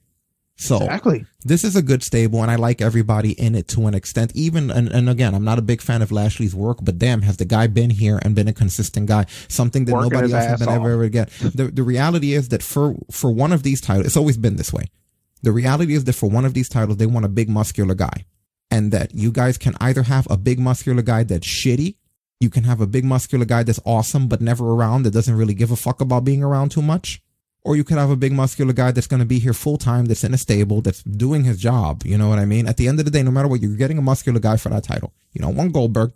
So 0.60 0.76
Exactly. 0.76 1.24
this 1.44 1.62
is 1.62 1.76
a 1.76 1.82
good 1.82 2.02
stable 2.02 2.42
and 2.42 2.50
I 2.50 2.56
like 2.56 2.80
everybody 2.82 3.30
in 3.30 3.54
it 3.54 3.68
to 3.68 3.86
an 3.86 3.94
extent. 3.94 4.32
Even 4.34 4.70
and, 4.72 4.88
and 4.88 5.08
again, 5.08 5.32
I'm 5.34 5.44
not 5.44 5.58
a 5.58 5.62
big 5.62 5.80
fan 5.80 6.02
of 6.02 6.10
Lashley's 6.10 6.54
work, 6.54 6.78
but 6.82 6.98
damn, 6.98 7.22
has 7.22 7.36
the 7.36 7.44
guy 7.44 7.68
been 7.68 7.90
here 7.90 8.18
and 8.22 8.34
been 8.34 8.48
a 8.48 8.52
consistent 8.52 9.06
guy? 9.06 9.26
Something 9.46 9.84
that 9.84 9.92
Working 9.92 10.10
nobody 10.10 10.32
else 10.34 10.46
has 10.46 10.58
been 10.58 10.68
ever 10.68 10.90
ever 10.90 11.08
get. 11.08 11.30
The 11.30 11.68
the 11.68 11.84
reality 11.84 12.34
is 12.34 12.48
that 12.48 12.62
for 12.64 12.96
for 13.10 13.30
one 13.30 13.52
of 13.52 13.62
these 13.62 13.80
titles, 13.80 14.06
it's 14.06 14.16
always 14.16 14.36
been 14.36 14.56
this 14.56 14.72
way. 14.72 14.86
The 15.42 15.52
reality 15.52 15.94
is 15.94 16.02
that 16.04 16.14
for 16.14 16.28
one 16.28 16.44
of 16.44 16.54
these 16.54 16.68
titles, 16.68 16.96
they 16.96 17.06
want 17.06 17.24
a 17.24 17.28
big 17.28 17.48
muscular 17.48 17.94
guy. 17.94 18.26
And 18.70 18.92
that 18.92 19.14
you 19.14 19.30
guys 19.30 19.56
can 19.56 19.74
either 19.80 20.02
have 20.02 20.26
a 20.28 20.36
big 20.36 20.58
muscular 20.58 21.00
guy 21.02 21.22
that's 21.22 21.46
shitty, 21.46 21.94
you 22.40 22.50
can 22.50 22.64
have 22.64 22.80
a 22.80 22.86
big 22.86 23.04
muscular 23.04 23.46
guy 23.46 23.62
that's 23.62 23.80
awesome 23.86 24.28
but 24.28 24.40
never 24.40 24.68
around, 24.74 25.04
that 25.04 25.12
doesn't 25.12 25.34
really 25.36 25.54
give 25.54 25.70
a 25.70 25.76
fuck 25.76 26.00
about 26.00 26.24
being 26.24 26.42
around 26.42 26.70
too 26.72 26.82
much. 26.82 27.22
Or 27.64 27.76
you 27.76 27.84
could 27.84 27.98
have 27.98 28.10
a 28.10 28.16
big 28.16 28.32
muscular 28.32 28.72
guy 28.72 28.92
that's 28.92 29.06
going 29.06 29.20
to 29.20 29.26
be 29.26 29.38
here 29.38 29.52
full 29.52 29.78
time, 29.78 30.06
that's 30.06 30.24
in 30.24 30.32
a 30.32 30.38
stable, 30.38 30.80
that's 30.80 31.02
doing 31.02 31.44
his 31.44 31.58
job. 31.58 32.02
You 32.04 32.16
know 32.16 32.28
what 32.28 32.38
I 32.38 32.46
mean? 32.46 32.66
At 32.66 32.76
the 32.76 32.88
end 32.88 32.98
of 32.98 33.04
the 33.04 33.10
day, 33.10 33.22
no 33.22 33.30
matter 33.30 33.48
what, 33.48 33.60
you're 33.60 33.76
getting 33.76 33.98
a 33.98 34.02
muscular 34.02 34.40
guy 34.40 34.56
for 34.56 34.68
that 34.70 34.84
title. 34.84 35.12
You 35.32 35.42
don't 35.42 35.56
want 35.56 35.72
Goldberg 35.72 36.12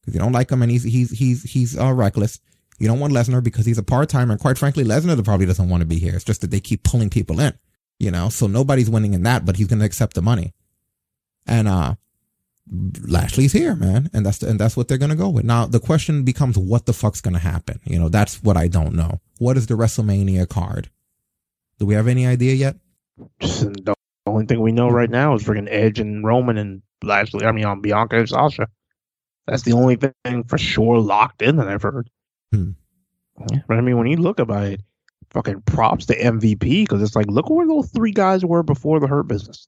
because 0.00 0.14
you 0.14 0.20
don't 0.20 0.32
like 0.32 0.50
him 0.50 0.62
and 0.62 0.70
he's 0.70 0.82
he's 0.82 1.10
he's 1.10 1.42
he's 1.44 1.78
uh, 1.78 1.92
reckless. 1.92 2.40
You 2.78 2.88
don't 2.88 2.98
want 2.98 3.12
Lesnar 3.12 3.42
because 3.42 3.66
he's 3.66 3.78
a 3.78 3.82
part 3.82 4.08
timer, 4.08 4.32
and 4.32 4.40
quite 4.40 4.56
frankly, 4.56 4.84
Lesnar 4.84 5.22
probably 5.22 5.46
doesn't 5.46 5.68
want 5.68 5.82
to 5.82 5.86
be 5.86 5.98
here. 5.98 6.16
It's 6.16 6.24
just 6.24 6.40
that 6.40 6.50
they 6.50 6.60
keep 6.60 6.82
pulling 6.82 7.10
people 7.10 7.38
in. 7.38 7.52
You 7.98 8.10
know, 8.10 8.30
so 8.30 8.46
nobody's 8.46 8.88
winning 8.88 9.12
in 9.12 9.22
that, 9.24 9.44
but 9.44 9.56
he's 9.56 9.66
going 9.66 9.80
to 9.80 9.84
accept 9.84 10.14
the 10.14 10.22
money. 10.22 10.54
And 11.46 11.68
uh 11.68 11.96
Lashley's 12.70 13.52
here, 13.52 13.74
man, 13.74 14.10
and 14.12 14.24
that's 14.24 14.38
the, 14.38 14.48
and 14.48 14.58
that's 14.60 14.76
what 14.76 14.88
they're 14.88 14.98
gonna 14.98 15.16
go 15.16 15.28
with. 15.28 15.44
Now 15.44 15.66
the 15.66 15.80
question 15.80 16.22
becomes, 16.22 16.56
what 16.56 16.86
the 16.86 16.92
fuck's 16.92 17.20
gonna 17.20 17.38
happen? 17.38 17.80
You 17.84 17.98
know, 17.98 18.08
that's 18.08 18.42
what 18.42 18.56
I 18.56 18.68
don't 18.68 18.94
know. 18.94 19.20
What 19.38 19.56
is 19.56 19.66
the 19.66 19.74
WrestleMania 19.74 20.48
card? 20.48 20.90
Do 21.78 21.86
we 21.86 21.94
have 21.94 22.06
any 22.06 22.26
idea 22.26 22.54
yet? 22.54 22.76
The 23.38 23.94
only 24.26 24.46
thing 24.46 24.60
we 24.60 24.72
know 24.72 24.88
right 24.88 25.10
now 25.10 25.34
is 25.34 25.42
freaking 25.42 25.68
Edge 25.68 25.98
and 25.98 26.24
Roman 26.24 26.58
and 26.58 26.82
Lashley. 27.02 27.44
I 27.44 27.52
mean, 27.52 27.64
on 27.64 27.80
Bianca 27.80 28.18
and 28.18 28.28
Sasha. 28.28 28.68
That's 29.46 29.62
the 29.62 29.72
only 29.72 29.96
thing 29.96 30.44
for 30.44 30.58
sure 30.58 30.98
locked 30.98 31.42
in 31.42 31.56
that 31.56 31.66
I've 31.66 31.82
heard. 31.82 32.08
Hmm. 32.52 32.72
But 33.66 33.78
I 33.78 33.80
mean, 33.80 33.96
when 33.96 34.06
you 34.06 34.18
look 34.18 34.38
about 34.38 34.64
it, 34.64 34.82
fucking 35.30 35.62
props 35.62 36.06
to 36.06 36.16
MVP 36.16 36.60
because 36.60 37.02
it's 37.02 37.16
like, 37.16 37.26
look 37.26 37.48
where 37.48 37.66
those 37.66 37.90
three 37.90 38.12
guys 38.12 38.44
were 38.44 38.62
before 38.62 39.00
the 39.00 39.06
Hurt 39.06 39.26
business. 39.26 39.66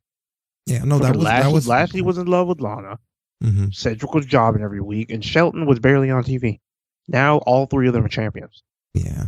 Yeah, 0.67 0.85
no, 0.85 0.99
that 0.99 1.17
was 1.17 1.25
Lashley, 1.25 1.43
that 1.43 1.55
was 1.55 1.69
Lashley 1.69 2.03
was 2.03 2.19
in 2.19 2.27
love 2.27 2.49
with 2.49 2.61
Lana. 2.61 2.99
Mhm. 3.43 3.75
Cedric 3.75 4.15
was 4.15 4.27
jobbing 4.27 4.63
every 4.63 4.81
week, 4.81 5.11
and 5.11 5.25
Shelton 5.25 5.67
was 5.67 5.81
barely 5.81 6.11
on 6.11 6.23
TV. 6.23 6.61
Now 7.09 7.39
all 7.39 7.67
three 7.67 7.89
of 7.89 7.95
them 7.95 8.05
are 8.05 8.09
champions. 8.09 8.63
Yeah. 8.95 9.25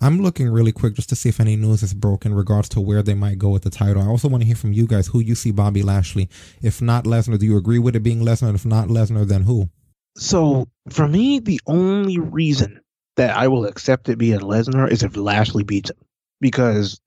I'm 0.00 0.20
looking 0.20 0.48
really 0.48 0.72
quick 0.72 0.94
just 0.94 1.08
to 1.10 1.16
see 1.16 1.28
if 1.28 1.38
any 1.38 1.54
news 1.54 1.84
is 1.84 1.94
broke 1.94 2.26
in 2.26 2.34
regards 2.34 2.68
to 2.70 2.80
where 2.80 3.04
they 3.04 3.14
might 3.14 3.38
go 3.38 3.50
with 3.50 3.62
the 3.62 3.70
title. 3.70 4.02
I 4.02 4.06
also 4.06 4.28
want 4.28 4.42
to 4.42 4.46
hear 4.46 4.56
from 4.56 4.72
you 4.72 4.88
guys 4.88 5.06
who 5.06 5.20
you 5.20 5.36
see 5.36 5.52
Bobby 5.52 5.84
Lashley. 5.84 6.28
If 6.60 6.82
not 6.82 7.04
Lesnar, 7.04 7.38
do 7.38 7.46
you 7.46 7.56
agree 7.56 7.78
with 7.78 7.94
it 7.94 8.02
being 8.02 8.22
Lesnar? 8.22 8.52
If 8.52 8.66
not 8.66 8.88
Lesnar, 8.88 9.24
then 9.28 9.42
who? 9.42 9.70
So 10.16 10.66
for 10.90 11.06
me, 11.06 11.38
the 11.38 11.60
only 11.68 12.18
reason 12.18 12.80
that 13.16 13.36
I 13.36 13.46
will 13.46 13.64
accept 13.64 14.08
it 14.08 14.18
being 14.18 14.40
Lesnar 14.40 14.90
is 14.90 15.04
if 15.04 15.16
Lashley 15.16 15.62
beats 15.62 15.90
him, 15.90 15.98
because 16.40 17.00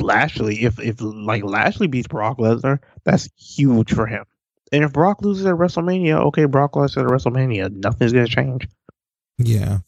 Lashley, 0.00 0.64
if 0.64 0.78
if 0.78 1.00
like 1.00 1.44
Lashley 1.44 1.86
beats 1.86 2.08
Brock 2.08 2.38
Lesnar, 2.38 2.78
that's 3.04 3.28
huge 3.36 3.92
for 3.92 4.06
him. 4.06 4.24
And 4.72 4.84
if 4.84 4.92
Brock 4.92 5.22
loses 5.22 5.46
at 5.46 5.54
WrestleMania, 5.54 6.26
okay, 6.26 6.44
Brock 6.44 6.76
loses 6.76 6.98
at 6.98 7.04
WrestleMania, 7.04 7.72
nothing's 7.72 8.12
gonna 8.12 8.26
change. 8.26 8.68
Yeah. 9.38 9.78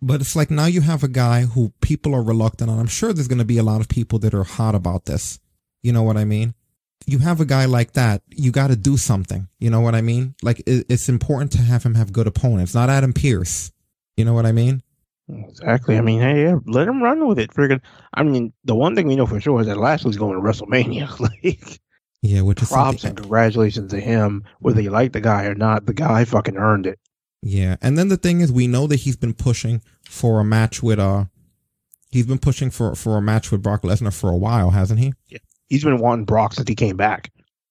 But 0.00 0.20
it's 0.20 0.36
like 0.36 0.50
now 0.50 0.66
you 0.66 0.80
have 0.82 1.02
a 1.02 1.08
guy 1.08 1.42
who 1.42 1.72
people 1.80 2.14
are 2.14 2.22
reluctant 2.22 2.70
on. 2.70 2.78
I'm 2.78 2.86
sure 2.86 3.12
there's 3.12 3.26
going 3.26 3.40
to 3.40 3.44
be 3.44 3.58
a 3.58 3.64
lot 3.64 3.80
of 3.80 3.88
people 3.88 4.20
that 4.20 4.32
are 4.32 4.44
hot 4.44 4.76
about 4.76 5.06
this. 5.06 5.40
You 5.82 5.92
know 5.92 6.04
what 6.04 6.16
I 6.16 6.24
mean? 6.24 6.54
you 7.08 7.18
have 7.18 7.40
a 7.40 7.46
guy 7.46 7.64
like 7.64 7.92
that, 7.92 8.22
you 8.28 8.50
got 8.50 8.68
to 8.68 8.76
do 8.76 8.98
something. 8.98 9.48
You 9.58 9.70
know 9.70 9.80
what 9.80 9.94
I 9.94 10.02
mean? 10.02 10.34
Like 10.42 10.60
it, 10.66 10.86
it's 10.88 11.08
important 11.08 11.52
to 11.52 11.58
have 11.58 11.82
him 11.82 11.94
have 11.94 12.12
good 12.12 12.26
opponents, 12.26 12.74
not 12.74 12.90
Adam 12.90 13.14
Pearce. 13.14 13.72
You 14.16 14.24
know 14.24 14.34
what 14.34 14.46
I 14.46 14.52
mean? 14.52 14.82
Exactly. 15.28 15.96
I 15.98 16.00
mean, 16.00 16.20
hey, 16.20 16.54
let 16.66 16.88
him 16.88 17.02
run 17.02 17.26
with 17.26 17.38
it. 17.38 17.50
Friggin', 17.52 17.80
I 18.14 18.22
mean, 18.22 18.52
the 18.64 18.74
one 18.74 18.94
thing 18.94 19.06
we 19.06 19.16
know 19.16 19.26
for 19.26 19.40
sure 19.40 19.60
is 19.60 19.66
that 19.66 19.76
Lashley's 19.76 20.16
going 20.16 20.34
to 20.34 20.40
WrestleMania. 20.42 21.20
like, 21.44 21.80
Yeah, 22.22 22.40
which 22.42 22.62
is 22.62 22.68
props 22.68 23.02
something- 23.02 23.10
and 23.10 23.18
congratulations 23.18 23.90
to 23.92 24.00
him, 24.00 24.44
whether 24.60 24.80
you 24.80 24.90
like 24.90 25.12
the 25.12 25.20
guy 25.20 25.44
or 25.44 25.54
not. 25.54 25.86
The 25.86 25.94
guy 25.94 26.24
fucking 26.24 26.56
earned 26.56 26.86
it. 26.86 26.98
Yeah, 27.42 27.76
and 27.80 27.96
then 27.96 28.08
the 28.08 28.16
thing 28.16 28.40
is, 28.40 28.50
we 28.50 28.66
know 28.66 28.86
that 28.88 28.96
he's 29.00 29.16
been 29.16 29.34
pushing 29.34 29.80
for 30.04 30.40
a 30.40 30.44
match 30.44 30.82
with 30.82 30.98
uh, 30.98 31.26
he's 32.10 32.26
been 32.26 32.38
pushing 32.38 32.68
for 32.70 32.96
for 32.96 33.16
a 33.16 33.22
match 33.22 33.52
with 33.52 33.62
Brock 33.62 33.82
Lesnar 33.82 34.12
for 34.12 34.28
a 34.30 34.36
while, 34.36 34.70
hasn't 34.70 34.98
he? 34.98 35.12
Yeah. 35.28 35.38
He's 35.68 35.84
been 35.84 35.98
wanting 35.98 36.24
Brock 36.24 36.54
since 36.54 36.68
he 36.68 36.74
came 36.74 36.96
back. 36.96 37.30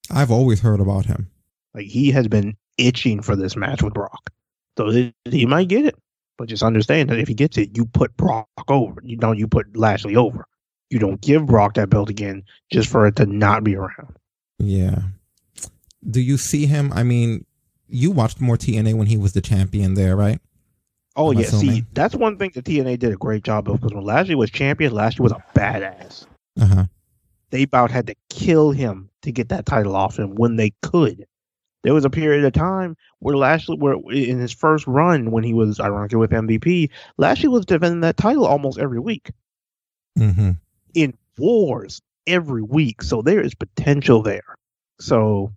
I've 0.09 0.31
always 0.31 0.61
heard 0.61 0.79
about 0.79 1.05
him. 1.07 1.29
Like 1.73 1.87
he 1.87 2.11
has 2.11 2.27
been 2.29 2.55
itching 2.77 3.21
for 3.21 3.35
this 3.35 3.57
match 3.57 3.83
with 3.83 3.93
Brock. 3.93 4.29
So 4.77 5.11
he 5.25 5.45
might 5.45 5.67
get 5.67 5.85
it. 5.85 5.95
But 6.37 6.49
just 6.49 6.63
understand 6.63 7.09
that 7.09 7.19
if 7.19 7.27
he 7.27 7.33
gets 7.33 7.57
it, 7.57 7.75
you 7.75 7.85
put 7.85 8.15
Brock 8.15 8.47
over. 8.67 9.01
You 9.03 9.17
don't 9.17 9.37
you 9.37 9.47
put 9.47 9.75
Lashley 9.75 10.15
over. 10.15 10.47
You 10.89 10.99
don't 10.99 11.19
give 11.19 11.45
Brock 11.45 11.73
that 11.73 11.89
belt 11.89 12.09
again 12.09 12.43
just 12.71 12.89
for 12.89 13.07
it 13.07 13.15
to 13.17 13.25
not 13.25 13.63
be 13.63 13.75
around. 13.75 14.15
Yeah. 14.59 14.99
Do 16.09 16.21
you 16.21 16.37
see 16.37 16.65
him? 16.65 16.93
I 16.93 17.03
mean, 17.03 17.45
you 17.89 18.11
watched 18.11 18.39
more 18.39 18.57
TNA 18.57 18.93
when 18.93 19.07
he 19.07 19.17
was 19.17 19.33
the 19.33 19.41
champion 19.41 19.95
there, 19.95 20.15
right? 20.15 20.39
Oh 21.15 21.31
Am 21.31 21.39
yeah, 21.39 21.47
see, 21.47 21.83
that's 21.93 22.13
one 22.15 22.37
thing 22.37 22.51
that 22.53 22.65
TNA 22.65 22.99
did 22.99 23.11
a 23.11 23.17
great 23.17 23.43
job 23.43 23.67
of 23.69 23.81
because 23.81 23.93
when 23.93 24.03
Lashley 24.03 24.35
was 24.35 24.51
champion, 24.51 24.93
Lashley 24.93 25.23
was 25.23 25.31
a 25.31 25.43
badass. 25.55 26.27
Uh 26.59 26.65
huh. 26.65 26.85
They 27.49 27.63
about 27.63 27.89
had 27.89 28.07
to 28.07 28.15
kill 28.29 28.71
him 28.71 29.09
to 29.23 29.31
get 29.31 29.49
that 29.49 29.65
title 29.65 29.95
off 29.95 30.19
him 30.19 30.35
when 30.35 30.57
they 30.57 30.73
could. 30.83 31.25
There 31.87 31.93
was 31.93 32.03
a 32.03 32.09
period 32.09 32.43
of 32.43 32.51
time 32.51 32.97
where 33.19 33.37
Lashley, 33.37 33.77
where 33.77 33.95
in 34.09 34.39
his 34.39 34.51
first 34.51 34.85
run 34.87 35.31
when 35.31 35.45
he 35.45 35.53
was 35.53 35.79
ironically 35.79 36.17
with 36.17 36.31
MVP, 36.31 36.89
Lashley 37.17 37.47
was 37.47 37.65
defending 37.65 38.01
that 38.01 38.17
title 38.17 38.45
almost 38.45 38.77
every 38.77 38.99
week 38.99 39.31
Mm-hmm. 40.19 40.51
in 40.95 41.13
wars 41.37 42.01
every 42.27 42.61
week. 42.61 43.01
So 43.01 43.21
there 43.21 43.39
is 43.39 43.55
potential 43.55 44.21
there. 44.21 44.57
So 44.99 45.53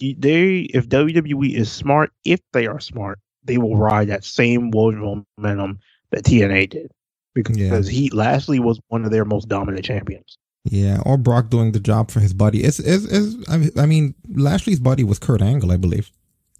they, 0.00 0.62
if 0.62 0.88
WWE 0.88 1.54
is 1.54 1.70
smart, 1.70 2.10
if 2.24 2.40
they 2.52 2.66
are 2.66 2.80
smart, 2.80 3.20
they 3.44 3.58
will 3.58 3.76
ride 3.76 4.08
that 4.08 4.24
same 4.24 4.70
momentum 4.70 5.78
that 6.10 6.24
TNA 6.24 6.70
did 6.70 6.90
because 7.32 7.86
he 7.86 8.10
Lashley 8.10 8.58
was 8.58 8.80
one 8.88 9.04
of 9.04 9.12
their 9.12 9.24
most 9.24 9.48
dominant 9.48 9.84
champions. 9.84 10.36
Yeah, 10.70 11.00
or 11.06 11.16
Brock 11.16 11.48
doing 11.48 11.72
the 11.72 11.80
job 11.80 12.10
for 12.10 12.20
his 12.20 12.34
buddy. 12.34 12.62
It's, 12.62 12.78
it's, 12.78 13.04
it's 13.04 13.78
I 13.78 13.86
mean- 13.86 14.14
Lashley's 14.28 14.80
buddy 14.80 15.04
was 15.04 15.18
Kurt 15.18 15.40
Angle, 15.42 15.72
I 15.72 15.76
believe. 15.76 16.10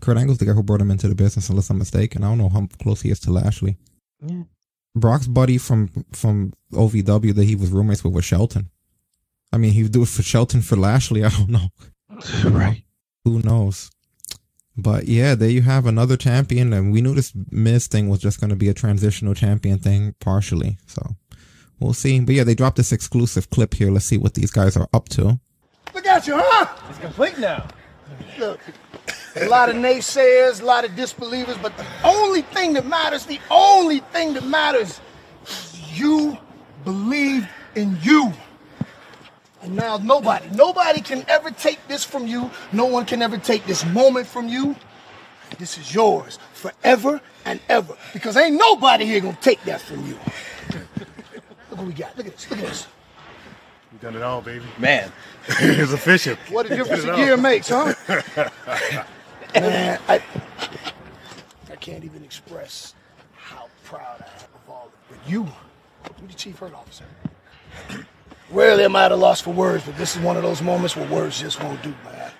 Kurt 0.00 0.16
Angle's 0.16 0.38
the 0.38 0.46
guy 0.46 0.52
who 0.52 0.62
brought 0.62 0.80
him 0.80 0.90
into 0.90 1.08
the 1.08 1.14
business, 1.14 1.48
unless 1.48 1.70
I'm 1.70 1.78
mistaken. 1.78 2.22
I 2.22 2.28
don't 2.28 2.38
know 2.38 2.48
how 2.48 2.66
close 2.80 3.02
he 3.02 3.10
is 3.10 3.20
to 3.20 3.32
Lashley. 3.32 3.76
Yeah. 4.24 4.44
Brock's 4.94 5.26
buddy 5.26 5.58
from 5.58 5.88
from 6.12 6.52
OVW 6.72 7.34
that 7.34 7.44
he 7.44 7.54
was 7.54 7.70
roommates 7.70 8.02
with 8.02 8.14
was 8.14 8.24
Shelton. 8.24 8.70
I 9.52 9.58
mean, 9.58 9.72
he 9.72 9.82
would 9.82 9.92
do 9.92 10.02
it 10.02 10.08
for 10.08 10.22
Shelton 10.22 10.62
for 10.62 10.76
Lashley. 10.76 11.24
I 11.24 11.30
don't 11.30 11.50
know. 11.50 11.68
right. 12.44 12.84
Who 13.24 13.40
knows? 13.42 13.90
But 14.76 15.06
yeah, 15.08 15.34
there 15.34 15.50
you 15.50 15.62
have 15.62 15.86
another 15.86 16.16
champion, 16.16 16.72
and 16.72 16.92
we 16.92 17.00
knew 17.00 17.14
this 17.14 17.32
Miz 17.50 17.88
thing 17.88 18.08
was 18.08 18.20
just 18.20 18.38
going 18.40 18.50
to 18.50 18.56
be 18.56 18.68
a 18.68 18.74
transitional 18.74 19.34
champion 19.34 19.78
thing, 19.80 20.14
partially. 20.20 20.78
So 20.86 21.16
we'll 21.80 21.94
see. 21.94 22.20
But 22.20 22.34
yeah, 22.34 22.44
they 22.44 22.54
dropped 22.54 22.76
this 22.76 22.92
exclusive 22.92 23.50
clip 23.50 23.74
here. 23.74 23.90
Let's 23.90 24.06
see 24.06 24.18
what 24.18 24.34
these 24.34 24.50
guys 24.50 24.76
are 24.76 24.88
up 24.92 25.08
to. 25.10 25.40
Look 25.94 26.06
at 26.06 26.26
you, 26.26 26.34
huh? 26.36 26.66
It's 26.90 26.98
complete 26.98 27.38
now. 27.38 27.66
Look, 28.38 28.60
a 29.36 29.48
lot 29.48 29.68
of 29.68 29.76
naysayers, 29.76 30.60
a 30.60 30.64
lot 30.64 30.84
of 30.84 30.94
disbelievers, 30.96 31.56
but 31.58 31.76
the 31.76 31.86
only 32.04 32.42
thing 32.42 32.72
that 32.74 32.86
matters, 32.86 33.26
the 33.26 33.40
only 33.50 34.00
thing 34.00 34.34
that 34.34 34.44
matters 34.44 35.00
you 35.92 36.38
believe 36.84 37.48
in 37.74 37.98
you. 38.02 38.32
And 39.62 39.74
now 39.74 39.96
nobody, 39.98 40.48
nobody 40.54 41.00
can 41.00 41.24
ever 41.28 41.50
take 41.50 41.78
this 41.88 42.04
from 42.04 42.26
you. 42.26 42.50
No 42.72 42.86
one 42.86 43.04
can 43.04 43.22
ever 43.22 43.38
take 43.38 43.66
this 43.66 43.84
moment 43.86 44.26
from 44.26 44.48
you. 44.48 44.76
This 45.58 45.78
is 45.78 45.92
yours 45.94 46.38
forever 46.52 47.20
and 47.44 47.60
ever. 47.68 47.96
Because 48.12 48.36
ain't 48.36 48.56
nobody 48.56 49.04
here 49.04 49.20
gonna 49.20 49.36
take 49.40 49.62
that 49.64 49.80
from 49.80 50.06
you. 50.06 50.18
Look 51.78 51.86
what 51.86 51.94
we 51.94 52.02
got. 52.02 52.16
Look 52.16 52.26
at 52.26 52.32
this. 52.32 52.50
Look 52.50 52.58
at 52.58 52.66
this. 52.66 52.86
We 53.92 53.98
done 53.98 54.16
it 54.16 54.22
all, 54.22 54.42
baby. 54.42 54.64
Man. 54.78 55.12
it's 55.48 55.92
official. 55.92 56.34
What 56.50 56.66
a 56.66 56.70
We 56.70 56.76
difference 56.76 57.04
did 57.04 57.10
a 57.10 57.14
it 57.14 57.18
year 57.20 57.30
all. 57.32 57.36
makes, 57.38 57.68
huh? 57.68 57.94
Man, 59.54 60.00
I, 60.08 60.20
I 61.70 61.76
can't 61.76 62.04
even 62.04 62.24
express 62.24 62.94
how 63.36 63.68
proud 63.84 64.20
I 64.20 64.24
am 64.42 64.48
of 64.54 64.68
all 64.68 64.86
of 64.88 64.92
it. 64.92 65.18
But 65.24 65.30
you, 65.30 65.46
you're 66.18 66.28
the 66.28 66.34
chief 66.34 66.58
hurt 66.58 66.74
officer. 66.74 67.04
Rarely 68.50 68.84
am 68.84 68.96
I 68.96 69.04
at 69.04 69.12
a 69.12 69.16
loss 69.16 69.40
for 69.40 69.52
words, 69.52 69.84
but 69.84 69.96
this 69.96 70.16
is 70.16 70.22
one 70.22 70.36
of 70.36 70.42
those 70.42 70.60
moments 70.60 70.96
where 70.96 71.08
words 71.08 71.40
just 71.40 71.62
won't 71.62 71.80
do, 71.82 71.94
man. 72.04 72.32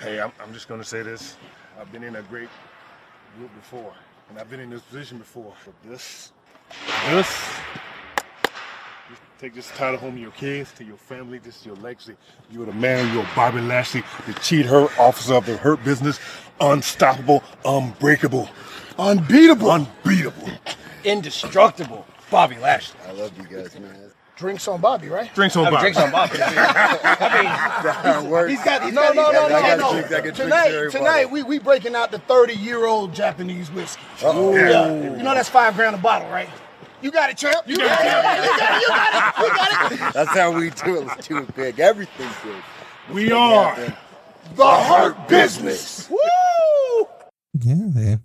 Hey, 0.00 0.20
I'm, 0.20 0.32
I'm 0.42 0.54
just 0.54 0.68
gonna 0.68 0.84
say 0.84 1.02
this. 1.02 1.36
I've 1.78 1.92
been 1.92 2.02
in 2.02 2.16
a 2.16 2.22
great 2.22 2.48
group 3.36 3.54
before, 3.54 3.92
and 4.30 4.38
I've 4.38 4.48
been 4.48 4.60
in 4.60 4.70
this 4.70 4.82
position 4.82 5.18
before. 5.18 5.52
But 5.66 5.74
this, 5.90 6.32
this, 7.10 7.48
you 7.74 7.89
take 9.40 9.54
this 9.54 9.68
title 9.70 9.98
home 9.98 10.14
to 10.16 10.20
your 10.20 10.30
kids, 10.32 10.70
to 10.72 10.84
your 10.84 10.98
family. 10.98 11.38
This 11.38 11.60
is 11.60 11.66
your 11.66 11.76
legacy. 11.76 12.14
You're 12.50 12.66
the 12.66 12.72
man. 12.72 13.12
You're 13.14 13.26
Bobby 13.34 13.60
Lashley, 13.62 14.02
the 14.26 14.34
cheat 14.34 14.66
hurt 14.66 14.90
officer 14.98 15.34
of 15.34 15.46
the 15.46 15.56
hurt 15.56 15.82
business, 15.82 16.20
unstoppable, 16.60 17.42
unbreakable, 17.64 18.48
unbeatable, 18.98 19.70
unbeatable. 19.70 20.50
Indestructible. 21.04 22.06
Bobby 22.30 22.56
Lashley. 22.58 23.00
I 23.08 23.12
love 23.12 23.32
you 23.38 23.44
guys, 23.44 23.78
man. 23.80 23.96
Drinks 24.36 24.68
on 24.68 24.80
Bobby, 24.80 25.08
right? 25.08 25.34
Drinks 25.34 25.54
on 25.56 25.66
I 25.66 25.70
mean, 25.70 25.74
Bobby. 25.74 25.82
drinks 25.92 25.98
on 26.00 26.10
Bobby. 26.12 26.38
I 26.42 27.42
mean, 27.42 28.48
He's 28.48 28.64
got, 28.64 28.82
he's 28.82 28.94
no, 28.94 29.02
got- 29.12 29.14
no, 29.16 29.24
he's 29.24 29.32
no, 29.32 29.48
got- 29.48 29.50
no, 29.50 29.56
I 29.56 29.76
no, 29.76 30.00
no. 30.00 30.08
got 30.08 30.20
drinks 30.22 30.38
Tonight, 30.38 30.66
everybody. 30.68 30.90
tonight 30.98 31.30
we 31.30 31.42
we 31.42 31.58
breaking 31.58 31.94
out 31.94 32.10
the 32.10 32.20
30 32.20 32.54
year 32.54 32.86
old 32.86 33.12
Japanese 33.14 33.70
whiskey. 33.70 34.02
Uh-oh. 34.22 34.54
Yeah. 34.54 34.70
Yeah. 34.70 35.16
You 35.16 35.22
know 35.22 35.34
that's 35.34 35.48
five 35.50 35.74
grand 35.76 35.94
a 35.94 35.98
bottle, 35.98 36.28
right? 36.30 36.48
You 37.02 37.10
got 37.10 37.30
it, 37.30 37.38
champ. 37.38 37.66
You, 37.66 37.76
got, 37.76 38.00
it. 38.00 38.04
You 38.04 38.10
got 38.10 38.38
it. 38.38 38.80
You 38.80 38.88
got 38.88 39.14
it. 39.14 39.92
You 39.92 39.98
got 39.98 40.10
it. 40.10 40.14
That's 40.14 40.30
how 40.30 40.52
we 40.52 40.70
do 40.70 40.96
it. 40.96 41.06
Let's 41.06 41.26
do 41.28 41.38
it 41.38 41.54
big. 41.56 41.80
Everything's 41.80 42.34
big. 42.42 42.62
We 43.08 43.22
Make 43.22 43.30
it 43.30 43.32
are 43.32 43.74
happen. 43.74 43.94
The 44.56 44.66
hurt 44.66 45.28
business. 45.28 46.10
Woo! 46.10 47.08
Yeah, 47.54 47.74
they, 47.88 48.18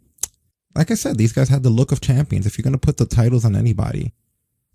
like 0.75 0.91
I 0.91 0.95
said, 0.95 1.17
these 1.17 1.33
guys 1.33 1.49
had 1.49 1.63
the 1.63 1.69
look 1.69 1.91
of 1.91 2.01
champions. 2.01 2.45
If 2.45 2.57
you're 2.57 2.63
going 2.63 2.73
to 2.73 2.79
put 2.79 2.97
the 2.97 3.05
titles 3.05 3.45
on 3.45 3.55
anybody 3.55 4.13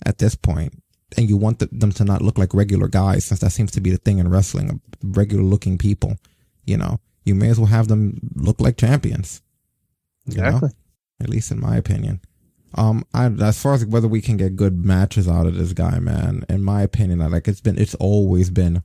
at 0.06 0.18
this 0.18 0.34
point, 0.34 0.82
and 1.16 1.28
you 1.28 1.36
want 1.36 1.58
the, 1.58 1.66
them 1.72 1.92
to 1.92 2.04
not 2.04 2.22
look 2.22 2.38
like 2.38 2.54
regular 2.54 2.88
guys, 2.88 3.24
since 3.24 3.40
that 3.40 3.50
seems 3.50 3.72
to 3.72 3.80
be 3.80 3.90
the 3.90 3.98
thing 3.98 4.18
in 4.18 4.28
wrestling, 4.28 4.80
regular 5.02 5.42
looking 5.42 5.76
people, 5.76 6.16
you 6.64 6.76
know, 6.76 7.00
you 7.24 7.34
may 7.34 7.48
as 7.48 7.58
well 7.58 7.66
have 7.66 7.88
them 7.88 8.18
look 8.34 8.60
like 8.60 8.76
champions. 8.76 9.42
you 10.26 10.40
know? 10.40 10.46
Exactly. 10.46 10.70
At 11.20 11.28
least 11.28 11.50
in 11.50 11.60
my 11.60 11.76
opinion. 11.76 12.20
Um, 12.74 13.04
I, 13.14 13.26
as 13.26 13.60
far 13.60 13.74
as 13.74 13.84
whether 13.84 14.06
we 14.08 14.20
can 14.20 14.36
get 14.36 14.56
good 14.56 14.84
matches 14.84 15.26
out 15.28 15.46
of 15.46 15.56
this 15.56 15.72
guy, 15.72 15.98
man, 15.98 16.44
in 16.48 16.62
my 16.62 16.82
opinion, 16.82 17.20
I 17.20 17.26
like 17.26 17.48
it's 17.48 17.60
been, 17.60 17.78
it's 17.78 17.94
always 17.96 18.50
been, 18.50 18.82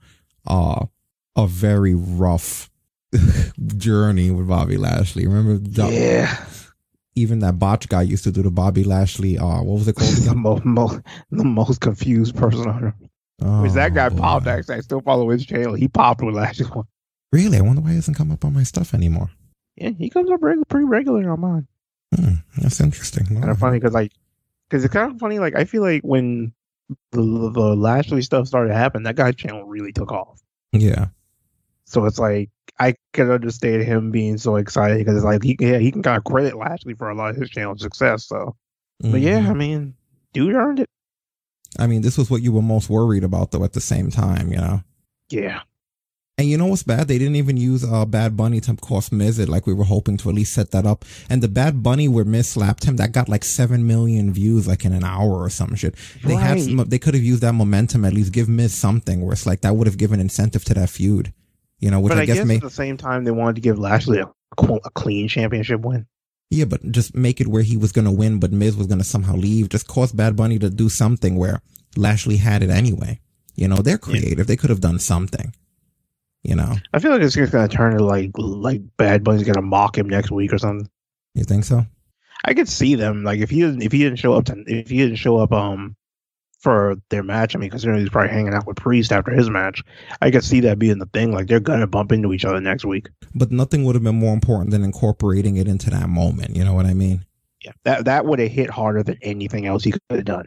uh, 0.48 0.86
a 1.36 1.48
very 1.48 1.94
rough 1.94 2.70
journey 3.78 4.32
with 4.32 4.48
Bobby 4.48 4.78
Lashley. 4.78 5.28
Remember? 5.28 5.58
the- 5.58 5.92
Yeah. 5.92 6.46
Even 7.18 7.40
that 7.40 7.58
botch 7.60 7.88
guy 7.88 8.02
used 8.02 8.26
to 8.26 8.32
do 8.32 8.42
the 8.44 8.52
Bobby 8.52 8.84
Lashley. 8.84 9.38
Uh, 9.38 9.62
what 9.64 9.80
was 9.80 9.88
it 9.88 9.96
called? 9.96 10.12
the, 10.16 10.36
mo- 10.36 10.62
mo- 10.66 11.00
the 11.32 11.44
most 11.46 11.80
confused 11.80 12.36
person 12.36 12.68
on 12.70 12.84
earth. 12.86 12.94
Oh, 13.42 13.62
Which 13.64 13.72
that 13.74 13.94
guy 13.94 14.10
popped 14.10 14.48
actually. 14.48 14.76
I 14.76 14.80
still 14.82 15.02
follow 15.02 15.30
his 15.30 15.46
channel. 15.46 15.74
He 15.76 15.88
popped 15.88 16.22
with 16.22 16.36
Lashley 16.36 16.66
one. 16.68 16.86
Really? 17.32 17.58
I 17.58 17.62
wonder 17.62 17.82
why 17.82 17.90
he 17.92 17.96
doesn't 17.96 18.14
come 18.16 18.32
up 18.32 18.44
on 18.46 18.54
my 18.54 18.64
stuff 18.64 18.94
anymore. 18.94 19.30
Yeah, 19.78 19.90
he 19.98 20.10
comes 20.10 20.30
up 20.32 20.42
regular, 20.42 20.66
pretty 20.66 20.86
regular 20.86 21.30
on 21.32 21.40
mine. 21.42 21.68
Hmm, 22.16 22.36
that's 22.58 22.80
interesting. 22.80 23.26
Kind 23.26 23.50
of 23.50 23.60
funny 23.60 23.80
because 23.80 23.94
like, 23.94 24.12
because 24.70 24.84
it's 24.84 24.94
kind 24.94 25.12
of 25.12 25.20
funny. 25.20 25.40
Like 25.40 25.56
I 25.56 25.66
feel 25.66 25.82
like 25.82 26.02
when 26.04 26.54
the, 27.12 27.22
the 27.54 27.76
Lashley 27.76 28.22
stuff 28.22 28.48
started 28.48 28.74
happening, 28.74 29.04
that 29.04 29.16
guy's 29.16 29.36
channel 29.36 29.66
really 29.66 29.92
took 29.92 30.12
off. 30.12 30.42
Yeah. 30.72 31.08
So 31.86 32.06
it's 32.06 32.20
like 32.20 32.50
I 32.80 32.96
can 33.14 33.30
understand 33.30 33.84
him 33.84 34.12
being 34.12 34.38
so 34.38 34.56
excited 34.56 34.98
because 34.98 35.16
it's 35.16 35.26
like 35.26 35.44
he 35.44 35.56
yeah 35.60 35.78
he 35.78 35.92
can 35.92 36.02
kind 36.04 36.18
of 36.18 36.24
credit 36.24 36.58
Lashley 36.58 36.94
for 36.94 37.10
a 37.10 37.16
lot 37.16 37.30
of 37.30 37.36
his 37.36 37.50
channel 37.50 37.78
success. 37.78 38.26
So, 38.26 38.56
but 39.00 39.22
yeah, 39.22 39.42
Mhm. 39.42 39.50
I 39.50 39.54
mean, 39.54 39.94
dude 40.34 40.56
earned 40.56 40.80
it. 40.80 40.90
I 41.78 41.88
mean, 41.88 42.02
this 42.02 42.18
was 42.18 42.32
what 42.32 42.42
you 42.42 42.52
were 42.54 42.62
most 42.62 42.90
worried 42.90 43.24
about, 43.24 43.52
though. 43.52 43.64
At 43.64 43.74
the 43.74 43.82
same 43.82 44.10
time, 44.10 44.50
you 44.52 44.58
know. 44.58 44.82
Yeah. 45.30 45.62
And 46.38 46.50
you 46.50 46.58
know 46.58 46.66
what's 46.66 46.84
bad? 46.84 47.08
They 47.08 47.18
didn't 47.18 47.38
even 47.38 47.56
use 47.56 47.86
uh, 47.90 48.04
Bad 48.04 48.36
Bunny 48.36 48.60
to 48.62 48.76
cost 48.76 49.14
Miz 49.14 49.40
it 49.40 49.48
like 49.48 49.66
we 49.66 49.74
were 49.74 49.86
hoping 49.86 50.18
to 50.18 50.28
at 50.30 50.36
least 50.36 50.54
set 50.54 50.72
that 50.72 50.86
up. 50.86 51.06
And 51.30 51.42
the 51.42 51.48
Bad 51.48 51.82
Bunny 51.82 52.10
where 52.10 52.26
Miz 52.26 52.50
slapped 52.50 52.84
him, 52.84 52.98
that 52.98 53.14
got 53.14 53.30
like 53.30 53.46
seven 53.46 53.88
million 53.88 54.34
views 54.34 54.68
like 54.68 54.84
in 54.84 54.92
an 54.92 55.06
hour 55.06 55.32
or 55.42 55.50
some 55.50 55.76
shit. 55.76 55.96
They 56.26 56.36
had 56.36 56.56
Right. 56.58 56.62
some, 56.64 56.76
they 56.90 57.00
could 57.00 57.14
have 57.14 57.24
used 57.24 57.42
that 57.42 57.54
momentum 57.54 58.04
at 58.04 58.14
least 58.14 58.34
give 58.34 58.50
Miz 58.50 58.74
something 58.74 59.22
where 59.22 59.32
it's 59.32 59.46
like 59.46 59.62
that 59.62 59.78
would 59.78 59.88
have 59.88 59.98
given 59.98 60.20
incentive 60.20 60.66
to 60.66 60.74
that 60.74 60.90
feud. 60.90 61.32
You 61.80 61.90
know, 61.90 62.02
which 62.02 62.12
I, 62.14 62.22
I, 62.22 62.26
guess, 62.26 62.38
guess, 62.38 62.46
may 62.46 62.56
at 62.56 62.62
the 62.64 62.70
same 62.70 62.98
time 62.98 63.24
they 63.24 63.32
wanted 63.32 63.56
to 63.56 63.62
give 63.62 63.80
Lashley 63.80 64.20
a, 64.20 64.30
a 64.58 64.90
clean 64.92 65.30
championship 65.30 65.82
win. 65.82 66.06
yeah, 66.50 66.66
but 66.66 66.82
just 66.92 67.16
make 67.16 67.40
it 67.40 67.48
where 67.48 67.64
he 67.64 67.78
was 67.78 67.92
gonna 67.94 68.12
win, 68.12 68.40
but 68.42 68.52
Miz 68.52 68.76
was 68.76 68.88
gonna 68.88 69.04
somehow 69.06 69.36
leave. 69.36 69.70
Just 69.70 69.88
cause 69.88 70.12
Bad 70.12 70.36
Bunny 70.36 70.60
to 70.60 70.70
do 70.70 70.90
something 70.90 71.38
where 71.38 71.62
Lashley 71.96 72.38
had 72.38 72.62
it 72.62 72.70
anyway. 72.70 73.20
You 73.56 73.70
know, 73.70 73.78
they're 73.78 73.98
creative. 73.98 74.48
They 74.48 74.58
could 74.58 74.70
have 74.70 74.82
done 74.82 75.00
something. 75.00 75.54
You 76.46 76.56
know, 76.56 76.76
I 76.94 77.00
feel 77.00 77.12
like 77.12 77.22
it's 77.22 77.34
just 77.34 77.52
gonna 77.52 77.68
turn 77.68 77.98
to 77.98 78.04
like 78.04 78.32
like 78.38 78.82
Bad 78.98 79.24
Bunny's 79.24 79.48
gonna 79.48 79.64
mock 79.64 79.98
him 79.98 80.08
next 80.08 80.30
week 80.30 80.54
or 80.54 80.60
something. 80.60 80.88
you 81.34 81.44
think 81.44 81.64
so? 81.64 81.86
I 82.44 82.54
could 82.54 82.70
see 82.70 82.94
them 82.94 83.24
like 83.24 83.40
if 83.40 83.50
he 83.50 83.62
didn't 83.62 83.82
if 83.82 83.92
he 83.92 83.98
didn't 84.00 84.20
show 84.20 84.34
up 84.34 84.46
to 84.46 84.64
if 84.68 84.88
he 84.88 84.98
didn't 84.98 85.16
show 85.16 85.38
up 85.38 85.52
um 85.52 85.96
for 86.60 86.98
their 87.10 87.24
match. 87.24 87.56
I 87.56 87.60
mean, 87.60 87.72
considering 87.72 88.00
he's 88.00 88.10
probably 88.10 88.32
hanging 88.32 88.54
out 88.54 88.68
with 88.68 88.78
Priest 88.78 89.12
after 89.12 89.32
his 89.32 89.50
match, 89.50 89.84
I 90.22 90.30
could 90.30 90.44
see 90.44 90.60
that 90.62 90.78
being 90.78 91.00
the 91.00 91.08
thing. 91.08 91.32
Like 91.32 91.48
they're 91.48 91.60
gonna 91.60 91.88
bump 91.88 92.12
into 92.12 92.32
each 92.32 92.46
other 92.46 92.62
next 92.62 92.86
week. 92.86 93.10
But 93.34 93.52
nothing 93.52 93.84
would 93.84 93.96
have 93.96 94.04
been 94.04 94.20
more 94.20 94.34
important 94.34 94.70
than 94.70 94.84
incorporating 94.84 95.58
it 95.58 95.68
into 95.68 95.90
that 95.90 96.10
moment. 96.10 96.56
You 96.56 96.64
know 96.64 96.74
what 96.74 96.86
I 96.86 96.94
mean? 96.94 97.26
Yeah, 97.64 97.72
that 97.86 98.06
that 98.06 98.28
would 98.28 98.38
have 98.38 98.52
hit 98.52 98.70
harder 98.70 99.02
than 99.02 99.18
anything 99.24 99.66
else 99.66 99.84
he 99.84 99.94
could 99.94 100.02
have 100.12 100.26
done. 100.26 100.46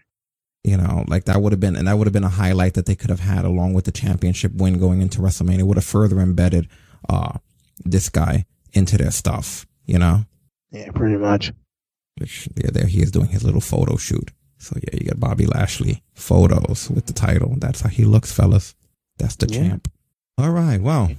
You 0.64 0.76
know, 0.76 1.04
like 1.08 1.24
that 1.24 1.40
would 1.40 1.52
have 1.52 1.60
been, 1.60 1.76
and 1.76 1.86
that 1.88 1.96
would 1.96 2.06
have 2.06 2.12
been 2.12 2.24
a 2.24 2.28
highlight 2.28 2.74
that 2.74 2.86
they 2.86 2.94
could 2.96 3.10
have 3.10 3.20
had 3.20 3.44
along 3.44 3.74
with 3.74 3.84
the 3.84 3.92
championship 3.92 4.52
win 4.54 4.78
going 4.78 5.00
into 5.00 5.20
WrestleMania. 5.20 5.62
Would 5.62 5.76
have 5.76 5.84
further 5.84 6.18
embedded, 6.20 6.68
uh, 7.08 7.38
this 7.84 8.08
guy 8.08 8.44
into 8.72 8.98
their 8.98 9.12
stuff, 9.12 9.66
you 9.86 9.98
know? 9.98 10.24
Yeah, 10.72 10.90
pretty 10.90 11.16
much. 11.16 11.52
Which, 12.18 12.48
yeah, 12.56 12.70
there 12.72 12.86
he 12.86 13.00
is 13.00 13.10
doing 13.12 13.28
his 13.28 13.44
little 13.44 13.60
photo 13.60 13.96
shoot. 13.96 14.30
So 14.58 14.76
yeah, 14.82 14.98
you 15.00 15.06
got 15.08 15.20
Bobby 15.20 15.46
Lashley 15.46 16.02
photos 16.14 16.90
with 16.90 17.06
the 17.06 17.12
title. 17.12 17.54
That's 17.56 17.80
how 17.82 17.88
he 17.88 18.04
looks, 18.04 18.32
fellas. 18.32 18.74
That's 19.18 19.36
the 19.36 19.46
Yeah. 19.48 19.60
champ. 19.68 19.90
All 20.36 20.50
right. 20.50 20.82
Well, 20.82 21.12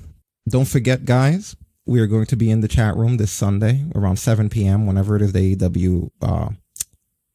don't 0.48 0.68
forget, 0.68 1.06
guys, 1.06 1.56
we 1.85 2.00
are 2.01 2.08
going 2.08 2.26
to 2.27 2.35
be 2.35 2.51
in 2.51 2.59
the 2.61 2.68
chat 2.68 2.95
room 2.98 3.18
this 3.18 3.32
Sunday 3.32 3.85
around 3.95 4.18
7 4.18 4.50
p.m. 4.50 4.85
Whenever 4.85 5.16
it 5.16 5.22
is 5.22 5.32
the 5.32 5.56
AEW 5.56 6.11
uh, 6.22 6.50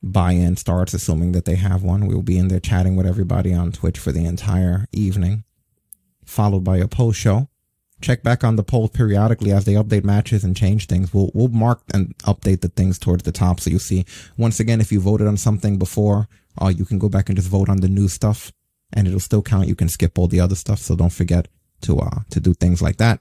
buy-in 0.05 0.57
starts, 0.57 0.93
assuming 0.95 1.33
that 1.33 1.47
they 1.47 1.57
have 1.57 1.83
one. 1.83 2.07
We 2.07 2.15
will 2.15 2.23
be 2.23 2.39
in 2.39 2.49
there 2.49 2.61
chatting 2.61 2.95
with 2.95 3.07
everybody 3.07 3.53
on 3.55 3.73
Twitch 3.73 3.99
for 3.99 4.13
the 4.13 4.25
entire 4.25 4.87
evening, 4.93 5.45
followed 6.25 6.63
by 6.65 6.77
a 6.77 6.87
post 6.87 7.19
show. 7.19 7.49
Check 8.01 8.23
back 8.23 8.45
on 8.45 8.57
the 8.57 8.63
polls 8.63 8.91
periodically 8.91 9.51
as 9.51 9.65
they 9.65 9.73
update 9.75 10.05
matches 10.05 10.45
and 10.45 10.55
change 10.55 10.87
things. 10.87 11.15
We'll 11.15 11.31
we'll 11.33 11.49
mark 11.49 11.81
and 11.95 12.17
update 12.19 12.61
the 12.61 12.69
things 12.69 12.99
towards 12.99 13.23
the 13.23 13.33
top 13.33 13.61
so 13.61 13.71
you'll 13.71 13.81
see. 13.81 14.05
Once 14.37 14.61
again, 14.61 14.81
if 14.81 14.93
you 14.93 15.01
voted 15.01 15.27
on 15.27 15.39
something 15.39 15.79
before, 15.79 16.29
uh, 16.61 16.69
you 16.69 16.85
can 16.85 16.99
go 16.99 17.09
back 17.09 17.29
and 17.29 17.37
just 17.37 17.49
vote 17.49 17.71
on 17.71 17.81
the 17.81 17.89
new 17.89 18.09
stuff, 18.09 18.53
and 18.93 19.07
it'll 19.09 19.21
still 19.21 19.43
count. 19.43 19.69
You 19.69 19.75
can 19.75 19.89
skip 19.89 20.19
all 20.19 20.29
the 20.29 20.41
other 20.41 20.57
stuff, 20.57 20.81
so 20.81 20.97
don't 20.97 21.13
forget 21.13 21.49
to 21.83 21.99
uh 21.99 22.21
to 22.31 22.41
do 22.41 22.53
things 22.53 22.83
like 22.83 22.99
that. 22.99 23.21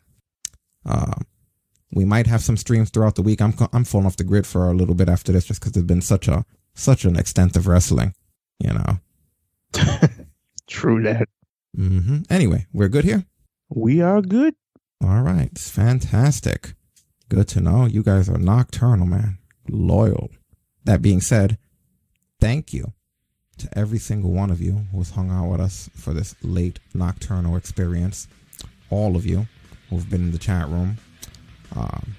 Uh, 0.85 1.15
we 1.93 2.03
might 2.03 2.27
have 2.27 2.41
some 2.41 2.57
streams 2.57 2.89
throughout 2.89 3.15
the 3.15 3.21
week. 3.21 3.41
I'm 3.41 3.53
I'm 3.71 3.85
falling 3.85 4.07
off 4.07 4.17
the 4.17 4.25
grid 4.25 4.45
for 4.45 4.69
a 4.69 4.73
little 4.73 4.95
bit 4.95 5.07
after 5.07 5.31
this, 5.31 5.45
just 5.45 5.61
because 5.61 5.71
there's 5.71 5.85
been 5.85 6.01
such 6.01 6.27
a 6.27 6.43
such 6.75 7.05
an 7.05 7.15
extent 7.17 7.55
of 7.55 7.67
wrestling, 7.67 8.13
you 8.59 8.73
know. 8.73 8.99
True 10.67 11.01
that. 11.03 11.27
hmm 11.75 12.19
Anyway, 12.29 12.67
we're 12.73 12.89
good 12.89 13.05
here. 13.05 13.25
We 13.69 14.01
are 14.01 14.21
good. 14.21 14.55
All 15.03 15.21
right, 15.21 15.57
fantastic. 15.57 16.73
Good 17.29 17.47
to 17.49 17.61
know. 17.61 17.85
You 17.85 18.03
guys 18.03 18.29
are 18.29 18.37
nocturnal, 18.37 19.05
man. 19.05 19.39
Loyal. 19.69 20.29
That 20.85 21.01
being 21.01 21.21
said, 21.21 21.57
thank 22.39 22.73
you 22.73 22.93
to 23.57 23.69
every 23.77 23.99
single 23.99 24.31
one 24.31 24.51
of 24.51 24.61
you 24.61 24.85
who's 24.91 25.11
hung 25.11 25.31
out 25.31 25.49
with 25.49 25.61
us 25.61 25.89
for 25.95 26.13
this 26.13 26.35
late 26.43 26.79
nocturnal 26.93 27.55
experience. 27.55 28.27
All 28.89 29.15
of 29.15 29.25
you 29.25 29.47
who've 29.89 30.09
been 30.09 30.23
in 30.23 30.31
the 30.31 30.37
chat 30.37 30.67
room. 30.69 30.97
Um, 31.75 32.15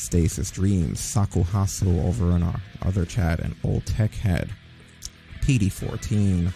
Stasis 0.00 0.50
Dreams, 0.50 0.98
Saku 0.98 1.42
Hasu 1.44 2.04
over 2.06 2.30
in 2.32 2.42
our 2.42 2.60
other 2.82 3.04
chat, 3.04 3.40
and 3.40 3.54
Old 3.62 3.84
Tech 3.86 4.12
Head, 4.12 4.50
PD14, 5.42 6.52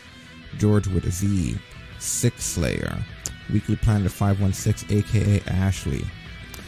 George 0.58 0.86
with 0.88 1.04
a 1.04 1.10
Z, 1.10 1.56
Six 1.98 2.44
Slayer, 2.44 3.04
Weekly 3.52 3.76
Planet 3.76 4.10
516, 4.10 4.98
aka 4.98 5.40
Ashley. 5.46 6.04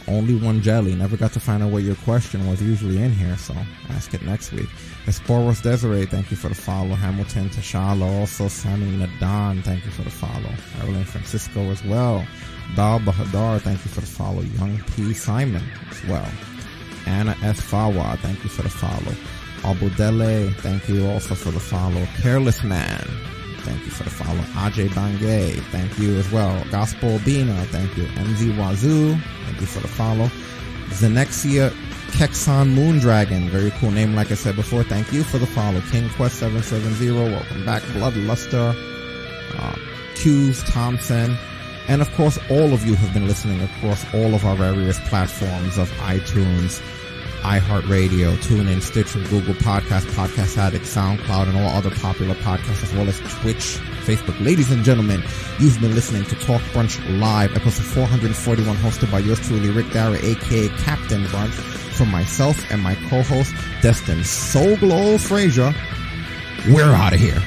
Only 0.09 0.35
one 0.35 0.61
jelly. 0.61 0.95
Never 0.95 1.17
got 1.17 1.33
to 1.33 1.39
find 1.39 1.61
out 1.61 1.71
what 1.71 1.83
your 1.83 1.95
question 1.95 2.47
was 2.47 2.61
usually 2.61 3.01
in 3.03 3.11
here, 3.11 3.35
so 3.35 3.53
ask 3.89 4.13
it 4.13 4.21
next 4.21 4.53
week. 4.53 4.69
Esporos 5.05 5.61
Desiree, 5.61 6.05
thank 6.05 6.31
you 6.31 6.37
for 6.37 6.47
the 6.47 6.55
follow. 6.55 6.95
Hamilton 6.95 7.49
Tashala, 7.49 8.19
also 8.19 8.47
Sammy 8.47 9.05
Nadan, 9.05 9.63
thank 9.63 9.83
you 9.83 9.91
for 9.91 10.03
the 10.03 10.09
follow. 10.09 10.49
Evelyn 10.81 11.03
Francisco 11.03 11.59
as 11.71 11.83
well. 11.83 12.25
Dal 12.75 12.99
Bahadar, 12.99 13.59
thank 13.59 13.83
you 13.83 13.91
for 13.91 13.99
the 13.99 14.07
follow. 14.07 14.41
Young 14.41 14.81
P. 14.95 15.13
Simon 15.13 15.63
as 15.91 16.05
well. 16.05 16.29
Anna 17.07 17.35
S. 17.41 17.59
Fawa, 17.61 18.17
thank 18.19 18.43
you 18.43 18.49
for 18.49 18.61
the 18.63 18.69
follow. 18.69 19.15
Abudele, 19.63 20.53
thank 20.57 20.87
you 20.87 21.07
also 21.07 21.33
for 21.35 21.51
the 21.51 21.59
follow. 21.59 22.05
Careless 22.21 22.63
Man, 22.63 23.05
thank 23.61 23.83
you 23.85 23.91
for 23.91 24.03
the 24.03 24.09
follow. 24.09 24.39
Ajay 24.63 24.87
Bangay, 24.89 25.59
thank 25.71 25.97
you 25.97 26.15
as 26.17 26.31
well. 26.31 26.63
Gospel 26.69 27.19
Bina, 27.25 27.55
thank 27.65 27.95
you. 27.97 28.03
MZ 28.05 28.57
Wazoo, 28.57 29.17
thank 29.45 29.59
you 29.61 29.67
for 29.67 29.79
the 29.79 29.87
follow. 29.87 30.29
Zenexia 30.89 31.71
Kexon 32.11 32.73
Moondragon, 32.73 33.49
very 33.49 33.71
cool 33.71 33.91
name 33.91 34.15
like 34.15 34.31
I 34.31 34.35
said 34.35 34.55
before. 34.55 34.83
Thank 34.83 35.11
you 35.11 35.23
for 35.23 35.37
the 35.37 35.45
follow. 35.47 35.81
King 35.91 36.09
Quest 36.09 36.39
770, 36.39 37.11
welcome 37.11 37.65
back. 37.65 37.81
Bloodluster, 37.93 38.73
uh, 39.59 39.75
Q's 40.15 40.63
Thompson, 40.63 41.37
and 41.87 42.01
of 42.01 42.13
course, 42.15 42.37
all 42.49 42.73
of 42.73 42.85
you 42.85 42.95
have 42.95 43.13
been 43.13 43.27
listening 43.27 43.61
across 43.61 44.03
all 44.13 44.33
of 44.33 44.45
our 44.45 44.55
various 44.55 44.99
platforms 45.07 45.77
of 45.77 45.89
iTunes, 45.91 46.81
iHeartRadio, 47.41 48.35
TuneIn, 48.37 48.81
Stitcher, 48.81 49.19
Google 49.29 49.53
Podcast, 49.53 50.05
Podcast 50.11 50.57
Addict, 50.57 50.83
SoundCloud, 50.83 51.47
and 51.47 51.57
all 51.57 51.69
other 51.69 51.91
popular 51.91 52.35
podcasts, 52.35 52.83
as 52.83 52.93
well 52.93 53.07
as 53.07 53.19
Twitch, 53.41 53.79
Facebook. 54.05 54.43
Ladies 54.43 54.71
and 54.71 54.83
gentlemen, 54.83 55.23
you've 55.59 55.79
been 55.79 55.95
listening 55.95 56.25
to 56.25 56.35
Talk 56.35 56.61
Brunch 56.73 56.99
Live, 57.19 57.55
episode 57.55 57.85
441, 57.85 58.75
hosted 58.77 59.11
by 59.11 59.19
yours 59.19 59.39
truly, 59.47 59.69
Rick 59.69 59.91
Dara, 59.91 60.17
aka 60.21 60.67
Captain 60.79 61.23
Brunch, 61.25 61.53
from 61.97 62.11
myself 62.11 62.69
and 62.71 62.81
my 62.81 62.95
co-host, 63.09 63.53
Destin 63.81 64.23
Soul 64.23 64.75
Glow 64.77 65.17
Frazier. 65.17 65.73
We're 66.67 66.93
out 66.93 67.13
of 67.13 67.19
here. 67.19 67.41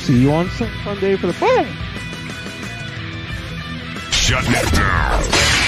See 0.00 0.22
you 0.22 0.32
on 0.32 0.48
Sunday 0.50 1.16
for 1.16 1.28
the 1.28 1.34
boom. 1.34 1.87
Shut 4.28 4.44
it 4.46 4.74
down. 4.74 5.67